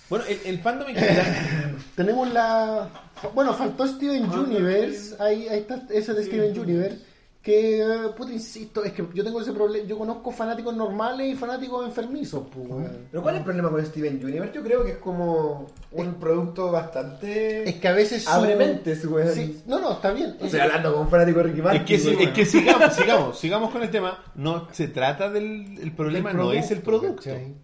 Bueno, 0.09 0.25
el, 0.25 0.39
el 0.45 0.59
fandom 0.59 0.89
en 0.89 0.95
general. 0.95 1.77
Tenemos 1.95 2.31
la. 2.31 2.89
Bueno, 3.33 3.53
faltó 3.55 3.87
Steven 3.87 4.25
Ah, 4.31 4.39
Universe. 4.41 5.15
Ahí, 5.19 5.47
ahí 5.47 5.59
está 5.61 5.81
ese 5.89 6.13
de 6.13 6.25
Steven 6.25 6.59
Universe. 6.59 6.99
Que, 7.43 7.81
eh, 7.81 8.09
puta, 8.15 8.31
insisto, 8.31 8.85
es 8.85 8.93
que 8.93 9.05
yo 9.13 9.21
tengo 9.21 9.41
ese 9.41 9.51
problema. 9.51 9.85
Yo 9.85 9.97
conozco 9.97 10.31
fanáticos 10.31 10.73
normales 10.73 11.27
y 11.33 11.35
fanáticos 11.35 11.85
enfermizos, 11.85 12.43
pues. 12.49 12.89
Pero 13.11 13.21
¿cuál 13.21 13.35
es 13.35 13.39
el 13.39 13.43
problema 13.43 13.69
con 13.69 13.85
Steven 13.85 14.23
Universe? 14.23 14.53
Yo 14.55 14.63
creo 14.63 14.85
que 14.85 14.91
es 14.91 14.97
como 14.99 15.67
un 15.91 16.13
producto 16.13 16.71
bastante... 16.71 17.67
Es 17.67 17.75
que 17.75 17.87
a 17.89 17.91
veces. 17.91 18.25
Abre 18.29 18.55
mentes, 18.55 19.03
weón. 19.05 19.33
Sí, 19.33 19.61
no, 19.67 19.77
no, 19.77 19.91
está 19.91 20.13
bien. 20.13 20.37
Estoy 20.39 20.57
hablando 20.61 20.93
con 20.93 21.01
un 21.01 21.09
fanático 21.09 21.39
de 21.39 21.43
Ricky 21.43 21.61
Martin. 21.61 21.81
Es 21.81 22.01
que, 22.03 22.09
weón. 22.09 22.21
es 22.21 22.29
que 22.29 22.45
sigamos, 22.45 22.93
sigamos, 22.95 23.37
sigamos 23.39 23.71
con 23.71 23.83
el 23.83 23.91
tema. 23.91 24.23
No 24.35 24.69
se 24.71 24.87
trata 24.87 25.29
del 25.29 25.77
el 25.81 25.91
problema, 25.91 26.31
El 26.31 26.37
no 26.37 26.53
es 26.53 26.71
el 26.71 26.79
producto. 26.81 27.17
¿cachai? 27.17 27.55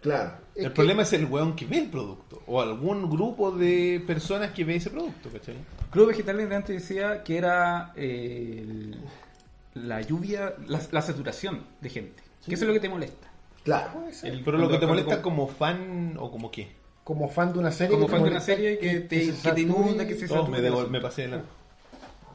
Claro. 0.00 0.30
Es 0.54 0.62
el 0.62 0.68
que- 0.70 0.74
problema 0.76 1.02
es 1.02 1.12
el 1.12 1.24
weón 1.24 1.56
que 1.56 1.66
ve 1.66 1.78
el 1.78 1.90
producto. 1.90 2.40
O 2.46 2.60
algún 2.60 3.10
grupo 3.10 3.50
de 3.50 4.00
personas 4.06 4.52
que 4.52 4.62
ve 4.64 4.76
ese 4.76 4.90
producto, 4.90 5.28
¿cachai? 5.32 5.56
Club 5.90 6.06
Vegetal 6.08 6.38
antes 6.52 6.80
decía 6.82 7.24
que 7.24 7.36
era 7.36 7.92
eh, 7.96 8.58
el- 8.62 8.96
la 9.74 10.00
lluvia, 10.00 10.54
la, 10.66 10.80
la 10.90 11.02
saturación 11.02 11.64
de 11.80 11.88
gente. 11.90 12.22
Que 12.46 12.54
eso 12.54 12.64
es 12.64 12.68
lo 12.68 12.74
que 12.74 12.80
te 12.80 12.88
molesta. 12.88 13.28
Claro. 13.64 14.04
El- 14.22 14.42
Pero 14.44 14.58
lo 14.58 14.68
que 14.68 14.78
te 14.78 14.86
molesta 14.86 15.22
como 15.22 15.48
fan 15.48 16.16
o 16.18 16.30
como 16.30 16.50
qué. 16.50 16.68
Como 17.02 17.28
fan 17.28 17.52
de 17.52 17.58
una 17.58 17.72
serie. 17.72 17.94
Como 17.94 18.06
que 18.06 18.12
fan 18.12 18.22
de 18.24 18.30
una 18.30 18.40
serie 18.40 18.78
que 18.78 19.00
te, 19.00 19.32
se 19.32 19.48
que 19.48 19.54
te 19.54 19.60
inunda, 19.62 20.06
que 20.06 20.14
se 20.14 20.32
Oh, 20.34 20.46
me, 20.46 20.60
devo- 20.60 20.88
me 20.88 21.00
pasé 21.00 21.22
de 21.22 21.28
la... 21.28 21.42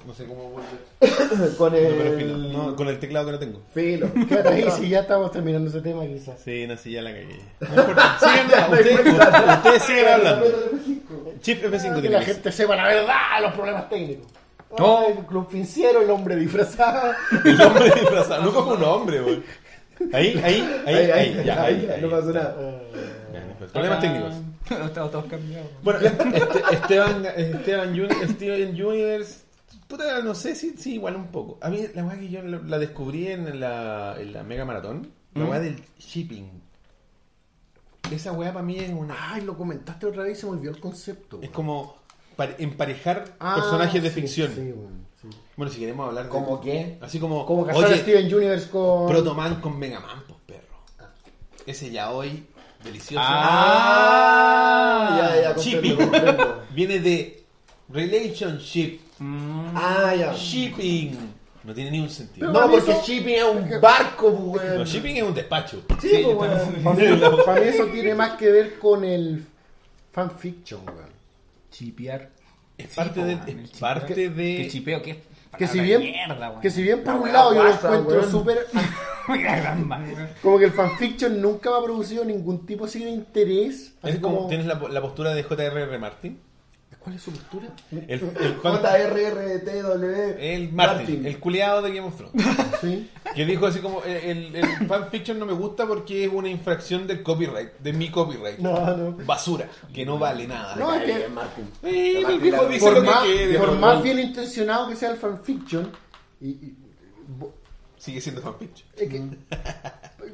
No 0.07 0.13
sé 0.13 0.25
cómo 0.25 0.49
volver. 0.51 1.55
con 1.57 1.75
el... 1.75 2.53
no, 2.53 2.75
con 2.75 2.87
el 2.87 2.99
teclado 2.99 3.25
que 3.27 3.31
no 3.33 3.39
tengo. 3.39 3.61
Filo. 3.73 4.09
Quédate 4.27 4.49
ahí 4.49 4.71
si 4.71 4.89
ya 4.89 5.01
estamos 5.01 5.31
terminando 5.31 5.69
ese 5.69 5.81
tema, 5.81 6.05
quizás. 6.05 6.39
Sí, 6.41 6.65
no, 6.67 6.77
sí, 6.77 6.91
ya 6.93 7.01
la 7.01 7.11
cagué. 7.11 7.39
No 7.59 7.67
importa. 7.81 8.17
Sigan, 8.19 8.71
ustedes, 8.73 8.99
ustedes 9.57 9.83
sigan 9.83 10.13
hablando. 10.13 10.45
Chip 11.41 11.63
F5 11.63 12.01
que 12.01 12.09
la 12.09 12.19
que 12.19 12.25
gente 12.25 12.51
sepa 12.51 12.75
la 12.75 12.87
verdad, 12.87 13.41
los 13.41 13.53
problemas 13.53 13.89
técnicos. 13.89 14.27
No. 14.77 15.07
El 15.07 15.25
club 15.25 15.49
financiero, 15.49 16.01
el 16.01 16.09
hombre 16.09 16.35
disfrazado. 16.35 17.13
El 17.43 17.61
hombre 17.61 17.85
disfrazado. 17.85 18.43
Nunca 18.43 18.61
fue 18.61 18.77
un 18.77 18.83
hombre, 18.83 19.21
güey. 19.21 19.43
Ahí, 20.13 20.39
ahí, 20.43 20.81
ahí, 20.85 20.95
ahí, 20.95 21.11
ahí, 21.11 21.43
ya, 21.43 21.63
ahí, 21.63 21.75
ahí, 21.75 21.89
ahí. 21.89 22.01
no 22.01 22.09
pasó 22.09 22.31
nada. 22.31 22.55
Problemas 23.73 23.99
técnicos. 23.99 24.33
Estamos 24.69 25.11
todos 25.11 25.25
cambiados. 25.25 25.67
Bueno, 25.83 25.99
este- 25.99 26.73
Esteban, 26.73 27.25
Esteban, 27.35 27.95
Steven 28.29 28.69
Universe, 28.85 29.41
puta, 29.87 30.21
no 30.21 30.35
sé 30.35 30.55
si, 30.55 30.77
sí, 30.77 30.93
igual 30.93 31.15
un 31.15 31.27
poco. 31.27 31.57
A 31.61 31.69
mí 31.69 31.85
la 31.93 32.03
weá 32.05 32.17
que 32.17 32.29
yo 32.29 32.41
la, 32.43 32.77
descubrí 32.79 33.27
en 33.27 33.59
la, 33.59 34.15
en 34.19 34.31
la 34.31 34.43
Mega 34.43 34.65
Maratón, 34.65 35.11
la 35.33 35.45
weá 35.45 35.59
del 35.59 35.83
shipping. 35.97 36.49
Esa 38.11 38.31
weá 38.31 38.53
para 38.53 38.65
mí 38.65 38.79
es 38.79 38.91
una... 38.91 39.33
Ay, 39.33 39.41
lo 39.41 39.57
comentaste 39.57 40.05
otra 40.07 40.23
vez 40.23 40.37
y 40.37 40.41
se 40.41 40.45
me 40.47 40.53
olvidó 40.53 40.71
el 40.71 40.79
concepto. 40.79 41.39
Es 41.41 41.49
como 41.49 41.98
emparejar 42.57 43.25
Ah, 43.39 43.55
personajes 43.55 44.01
de 44.03 44.09
sí, 44.09 44.21
ficción. 44.21 44.51
sí, 44.53 44.61
weón, 44.71 45.05
sí. 45.21 45.27
Bueno, 45.57 45.71
si 45.71 45.79
queremos 45.79 46.07
hablar 46.07 46.25
de... 46.25 46.29
¿Cómo 46.29 46.61
qué? 46.61 46.97
Así 47.01 47.19
como... 47.19 47.45
Como 47.45 47.65
casar 47.65 47.83
a 47.83 47.87
oye, 47.87 47.97
Steven 47.97 48.33
Universe 48.33 48.69
con. 48.69 49.07
Protoman 49.09 49.59
con 49.61 49.77
Megaman, 49.77 50.23
pues 50.27 50.39
perro. 50.45 51.09
Ese 51.65 51.89
ya 51.91 52.11
hoy, 52.11 52.45
delicioso. 52.83 53.21
Ah, 53.91 55.17
ya, 55.35 55.41
ya, 55.41 55.53
comprendo, 55.55 55.97
comprendo. 55.97 56.63
Viene 56.73 56.99
de 56.99 57.43
relationship. 57.89 58.99
Ah, 59.75 60.13
ya. 60.17 60.33
Shipping. 60.33 61.17
No 61.63 61.73
tiene 61.73 61.91
ni 61.91 61.99
un 61.99 62.09
sentido. 62.09 62.51
Pero 62.53 62.65
No, 62.67 62.71
porque 62.71 62.91
eso- 62.91 63.01
shipping 63.05 63.33
es 63.35 63.43
un 63.43 63.81
barco, 63.81 64.33
pues, 64.33 64.63
weón. 64.63 64.77
No, 64.79 64.85
shipping 64.85 65.17
es 65.17 65.23
un 65.23 65.33
despacho. 65.33 65.81
Sí, 66.01 66.09
Sí, 66.09 66.25
pues. 66.35 66.49
Para 66.83 66.95
mí, 66.95 67.03
para 67.45 67.61
mí 67.61 67.67
eso 67.67 67.85
tiene 67.87 68.15
más 68.15 68.37
que 68.37 68.49
ver 68.49 68.79
con 68.79 69.03
el 69.03 69.45
fanfiction, 70.13 70.81
weón. 70.87 71.08
Chipear. 71.71 72.29
Es 72.77 72.95
parte 72.95 73.23
de- 73.23 73.33
es 73.63 73.71
parte 73.79 74.29
de- 74.29 74.57
Que 74.57 74.67
chipeo, 74.69 75.01
que 75.01 75.67
si 75.67 75.79
bien, 75.81 76.01
mierda, 76.01 76.59
que 76.61 76.69
si 76.69 76.81
bien 76.81 77.03
por 77.03 77.15
La 77.15 77.19
un 77.21 77.33
lado 77.33 77.53
yo 77.53 77.63
lo 77.63 77.69
encuentro 77.71 78.29
súper... 78.29 78.67
Como 80.41 80.57
que 80.57 80.65
el 80.65 80.71
fanfiction 80.71 81.41
nunca 81.41 81.69
me 81.69 81.77
ha 81.77 81.83
producido 81.83 82.25
ningún 82.25 82.65
tipo 82.65 82.85
así 82.85 83.03
de 83.03 83.11
interés. 83.11 83.93
Así 84.01 84.13
Es 84.15 84.19
como, 84.19 84.37
como... 84.37 84.47
tienes 84.49 84.65
la, 84.65 84.75
la 84.75 85.01
postura 85.01 85.33
de 85.33 85.43
J.R.R. 85.43 85.97
Martin. 85.99 86.39
¿Cuál 86.99 87.15
es 87.15 87.21
su 87.21 87.31
postura? 87.31 87.67
El, 87.91 88.05
el, 88.09 88.19
JRRTW. 88.61 90.35
el 90.39 90.71
Martin, 90.73 91.25
el 91.25 91.39
culiado 91.39 91.81
de 91.81 91.93
Game 91.93 92.07
of 92.07 92.15
Thrones. 92.17 92.45
Sí. 92.81 93.09
Que 93.35 93.45
dijo 93.45 93.67
así 93.67 93.79
como, 93.79 94.03
el, 94.03 94.53
el, 94.55 94.87
fanfiction 94.87 95.39
no 95.39 95.45
me 95.45 95.53
gusta 95.53 95.85
porque 95.87 96.25
es 96.25 96.31
una 96.33 96.49
infracción 96.49 97.07
del 97.07 97.23
copyright, 97.23 97.71
de 97.79 97.93
mi 97.93 98.09
copyright. 98.09 98.59
No, 98.59 98.95
no. 98.97 99.11
Basura, 99.25 99.69
que 99.93 100.05
no 100.05 100.17
vale 100.19 100.45
nada. 100.47 100.75
No, 100.75 100.93
es 100.93 101.03
que- 101.03 101.27
Martin. 101.29 101.69
El 101.83 102.39
viejo 102.39 102.65
dice 102.67 102.79
por 102.85 102.93
lo 102.95 103.01
que 103.01 103.07
más, 103.77 103.95
por 103.95 104.03
bien 104.03 104.19
intencionado 104.19 104.89
que 104.89 104.95
sea 104.95 105.11
el 105.11 105.17
fanfiction, 105.17 105.91
y, 106.41 106.49
y- 106.49 106.75
bo- 107.27 107.53
Sigue 107.97 108.19
siendo 108.21 108.41
fanfiction. 108.41 108.87
es 108.97 109.09
que- 109.09 109.37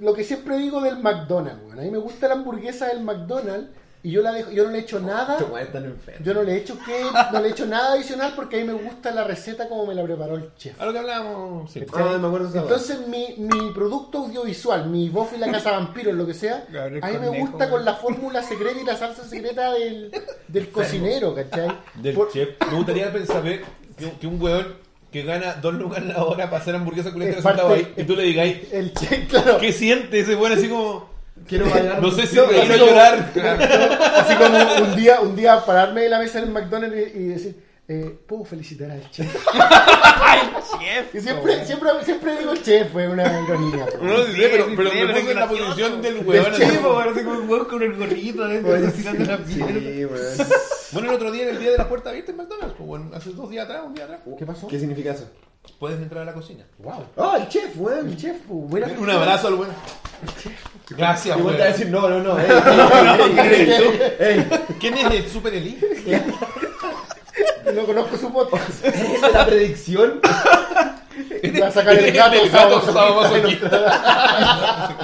lo 0.02 0.14
que 0.14 0.24
siempre 0.24 0.58
digo 0.58 0.82
del 0.82 0.98
McDonald's, 1.00 1.74
a 1.74 1.76
mí 1.82 1.92
me 1.92 1.98
gusta 2.00 2.28
la 2.28 2.34
hamburguesa 2.36 2.88
del 2.88 3.02
McDonald's 3.04 3.70
y 4.06 4.12
yo 4.12 4.22
la 4.22 4.32
dejo, 4.34 4.52
yo 4.52 4.66
no 4.66 4.70
le 4.70 4.78
echo 4.78 5.00
nada, 5.00 5.36
weones 5.40 5.66
están 5.66 5.86
enfermos. 5.86 6.24
yo 6.24 6.34
no 6.36 6.44
le 6.44 6.58
echo 6.58 6.78
que, 6.86 7.04
no 7.34 7.42
le 7.42 7.50
echo 7.50 7.66
nada 7.66 7.94
adicional 7.94 8.34
porque 8.36 8.58
a 8.58 8.60
mí 8.64 8.72
me 8.72 8.74
gusta 8.74 9.10
la 9.10 9.24
receta 9.24 9.68
como 9.68 9.88
me 9.88 9.96
la 9.96 10.04
preparó 10.04 10.36
el 10.36 10.52
chef. 10.60 10.80
A 10.80 10.86
lo 10.86 10.94
que 10.94 11.00
hablábamos, 11.00 11.72
sí. 11.72 11.84
Ah, 11.92 12.20
me 12.22 12.28
acuerdo 12.28 12.52
Entonces 12.54 13.08
mi, 13.08 13.34
mi 13.40 13.72
producto 13.72 14.20
audiovisual, 14.20 14.88
mi 14.92 15.10
Buffy 15.10 15.38
la 15.38 15.52
casa 15.52 15.72
vampiro, 15.72 16.12
lo 16.14 16.28
que 16.28 16.36
sea, 16.36 16.66
Gabriel 16.70 17.04
a 17.04 17.08
mí 17.08 17.18
me 17.18 17.40
gusta 17.40 17.68
con 17.68 17.84
la 17.84 17.96
fórmula 17.96 18.44
secreta 18.44 18.80
y 18.80 18.86
la 18.86 18.96
salsa 18.96 19.24
secreta 19.24 19.74
del, 19.74 20.12
del 20.50 20.70
cocinero, 20.70 21.34
¿cachai? 21.34 21.70
Del 21.96 22.14
Por- 22.14 22.32
chef. 22.32 22.50
Me 22.70 22.78
gustaría 22.78 23.12
pensar 23.12 23.42
que, 23.42 23.64
que 24.22 24.28
un 24.28 24.40
weón 24.40 24.86
que 25.12 25.24
gana 25.24 25.54
dos 25.56 25.74
lucas 25.74 26.06
la 26.06 26.24
hora 26.24 26.48
para 26.50 26.62
hacer 26.62 26.76
hamburguesa 26.76 27.10
ahí 27.74 27.94
y 27.98 28.04
tú 28.04 28.16
le 28.16 28.24
digáis, 28.24 28.72
El 28.72 28.94
chef, 28.94 29.30
claro. 29.30 29.58
¿qué 29.58 29.72
siente 29.74 30.20
ese 30.20 30.36
weón 30.36 30.52
así 30.52 30.70
como... 30.70 31.15
Quiero 31.48 31.70
bailar. 31.70 32.02
No 32.02 32.12
sé 32.12 32.28
si 32.28 32.36
No, 32.36 32.46
como- 32.46 32.76
llorar. 32.76 33.32
Así 34.16 34.36
como 34.36 34.86
un 34.90 34.96
día, 34.96 35.20
un 35.22 35.36
día 35.36 35.64
pararme 35.66 36.02
de 36.02 36.10
la 36.10 36.20
mesa 36.20 36.40
en 36.40 36.46
el 36.46 36.52
McDonald's 36.52 36.96
y, 37.16 37.20
y 37.20 37.24
decir, 37.28 37.64
eh, 37.88 38.18
¿puedo 38.28 38.44
felicitar 38.46 38.90
al 38.92 39.10
chef? 39.12 39.28
Y 41.14 41.22
siempre, 41.22 41.66
siempre, 41.66 41.90
siempre 42.04 42.38
digo 42.40 42.56
chef, 42.56 42.92
fue 42.92 43.08
una 43.08 43.24
ironía. 43.42 43.86
No 43.86 43.90
pero, 44.00 44.26
sí, 44.26 44.42
pero 44.52 44.66
sí, 44.66 44.70
me 44.72 44.76
pero 44.78 45.14
pongo 45.14 45.32
en 45.32 45.36
la 45.40 45.48
posición 45.48 46.02
del 46.02 46.18
Sí, 46.18 46.78
como- 46.82 47.14
como 47.14 47.32
un 47.40 47.50
weón 47.50 47.66
con 47.66 47.84
el 47.84 47.94
gorrito 47.96 48.44
adentro, 48.44 48.78
la 48.78 48.92
sí. 48.92 50.06
Bueno, 50.92 51.10
el 51.10 51.16
otro 51.16 51.32
día, 51.32 51.50
el 51.50 51.60
día 51.60 51.72
de 51.72 51.78
la 51.78 51.90
puerta 51.90 52.10
abierta 52.10 52.32
en 52.32 52.38
McDonald's, 52.38 52.76
pues 52.78 52.88
bueno, 52.88 53.12
hace 53.14 53.32
dos 53.32 53.50
días 53.50 53.66
atrás, 53.66 53.84
un 53.86 53.94
día 53.94 54.06
atrás. 54.06 54.22
¿Qué 54.38 54.46
pasó? 54.46 54.68
¿Qué 54.68 54.80
significa 54.80 55.12
eso? 55.12 55.30
Puedes 55.80 56.00
entrar 56.00 56.24
a 56.24 56.26
la 56.26 56.34
cocina. 56.34 56.64
Wow. 56.80 57.06
¡Ah, 57.18 57.38
el 57.40 57.48
chef, 57.50 57.72
weón! 57.76 58.08
El 58.10 58.18
chef, 58.18 58.38
pues, 58.48 58.70
buena 58.70 58.88
Un 58.98 59.10
abrazo 59.10 59.48
al 59.50 59.54
weón. 59.56 59.74
Gracias, 60.90 61.38
weón. 61.38 61.62
a 61.62 61.66
decir, 61.66 61.88
no, 61.90 62.08
no, 62.10 62.20
no. 62.22 62.40
ey, 62.40 62.48
ey, 63.38 63.72
ey, 63.72 64.10
ey, 64.20 64.50
¿Quién 64.80 64.98
es 64.98 65.12
el 65.12 65.30
Super 65.30 65.54
Elite? 65.54 66.24
No 67.74 67.86
conozco 67.86 68.16
su 68.18 68.32
podcast. 68.32 68.86
¿Eres 68.86 69.22
de 69.22 69.32
la 69.32 69.46
predicción? 69.46 70.22
Va 71.62 71.68
a 71.68 71.72
sacar 71.72 71.98
el 71.98 72.12
gato, 72.14 72.36
El 72.36 72.50
gato. 72.50 72.82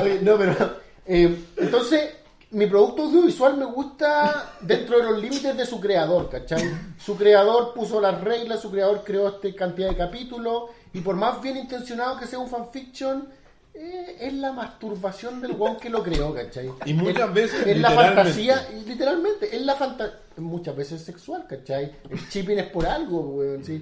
Oye, 0.02 0.20
no, 0.22 0.38
pero. 0.38 0.78
eh, 1.06 1.36
entonces, 1.58 2.12
mi 2.52 2.68
producto 2.68 3.04
audiovisual 3.04 3.58
me 3.58 3.66
gusta 3.66 4.54
dentro 4.62 4.98
de 4.98 5.04
los 5.04 5.22
límites 5.22 5.56
de 5.56 5.66
su 5.66 5.80
creador, 5.80 6.30
¿cachai? 6.30 6.64
Su 7.04 7.16
creador 7.16 7.74
puso 7.74 8.02
las 8.02 8.20
reglas, 8.22 8.62
su 8.62 8.70
creador 8.70 9.04
creó 9.06 9.28
esta 9.30 9.54
cantidad 9.58 9.90
de 9.90 9.96
capítulos, 9.98 10.64
y 10.94 11.00
por 11.00 11.16
más 11.16 11.42
bien 11.42 11.58
intencionado 11.58 12.18
que 12.20 12.28
sea 12.28 12.40
un 12.40 12.50
fanfiction, 12.50 13.28
eh, 13.74 14.18
es 14.20 14.34
la 14.34 14.52
masturbación 14.52 15.40
del 15.40 15.54
weón 15.54 15.78
que 15.78 15.90
lo 15.90 16.04
creó, 16.04 16.34
¿cachai? 16.34 16.70
Y 16.86 16.94
muchas 16.94 17.30
Es- 17.30 17.34
veces, 17.34 17.68
Es 17.68 17.78
la 17.80 17.92
fantasía, 17.92 18.68
literalmente, 18.86 19.56
es 19.56 19.62
la 19.62 19.76
fantasía, 19.76 20.18
muchas 20.38 20.76
veces 20.76 21.02
sexual, 21.02 21.46
¿cachai? 21.48 21.90
El 22.10 22.30
chipping 22.30 22.60
es 22.60 22.68
por 22.68 22.86
algo, 22.86 23.22
weón, 23.22 23.64
¿sí? 23.64 23.82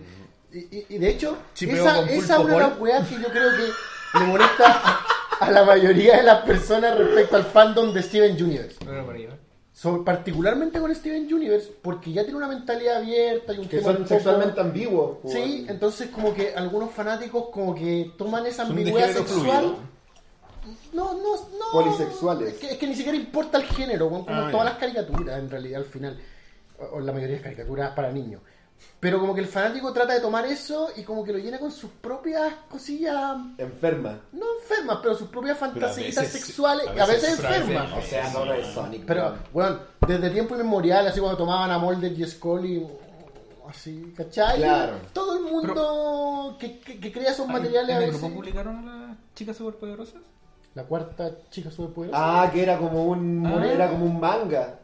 Y, 0.54 0.58
y- 0.60 0.86
y 0.90 0.98
de 1.00 1.10
hecho, 1.10 1.38
Chipeo 1.56 1.76
esa, 1.78 2.02
es 2.02 2.24
una 2.26 2.38
de 2.54 2.60
las 2.60 2.70
pol. 2.74 2.82
weas 2.82 3.08
que 3.08 3.16
yo 3.16 3.28
creo 3.30 3.50
que 3.58 4.20
le 4.20 4.26
molesta 4.26 5.00
a 5.40 5.52
la 5.52 5.64
mayoría 5.64 6.18
de 6.18 6.24
las 6.24 6.42
personas 6.44 6.98
respecto 6.98 7.36
al 7.36 7.44
fandom 7.46 7.94
de 7.94 8.02
Steven 8.04 8.42
Universe. 8.44 8.78
Pero 8.84 9.06
por 9.06 9.16
ahí, 9.16 9.24
¿eh? 9.24 9.30
So- 9.74 10.04
particularmente 10.04 10.80
con 10.82 10.94
Steven 10.94 11.34
Universe, 11.34 11.72
porque 11.82 12.12
ya 12.12 12.24
tiene 12.24 12.36
una 12.38 12.48
mentalidad 12.50 12.98
abierta 12.98 13.54
y 13.54 13.60
un 13.60 13.68
Que 13.70 13.78
tema 13.78 13.92
un 13.92 13.96
son 13.96 14.04
poco- 14.04 14.16
sexualmente 14.16 14.60
ambiguos. 14.60 15.18
weón. 15.24 15.38
Sí, 15.38 15.66
entonces 15.70 16.10
como 16.10 16.34
que 16.34 16.54
algunos 16.54 16.92
fanáticos 16.92 17.46
como 17.50 17.74
que 17.74 18.12
toman 18.18 18.46
esa 18.46 18.64
ambigüedad 18.64 19.08
sexual. 19.14 19.42
fluido. 19.42 19.76
No, 20.94 21.14
no, 21.14 21.36
no. 21.58 21.72
Polisexuales. 21.72 22.54
Es 22.54 22.60
que, 22.60 22.72
es 22.72 22.78
que 22.78 22.88
ni 22.88 22.96
siquiera 22.96 23.18
importa 23.18 23.58
el 23.58 23.64
género, 23.66 24.10
como 24.10 24.26
Ah, 24.28 24.50
todas 24.52 24.66
las 24.66 24.76
caricaturas 24.76 25.40
en 25.40 25.50
realidad 25.50 25.80
al 25.82 25.86
final. 25.88 26.20
O, 26.78 26.98
o 26.98 27.00
la 27.00 27.14
mayoría 27.14 27.38
de 27.38 27.42
caricaturas 27.42 27.92
para 27.92 28.12
niños. 28.12 28.42
Pero 29.00 29.20
como 29.20 29.34
que 29.34 29.42
el 29.42 29.48
fanático 29.48 29.94
trata 29.94 30.14
de 30.14 30.20
tomar 30.20 30.46
eso 30.46 30.90
y 30.98 31.04
como 31.04 31.24
que 31.24 31.32
lo 31.32 31.40
llena 31.40 31.58
con 31.58 31.72
sus 31.72 31.90
propias 31.90 32.54
cosillas, 32.70 33.38
Enferma. 33.58 34.20
no 34.34 34.46
enfermas, 34.62 35.00
pero 35.02 35.16
sus 35.16 35.30
propias 35.30 35.58
veces- 35.74 36.30
sexuales, 36.32 36.86
a 36.88 36.92
a 37.04 37.06
veces, 37.06 37.40
a 37.40 37.50
veces- 37.50 37.62
enfermas. 37.62 37.92
O 37.98 38.02
sea, 38.02 38.30
no 38.34 38.46
lo 38.46 38.54
es 38.54 38.68
Sonic. 38.68 39.06
Pero, 39.06 39.36
bueno, 39.54 39.80
desde 40.06 40.30
tiempo 40.32 40.56
inmemorial, 40.56 41.08
así 41.08 41.20
cuando 41.20 41.38
tomaban 41.38 41.72
a 41.72 41.78
Molder 41.78 42.12
y 42.12 42.26
Scully, 42.28 42.86
así, 43.70 44.14
¿cachai? 44.18 44.58
Claro. 44.58 44.94
Todo 45.14 45.38
el 45.38 45.44
mundo 45.46 46.58
que, 46.60 46.80
que- 46.80 47.00
que 47.00 47.12
crea 47.12 47.32
esos 47.32 47.48
materiales 47.48 47.96
a 47.96 47.98
¿En 48.00 48.04
el 48.04 48.10
veces. 48.12 48.22
grupo 48.22 48.36
publicaron 48.36 48.90
a 48.90 49.08
las 49.08 49.18
chicas 49.36 49.56
superpoderosas? 49.58 50.22
La 50.76 50.84
cuarta 50.84 51.32
chica 51.50 51.72
superpoderosa. 51.72 52.44
Ah, 52.44 52.52
que 52.52 52.62
era 52.64 52.78
como 52.78 53.06
un 53.06 53.46
Ah. 53.46 53.66
era 53.66 53.90
como 53.90 54.06
un 54.06 54.20
manga. 54.20 54.79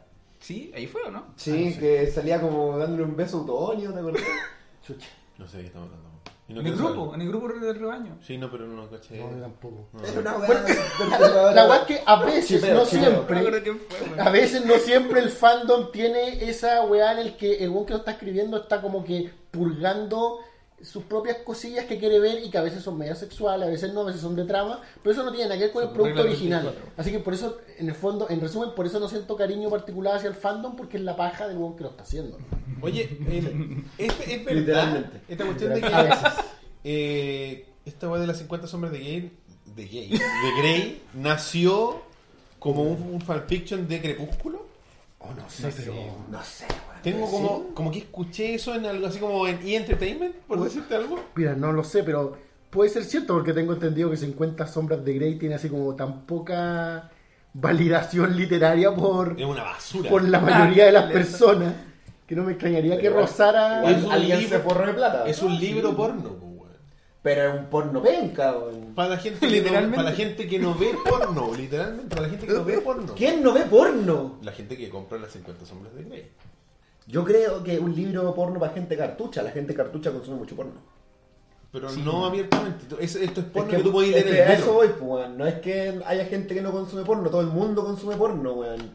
Sí, 0.46 0.70
ahí 0.76 0.86
fue, 0.86 1.02
¿o 1.02 1.10
no? 1.10 1.24
Sí, 1.34 1.74
que 1.76 2.08
salía 2.08 2.40
como 2.40 2.78
dándole 2.78 3.02
un 3.02 3.16
beso 3.16 3.38
a 3.38 3.40
Utonio, 3.40 3.92
¿te 3.92 3.98
acordás? 3.98 4.22
Chucha. 4.86 5.08
No 5.38 5.48
sé 5.48 5.56
de 5.56 5.62
qué 5.64 5.66
estamos 5.68 5.88
hablando. 5.88 6.06
Y 6.48 6.52
no 6.54 6.60
En 6.60 6.66
el 6.68 6.72
quiero 6.74 6.88
grupo, 6.88 7.04
saber. 7.06 7.14
en 7.20 7.20
el 7.26 7.28
grupo 7.32 7.48
del 7.66 7.74
rebaño. 7.80 8.18
Sí, 8.22 8.38
no, 8.38 8.48
pero 8.48 8.68
no 8.68 8.88
caché. 8.88 9.18
No, 9.18 9.32
yo 9.32 9.40
tampoco. 9.42 9.88
Era 10.04 10.20
una 10.20 10.36
weá. 10.36 10.64
La 11.52 11.62
verdad 11.64 11.80
es 11.80 11.86
que 11.88 12.02
a 12.06 12.22
veces, 12.24 12.46
Chipeo, 12.46 12.74
no 12.74 12.84
chipeo. 12.86 13.26
siempre, 13.26 13.42
No 13.42 13.78
fue, 13.88 14.20
a 14.22 14.30
veces 14.30 14.64
no 14.64 14.74
siempre 14.74 15.20
el 15.20 15.30
fandom 15.30 15.90
tiene 15.90 16.48
esa 16.48 16.84
weá 16.84 17.10
en 17.14 17.18
el 17.18 17.36
que 17.36 17.64
el 17.64 17.70
weón 17.70 17.86
que 17.86 17.94
lo 17.94 17.98
está 17.98 18.12
escribiendo 18.12 18.58
está 18.58 18.80
como 18.80 19.02
que 19.02 19.28
purgando 19.50 20.38
sus 20.82 21.04
propias 21.04 21.38
cosillas 21.38 21.86
que 21.86 21.98
quiere 21.98 22.18
ver 22.20 22.44
y 22.44 22.50
que 22.50 22.58
a 22.58 22.62
veces 22.62 22.82
son 22.82 22.98
medio 22.98 23.14
sexuales, 23.14 23.66
a 23.66 23.70
veces 23.70 23.92
no, 23.94 24.02
a 24.02 24.04
veces 24.04 24.20
son 24.20 24.36
de 24.36 24.44
trama, 24.44 24.80
pero 25.02 25.12
eso 25.14 25.24
no 25.24 25.30
tiene 25.32 25.44
nada 25.46 25.56
que 25.58 25.64
ver 25.64 25.72
con 25.72 25.82
el 25.84 25.90
producto 25.90 26.20
original. 26.22 26.62
24. 26.64 26.92
Así 26.98 27.10
que 27.10 27.18
por 27.20 27.32
eso, 27.34 27.58
en 27.78 27.88
el 27.88 27.94
fondo, 27.94 28.26
en 28.28 28.40
resumen, 28.40 28.70
por 28.76 28.86
eso 28.86 29.00
no 29.00 29.08
siento 29.08 29.36
cariño 29.36 29.70
particular 29.70 30.16
hacia 30.16 30.28
el 30.28 30.34
fandom 30.34 30.76
porque 30.76 30.98
es 30.98 31.02
la 31.02 31.16
paja 31.16 31.48
del 31.48 31.56
weón 31.56 31.76
que 31.76 31.84
lo 31.84 31.90
está 31.90 32.02
haciendo. 32.02 32.38
Oye, 32.82 33.18
es, 33.98 34.12
es 34.28 34.44
verdad 34.44 34.60
Literalmente. 34.60 35.20
esta 35.28 35.44
cuestión 35.46 35.74
de 35.74 35.80
que 35.80 35.86
A 35.86 36.02
veces. 36.02 36.28
eh, 36.84 37.68
esta 37.84 38.08
weá 38.08 38.20
de 38.20 38.26
las 38.26 38.38
50 38.38 38.66
sombras 38.66 38.92
de 38.92 38.98
Grey, 38.98 39.32
de 39.74 39.86
Grey, 39.86 40.08
de 40.10 40.18
Grey 40.58 41.02
nació 41.14 42.02
como 42.58 42.82
un, 42.82 43.02
un 43.14 43.20
fanfiction 43.20 43.88
de 43.88 44.00
Crepúsculo. 44.00 44.66
Oh, 45.20 45.32
no 45.32 45.48
sé, 45.48 45.72
pero... 45.76 45.94
No 46.30 46.42
sé. 46.44 46.66
Tengo 47.12 47.30
como, 47.30 47.68
como 47.74 47.90
que 47.92 47.98
escuché 47.98 48.54
eso 48.54 48.74
en 48.74 48.84
algo 48.86 49.06
así 49.06 49.18
como 49.20 49.46
en 49.46 49.58
E! 49.66 49.76
Entertainment, 49.76 50.34
por 50.48 50.60
decirte 50.62 50.96
algo. 50.96 51.20
Mira, 51.36 51.54
no 51.54 51.72
lo 51.72 51.84
sé, 51.84 52.02
pero 52.02 52.36
puede 52.70 52.90
ser 52.90 53.04
cierto 53.04 53.34
porque 53.34 53.52
tengo 53.52 53.74
entendido 53.74 54.10
que 54.10 54.16
50 54.16 54.66
sombras 54.66 55.04
de 55.04 55.14
Grey 55.14 55.36
tiene 55.38 55.54
así 55.54 55.68
como 55.68 55.94
tan 55.94 56.22
poca 56.22 57.10
validación 57.54 58.36
literaria 58.36 58.94
por, 58.94 59.36
Es 59.40 59.46
una 59.46 59.62
basura. 59.62 60.10
por 60.10 60.28
la 60.28 60.40
mayoría 60.40 60.86
de 60.86 60.92
las 60.92 61.10
personas 61.12 61.74
que 62.26 62.34
no 62.34 62.42
me 62.42 62.52
extrañaría 62.52 62.98
que 62.98 63.08
rozara... 63.08 63.88
Es 63.90 64.02
un 64.04 64.10
Alguien 64.12 64.40
libro- 64.40 64.56
se 64.58 64.62
forró 64.64 64.86
de 64.86 64.92
plata. 64.94 65.26
Es 65.28 65.40
un 65.42 65.58
libro 65.58 65.96
porno, 65.96 66.30
po, 66.30 66.46
weón. 66.46 66.72
Pero 67.22 67.54
es 67.54 67.60
un 67.60 67.66
porno 67.66 68.02
penca, 68.02 68.52
weón. 68.58 68.94
Para 68.96 69.10
la 69.10 69.16
gente 69.18 69.38
que 69.40 69.46
no, 69.46 69.52
Literalmente. 69.52 69.96
para 69.96 70.10
la 70.10 70.16
gente 70.16 70.46
que 70.48 70.58
no 70.58 70.74
ve 70.74 70.90
porno, 71.08 71.54
literalmente, 71.54 72.08
para 72.16 72.22
la 72.22 72.28
gente 72.30 72.46
que 72.46 72.52
no 72.52 72.64
ve 72.64 72.78
porno. 72.78 73.14
¿Quién 73.14 73.42
no 73.44 73.52
ve 73.52 73.62
porno? 73.62 74.38
La 74.42 74.50
gente 74.52 74.76
que 74.76 74.88
compra 74.90 75.18
las 75.18 75.30
50 75.32 75.64
sombras 75.64 75.94
de 75.94 76.02
Grey. 76.02 76.30
Yo 77.06 77.24
creo 77.24 77.62
que 77.62 77.78
un 77.78 77.94
libro 77.94 78.34
porno 78.34 78.58
para 78.58 78.72
gente 78.72 78.96
cartucha. 78.96 79.42
La 79.42 79.50
gente 79.50 79.74
cartucha 79.74 80.10
consume 80.12 80.38
mucho 80.38 80.56
porno. 80.56 80.72
Pero 81.72 81.90
no 81.92 82.26
abiertamente. 82.26 82.84
Es- 83.00 83.16
esto 83.16 83.40
es 83.40 83.46
porno 83.46 83.70
Es 83.72 83.76
que, 83.82 83.82
tú 83.90 84.02
es 84.02 84.08
leer 84.10 84.24
que 84.24 84.30
en 84.30 84.36
el 84.36 84.42
a 84.42 84.52
eso 84.54 84.58
metro. 84.60 84.72
voy, 84.74 84.88
pues, 84.88 85.02
weón. 85.02 85.38
No 85.38 85.46
es 85.46 85.54
que 85.54 86.00
haya 86.06 86.24
gente 86.26 86.54
que 86.54 86.62
no 86.62 86.72
consume 86.72 87.04
porno. 87.04 87.28
Todo 87.30 87.40
el 87.42 87.46
mundo 87.48 87.84
consume 87.84 88.16
porno, 88.16 88.52
weón. 88.54 88.94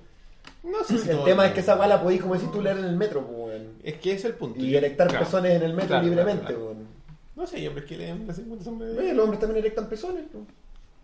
No 0.64 0.84
sé 0.84 0.98
si 0.98 1.10
El 1.10 1.16
todo 1.16 1.26
tema 1.26 1.44
el 1.44 1.50
es 1.50 1.54
que 1.56 1.60
esa 1.62 1.76
weá 1.76 1.88
la 1.88 2.02
podéis, 2.02 2.22
como 2.22 2.34
decís 2.36 2.52
tú, 2.52 2.62
leer 2.62 2.78
en 2.78 2.86
el 2.86 2.96
metro, 2.96 3.26
pues, 3.26 3.38
weón. 3.38 3.74
Es 3.84 3.96
que 3.96 4.10
ese 4.12 4.20
es 4.20 4.26
el 4.26 4.34
punto. 4.36 4.60
Y 4.60 4.76
erectar 4.76 5.08
Claro. 5.08 5.26
pezones 5.26 5.52
en 5.54 5.64
el 5.64 5.74
metro 5.74 5.90
Claro, 5.90 6.04
libremente, 6.06 6.46
claro, 6.48 6.66
weón. 6.66 6.88
No 7.36 7.48
sé, 7.48 7.68
hombres 7.68 7.86
que 7.86 7.98
leen 7.98 8.28
las 8.28 8.36
50 8.36 8.64
sombras 8.66 8.90
de 8.92 8.98
Oye, 8.98 9.06
Grey. 9.06 9.16
los 9.16 9.24
hombres 9.24 9.40
también 9.40 9.60
erectan 9.66 9.88
pezones, 9.88 10.26
pues. 10.32 10.44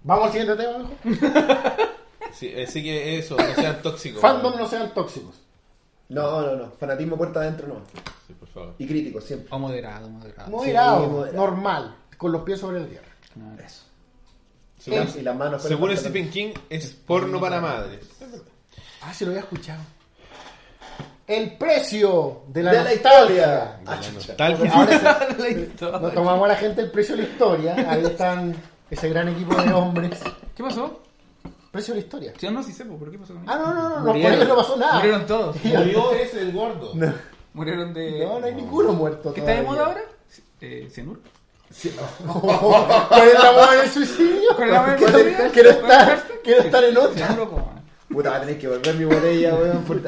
Vamos 0.03 0.25
al 0.25 0.31
siguiente 0.31 0.63
tema, 0.63 0.77
mejor. 0.79 0.97
Sí, 2.33 2.53
así 2.61 2.83
que 2.83 3.17
eso, 3.17 3.35
no 3.37 3.55
sean 3.55 3.81
tóxicos. 3.81 4.21
Fandom 4.21 4.51
weón. 4.51 4.63
no 4.63 4.67
sean 4.69 4.93
tóxicos. 4.93 5.35
No, 6.09 6.41
no, 6.41 6.55
no. 6.55 6.71
Fanatismo 6.79 7.17
puerta 7.17 7.41
adentro 7.41 7.67
no. 7.67 7.75
Sí, 8.27 8.33
por 8.33 8.47
favor. 8.49 8.73
Y 8.77 8.87
crítico, 8.87 9.19
siempre. 9.21 9.47
O 9.51 9.59
moderado, 9.59 10.09
moderado. 10.09 10.49
Moderado, 10.49 11.03
Sí, 11.03 11.09
moderado. 11.11 11.37
normal, 11.45 11.95
con 12.17 12.31
los 12.31 12.41
pies 12.43 12.59
sobre 12.59 12.79
la 12.81 12.87
tierra. 12.87 13.07
Eso. 13.65 13.83
Según, 14.79 15.07
y 15.19 15.21
las 15.21 15.35
manos 15.35 15.63
el 15.65 15.69
según. 15.69 15.97
Stephen 15.97 16.29
King, 16.29 16.53
es 16.69 16.87
porno 16.91 17.39
para 17.41 17.59
madres. 17.59 18.07
Ah, 19.01 19.13
se 19.13 19.25
lo 19.25 19.31
había 19.31 19.41
escuchado. 19.41 19.81
El 21.27 21.57
precio 21.57 22.43
de 22.47 22.63
la, 22.63 22.71
De 22.71 22.83
la 22.85 22.93
historia. 22.93 23.79
Ah, 23.85 23.99
Nos 26.01 26.13
tomamos 26.13 26.45
a 26.45 26.47
la 26.47 26.55
gente 26.55 26.81
el 26.81 26.91
precio 26.91 27.17
de 27.17 27.23
la 27.23 27.27
historia. 27.29 27.75
Ahí 27.91 28.05
están 28.05 28.55
ese 28.89 29.09
gran 29.09 29.27
equipo 29.27 29.61
de 29.61 29.73
hombres. 29.73 30.21
¿Qué 30.55 30.63
pasó? 30.63 31.01
Precio 31.71 31.93
de 31.93 31.99
la 31.99 32.03
historia. 32.05 32.33
Si 32.39 32.49
no, 32.49 32.63
sí 32.63 32.71
sé, 32.73 32.85
pues, 32.85 32.97
¿pero 32.99 33.11
qué 33.11 33.19
pasó 33.19 33.33
con 33.33 33.43
ellos? 33.43 33.55
Ah, 33.55 33.59
no, 33.59 33.73
no, 33.73 33.89
no, 33.89 33.99
no, 33.99 34.05
Murieron. 34.05 34.21
por 34.31 34.33
ellos 34.37 34.47
no 34.47 34.55
pasó 34.55 34.77
nada. 34.77 34.95
Murieron 34.95 35.25
todos. 35.27 35.55
Murió 35.63 36.11
ese, 36.13 36.41
el 36.41 36.51
gordo. 36.53 36.93
Murieron 37.53 37.93
de. 37.93 38.25
No, 38.25 38.39
no 38.39 38.45
hay 38.45 38.55
ninguno 38.55 38.93
muerto. 38.93 39.33
¿Qué 39.33 39.39
está 39.41 39.51
de 39.53 39.61
moda 39.63 39.85
ahora? 39.85 40.01
Eh, 40.61 40.87
Cianuro. 40.91 41.19
¿Cuál 43.09 43.27
es 43.27 43.33
la 43.43 43.51
moda 43.51 43.71
del 43.75 43.89
suicidio? 43.89 44.49
¿Cuál 44.55 44.69
es 44.69 44.73
la 44.73 44.81
moda 44.81 44.91
del 44.95 44.99
Quiero- 45.03 45.19
suicidio? 45.19 45.51
Quiero 45.51 45.69
estar, 45.71 46.23
quiero 46.43 46.61
estar 46.61 46.83
en 46.85 46.97
otra. 46.97 47.27
Man. 47.29 47.47
Puta, 48.09 48.29
va 48.29 48.35
a 48.37 48.39
tener 48.39 48.57
que 48.57 48.67
volver 48.69 48.95
mi 48.95 49.03
botella, 49.05 49.55
weón, 49.55 49.83
porque. 49.83 50.07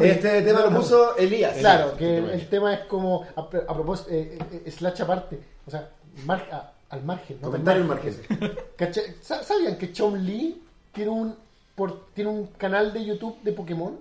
Este 0.00 0.42
tema 0.42 0.60
lo 0.62 0.70
puso 0.76 1.16
Elías. 1.16 1.56
Claro, 1.58 1.96
que 1.96 2.18
el, 2.18 2.30
el 2.30 2.48
tema 2.48 2.74
es 2.74 2.80
como, 2.86 3.24
a, 3.36 3.40
a 3.40 3.74
propósito, 3.74 4.10
eh, 4.10 4.38
eh, 4.64 4.70
slash 4.70 5.02
aparte, 5.02 5.38
o 5.66 5.70
sea, 5.70 5.88
mar- 6.24 6.48
a- 6.50 6.72
al 6.94 7.04
margen. 7.04 7.38
¿no? 7.40 7.48
Comentario 7.48 7.82
Al 7.82 7.88
margen. 7.88 8.14
Sa- 9.20 9.42
¿Sabían 9.42 9.76
que 9.76 9.92
Chom 9.92 10.14
Lee 10.14 10.62
tiene 10.92 11.10
un, 11.10 11.34
por- 11.74 12.06
tiene 12.14 12.30
un 12.30 12.46
canal 12.48 12.92
de 12.92 13.04
YouTube 13.04 13.36
de 13.42 13.52
Pokémon? 13.52 13.98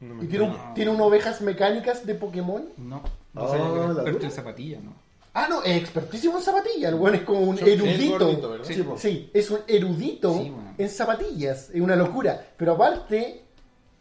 No 0.00 0.14
me 0.14 0.24
Y 0.24 0.28
tiene, 0.28 0.44
un- 0.46 0.74
tiene 0.74 0.90
unas 0.90 1.06
ovejas 1.06 1.40
mecánicas 1.40 2.04
de 2.06 2.14
Pokémon. 2.14 2.64
No. 2.76 3.00
No 3.32 3.42
Oh, 3.44 3.48
sabía 3.48 3.64
que 3.66 3.72
era 3.78 3.86
la 3.88 3.92
experto 4.02 4.24
en 4.26 4.30
zapatillas, 4.32 4.82
¿no? 4.84 4.92
Ah, 5.36 5.48
no, 5.50 5.62
es 5.64 5.76
expertísimo 5.76 6.36
en 6.38 6.44
zapatillas. 6.44 6.92
El 6.92 6.98
bueno 6.98 7.16
es 7.16 7.24
como 7.24 7.40
un 7.40 7.56
Es 7.56 7.62
erudito. 7.62 8.18
gordito, 8.26 8.50
¿verdad? 8.50 8.64
Sí, 8.96 9.30
es 9.34 9.50
un 9.50 9.58
erudito 9.66 10.32
Sí, 10.38 10.50
bueno. 10.50 10.74
en 10.78 10.88
zapatillas. 10.88 11.70
Es 11.70 11.80
una 11.80 11.96
locura. 11.96 12.40
Pero 12.56 12.72
aparte, 12.74 13.42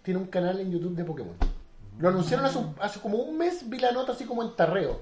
tiene 0.04 0.20
un 0.20 0.28
canal 0.28 0.60
en 0.60 0.72
YouTube 0.72 0.96
de 0.96 1.04
Pokémon. 1.04 1.34
Lo 2.00 2.10
anunciaron 2.10 2.46
hace, 2.46 2.58
un- 2.60 2.76
hace 2.80 3.00
como 3.00 3.18
un 3.18 3.38
mes, 3.38 3.68
vi 3.68 3.80
la 3.80 3.92
nota 3.92 4.12
así 4.12 4.26
como 4.26 4.44
en 4.44 4.56
tarreo. 4.56 5.02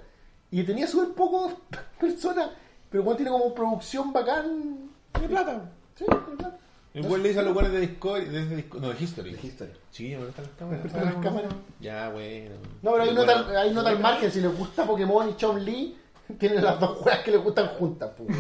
Y 0.51 0.63
tenía 0.63 0.87
súper 0.87 1.13
pocos 1.15 1.53
personas. 1.99 2.51
Pero 2.91 3.03
bueno, 3.03 3.17
tiene 3.17 3.31
como 3.31 3.53
producción 3.55 4.13
bacán. 4.13 4.89
Tiene 5.13 5.29
plata. 5.29 5.69
Sí, 5.95 6.05
tiene 6.05 6.21
plata. 6.37 6.57
El 6.93 7.03
güey 7.03 7.21
le 7.21 7.29
dice 7.29 7.39
a 7.39 7.43
los 7.43 7.53
güeyes 7.53 7.71
de 7.71 7.79
Discovery, 7.79 8.25
desde 8.25 8.55
Disco- 8.57 8.79
no, 8.79 8.89
de 8.89 9.01
History. 9.01 9.31
De 9.33 9.47
History. 9.47 9.71
Sí, 9.91 10.11
¿dónde 10.11 10.29
están 10.29 10.43
las 10.45 10.53
cámaras? 10.57 10.81
Pero 10.91 11.05
las 11.05 11.15
cámaras- 11.15 11.53
Ya, 11.79 12.09
bueno. 12.09 12.55
No, 12.81 12.91
pero 12.91 13.03
ahí 13.03 13.13
nota, 13.13 13.41
bueno, 13.43 13.59
ahí 13.59 13.73
nota 13.73 13.91
el 13.91 13.99
margen. 13.99 14.29
Si 14.31 14.41
les 14.41 14.57
gusta 14.57 14.85
Pokémon 14.85 15.29
y 15.29 15.35
Chom 15.37 15.55
Lee, 15.57 15.97
tienen 16.37 16.61
las 16.63 16.79
dos 16.81 16.97
juegas 16.97 17.21
que 17.23 17.31
les 17.31 17.41
gustan 17.41 17.67
juntas. 17.79 18.11
pues. 18.17 18.37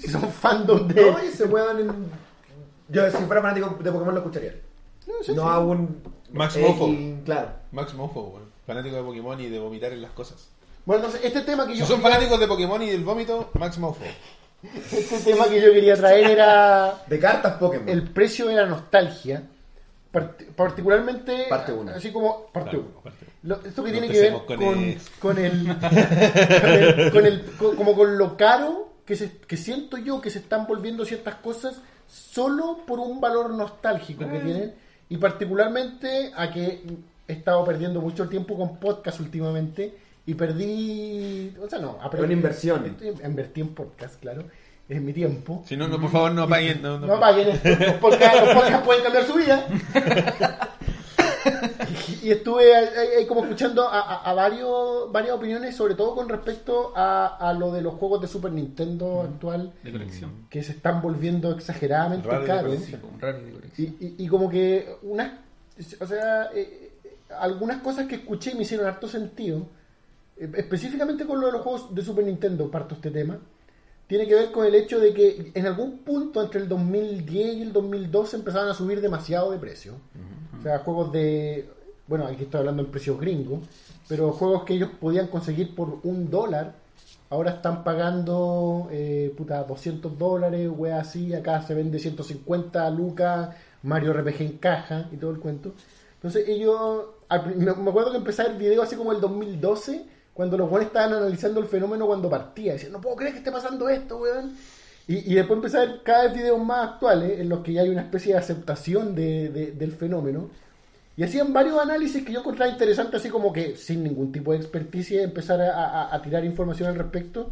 Si 0.00 0.08
son 0.08 0.28
fandom 0.28 0.88
de. 0.88 1.10
No, 1.12 1.24
y 1.24 1.28
se 1.28 1.46
muevan 1.46 1.78
en. 1.78 2.10
Yo, 2.88 3.08
si 3.10 3.16
fuera 3.24 3.40
fanático 3.40 3.76
de 3.80 3.92
Pokémon, 3.92 4.12
lo 4.14 4.20
escucharía. 4.20 4.54
No, 5.06 5.14
sí, 5.22 5.32
No 5.34 5.42
sí. 5.42 5.48
a 5.48 5.58
un. 5.60 6.02
Max 6.32 6.56
X, 6.56 6.68
Mofo. 6.68 6.88
Claro. 7.24 7.48
Max 7.70 7.94
Mofo, 7.94 8.22
güey. 8.24 8.42
Fanático 8.66 8.96
de 8.96 9.02
Pokémon 9.02 9.40
y 9.40 9.48
de 9.48 9.58
vomitar 9.60 9.92
en 9.92 10.02
las 10.02 10.10
cosas. 10.10 10.48
Bueno, 10.84 11.04
entonces, 11.04 11.20
este 11.24 11.40
tema 11.42 11.66
que 11.66 11.72
Si 11.74 11.80
yo. 11.80 11.86
son 11.86 12.00
fanáticos 12.02 12.38
de 12.38 12.46
Pokémon 12.46 12.82
y 12.82 12.90
del 12.90 13.04
vómito, 13.04 13.50
Max 13.54 13.78
Mofo. 13.78 14.04
Este 14.92 15.18
tema 15.20 15.46
que 15.46 15.60
yo 15.60 15.72
quería 15.72 15.94
traer 15.96 16.30
era 16.30 17.02
De 17.06 17.18
cartas 17.18 17.54
Pokémon. 17.58 17.88
el 17.88 18.02
precio 18.10 18.46
de 18.46 18.54
la 18.54 18.66
nostalgia. 18.66 19.42
Part- 20.12 20.44
particularmente. 20.54 21.46
Parte 21.48 21.72
uno. 21.72 21.92
Así 21.92 22.10
como. 22.12 22.46
Parte 22.52 22.70
Claro, 22.70 22.86
1. 22.92 23.00
parte 23.02 23.26
Lo- 23.42 23.56
esto 23.64 23.82
que 23.84 23.92
No 23.92 23.98
tiene 23.98 24.08
que 24.12 24.20
ver 24.20 24.32
con, 24.32 24.44
con 24.46 24.56
con, 24.58 24.78
el, 24.78 24.98
con 25.20 25.38
el. 25.38 25.66
con 27.12 27.26
el- 27.26 27.42
con- 27.58 27.76
como 27.76 27.94
con 27.94 28.16
lo 28.16 28.36
caro 28.36 28.92
que, 29.04 29.16
se, 29.16 29.38
que 29.38 29.56
siento 29.56 29.98
yo 29.98 30.20
que 30.20 30.30
se 30.30 30.38
están 30.38 30.66
volviendo 30.66 31.04
ciertas 31.04 31.34
cosas 31.36 31.80
solo 32.06 32.78
por 32.86 33.00
un 33.00 33.20
valor 33.20 33.50
nostálgico 33.50 34.20
que 34.30 34.38
tienen. 34.40 34.74
Y 35.10 35.16
particularmente 35.18 36.32
a 36.34 36.50
que 36.50 36.82
he 37.28 37.32
estado 37.32 37.64
perdiendo 37.64 38.00
mucho 38.00 38.28
tiempo 38.28 38.56
con 38.56 38.78
podcast 38.78 39.20
últimamente. 39.20 39.98
Y 40.26 40.34
perdí. 40.34 41.54
O 41.62 41.68
sea, 41.68 41.78
no. 41.78 41.98
Una 42.18 42.32
inversión. 42.32 42.96
Invertí 43.24 43.60
en 43.60 43.74
podcast, 43.74 44.20
claro. 44.20 44.44
Es 44.88 45.00
mi 45.00 45.12
tiempo. 45.12 45.62
Si 45.66 45.76
no, 45.76 45.88
no, 45.88 45.98
por 46.00 46.10
favor, 46.10 46.32
no 46.32 46.42
apaguen. 46.42 46.82
No, 46.82 46.98
no, 46.98 47.06
No 47.06 47.20
paguen 47.20 47.48
esto. 47.48 47.68
Los 47.78 47.94
podcasts, 47.96 48.40
los 48.40 48.54
podcasts 48.54 48.84
pueden 48.84 49.02
cambiar 49.02 49.24
su 49.26 49.34
vida. 49.34 49.66
y, 52.22 52.30
estuve 52.30 52.74
ahí, 52.74 53.26
como 53.26 53.42
escuchando 53.44 53.86
a, 53.88 54.00
a- 54.00 54.30
a 54.30 54.34
varios, 54.34 55.10
varias 55.12 55.34
opiniones, 55.36 55.76
sobre 55.76 55.94
todo 55.94 56.14
con 56.14 56.28
respecto 56.28 56.92
a, 56.96 57.36
a 57.36 57.52
lo 57.52 57.72
de 57.72 57.82
los 57.82 57.94
juegos 57.94 58.20
de 58.22 58.28
Super 58.28 58.52
Nintendo 58.52 59.22
actual, 59.22 59.72
De 59.82 59.92
colección. 59.92 60.46
que 60.50 60.62
se 60.62 60.72
están 60.72 61.02
volviendo 61.02 61.50
exageradamente 61.52 62.28
Raro 62.28 62.40
de 62.42 62.46
caros. 62.46 62.62
colección. 62.74 63.00
Sí, 63.00 63.06
un 63.14 63.20
raro 63.20 63.38
de 63.40 63.48
Y, 63.48 63.52
colección. 63.52 63.96
y- 64.00 64.24
y 64.24 64.28
como 64.28 64.48
que 64.50 64.96
unas, 65.02 65.32
o 66.00 66.06
sea, 66.06 66.44
eh, 66.54 66.90
eh, 67.04 67.16
algunas 67.38 67.82
cosas 67.82 68.06
que 68.06 68.16
escuché 68.16 68.52
y 68.52 68.54
me 68.54 68.62
hicieron 68.62 68.86
harto 68.86 69.08
sentido, 69.08 69.66
específicamente 70.36 71.26
con 71.26 71.40
lo 71.40 71.46
de 71.46 71.52
los 71.52 71.62
juegos 71.62 71.94
de 71.94 72.02
Super 72.02 72.24
Nintendo, 72.24 72.70
parto 72.70 72.94
este 72.94 73.10
tema, 73.10 73.38
tiene 74.06 74.26
que 74.26 74.34
ver 74.34 74.52
con 74.52 74.66
el 74.66 74.74
hecho 74.74 75.00
de 75.00 75.14
que 75.14 75.52
en 75.54 75.66
algún 75.66 75.98
punto 75.98 76.42
entre 76.42 76.60
el 76.60 76.68
2010 76.68 77.56
y 77.56 77.62
el 77.62 77.72
2012 77.72 78.36
empezaban 78.36 78.68
a 78.68 78.74
subir 78.74 79.00
demasiado 79.00 79.50
de 79.50 79.58
precio. 79.58 79.94
O 80.58 80.62
sea, 80.62 80.78
juegos 80.80 81.12
de, 81.12 81.68
bueno, 82.06 82.26
aquí 82.26 82.44
estoy 82.44 82.60
hablando 82.60 82.82
en 82.82 82.90
precios 82.90 83.18
gringos, 83.18 83.60
pero 84.08 84.32
juegos 84.32 84.64
que 84.64 84.74
ellos 84.74 84.90
podían 85.00 85.28
conseguir 85.28 85.74
por 85.74 86.00
un 86.02 86.30
dólar, 86.30 86.74
ahora 87.30 87.52
están 87.52 87.82
pagando, 87.82 88.88
eh, 88.90 89.32
puta, 89.36 89.64
200 89.64 90.18
dólares, 90.18 90.70
wea 90.74 91.00
así, 91.00 91.34
acá 91.34 91.62
se 91.62 91.74
vende 91.74 91.98
150 91.98 92.90
lucas, 92.90 93.50
Mario 93.82 94.12
RPG 94.12 94.42
en 94.42 94.58
caja 94.58 95.08
y 95.12 95.16
todo 95.16 95.30
el 95.30 95.40
cuento. 95.40 95.72
Entonces 96.16 96.48
ellos, 96.48 97.06
me 97.56 97.70
acuerdo 97.70 98.10
que 98.10 98.18
empecé 98.18 98.42
el 98.46 98.56
video 98.56 98.82
así 98.82 98.96
como 98.96 99.12
el 99.12 99.20
2012, 99.20 100.06
cuando 100.34 100.58
los 100.58 100.68
buenos 100.68 100.88
estaban 100.88 101.12
analizando 101.14 101.60
el 101.60 101.66
fenómeno 101.66 102.06
cuando 102.06 102.28
partía, 102.28 102.72
decían, 102.74 102.92
no 102.92 103.00
puedo 103.00 103.16
creer 103.16 103.32
que 103.32 103.38
esté 103.38 103.52
pasando 103.52 103.88
esto, 103.88 104.18
weón. 104.18 104.52
Y, 105.06 105.32
y 105.32 105.34
después 105.34 105.58
empecé 105.58 105.76
a 105.76 105.80
ver 105.80 106.00
cada 106.02 106.24
vez 106.24 106.34
videos 106.34 106.62
más 106.64 106.88
actuales 106.94 107.38
en 107.38 107.48
los 107.48 107.60
que 107.60 107.72
ya 107.74 107.82
hay 107.82 107.90
una 107.90 108.02
especie 108.02 108.32
de 108.32 108.38
aceptación 108.38 109.14
de- 109.14 109.48
de- 109.50 109.72
del 109.72 109.92
fenómeno. 109.92 110.48
Y 111.16 111.22
hacían 111.22 111.52
varios 111.52 111.78
análisis 111.78 112.24
que 112.24 112.32
yo 112.32 112.40
encontraba 112.40 112.72
interesantes, 112.72 113.20
así 113.20 113.28
como 113.30 113.52
que 113.52 113.76
sin 113.76 114.02
ningún 114.02 114.32
tipo 114.32 114.50
de 114.52 114.58
experticia 114.58 115.22
empezar 115.22 115.60
a, 115.60 115.84
a- 115.84 116.14
a 116.14 116.22
tirar 116.22 116.44
información 116.44 116.88
al 116.88 116.96
respecto. 116.96 117.50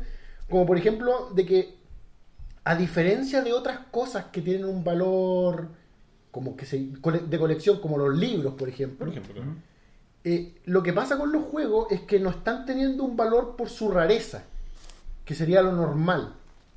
Como 0.50 0.66
por 0.66 0.76
ejemplo, 0.76 1.30
de 1.34 1.46
que 1.46 1.74
a 2.64 2.74
diferencia 2.74 3.42
de 3.42 3.52
otras 3.52 3.78
cosas 3.90 4.26
que 4.32 4.40
tienen 4.40 4.64
un 4.64 4.82
valor 4.84 5.68
como 6.30 6.56
que 6.56 6.64
se, 6.64 6.78
de 6.80 7.38
colección, 7.38 7.80
como 7.80 7.98
los 7.98 8.16
libros, 8.16 8.54
por 8.54 8.68
ejemplo, 8.68 8.98
Por 9.00 9.08
ejemplo, 9.08 9.34
claro. 9.34 9.50
Eh, 10.24 10.54
lo 10.66 10.82
que 10.82 10.92
pasa 10.92 11.18
con 11.18 11.32
los 11.32 11.44
juegos 11.44 11.90
es 11.90 12.00
que 12.02 12.18
no 12.20 12.30
están 12.30 12.64
teniendo 12.66 13.04
un 13.04 13.16
valor 13.16 13.56
por 13.56 13.68
su 13.68 13.90
rareza, 13.90 14.44
que 15.24 15.34
sería 15.34 15.62
lo 15.62 15.72
normal. 15.72 16.34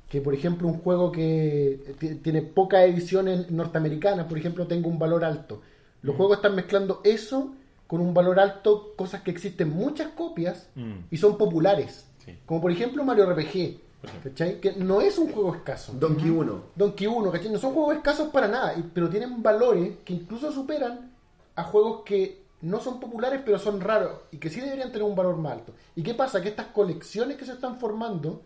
Que 0.08 0.20
por 0.20 0.34
ejemplo 0.34 0.68
un 0.68 0.78
juego 0.78 1.10
que 1.10 1.94
ti- 1.98 2.14
tiene 2.16 2.42
pocas 2.42 2.82
ediciones 2.84 3.50
norteamericanas, 3.50 4.26
por 4.26 4.38
ejemplo, 4.38 4.66
tenga 4.66 4.86
un 4.88 4.98
valor 4.98 5.24
alto. 5.24 5.60
Los 6.02 6.14
juegos 6.16 6.36
están 6.36 6.54
mezclando 6.54 7.00
eso 7.02 7.52
con 7.88 8.00
un 8.00 8.14
valor 8.14 8.38
alto, 8.40 8.92
cosas 8.96 9.22
que 9.22 9.30
existen 9.32 9.70
muchas 9.70 10.08
copias 10.08 10.68
Mm. 10.76 10.92
y 11.10 11.16
son 11.16 11.36
populares. 11.36 12.04
Sí. 12.24 12.36
Como 12.46 12.60
por 12.60 12.70
ejemplo 12.70 13.02
Mario 13.04 13.24
RPG. 13.32 13.80
¿cachai? 14.22 14.60
Que 14.60 14.72
no 14.74 15.00
es 15.00 15.18
un 15.18 15.32
juego 15.32 15.52
escaso. 15.54 15.92
Donkey 15.98 16.30
1. 16.30 16.60
Donkey 16.76 17.06
1, 17.08 17.32
¿cachai? 17.32 17.50
No 17.50 17.58
son 17.58 17.72
juegos 17.74 17.96
escasos 17.96 18.28
para 18.28 18.46
nada, 18.46 18.74
pero 18.94 19.08
tienen 19.08 19.42
valores 19.42 19.94
que 20.04 20.12
incluso 20.12 20.52
superan 20.52 21.10
a 21.56 21.64
juegos 21.64 22.02
que 22.04 22.42
no 22.66 22.80
son 22.80 22.98
populares, 22.98 23.42
pero 23.44 23.58
son 23.58 23.80
raros 23.80 24.22
y 24.32 24.38
que 24.38 24.50
sí 24.50 24.60
deberían 24.60 24.90
tener 24.90 25.04
un 25.04 25.14
valor 25.14 25.36
más 25.36 25.52
alto. 25.52 25.72
¿Y 25.94 26.02
qué 26.02 26.14
pasa? 26.14 26.42
Que 26.42 26.48
estas 26.48 26.66
colecciones 26.66 27.36
que 27.36 27.44
se 27.44 27.52
están 27.52 27.78
formando, 27.78 28.42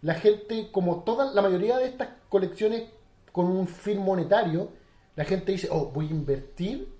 la 0.00 0.14
gente, 0.14 0.70
como 0.72 1.02
toda 1.02 1.32
la 1.34 1.42
mayoría 1.42 1.76
de 1.76 1.86
estas 1.86 2.08
colecciones 2.30 2.84
con 3.32 3.46
un 3.46 3.68
fin 3.68 3.98
monetario, 3.98 4.70
la 5.14 5.24
gente 5.24 5.52
dice, 5.52 5.68
oh, 5.70 5.90
voy 5.92 6.06
a 6.08 6.10
invertir 6.10 6.90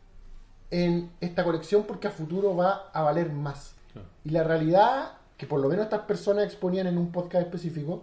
en 0.70 1.10
esta 1.20 1.44
colección 1.44 1.84
porque 1.84 2.08
a 2.08 2.10
futuro 2.10 2.54
va 2.54 2.90
a 2.92 3.02
valer 3.02 3.32
más. 3.32 3.74
Y 4.24 4.30
la 4.30 4.44
realidad, 4.44 5.12
que 5.38 5.46
por 5.46 5.60
lo 5.60 5.68
menos 5.68 5.84
estas 5.84 6.02
personas 6.02 6.44
exponían 6.44 6.86
en 6.86 6.98
un 6.98 7.10
podcast 7.10 7.46
específico, 7.46 8.02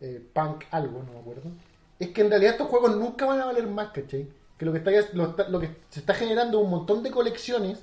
eh, 0.00 0.26
Punk 0.32 0.64
algo, 0.70 1.02
no 1.02 1.12
me 1.12 1.18
acuerdo, 1.18 1.50
es 1.98 2.08
que 2.08 2.22
en 2.22 2.30
realidad 2.30 2.52
estos 2.52 2.68
juegos 2.68 2.96
nunca 2.96 3.26
van 3.26 3.40
a 3.40 3.44
valer 3.44 3.66
más, 3.66 3.90
¿cachai? 3.90 4.28
Que 4.58 4.64
lo 4.64 4.72
que, 4.72 4.78
está, 4.78 4.90
lo, 5.14 5.34
lo 5.48 5.60
que 5.60 5.70
se 5.90 6.00
está 6.00 6.14
generando 6.14 6.58
es 6.58 6.64
un 6.64 6.70
montón 6.70 7.02
de 7.02 7.10
colecciones 7.10 7.80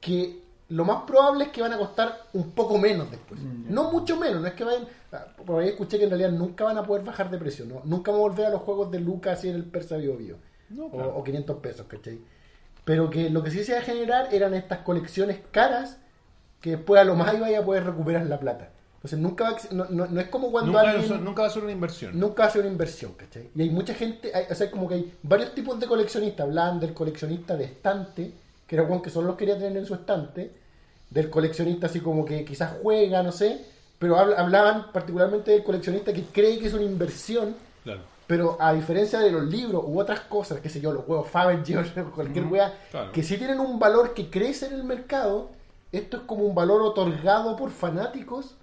que 0.00 0.40
lo 0.68 0.84
más 0.86 1.02
probable 1.02 1.44
es 1.44 1.50
que 1.50 1.60
van 1.60 1.72
a 1.74 1.78
costar 1.78 2.22
un 2.32 2.52
poco 2.52 2.78
menos 2.78 3.10
después. 3.10 3.38
No 3.42 3.90
mucho 3.92 4.16
menos, 4.16 4.40
no 4.40 4.46
es 4.48 4.54
que 4.54 4.64
vayan... 4.64 4.86
ah, 5.12 5.26
Por 5.44 5.62
ahí 5.62 5.68
escuché 5.68 5.98
que 5.98 6.04
en 6.04 6.10
realidad 6.10 6.30
nunca 6.30 6.64
van 6.64 6.78
a 6.78 6.82
poder 6.86 7.04
bajar 7.04 7.30
de 7.30 7.36
precio, 7.38 7.66
¿no? 7.66 7.82
Nunca 7.84 8.10
vamos 8.10 8.26
a 8.26 8.30
volver 8.30 8.46
a 8.46 8.50
los 8.50 8.62
juegos 8.62 8.90
de 8.90 9.00
Lucas 9.00 9.44
y 9.44 9.50
en 9.50 9.56
el 9.56 9.64
Persa 9.64 9.96
Bio 9.98 10.16
Bio. 10.16 10.36
No, 10.70 10.86
o- 10.86 11.18
o, 11.18 11.22
500 11.24 11.56
pesos, 11.58 11.86
¿cachai? 11.86 12.18
Pero 12.86 13.10
que 13.10 13.28
lo 13.28 13.42
que 13.42 13.50
sí 13.50 13.62
se 13.64 13.72
iba 13.72 13.80
a 13.80 13.84
generar 13.84 14.32
eran 14.32 14.54
estas 14.54 14.78
colecciones 14.78 15.38
caras 15.50 15.98
que 16.62 16.70
después 16.70 16.98
a 17.00 17.04
lo 17.04 17.14
más 17.16 17.34
iba 17.34 17.46
a 17.58 17.64
poder 17.64 17.84
recuperar 17.84 18.24
la 18.26 18.40
plata. 18.40 18.70
Entonces 19.02 19.18
nunca 19.18 19.44
va 19.44 19.50
a 19.50 19.74
no, 19.74 19.86
no- 19.90 20.06
no 20.06 20.20
es 20.20 20.28
como 20.28 20.52
cuando 20.52 20.70
Nunca, 20.72 20.90
alguien... 20.92 21.24
nunca 21.24 21.42
va 21.42 21.48
a 21.48 21.50
ser 21.50 21.64
una 21.64 21.72
inversión. 21.72 22.20
Nunca 22.20 22.44
va 22.44 22.48
a 22.48 22.52
ser 22.52 22.60
una 22.60 22.70
inversión, 22.70 23.12
¿cachai? 23.14 23.50
Y 23.52 23.62
hay 23.62 23.70
mucha 23.70 23.94
gente, 23.94 24.30
hay- 24.32 24.44
o 24.48 24.54
sea, 24.54 24.70
como 24.70 24.86
que 24.88 24.94
hay 24.94 25.12
varios 25.24 25.54
tipos 25.56 25.80
de 25.80 25.86
coleccionistas. 25.88 26.46
Hablaban 26.46 26.78
del 26.78 26.94
coleccionista 26.94 27.56
de 27.56 27.64
estante, 27.64 28.30
que 28.64 28.76
era 28.76 28.84
Juan 28.86 29.02
que 29.02 29.10
solo 29.10 29.26
los 29.26 29.36
quería 29.36 29.58
tener 29.58 29.76
en 29.76 29.86
su 29.86 29.94
estante, 29.94 30.52
del 31.10 31.30
coleccionista 31.30 31.86
así 31.88 31.98
como 31.98 32.24
que 32.24 32.44
quizás 32.44 32.74
juega, 32.80 33.24
no 33.24 33.32
sé, 33.32 33.60
pero 33.98 34.16
habl- 34.16 34.36
hablaban 34.38 34.92
particularmente 34.92 35.50
del 35.50 35.64
coleccionista 35.64 36.12
que 36.12 36.22
cree 36.26 36.60
que 36.60 36.68
es 36.68 36.74
una 36.74 36.84
inversión, 36.84 37.56
Claro. 37.82 38.02
pero 38.28 38.56
a 38.60 38.72
diferencia 38.72 39.18
de 39.18 39.32
los 39.32 39.42
libros 39.46 39.82
u 39.84 39.98
otras 39.98 40.20
cosas, 40.20 40.60
qué 40.60 40.68
sé 40.68 40.80
yo, 40.80 40.92
los 40.92 41.04
juegos 41.04 41.28
Fabergé 41.28 41.76
o 41.76 41.82
cualquier 42.14 42.44
Ujú, 42.44 42.54
wea, 42.54 42.78
claro. 42.92 43.10
que 43.10 43.24
sí 43.24 43.36
tienen 43.36 43.58
un 43.58 43.80
valor 43.80 44.14
que 44.14 44.30
crece 44.30 44.66
en 44.66 44.74
el 44.74 44.84
mercado, 44.84 45.50
esto 45.90 46.18
es 46.18 46.22
como 46.22 46.44
un 46.44 46.54
valor 46.54 46.80
otorgado 46.82 47.56
por 47.56 47.70
fanáticos 47.72 48.54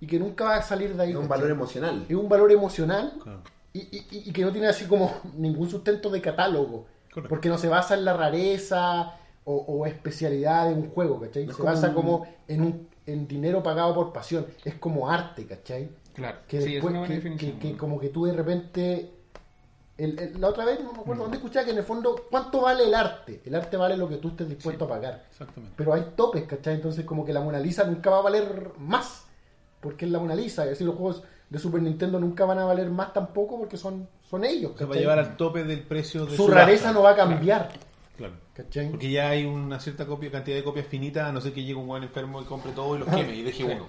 y 0.00 0.06
que 0.06 0.18
nunca 0.18 0.44
va 0.44 0.56
a 0.56 0.62
salir 0.62 0.94
de 0.96 1.02
ahí. 1.02 1.10
Es 1.10 1.16
un 1.16 1.28
valor 1.28 1.50
emocional. 1.50 2.06
es 2.08 2.16
un 2.16 2.28
valor 2.28 2.52
emocional 2.52 3.14
Claro. 3.22 3.40
y, 3.72 3.80
y- 3.80 4.06
y 4.10 4.32
que 4.32 4.42
no 4.42 4.52
tiene 4.52 4.68
así 4.68 4.84
como 4.86 5.12
ningún 5.36 5.68
sustento 5.68 6.10
de 6.10 6.20
catálogo. 6.20 6.86
Correcto. 7.12 7.28
Porque 7.28 7.48
no 7.48 7.58
se 7.58 7.68
basa 7.68 7.94
en 7.94 8.04
la 8.04 8.12
rareza 8.14 9.14
o, 9.44 9.54
o 9.56 9.86
especialidad 9.86 10.68
de 10.68 10.74
un 10.74 10.90
juego, 10.90 11.20
¿cachai? 11.20 11.46
No 11.46 11.52
se 11.52 11.58
como 11.58 11.70
basa 11.72 11.88
un- 11.88 11.94
como 11.94 12.26
en, 12.46 12.60
un, 12.62 12.88
en 13.06 13.26
dinero 13.26 13.62
pagado 13.62 13.94
por 13.94 14.12
pasión. 14.12 14.46
Es 14.64 14.74
como 14.74 15.10
arte, 15.10 15.46
¿cachai? 15.46 15.88
Claro. 16.14 16.38
Que, 16.46 16.60
sí, 16.60 16.76
es 16.76 16.82
una 16.84 17.00
buena 17.00 17.20
que, 17.20 17.36
que- 17.36 17.58
que 17.58 17.76
como 17.76 17.98
que 17.98 18.08
tú 18.10 18.26
de 18.26 18.32
repente... 18.34 19.10
el- 19.96 20.18
el- 20.20 20.40
la 20.40 20.48
otra 20.48 20.64
vez, 20.64 20.78
no 20.84 20.92
me 20.92 20.98
Mm. 20.98 21.00
acuerdo 21.00 21.22
dónde 21.22 21.36
escuchaba 21.38 21.64
que 21.64 21.72
en 21.72 21.78
el 21.78 21.84
fondo, 21.84 22.14
¿cuánto 22.30 22.60
vale 22.60 22.84
el 22.84 22.94
arte? 22.94 23.40
El 23.44 23.54
arte 23.54 23.76
vale 23.76 23.96
lo 23.96 24.08
que 24.08 24.16
tú 24.18 24.28
estés 24.28 24.48
dispuesto 24.48 24.84
a 24.84 24.88
pagar. 24.88 25.24
Exactamente. 25.30 25.74
Pero 25.76 25.92
hay 25.94 26.12
topes, 26.14 26.44
¿cachai? 26.44 26.74
Entonces 26.74 27.04
como 27.04 27.24
que 27.24 27.32
la 27.32 27.40
Mona 27.40 27.58
Lisa 27.58 27.82
nunca 27.84 28.10
va 28.10 28.18
a 28.18 28.22
valer 28.22 28.70
más. 28.78 29.24
Porque 29.80 30.04
es 30.06 30.10
la 30.10 30.18
Mona 30.18 30.34
Lisa. 30.34 30.64
Es 30.64 30.70
decir, 30.70 30.86
los 30.86 30.96
juegos 30.96 31.22
de 31.50 31.58
Super 31.58 31.80
Nintendo 31.82 32.18
nunca 32.20 32.44
van 32.44 32.58
a 32.58 32.64
valer 32.64 32.90
más 32.90 33.12
tampoco 33.12 33.58
porque 33.58 33.76
son, 33.76 34.08
son 34.28 34.44
ellos. 34.44 34.72
Se 34.76 34.84
va 34.84 34.94
a 34.94 34.98
llevar 34.98 35.18
al 35.18 35.36
tope 35.36 35.64
del 35.64 35.82
precio 35.82 36.24
de 36.26 36.32
Su 36.32 36.44
subasta. 36.44 36.60
rareza 36.62 36.92
no 36.92 37.02
va 37.02 37.10
a 37.10 37.16
cambiar. 37.16 37.70
Claro. 38.16 38.34
¿Cachai? 38.54 38.90
Porque 38.90 39.10
ya 39.10 39.28
hay 39.30 39.44
una 39.44 39.78
cierta 39.78 40.04
copia, 40.04 40.30
cantidad 40.30 40.56
de 40.56 40.64
copias 40.64 40.86
finitas, 40.88 41.28
a 41.28 41.32
no 41.32 41.40
ser 41.40 41.52
que 41.52 41.62
llegue 41.62 41.76
un 41.76 41.86
buen 41.86 42.02
enfermo 42.02 42.42
y 42.42 42.44
compre 42.44 42.72
todo 42.72 42.96
y 42.96 42.98
los 42.98 43.08
queme 43.08 43.34
y 43.34 43.42
deje 43.42 43.62
uno. 43.64 43.86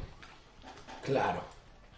Claro. 1.03 1.41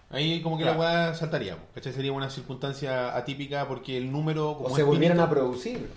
Ahí 0.09 0.41
como 0.41 0.57
que 0.57 0.65
la 0.65 0.73
weá 0.73 1.13
saltaría. 1.13 1.57
¿Cachai? 1.73 1.93
Sería 1.93 2.11
una 2.13 2.29
circunstancia 2.29 3.15
atípica 3.15 3.67
porque 3.67 3.97
el 3.97 4.11
número... 4.11 4.55
Como 4.57 4.69
O 4.69 4.75
se 4.75 4.83
volvieran 4.83 5.17
finito, 5.17 5.23
a 5.23 5.29
producir. 5.29 5.89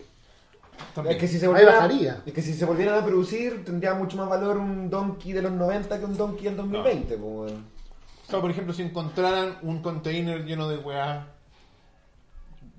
también. 0.95 1.17
Es 1.17 1.21
que 1.21 1.29
si 1.29 1.39
se 1.39 1.47
volvieran, 1.49 1.91
es 2.27 2.33
que 2.33 2.43
si 2.43 2.55
se 2.55 2.65
volvieran 2.65 2.99
a 3.01 3.05
producir 3.05 3.65
tendría 3.65 3.95
mucho 3.95 4.17
más 4.17 4.29
valor 4.29 4.57
un 4.59 4.91
Donkey 4.91 5.33
de 5.33 5.43
los 5.43 5.53
90 5.53 5.99
que 5.99 6.05
un 6.05 6.17
Donkey 6.17 6.45
del 6.45 6.57
2020. 6.57 7.17
pues, 7.17 7.21
weón. 7.21 7.74
Claro, 8.27 8.43
por 8.43 8.51
ejemplo, 8.51 8.73
si 8.73 8.83
encontraran 8.83 9.59
un 9.63 9.83
container 9.83 10.45
lleno 10.45 10.69
de 10.69 10.79
weá, 10.79 11.27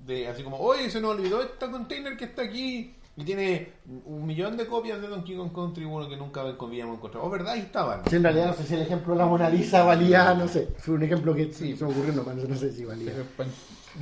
de 0.06 0.28
así 0.28 0.42
como, 0.42 0.58
oye, 0.58 0.90
se 0.90 1.00
nos 1.00 1.12
olvidó 1.12 1.42
este 1.42 1.70
container 1.70 2.16
que 2.16 2.24
está 2.26 2.42
aquí 2.42 2.94
y 3.16 3.24
tiene 3.24 3.72
un 4.04 4.26
millón 4.26 4.56
de 4.56 4.66
copias 4.66 5.00
de 5.00 5.08
Donkey 5.08 5.36
Kong 5.36 5.52
Country, 5.52 5.84
uno 5.84 6.08
que 6.08 6.16
nunca 6.16 6.42
habíamos 6.42 6.96
encontrado. 6.98 7.26
Oh, 7.26 7.30
¿verdad? 7.30 7.54
Ahí 7.54 7.60
estaban. 7.60 8.02
Sí, 8.10 8.16
en 8.16 8.22
realidad 8.22 8.48
no 8.48 8.54
sé 8.54 8.64
si 8.64 8.74
el 8.74 8.82
ejemplo 8.82 9.14
de 9.14 9.18
la 9.20 9.26
Mona 9.26 9.48
Lisa 9.48 9.84
valía, 9.84 10.34
no 10.34 10.46
sé. 10.46 10.68
Fue 10.78 10.94
un 10.94 11.02
ejemplo 11.02 11.34
que 11.34 11.52
sí, 11.52 11.74
se 11.76 11.84
me 11.84 11.92
ocurrió 11.92 12.12
nomás, 12.12 12.36
no 12.36 12.54
sé 12.56 12.72
si 12.72 12.84
valía. 12.84 13.12
Pero, 13.12 13.24
bueno, 13.36 13.52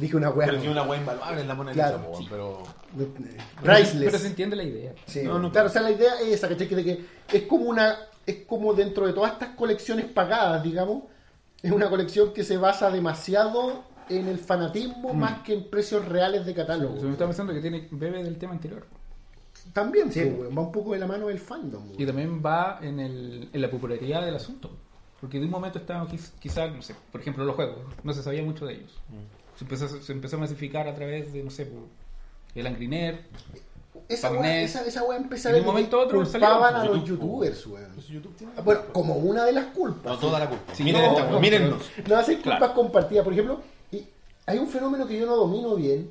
Dije 0.01 0.17
una 0.17 0.31
weá. 0.31 0.49
Pero 0.49 0.61
si 0.61 0.67
una 0.67 0.83
weá 0.83 0.99
invaluable 0.99 1.41
en 1.43 1.47
la 1.49 1.55
Mona 1.55 1.71
Lisa, 1.71 1.89
Claro, 1.91 2.11
po, 2.11 2.19
sí. 2.19 2.27
pero... 2.29 2.63
eh, 2.99 3.09
pero 3.63 3.75
Priceless. 3.75 4.21
se 4.21 4.27
entiende 4.27 4.57
la 4.57 4.65
idea. 4.65 4.93
Sí, 5.07 5.23
No, 5.23 5.39
no, 5.39 5.53
Claro, 5.53 5.69
o 5.69 5.71
sea, 5.71 5.83
la 5.83 5.93
idea 5.93 6.15
es 6.21 6.33
esa, 6.33 6.49
¿cachai? 6.49 6.67
Que 6.69 6.75
de 6.77 6.85
que 6.85 7.05
es 7.33 7.43
como 7.45 7.67
una, 7.67 7.97
es 8.27 8.39
como 8.47 8.75
dentro 8.75 9.07
de 9.07 9.13
todas 9.13 9.35
estas 9.35 9.51
colecciones 9.51 10.07
pagadas, 10.07 10.61
digamos, 10.65 11.05
es 11.65 11.73
una 11.73 11.89
colección 11.91 12.33
que 12.33 12.45
se 12.45 12.57
basa 12.57 12.91
demasiado 12.91 13.83
en 14.09 14.29
el 14.29 14.39
fanatismo 14.39 15.15
más 15.15 15.41
que 15.41 15.55
en 15.55 15.71
precios 15.71 16.07
reales 16.07 16.45
de 16.45 16.55
catálogo. 16.55 16.99
Se 17.01 17.07
me 17.07 17.13
está 17.13 17.25
pensando 17.27 17.53
que 17.55 17.61
tiene 17.61 17.89
bebe 17.91 18.23
del 18.23 18.37
tema 18.39 18.53
anterior. 18.53 18.87
También, 19.73 20.13
Sí. 20.13 20.21
pues, 20.21 20.39
weón, 20.41 20.59
va 20.59 20.63
un 20.63 20.73
poco 20.73 20.93
de 20.93 20.99
la 20.99 21.07
mano 21.07 21.29
del 21.29 21.39
fandom. 21.39 21.83
weón. 21.89 22.01
Y 22.01 22.05
también 22.05 22.43
va 22.45 22.79
en, 22.83 23.01
el, 23.01 23.49
en 23.53 23.61
la 23.63 23.71
popularidad 23.71 24.25
del 24.25 24.35
asunto. 24.37 24.71
Porque 25.21 25.39
de 25.39 25.47
un 25.47 25.51
momento 25.51 25.79
estaban 25.79 26.07
quizás, 26.39 26.71
no 26.75 26.83
sé, 26.83 26.95
por 27.11 27.21
ejemplo, 27.23 27.45
los 27.47 27.55
juegos. 27.57 27.79
No 28.03 28.13
se 28.13 28.23
sabía 28.23 28.43
mucho 28.43 28.67
de 28.67 28.75
ellos. 28.75 28.93
Se, 29.57 29.65
empezó, 29.65 29.89
se 29.89 30.13
empezó 30.13 30.37
a 30.37 30.41
masificar 30.41 30.87
a 30.87 30.95
través 30.95 31.33
de, 31.33 31.43
no 31.43 31.51
sé, 31.51 31.65
por 31.65 31.85
el 32.55 32.67
Angry 32.67 32.89
Nerd. 32.89 33.21
Esa 34.09 34.31
weá, 34.33 34.61
esa, 34.63 34.85
esa 34.85 35.03
weá 35.05 35.17
empezó 35.19 35.49
a 35.49 35.53
En 35.53 35.61
un 35.61 35.67
momento 35.67 35.99
otro 36.01 36.23
culpaban 36.23 36.73
salió 36.75 36.93
a 36.93 36.97
los 36.97 37.05
YouTube, 37.09 37.21
youtubers, 37.21 37.67
weón. 37.67 37.91
Pues 37.95 38.07
YouTube 38.09 38.37
tiene- 38.37 38.53
Bueno, 38.63 38.81
como 38.93 39.15
una 39.17 39.45
de 39.45 39.53
las 39.53 39.67
culpas. 39.67 40.13
No 40.13 40.19
toda 40.19 40.39
la 40.41 40.49
culpa. 40.49 40.75
Sí, 40.75 40.83
Miren 40.85 41.03
no, 41.13 41.31
no, 41.31 41.41
mírennos. 41.41 41.83
No 42.09 42.17
hacen 42.17 42.37
culpas 42.37 42.59
Claro. 42.59 42.75
compartidas. 42.75 43.25
Por 43.25 43.33
ejemplo, 43.33 43.61
y 43.93 44.07
hay 44.47 44.59
un 44.59 44.69
fenómeno 44.69 45.07
que 45.07 45.19
yo 45.19 45.27
no 45.27 45.37
domino 45.37 45.75
bien, 45.77 46.11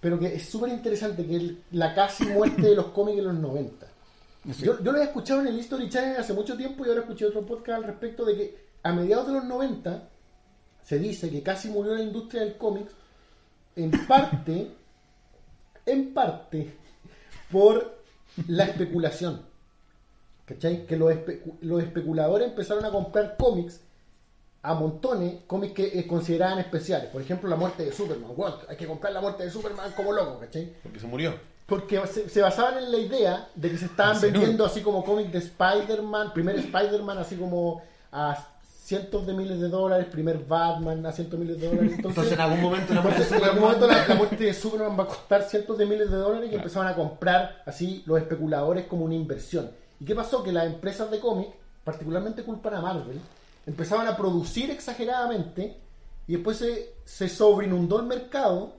pero 0.00 0.18
que 0.18 0.34
es 0.34 0.48
súper 0.48 0.70
interesante, 0.70 1.26
que 1.26 1.36
es 1.36 1.42
la 1.72 1.94
casi 1.94 2.24
muerte 2.26 2.62
de 2.62 2.74
los 2.76 2.86
cómics 2.86 3.18
en 3.18 3.24
los 3.24 3.34
90. 3.34 3.86
Yo, 4.60 4.78
yo 4.82 4.92
lo 4.92 4.98
he 4.98 5.04
escuchado 5.04 5.40
en 5.40 5.46
el 5.48 5.58
History 5.58 5.88
Channel 5.88 6.18
hace 6.18 6.32
mucho 6.34 6.56
tiempo 6.56 6.84
y 6.84 6.88
ahora 6.88 7.00
escuché 7.00 7.24
otro 7.26 7.44
podcast 7.46 7.78
al 7.78 7.84
respecto 7.84 8.24
de 8.26 8.36
que 8.36 8.64
a 8.82 8.92
mediados 8.92 9.26
de 9.26 9.32
los 9.32 9.44
90 9.44 10.08
se 10.82 10.98
dice 10.98 11.30
que 11.30 11.42
casi 11.42 11.68
murió 11.70 11.94
la 11.94 12.02
industria 12.02 12.42
del 12.42 12.56
cómic 12.58 12.86
en 13.76 13.90
parte, 14.06 14.70
en 15.86 16.12
parte, 16.12 16.74
por 17.50 17.98
la 18.48 18.64
especulación. 18.64 19.42
¿Cachai? 20.46 20.86
Que 20.86 20.96
los, 20.96 21.10
especu- 21.10 21.56
los 21.62 21.82
especuladores 21.82 22.48
empezaron 22.48 22.84
a 22.84 22.90
comprar 22.90 23.36
cómics 23.38 23.80
a 24.62 24.74
montones, 24.74 25.36
cómics 25.46 25.74
que 25.74 25.98
eh, 25.98 26.06
consideraban 26.06 26.58
especiales. 26.58 27.08
Por 27.10 27.22
ejemplo, 27.22 27.48
la 27.48 27.56
muerte 27.56 27.84
de 27.84 27.92
Superman. 27.92 28.30
What? 28.36 28.54
Hay 28.68 28.76
que 28.76 28.86
comprar 28.86 29.12
la 29.12 29.20
muerte 29.20 29.44
de 29.44 29.50
Superman 29.50 29.92
como 29.96 30.12
loco, 30.12 30.38
¿cachai? 30.40 30.72
Porque 30.82 31.00
se 31.00 31.06
murió. 31.06 31.34
Porque 31.66 32.06
se, 32.06 32.28
se 32.28 32.42
basaban 32.42 32.76
en 32.84 32.92
la 32.92 32.98
idea 32.98 33.48
de 33.54 33.70
que 33.70 33.78
se 33.78 33.86
estaban 33.86 34.20
vendiendo 34.20 34.64
así 34.66 34.82
como 34.82 35.02
cómics 35.02 35.32
de 35.32 35.38
Spider-Man, 35.38 36.34
primer 36.34 36.56
Spider-Man 36.56 37.16
así 37.18 37.36
como 37.36 37.82
a 38.12 38.46
cientos 38.84 39.26
de 39.26 39.32
miles 39.32 39.58
de 39.60 39.68
dólares, 39.70 40.06
primer 40.10 40.44
Batman 40.44 41.06
a 41.06 41.12
cientos 41.12 41.38
de 41.40 41.46
miles 41.46 41.60
de 41.60 41.68
dólares. 41.68 41.92
Entonces, 41.96 42.10
Entonces 42.24 42.32
en 42.34 42.40
algún 42.40 42.60
momento 42.60 42.92
la 42.94 43.00
muerte 43.00 43.22
entonces, 43.22 43.42
en 43.42 43.48
algún 43.48 43.62
Superman- 43.70 43.80
momento 43.80 43.86
la, 44.02 44.08
la 44.08 44.14
muerte 44.14 44.44
de 44.44 44.54
Superman 44.54 44.98
va 44.98 45.02
a 45.04 45.06
costar 45.06 45.42
cientos 45.44 45.78
de 45.78 45.86
miles 45.86 46.10
de 46.10 46.16
dólares 46.18 46.50
y 46.52 46.54
empezaban 46.54 46.88
a 46.88 46.94
comprar 46.94 47.62
así 47.64 48.02
los 48.04 48.18
especuladores 48.18 48.84
como 48.86 49.06
una 49.06 49.14
inversión. 49.14 49.70
¿Y 50.00 50.04
qué 50.04 50.14
pasó? 50.14 50.42
Que 50.42 50.52
las 50.52 50.66
empresas 50.66 51.10
de 51.10 51.18
cómic, 51.18 51.48
particularmente 51.82 52.42
culpan 52.42 52.74
a 52.74 52.80
Marvel, 52.82 53.18
empezaban 53.66 54.06
a 54.06 54.16
producir 54.18 54.70
exageradamente 54.70 55.78
y 56.26 56.34
después 56.34 56.58
se, 56.58 56.94
se 57.04 57.28
sobreinundó 57.30 58.00
el 58.00 58.06
mercado 58.06 58.74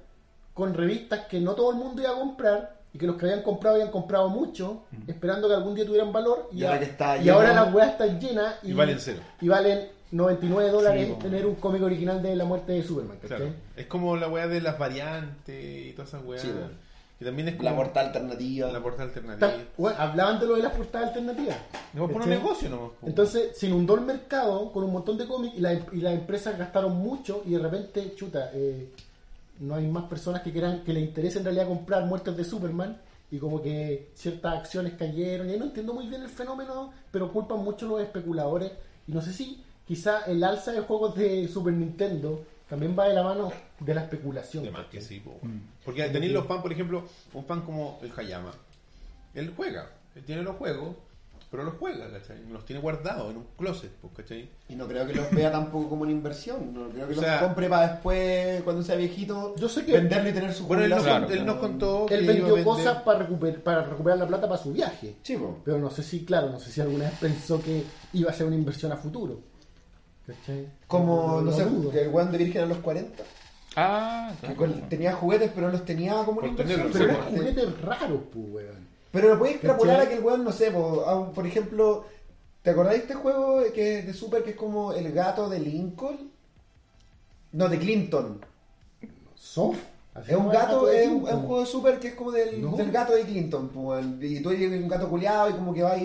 con 0.53 0.73
revistas 0.75 1.21
que 1.27 1.39
no 1.39 1.53
todo 1.53 1.71
el 1.71 1.77
mundo 1.77 2.01
iba 2.01 2.11
a 2.11 2.15
comprar 2.19 2.75
y 2.93 2.97
que 2.97 3.07
los 3.07 3.17
que 3.17 3.25
habían 3.25 3.41
comprado 3.41 3.75
habían 3.75 3.91
comprado 3.91 4.29
mucho, 4.29 4.83
esperando 5.05 5.49
que 5.49 5.53
algún 5.53 5.75
día 5.75 5.85
tuvieran 5.85 6.13
valor 6.13 6.47
y, 6.53 6.59
Y 6.59 6.63
ahora 6.63 6.75
a- 6.77 6.79
que 6.79 6.85
está 6.85 7.17
y 7.17 7.21
lleno- 7.23 7.33
ahora 7.35 7.53
las 7.53 7.73
weas 7.73 7.89
están 7.91 8.19
llenas 8.21 8.55
y, 8.63 8.69
Y 8.69 8.73
valen 8.73 8.99
cero. 8.99 9.19
y 9.41 9.47
valen 9.49 9.89
99 10.11 10.69
dólares 10.71 11.07
Sí, 11.07 11.13
po. 11.13 11.19
tener 11.19 11.45
un 11.45 11.55
cómic 11.55 11.81
original 11.81 12.21
de 12.21 12.35
la 12.35 12.45
muerte 12.45 12.73
de 12.73 12.83
Superman. 12.83 13.17
Claro. 13.25 13.49
Es 13.75 13.85
como 13.87 14.15
la 14.15 14.27
weá 14.27 14.47
de 14.47 14.61
las 14.61 14.77
variantes 14.77 15.87
y 15.87 15.91
todas 15.93 16.09
esas 16.09 16.23
weas. 16.25 16.41
Sí, 16.41 16.49
bueno. 16.51 16.85
que 17.17 17.23
también 17.25 17.47
es 17.47 17.55
como 17.55 17.69
La 17.69 17.75
portada 17.77 18.07
alternativa. 18.07 18.71
la 18.71 18.83
portada 18.83 19.03
alternativa. 19.05 19.53
Bueno, 19.77 19.97
hablaban 19.99 20.39
de 20.39 20.47
lo 20.47 20.55
de 20.55 20.63
las 20.63 20.73
portadas 20.73 21.07
alternativas. 21.09 21.55
No, 21.93 22.07
por 22.09 22.21
un 22.23 22.29
negocio 22.29 22.69
nomás. 22.69 22.91
Entonces 23.03 23.57
se 23.57 23.67
inundó 23.67 23.95
el 23.95 24.01
mercado 24.01 24.71
con 24.71 24.83
un 24.83 24.91
montón 24.91 25.17
de 25.17 25.25
cómics 25.25 25.55
y, 25.57 25.61
la- 25.61 25.73
y 25.93 25.97
las 26.01 26.13
empresas 26.13 26.57
gastaron 26.57 26.95
mucho 26.97 27.41
y 27.45 27.51
de 27.51 27.59
repente, 27.59 28.13
chuta, 28.15 28.51
eh, 28.53 28.89
no 29.61 29.75
hay 29.75 29.87
más 29.87 30.03
personas 30.05 30.41
que 30.41 30.51
quieran 30.51 30.83
que 30.83 30.91
le 30.91 30.99
interese 30.99 31.37
en 31.39 31.45
realidad 31.45 31.67
comprar 31.67 32.05
muertes 32.05 32.35
de 32.35 32.43
Superman 32.43 32.97
y 33.31 33.37
como 33.39 33.61
que 33.61 34.09
ciertas 34.13 34.53
acciones 34.59 34.93
cayeron. 34.99 35.49
Y 35.49 35.57
no 35.57 35.65
entiendo 35.65 35.93
muy 35.93 36.07
bien 36.07 36.21
el 36.21 36.29
fenómeno, 36.29 36.91
pero 37.11 37.31
culpan 37.31 37.59
mucho 37.63 37.87
los 37.87 38.01
especuladores. 38.01 38.73
Y 39.07 39.13
no 39.13 39.21
sé 39.21 39.31
si 39.31 39.63
quizá 39.87 40.21
el 40.25 40.43
alza 40.43 40.71
de 40.71 40.81
juegos 40.81 41.15
de 41.15 41.47
Super 41.47 41.73
Nintendo 41.73 42.43
también 42.69 42.95
va 42.97 43.07
de 43.07 43.13
la 43.13 43.23
mano 43.23 43.51
de 43.79 43.93
la 43.93 44.01
especulación. 44.01 44.63
De 44.63 44.71
más 44.71 44.87
que 44.87 45.01
sí, 45.01 45.19
po. 45.19 45.37
Mm. 45.41 45.59
Porque 45.83 46.03
tenéis 46.09 46.31
los 46.31 46.45
fans, 46.47 46.61
por 46.61 46.71
ejemplo, 46.71 47.03
un 47.33 47.45
fan 47.45 47.61
como 47.61 47.99
el 48.01 48.11
Hayama. 48.15 48.51
Él 49.33 49.53
juega, 49.55 49.89
él 50.15 50.23
tiene 50.23 50.41
los 50.41 50.55
juegos, 50.55 50.95
pero 51.51 51.63
los 51.63 51.75
juega, 51.75 52.09
¿cachai? 52.09 52.37
Los 52.51 52.65
tiene 52.65 52.81
guardados 52.81 53.29
en 53.31 53.37
un 53.37 53.45
closet, 53.57 53.91
pues, 54.01 54.13
¿cachai? 54.15 54.49
Y 54.69 54.75
no 54.75 54.87
creo 54.87 55.05
que 55.05 55.13
los 55.13 55.29
vea 55.31 55.51
tampoco 55.51 55.89
como 55.89 56.01
una 56.03 56.11
inversión. 56.11 56.73
No 56.73 56.89
creo 56.89 57.07
que 57.07 57.13
O 57.17 57.21
sea- 57.21 57.33
los 57.39 57.43
compre 57.43 57.69
para 57.69 57.87
después, 57.93 58.63
cuando 58.63 58.81
sea 58.81 58.95
viejito, 58.95 59.55
Yo 59.57 59.69
sé 59.69 59.85
que- 59.85 59.91
venderlo 59.93 60.29
y 60.29 60.33
tener 60.33 60.53
su 60.53 60.65
Bueno, 60.65 60.83
él 60.83 60.89
nos, 60.89 60.99
jubilación. 61.01 61.31
él 61.37 61.45
nos 61.45 61.55
contó 61.57 62.05
que 62.07 62.15
Él 62.15 62.25
vendió 62.25 62.45
vender- 62.55 62.63
cosas 62.63 63.01
para 63.03 63.19
recuperar, 63.19 63.59
para 63.61 63.83
recuperar 63.83 64.17
la 64.19 64.27
plata 64.27 64.49
para 64.49 64.61
su 64.61 64.73
viaje. 64.73 65.15
Sí. 65.21 65.37
Pero 65.63 65.77
no 65.77 65.89
sé 65.91 66.01
si, 66.01 66.25
claro, 66.25 66.49
no 66.49 66.59
sé 66.59 66.71
si 66.71 66.81
alguna 66.81 67.05
vez 67.05 67.13
pensó 67.19 67.61
que 67.61 67.83
iba 68.13 68.31
a 68.31 68.33
ser 68.33 68.47
una 68.47 68.55
inversión 68.55 68.91
a 68.91 68.97
futuro. 68.97 69.39
¿Cachai? 70.27 70.67
Como, 70.87 71.41
no 71.41 71.51
sé, 71.51 71.63
el 71.63 72.09
weón 72.09 72.31
de 72.31 72.37
Virgen 72.37 72.63
a 72.63 72.65
los 72.65 72.77
40. 72.79 73.23
Ah, 73.77 74.31
Que 74.41 74.55
claro. 74.55 74.73
tenía 74.89 75.13
juguetes, 75.13 75.51
pero 75.53 75.69
los 75.69 75.83
tenía 75.85 76.13
como 76.23 76.35
Por 76.41 76.43
una 76.45 76.51
inversión. 76.51 76.89
Pero 76.91 77.03
eran 77.05 77.17
pues. 77.17 77.29
juguetes 77.39 77.81
raros, 77.81 78.21
pues, 78.33 78.45
weón. 78.49 78.87
Pero 79.11 79.29
lo 79.29 79.39
puedes 79.39 79.55
extrapolar 79.55 79.97
¿Cachai? 79.97 80.07
a 80.07 80.09
que 80.09 80.17
el 80.19 80.23
weón, 80.25 80.43
no 80.43 80.51
sé, 80.51 80.71
po, 80.71 81.05
a 81.07 81.31
por 81.31 81.45
ejemplo, 81.45 82.05
¿te 82.61 82.69
acordáis 82.71 82.99
de 82.99 83.01
este 83.03 83.13
juego 83.15 83.61
que 83.73 83.99
es 83.99 84.07
de 84.07 84.13
Super 84.13 84.43
que 84.43 84.51
es 84.51 84.55
como 84.55 84.93
el 84.93 85.11
gato 85.11 85.49
de 85.49 85.59
Lincoln? 85.59 86.31
No, 87.51 87.69
de 87.69 87.77
Clinton. 87.79 88.41
Soft. 89.35 89.79
Es 90.27 90.35
un 90.35 90.45
el 90.45 90.51
gato, 90.51 90.89
es 90.89 91.07
un, 91.07 91.19
Clinton. 91.19 91.27
es 91.29 91.33
un 91.35 91.41
juego 91.47 91.59
de 91.61 91.65
Super 91.67 91.99
que 91.99 92.07
es 92.09 92.13
como 92.15 92.31
del, 92.31 92.61
No. 92.61 92.75
del 92.77 92.91
gato 92.91 93.13
de 93.13 93.23
Clinton, 93.23 93.69
weón. 93.73 94.19
y 94.21 94.39
tú 94.41 94.49
eres 94.49 94.71
un 94.81 94.87
gato 94.87 95.09
culiado 95.09 95.49
y 95.49 95.53
como 95.53 95.73
que 95.73 95.83
vas 95.83 95.99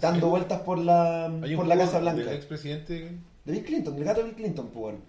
dando 0.00 0.28
vueltas 0.28 0.60
por 0.62 0.78
la, 0.78 1.30
por 1.54 1.66
la 1.66 1.76
Casa 1.76 2.00
Blanca. 2.00 2.24
Del 2.24 2.34
expresidente. 2.36 3.16
De 3.46 3.52
Bill 3.52 3.64
Clinton, 3.64 3.94
del 3.94 4.04
gato 4.04 4.20
de 4.20 4.26
Bill 4.26 4.36
Clinton, 4.36 4.68
po, 4.68 4.80
weón. 4.80 5.00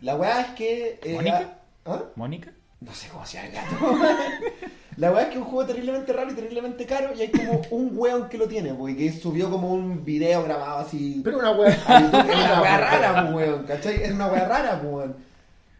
La 0.00 0.16
weá 0.16 0.40
es 0.42 0.46
que... 0.48 0.98
eh, 1.02 1.14
¿Mónica? 1.14 1.58
¿Ah? 1.86 2.02
¿Mónica? 2.16 2.52
No 2.80 2.92
sé 2.92 3.08
cómo 3.08 3.24
se 3.24 3.36
llama 3.38 3.48
el 3.48 3.54
gato. 3.54 3.98
La 4.96 5.12
weá 5.12 5.22
es 5.22 5.28
que 5.28 5.34
es 5.34 5.38
un 5.40 5.44
juego 5.44 5.66
terriblemente 5.66 6.12
raro 6.12 6.30
y 6.30 6.34
terriblemente 6.34 6.86
caro 6.86 7.14
y 7.14 7.20
hay 7.20 7.28
como 7.30 7.60
un 7.70 7.90
weón 7.96 8.28
que 8.28 8.38
lo 8.38 8.48
tiene, 8.48 8.72
porque 8.74 8.96
que 8.96 9.12
subió 9.12 9.50
como 9.50 9.72
un 9.72 10.04
video 10.04 10.42
grabado 10.42 10.78
así. 10.80 11.20
Pero 11.22 11.38
una 11.38 11.52
weá. 11.52 11.68
Es 12.28 12.44
una 12.44 12.62
weá 12.62 12.78
rara, 12.78 13.22
pues, 13.22 13.34
weón, 13.34 13.64
¿cachai? 13.66 14.02
Es 14.02 14.10
una 14.12 14.26
weá 14.28 14.46
rara, 14.48 14.80
pues, 14.80 14.92
weón. 14.92 15.16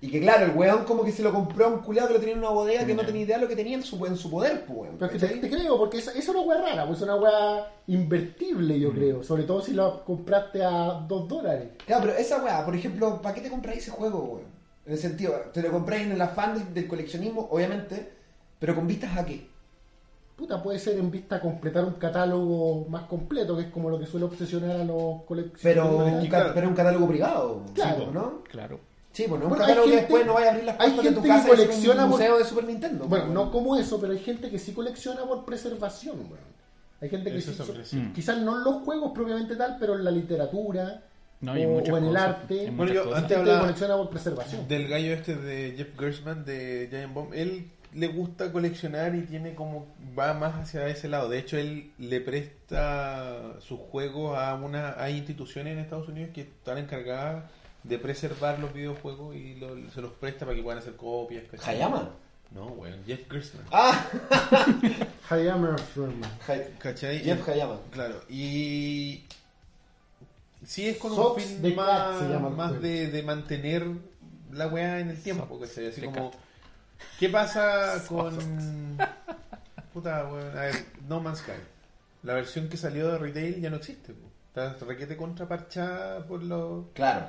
Y 0.00 0.10
que 0.10 0.20
claro, 0.20 0.44
el 0.44 0.50
weón 0.56 0.84
como 0.84 1.02
que 1.04 1.10
se 1.10 1.22
lo 1.22 1.32
compró 1.32 1.64
a 1.64 1.68
un 1.68 1.78
culiado 1.80 2.08
que 2.08 2.14
lo 2.14 2.20
tenía 2.20 2.34
en 2.34 2.40
una 2.40 2.50
bodega 2.50 2.84
que 2.84 2.94
no 2.94 3.04
tenía 3.04 3.22
idea 3.22 3.36
de 3.36 3.42
lo 3.44 3.48
que 3.48 3.56
tenía 3.56 3.76
en 3.76 3.82
su, 3.82 4.04
en 4.04 4.16
su 4.16 4.30
poder, 4.30 4.64
pues, 4.66 4.78
weón. 4.78 4.96
Pero 4.98 5.06
es 5.10 5.20
que 5.22 5.26
te, 5.26 5.34
te 5.36 5.48
creo, 5.50 5.78
porque 5.78 5.98
esa, 5.98 6.10
esa 6.10 6.18
es 6.20 6.28
una 6.28 6.40
weá 6.42 6.60
rara, 6.60 6.86
pues 6.86 6.98
es 6.98 7.04
una 7.04 7.16
weá 7.16 7.72
invertible, 7.86 8.78
yo 8.78 8.92
creo. 8.92 9.22
Sobre 9.22 9.44
todo 9.44 9.62
si 9.62 9.72
la 9.72 10.00
compraste 10.04 10.62
a 10.62 11.04
2 11.08 11.28
dólares. 11.28 11.68
Claro, 11.86 12.02
pero 12.06 12.16
esa 12.18 12.42
weá, 12.44 12.64
por 12.64 12.74
ejemplo, 12.76 13.22
¿para 13.22 13.34
qué 13.34 13.40
te 13.40 13.48
compráis 13.50 13.78
ese 13.82 13.90
juego, 13.90 14.18
weón? 14.20 14.56
En 14.84 14.92
el 14.92 14.98
sentido, 14.98 15.32
te 15.52 15.62
lo 15.62 15.72
compráis 15.72 16.04
en 16.04 16.12
el 16.12 16.20
afán 16.20 16.54
del, 16.54 16.74
del 16.74 16.86
coleccionismo, 16.86 17.48
obviamente, 17.50 18.12
pero 18.58 18.74
con 18.74 18.86
vistas 18.86 19.16
a 19.16 19.24
qué? 19.24 19.48
Puta, 20.36 20.62
puede 20.62 20.78
ser 20.78 20.98
en 20.98 21.10
vista 21.10 21.36
a 21.36 21.40
completar 21.40 21.84
un 21.86 21.94
catálogo 21.94 22.84
más 22.90 23.04
completo, 23.04 23.56
que 23.56 23.62
es 23.62 23.68
como 23.70 23.88
lo 23.88 23.98
que 23.98 24.04
suele 24.04 24.26
obsesionar 24.26 24.72
a 24.82 24.84
los 24.84 25.22
coleccionistas. 25.22 25.62
Pero, 25.62 26.52
pero 26.54 26.68
un 26.68 26.74
catálogo 26.74 27.08
privado, 27.08 27.62
Claro. 27.74 28.10
¿no? 28.12 28.42
Claro. 28.44 28.78
Sí, 29.16 29.24
pues 29.26 29.40
no 29.40 29.46
un 29.46 29.50
Bueno, 29.50 29.64
hay 29.64 29.70
catálogo 29.70 29.86
que 29.86 29.90
gente- 29.92 30.02
después 30.02 30.26
no 30.26 30.34
vaya 30.34 30.46
a 30.46 30.50
abrir 30.50 30.64
las 30.64 30.74
hay 30.78 30.90
puertas 30.90 31.04
de 31.04 31.10
tu 31.10 31.22
gente 31.22 31.22
que 31.22 31.28
casa 31.28 31.48
y 31.48 31.52
es 31.52 31.58
un 31.60 31.66
colecciona 31.66 32.02
por- 32.02 32.10
museo 32.10 32.38
de 32.38 32.44
Super 32.44 32.64
Nintendo. 32.64 33.04
Bueno, 33.06 33.24
pues, 33.24 33.34
no 33.34 33.50
como 33.50 33.76
eso, 33.76 33.98
pero 34.00 34.12
hay 34.12 34.18
gente 34.18 34.50
que 34.50 34.58
sí 34.58 34.72
colecciona 34.72 35.22
por 35.24 35.44
preservación, 35.46 36.16
weón. 36.18 36.56
Hay 37.00 37.08
gente 37.08 37.32
que 37.32 37.40
sí, 37.40 37.54
so- 37.54 37.62
apreciable. 37.62 38.12
quizás 38.14 38.38
no 38.42 38.58
en 38.58 38.64
los 38.64 38.82
juegos 38.84 39.12
propiamente 39.14 39.56
tal, 39.56 39.78
pero 39.80 39.94
en 39.94 40.04
la 40.04 40.10
literatura 40.10 41.02
No, 41.40 41.52
o, 41.52 41.54
o 41.56 41.96
en 41.96 42.04
el 42.04 42.16
arte. 42.16 42.70
Bueno, 42.70 42.92
yo 42.92 43.04
cosas. 43.04 43.18
antes 43.18 43.20
gente 43.20 43.34
que 43.34 43.40
hablaba 43.40 43.60
colecciona 43.60 43.96
por 43.96 44.10
preservación. 44.10 44.68
del 44.68 44.88
gallo 44.88 45.12
este 45.14 45.34
de 45.34 45.74
Jeff 45.78 45.98
Gershman 45.98 46.44
de 46.44 46.86
Giant 46.90 47.14
Bomb. 47.14 47.32
Él 47.32 47.70
le 47.94 48.08
gusta 48.08 48.52
coleccionar 48.52 49.14
y 49.14 49.22
tiene 49.22 49.54
como 49.54 49.86
va 50.18 50.34
más 50.34 50.56
hacia 50.56 50.86
ese 50.88 51.08
lado. 51.08 51.30
De 51.30 51.38
hecho, 51.38 51.56
él 51.56 51.92
le 51.98 52.20
presta 52.20 53.54
sus 53.60 53.78
juegos 53.80 54.36
a 54.38 54.54
una 54.54 54.94
hay 55.02 55.16
instituciones 55.16 55.72
en 55.72 55.78
Estados 55.78 56.08
Unidos 56.08 56.30
que 56.34 56.42
están 56.42 56.76
encargadas 56.78 57.44
de 57.88 57.98
preservar 57.98 58.58
los 58.58 58.72
videojuegos 58.72 59.34
y 59.36 59.54
lo- 59.56 59.90
se 59.90 60.00
los 60.00 60.12
presta 60.12 60.44
para 60.44 60.56
que 60.56 60.62
puedan 60.62 60.78
hacer 60.80 60.96
copias. 60.96 61.44
¿cachai? 61.50 61.76
¿Hayama? 61.76 62.10
No, 62.50 62.66
weón, 62.68 63.02
Jeff 63.06 63.20
Gershman. 63.30 63.64
Ah, 63.72 64.06
Hayama 65.30 65.76
Furman. 65.78 66.30
¿Cachai? 66.78 67.18
Jeff 67.20 67.48
Hayama. 67.48 67.78
Claro, 67.90 68.20
y 68.28 69.24
sí 70.64 70.88
es 70.88 70.96
con 70.98 71.10
un 71.12 71.16
Sox 71.16 71.42
fin 71.44 71.62
de 71.62 71.74
Cat 71.74 71.84
más, 71.86 72.18
se 72.20 72.28
llama 72.28 72.48
el 72.48 72.54
más 72.54 72.68
juego. 72.68 72.82
de, 72.82 73.06
de 73.10 73.22
mantener 73.22 73.86
la 74.52 74.68
weá 74.68 75.00
en 75.00 75.10
el 75.10 75.20
tiempo, 75.22 75.46
Sox 75.48 75.68
¿cachai? 75.68 75.88
Así 75.88 76.00
como. 76.02 76.30
¿qué 77.18 77.28
pasa 77.28 78.02
con... 78.08 78.96
Puta, 79.92 80.26
weón, 80.26 80.56
a 80.56 80.62
ver, 80.62 80.74
No 81.08 81.20
Man's 81.20 81.38
Sky? 81.40 81.52
La 82.22 82.34
versión 82.34 82.68
que 82.68 82.76
salió 82.76 83.08
de 83.12 83.18
retail 83.18 83.60
ya 83.60 83.70
no 83.70 83.76
existe, 83.76 84.12
po. 84.12 84.28
está 84.48 84.74
requete 84.84 85.16
contraparchada 85.16 86.26
por 86.26 86.42
los... 86.42 86.86
Claro. 86.94 87.26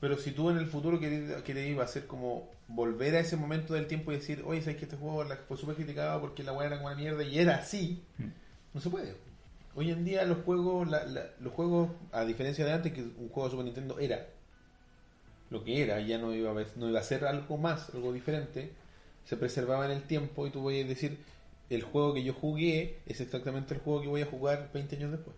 Pero 0.00 0.16
si 0.18 0.32
tú 0.32 0.50
en 0.50 0.58
el 0.58 0.66
futuro 0.66 1.00
querés, 1.00 1.42
querés 1.42 1.68
iba 1.70 1.84
a 1.84 1.88
ser 1.88 2.06
como 2.06 2.50
volver 2.68 3.14
a 3.16 3.20
ese 3.20 3.36
momento 3.36 3.74
del 3.74 3.86
tiempo 3.86 4.12
y 4.12 4.16
decir, 4.16 4.42
oye, 4.46 4.60
¿sabes 4.60 4.76
que 4.76 4.84
este 4.84 4.96
juego 4.96 5.24
fue 5.48 5.56
súper 5.56 5.76
criticado 5.76 6.20
porque 6.20 6.42
la 6.42 6.52
weá 6.52 6.66
era 6.66 6.76
como 6.76 6.88
una 6.88 6.96
mierda 6.96 7.22
y 7.22 7.38
era 7.38 7.56
así? 7.56 8.02
No 8.74 8.80
se 8.80 8.90
puede. 8.90 9.14
Hoy 9.74 9.90
en 9.90 10.04
día 10.04 10.24
los 10.24 10.38
juegos, 10.44 10.88
la- 10.88 11.04
la- 11.04 11.30
los 11.40 11.52
juegos, 11.52 11.90
a 12.12 12.24
diferencia 12.24 12.64
de 12.64 12.72
antes, 12.72 12.92
que 12.92 13.02
un 13.02 13.28
juego 13.28 13.44
de 13.44 13.50
Super 13.52 13.64
Nintendo 13.64 13.98
era 13.98 14.26
lo 15.50 15.62
que 15.64 15.82
era, 15.82 16.00
ya 16.00 16.18
no 16.18 16.34
iba 16.34 16.50
a, 16.50 16.54
ver- 16.54 16.72
no 16.76 16.88
iba 16.88 17.00
a 17.00 17.02
ser 17.02 17.24
algo 17.24 17.56
más, 17.56 17.90
algo 17.94 18.12
diferente, 18.12 18.72
se 19.24 19.36
preservaba 19.36 19.86
en 19.86 19.92
el 19.92 20.02
tiempo 20.02 20.46
y 20.46 20.50
tú 20.50 20.60
voy 20.60 20.80
a 20.80 20.84
decir, 20.84 21.18
el 21.70 21.82
juego 21.82 22.14
que 22.14 22.22
yo 22.24 22.32
jugué 22.34 22.98
es 23.06 23.20
exactamente 23.20 23.74
el 23.74 23.80
juego 23.80 24.02
que 24.02 24.08
voy 24.08 24.22
a 24.22 24.26
jugar 24.26 24.70
20 24.72 24.96
años 24.96 25.12
después. 25.12 25.36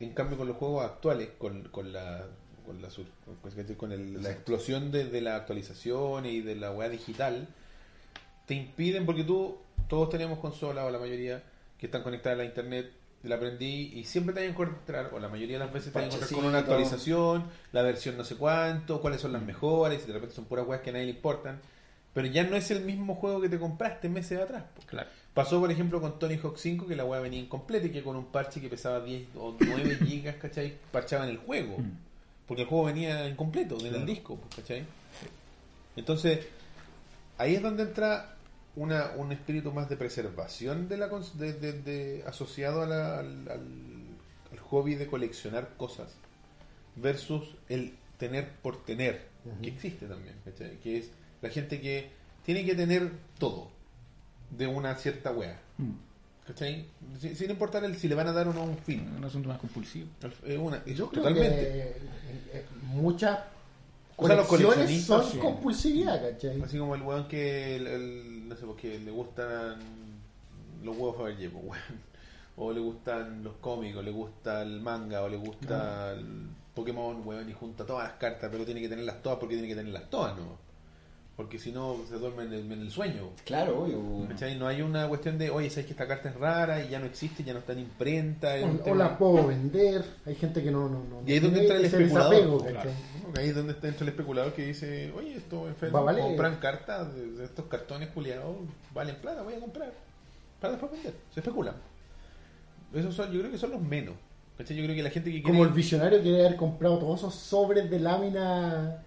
En 0.00 0.12
cambio, 0.12 0.36
con 0.36 0.46
los 0.48 0.56
juegos 0.56 0.84
actuales, 0.84 1.30
con, 1.38 1.62
con 1.68 1.92
la 1.92 2.26
con 2.66 2.82
la, 2.82 2.90
sur- 2.90 3.06
con- 3.76 3.92
el- 3.92 4.22
la 4.22 4.30
explosión 4.30 4.90
de, 4.90 5.04
de 5.06 5.20
la 5.20 5.36
actualización 5.36 6.26
y 6.26 6.40
de 6.40 6.56
la 6.56 6.72
weá 6.72 6.88
digital, 6.88 7.48
te 8.46 8.54
impiden, 8.54 9.06
porque 9.06 9.24
tú, 9.24 9.56
todos 9.88 10.10
tenemos 10.10 10.38
consolas, 10.38 10.84
o 10.84 10.90
la 10.90 10.98
mayoría 10.98 11.42
que 11.78 11.86
están 11.86 12.02
conectadas 12.02 12.36
a 12.38 12.42
la 12.42 12.44
internet, 12.44 12.90
la 13.22 13.36
aprendí 13.36 13.92
y 13.94 14.04
siempre 14.04 14.34
te 14.34 14.40
vas 14.40 14.48
a 14.48 14.50
encontrar, 14.52 15.10
o 15.12 15.18
la 15.18 15.28
mayoría 15.28 15.58
de 15.58 15.64
las 15.64 15.72
veces 15.72 15.92
te 15.92 15.98
vas 15.98 16.04
a 16.04 16.06
encontrar 16.06 16.28
con 16.40 16.44
una 16.48 16.58
actualización, 16.58 17.44
la 17.72 17.82
versión 17.82 18.16
no 18.16 18.24
sé 18.24 18.36
cuánto, 18.36 19.00
cuáles 19.00 19.20
son 19.20 19.32
las 19.32 19.42
mejores, 19.42 20.02
y 20.04 20.06
de 20.06 20.12
repente 20.12 20.34
son 20.34 20.44
puras 20.44 20.66
weas 20.66 20.82
que 20.82 20.90
a 20.90 20.92
nadie 20.92 21.06
le 21.06 21.12
importan, 21.12 21.60
pero 22.14 22.28
ya 22.28 22.44
no 22.44 22.56
es 22.56 22.70
el 22.70 22.82
mismo 22.84 23.14
juego 23.16 23.40
que 23.40 23.48
te 23.48 23.58
compraste 23.58 24.08
meses 24.08 24.38
atrás. 24.40 24.64
Claro. 24.86 25.08
Pasó, 25.34 25.60
por 25.60 25.70
ejemplo, 25.70 26.00
con 26.00 26.18
Tony 26.18 26.36
Hawk 26.42 26.56
5, 26.56 26.86
que 26.86 26.96
la 26.96 27.04
weá 27.04 27.20
venía 27.20 27.38
incompleta 27.40 27.88
y 27.88 27.90
que 27.90 28.02
con 28.02 28.16
un 28.16 28.26
parche 28.26 28.58
que 28.60 28.68
pesaba 28.70 29.00
10 29.00 29.28
o 29.36 29.54
9 29.60 29.98
gigas, 30.06 30.36
¿cachai? 30.36 30.78
Parchaban 30.92 31.28
el 31.28 31.36
juego. 31.38 31.76
Porque 32.46 32.62
el 32.62 32.68
juego 32.68 32.84
venía 32.84 33.28
incompleto 33.28 33.78
en 33.80 33.94
el 33.94 34.06
disco, 34.06 34.36
pues, 34.36 34.54
¿cachai? 34.56 34.84
Entonces, 35.96 36.46
ahí 37.38 37.54
es 37.56 37.62
donde 37.62 37.82
entra 37.84 38.36
una, 38.76 39.12
un 39.16 39.32
espíritu 39.32 39.72
más 39.72 39.88
de 39.88 39.96
preservación 39.96 40.88
de 40.88 40.96
la 40.98 41.08
de, 41.34 41.52
de- 41.54 41.72
de- 41.82 42.24
asociado 42.26 42.82
a 42.82 42.86
la- 42.86 43.18
al, 43.20 43.48
hobby 44.70 44.94
de 44.96 45.06
coleccionar 45.06 45.74
cosas 45.76 46.14
versus 46.96 47.56
el 47.68 47.94
tener 48.18 48.50
por 48.62 48.84
tener, 48.84 49.28
que 49.62 49.68
existe 49.68 50.06
también, 50.06 50.34
¿cachai? 50.44 50.78
Que 50.80 50.98
es 50.98 51.10
la 51.42 51.50
gente 51.50 51.80
que 51.80 52.10
tiene 52.44 52.64
que 52.64 52.74
tener 52.74 53.10
todo 53.38 53.70
de 54.50 54.66
una 54.66 54.94
cierta 54.96 55.30
wea, 55.32 55.60
¿cachai? 56.46 56.86
Sin, 57.20 57.34
sin 57.36 57.50
importar 57.50 57.84
el, 57.84 57.96
si 57.96 58.08
le 58.08 58.14
van 58.14 58.28
a 58.28 58.32
dar 58.32 58.48
o 58.48 58.52
no 58.52 58.62
un 58.64 58.78
fin. 58.78 59.08
Un 59.16 59.24
asunto 59.24 59.48
más 59.48 59.58
compulsivo. 59.58 60.08
Es 60.44 60.58
una, 60.58 60.82
es 60.86 60.96
Yo 60.96 61.08
creo 61.10 61.22
totalmente. 61.22 61.56
que 61.56 61.78
eh, 61.80 61.96
eh, 62.52 62.64
muchas 62.82 63.40
O 64.16 64.26
sea, 64.26 64.36
los 64.36 64.46
colecciones 64.46 65.04
son 65.04 65.18
coleccionistas, 65.18 65.30
sí. 65.32 65.38
compulsividad, 65.38 66.30
¿cachai? 66.30 66.62
Así 66.62 66.78
como 66.78 66.94
el 66.94 67.02
weón 67.02 67.28
que 67.28 67.76
el, 67.76 67.86
el- 67.86 68.48
no 68.48 68.56
sé, 68.56 68.64
porque 68.66 68.98
le 68.98 69.10
gustan 69.10 69.76
los 70.82 70.96
huevos 70.96 71.16
Fabergé, 71.16 71.50
pues, 71.50 71.64
weón. 71.64 72.06
O 72.58 72.72
le 72.72 72.80
gustan 72.80 73.44
los 73.44 73.54
cómics, 73.56 73.96
o 73.96 74.02
le 74.02 74.10
gusta 74.10 74.62
el 74.62 74.80
manga, 74.80 75.22
o 75.22 75.28
le 75.28 75.36
gusta 75.36 76.12
el 76.12 76.46
Pokémon, 76.74 77.20
weón, 77.26 77.48
y 77.50 77.52
junta 77.52 77.84
todas 77.84 78.04
las 78.08 78.16
cartas, 78.18 78.48
pero 78.50 78.64
tiene 78.64 78.80
que 78.80 78.88
tenerlas 78.88 79.22
todas 79.22 79.38
porque 79.38 79.56
tiene 79.56 79.68
que 79.68 79.74
tenerlas 79.74 80.08
todas, 80.08 80.34
¿no? 80.36 80.56
Porque 81.36 81.58
si 81.58 81.70
no, 81.70 81.96
se 82.08 82.14
duerme 82.16 82.44
en 82.44 82.52
el, 82.54 82.72
en 82.72 82.80
el 82.80 82.90
sueño. 82.90 83.28
Claro, 83.44 83.82
obvio. 83.82 84.26
¿Cachai? 84.28 84.58
No 84.58 84.66
hay 84.66 84.80
una 84.80 85.06
cuestión 85.06 85.36
de, 85.36 85.50
oye, 85.50 85.68
sabes 85.68 85.84
que 85.84 85.92
esta 85.92 86.08
carta 86.08 86.30
es 86.30 86.34
rara 86.36 86.82
y 86.82 86.88
ya 86.88 86.98
no 86.98 87.04
existe, 87.04 87.44
ya 87.44 87.52
no 87.52 87.58
está 87.58 87.72
en 87.74 87.80
imprenta. 87.80 88.54
O, 88.86 88.90
o 88.90 88.94
la 88.94 89.18
puedo 89.18 89.46
vender. 89.46 90.02
Hay 90.24 90.34
gente 90.34 90.62
que 90.62 90.70
no. 90.70 90.88
no, 90.88 91.04
no 91.04 91.22
Y 91.26 91.32
ahí 91.32 91.36
es 91.36 91.42
donde 91.42 91.60
entra 91.60 91.76
el 91.76 91.84
especulador. 91.84 92.30
desapego, 92.34 92.64
Claro. 92.64 92.90
Ahí 93.36 93.48
es 93.50 93.54
donde 93.54 93.72
está 93.74 93.88
entra 93.88 94.04
el 94.04 94.08
especulador 94.08 94.52
que 94.54 94.64
dice, 94.66 95.12
oye, 95.14 95.34
esto 95.36 95.68
enfermo, 95.68 95.96
Va 95.96 96.00
a 96.00 96.04
valer. 96.04 96.22
compran 96.24 96.56
cartas 96.56 97.14
de, 97.14 97.32
de 97.32 97.44
estos 97.44 97.66
cartones 97.66 98.08
culiados, 98.10 98.56
valen 98.94 99.16
plata, 99.16 99.42
voy 99.42 99.54
a 99.54 99.60
comprar. 99.60 99.92
Para 100.58 100.72
después 100.72 100.90
vender. 100.92 101.12
Se 101.34 101.40
especulan. 101.40 101.74
Esos 102.94 103.14
son, 103.14 103.30
yo 103.30 103.40
creo 103.40 103.50
que 103.52 103.58
son 103.58 103.72
los 103.72 103.82
menos. 103.82 104.14
¿Cachai? 104.56 104.74
Yo 104.74 104.84
creo 104.84 104.96
que 104.96 105.02
la 105.02 105.10
gente 105.10 105.30
que 105.30 105.42
quiere... 105.42 105.50
Como 105.58 105.64
el 105.64 105.74
visionario 105.74 106.22
quiere 106.22 106.46
haber 106.46 106.56
comprado 106.56 106.98
todos 106.98 107.18
esos 107.20 107.34
sobres 107.34 107.90
de 107.90 107.98
lámina 108.00 109.02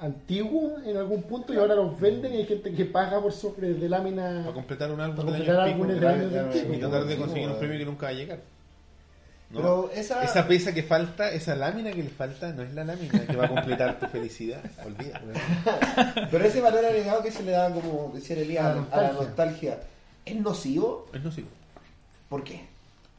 antiguos 0.00 0.82
en 0.86 0.96
algún 0.96 1.22
punto 1.22 1.52
y 1.52 1.58
ahora 1.58 1.74
los 1.74 2.00
venden 2.00 2.32
y 2.32 2.38
hay 2.38 2.46
gente 2.46 2.72
que 2.72 2.86
paga 2.86 3.20
por 3.20 3.32
sobres 3.32 3.78
de 3.78 3.88
lámina 3.88 4.40
Para 4.42 4.54
completar 4.54 4.90
un 4.90 5.00
álbum 5.00 5.26
para 5.26 5.38
pico, 5.38 5.52
álbumes 5.52 6.00
de 6.00 6.08
años 6.08 6.32
claro, 6.32 6.74
y 6.74 6.78
tratar 6.78 7.04
de 7.04 7.16
conseguir 7.16 7.48
un 7.48 7.58
premio 7.58 7.78
que 7.78 7.84
nunca 7.84 8.06
va 8.06 8.10
a 8.10 8.14
llegar. 8.14 8.38
¿no? 9.50 9.58
Pero 9.58 9.90
esa... 9.94 10.24
Esa 10.24 10.48
pieza 10.48 10.72
que 10.72 10.82
falta, 10.82 11.30
esa 11.30 11.54
lámina 11.54 11.90
que 11.90 12.02
le 12.02 12.08
falta, 12.08 12.52
no 12.52 12.62
es 12.62 12.72
la 12.72 12.84
lámina 12.84 13.26
que 13.26 13.36
va 13.36 13.44
a 13.44 13.48
completar 13.48 13.98
tu 13.98 14.06
felicidad. 14.06 14.62
Olvídate. 14.86 15.26
Pero 16.30 16.44
ese 16.44 16.60
valor 16.62 16.84
agregado 16.84 17.22
que 17.22 17.30
se 17.30 17.42
le 17.42 17.52
da, 17.52 17.70
como 17.70 18.10
decía 18.14 18.36
Elías, 18.36 18.64
A 18.64 18.96
a, 18.96 19.02
la 19.02 19.12
nostalgia, 19.12 19.80
¿es 20.24 20.36
nocivo? 20.36 21.10
Es 21.12 21.22
nocivo. 21.22 21.48
¿Por 22.30 22.42
qué? 22.42 22.64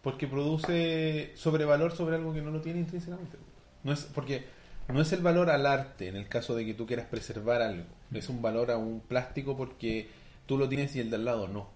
Porque 0.02 0.26
produce 0.26 1.32
sobrevalor 1.36 1.96
sobre 1.96 2.16
algo 2.16 2.34
que 2.34 2.42
no 2.42 2.50
lo 2.50 2.60
tiene 2.62 2.80
intrínsecamente. 2.80 3.38
No 3.84 3.94
es 3.94 4.08
porque 4.16 4.46
no 4.90 5.02
es 5.02 5.12
el 5.14 5.22
valor 5.22 5.50
al 5.50 5.66
arte 5.66 6.08
en 6.08 6.16
el 6.16 6.28
caso 6.28 6.56
de 6.56 6.66
que 6.66 6.74
tú 6.74 6.86
quieras 6.86 7.08
preservar 7.08 7.62
algo. 7.62 7.84
Es 8.14 8.28
un 8.30 8.42
valor 8.42 8.72
a 8.72 8.78
un 8.78 9.00
plástico 9.02 9.56
porque 9.56 10.10
tú 10.46 10.58
lo 10.58 10.68
tienes 10.68 10.96
y 10.96 11.00
el 11.00 11.10
de 11.10 11.16
al 11.16 11.26
lado 11.26 11.48
no. 11.48 11.70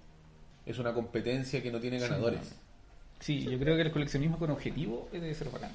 Es 0.65 0.79
una 0.79 0.93
competencia 0.93 1.61
que 1.63 1.71
no 1.71 1.79
tiene 1.79 1.99
ganadores. 1.99 2.55
Sí, 3.19 3.43
yo 3.43 3.57
creo 3.57 3.75
que 3.75 3.83
el 3.83 3.91
coleccionismo 3.91 4.37
con 4.37 4.51
objetivo 4.51 5.07
debe 5.11 5.33
ser 5.33 5.49
bacán. 5.49 5.71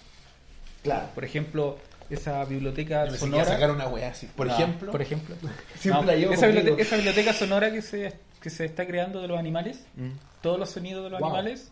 Claro. 0.83 1.09
Por 1.15 1.25
ejemplo, 1.25 1.79
esa 2.11 2.45
biblioteca 2.45 3.03
a 3.05 3.11
sonora. 3.17 3.45
sacar 3.45 3.71
una 3.71 3.87
weá 3.89 4.11
así. 4.11 4.27
Por 4.35 4.47
No, 4.49 4.55
ejemplo, 4.55 4.93
Por 4.93 5.01
ejemplo. 5.03 5.37
Siempre 5.79 6.01
No, 6.03 6.07
la 6.07 6.17
llevo 6.17 6.33
esa, 6.35 6.47
biblioteca, 6.47 6.83
esa 6.83 6.97
biblioteca 6.97 7.33
sonora 7.33 7.71
que 7.73 7.81
se, 7.83 8.13
que 8.43 8.51
se 8.51 8.65
está 8.67 8.87
creando 8.87 9.21
de 9.23 9.29
los 9.29 9.39
animales, 9.39 9.85
Mm. 9.97 10.11
todos 10.43 10.59
los 10.59 10.71
sonidos 10.71 11.05
de 11.05 11.11
los 11.11 11.21
Wow. 11.21 11.29
animales, 11.31 11.71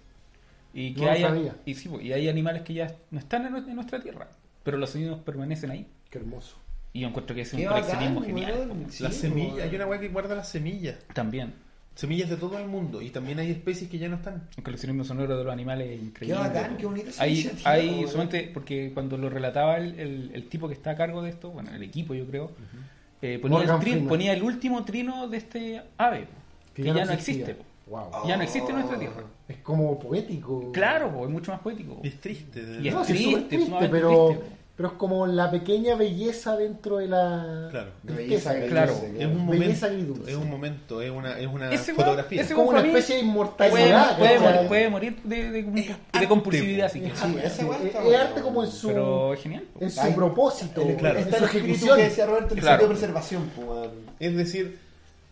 y 0.73 0.95
que 0.95 1.03
No 1.05 1.11
hay, 1.11 1.23
sabía. 1.23 1.57
y, 1.67 1.75
sí, 1.75 1.89
pues, 1.89 2.05
y 2.05 2.13
hay 2.13 2.29
animales 2.29 2.63
que 2.63 2.75
ya 2.75 2.95
no 3.11 3.19
están 3.19 3.47
en 3.47 3.75
nuestra 3.75 4.01
tierra, 4.01 4.29
pero 4.69 4.77
los 4.77 4.91
sonidos 4.91 5.19
permanecen 5.21 5.71
ahí. 5.71 5.87
Qué 6.11 6.19
hermoso. 6.19 6.57
Y 6.93 7.01
yo 7.01 7.09
encuentro 7.09 7.35
que 7.35 7.41
es 7.41 7.53
un 7.55 7.61
Qué 7.61 7.67
coleccionismo 7.67 8.21
genial. 8.21 8.69
las 9.01 9.15
semillas, 9.15 9.61
hay 9.61 9.75
una 9.77 9.87
weá 9.87 9.99
que 9.99 10.09
guarda 10.11 10.35
las 10.35 10.51
semillas. 10.51 10.97
También. 11.15 11.55
Semillas 11.95 12.29
de 12.29 12.37
todo 12.37 12.59
el 12.59 12.67
mundo. 12.69 13.01
Y 13.01 13.09
también 13.09 13.39
hay 13.39 13.51
especies 13.51 13.89
que 13.91 13.97
ya 13.99 14.09
no 14.11 14.17
están. 14.17 14.43
El 14.59 14.63
coleccionismo 14.63 15.05
sonoro 15.05 15.39
de 15.39 15.45
los 15.45 15.51
animales 15.53 15.89
es 15.91 16.03
increíble. 16.03 16.39
bacán, 16.39 16.77
qué 16.77 16.85
bonita 16.85 17.09
esa 17.09 17.23
Hay, 17.23 17.51
hay 17.65 18.07
solamente, 18.07 18.51
porque 18.53 18.91
cuando 18.93 19.17
lo 19.17 19.31
relataba 19.31 19.79
el, 19.79 19.99
el- 19.99 20.31
el 20.35 20.49
tipo 20.51 20.69
que 20.69 20.75
está 20.75 20.91
a 20.91 20.97
cargo 20.97 21.23
de 21.23 21.31
esto, 21.31 21.51
bueno, 21.51 21.75
el 21.75 21.83
equipo 21.83 22.13
yo 22.15 22.27
creo, 22.27 22.51
eh, 23.23 23.39
ponía, 23.41 23.63
el 23.63 23.81
Freeman. 23.81 24.07
ponía 24.07 24.33
el 24.35 24.43
último 24.43 24.85
trino 24.85 25.29
de 25.29 25.37
este 25.39 25.83
ave, 25.97 26.27
que, 26.75 26.85
ya, 26.85 27.05
no 27.07 27.13
existe. 27.13 27.55
po. 27.55 27.65
Wow. 27.89 28.29
Ya 28.29 28.37
no 28.37 28.43
existe 28.43 28.69
en 28.71 28.77
nuestra 28.77 28.99
tierra. 28.99 29.23
Es 29.49 29.57
como 29.59 29.99
poético. 29.99 30.71
Claro, 30.73 31.11
po, 31.11 31.25
es 31.25 31.31
mucho 31.31 31.51
más 31.53 31.61
poético. 31.63 31.95
po. 31.97 32.01
Es 32.05 32.21
triste. 32.21 32.63
de 32.63 32.87
Y. 32.87 32.91
No, 32.91 33.01
es 33.01 33.07
triste, 33.09 33.59
sumamente 33.65 33.89
pero, 33.97 34.29
triste. 34.29 34.47
Pero 34.79 34.91
es 34.91 34.95
como 34.95 35.27
la 35.27 35.51
pequeña 35.51 35.97
belleza 35.97 36.57
dentro 36.57 36.99
de 36.99 37.09
la 37.09 37.67
Claro. 37.71 37.91
Belleza, 38.05 38.55
Claro. 38.69 38.93
Es 39.19 39.27
un 39.27 39.47
Belleza 39.51 39.89
momento. 39.89 40.29
Es 40.29 40.35
un 40.37 40.49
momento. 40.49 41.03
Es 41.03 41.11
una, 41.11 41.37
es 41.39 41.47
una 41.49 41.71
Ese 41.73 41.93
fotografía. 41.95 42.41
ese 42.41 42.53
Es 42.53 42.57
como 42.57 42.71
una 42.71 42.81
especie 42.81 43.17
de 43.17 43.23
inmortalidad. 43.23 44.17
puede 44.17 44.39
morir, 44.39 44.69
puede 44.69 44.89
morir 44.89 45.17
de, 45.25 45.51
de, 45.51 45.97
de 46.21 46.29
compulsividad, 46.29 46.87
así 46.87 47.01
que. 47.01 47.11
Sí, 47.15 47.65
weá 47.65 48.15
es, 48.15 48.21
arte 48.21 48.41
como 48.41 48.63
en 48.63 48.71
su, 48.71 48.87
Pero 48.89 49.35
genial. 49.37 49.65
en 49.81 49.91
su 49.91 50.01
Ay, 50.01 50.13
propósito, 50.15 50.81
El- 50.83 50.95
Claro. 50.97 51.19
en 51.19 51.25
Está 51.25 51.39
su 51.39 51.43
el 51.43 51.49
espíritu 51.49 51.71
ejecución. 51.73 51.97
que 51.99 52.05
decía 52.05 52.27
Roberto, 52.27 52.55
el 52.55 52.61
Claro. 52.61 52.79
sentido 52.79 52.89
de 52.89 52.95
preservación. 52.95 53.51
pues. 53.57 53.91
Es 54.21 54.37
decir, 54.37 54.79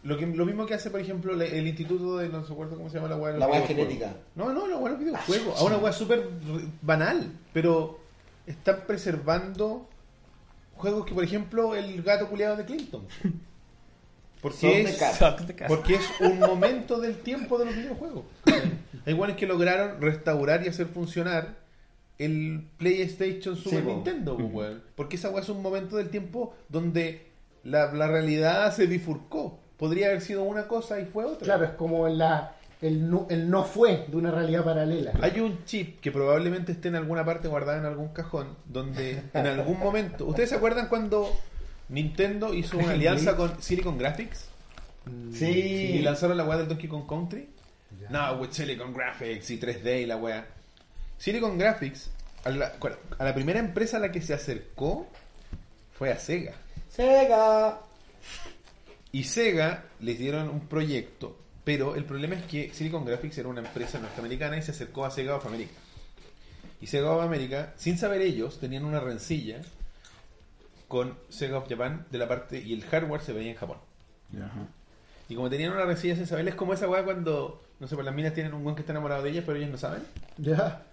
lo, 0.03 0.17
que, 0.19 0.27
lo 0.27 0.45
mismo 0.45 0.67
que 0.67 0.75
hace, 0.75 0.91
por 0.91 0.99
ejemplo, 1.01 1.35
le- 1.37 1.57
el 1.57 1.69
instituto 1.69 2.17
de, 2.19 2.29
no 2.29 2.45
se 2.45 2.53
acuerdo 2.53 2.77
cómo 2.77 2.91
se 2.91 2.97
llama 2.97 3.09
la 3.09 3.17
los 3.17 3.25
La 3.39 3.47
videojuegos. 3.47 3.69
genética. 3.69 4.13
No, 4.35 4.53
no, 4.53 4.67
la 4.67 4.77
weá 4.77 4.85
de 4.87 4.91
los 4.91 4.99
videojuegos. 4.99 5.61
A 5.61 5.65
una 5.65 5.77
weá 5.79 5.93
súper 5.93 6.19
r- 6.19 6.65
banal. 6.83 7.31
Pero 7.53 8.01
están 8.47 8.83
preservando 8.87 9.89
juegos 10.77 11.07
que, 11.07 11.15
por 11.15 11.25
ejemplo, 11.25 11.75
el 11.75 12.03
gato 12.03 12.29
culiado 12.29 12.57
de 12.57 12.65
Clinton. 12.65 13.07
Porque 14.43 14.83
es, 14.83 14.99
porque 15.67 15.95
es 15.95 16.21
un 16.21 16.39
momento 16.39 17.01
del 17.01 17.17
tiempo 17.19 17.59
de 17.59 17.65
los 17.65 17.75
videojuegos. 17.75 18.25
Hay 19.05 19.15
weones 19.15 19.37
que 19.37 19.47
lograron 19.47 20.01
restaurar 20.01 20.65
y 20.65 20.69
hacer 20.69 20.87
funcionar 20.87 21.57
el 22.19 22.69
PlayStation 22.77 23.57
Super 23.57 23.81
Sí. 23.81 23.87
Nintendo, 23.87 24.37
po. 24.37 24.63
Porque 24.95 25.17
esa 25.17 25.31
weá 25.31 25.43
es 25.43 25.49
un 25.49 25.63
momento 25.63 25.97
del 25.97 26.11
tiempo 26.11 26.55
donde 26.69 27.27
la, 27.65 27.93
la 27.93 28.07
realidad 28.09 28.73
se 28.75 28.87
bifurcó. 28.87 29.59
Podría 29.77 30.09
haber 30.09 30.21
sido 30.21 30.43
una 30.43 30.69
cosa 30.69 31.01
y 31.01 31.07
fue 31.07 31.25
otra. 31.25 31.45
Claro, 31.45 31.65
es 31.65 31.71
como 31.73 32.09
la, 32.09 32.56
el, 32.83 33.09
no, 33.11 33.27
el 33.31 33.49
no 33.51 33.65
fue 33.65 34.05
de 34.09 34.17
una 34.17 34.31
realidad 34.31 34.65
paralela. 34.65 35.13
Hay 35.23 35.41
un 35.41 35.65
chip 35.65 36.01
que 36.01 36.13
probablemente 36.13 36.73
esté 36.73 36.89
en 36.89 36.97
alguna 36.97 37.25
parte 37.25 37.49
guardado 37.49 37.79
en 37.79 37.87
algún 37.87 38.09
cajón, 38.09 38.57
donde 38.67 39.23
en 39.33 39.47
algún 39.47 39.79
momento... 39.79 40.27
¿Ustedes 40.27 40.51
se 40.51 40.57
acuerdan 40.57 40.89
cuando 40.89 41.31
Nintendo 41.89 42.53
hizo 42.55 42.79
una 42.79 42.91
alianza 42.93 43.37
con 43.37 43.61
Silicon 43.63 43.99
Graphics? 43.99 44.49
Y 45.31 45.35
Sí. 45.37 45.99
lanzaron 46.03 46.37
la 46.37 46.45
weá 46.45 46.59
del 46.59 46.69
Donkey 46.69 46.89
Kong 46.89 47.07
Country. 47.09 47.49
No, 48.11 48.35
with 48.39 48.51
Silicon 48.51 48.93
Graphics 48.93 49.51
y 49.51 49.59
3D 49.61 50.03
y 50.03 50.07
la 50.07 50.17
weá. 50.17 50.47
Silicon 51.19 51.57
Graphics, 51.57 52.11
a 52.45 52.51
la, 52.51 52.73
a 53.19 53.25
la 53.25 53.35
primera 53.35 53.59
empresa 53.61 53.97
a 53.97 54.01
la 54.01 54.11
que 54.13 54.21
se 54.21 54.35
acercó 54.35 55.07
fue 55.93 56.11
a 56.13 56.19
Sega. 56.19 56.53
Sega. 56.91 57.79
Y 59.13 59.25
Sega 59.25 59.85
les 60.01 60.19
dieron 60.19 60.49
un 60.51 60.61
proyecto, 60.61 61.39
pero 61.67 61.97
el 61.97 62.05
problema 62.05 62.37
es 62.37 62.45
que 62.45 62.73
Silicon 62.73 63.05
Graphics 63.05 63.39
era 63.39 63.49
una 63.49 63.61
empresa 63.61 63.99
norteamericana 63.99 64.57
y 64.57 64.63
se 64.63 64.71
acercó 64.71 65.05
a 65.05 65.11
Sega 65.11 65.35
of 65.35 65.47
America. 65.47 65.73
Y 66.81 66.87
Sega 66.87 67.11
of 67.11 67.25
America, 67.25 67.73
sin 67.75 67.99
saber 67.99 68.23
ellos, 68.23 68.61
tenían 68.61 68.85
una 68.85 69.01
rencilla 69.01 69.63
con 70.87 71.19
Sega 71.29 71.59
of 71.59 71.69
Japan 71.69 72.07
de 72.13 72.19
la 72.19 72.29
parte 72.29 72.63
y 72.63 72.73
el 72.73 72.85
hardware 72.85 73.21
se 73.21 73.33
veía 73.33 73.51
en 73.51 73.57
Japón. 73.57 73.79
Y 75.29 75.35
como 75.35 75.51
tenían 75.51 75.73
una 75.73 75.85
rencilla 75.85 76.15
sin 76.15 76.29
saber, 76.29 76.47
es 76.47 76.55
como 76.55 76.73
esa 76.73 76.89
weá 76.89 77.03
cuando, 77.03 77.61
no 77.81 77.89
sé, 77.89 77.97
pues 77.97 78.05
las 78.05 78.15
minas 78.15 78.33
tienen 78.33 78.55
un 78.55 78.63
buen 78.63 78.77
que 78.77 78.83
está 78.83 78.93
enamorado 78.93 79.25
de 79.25 79.31
ellas, 79.31 79.43
pero 79.45 79.59
ellos 79.59 79.71
no 79.71 79.77
saben. 79.77 80.05
Ya. 80.39 80.85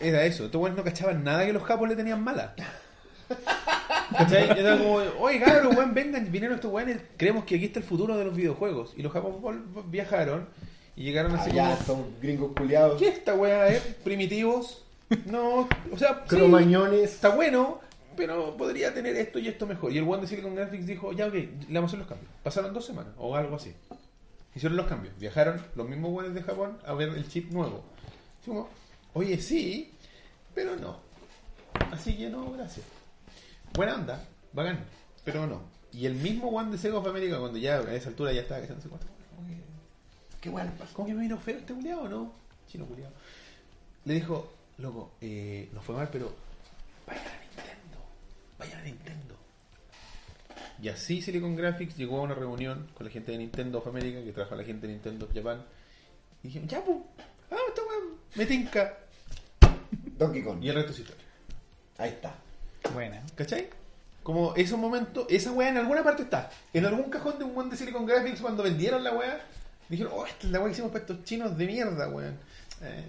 Era 0.00 0.24
eso. 0.24 0.46
Estos 0.46 0.60
weones 0.60 0.76
no 0.76 0.82
cachaban 0.82 1.22
nada 1.22 1.46
que 1.46 1.52
los 1.52 1.62
japos 1.62 1.88
le 1.88 1.94
tenían 1.94 2.24
mala. 2.24 2.56
¿Cachai? 4.16 4.58
Era 4.58 4.78
como, 4.78 4.94
oye 4.94 5.40
cabrón, 5.40 5.76
weón, 5.76 5.94
vengan, 5.94 6.30
vinieron 6.32 6.56
estos 6.56 6.72
weones, 6.72 7.00
creemos 7.16 7.44
que 7.44 7.56
aquí 7.56 7.66
está 7.66 7.78
el 7.80 7.84
futuro 7.84 8.16
de 8.16 8.24
los 8.24 8.34
videojuegos. 8.34 8.94
Y 8.96 9.02
los 9.02 9.12
vol- 9.12 9.62
viajaron 9.90 10.48
y 10.96 11.04
llegaron 11.04 11.34
así 11.34 11.50
Allá 11.50 11.76
como, 11.86 12.02
son 12.02 12.14
gringos 12.20 12.52
culiados. 12.56 12.98
¿qué 12.98 13.08
esta 13.08 13.34
weá 13.34 13.68
es? 13.68 13.80
Primitivos. 14.04 14.84
No, 15.26 15.68
o 15.92 15.96
sea, 15.98 16.22
sí, 16.28 16.36
Cromañones. 16.36 17.14
está 17.14 17.30
bueno, 17.30 17.80
pero 18.16 18.56
podría 18.56 18.92
tener 18.92 19.16
esto 19.16 19.38
y 19.38 19.48
esto 19.48 19.66
mejor. 19.66 19.92
Y 19.92 19.98
el 19.98 20.04
one 20.08 20.22
de 20.22 20.26
Silicon 20.26 20.54
Graphics 20.54 20.86
dijo, 20.86 21.12
ya 21.12 21.26
ok, 21.26 21.34
le 21.34 21.48
vamos 21.70 21.82
a 21.82 21.86
hacer 21.86 21.98
los 22.00 22.08
cambios. 22.08 22.30
Pasaron 22.42 22.74
dos 22.74 22.84
semanas 22.84 23.12
o 23.18 23.34
algo 23.36 23.56
así. 23.56 23.72
Hicieron 24.54 24.76
los 24.76 24.86
cambios. 24.86 25.16
Viajaron 25.18 25.62
los 25.76 25.88
mismos 25.88 26.12
weones 26.12 26.34
de 26.34 26.42
Japón 26.42 26.78
a 26.84 26.92
ver 26.94 27.10
el 27.10 27.28
chip 27.28 27.50
nuevo. 27.52 27.84
Como, 28.44 28.68
oye, 29.14 29.38
sí, 29.38 29.92
pero 30.54 30.74
no. 30.76 30.96
Así 31.92 32.16
que 32.16 32.28
no, 32.28 32.50
gracias. 32.52 32.84
Buena 33.74 33.94
onda, 33.94 34.24
bacán, 34.52 34.84
pero 35.24 35.46
no. 35.46 35.62
Y 35.92 36.06
el 36.06 36.14
mismo 36.14 36.48
one 36.48 36.70
de 36.70 36.78
Sega 36.78 36.98
of 36.98 37.06
America, 37.06 37.38
cuando 37.38 37.58
ya 37.58 37.78
a 37.78 37.94
esa 37.94 38.08
altura 38.08 38.32
ya 38.32 38.42
estaba, 38.42 38.60
que 38.60 38.72
no 38.72 38.80
sé 38.80 38.88
cuánto, 38.88 39.06
como 39.34 39.48
que, 39.48 39.56
Qué 40.40 40.50
bueno 40.50 40.70
pasa. 40.78 40.92
¿Cómo 40.94 41.08
que 41.08 41.14
me 41.14 41.22
vino 41.22 41.38
feo 41.38 41.58
este 41.58 41.74
culiado 41.74 42.02
o 42.02 42.08
no? 42.08 42.32
Chino 42.68 42.84
culiado. 42.86 43.12
Le 44.04 44.14
dijo, 44.14 44.52
loco, 44.78 45.12
eh, 45.20 45.68
nos 45.72 45.84
fue 45.84 45.94
mal, 45.94 46.08
pero 46.10 46.34
vayan 47.06 47.26
a 47.26 47.40
Nintendo. 47.40 47.98
Vayan 48.58 48.80
a 48.80 48.84
Nintendo. 48.84 49.34
Y 50.80 50.88
así 50.88 51.22
Silicon 51.22 51.56
Graphics 51.56 51.96
llegó 51.96 52.18
a 52.18 52.22
una 52.22 52.34
reunión 52.34 52.88
con 52.94 53.06
la 53.06 53.12
gente 53.12 53.32
de 53.32 53.38
Nintendo 53.38 53.78
of 53.78 53.86
America, 53.86 54.22
que 54.22 54.32
trajo 54.32 54.54
a 54.54 54.58
la 54.58 54.64
gente 54.64 54.86
de 54.86 54.92
Nintendo 54.92 55.26
of 55.26 55.34
Japan. 55.34 55.64
Y 56.42 56.48
dijeron, 56.48 56.68
ya, 56.68 56.84
pues, 56.84 56.98
ah, 57.50 57.56
esta 57.68 57.82
weón, 57.82 58.16
me 58.36 58.46
tinca. 58.46 58.98
Donkey 60.18 60.42
Kong. 60.42 60.62
Y 60.62 60.68
el 60.68 60.74
resto 60.74 60.92
es 60.92 60.98
historia. 61.00 61.24
Ahí 61.98 62.10
está. 62.10 62.34
Buena. 62.92 63.22
¿Cachai? 63.34 63.68
Como 64.22 64.54
esos 64.56 64.78
momentos, 64.78 65.26
esa 65.30 65.52
weá 65.52 65.68
en 65.68 65.78
alguna 65.78 66.02
parte 66.02 66.22
está. 66.22 66.50
En 66.72 66.84
algún 66.84 67.10
cajón 67.10 67.38
de 67.38 67.44
un 67.44 67.54
buen 67.54 67.70
de 67.70 67.76
Silicon 67.76 68.06
Graphics 68.06 68.40
cuando 68.40 68.62
vendieron 68.62 69.02
la 69.02 69.12
weá, 69.12 69.40
dijeron, 69.88 70.12
oh, 70.14 70.26
esta 70.26 70.46
es 70.46 70.52
la 70.52 70.58
weá 70.58 70.68
que 70.68 70.72
hicimos 70.72 70.90
para 70.90 71.02
estos 71.02 71.24
chinos 71.24 71.56
de 71.56 71.66
mierda, 71.66 72.08
weón. 72.08 72.36
Eh, 72.82 73.04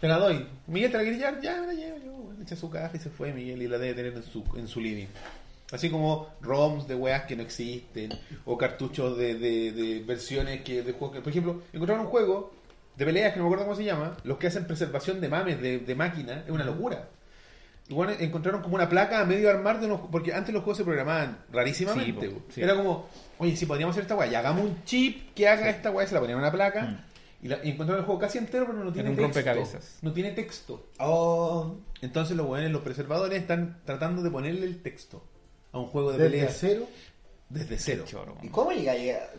te 0.00 0.08
la 0.08 0.18
doy. 0.18 0.46
Miguel 0.66 0.90
te 0.90 0.98
la 0.98 1.02
quiere 1.02 1.18
llevar, 1.18 1.40
ya 1.40 1.60
me 1.60 1.66
la 1.68 1.74
llevo 1.74 1.98
yo. 1.98 2.42
Echa 2.42 2.56
su 2.56 2.70
caja 2.70 2.96
y 2.96 3.00
se 3.00 3.10
fue 3.10 3.32
Miguel 3.32 3.62
y 3.62 3.68
la 3.68 3.78
debe 3.78 3.94
tener 3.94 4.14
en 4.14 4.22
su, 4.22 4.44
en 4.56 4.68
su 4.68 4.80
living. 4.80 5.08
Así 5.72 5.90
como 5.90 6.28
ROMs 6.40 6.88
de 6.88 6.94
weas 6.94 7.24
que 7.24 7.36
no 7.36 7.42
existen, 7.42 8.10
o 8.44 8.58
cartuchos 8.58 9.16
de, 9.16 9.34
de, 9.34 9.72
de 9.72 10.00
versiones 10.00 10.62
que 10.62 10.82
de 10.82 10.92
juegos 10.92 11.16
que. 11.16 11.22
Por 11.22 11.30
ejemplo, 11.30 11.62
encontraron 11.72 12.06
un 12.06 12.10
juego 12.10 12.52
de 12.96 13.04
peleas 13.04 13.32
que 13.32 13.38
no 13.38 13.44
me 13.44 13.48
acuerdo 13.48 13.64
cómo 13.64 13.76
se 13.76 13.84
llama, 13.84 14.16
los 14.24 14.38
que 14.38 14.48
hacen 14.48 14.66
preservación 14.66 15.20
de 15.20 15.28
mames, 15.28 15.60
de, 15.60 15.78
de 15.78 15.94
máquina, 15.94 16.42
es 16.44 16.50
una 16.50 16.64
locura. 16.64 17.08
Igual 17.90 18.16
encontraron 18.20 18.62
como 18.62 18.76
una 18.76 18.88
placa 18.88 19.20
a 19.20 19.24
medio 19.24 19.50
armar 19.50 19.80
de 19.80 19.86
unos 19.86 20.00
porque 20.10 20.32
antes 20.32 20.54
los 20.54 20.62
juegos 20.62 20.78
se 20.78 20.84
programaban 20.84 21.44
rarísimamente. 21.52 22.30
Sí, 22.30 22.36
sí. 22.54 22.62
Era 22.62 22.76
como, 22.76 23.06
oye, 23.38 23.56
si 23.56 23.66
podríamos 23.66 23.92
hacer 23.94 24.02
esta 24.04 24.14
weá, 24.16 24.28
y 24.28 24.34
hagamos 24.36 24.64
un 24.64 24.84
chip 24.84 25.34
que 25.34 25.48
haga 25.48 25.68
esta 25.68 25.90
weá, 25.90 26.06
se 26.06 26.14
la 26.14 26.20
ponían 26.20 26.38
en 26.38 26.44
una 26.44 26.52
placa. 26.52 27.04
Y, 27.42 27.48
la- 27.48 27.58
y 27.64 27.70
encontraron 27.70 28.00
el 28.02 28.06
juego 28.06 28.20
casi 28.20 28.38
entero, 28.38 28.66
pero 28.66 28.84
no 28.84 28.92
tiene 28.92 29.10
un 29.10 29.16
texto. 29.16 29.32
rompecabezas. 29.40 29.98
No 30.02 30.12
tiene 30.12 30.30
texto. 30.32 30.86
Oh. 31.00 31.74
Entonces 32.00 32.36
los 32.36 32.46
weones, 32.46 32.70
los 32.70 32.82
preservadores, 32.82 33.40
están 33.40 33.80
tratando 33.84 34.22
de 34.22 34.30
ponerle 34.30 34.66
el 34.66 34.82
texto 34.82 35.24
a 35.72 35.78
un 35.80 35.86
juego 35.86 36.12
de 36.12 36.18
Desde 36.18 36.30
peleas 36.30 36.56
cero. 36.60 36.86
desde 37.48 37.76
cero. 37.78 38.04
Choro. 38.06 38.36
¿Y 38.42 38.48
cómo 38.50 38.70
llega 38.70 38.92
a 38.92 38.96
llegar? 38.96 39.30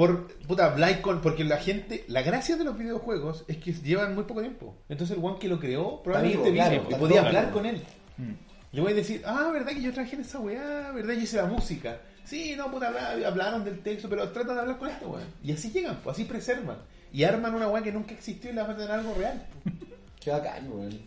Por 0.00 0.28
puta, 0.46 0.70
Blind 0.70 1.02
con, 1.02 1.20
porque 1.20 1.44
la 1.44 1.58
gente, 1.58 2.06
la 2.08 2.22
gracia 2.22 2.56
de 2.56 2.64
los 2.64 2.78
videojuegos 2.78 3.44
es 3.48 3.58
que 3.58 3.74
llevan 3.74 4.14
muy 4.14 4.24
poco 4.24 4.40
tiempo. 4.40 4.74
Entonces 4.88 5.14
el 5.14 5.22
one 5.22 5.38
que 5.38 5.46
lo 5.46 5.60
creó 5.60 6.02
probablemente 6.02 6.54
claro, 6.54 6.86
y 6.88 6.94
podía 6.94 7.18
hablar 7.18 7.32
claro. 7.32 7.52
con 7.52 7.66
él. 7.66 7.82
Mm. 8.16 8.32
Yo 8.72 8.82
voy 8.82 8.92
a 8.92 8.94
decir, 8.94 9.20
ah, 9.26 9.50
¿verdad 9.52 9.72
que 9.72 9.82
yo 9.82 9.92
trabajé 9.92 10.16
en 10.16 10.22
esa 10.22 10.38
weá? 10.38 10.90
¿Verdad? 10.92 11.12
Yo 11.12 11.20
hice 11.20 11.36
la 11.36 11.44
música. 11.44 12.00
Sí, 12.24 12.54
no, 12.56 12.70
puta, 12.70 12.88
habla- 12.88 13.28
hablaron 13.28 13.62
del 13.62 13.80
texto, 13.80 14.08
pero 14.08 14.26
tratan 14.30 14.54
de 14.54 14.60
hablar 14.62 14.78
con 14.78 14.88
esto, 14.88 15.06
weón. 15.06 15.26
Y 15.44 15.52
así 15.52 15.70
llegan, 15.70 16.00
pues, 16.02 16.16
así 16.16 16.24
preservan. 16.24 16.78
Y 17.12 17.24
arman 17.24 17.54
una 17.54 17.68
weá 17.68 17.82
que 17.82 17.92
nunca 17.92 18.14
existió 18.14 18.50
y 18.50 18.54
la 18.54 18.62
van 18.62 18.70
a 18.70 18.76
tener 18.76 18.92
algo 18.92 19.12
real. 19.12 19.46
Qué 20.18 20.30
bacán, 20.30 20.66
weón. 20.72 20.98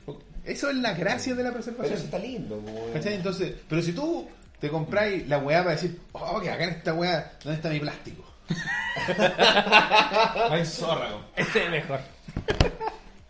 Eso 0.46 0.70
es 0.70 0.76
la 0.76 0.94
gracia 0.94 1.34
de 1.34 1.42
la 1.42 1.50
Pero 1.50 1.64
preservación. 1.64 1.96
eso 1.98 2.06
está 2.06 2.20
lindo, 2.20 2.60
weón. 2.64 2.94
¿Cachai? 2.94 3.16
Entonces, 3.16 3.56
pero 3.68 3.82
si 3.82 3.94
tú 3.94 4.28
te 4.60 4.70
compráis 4.70 5.28
la 5.28 5.40
weá 5.40 5.64
para 5.64 5.72
decir, 5.72 6.00
oh, 6.12 6.40
que 6.40 6.52
acá 6.52 6.66
en 6.66 6.70
esta 6.70 6.94
weá, 6.94 7.32
¿dónde 7.44 7.56
está 7.56 7.72
mi 7.72 7.80
plástico? 7.80 8.33
Ay, 10.50 10.66
zorra. 10.66 11.10
Este 11.36 11.66
es 11.66 11.72
mejor. 11.72 12.00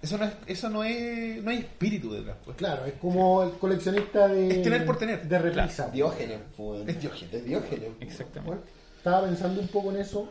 Eso 0.01 0.17
no 0.17 0.25
es, 0.25 0.33
eso 0.47 0.69
no 0.69 0.83
es, 0.83 1.41
no 1.41 1.49
hay 1.51 1.59
espíritu 1.59 2.11
detrás, 2.11 2.35
pues. 2.43 2.57
Claro, 2.57 2.85
es 2.85 2.93
como 2.95 3.43
el 3.43 3.51
coleccionista 3.53 4.27
de. 4.27 4.49
Es 4.49 4.61
tener 4.61 4.85
por 4.85 4.97
tener. 4.97 5.23
De 5.27 5.39
repisa. 5.39 5.87
Diógenes, 5.89 6.39
weón. 6.57 6.89
Es 6.89 6.99
Diógenes. 6.99 7.33
Es 7.33 7.45
Diógenes. 7.45 7.89
Exactamente. 8.01 8.47
Bueno, 8.47 8.61
estaba 8.97 9.21
pensando 9.25 9.61
un 9.61 9.67
poco 9.69 9.91
en 9.91 9.97
eso 10.01 10.29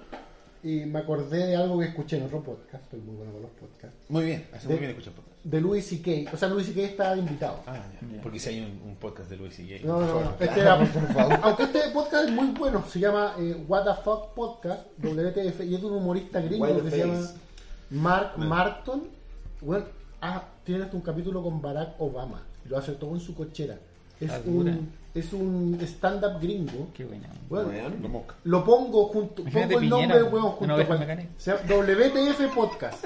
y 0.63 0.81
me 0.85 0.99
acordé 0.99 1.47
de 1.47 1.57
algo 1.57 1.79
que 1.79 1.87
escuché 1.87 2.19
en 2.19 2.25
otro 2.25 2.43
podcast. 2.43 2.85
Estoy 2.85 3.01
muy 3.01 3.17
bueno 3.17 3.33
con 3.33 3.43
los 3.43 3.51
podcasts. 3.53 3.97
Muy 4.11 4.25
bien, 4.27 4.47
hace 4.53 4.67
De- 4.69 4.75
muy 4.75 4.79
bien 4.81 4.91
escuchar 4.91 5.15
podcast. 5.15 5.32
De 5.45 5.61
Louis 5.61 5.85
C.K. 5.85 6.33
O 6.33 6.37
sea, 6.37 6.49
Louis 6.49 6.67
C.K. 6.67 7.15
de 7.15 7.19
invitado. 7.21 7.61
Ah, 7.67 7.83
ya. 8.01 8.23
Porque 8.23 8.39
si 8.39 8.51
hay 8.51 8.61
un, 8.61 8.81
un 8.89 8.97
podcast 8.97 9.29
de 9.29 9.37
Luis 9.37 9.59
y 9.59 9.67
Gay. 9.67 9.83
No, 9.85 10.01
no, 10.01 10.21
no. 10.21 10.31
Este 10.39 10.61
era, 10.61 10.79
por 10.79 11.13
favor. 11.13 11.39
Aunque 11.43 11.63
este 11.65 11.81
podcast 11.93 12.29
es 12.29 12.35
muy 12.35 12.47
bueno, 12.53 12.85
se 12.89 13.01
llama 13.01 13.35
eh, 13.39 13.65
What 13.67 13.85
the 13.85 14.03
Fuck 14.03 14.35
Podcast, 14.35 14.87
WTF, 14.99 15.61
y 15.65 15.75
es 15.75 15.81
de 15.81 15.87
un 15.87 15.95
humorista 15.95 16.41
gringo 16.41 16.83
que 16.83 16.91
se 16.91 16.99
llama 16.99 17.21
Mark 17.91 18.33
No. 18.37 18.47
Marton. 18.47 19.09
Bueno, 19.61 19.85
ah, 20.21 20.45
tiene 20.65 20.85
hasta 20.85 20.97
un 20.97 21.03
capítulo 21.03 21.43
con 21.43 21.61
Barack 21.61 22.01
Obama. 22.01 22.43
Lo 22.69 22.79
hace 22.79 22.93
todo 22.93 23.13
en 23.15 23.21
su 23.21 23.35
cochera. 23.35 23.79
Es 24.21 24.31
un, 24.47 24.93
es 25.15 25.33
un 25.33 25.77
stand-up 25.83 26.41
gringo. 26.41 26.89
Qué 26.95 27.05
buena. 27.05 27.29
Bueno, 27.49 27.71
Weón. 27.71 28.01
Lo 28.01 28.09
mosca. 28.09 28.37
lo 28.45 28.65
pongo 28.65 29.07
junto, 29.09 29.43
Imagínate 29.43 29.75
pongo 29.75 29.83
el 29.83 29.91
nombre 29.91 30.23
del 30.23 30.33
huevo 30.33 30.51
junto 30.51 30.87
con 30.87 30.99
WTF 30.99 32.55
Podcast. 32.55 33.05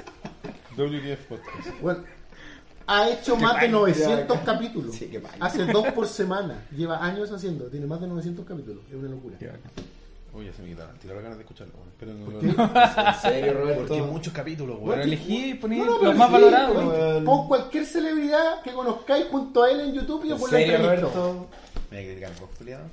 WTF 0.77 1.25
Podcast. 1.27 1.81
Bueno, 1.81 2.03
ha 2.87 3.09
hecho 3.09 3.35
Qué 3.35 3.43
más 3.43 3.53
de 3.55 3.59
paja. 3.67 3.71
900 3.71 4.37
Ya, 4.37 4.43
capítulos. 4.45 4.95
Sí. 4.95 5.11
Hace 5.39 5.65
dos 5.65 5.87
por 5.89 6.07
semana. 6.07 6.65
Lleva 6.75 7.03
años 7.03 7.31
haciendo. 7.31 7.65
Tiene 7.65 7.85
más 7.85 7.99
de 8.01 8.07
900 8.07 8.45
capítulos. 8.45 8.83
Es 8.89 8.95
una 8.95 9.09
locura. 9.09 9.37
Oye, 10.33 10.53
se 10.53 10.61
me 10.61 10.69
quitaron, 10.69 10.95
tiraron 10.99 11.23
ganas 11.23 11.37
de 11.39 11.43
escucharlo. 11.45 11.73
Pero 11.99 12.13
no, 12.13 12.39
qué? 12.39 12.47
En 13.07 13.15
serio, 13.21 13.53
Roberto. 13.53 13.79
Porque 13.87 13.93
hay 13.95 14.01
muchos 14.01 14.33
capítulos, 14.33 14.75
Pero 14.79 14.89
weón. 14.91 15.01
elegí 15.01 15.49
y 15.51 15.53
poní 15.55 15.77
No, 15.79 15.85
no, 15.85 16.03
los 16.03 16.15
más 16.15 16.27
sí, 16.27 16.33
valorados. 16.33 17.23
Pon 17.23 17.47
cualquier 17.47 17.85
celebridad 17.85 18.61
que 18.61 18.71
conozcáis 18.71 19.25
junto 19.31 19.63
a 19.63 19.71
él 19.71 19.79
en 19.79 19.93
YouTube 19.93 20.21
y 20.25 20.27
¿En 20.27 20.29
después 20.33 20.51
la 20.53 20.59
serio, 20.59 20.75
entrevisto. 20.75 21.07
Roberto? 21.09 21.47
Me 21.89 21.97
voy 21.97 22.05
a 22.05 22.07
criticar 22.09 22.31
vos, 22.39 22.49
culiado. 22.57 22.83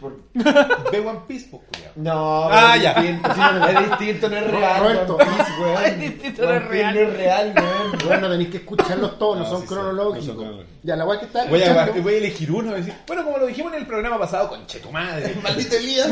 Por- 0.00 0.20
Ve 0.92 1.00
One 1.00 1.20
Piece, 1.26 1.48
pues. 1.50 1.62
No, 1.96 2.44
Ah, 2.50 2.74
es 2.76 2.82
ya. 2.82 2.94
distinto, 2.94 3.34
sí, 3.34 3.40
es 3.40 3.88
distinto, 3.98 4.28
no 4.28 4.36
es 4.36 4.46
real. 4.50 4.80
Roberto. 4.82 5.16
One 5.16 5.24
Piece, 5.24 5.52
weón. 5.60 5.84
Es 5.84 6.00
distinto, 6.00 6.42
no 6.46 6.52
es 6.54 6.64
real. 6.68 6.94
No 6.94 7.00
es 7.00 7.12
real, 7.16 7.54
weón. 7.56 7.98
Bueno, 8.06 8.30
tenéis 8.30 8.48
que 8.50 8.56
escucharlos 8.58 9.18
todos, 9.18 9.38
no, 9.38 9.44
No, 9.44 9.50
son 9.50 9.60
sí, 9.62 9.66
cronológicos. 9.68 10.36
no 10.36 10.42
son. 10.56 10.64
Ya, 10.82 10.96
la 10.96 11.06
weá 11.06 11.18
que 11.20 11.26
está 11.26 11.44
Voy 11.46 11.62
a, 11.62 11.66
escuchando- 11.66 12.02
voy 12.02 12.14
a 12.14 12.18
elegir 12.18 12.52
uno 12.52 12.72
y 12.72 12.80
decir, 12.80 12.94
bueno, 13.06 13.24
como 13.24 13.38
lo 13.38 13.46
dijimos 13.46 13.72
en 13.72 13.78
el 13.80 13.86
programa 13.86 14.18
pasado, 14.18 14.48
conche 14.48 14.80
tu 14.80 14.90
madre. 14.90 15.34
Maldito 15.42 15.76
Elías. 15.76 16.08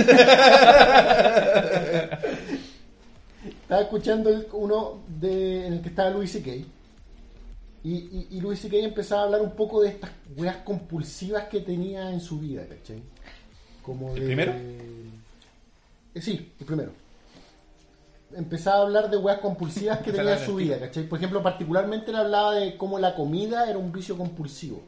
Estaba 3.63 3.83
escuchando 3.83 4.31
el- 4.31 4.47
uno 4.53 5.01
de, 5.09 5.67
en 5.67 5.73
el 5.75 5.83
que 5.83 5.89
estaba 5.89 6.11
Louis 6.11 6.31
C.K. 6.31 6.51
Y, 7.85 7.93
y, 7.95 8.29
y 8.31 8.41
Louis 8.41 8.61
C.K. 8.61 8.77
empezaba 8.77 9.23
a 9.23 9.25
hablar 9.25 9.41
un 9.41 9.57
poco 9.57 9.83
de 9.83 9.89
estas 9.89 10.11
weas 10.37 10.57
compulsivas 10.59 11.45
que 11.45 11.61
tenía 11.61 12.11
en 12.11 12.21
su 12.21 12.39
vida, 12.39 12.63
¿cachai? 12.69 13.03
Como 13.83 14.09
¿El 14.15 14.21
de- 14.21 14.27
primero? 14.27 14.53
Eh, 16.15 16.21
sí, 16.21 16.53
el 16.61 16.67
primero. 16.67 16.91
Empezaba 18.35 18.79
a 18.79 18.83
hablar 18.83 19.11
de 19.11 19.17
weas 19.19 19.41
compulsivas 19.41 19.99
que 19.99 20.13
tenía 20.13 20.39
su 20.39 20.57
vida, 20.57 20.79
¿cachai? 20.79 21.05
Por 21.09 21.19
ejemplo, 21.19 21.43
particularmente 21.43 22.11
él 22.11 22.17
hablaba 22.17 22.55
de 22.55 22.77
cómo 22.77 22.99
la 22.99 23.15
comida 23.15 23.69
era 23.69 23.79
un 23.79 23.93
vicio 23.93 24.17
compulsivo. 24.17 24.83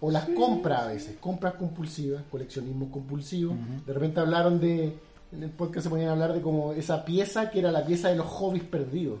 O 0.00 0.10
las 0.10 0.24
compras 0.36 0.80
a 0.82 0.86
veces, 0.88 1.16
compras 1.20 1.54
compulsivas, 1.54 2.22
coleccionismo 2.30 2.90
compulsivo. 2.90 3.54
De 3.86 3.92
repente 3.92 4.20
hablaron 4.20 4.58
de, 4.60 4.96
en 5.32 5.42
el 5.42 5.50
podcast 5.50 5.84
se 5.84 5.90
ponían 5.90 6.08
a 6.08 6.12
hablar 6.12 6.32
de 6.32 6.40
como 6.40 6.72
esa 6.72 7.04
pieza 7.04 7.50
que 7.50 7.60
era 7.60 7.70
la 7.70 7.84
pieza 7.86 8.08
de 8.08 8.16
los 8.16 8.26
hobbies 8.26 8.64
perdidos. 8.64 9.20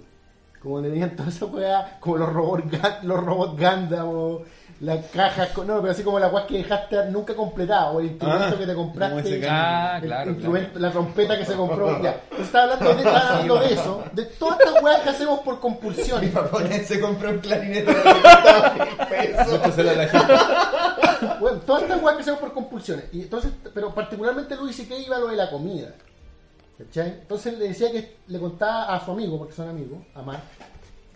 Como 0.64 0.80
tenían 0.82 1.14
toda 1.14 1.28
esa 1.28 1.44
weá, 1.44 1.98
como 2.00 2.16
los 2.16 2.32
robots, 2.32 2.64
los 3.02 3.22
robots 3.22 3.52
Gundam 3.52 4.08
o 4.08 4.42
las 4.80 5.04
cajas, 5.06 5.50
con- 5.50 5.66
no, 5.66 5.78
pero 5.80 5.92
así 5.92 6.02
como 6.02 6.18
la 6.18 6.28
weá 6.28 6.46
que 6.46 6.56
dejaste 6.58 6.96
nunca 7.10 7.34
completada 7.36 7.90
o 7.92 8.00
el 8.00 8.06
instrumento 8.06 8.46
Ah, 8.54 8.58
que 8.58 8.66
te 8.66 8.74
compraste. 8.74 9.46
Ah, 9.48 9.98
el 10.00 10.08
claro. 10.08 10.30
instrumento- 10.32 10.78
La 10.78 10.90
trompeta 10.90 11.38
que 11.38 11.44
se 11.44 11.54
compró. 11.54 12.02
ya. 12.02 12.16
Estaba 12.40 12.64
hablando, 12.74 12.94
de, 12.94 12.98
estaba 13.02 13.28
hablando 13.28 13.58
de 13.60 13.74
eso, 13.74 14.04
de 14.12 14.24
todas 14.24 14.58
estas 14.60 14.82
weas 14.82 15.00
que 15.02 15.10
hacemos 15.10 15.40
por 15.40 15.60
compulsión. 15.60 16.20
Mi 16.22 16.30
japonés 16.30 16.86
se 16.88 16.98
compró 17.00 17.30
un 17.30 17.38
clarinete 17.38 17.92
de 17.94 18.02
50 18.02 18.74
mil 18.84 19.06
pesos. 19.08 19.54
Entonces, 19.54 19.88
a 19.88 19.92
la 19.94 20.08
gente. 20.08 20.32
Bueno, 21.40 21.58
todas 21.58 21.82
estas 21.82 22.02
weas 22.02 22.16
que 22.16 22.22
hacemos 22.22 22.40
por 22.40 22.52
compulsiones. 22.54 23.04
Y 23.12 23.22
entonces, 23.22 23.52
pero 23.74 23.94
particularmente 23.94 24.56
Luis 24.56 24.78
y 24.80 24.86
que 24.86 24.98
iba 24.98 25.16
a 25.16 25.20
lo 25.20 25.28
de 25.28 25.36
la 25.36 25.50
comida. 25.50 25.88
¿Cachai? 26.78 27.20
Entonces 27.20 27.58
le 27.58 27.68
decía 27.68 27.92
que 27.92 28.16
le 28.26 28.40
contaba 28.40 28.94
a 28.94 29.04
su 29.04 29.12
amigo, 29.12 29.38
porque 29.38 29.54
son 29.54 29.68
amigos, 29.68 29.98
a 30.14 30.22
Mark, 30.22 30.42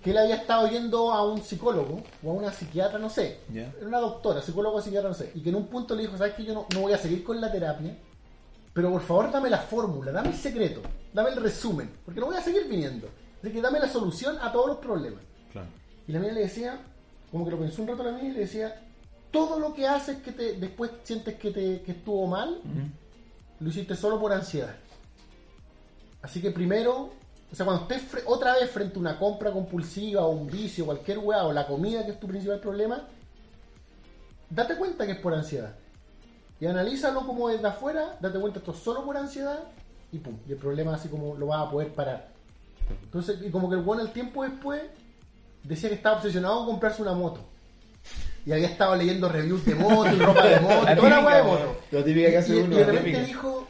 que 0.02 0.10
él 0.10 0.18
había 0.18 0.36
estado 0.36 0.68
yendo 0.68 1.12
a 1.12 1.26
un 1.26 1.42
psicólogo 1.42 2.02
o 2.22 2.30
a 2.30 2.34
una 2.34 2.52
psiquiatra, 2.52 2.98
no 2.98 3.10
sé. 3.10 3.40
Era 3.52 3.72
una 3.82 3.98
doctora, 3.98 4.40
psicólogo 4.40 4.76
o 4.76 4.80
psiquiatra, 4.80 5.08
no 5.08 5.14
sé. 5.14 5.32
Y 5.34 5.40
que 5.40 5.48
en 5.48 5.56
un 5.56 5.66
punto 5.66 5.94
le 5.94 6.02
dijo, 6.02 6.16
¿sabes 6.16 6.34
que 6.34 6.44
yo 6.44 6.54
no, 6.54 6.66
no 6.72 6.82
voy 6.82 6.92
a 6.92 6.98
seguir 6.98 7.24
con 7.24 7.40
la 7.40 7.50
terapia? 7.50 7.96
Pero 8.72 8.92
por 8.92 9.02
favor 9.02 9.32
dame 9.32 9.50
la 9.50 9.58
fórmula, 9.58 10.12
dame 10.12 10.28
el 10.28 10.36
secreto, 10.36 10.82
dame 11.12 11.30
el 11.30 11.42
resumen, 11.42 11.90
porque 12.04 12.20
no 12.20 12.26
voy 12.26 12.36
a 12.36 12.40
seguir 12.40 12.68
viniendo. 12.68 13.08
Así 13.42 13.50
que 13.52 13.60
dame 13.60 13.80
la 13.80 13.88
solución 13.88 14.38
a 14.40 14.52
todos 14.52 14.68
los 14.68 14.76
problemas. 14.78 15.20
Claro. 15.50 15.68
Y 16.06 16.12
la 16.12 16.20
mía 16.20 16.32
le 16.32 16.42
decía, 16.42 16.80
como 17.32 17.44
que 17.44 17.50
lo 17.50 17.58
pensó 17.58 17.82
un 17.82 17.88
rato 17.88 18.04
la 18.04 18.12
mía 18.12 18.30
y 18.30 18.32
le 18.32 18.40
decía, 18.40 18.80
todo 19.30 19.58
lo 19.58 19.74
que 19.74 19.86
haces 19.86 20.18
que 20.18 20.32
te 20.32 20.54
después 20.54 20.90
sientes 21.02 21.34
que 21.34 21.50
te 21.50 21.82
que 21.82 21.92
estuvo 21.92 22.26
mal, 22.26 22.60
lo 23.60 23.68
hiciste 23.68 23.96
solo 23.96 24.20
por 24.20 24.32
ansiedad. 24.32 24.76
Así 26.22 26.40
que 26.40 26.50
primero, 26.50 27.10
o 27.52 27.54
sea, 27.54 27.64
cuando 27.64 27.82
estés 27.88 28.22
otra 28.26 28.54
vez 28.54 28.70
frente 28.70 28.96
a 28.96 29.00
una 29.00 29.18
compra 29.18 29.50
compulsiva 29.52 30.22
o 30.22 30.30
un 30.30 30.46
vicio, 30.48 30.84
cualquier 30.86 31.18
weá, 31.18 31.44
o 31.44 31.52
la 31.52 31.66
comida 31.66 32.04
que 32.04 32.12
es 32.12 32.20
tu 32.20 32.26
principal 32.26 32.58
problema, 32.60 33.02
date 34.50 34.76
cuenta 34.76 35.06
que 35.06 35.12
es 35.12 35.18
por 35.18 35.34
ansiedad. 35.34 35.74
Y 36.60 36.66
analízalo 36.66 37.24
como 37.26 37.48
desde 37.48 37.68
afuera, 37.68 38.16
date 38.20 38.38
cuenta 38.40 38.58
esto 38.58 38.72
es 38.72 38.78
solo 38.78 39.04
por 39.04 39.16
ansiedad, 39.16 39.60
y 40.10 40.18
pum, 40.18 40.36
y 40.48 40.52
el 40.52 40.58
problema 40.58 40.94
así 40.94 41.08
como 41.08 41.36
lo 41.36 41.46
vas 41.48 41.66
a 41.66 41.70
poder 41.70 41.92
parar. 41.92 42.28
Entonces, 43.04 43.38
y 43.44 43.50
como 43.50 43.68
que 43.68 43.76
el 43.76 43.82
bueno 43.82 44.02
el 44.02 44.10
tiempo 44.12 44.42
después 44.42 44.82
decía 45.62 45.88
que 45.90 45.94
estaba 45.96 46.16
obsesionado 46.16 46.56
con 46.60 46.66
comprarse 46.66 47.02
una 47.02 47.12
moto. 47.12 47.40
Y 48.46 48.52
había 48.52 48.68
estado 48.68 48.96
leyendo 48.96 49.28
reviews 49.28 49.64
de 49.66 49.74
moto 49.74 50.10
y 50.10 50.18
ropa 50.18 50.46
de 50.46 50.60
moto, 50.60 50.82
La 50.84 50.96
toda 50.96 51.10
la 51.10 51.20
weá 51.20 51.36
de 51.36 51.42
moto. 51.42 51.76
La 51.90 52.02
típica 52.04 52.26
que 52.28 52.32
Y, 52.32 52.36
hace 52.36 52.56
y 52.56 52.60
uno. 52.60 52.76
de 52.76 52.84
repente 52.84 53.04
típica. 53.10 53.26
dijo, 53.26 53.67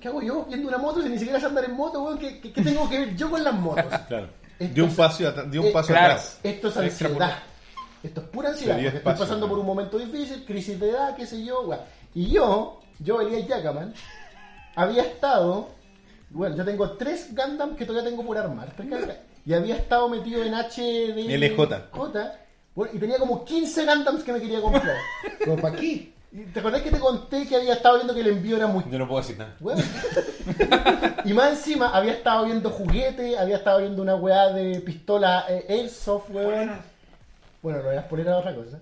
¿qué 0.00 0.08
hago 0.08 0.22
yo 0.22 0.44
viendo 0.44 0.68
una 0.68 0.78
moto 0.78 1.02
si 1.02 1.08
ni 1.08 1.18
siquiera 1.18 1.40
sé 1.40 1.46
andar 1.46 1.64
en 1.64 1.74
moto, 1.74 2.02
weón? 2.02 2.18
¿Qué, 2.18 2.40
qué, 2.40 2.52
qué 2.52 2.62
tengo 2.62 2.88
que 2.88 2.98
ver 2.98 3.16
yo 3.16 3.30
con 3.30 3.42
las 3.42 3.54
motos? 3.54 3.84
Claro. 4.08 4.28
Esto 4.58 4.74
Dio 4.74 4.84
un 4.84 4.94
paso, 4.94 5.32
dio 5.50 5.62
un 5.62 5.66
eh, 5.66 5.72
paso 5.72 5.88
claro. 5.88 6.12
atrás. 6.12 6.38
Esto 6.42 6.68
es 6.68 6.76
ansiedad. 6.76 7.38
Esto 8.02 8.20
es 8.20 8.26
pura 8.28 8.50
ansiedad. 8.50 8.78
Estoy 8.78 8.98
espacio, 8.98 9.24
pasando 9.24 9.48
por 9.48 9.58
un 9.58 9.66
momento 9.66 9.98
difícil, 9.98 10.44
crisis 10.44 10.78
de 10.78 10.90
edad, 10.90 11.16
qué 11.16 11.26
sé 11.26 11.44
yo, 11.44 11.62
weón. 11.62 11.80
Y 12.14 12.30
yo, 12.30 12.80
yo, 13.00 13.20
Elías 13.20 13.48
Yacaman, 13.48 13.92
había 14.76 15.02
estado, 15.02 15.70
bueno, 16.30 16.56
yo 16.56 16.64
tengo 16.64 16.92
tres 16.92 17.34
Gundam 17.34 17.74
que 17.74 17.84
todavía 17.84 18.08
tengo 18.08 18.24
por 18.24 18.38
armar. 18.38 18.72
tres 18.76 18.88
Gundam, 18.88 19.16
y 19.44 19.52
había 19.52 19.76
estado 19.76 20.08
metido 20.08 20.42
en 20.44 20.54
HD 20.54 21.28
LJ. 21.28 21.88
J, 21.90 22.32
bueno, 22.74 22.94
y 22.94 22.98
tenía 22.98 23.18
como 23.18 23.44
15 23.44 23.86
Gundams 23.86 24.22
que 24.22 24.32
me 24.32 24.40
quería 24.40 24.60
comprar. 24.60 24.96
¿Como 25.44 25.56
para 25.56 25.74
aquí? 25.74 26.13
Y 26.34 26.46
¿Te 26.46 26.58
acordás 26.58 26.82
que 26.82 26.90
te 26.90 26.98
conté 26.98 27.46
que 27.46 27.54
había 27.54 27.74
estado 27.74 27.94
viendo 27.94 28.12
que 28.12 28.20
el 28.20 28.26
envío 28.26 28.56
era 28.56 28.66
muy 28.66 28.82
Yo 28.90 28.98
no 28.98 29.06
puedo 29.06 29.20
decir 29.20 29.38
nada. 29.38 29.54
Y 31.24 31.32
más 31.32 31.50
encima 31.52 31.90
había 31.96 32.12
estado 32.12 32.44
viendo 32.44 32.70
juguete, 32.70 33.38
había 33.38 33.56
estado 33.56 33.78
viendo 33.78 34.02
una 34.02 34.16
weá 34.16 34.48
de 34.48 34.80
pistola 34.80 35.46
eh, 35.48 35.64
Airsoft, 35.68 36.30
weón. 36.30 36.72
Bueno, 37.62 37.82
lo 37.82 37.88
de 37.88 37.96
las 37.96 38.04
poleras 38.06 38.34
es 38.34 38.40
otra 38.40 38.54
cosa. 38.56 38.80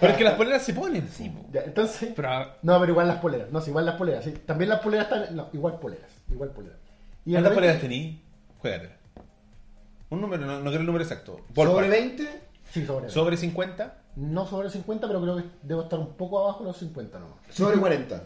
Pero 0.00 0.12
es 0.12 0.18
que 0.18 0.24
las 0.24 0.34
poleras 0.34 0.62
se 0.62 0.74
ponen. 0.74 1.08
Ya, 1.52 1.62
entonces. 1.62 2.12
Pero 2.14 2.28
No, 2.62 2.80
pero 2.80 2.92
igual 2.92 3.08
las 3.08 3.18
poleras. 3.18 3.50
No, 3.52 3.60
sí, 3.60 3.70
igual 3.70 3.86
las 3.86 3.94
poleras. 3.94 4.24
Sí. 4.24 4.32
También 4.44 4.68
las 4.70 4.80
poleras 4.80 5.06
están. 5.06 5.36
No, 5.36 5.48
igual 5.52 5.78
poleras. 5.78 6.10
Igual 6.30 6.50
poleras. 6.50 6.78
Y 7.24 7.30
de 7.30 7.36
¿Cuántas 7.36 7.54
poleras 7.54 7.80
tení? 7.80 8.22
Juégatela. 8.58 8.96
Un 10.10 10.20
número, 10.20 10.44
no, 10.44 10.58
no 10.58 10.64
quiero 10.64 10.80
el 10.80 10.86
número 10.86 11.04
exacto. 11.04 11.40
Ballpark. 11.54 11.86
¿Sobre 11.86 11.88
20? 11.88 12.40
Sí, 12.70 12.84
sobre. 12.84 13.08
¿Sobre 13.08 13.36
50? 13.36 13.97
No 14.18 14.46
sobre 14.46 14.68
50, 14.68 15.06
pero 15.06 15.20
creo 15.22 15.36
que 15.36 15.44
debo 15.62 15.82
estar 15.82 15.98
un 15.98 16.14
poco 16.14 16.40
abajo 16.40 16.60
de 16.60 16.66
los 16.70 16.76
50 16.78 17.18
nomás. 17.20 17.36
Sobre 17.50 17.78
40. 17.78 18.22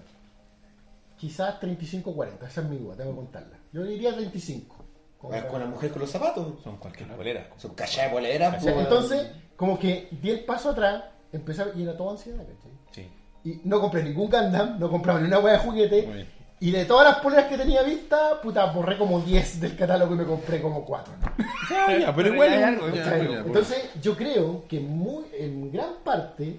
Quizás 1.18 1.60
35-40. 1.60 2.46
Esa 2.48 2.60
es 2.62 2.66
mi 2.68 2.78
duda, 2.78 2.96
tengo 2.96 3.10
que 3.10 3.16
contarla. 3.16 3.58
Yo 3.72 3.82
diría 3.84 4.12
35. 4.14 4.76
Como 5.18 5.34
Ah, 5.34 5.36
para- 5.38 5.48
Con 5.50 5.60
la 5.60 5.66
mujer 5.66 5.90
con 5.90 6.00
los 6.00 6.10
zapatos. 6.10 6.62
Son 6.64 6.76
cualquier 6.78 7.08
polera. 7.14 7.48
Son 7.56 7.74
cachas 7.74 8.06
de 8.06 8.10
polera. 8.10 8.56
O 8.58 8.60
sea, 8.60 8.74
po. 8.74 8.80
entonces, 8.80 9.30
como 9.56 9.78
que 9.78 10.08
di 10.20 10.30
el 10.30 10.44
paso 10.44 10.70
atrás, 10.70 11.04
empecé 11.32 11.62
a- 11.62 11.72
y 11.76 11.82
era 11.82 11.96
todo 11.96 12.10
ansiedad, 12.10 12.38
¿cachai? 12.38 12.72
Sí. 12.90 13.10
Y 13.44 13.60
no 13.68 13.80
compré 13.80 14.02
ningún 14.02 14.30
Gundam, 14.30 14.78
no 14.80 14.90
compraba 14.90 15.20
ni 15.20 15.26
una 15.28 15.38
hueá 15.40 15.54
de 15.54 15.58
juguete. 15.60 16.26
Y 16.62 16.70
de 16.70 16.84
todas 16.84 17.04
las 17.06 17.16
poleras 17.20 17.46
que 17.46 17.58
tenía 17.58 17.82
vista, 17.82 18.40
puta, 18.40 18.66
borré 18.66 18.96
como 18.96 19.20
10 19.20 19.60
del 19.60 19.76
catálogo 19.76 20.14
y 20.14 20.18
me 20.18 20.24
compré 20.24 20.60
como 20.62 20.84
4. 20.84 21.12
Ya, 21.70 21.98
ya, 21.98 22.14
pero 22.14 22.32
igual 22.34 22.52
hay 22.52 22.62
algo, 22.62 22.88
ya, 22.90 23.04
pues. 23.08 23.46
Entonces, 23.46 23.90
yo 24.02 24.14
creo 24.16 24.64
que 24.68 24.78
muy, 24.80 25.24
en 25.38 25.72
gran 25.72 25.90
parte, 26.04 26.58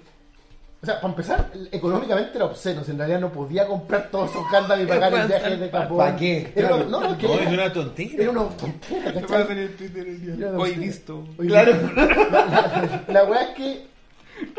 o 0.82 0.86
sea, 0.86 0.96
para 1.00 1.10
empezar, 1.14 1.52
económicamente 1.72 2.32
era 2.36 2.46
obsceno. 2.46 2.84
si 2.84 2.92
En 2.92 2.98
realidad 2.98 3.20
no 3.20 3.32
podía 3.32 3.68
comprar 3.68 4.10
todos 4.10 4.32
esos 4.32 4.44
Gundam 4.50 4.82
y 4.82 4.86
pagar 4.86 5.14
el 5.14 5.28
viaje 5.28 5.58
de 5.58 5.70
Japón. 5.70 5.98
¿Pa' 5.98 6.16
qué? 6.16 6.52
Era 6.56 6.68
Claro. 6.70 6.86
no, 6.90 7.00
no, 7.02 7.18
que 7.18 7.28
No, 7.28 7.34
era, 7.36 7.50
una 7.52 7.74
tontera. 7.74 8.24
era 8.24 8.32
una 8.32 8.50
tontera, 8.50 9.14
¿Qué 9.14 9.14
¿cachai? 9.22 9.42
pasa 9.48 9.54
en 9.54 9.78
Twitter 9.78 10.08
el 10.08 10.38
día? 10.38 10.50
Hoy 10.58 10.72
visto. 10.72 11.24
Oye, 11.38 11.48
Claro. 11.50 11.72
La, 11.96 12.06
la, 12.32 13.04
la 13.08 13.24
weá 13.26 13.42
es 13.44 13.50
que 13.56 13.86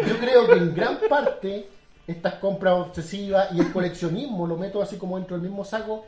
yo 0.07 0.16
creo 0.19 0.47
que 0.47 0.53
en 0.55 0.75
gran 0.75 0.99
parte 1.09 1.66
estas 2.06 2.35
compras 2.35 2.74
obsesivas 2.74 3.48
y 3.55 3.60
el 3.60 3.72
coleccionismo 3.72 4.47
lo 4.47 4.56
meto 4.56 4.82
así 4.82 4.97
como 4.97 5.16
dentro 5.16 5.36
del 5.36 5.47
mismo 5.48 5.64
saco. 5.64 6.05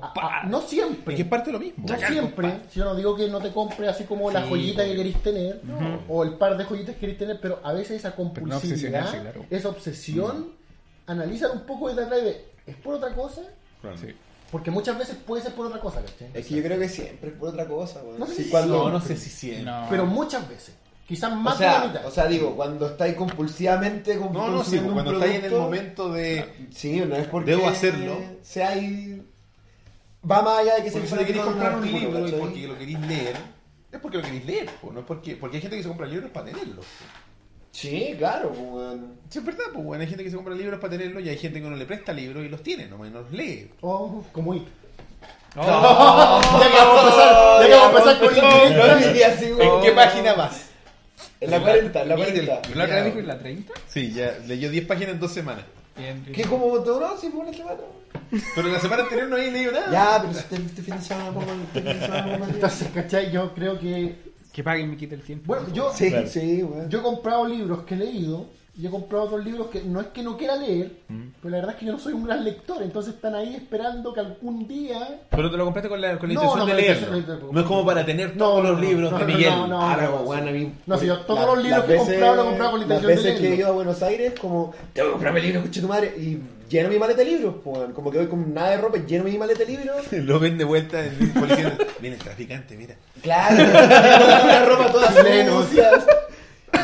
A- 0.00 0.40
a- 0.42 0.46
no 0.46 0.60
siempre. 0.60 1.14
Es 1.14 1.16
que 1.16 1.22
es 1.22 1.28
parte 1.28 1.46
de 1.46 1.52
lo 1.52 1.58
mismo. 1.58 1.76
No 1.78 1.86
Chacal, 1.86 2.12
siempre, 2.12 2.48
compadre. 2.50 2.70
si 2.70 2.78
yo 2.78 2.84
no 2.84 2.94
digo 2.94 3.16
que 3.16 3.28
no 3.28 3.40
te 3.40 3.50
compres 3.50 3.88
así 3.88 4.04
como 4.04 4.30
la 4.30 4.42
Sí, 4.42 4.48
joyita 4.50 4.84
que 4.84 4.94
queréis 4.94 5.22
tener, 5.22 5.60
o 6.08 6.22
el 6.22 6.34
par 6.34 6.56
de 6.58 6.64
joyitas 6.64 6.94
que 6.96 7.00
queréis 7.00 7.18
tener, 7.18 7.40
pero 7.40 7.60
a 7.62 7.72
veces 7.72 7.92
esa 8.00 8.14
compulsividad, 8.14 9.10
claro. 9.22 9.46
esa 9.48 9.68
obsesión, 9.70 10.48
analizan 11.06 11.50
un 11.52 11.60
poco 11.60 11.88
desde 11.88 12.02
atrás 12.04 12.20
y 12.20 12.24
de, 12.26 12.44
¿es 12.66 12.76
por 12.76 12.94
otra 12.94 13.14
cosa? 13.14 13.40
Claro. 13.80 13.96
Sí. 13.96 14.08
Porque 14.50 14.70
muchas 14.70 14.98
veces 14.98 15.16
puede 15.16 15.42
ser 15.42 15.54
por 15.54 15.66
otra 15.66 15.80
cosa, 15.80 16.00
¿cachai? 16.02 16.28
Es 16.34 16.46
que 16.46 16.56
yo 16.56 16.62
creo 16.62 16.78
que 16.78 16.88
siempre 16.88 17.30
es 17.30 17.36
por 17.36 17.48
otra 17.48 17.66
cosa. 17.66 18.00
No 18.18 18.26
sé 18.26 18.34
Sí, 18.34 18.44
si 18.44 18.50
cuando, 18.50 18.76
No, 18.84 18.90
no 18.90 19.00
sé 19.00 19.16
si 19.16 19.30
siempre. 19.30 19.64
No. 19.64 19.86
Pero 19.90 20.04
muchas 20.06 20.46
veces, 20.48 20.74
quizás 21.06 21.32
o, 21.32 21.36
más 21.36 21.58
de 21.58 21.66
la 21.66 21.72
sea, 21.72 21.88
mitad. 21.88 22.06
o 22.06 22.10
sea, 22.10 22.26
digo, 22.26 22.56
cuando 22.56 22.86
estáis 22.86 23.14
compulsivamente 23.14 24.18
con, 24.18 24.32
No, 24.32 24.48
no, 24.48 24.64
sí, 24.64 24.78
cuando 24.78 25.12
estáis 25.12 25.36
en 25.36 25.44
el 25.46 25.52
momento 25.52 26.12
de. 26.12 26.68
Sí, 26.70 27.00
no 27.06 27.16
es 27.16 27.26
porque 27.28 27.52
Debo 27.52 27.68
hacerlo. 27.68 28.18
sea 28.42 28.70
ahí 28.70 29.22
va 30.28 30.42
más 30.42 30.58
allá 30.58 30.76
de 30.76 30.84
que 30.84 30.90
Porque 30.90 31.06
se 31.06 31.14
si 31.14 31.18
te 31.20 31.26
queréis 31.26 31.44
comprar 31.44 31.76
un 31.76 31.92
libro 31.92 32.28
y 32.28 32.32
porque 32.32 32.66
lo 32.66 32.78
queréis 32.78 33.00
leer, 33.00 33.36
es 33.92 34.00
porque 34.00 34.18
lo 34.18 34.24
queréis 34.24 34.44
leer, 34.44 34.66
po, 34.80 34.92
no 34.92 35.00
es 35.00 35.06
porque, 35.06 35.36
porque 35.36 35.56
hay 35.56 35.62
gente 35.62 35.76
que 35.76 35.82
se 35.82 35.88
compra 35.88 36.06
libros 36.06 36.30
para 36.30 36.46
tenerlos. 36.46 36.84
Sí, 37.70 38.14
claro, 38.18 38.50
pues. 38.52 39.00
Sí, 39.28 39.38
es 39.38 39.44
verdad, 39.44 39.64
pues 39.72 39.84
bueno, 39.84 40.02
hay 40.02 40.08
gente 40.08 40.24
que 40.24 40.30
se 40.30 40.36
compra 40.36 40.54
libros 40.54 40.80
para 40.80 40.96
tenerlos 40.96 41.22
y 41.22 41.28
hay 41.28 41.36
gente 41.36 41.60
que 41.60 41.68
no 41.68 41.76
le 41.76 41.84
presta 41.84 42.12
libros 42.12 42.44
y 42.44 42.48
los 42.48 42.62
tiene, 42.62 42.86
nomás 42.86 43.08
y 43.08 43.12
no 43.12 43.20
los 43.20 43.32
lee. 43.32 43.70
Oh, 43.82 44.24
como 44.32 44.54
IT. 44.54 44.66
Oh, 45.58 46.40
ya 46.60 46.70
que 46.70 46.76
vamos 46.76 46.98
a 46.98 47.04
empezar, 47.04 47.60
ya 47.60 47.66
que 47.66 47.74
vamos 47.74 48.06
a 48.06 48.12
empezar 48.12 49.58
con. 49.58 49.66
¿En 49.76 49.82
qué 49.82 49.92
página 49.92 50.34
vas? 50.34 50.65
En 51.40 51.50
la 51.50 51.60
40, 51.60 52.02
en 52.02 52.08
la 52.08 52.16
Mira, 52.16 52.26
40. 52.28 52.74
¿La 52.74 52.84
otra 52.84 53.04
dijo 53.04 53.18
en 53.18 53.26
la 53.26 53.38
30? 53.38 53.72
Sí, 53.88 54.12
ya 54.12 54.38
leyó 54.46 54.70
10 54.70 54.86
páginas 54.86 55.10
en 55.14 55.20
dos 55.20 55.32
semanas. 55.32 55.64
Bien, 55.96 56.22
bien. 56.22 56.34
¿Qué 56.34 56.44
como 56.44 56.66
todo? 56.80 57.00
No, 57.00 57.16
sí, 57.18 57.28
fue 57.30 57.40
una 57.40 57.52
semana. 57.52 57.76
Pero 58.54 58.68
la 58.68 58.80
semana 58.80 59.02
anterior 59.02 59.28
no 59.28 59.36
había 59.36 59.50
leído 59.50 59.72
nada. 59.72 59.90
Ya, 59.92 60.18
pero 60.22 60.38
este, 60.38 60.56
este 60.56 60.82
fin 60.82 60.96
de 60.96 61.02
semana 61.02 61.30
pongo 61.30 61.52
este 61.52 61.82
fin 61.82 62.00
de 62.00 62.06
semana 62.06 62.38
más 62.38 62.48
Entonces, 62.50 62.88
¿cachai? 62.94 63.30
Yo 63.30 63.54
creo 63.54 63.78
que. 63.78 64.14
Que 64.52 64.64
paguen 64.64 64.86
y 64.86 64.88
me 64.92 64.96
quite 64.96 65.14
el 65.14 65.20
tiempo. 65.22 65.44
Bueno, 65.48 65.66
yo, 65.74 65.92
Sí, 65.94 66.10
sí, 66.28 66.62
weón. 66.62 66.88
yo 66.88 67.00
he 67.00 67.02
comprado 67.02 67.46
libros 67.46 67.82
que 67.84 67.94
he 67.94 67.98
leído 67.98 68.48
y 68.78 68.86
he 68.86 68.90
comprado 68.90 69.24
otros 69.24 69.42
libros 69.44 69.68
que 69.68 69.82
no 69.82 70.00
es 70.02 70.08
que 70.08 70.22
no 70.22 70.36
quiera 70.36 70.54
leer, 70.56 70.92
pero 71.40 71.50
la 71.50 71.56
verdad 71.58 71.70
es 71.74 71.80
que 71.80 71.86
yo 71.86 71.92
no 71.92 71.98
soy 71.98 72.12
un 72.12 72.24
gran 72.24 72.44
lector, 72.44 72.82
entonces 72.82 73.14
están 73.14 73.34
ahí 73.34 73.54
esperando 73.54 74.12
que 74.12 74.20
algún 74.20 74.68
día. 74.68 75.20
Pero 75.30 75.50
te 75.50 75.56
lo 75.56 75.64
compraste 75.64 75.88
con 75.88 75.98
la, 76.00 76.18
con 76.18 76.28
la 76.28 76.34
No, 76.34 76.40
intención 76.42 76.68
no, 76.68 76.74
de 76.74 76.82
leerlo. 76.82 77.52
No 77.52 77.60
es 77.60 77.66
como 77.66 77.86
para 77.86 78.04
tener 78.04 78.36
No, 78.36 78.44
todos 78.44 78.62
no, 78.64 78.70
los 78.72 78.80
no, 78.82 78.86
libros 78.88 79.12
no, 79.12 79.18
de 79.18 79.24
no, 79.24 79.32
Miguel. 79.34 79.50
no, 79.50 79.66
no. 79.68 79.80
Ah, 79.82 80.20
weón, 80.24 80.48
a 80.48 80.50
mí. 80.52 80.72
No, 80.86 80.98
si 80.98 81.06
yo 81.06 81.18
todos 81.20 81.40
la- 81.40 81.46
los 81.46 81.62
libros 81.64 81.78
las 81.78 81.86
que 81.86 81.94
he 81.94 81.98
comprado 81.98 82.34
los 82.36 82.44
he 82.44 82.48
comprado 82.48 82.70
con 82.72 82.80
la 82.80 82.86
Las 82.86 82.96
intención 83.02 83.16
de 83.16 83.30
veces 83.30 83.40
que 83.40 83.46
he 83.46 83.48
leerlo. 83.50 83.56
ido 83.62 83.68
a 83.68 83.72
Buenos 83.72 84.02
Aires, 84.02 84.32
como, 84.38 84.74
tengo 84.92 85.08
que 85.08 85.12
comprarme 85.12 85.40
libros, 85.40 85.64
coche 85.64 85.80
tu 85.80 85.88
madre, 85.88 86.14
y 86.18 86.38
lleno 86.68 86.88
mi 86.90 86.98
maleta 86.98 87.18
de 87.20 87.24
libros, 87.30 87.54
pues. 87.64 87.80
Como 87.94 88.10
que 88.10 88.18
voy 88.18 88.26
con 88.26 88.52
nada 88.52 88.70
de 88.72 88.76
ropa, 88.78 88.98
lleno 89.06 89.24
mi 89.24 89.38
maleta 89.38 89.60
de 89.60 89.66
libros. 89.66 89.96
Lo 90.12 90.38
ven 90.38 90.58
de 90.58 90.64
vuelta 90.64 91.02
en 91.02 91.16
el 91.18 91.30
policía. 91.30 91.78
Viene 92.00 92.16
el 92.16 92.22
traficante, 92.22 92.76
mira. 92.76 92.94
Claro, 93.22 93.56
la 93.72 94.64
ropa 94.66 94.92
toda 94.92 95.08
sucia. 95.12 95.90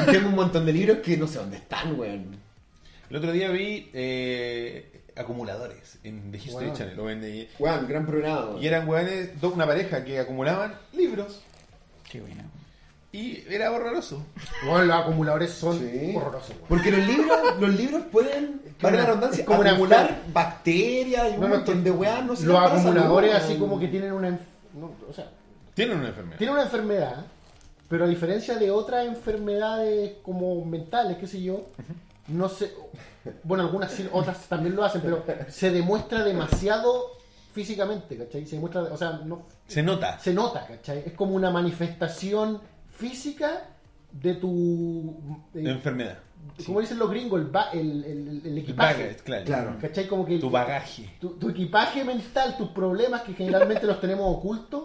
Tengo 0.07 0.29
un 0.29 0.35
montón 0.35 0.67
de 0.67 0.73
libros 0.73 0.99
que 0.99 1.17
no 1.17 1.27
sé 1.27 1.39
dónde 1.39 1.57
están, 1.59 1.99
weón. 1.99 2.37
El 3.11 3.17
otro 3.17 3.31
día 3.33 3.51
vi 3.51 3.91
eh, 3.93 5.03
acumuladores 5.17 5.99
en 6.05 6.31
The 6.33 6.39
History 6.39 6.67
Wow. 6.69 6.77
Channel. 6.77 6.97
Lo. 6.97 7.05
Weón, 7.59 7.87
gran 7.89 8.07
programa. 8.07 8.59
Y 8.61 8.67
eran 8.67 8.89
weones, 8.89 9.31
una 9.43 9.67
pareja 9.67 10.05
que 10.05 10.19
acumulaban 10.19 10.75
libros. 10.93 11.41
Qué 12.11 12.21
buena. 12.21 12.45
Y 13.15 13.45
era 13.51 13.71
horroroso. 13.71 14.25
Bueno, 14.65 14.85
los 14.87 14.97
acumuladores 14.97 15.51
son 15.51 15.79
Sí. 15.79 16.13
horrorosos. 16.17 16.51
weón. 16.57 16.65
Porque 16.69 16.91
los 16.91 17.07
libros, 17.07 17.39
los 17.61 17.75
libros 17.75 18.03
pueden, 18.11 18.63
para 18.81 18.97
la 18.97 19.05
redundancia, 19.07 19.45
como 19.45 19.63
acumular 19.63 20.23
bacterias 20.33 21.27
y 21.31 21.35
un 21.35 21.41
No, 21.41 21.49
no, 21.49 21.55
montón 21.57 21.85
de 21.85 21.91
weas, 21.91 22.25
no 22.25 22.35
sé. 22.35 22.47
Los 22.47 22.59
acumuladores 22.59 23.35
así 23.35 23.57
como 23.59 23.79
que 23.79 23.89
tienen 23.89 24.13
una... 24.13 24.31
no, 24.31 24.93
o 25.09 25.13
sea, 25.13 25.31
Tienen 25.75 25.99
una 25.99 26.09
enfermedad. 26.09 26.39
tiene 26.39 26.53
una 26.55 26.63
enfermedad, 26.63 27.27
pero 27.93 28.07
a 28.07 28.09
diferencia 28.09 28.57
de 28.57 28.71
otras 28.71 29.07
enfermedades 29.07 30.15
como 30.23 30.65
mentales, 30.65 31.19
qué 31.19 31.27
sé 31.27 31.43
yo, 31.43 31.67
no 32.29 32.49
sé, 32.49 32.73
bueno, 33.45 33.65
algunas 33.65 33.93
sí, 33.93 34.09
otras 34.11 34.49
también 34.49 34.75
lo 34.75 34.83
hacen, 34.83 35.03
pero 35.03 35.23
se 35.49 35.71
demuestra 35.71 36.25
demasiado 36.25 37.19
físicamente, 37.53 38.17
¿cachai? 38.17 38.47
Se 38.47 38.55
demuestra, 38.57 38.81
o 38.85 38.97
sea, 38.97 39.21
no, 39.27 39.43
Se 39.67 39.83
nota. 39.83 40.19
se 40.19 40.33
nota, 40.33 40.67
¿cachai? 40.67 41.03
Es 41.05 41.13
como 41.13 41.35
una 41.35 41.51
manifestación 41.51 42.63
física 42.91 43.69
de 44.11 44.37
tu... 44.37 45.15
eh, 45.55 45.63
Enfermedad. 45.69 46.17
como 46.65 46.81
dicen 46.81 46.99
los 46.99 47.11
gringos, 47.11 47.43
el, 47.43 47.47
ba- 47.49 47.71
el, 47.75 48.05
el- 48.05 48.43
el 48.47 48.57
equipaje. 48.59 49.03
Baggage, 49.03 49.23
claro. 49.23 49.45
Claro. 49.45 49.77
¿Cachai? 49.83 50.09
Como 50.09 50.25
que 50.25 50.39
Tu 50.39 50.49
bagaje. 50.49 51.11
tu, 51.21 51.35
tu 51.35 51.51
equipaje 51.51 52.05
mental, 52.05 52.57
tus 52.57 52.69
problemas 52.71 53.21
que 53.21 53.35
generalmente 53.35 53.87
los 53.87 54.01
tenemos 54.01 54.35
ocultos, 54.35 54.85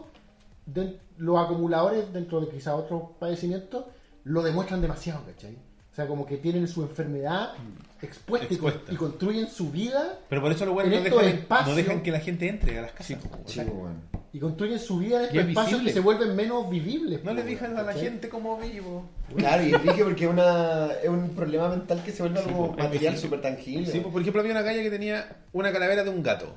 de- 0.65 1.06
los 1.17 1.37
acumuladores 1.39 2.11
dentro 2.13 2.39
de 2.41 2.49
quizá 2.49 2.75
otros 2.75 3.03
padecimientos, 3.19 3.85
lo 4.23 4.41
demuestran 4.43 4.81
demasiado, 4.81 5.23
¿cachai? 5.25 5.55
O 5.91 5.95
sea, 5.97 6.05
como 6.07 6.25
que 6.27 6.37
tienen 6.37 6.67
su 6.67 6.83
enfermedad 6.83 7.53
expuesta, 8.01 8.47
y 8.53 8.57
con- 8.57 8.69
Expuesta. 8.69 8.93
Y, 8.93 8.95
construyen 8.97 9.47
su 9.47 9.71
vida 9.71 10.19
Pero 10.29 10.41
por 10.43 10.51
eso 10.51 10.65
los 10.65 10.83
En 10.83 10.91
no 10.91 10.95
estos 10.97 11.21
dejan, 11.21 11.39
espacios- 11.39 11.69
no 11.69 11.75
dejan 11.75 12.03
que 12.03 12.11
la 12.11 12.19
gente 12.19 12.47
entre 12.47 12.77
a 12.77 12.81
las 12.83 12.91
casas. 12.91 13.17
weón. 13.57 14.01
y 14.33 14.39
construyen 14.39 14.77
su 14.77 14.99
vida 14.99 15.17
en 15.21 15.23
estos 15.23 15.37
es 15.39 15.47
espacios 15.47 15.65
visible. 15.81 15.89
que 15.89 15.93
se 15.93 15.99
vuelven 16.01 16.35
menos 16.35 16.69
vivibles. 16.69 17.23
No 17.23 17.33
le 17.33 17.43
digan 17.43 17.71
a 17.75 17.81
la 17.81 17.85
¿cachai? 17.93 18.03
gente 18.03 18.29
cómo 18.29 18.59
vivo. 18.59 19.09
Claro, 19.35 19.63
y 19.63 19.71
dije 19.71 20.03
porque 20.03 20.25
es, 20.25 20.29
una, 20.29 20.91
es 21.01 21.09
un 21.09 21.29
problema 21.29 21.69
mental 21.69 22.03
que 22.03 22.11
se 22.11 22.21
vuelve 22.21 22.43
Sí, 22.43 22.49
algo 22.49 22.75
material 22.77 23.17
súper 23.17 23.41
tangible. 23.41 23.87
Sí, 23.91 23.99
pues, 23.99 24.11
por 24.11 24.21
ejemplo, 24.21 24.41
había 24.41 24.51
una 24.53 24.61
galla 24.61 24.83
que 24.83 24.91
tenía 24.91 25.37
una 25.53 25.71
calavera 25.71 26.03
de 26.03 26.11
un 26.11 26.21
gato. 26.21 26.53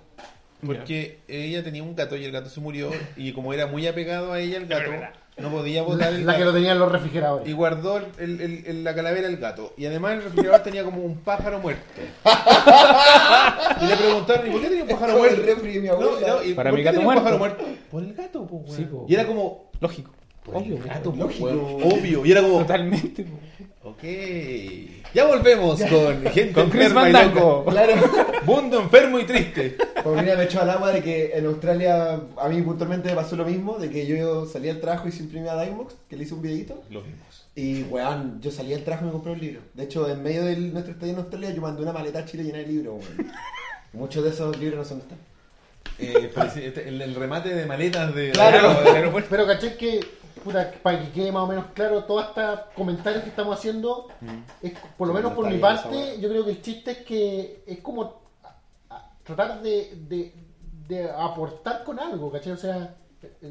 Porque 0.64 1.18
ella 1.28 1.62
tenía 1.64 1.82
un 1.82 1.94
gato 1.96 2.16
y 2.16 2.24
el 2.24 2.32
gato 2.32 2.48
se 2.50 2.60
murió. 2.60 2.90
Y 3.16 3.32
como 3.32 3.52
era 3.54 3.66
muy 3.66 3.86
apegado 3.86 4.32
a 4.32 4.40
ella, 4.40 4.58
el 4.58 4.66
gato 4.66 4.90
no 5.38 5.50
podía 5.50 5.82
botar 5.82 6.12
el 6.12 6.26
La 6.26 6.34
que 6.34 6.40
lo 6.40 6.46
gato. 6.46 6.56
tenían 6.58 6.78
los 6.78 6.92
refrigeradores. 6.92 7.48
Y 7.48 7.52
guardó 7.52 7.96
el- 7.96 8.04
el- 8.18 8.40
el- 8.40 8.64
el- 8.66 8.84
la 8.84 8.94
calavera 8.94 9.26
del 9.28 9.38
gato. 9.38 9.72
Y 9.78 9.86
además 9.86 10.12
el 10.14 10.22
refrigerador 10.24 10.62
tenía 10.62 10.84
como 10.84 11.02
un 11.02 11.16
pájaro 11.18 11.58
muerto. 11.60 11.82
y 13.80 13.86
le 13.86 13.96
preguntaron, 13.96 14.46
¿y 14.46 14.50
por 14.50 14.60
qué 14.60 14.68
tenía 14.68 14.82
un 14.84 14.90
pájaro 14.90 15.12
el 15.12 15.18
muerto? 15.18 15.42
refri 15.46 15.72
de 15.74 15.80
mi 15.80 15.88
No, 15.88 15.94
abuela. 15.94 16.26
no, 16.28 16.42
¿y 16.44 16.54
Para 16.54 16.70
por 16.70 16.78
mi 16.78 16.84
gato 16.84 16.98
tenía 16.98 17.08
un 17.08 17.14
pájaro 17.16 17.38
muerto. 17.38 17.64
Por 17.90 18.02
el 18.02 18.14
gato, 18.14 18.46
pues, 18.46 18.62
weón. 18.64 18.76
Sí, 18.76 18.82
po. 18.84 19.06
Y 19.08 19.14
era 19.14 19.26
como, 19.26 19.70
Lógico. 19.80 20.12
Obvio, 20.46 20.76
po, 20.76 20.88
gato, 20.88 21.12
pues, 21.12 21.18
lógico. 21.42 21.76
obvio. 21.86 22.26
Y 22.26 22.32
era 22.32 22.42
como, 22.42 22.58
Totalmente. 22.60 23.26
ok. 23.84 24.02
Ya 25.12 25.26
volvemos 25.26 25.80
con 25.82 26.22
gente 26.26 26.52
Con 26.52 26.70
Chris 26.70 26.84
enferma 26.86 27.08
y 27.08 27.12
Fandango. 27.12 27.64
loca. 27.66 27.70
Claro. 27.72 27.92
Mundo 28.44 28.80
enfermo 28.80 29.18
y 29.18 29.24
triste. 29.24 29.76
Paulina 30.04 30.34
me 30.36 30.44
echó 30.44 30.60
al 30.62 30.70
agua 30.70 30.92
de 30.92 31.02
que 31.02 31.32
en 31.34 31.46
Australia 31.46 32.20
a 32.36 32.48
mí 32.48 32.62
puntualmente 32.62 33.08
me 33.08 33.14
pasó 33.16 33.36
lo 33.36 33.44
mismo, 33.44 33.76
de 33.78 33.90
que 33.90 34.06
yo 34.06 34.46
salía 34.46 34.72
al 34.72 34.80
trabajo 34.80 35.08
y 35.08 35.12
se 35.12 35.22
imprimía 35.24 35.52
a 35.52 35.62
Dymox, 35.64 35.94
que 36.08 36.16
le 36.16 36.22
hice 36.24 36.34
un 36.34 36.42
videito. 36.42 36.82
Lo 36.90 37.02
vimos. 37.02 37.46
Y 37.56 37.82
weón, 37.84 38.40
yo 38.40 38.50
salí 38.52 38.72
al 38.72 38.84
trabajo 38.84 39.04
y 39.04 39.06
me 39.08 39.12
compré 39.12 39.32
un 39.32 39.40
libro. 39.40 39.60
De 39.74 39.82
hecho, 39.84 40.08
en 40.08 40.22
medio 40.22 40.44
de 40.44 40.56
nuestro 40.56 40.92
estadio 40.94 41.12
en 41.14 41.18
Australia 41.18 41.50
yo 41.50 41.60
mandé 41.60 41.82
una 41.82 41.92
maleta 41.92 42.20
a 42.20 42.24
Chile 42.24 42.44
llena 42.44 42.58
de 42.58 42.66
libros, 42.68 42.94
weón. 43.16 43.32
Muchos 43.92 44.22
de 44.22 44.30
esos 44.30 44.56
libros 44.58 44.78
no 44.78 44.84
son 44.84 44.98
están. 45.00 45.18
Eh, 45.98 46.30
este- 46.64 46.88
el, 46.88 47.02
el 47.02 47.14
remate 47.16 47.52
de 47.54 47.66
maletas 47.66 48.14
de 48.14 48.30
Claro. 48.30 48.80
del 48.84 48.94
aeropuerto. 48.94 49.28
Pero 49.30 49.46
caché 49.46 49.74
que, 49.76 49.98
puta, 50.42 50.72
para 50.82 51.00
que 51.00 51.10
quede 51.12 51.32
más 51.32 51.42
o 51.44 51.46
menos 51.46 51.66
claro, 51.74 52.04
todos 52.04 52.26
estos 52.28 52.60
comentarios 52.74 53.22
que 53.22 53.30
estamos 53.30 53.56
haciendo, 53.58 54.08
es, 54.62 54.72
por 54.96 55.08
lo 55.08 55.14
menos 55.14 55.30
no 55.30 55.36
por 55.36 55.46
mi 55.46 55.58
parte, 55.58 56.18
yo 56.20 56.28
creo 56.28 56.44
que 56.44 56.50
el 56.52 56.62
chiste 56.62 56.90
es 56.92 56.98
que 56.98 57.62
es 57.66 57.78
como 57.80 58.20
tratar 59.24 59.62
de, 59.62 59.96
de, 60.08 60.34
de 60.88 61.10
aportar 61.10 61.84
con 61.84 61.98
algo, 61.98 62.30
¿cachai? 62.32 62.52
O 62.52 62.56
sea, 62.56 62.96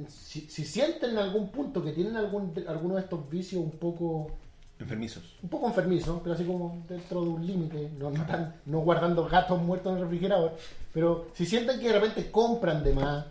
si, 0.08 0.42
si 0.50 0.66
sienten 0.66 1.12
en 1.12 1.18
algún 1.20 1.50
punto 1.50 1.84
que 1.84 1.92
tienen 1.92 2.16
algún 2.18 2.54
alguno 2.68 2.96
de 2.96 3.02
estos 3.02 3.30
vicios 3.30 3.62
un 3.64 3.72
poco 3.72 4.32
Enfermizos. 4.80 5.36
un 5.44 5.50
poco 5.50 5.68
enfermizo, 5.68 6.22
pero 6.24 6.36
así 6.36 6.46
como 6.46 6.84
dentro 6.88 7.22
de 7.22 7.28
un 7.30 7.46
límite, 7.46 7.92
no, 8.00 8.10
no, 8.12 8.26
tan- 8.26 8.56
no 8.66 8.80
guardando 8.80 9.28
gatos 9.28 9.62
muertos 9.62 9.92
en 9.92 9.98
el 9.98 10.04
refrigerador, 10.06 10.56
pero 10.94 11.28
si 11.34 11.46
sienten 11.46 11.80
que 11.80 11.88
de 11.88 11.94
repente 12.00 12.32
compran 12.32 12.82
de 12.84 12.94
más, 12.94 13.26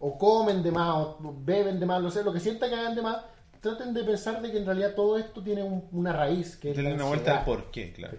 o 0.00 0.16
comen 0.18 0.62
de 0.62 0.70
más, 0.70 0.94
o 0.96 1.34
beben 1.44 1.80
de 1.80 1.86
más, 1.86 2.00
lo 2.02 2.10
sé, 2.10 2.22
lo 2.22 2.32
que 2.32 2.40
sientan 2.40 2.70
que 2.70 2.76
hagan 2.76 2.94
de 2.94 3.02
más, 3.02 3.18
traten 3.60 3.92
de 3.92 4.04
pensar 4.04 4.40
de 4.40 4.52
que 4.52 4.58
en 4.58 4.66
realidad 4.66 4.94
todo 4.94 5.18
esto 5.18 5.42
tiene 5.42 5.62
un- 5.64 5.84
una 5.92 6.12
raíz, 6.12 6.56
que 6.56 6.72
la 6.74 6.94
una 6.94 7.04
vuelta 7.06 7.38
al 7.38 7.44
por 7.44 7.70
qué, 7.72 7.92
claro. 7.92 8.16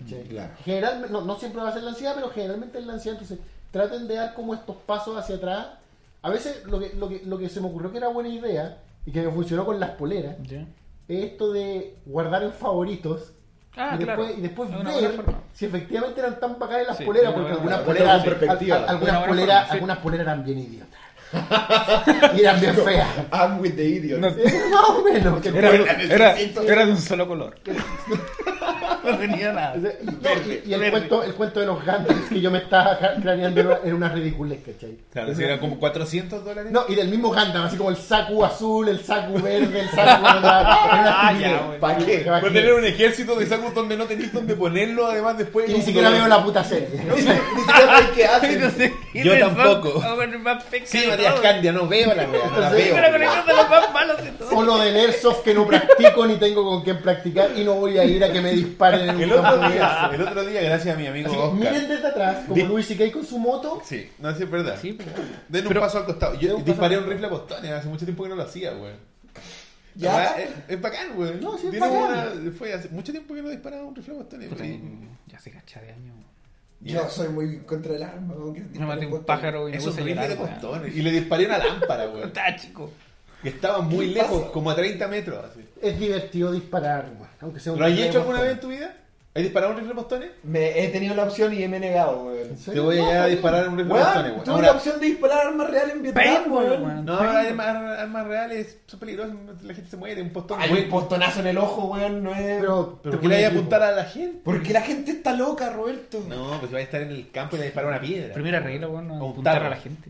Generalmente, 0.66 1.14
no, 1.14 1.22
no 1.22 1.36
siempre 1.40 1.62
va 1.62 1.70
a 1.70 1.74
ser 1.74 1.84
la 1.84 1.92
ansiedad, 1.92 2.14
pero 2.16 2.30
generalmente 2.30 2.80
es 2.80 2.86
la 2.86 2.94
ansiedad, 2.94 3.20
entonces 3.22 3.46
traten 3.72 4.08
de 4.08 4.16
dar 4.16 4.34
como 4.34 4.54
estos 4.54 4.76
pasos 4.78 5.18
hacia 5.18 5.36
atrás. 5.38 5.68
A 6.22 6.30
veces 6.30 6.66
lo 6.66 6.80
que, 6.80 6.94
lo 6.96 7.08
que, 7.08 7.22
lo 7.26 7.38
que 7.38 7.48
se 7.48 7.62
me 7.62 7.68
ocurrió 7.68 7.92
que 7.92 7.98
era 8.00 8.10
buena 8.10 8.28
idea 8.30 8.80
y 9.06 9.12
que 9.14 9.22
me 9.22 9.32
funcionó 9.32 9.66
con 9.66 9.80
las 9.80 9.92
poleras 9.92 10.36
Ya. 10.44 10.66
es 11.08 11.24
esto 11.24 11.54
de 11.54 11.96
guardar 12.06 12.44
en 12.44 12.52
favoritos 12.52 13.32
Ah, 13.78 13.96
y, 13.98 14.04
claro. 14.04 14.24
después, 14.24 14.38
y 14.40 14.42
después 14.42 14.70
Es 14.72 14.76
una 14.76 14.92
buena 14.92 15.08
ver 15.10 15.26
si 15.54 15.66
efectivamente 15.68 16.20
eran 16.20 16.38
tan 16.40 16.60
bacanas 16.60 16.88
las 16.88 16.98
Sí, 16.98 17.06
poleras, 17.06 17.32
porque 17.34 17.52
algunas 17.52 17.80
poleras, 17.82 18.10
algunas, 18.90 19.28
poleras 19.28 19.72
algunas 19.72 19.98
poleras 20.00 20.26
eran 20.28 20.44
bien 20.44 20.58
idiotas. 20.60 21.00
y 22.36 22.42
eran 22.42 22.60
bien 22.60 22.76
feas. 22.76 23.08
I'm 23.32 23.60
with 23.60 23.76
the 23.76 23.84
idiot. 23.86 24.20
No, 24.20 24.30
Más 24.72 24.90
o 24.90 25.04
menos. 25.04 25.42
que- 25.42 25.50
Era, 25.50 25.70
era, 26.04 26.36
era 26.40 26.86
de 26.86 26.92
un 26.92 26.98
solo 27.02 27.28
color. 27.28 27.56
No 29.10 29.18
tenía 29.18 29.54
nada. 29.54 29.76
No, 29.76 30.30
y, 30.66 30.74
el, 30.74 30.92
cuento, 30.92 31.24
el 31.24 31.34
cuento 31.34 31.60
de 31.60 31.66
los 31.66 31.84
Gandalf 31.84 32.30
que 32.30 32.42
yo 32.42 32.52
me 32.52 32.60
estaba 32.60 32.98
craneando 33.22 33.80
en 33.84 33.94
una- 33.94 34.10
ridiculez, 34.10 34.60
¿cachai? 34.66 34.98
Claro, 35.12 35.36
si 35.36 35.44
eran 35.44 35.60
como 35.60 35.80
400 35.80 36.44
dólares. 36.44 36.72
No, 36.72 36.84
y 36.88 36.96
del 36.96 37.08
mismo 37.10 37.30
Gandalf, 37.30 37.68
así 37.68 37.78
como 37.78 37.90
el 37.90 37.98
saco 37.98 38.44
azul, 38.44 38.90
el 38.90 39.00
saco 39.04 39.34
verde, 39.34 39.82
el 39.82 39.90
saco... 39.90 40.28
era 40.28 40.40
una 40.40 41.28
Ah, 41.30 41.34
ya. 41.40 41.80
¿Para 41.80 41.98
qué? 41.98 42.20
¿Para 42.20 42.42
qué? 42.42 42.50
tener 42.50 42.74
un 42.74 42.86
ejército 42.86 43.36
de 43.36 43.46
sacos 43.46 43.74
donde 43.74 43.96
no 43.98 44.06
tenéis 44.06 44.34
donde 44.34 44.56
ponerlo, 44.56 45.08
además 45.08 45.38
después. 45.38 45.70
Y 45.70 45.74
ni 45.74 45.82
siquiera 45.82 46.10
veo 46.10 46.28
la 46.28 46.44
puta 46.44 46.64
serie. 46.64 46.90
Ni 47.16 47.22
siquiera 47.22 48.10
qué 48.16 48.26
hacen. 48.26 48.94
Yo 49.14 49.40
tampoco. 49.40 50.02
ah, 50.04 50.16
Sí, 50.86 51.06
Matías. 51.08 51.40
Candia, 51.40 51.72
no 51.72 51.88
veo 51.88 52.14
la 52.14 52.24
wea, 52.28 52.50
no 52.52 52.60
la 52.60 52.70
veo. 52.72 52.96
O 54.52 54.64
lo 54.64 54.78
del 54.78 54.96
Airsoft 54.96 55.44
que 55.44 55.54
no 55.54 55.66
practico 55.68 56.26
ni 56.26 56.36
tengo 56.38 56.64
con 56.64 56.84
quién 56.84 57.02
practicar 57.02 57.52
y 57.56 57.64
no 57.64 57.76
voy 57.76 57.98
a 57.98 58.04
ir 58.04 58.24
a 58.24 58.32
que 58.32 58.42
me 58.42 58.52
disparen 58.52 58.89
en 58.96 59.20
El 59.22 59.34
otro 59.34 59.58
día, 59.70 60.02
Airsoft. 60.06 60.14
el 60.14 60.22
otro 60.28 60.46
día, 60.46 60.62
gracias 60.62 60.96
a 60.96 61.00
mi 61.00 61.08
amigo 61.08 61.32
Oscar. 61.32 61.54
miren 61.54 61.88
desde 61.90 62.08
atrás, 62.08 62.38
como 62.46 62.56
Di- 62.56 62.64
Luis 62.64 62.88
C.K. 62.88 63.12
con 63.12 63.26
su 63.26 63.38
moto. 63.40 63.82
Sí, 63.86 64.10
no, 64.20 64.36
sí 64.36 64.44
es 64.44 64.50
verdad. 64.52 64.78
Sí, 64.82 64.94
pero... 64.94 65.12
Den 65.48 65.64
un 65.64 65.68
Pero- 65.70 65.82
paso 65.82 65.98
al 66.00 66.06
costado. 66.06 66.36
Yo 66.40 66.58
un 66.58 66.64
disparé 66.66 66.98
un 66.98 67.06
rifle 67.08 67.28
a 67.28 67.30
postones, 67.30 67.72
hace 67.72 67.88
mucho 67.88 68.06
tiempo 68.06 68.24
que 68.24 68.30
no 68.30 68.36
lo 68.36 68.44
hacía, 68.44 68.72
güey. 68.74 68.94
Ya. 69.96 70.38
Es, 70.40 70.50
es 70.68 70.82
bacán, 70.82 71.14
güey. 71.16 71.40
No, 71.42 71.58
sí 71.58 71.66
es 71.66 71.72
Tiene 71.72 71.88
bacán. 71.88 72.40
una- 72.42 72.52
fue 72.52 72.74
hace 72.74 72.90
mucho 72.90 73.12
tiempo 73.12 73.34
que 73.34 73.42
no 73.42 73.50
disparaba 73.50 73.84
un 73.84 73.96
rifle 73.96 74.14
a 74.14 74.18
postones. 74.18 74.48
Puta, 74.50 74.64
güey. 74.64 74.80
Ya 75.28 75.40
se 75.40 75.52
cacha 75.52 75.82
de 75.82 75.92
años. 75.92 76.16
Yo 76.82 77.10
soy 77.10 77.28
muy 77.28 77.60
contra 77.60 77.94
el 77.96 78.04
arma. 78.04 78.34
Me 78.74 78.86
maté 78.86 79.06
un 79.06 79.24
pájaro 79.26 79.68
y 79.68 79.72
me 79.72 79.78
Es 79.78 79.84
un 79.86 79.90
puse 79.92 80.02
a 80.02 80.06
rifle 80.06 80.22
de 80.22 80.28
llorar, 80.36 80.44
weón. 80.46 80.60
postones. 80.62 80.96
Y 80.96 81.02
le 81.02 81.12
disparé 81.12 81.46
una 81.46 81.58
lámpara, 81.58 82.06
güey. 82.06 82.24
Está 82.24 82.56
chico. 82.56 82.92
Que 83.42 83.50
estaba 83.50 83.80
muy 83.82 84.08
¿Qué 84.10 84.14
lejos, 84.16 84.42
pasa? 84.42 84.52
como 84.54 84.70
a 84.72 84.76
30 84.76 85.08
metros. 85.08 85.46
Así. 85.46 85.66
Es 85.82 86.00
divertido 86.00 86.52
disparar, 86.52 87.06
weón, 87.18 87.30
aunque 87.42 87.60
sea 87.60 87.74
un 87.74 87.80
¿Lo 87.80 87.86
has 87.86 87.92
hecho 87.98 88.20
alguna 88.20 88.42
vez 88.42 88.52
en 88.54 88.60
tu 88.60 88.68
vida? 88.70 88.96
¿Has 89.32 89.44
disparado 89.44 89.74
un 89.74 89.80
rifle 89.80 89.94
postones? 89.94 90.30
Me 90.44 90.84
he 90.84 90.88
tenido 90.90 91.14
la 91.16 91.24
opción 91.24 91.54
y 91.54 91.66
me 91.68 91.78
he 91.78 91.80
negado, 91.80 92.24
weón. 92.24 92.50
¿En 92.50 92.56
Te 92.58 92.80
voy 92.80 92.98
a 92.98 93.02
llevar 93.02 93.18
a 93.18 93.26
disparar 93.28 93.70
un 93.70 93.78
rifle 93.78 93.94
postones, 93.94 94.16
Weón, 94.24 94.32
güey. 94.34 94.44
tuve 94.44 94.54
Ahora- 94.56 94.68
la 94.68 94.74
opción 94.74 95.00
de 95.00 95.06
disparar 95.06 95.48
armas 95.48 95.70
reales 95.70 95.96
en 95.96 96.02
Vietnam, 96.02 96.52
weón. 96.52 96.84
weón. 96.84 97.06
No, 97.06 97.14
armas, 97.20 97.68
armas 98.00 98.28
reales 98.28 98.78
son 98.88 99.00
peligrosas, 99.00 99.36
la 99.64 99.74
gente 99.76 99.90
se 99.90 99.98
muere, 99.98 100.22
un 100.22 100.32
postón. 100.32 100.60
Hay 100.60 100.70
Güey, 100.70 100.84
un 100.86 100.90
postonazo 100.90 101.40
en 101.42 101.48
el 101.48 101.58
ojo, 101.60 101.86
weón, 101.86 102.24
no 102.24 102.32
es... 102.36 102.60
Pero, 102.60 103.00
¿Pero 103.04 103.12
te 103.12 103.18
por 103.18 103.20
qué 103.22 103.28
le 103.30 103.36
hay 103.38 103.44
a 103.44 103.48
apuntar 103.50 103.84
a 103.84 103.92
la 103.92 104.04
gente? 104.06 104.42
Porque 104.44 104.74
la 104.74 104.82
gente 104.82 105.12
está 105.12 105.34
loca, 105.34 105.70
Roberto. 105.70 106.22
No, 106.28 106.60
pues 106.60 106.74
va 106.74 106.80
a 106.80 106.82
estar 106.82 107.02
en 107.02 107.12
el 107.12 107.30
campo 107.32 107.56
y 107.56 107.60
le 107.60 107.62
va 107.62 107.66
a 107.66 107.70
disparar 107.70 107.90
una 107.92 108.02
piedra. 108.02 108.34
Primera 108.34 108.60
regla, 108.60 108.88
weón, 108.90 109.08
no 109.08 109.30
apuntar 109.30 109.64
a 109.64 109.70
la 109.70 109.76
gente. 109.78 110.10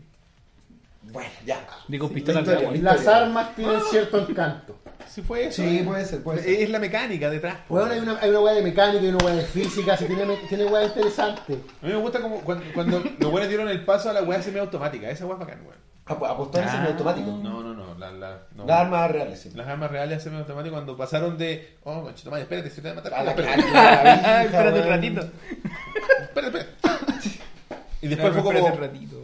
Bueno, 1.12 1.30
ya. 1.44 1.66
Digo, 1.88 2.08
Sí, 2.08 2.14
pistola 2.14 2.40
agua. 2.40 2.72
la 2.74 2.94
Las 2.94 3.06
armas 3.06 3.54
tienen 3.56 3.80
cierto 3.90 4.18
encanto. 4.28 4.78
Si 5.08 5.22
fue 5.22 5.46
eso. 5.46 5.62
Sí, 5.62 5.78
eh. 5.78 5.84
puede 5.84 6.04
ser, 6.04 6.22
puede 6.22 6.38
Es- 6.40 6.44
ser. 6.44 6.54
Es 6.62 6.70
la 6.70 6.78
mecánica 6.78 7.28
detrás. 7.30 7.56
Weón, 7.68 7.90
hay 7.90 7.98
una, 7.98 8.18
hay 8.20 8.30
una 8.30 8.40
weá 8.40 8.54
de 8.54 8.62
mecánica, 8.62 9.00
hay 9.00 9.08
una 9.08 9.24
weá 9.24 9.34
de 9.34 9.42
física, 9.44 9.96
si 9.96 10.04
tiene, 10.06 10.36
tiene 10.48 10.64
weá 10.66 10.84
interesante. 10.84 11.54
A 11.82 11.86
mí 11.86 11.92
me 11.92 11.96
gusta 11.96 12.20
como 12.20 12.40
cuando, 12.42 12.64
cuando 12.74 13.02
los 13.18 13.30
buenos 13.30 13.48
dieron 13.48 13.68
el 13.68 13.84
paso 13.84 14.10
a 14.10 14.12
la 14.12 14.22
weá 14.22 14.40
semiautomática. 14.42 15.10
Esa 15.10 15.26
weá 15.26 15.34
es 15.34 15.40
bacán, 15.40 15.60
weón. 15.62 15.80
Apo- 16.06 16.26
Apostar 16.26 16.62
en 16.62 16.68
Ah. 16.68 16.72
semiautomático. 16.72 17.26
No, 17.42 17.62
no, 17.62 17.74
no. 17.74 17.94
La, 17.98 18.10
la, 18.12 18.38
no. 18.54 18.64
Las 18.66 18.80
armas 18.80 19.10
reales, 19.10 19.40
sí. 19.40 19.50
Las 19.54 19.66
armas 19.68 19.90
reales 19.90 20.18
a 20.18 20.20
semiautomático 20.20 20.74
cuando 20.74 20.96
pasaron 20.96 21.36
de. 21.36 21.76
Oh, 21.84 22.02
conchito 22.02 22.30
madre, 22.30 22.42
espérate, 22.44 22.70
se 22.70 22.80
te 22.80 22.88
va 22.88 22.92
a 22.92 22.96
matar. 22.96 23.14
A 23.14 23.22
la 23.24 23.30
espérate, 23.32 23.62
la 23.72 24.44
Espérate 24.44 24.80
un 24.80 24.88
ratito. 24.88 25.20
espérate, 26.22 26.58
espérate. 26.58 26.70
Y 28.02 28.08
después 28.08 28.32
fue 28.32 28.40
Espérate 28.40 28.60
como. 28.62 28.74
un 28.74 28.80
ratito. 28.80 29.20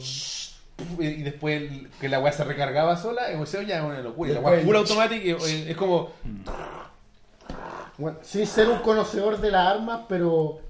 Y 0.98 1.22
después 1.22 1.62
el- 1.62 1.88
que 2.00 2.08
la 2.08 2.20
weá 2.20 2.32
se 2.32 2.44
recargaba 2.44 2.96
sola, 2.96 3.30
eso 3.30 3.62
ya 3.62 3.78
es 3.78 3.84
una 3.84 4.00
locura. 4.00 4.32
La 4.34 4.40
weá 4.40 4.60
full 4.60 4.76
automática 4.76 5.24
eh, 5.24 5.64
es 5.68 5.76
como. 5.76 6.10
Bueno, 7.98 8.18
sin 8.22 8.46
ser 8.46 8.68
un 8.68 8.78
conocedor 8.80 9.40
de 9.40 9.50
las 9.50 9.74
armas, 9.74 10.00
pero 10.06 10.60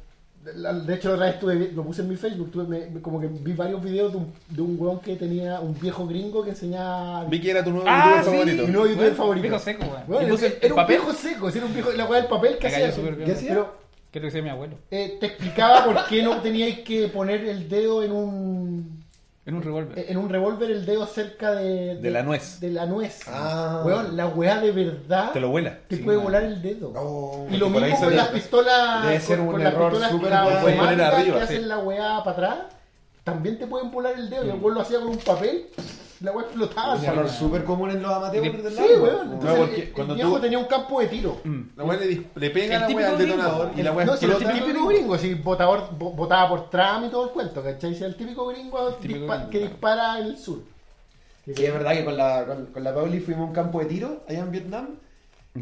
la- 0.54 0.72
de 0.72 0.94
hecho 0.94 1.08
la 1.08 1.14
otra 1.14 1.26
vez 1.26 1.34
estuve, 1.34 1.72
lo 1.74 1.82
puse 1.82 2.02
en 2.02 2.08
mi 2.08 2.14
Facebook, 2.16 2.52
tuve- 2.52 2.88
me- 2.88 3.00
como 3.00 3.20
que 3.20 3.26
vi 3.26 3.52
varios 3.52 3.82
videos 3.82 4.12
de 4.12 4.18
un, 4.18 4.32
de 4.48 4.62
un 4.62 4.76
weón 4.78 5.00
que 5.00 5.16
tenía 5.16 5.58
un 5.58 5.76
viejo 5.78 6.06
gringo 6.06 6.44
que 6.44 6.50
enseñaba 6.50 7.24
Vi 7.24 7.40
que 7.40 7.50
era 7.50 7.64
tu 7.64 7.70
nuevo 7.70 7.86
Ah, 7.88 8.18
youtuber 8.18 8.24
sí. 8.24 8.30
favorito. 8.30 8.62
mi 8.66 8.72
nuevo 8.72 8.86
youtuber 8.86 9.08
Bueno, 9.10 9.16
favorito. 9.16 9.42
viejo 9.42 9.58
seco, 9.58 9.82
weón. 9.86 10.02
Bueno, 10.06 10.36
era, 10.38 10.46
el 10.62 10.70
un 10.72 10.76
papel. 10.76 10.96
viejo 10.98 11.12
seco, 11.14 11.48
era 11.48 11.66
un 11.66 11.74
viejo, 11.74 11.90
la 11.92 12.04
weá 12.06 12.20
del 12.20 12.30
papel 12.30 12.58
que 12.58 12.66
hacía. 12.68 12.92
¿Qué 13.24 13.32
hacía? 13.32 13.48
Pero 13.48 13.86
Creo 14.12 14.22
que 14.22 14.30
sea 14.30 14.42
mi 14.42 14.48
abuelo. 14.50 14.76
eh, 14.92 15.16
te 15.18 15.26
explicaba 15.26 15.84
por 15.84 16.06
qué 16.06 16.22
no 16.22 16.40
teníais 16.40 16.78
que 16.80 17.08
poner 17.08 17.44
el 17.44 17.68
dedo 17.68 18.04
en 18.04 18.12
un 18.12 19.04
En 19.46 19.54
un 19.54 19.62
revólver. 19.62 20.04
en 20.08 20.16
un 20.16 20.28
revólver 20.28 20.70
el 20.72 20.84
dedo 20.84 21.06
cerca 21.06 21.52
de, 21.54 21.96
De 21.96 22.10
la 22.10 22.24
nuez. 22.24 22.58
De 22.58 22.68
la 22.70 22.84
nuez. 22.84 23.20
Ah. 23.28 23.82
Weón, 23.86 24.16
la 24.16 24.26
weá 24.26 24.60
de 24.60 24.72
verdad 24.72 25.30
Te 25.32 25.38
lo 25.38 25.50
vuela. 25.50 25.78
te 25.86 25.96
Sí, 25.98 26.02
puede 26.02 26.16
man. 26.18 26.26
volar 26.26 26.42
el 26.42 26.60
dedo. 26.60 26.90
No. 26.92 27.46
Y 27.54 27.56
lo 27.56 27.70
mismo 27.70 27.96
con 27.96 28.16
las 28.16 28.28
pistolas, 28.28 29.04
debe 29.04 29.20
ser 29.20 29.38
con, 29.38 29.46
un 29.46 29.52
con 29.52 29.62
error 29.62 29.94
súper 30.10 30.32
poner 30.60 31.00
arriba, 31.00 31.40
que 31.40 31.46
sí. 31.46 31.54
hacen 31.54 31.68
la 31.68 31.78
weá 31.78 32.18
para 32.24 32.30
atrás, 32.32 32.58
también 33.26 33.58
te 33.58 33.66
pueden 33.66 33.90
volar 33.90 34.14
el 34.14 34.30
dedo. 34.30 34.46
Y 34.46 34.50
el 34.50 34.60
weón 34.60 34.74
lo 34.76 34.80
hacía 34.82 35.00
con 35.00 35.08
un 35.08 35.18
papel, 35.18 35.66
la 36.20 36.30
weá 36.30 36.44
explotaba. 36.44 36.94
Un 36.94 37.04
error 37.04 37.28
súper 37.28 37.64
común 37.64 37.90
en 37.90 38.00
los 38.00 38.12
amateurs 38.12 38.46
Sí, 38.46 38.62
del 38.62 38.72
Sí, 38.72 38.80
lado. 38.80 39.02
weón. 39.02 39.26
No, 39.28 39.34
Entonces, 39.34 39.68
el, 39.78 39.82
el 39.82 39.92
cuando 39.92 40.14
viejo 40.14 40.34
tú- 40.36 40.40
tenía 40.40 40.58
un 40.60 40.64
campo 40.66 41.00
de 41.00 41.06
tiro. 41.08 41.36
Mm. 41.42 41.60
La 41.76 41.84
weá 41.84 41.98
le, 41.98 42.22
le 42.36 42.50
pega 42.50 42.76
El 42.76 42.80
la 42.82 42.88
weá 42.96 43.10
al 43.10 43.18
detonador 43.18 43.70
y 43.76 43.82
la 43.82 43.92
weá 43.92 44.06
No, 44.06 44.16
si 44.16 44.26
era 44.26 44.36
el 44.36 44.42
explota. 44.42 44.64
típico 44.64 44.86
gringo, 44.86 45.14
así, 45.14 45.34
votador, 45.34 45.90
vo- 45.98 46.14
votaba 46.14 46.48
por 46.48 46.70
Trump 46.70 47.06
y 47.06 47.10
todo 47.10 47.24
el 47.24 47.30
cuento, 47.30 47.62
¿cachai? 47.64 47.96
Si 47.96 48.04
el 48.04 48.14
típico 48.16 48.46
gringo, 48.46 48.94
Típico 48.94 49.20
dispa- 49.26 49.34
gringo, 49.38 49.50
que 49.50 49.58
claro. 49.58 49.72
dispara 49.72 50.18
en 50.20 50.26
el 50.26 50.38
sur. 50.38 50.60
Sí, 51.46 51.64
es 51.64 51.72
verdad 51.72 51.92
que 51.94 52.04
con 52.04 52.16
la, 52.16 52.44
con, 52.46 52.66
con 52.66 52.84
la 52.84 52.94
Pauli 52.94 53.18
fuimos 53.18 53.42
a 53.42 53.46
un 53.48 53.52
campo 53.52 53.80
de 53.80 53.86
tiro 53.86 54.20
allá 54.28 54.38
en 54.38 54.50
Vietnam 54.52 54.86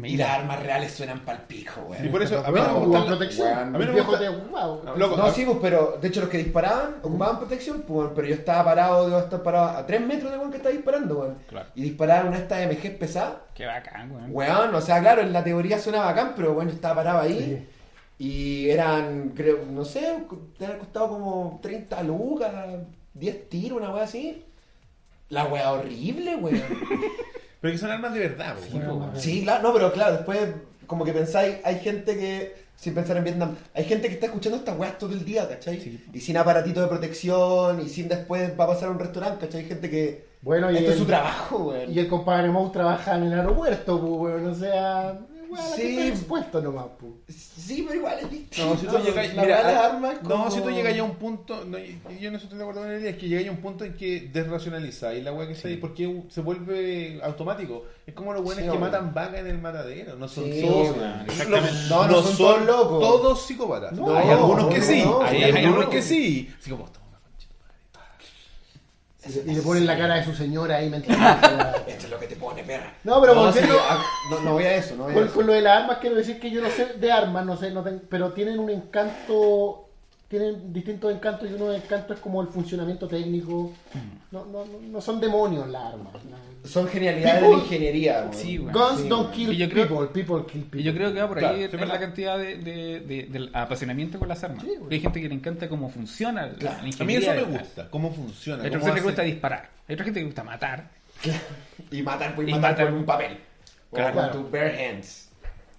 y 0.03 0.17
las 0.17 0.29
armas 0.29 0.61
reales 0.63 0.91
suenan 0.91 1.19
pal 1.21 1.43
pico, 1.47 1.81
Y 1.89 1.91
weón. 2.01 2.11
por 2.11 2.21
eso, 2.23 2.39
a 2.45 2.51
mí 2.51 2.59
no 2.59 2.65
Bueno, 2.65 2.79
me 2.79 2.85
gusta. 2.87 3.05
protección. 3.05 3.57
A 3.75 3.77
mí 3.77 3.85
no 3.85 3.93
me 3.93 4.01
gusta- 4.01 4.19
de 4.19 4.29
wow. 4.29 4.81
Loco, 4.97 5.15
No, 5.17 5.31
sí, 5.31 5.45
pues, 5.45 5.57
pero 5.61 5.97
de 6.01 6.07
hecho 6.07 6.21
los 6.21 6.29
que 6.29 6.37
disparaban 6.39 6.95
ocupaban 7.01 7.37
protección, 7.39 7.81
pues, 7.87 8.09
pero 8.15 8.27
yo 8.27 8.33
estaba 8.35 8.63
parado, 8.63 9.05
debo 9.07 9.19
estar 9.19 9.41
parado 9.43 9.77
a 9.77 9.85
3 9.85 10.01
metros 10.01 10.31
de 10.31 10.37
weón 10.37 10.51
que 10.51 10.57
está 10.57 10.69
disparando, 10.69 11.19
weón. 11.19 11.37
Claro. 11.47 11.69
Y 11.75 11.81
disparaban 11.83 12.27
una 12.27 12.37
de 12.37 12.43
estas 12.43 12.59
MG 12.67 12.97
pesada, 12.99 13.41
Qué 13.53 13.65
bacán, 13.65 14.11
weón. 14.11 14.29
weón, 14.31 14.75
o 14.75 14.81
sea, 14.81 14.99
claro, 14.99 15.21
en 15.21 15.31
la 15.33 15.43
teoría 15.43 15.79
suena 15.79 15.99
bacán, 16.01 16.33
pero 16.35 16.53
bueno, 16.53 16.69
yo 16.71 16.75
estaba 16.75 16.95
parado 16.95 17.19
ahí. 17.21 17.67
Y 18.17 18.69
eran, 18.69 19.31
creo, 19.35 19.59
no 19.69 19.83
sé, 19.83 20.19
te 20.57 20.65
han 20.65 20.77
costado 20.79 21.09
como 21.09 21.59
30 21.61 22.01
lucas, 22.03 22.49
10 23.13 23.49
tiros, 23.49 23.77
una 23.77 23.91
weá 23.93 24.03
así. 24.03 24.41
La 25.29 25.45
weá 25.45 25.71
horrible, 25.73 26.35
weón. 26.37 26.61
Pero 27.65 27.73
que 27.73 27.79
son 27.79 27.89
armas 27.89 28.13
de 28.13 28.19
verdad, 28.19 28.53
Sí. 28.61 28.79
Sí, 29.15 29.41
claro, 29.41 29.63
no, 29.63 29.73
pero 29.73 29.91
claro, 29.91 30.17
después 30.17 30.39
como 30.85 31.03
que 31.03 31.11
pensáis, 31.13 31.55
hay 31.63 31.79
gente 31.79 32.15
que, 32.15 32.55
sin 32.75 32.93
pensar 32.93 33.17
en 33.17 33.23
Vietnam, 33.23 33.55
hay 33.73 33.85
gente 33.85 34.07
que 34.07 34.13
está 34.13 34.27
escuchando 34.27 34.59
estas 34.59 34.77
weas 34.77 34.99
todo 34.99 35.13
el 35.13 35.25
día, 35.25 35.49
¿cachai? 35.49 35.81
Sí. 35.81 36.05
Y 36.13 36.19
sin 36.19 36.37
aparatito 36.37 36.79
de 36.79 36.87
protección, 36.87 37.81
y 37.81 37.89
sin 37.89 38.07
después 38.07 38.51
va 38.51 38.65
a 38.65 38.67
pasar 38.67 38.89
a 38.89 38.91
un 38.91 38.99
restaurante, 38.99 39.47
¿cachai? 39.47 39.61
Hay 39.61 39.67
gente 39.67 39.89
que... 39.89 40.27
Bueno, 40.43 40.69
y 40.69 40.77
Esto 40.77 40.91
es 40.91 40.97
su 40.99 41.05
trabajo, 41.05 41.69
weón. 41.69 41.91
Y 41.91 41.97
el 41.97 42.07
compadre 42.07 42.49
Moe 42.49 42.69
trabaja 42.71 43.15
en 43.15 43.23
el 43.23 43.33
aeropuerto, 43.33 43.99
pues, 43.99 44.11
weón. 44.11 44.45
O 44.45 44.53
sea, 44.53 45.17
weón, 45.55 45.69
la 45.71 45.75
Sí. 45.75 45.81
que 45.81 45.91
está 45.91 46.05
expuesto 46.07 46.61
nomás, 46.61 46.85
pues. 46.99 47.11
Sí, 47.35 47.83
pero 47.87 47.99
igual 47.99 48.19
es 48.21 48.29
distinto. 48.31 48.69
No, 48.73 48.79
si 48.79 48.85
tú 48.87 48.97
llegas, 48.99 49.33
la 49.35 49.41
mira, 49.43 49.85
armas 49.85 50.13
es 50.15 50.23
no, 50.23 50.29
como- 50.29 50.51
si 50.51 50.61
tú 50.61 50.69
llegas 50.71 50.95
ya 50.95 51.01
a 51.01 51.05
un 51.05 51.15
punto, 51.15 51.65
no, 51.65 51.77
y- 51.77 51.99
y 52.09 52.19
yo 52.19 52.31
no 52.31 52.37
estoy 52.37 52.57
de 52.57 52.63
acuerdo 52.63 52.81
con 52.81 52.91
él, 52.91 53.05
es 53.05 53.17
que 53.17 53.27
llegas 53.27 53.47
a 53.47 53.51
un 53.51 53.57
punto 53.61 53.85
en 53.85 53.93
que 53.95 54.29
desracionalizáis 54.31 55.23
la 55.23 55.33
weá 55.33 55.47
que 55.47 55.53
está 55.53 55.67
ahí, 55.67 55.77
porque 55.77 56.23
se 56.29 56.41
vuelve 56.41 57.19
automático. 57.23 57.83
Es 58.05 58.13
como 58.13 58.33
los 58.33 58.43
buenos 58.43 58.63
Sí, 58.63 58.69
que 58.69 58.77
matan 58.77 59.13
vacas 59.13 59.39
en 59.39 59.47
el 59.47 59.57
matadero, 59.59 60.15
no 60.15 60.27
son 60.27 60.45
Sí, 60.45 60.61
todos. 60.61 60.95
No, 61.89 62.07
no 62.07 62.21
son 62.21 62.37
todos 62.37 62.65
locos. 62.65 62.99
Todos 62.99 63.45
psicópatas. 63.45 63.93
No, 63.93 64.15
hay 64.15 64.29
algunos 64.29 64.67
que 64.67 64.79
no, 64.79 64.85
sí, 64.85 65.01
no, 65.03 65.21
hay, 65.21 65.37
hay 65.37 65.43
algunos 65.51 65.65
algunos 65.65 65.85
que 65.89 65.95
que 65.97 66.01
sí. 66.01 66.53
Así 66.59 66.69
Y 69.27 69.55
le 69.55 69.61
ponen 69.61 69.85
la 69.85 69.97
cara 69.97 70.15
de 70.15 70.23
su 70.23 70.35
señora 70.35 70.77
ahí 70.77 70.89
mentira. 70.89 71.83
Esto 71.87 72.05
es 72.05 72.11
lo 72.11 72.19
que 72.19 72.27
te 72.27 72.35
pone, 72.35 72.63
perra. 72.63 72.93
No, 73.03 73.19
pero 73.21 73.33
no, 73.33 73.51
sí, 73.51 73.59
ah, 73.63 74.03
no, 74.29 74.39
no 74.41 74.53
voy 74.53 74.63
a 74.65 74.75
eso, 74.75 74.95
no 74.95 75.03
voy 75.03 75.11
a 75.11 75.15
con, 75.15 75.23
eso. 75.25 75.33
con 75.33 75.47
lo 75.47 75.53
de 75.53 75.61
las 75.61 75.81
armas 75.81 75.97
quiero 75.99 76.15
decir 76.15 76.39
que 76.39 76.51
yo 76.51 76.61
no 76.61 76.69
sé 76.69 76.93
de 76.99 77.11
armas, 77.11 77.45
no 77.45 77.57
sé, 77.57 77.71
no 77.71 77.83
tengo, 77.83 78.01
pero 78.09 78.33
tienen 78.33 78.59
un 78.59 78.69
encanto 78.69 79.84
tienen 80.27 80.73
distintos 80.73 81.13
encantos 81.13 81.49
y 81.49 81.53
uno 81.53 81.67
de 81.69 81.77
encantos 81.77 82.17
es 82.17 82.21
como 82.21 82.41
el 82.41 82.47
funcionamiento 82.47 83.07
técnico. 83.07 83.73
Mm. 83.93 84.33
No, 84.35 84.45
no, 84.45 84.65
no- 84.65 84.79
no 84.91 85.01
son 85.01 85.21
demonios 85.21 85.67
las 85.69 85.93
armas. 85.93 86.13
Son 86.63 86.87
genialidades 86.87 87.41
de 87.41 87.47
People- 87.47 87.61
ingeniería. 87.63 88.21
weón. 88.21 88.33
Sí, 88.33 88.57
weón. 88.59 88.73
Guns 88.73 89.01
Sí, 89.01 89.07
don't 89.07 89.31
kill 89.31 89.51
yo 89.51 89.69
creo- 89.69 89.87
people, 89.87 90.07
people 90.23 90.51
kill 90.51 90.61
people. 90.63 90.81
Y 90.81 90.83
yo 90.83 90.93
creo 90.95 91.13
que 91.13 91.21
va 91.21 91.27
por 91.27 91.37
ahí 91.37 91.43
Claro, 91.43 91.57
es 91.57 91.71
sí, 91.71 91.77
la 91.87 91.99
cantidad 91.99 92.37
de, 92.39 92.55
de- 92.57 92.99
de- 93.01 93.27
del 93.31 93.49
apasionamiento 93.53 94.17
con 94.17 94.27
las 94.27 94.43
armas. 94.43 94.63
Sí, 94.63 94.71
güey. 94.79 94.93
Hay 94.95 94.99
gente 94.99 95.21
que 95.21 95.29
le 95.29 95.35
encanta 95.35 95.69
cómo 95.69 95.89
funciona 95.89 96.47
la- 96.47 96.53
la 96.59 96.79
A 96.79 96.81
mí 96.81 96.87
ingeniería. 96.87 97.35
eso 97.35 97.47
me 97.47 97.57
gusta, 97.59 97.89
cómo 97.91 98.11
funciona. 98.11 98.63
Hay 98.63 98.69
otra 98.69 98.79
gente 98.79 98.93
que 98.95 99.01
le 99.01 99.05
gusta 99.05 99.21
disparar. 99.21 99.69
Hay 99.87 99.93
otra 99.93 100.05
gente 100.05 100.19
que 100.19 100.23
le 100.23 100.27
gusta 100.27 100.43
matar. 100.43 100.89
Y 101.91 102.01
matar, 102.01 102.33
pues, 102.35 102.47
Y 102.47 102.51
matar, 102.51 102.71
matar. 102.71 102.85
con 102.87 102.95
un 102.95 103.05
papel. 103.05 103.37
O 103.91 103.95
Claro. 103.95 104.13
con 104.15 104.31
tus 104.31 104.51
bare 104.51 104.89
hands. 104.89 105.29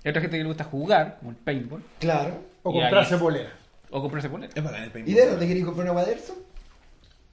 Hay 0.04 0.10
otra 0.10 0.22
gente 0.22 0.36
que 0.36 0.42
le 0.44 0.48
gusta 0.48 0.64
jugar, 0.64 1.16
como 1.18 1.32
el 1.32 1.36
paintball. 1.36 1.82
Claro. 1.98 2.40
O 2.62 2.70
ahí 2.70 2.80
comprarse 2.80 3.14
es- 3.16 3.20
polera. 3.20 3.50
O 3.90 4.00
comprarse 4.02 4.28
polera. 4.28 4.52
Es 4.54 4.62
bacán 4.64 4.82
el 4.82 4.90
paintball. 4.90 5.12
¿Y 5.12 5.16
de 5.16 5.30
dónde 5.30 5.46
querías 5.46 5.66
comprar 5.66 5.84
una 5.90 6.00
Waderson? 6.00 6.36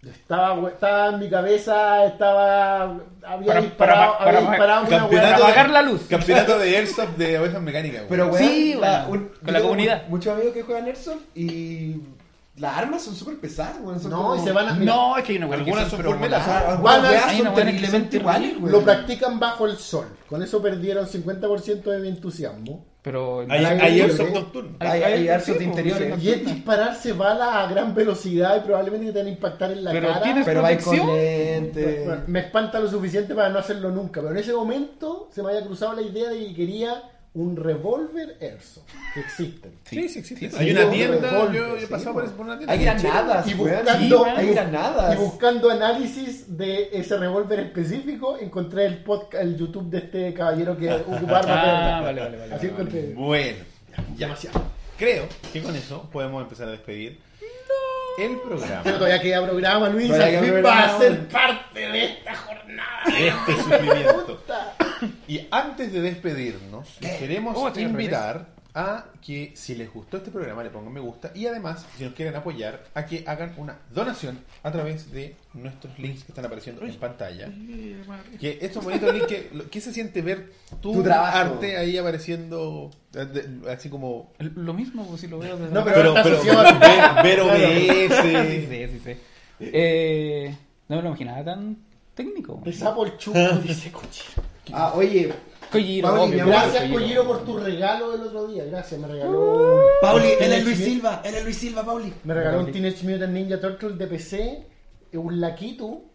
Estaba, 0.06 0.68
estaba 0.70 1.08
en 1.14 1.20
mi 1.20 1.30
cabeza, 1.30 2.04
estaba. 2.06 2.84
Había 3.26 3.48
Para- 3.48 3.62
disparado, 3.62 4.18
para- 4.18 4.18
para- 4.20 4.38
había 4.38 4.50
disparado 4.50 4.82
una 4.82 4.90
Campeonato 4.90 5.14
hueá- 5.34 5.38
de- 5.38 5.44
apagar 5.44 5.70
la 5.70 5.82
luz. 5.82 6.02
Campeonato 6.10 6.60
de 6.60 6.78
Airsoft 6.78 7.16
de 7.18 7.40
ovejas 7.40 7.62
mecánicas. 7.62 8.04
Pero, 8.10 8.28
weón, 8.28 8.38
Sí, 8.38 8.74
la- 8.78 9.06
un- 9.08 9.20
Con 9.20 9.30
yo 9.30 9.38
la 9.46 9.54
tengo 9.54 9.62
comunidad. 9.70 10.08
Muchos 10.10 10.34
amigos 10.34 10.54
que 10.54 10.64
juegan 10.64 10.86
Airsoft 10.88 11.22
y 11.36 12.02
las 12.58 12.78
armas 12.78 13.02
son 13.02 13.16
súper 13.16 13.38
pesadas, 13.40 13.78
weón. 13.82 13.98
son 14.02 14.12
No, 14.12 14.18
como- 14.24 14.36
y 14.36 14.40
se 14.40 14.52
van 14.52 14.68
a. 14.68 14.74
mira, 14.74 14.94
No, 14.94 15.18
es 15.18 15.24
que 15.24 15.32
hay 15.32 15.38
una 15.38 15.48
hueá 15.48 15.58
que 15.58 15.64
Algunas 15.64 15.84
son 15.84 15.90
son 15.92 15.98
pero 16.00 16.10
formetas, 16.10 16.42
O 16.42 16.44
sea, 16.46 16.54
voladas. 16.54 16.74
algunas 16.74 16.96
Van 16.98 17.06
a- 17.06 17.10
weas 17.10 17.26
hay 17.26 17.38
son 17.38 17.48
una 17.48 17.56
que 17.56 17.62
terriblemente 17.62 18.12
son 18.12 18.20
iguales, 18.22 18.54
weón. 18.60 18.72
Lo 18.74 18.82
practican 18.82 19.40
bajo 19.40 19.66
el 19.68 19.78
sol. 19.78 20.08
Con 20.28 20.44
eso 20.44 20.62
perdieron 20.62 21.08
50% 21.08 21.92
de 21.92 22.00
mi 22.00 22.10
entusiasmo. 22.10 22.86
Pero 23.04 23.42
Hay, 23.50 23.66
hay. 23.66 24.00
Airsoft 24.02 24.32
nocturno. 24.32 24.78
Hay- 24.80 25.04
hay 25.04 25.28
Airsoft 25.28 25.58
sí, 25.58 25.64
interiores. 25.66 26.24
Y 26.24 26.30
es 26.32 26.46
dispararse 26.46 27.12
balas 27.12 27.50
a 27.52 27.68
gran 27.68 27.94
velocidad 27.94 28.56
y 28.58 28.62
probablemente 28.62 29.12
te 29.12 29.18
van 29.20 29.28
a 29.28 29.30
impactar 29.30 29.72
en 29.72 29.84
la 29.84 29.92
Pero 29.92 30.08
cara. 30.08 30.22
tienes- 30.22 30.46
Pero 30.46 30.62
lentes. 31.14 32.06
Bueno, 32.06 32.22
me 32.28 32.40
espanta 32.40 32.80
lo 32.80 32.88
suficiente 32.90 33.36
para 33.36 33.50
no 33.50 33.60
hacerlo 33.60 33.92
nunca. 33.92 34.22
Pero 34.22 34.32
en 34.34 34.40
ese 34.40 34.54
momento 34.54 35.28
se 35.32 35.44
me 35.44 35.50
había 35.50 35.66
cruzado 35.66 35.94
la 35.94 36.02
idea 36.02 36.30
de 36.30 36.40
que 36.48 36.54
quería 36.56 37.04
un 37.36 37.56
revólver 37.56 38.38
Airsoft. 38.40 38.88
Que 39.14 39.20
existen. 39.22 39.72
Sí, 39.86 40.08
sí, 40.08 40.20
existe. 40.20 40.50
sí, 40.52 40.56
Hay 40.60 40.66
sí, 40.68 40.72
una 40.72 40.86
un 40.86 40.92
tienda, 40.92 41.52
yo 41.52 41.76
he 41.78 41.82
sí, 41.82 41.88
pasado 41.88 42.14
por, 42.14 42.32
por 42.32 42.46
una 42.46 42.58
tienda. 42.58 42.74
Hay 42.74 42.80
granadas, 42.84 43.48
Y 43.48 43.54
buscando, 43.56 44.26
Hay 44.26 44.48
granadas. 44.54 45.16
y 45.16 45.18
buscando 45.18 45.72
análisis 45.72 46.58
de 46.58 46.90
ese 46.94 47.18
revólver 47.18 47.60
específico, 47.62 48.38
encontré 48.38 48.86
el 48.86 48.98
podcast, 49.04 49.44
el 49.44 49.58
YouTube 49.58 49.90
de 49.90 49.98
este 49.98 50.34
caballero 50.34 50.78
que 50.78 50.92
ocupaba 51.08 51.40
armas 51.40 51.58
Ah, 51.58 52.02
vale, 52.04 52.22
vale, 52.22 52.38
vale, 52.38 52.54
Así 52.54 52.68
vale, 52.68 52.80
encontré. 52.82 53.14
Bueno, 53.16 53.58
ya. 54.16 54.28
Demasiado. 54.28 54.62
Creo 54.98 55.28
que 55.52 55.62
con 55.64 55.76
eso 55.76 56.08
podemos 56.12 56.44
empezar 56.44 56.68
a 56.68 56.72
despedir 56.72 57.20
el 58.20 58.38
programa. 58.42 58.82
Pero 58.84 58.98
todavía 58.98 59.20
queda 59.22 59.44
programa, 59.44 59.90
Luis. 59.90 60.08
Todavía 60.08 60.40
queda 60.40 60.62
va 60.62 60.84
a 60.84 61.00
ser 61.00 61.28
parte 61.30 61.80
de 61.80 62.06
esta 62.06 62.36
jornada. 62.36 63.04
Este 63.08 63.56
sufrimiento. 63.56 64.44
Y 65.28 65.48
antes 65.52 65.92
de 65.92 66.02
despedirnos, 66.02 66.98
les 67.02 67.12
queremos 67.18 67.56
Oh, 67.58 67.68
estoy 67.68 67.84
al 67.84 67.92
invitar 67.92 68.54
a 68.76 69.06
que 69.22 69.52
si 69.56 69.76
les 69.76 69.94
gustó 69.94 70.18
este 70.18 70.32
programa 70.32 70.64
le 70.64 70.72
pongan 70.72 70.92
me 70.92 71.00
gusta 71.00 71.32
y 71.36 71.46
además, 71.46 71.86
si 71.96 72.04
nos 72.06 72.14
quieren 72.14 72.36
apoyar, 72.36 72.84
a 72.96 73.06
que 73.06 73.24
hagan 73.28 73.54
una 73.58 73.78
donación 73.94 74.40
a 74.64 74.72
través 74.72 75.12
de 75.12 75.36
nuestros 75.54 75.98
links 76.00 76.24
que 76.24 76.32
están 76.32 76.46
apareciendo 76.46 76.84
en 76.84 76.96
pantalla. 76.96 77.52
Que 78.40 78.58
estos 78.62 78.84
bonitos 78.84 79.14
links, 79.14 79.28
que, 79.28 79.50
lo- 79.54 79.70
¿qué 79.70 79.80
se 79.80 79.94
siente 79.94 80.24
ver 80.24 80.52
tu, 80.82 80.92
Tu 80.94 81.04
trabajo. 81.04 81.38
arte 81.38 81.78
ahí 81.78 81.98
apareciendo 82.00 82.90
eh, 83.14 83.26
de- 83.26 83.72
así 83.72 83.90
como... 83.90 84.32
Lo 84.40 84.74
mismo, 84.74 85.06
pues, 85.06 85.22
si 85.22 85.28
lo 85.28 85.38
veo 85.38 85.56
desde 85.56 85.72
No, 85.72 85.86
la- 85.86 85.94
pero- 85.94 86.14
Pero, 86.16 86.24
pero, 86.24 86.36
asociado- 86.38 86.80
ver, 86.80 87.24
ver. 87.24 87.40
OBS. 87.42 88.22
Sí, 88.24 88.68
sí, 88.70 88.88
sí, 88.88 89.02
sí. 89.06 89.20
Eh, 89.60 90.58
no 90.90 90.96
me 90.96 91.02
lo 91.04 91.08
imaginaba 91.10 91.44
tan 91.44 91.78
técnico. 92.16 92.60
Te 92.64 92.74
sapo 92.74 93.06
el 93.06 93.18
chupo, 93.18 93.38
dice 93.64 93.92
Cochiro. 93.92 94.42
Ah, 94.72 94.94
oye, 94.96 95.34
Pauli, 95.72 96.02
obvio, 96.02 96.46
Gracias. 96.46 96.92
Colliro, 96.92 97.26
por 97.26 97.44
tu 97.44 97.58
regalo 97.58 98.12
del 98.12 98.22
otro 98.22 98.48
día. 98.48 98.64
Gracias, 98.66 99.00
me 99.00 99.08
regaló. 99.08 99.82
Pauli, 100.02 100.28
un 100.38 100.44
él 100.44 100.54
es 100.54 100.64
Luis 100.64 100.78
Silva, 100.78 101.22
él 101.24 101.36
es 101.36 101.44
Luis 101.44 101.58
Silva, 101.58 101.84
Pauli. 101.84 102.14
Me 102.24 102.34
regaló 102.34 102.60
un 102.60 102.72
Teenage 102.72 103.04
Mutant 103.04 103.34
Ninja 103.34 103.60
Turtle 103.60 103.94
de 103.94 104.08
PC, 104.08 104.68
un 105.14 105.42
Lakitu 105.42 106.12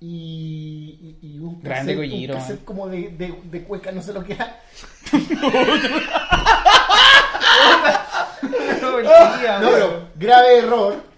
y, 0.00 1.18
y, 1.22 1.28
y 1.34 1.38
un 1.38 1.60
Grande 1.62 1.96
cassette, 1.96 2.12
un 2.12 2.26
cassette 2.26 2.64
como 2.64 2.88
de, 2.88 3.10
de, 3.10 3.34
de 3.44 3.64
cueca, 3.64 3.92
no 3.92 4.02
sé 4.02 4.12
lo 4.12 4.24
que 4.24 4.32
era. 4.34 4.60
No, 9.60 9.70
pero 9.70 10.08
grave 10.16 10.58
error. 10.58 11.09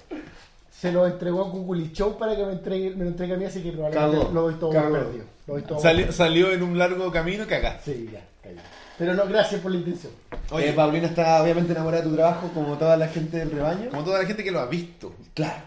Se 0.83 0.91
lo 0.91 1.07
entregó 1.07 1.43
a 1.45 1.49
Google 1.49 1.85
y 1.85 1.93
Show 1.93 2.19
para 2.19 2.35
que 2.35 2.45
me, 2.45 2.53
entregue, 2.55 2.91
me 2.97 3.05
lo 3.05 3.11
entregue 3.11 3.35
a 3.35 3.37
mí, 3.37 3.45
así 3.45 3.63
que 3.63 3.71
probablemente 3.71 4.19
Cagó, 4.19 4.33
lo 4.35 4.43
doy 4.43 4.55
todo 4.55 4.73
cagó. 4.73 4.93
perdido. 4.95 5.25
Lo 5.47 5.55
doy 5.55 5.63
todo 5.63 5.79
Salió, 5.79 6.11
salió 6.11 6.53
en 6.53 6.61
un 6.65 6.77
largo 6.77 7.13
camino 7.13 7.47
cagaste. 7.47 7.95
Sí, 7.95 8.11
ya, 8.13 8.27
cayó. 8.43 8.57
Pero 8.99 9.15
no, 9.15 9.27
gracias 9.27 9.61
por 9.61 9.71
la 9.71 9.77
intención. 9.79 10.13
Oye, 10.51 10.71
Eh, 10.71 10.73
Paulina 10.73 11.07
está 11.07 11.41
obviamente 11.41 11.71
enamorada 11.71 12.03
de 12.03 12.09
tu 12.11 12.17
trabajo, 12.17 12.51
como 12.53 12.77
toda 12.79 12.97
la 12.97 13.07
gente 13.07 13.37
del 13.37 13.53
rebaño. 13.53 13.91
como 13.91 14.03
toda 14.03 14.19
la 14.19 14.27
gente 14.27 14.43
que 14.43 14.51
lo 14.51 14.59
ha 14.59 14.67
visto. 14.67 15.15
Claro. 15.35 15.63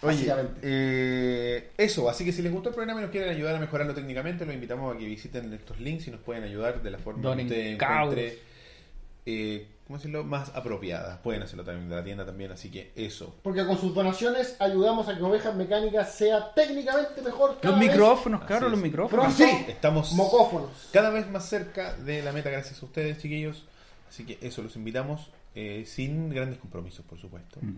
Oye, 0.00 0.14
Básicamente. 0.16 0.60
eh, 0.62 1.70
eso, 1.76 2.08
así 2.08 2.24
que 2.24 2.32
si 2.32 2.40
les 2.40 2.50
gustó 2.50 2.70
el 2.70 2.74
programa 2.74 3.00
y 3.00 3.02
nos 3.02 3.10
quieren 3.10 3.28
ayudar 3.30 3.56
a 3.56 3.60
mejorarlo 3.60 3.92
técnicamente, 3.94 4.46
los 4.46 4.54
invitamos 4.54 4.94
a 4.94 4.98
que 4.98 5.04
visiten 5.04 5.52
estos 5.52 5.78
links 5.78 6.08
y 6.08 6.10
nos 6.10 6.20
pueden 6.20 6.42
ayudar 6.44 6.82
de 6.82 6.90
la 6.90 6.98
forma 6.98 7.22
Donen 7.22 7.48
que 7.48 7.54
usted 7.54 7.78
cabros. 7.78 8.14
encuentre, 8.14 8.38
eh, 9.26 9.66
¿cómo 9.86 9.98
decirlo? 9.98 10.24
Más 10.24 10.50
apropiada. 10.54 11.20
Pueden 11.22 11.42
hacerlo 11.42 11.64
también 11.64 11.88
de 11.88 11.96
la 11.96 12.04
tienda 12.04 12.24
también, 12.26 12.52
así 12.52 12.70
que 12.70 12.92
eso. 12.96 13.34
Porque 13.42 13.66
con 13.66 13.78
sus 13.78 13.94
donaciones 13.94 14.56
ayudamos 14.60 15.08
a 15.08 15.16
que 15.16 15.22
Ovejas 15.22 15.54
Mecánicas 15.54 16.14
sea 16.14 16.52
técnicamente 16.54 17.20
mejor. 17.22 17.58
cada 17.60 17.72
Los 17.76 17.80
vez. 17.80 17.90
micrófonos, 17.90 18.50
es. 18.50 18.60
los 18.62 18.78
micrófonos. 18.80 19.34
Pronto, 19.34 19.52
Sí. 19.52 19.64
Estamos 19.68 20.12
mocófonos. 20.12 20.88
cada 20.92 21.10
vez 21.10 21.28
más 21.30 21.46
cerca 21.48 21.94
de 21.94 22.22
la 22.22 22.32
meta 22.32 22.50
gracias 22.50 22.82
a 22.82 22.86
ustedes, 22.86 23.18
chiquillos. 23.18 23.64
Así 24.08 24.24
que 24.24 24.38
eso, 24.40 24.62
los 24.62 24.76
invitamos 24.76 25.30
eh, 25.54 25.84
sin 25.86 26.30
grandes 26.30 26.58
compromisos, 26.58 27.04
por 27.04 27.18
supuesto. 27.20 27.58
Mm. 27.60 27.76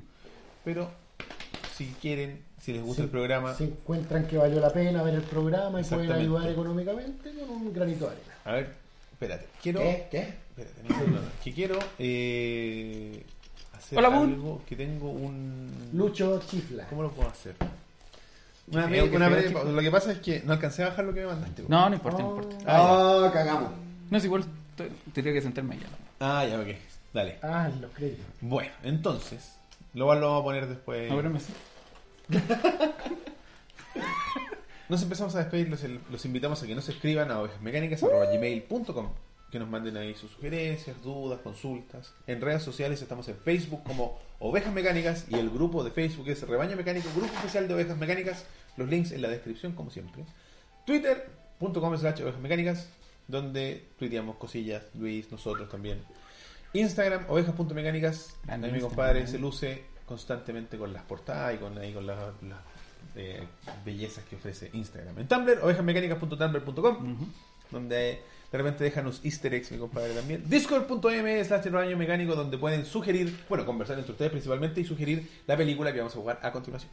Pero 0.65 0.91
si 1.75 1.87
quieren, 2.01 2.43
si 2.61 2.73
les 2.73 2.83
gusta 2.83 3.03
Sí, 3.03 3.05
el 3.05 3.11
programa, 3.11 3.55
Si 3.55 3.65
encuentran 3.65 4.27
que 4.27 4.37
valió 4.39 4.61
la 4.61 4.71
pena 4.71 5.03
ver 5.03 5.15
el 5.15 5.23
programa 5.23 5.81
y 5.81 5.85
pueden 5.85 6.13
ayudar 6.13 6.49
económicamente 6.51 7.31
con 7.33 7.51
un 7.51 7.73
granito 7.73 8.07
de 8.07 8.13
arena. 8.13 8.35
a 8.45 8.53
ver, 8.53 8.75
espérate, 9.13 9.47
quiero... 9.63 9.81
¿Qué? 9.81 10.09
¿Qué? 10.11 10.46
Espérate, 10.57 10.83
no, 10.89 10.97
no, 11.17 11.21
no, 11.21 11.29
que 11.45 11.53
quiero 11.53 11.79
eh, 11.99 13.23
hacer 13.75 13.99
Hola, 13.99 14.09
algo 14.09 14.63
que 14.67 14.75
tengo 14.75 15.11
un... 15.11 15.91
Lucho 15.93 16.41
Chifla. 16.47 16.87
¿Cómo 16.87 17.03
lo 17.03 17.11
puedo 17.11 17.29
hacer? 17.29 17.57
Una 18.69 18.87
vez, 18.87 19.13
una 19.13 19.29
lo 19.29 19.83
que 19.83 19.91
pasa 19.91 20.13
es 20.13 20.19
que 20.19 20.43
no 20.45 20.55
alcancé 20.55 20.83
a 20.83 20.89
bajar 20.89 21.05
lo 21.05 21.13
que 21.13 21.21
me 21.21 21.27
mandaste. 21.27 21.65
No, 21.69 21.89
no 21.91 21.95
importa, 21.95 22.23
no 22.23 22.37
importa. 22.37 22.57
Ah, 22.67 23.31
cagamos. 23.33 23.71
No 24.11 24.17
es 24.17 24.25
igual, 24.25 24.45
tendría 25.13 25.35
que 25.35 25.43
sentarme 25.43 25.75
allá. 25.75 25.89
Ah, 26.21 26.47
ya, 26.47 26.59
ok. 26.59 26.69
Dale. 27.13 27.39
Ah, 27.43 27.71
los 27.81 27.91
créditos. 27.93 28.25
Bueno, 28.41 28.73
entonces, 28.83 29.59
lo, 29.93 30.13
lo 30.15 30.29
vamos 30.29 30.41
a 30.41 30.45
poner 30.45 30.67
después. 30.69 31.15
Ver, 31.15 31.29
me. 31.29 31.39
Nos 34.89 35.03
empezamos 35.03 35.35
a 35.35 35.41
despedir, 35.41 35.69
los, 35.69 35.85
los 36.11 36.25
invitamos 36.25 36.63
a 36.63 36.67
que 36.67 36.75
nos 36.75 36.89
escriban 36.89 37.31
a 37.31 37.41
ovejasmecánicas.gmail.com 37.41 39.09
que 39.51 39.59
nos 39.59 39.69
manden 39.69 39.97
ahí 39.97 40.15
sus 40.15 40.31
sugerencias, 40.33 41.01
dudas, 41.03 41.41
consultas. 41.41 42.13
En 42.27 42.41
redes 42.41 42.63
sociales 42.63 43.01
estamos 43.01 43.29
en 43.29 43.37
Facebook 43.37 43.83
como 43.85 44.19
Ovejas 44.39 44.73
Mecánicas 44.73 45.27
y 45.31 45.37
el 45.37 45.51
grupo 45.51 45.85
de 45.85 45.91
Facebook 45.91 46.29
es 46.29 46.47
Rebaño 46.47 46.77
Mecánico, 46.77 47.09
Grupo 47.15 47.33
Oficial 47.39 47.69
de 47.69 47.75
Ovejas 47.75 47.97
Mecánicas. 47.97 48.45
Los 48.77 48.89
links 48.89 49.13
en 49.13 49.23
la 49.23 49.29
descripción, 49.29 49.73
como 49.73 49.91
siempre. 49.91 50.25
Twitter.com 50.85 51.97
slash 51.97 52.23
Ovejas 52.23 52.41
Mecánicas, 52.41 52.89
donde 53.29 53.89
tuiteamos 53.99 54.37
cosillas, 54.37 54.85
Luis, 54.95 55.31
nosotros 55.31 55.69
también. 55.69 56.03
Instagram, 56.73 57.25
ovejas.mecánicas. 57.29 58.37
Ahí 58.49 58.71
mi 58.71 58.81
compadre 58.81 59.27
se 59.27 59.39
luce 59.39 59.85
constantemente 60.05 60.77
con 60.77 60.93
las 60.93 61.03
portadas 61.05 61.55
y 61.55 61.59
con, 61.59 61.79
ahí 61.79 61.93
con 61.93 62.07
las, 62.07 62.19
las, 62.43 62.59
eh, 63.15 63.43
bellezas 63.85 64.25
que 64.25 64.37
ofrece 64.37 64.71
Instagram. 64.73 65.19
En 65.19 65.29
Tumblr, 65.29 65.61
ovejasmecánicas.tumblr.com, 65.63 67.13
Ujú. 67.13 67.27
donde 67.71 68.21
de 68.51 68.59
repente 68.59 68.85
dejan 68.85 69.07
easter 69.23 69.55
eggs 69.55 69.73
mi 69.73 69.79
compadre 69.79 70.15
también. 70.15 70.43
Discord.m 70.49 71.45
slash 71.45 71.71
baño 71.71 71.97
mecánico, 71.97 72.35
donde 72.35 72.59
pueden 72.59 72.85
sugerir, 72.85 73.37
bueno, 73.49 73.67
conversar 73.67 73.99
entre 73.99 74.13
ustedes 74.13 74.31
principalmente 74.31 74.81
y 74.81 74.85
sugerir 74.85 75.29
la 75.47 75.57
película 75.57 75.93
que 75.93 75.99
vamos 75.99 76.15
a 76.15 76.19
jugar 76.19 76.41
a 76.43 76.53
continuación. 76.53 76.91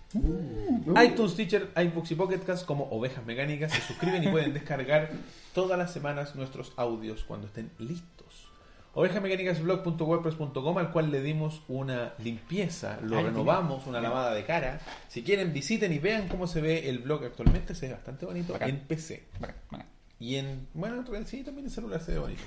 iTunes 1.03 1.35
Teacher, 1.35 1.69
iBooks 1.75 2.11
y 2.11 2.15
Pocketcast 2.15 2.65
como 2.65 2.85
Ovejas 2.89 3.25
Mecánicas 3.25 3.71
se 3.71 3.81
suscriben 3.81 4.23
y 4.23 4.27
pueden 4.27 4.53
descargar 4.53 5.11
todas 5.53 5.77
las 5.77 5.91
semanas 5.93 6.35
nuestros 6.35 6.73
audios 6.75 7.23
cuando 7.23 7.47
estén 7.47 7.69
listos. 7.79 8.49
Ovejasmecánicasblog.wordpress.com 8.95 10.77
al 10.77 10.91
cual 10.91 11.09
le 11.09 11.21
dimos 11.21 11.63
una 11.67 12.13
limpieza, 12.19 12.99
lo 13.01 13.17
Ay, 13.17 13.23
renovamos, 13.25 13.87
una 13.87 13.99
lavada 13.99 14.35
de 14.35 14.43
cara. 14.45 14.81
Si 15.07 15.23
quieren 15.23 15.51
visiten 15.51 15.91
y 15.93 15.97
vean 15.97 16.27
cómo 16.27 16.45
se 16.45 16.61
ve 16.61 16.87
el 16.89 16.99
blog 16.99 17.23
actualmente, 17.25 17.73
se 17.73 17.87
ve 17.87 17.93
bastante 17.93 18.27
bonito 18.27 18.53
Bacán. 18.53 18.69
en 18.69 18.79
PC. 18.81 19.23
Bacán, 19.39 19.55
bacán. 19.71 19.92
Y 20.19 20.37
en, 20.37 20.67
bueno, 20.73 20.97
en 20.97 21.05
realidad 21.05 21.27
sí, 21.29 21.43
también 21.43 21.67
en 21.67 21.71
celular 21.71 22.01
se 22.01 22.13
ve 22.13 22.19
bonito. 22.19 22.41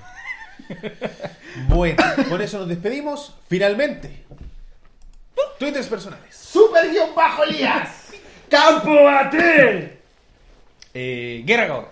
bueno, 1.69 2.03
con 2.29 2.41
eso 2.41 2.59
nos 2.59 2.69
despedimos. 2.69 3.35
Finalmente, 3.49 4.25
Twitters 5.59 5.87
personales. 5.87 6.35
Super 6.35 6.91
guion 6.91 7.15
bajo 7.15 7.45
Elías. 7.45 8.09
¡Campo 8.49 9.05
Bate! 9.05 9.99
Eh, 10.95 11.43
Guerra 11.45 11.69
Gor. 11.69 11.89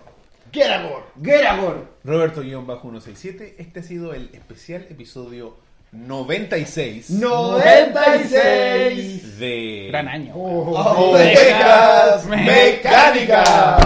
Geragor. 0.51 1.03
Geragor. 1.21 1.87
Roberto-167. 2.03 3.55
Este 3.57 3.81
ha 3.81 3.83
sido 3.83 4.13
el 4.13 4.29
especial 4.33 4.87
episodio 4.89 5.57
96 5.91 7.09
96. 7.09 9.39
de 9.39 9.87
Gran 9.89 10.07
año. 10.07 10.33
Oh. 10.35 11.11
Ovejas 11.11 12.25
mecánicas. 12.25 13.79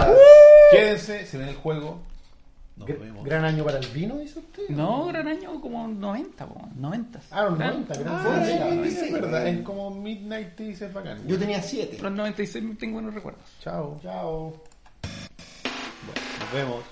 Quédense, 0.72 1.25
se 1.25 1.38
ven 1.38 1.49
el 1.49 1.56
juego. 1.56 1.99
Nos 2.77 2.88
vemos. 2.88 3.25
Gran 3.25 3.43
año 3.43 3.65
para 3.65 3.77
el 3.80 3.88
vino, 3.88 4.17
dice 4.19 4.39
usted. 4.39 4.69
No, 4.69 5.06
gran 5.07 5.27
año 5.27 5.59
como 5.59 5.85
90, 5.88 6.45
po, 6.45 6.61
90. 6.77 7.19
Ah, 7.31 7.43
los 7.43 7.57
Gran- 7.59 7.72
90, 7.85 7.93
gran 7.99 8.15
Ah, 8.15 8.48
en 8.69 8.91
sí, 8.91 8.99
es 9.06 9.11
verdad. 9.11 9.48
Es 9.48 9.61
como 9.64 9.89
Midnight 9.91 10.56
Tea, 10.56 10.69
es 10.69 10.93
bacán. 10.93 11.27
Yo 11.27 11.38
tenía 11.38 11.61
7. 11.61 11.98
Los 12.01 12.11
96 12.14 12.77
tengo 12.80 12.93
buenos 12.93 13.14
recuerdos. 13.14 13.43
Chao. 13.61 13.99
Chao. 14.01 14.53
Nos 16.39 16.53
vemos. 16.53 16.83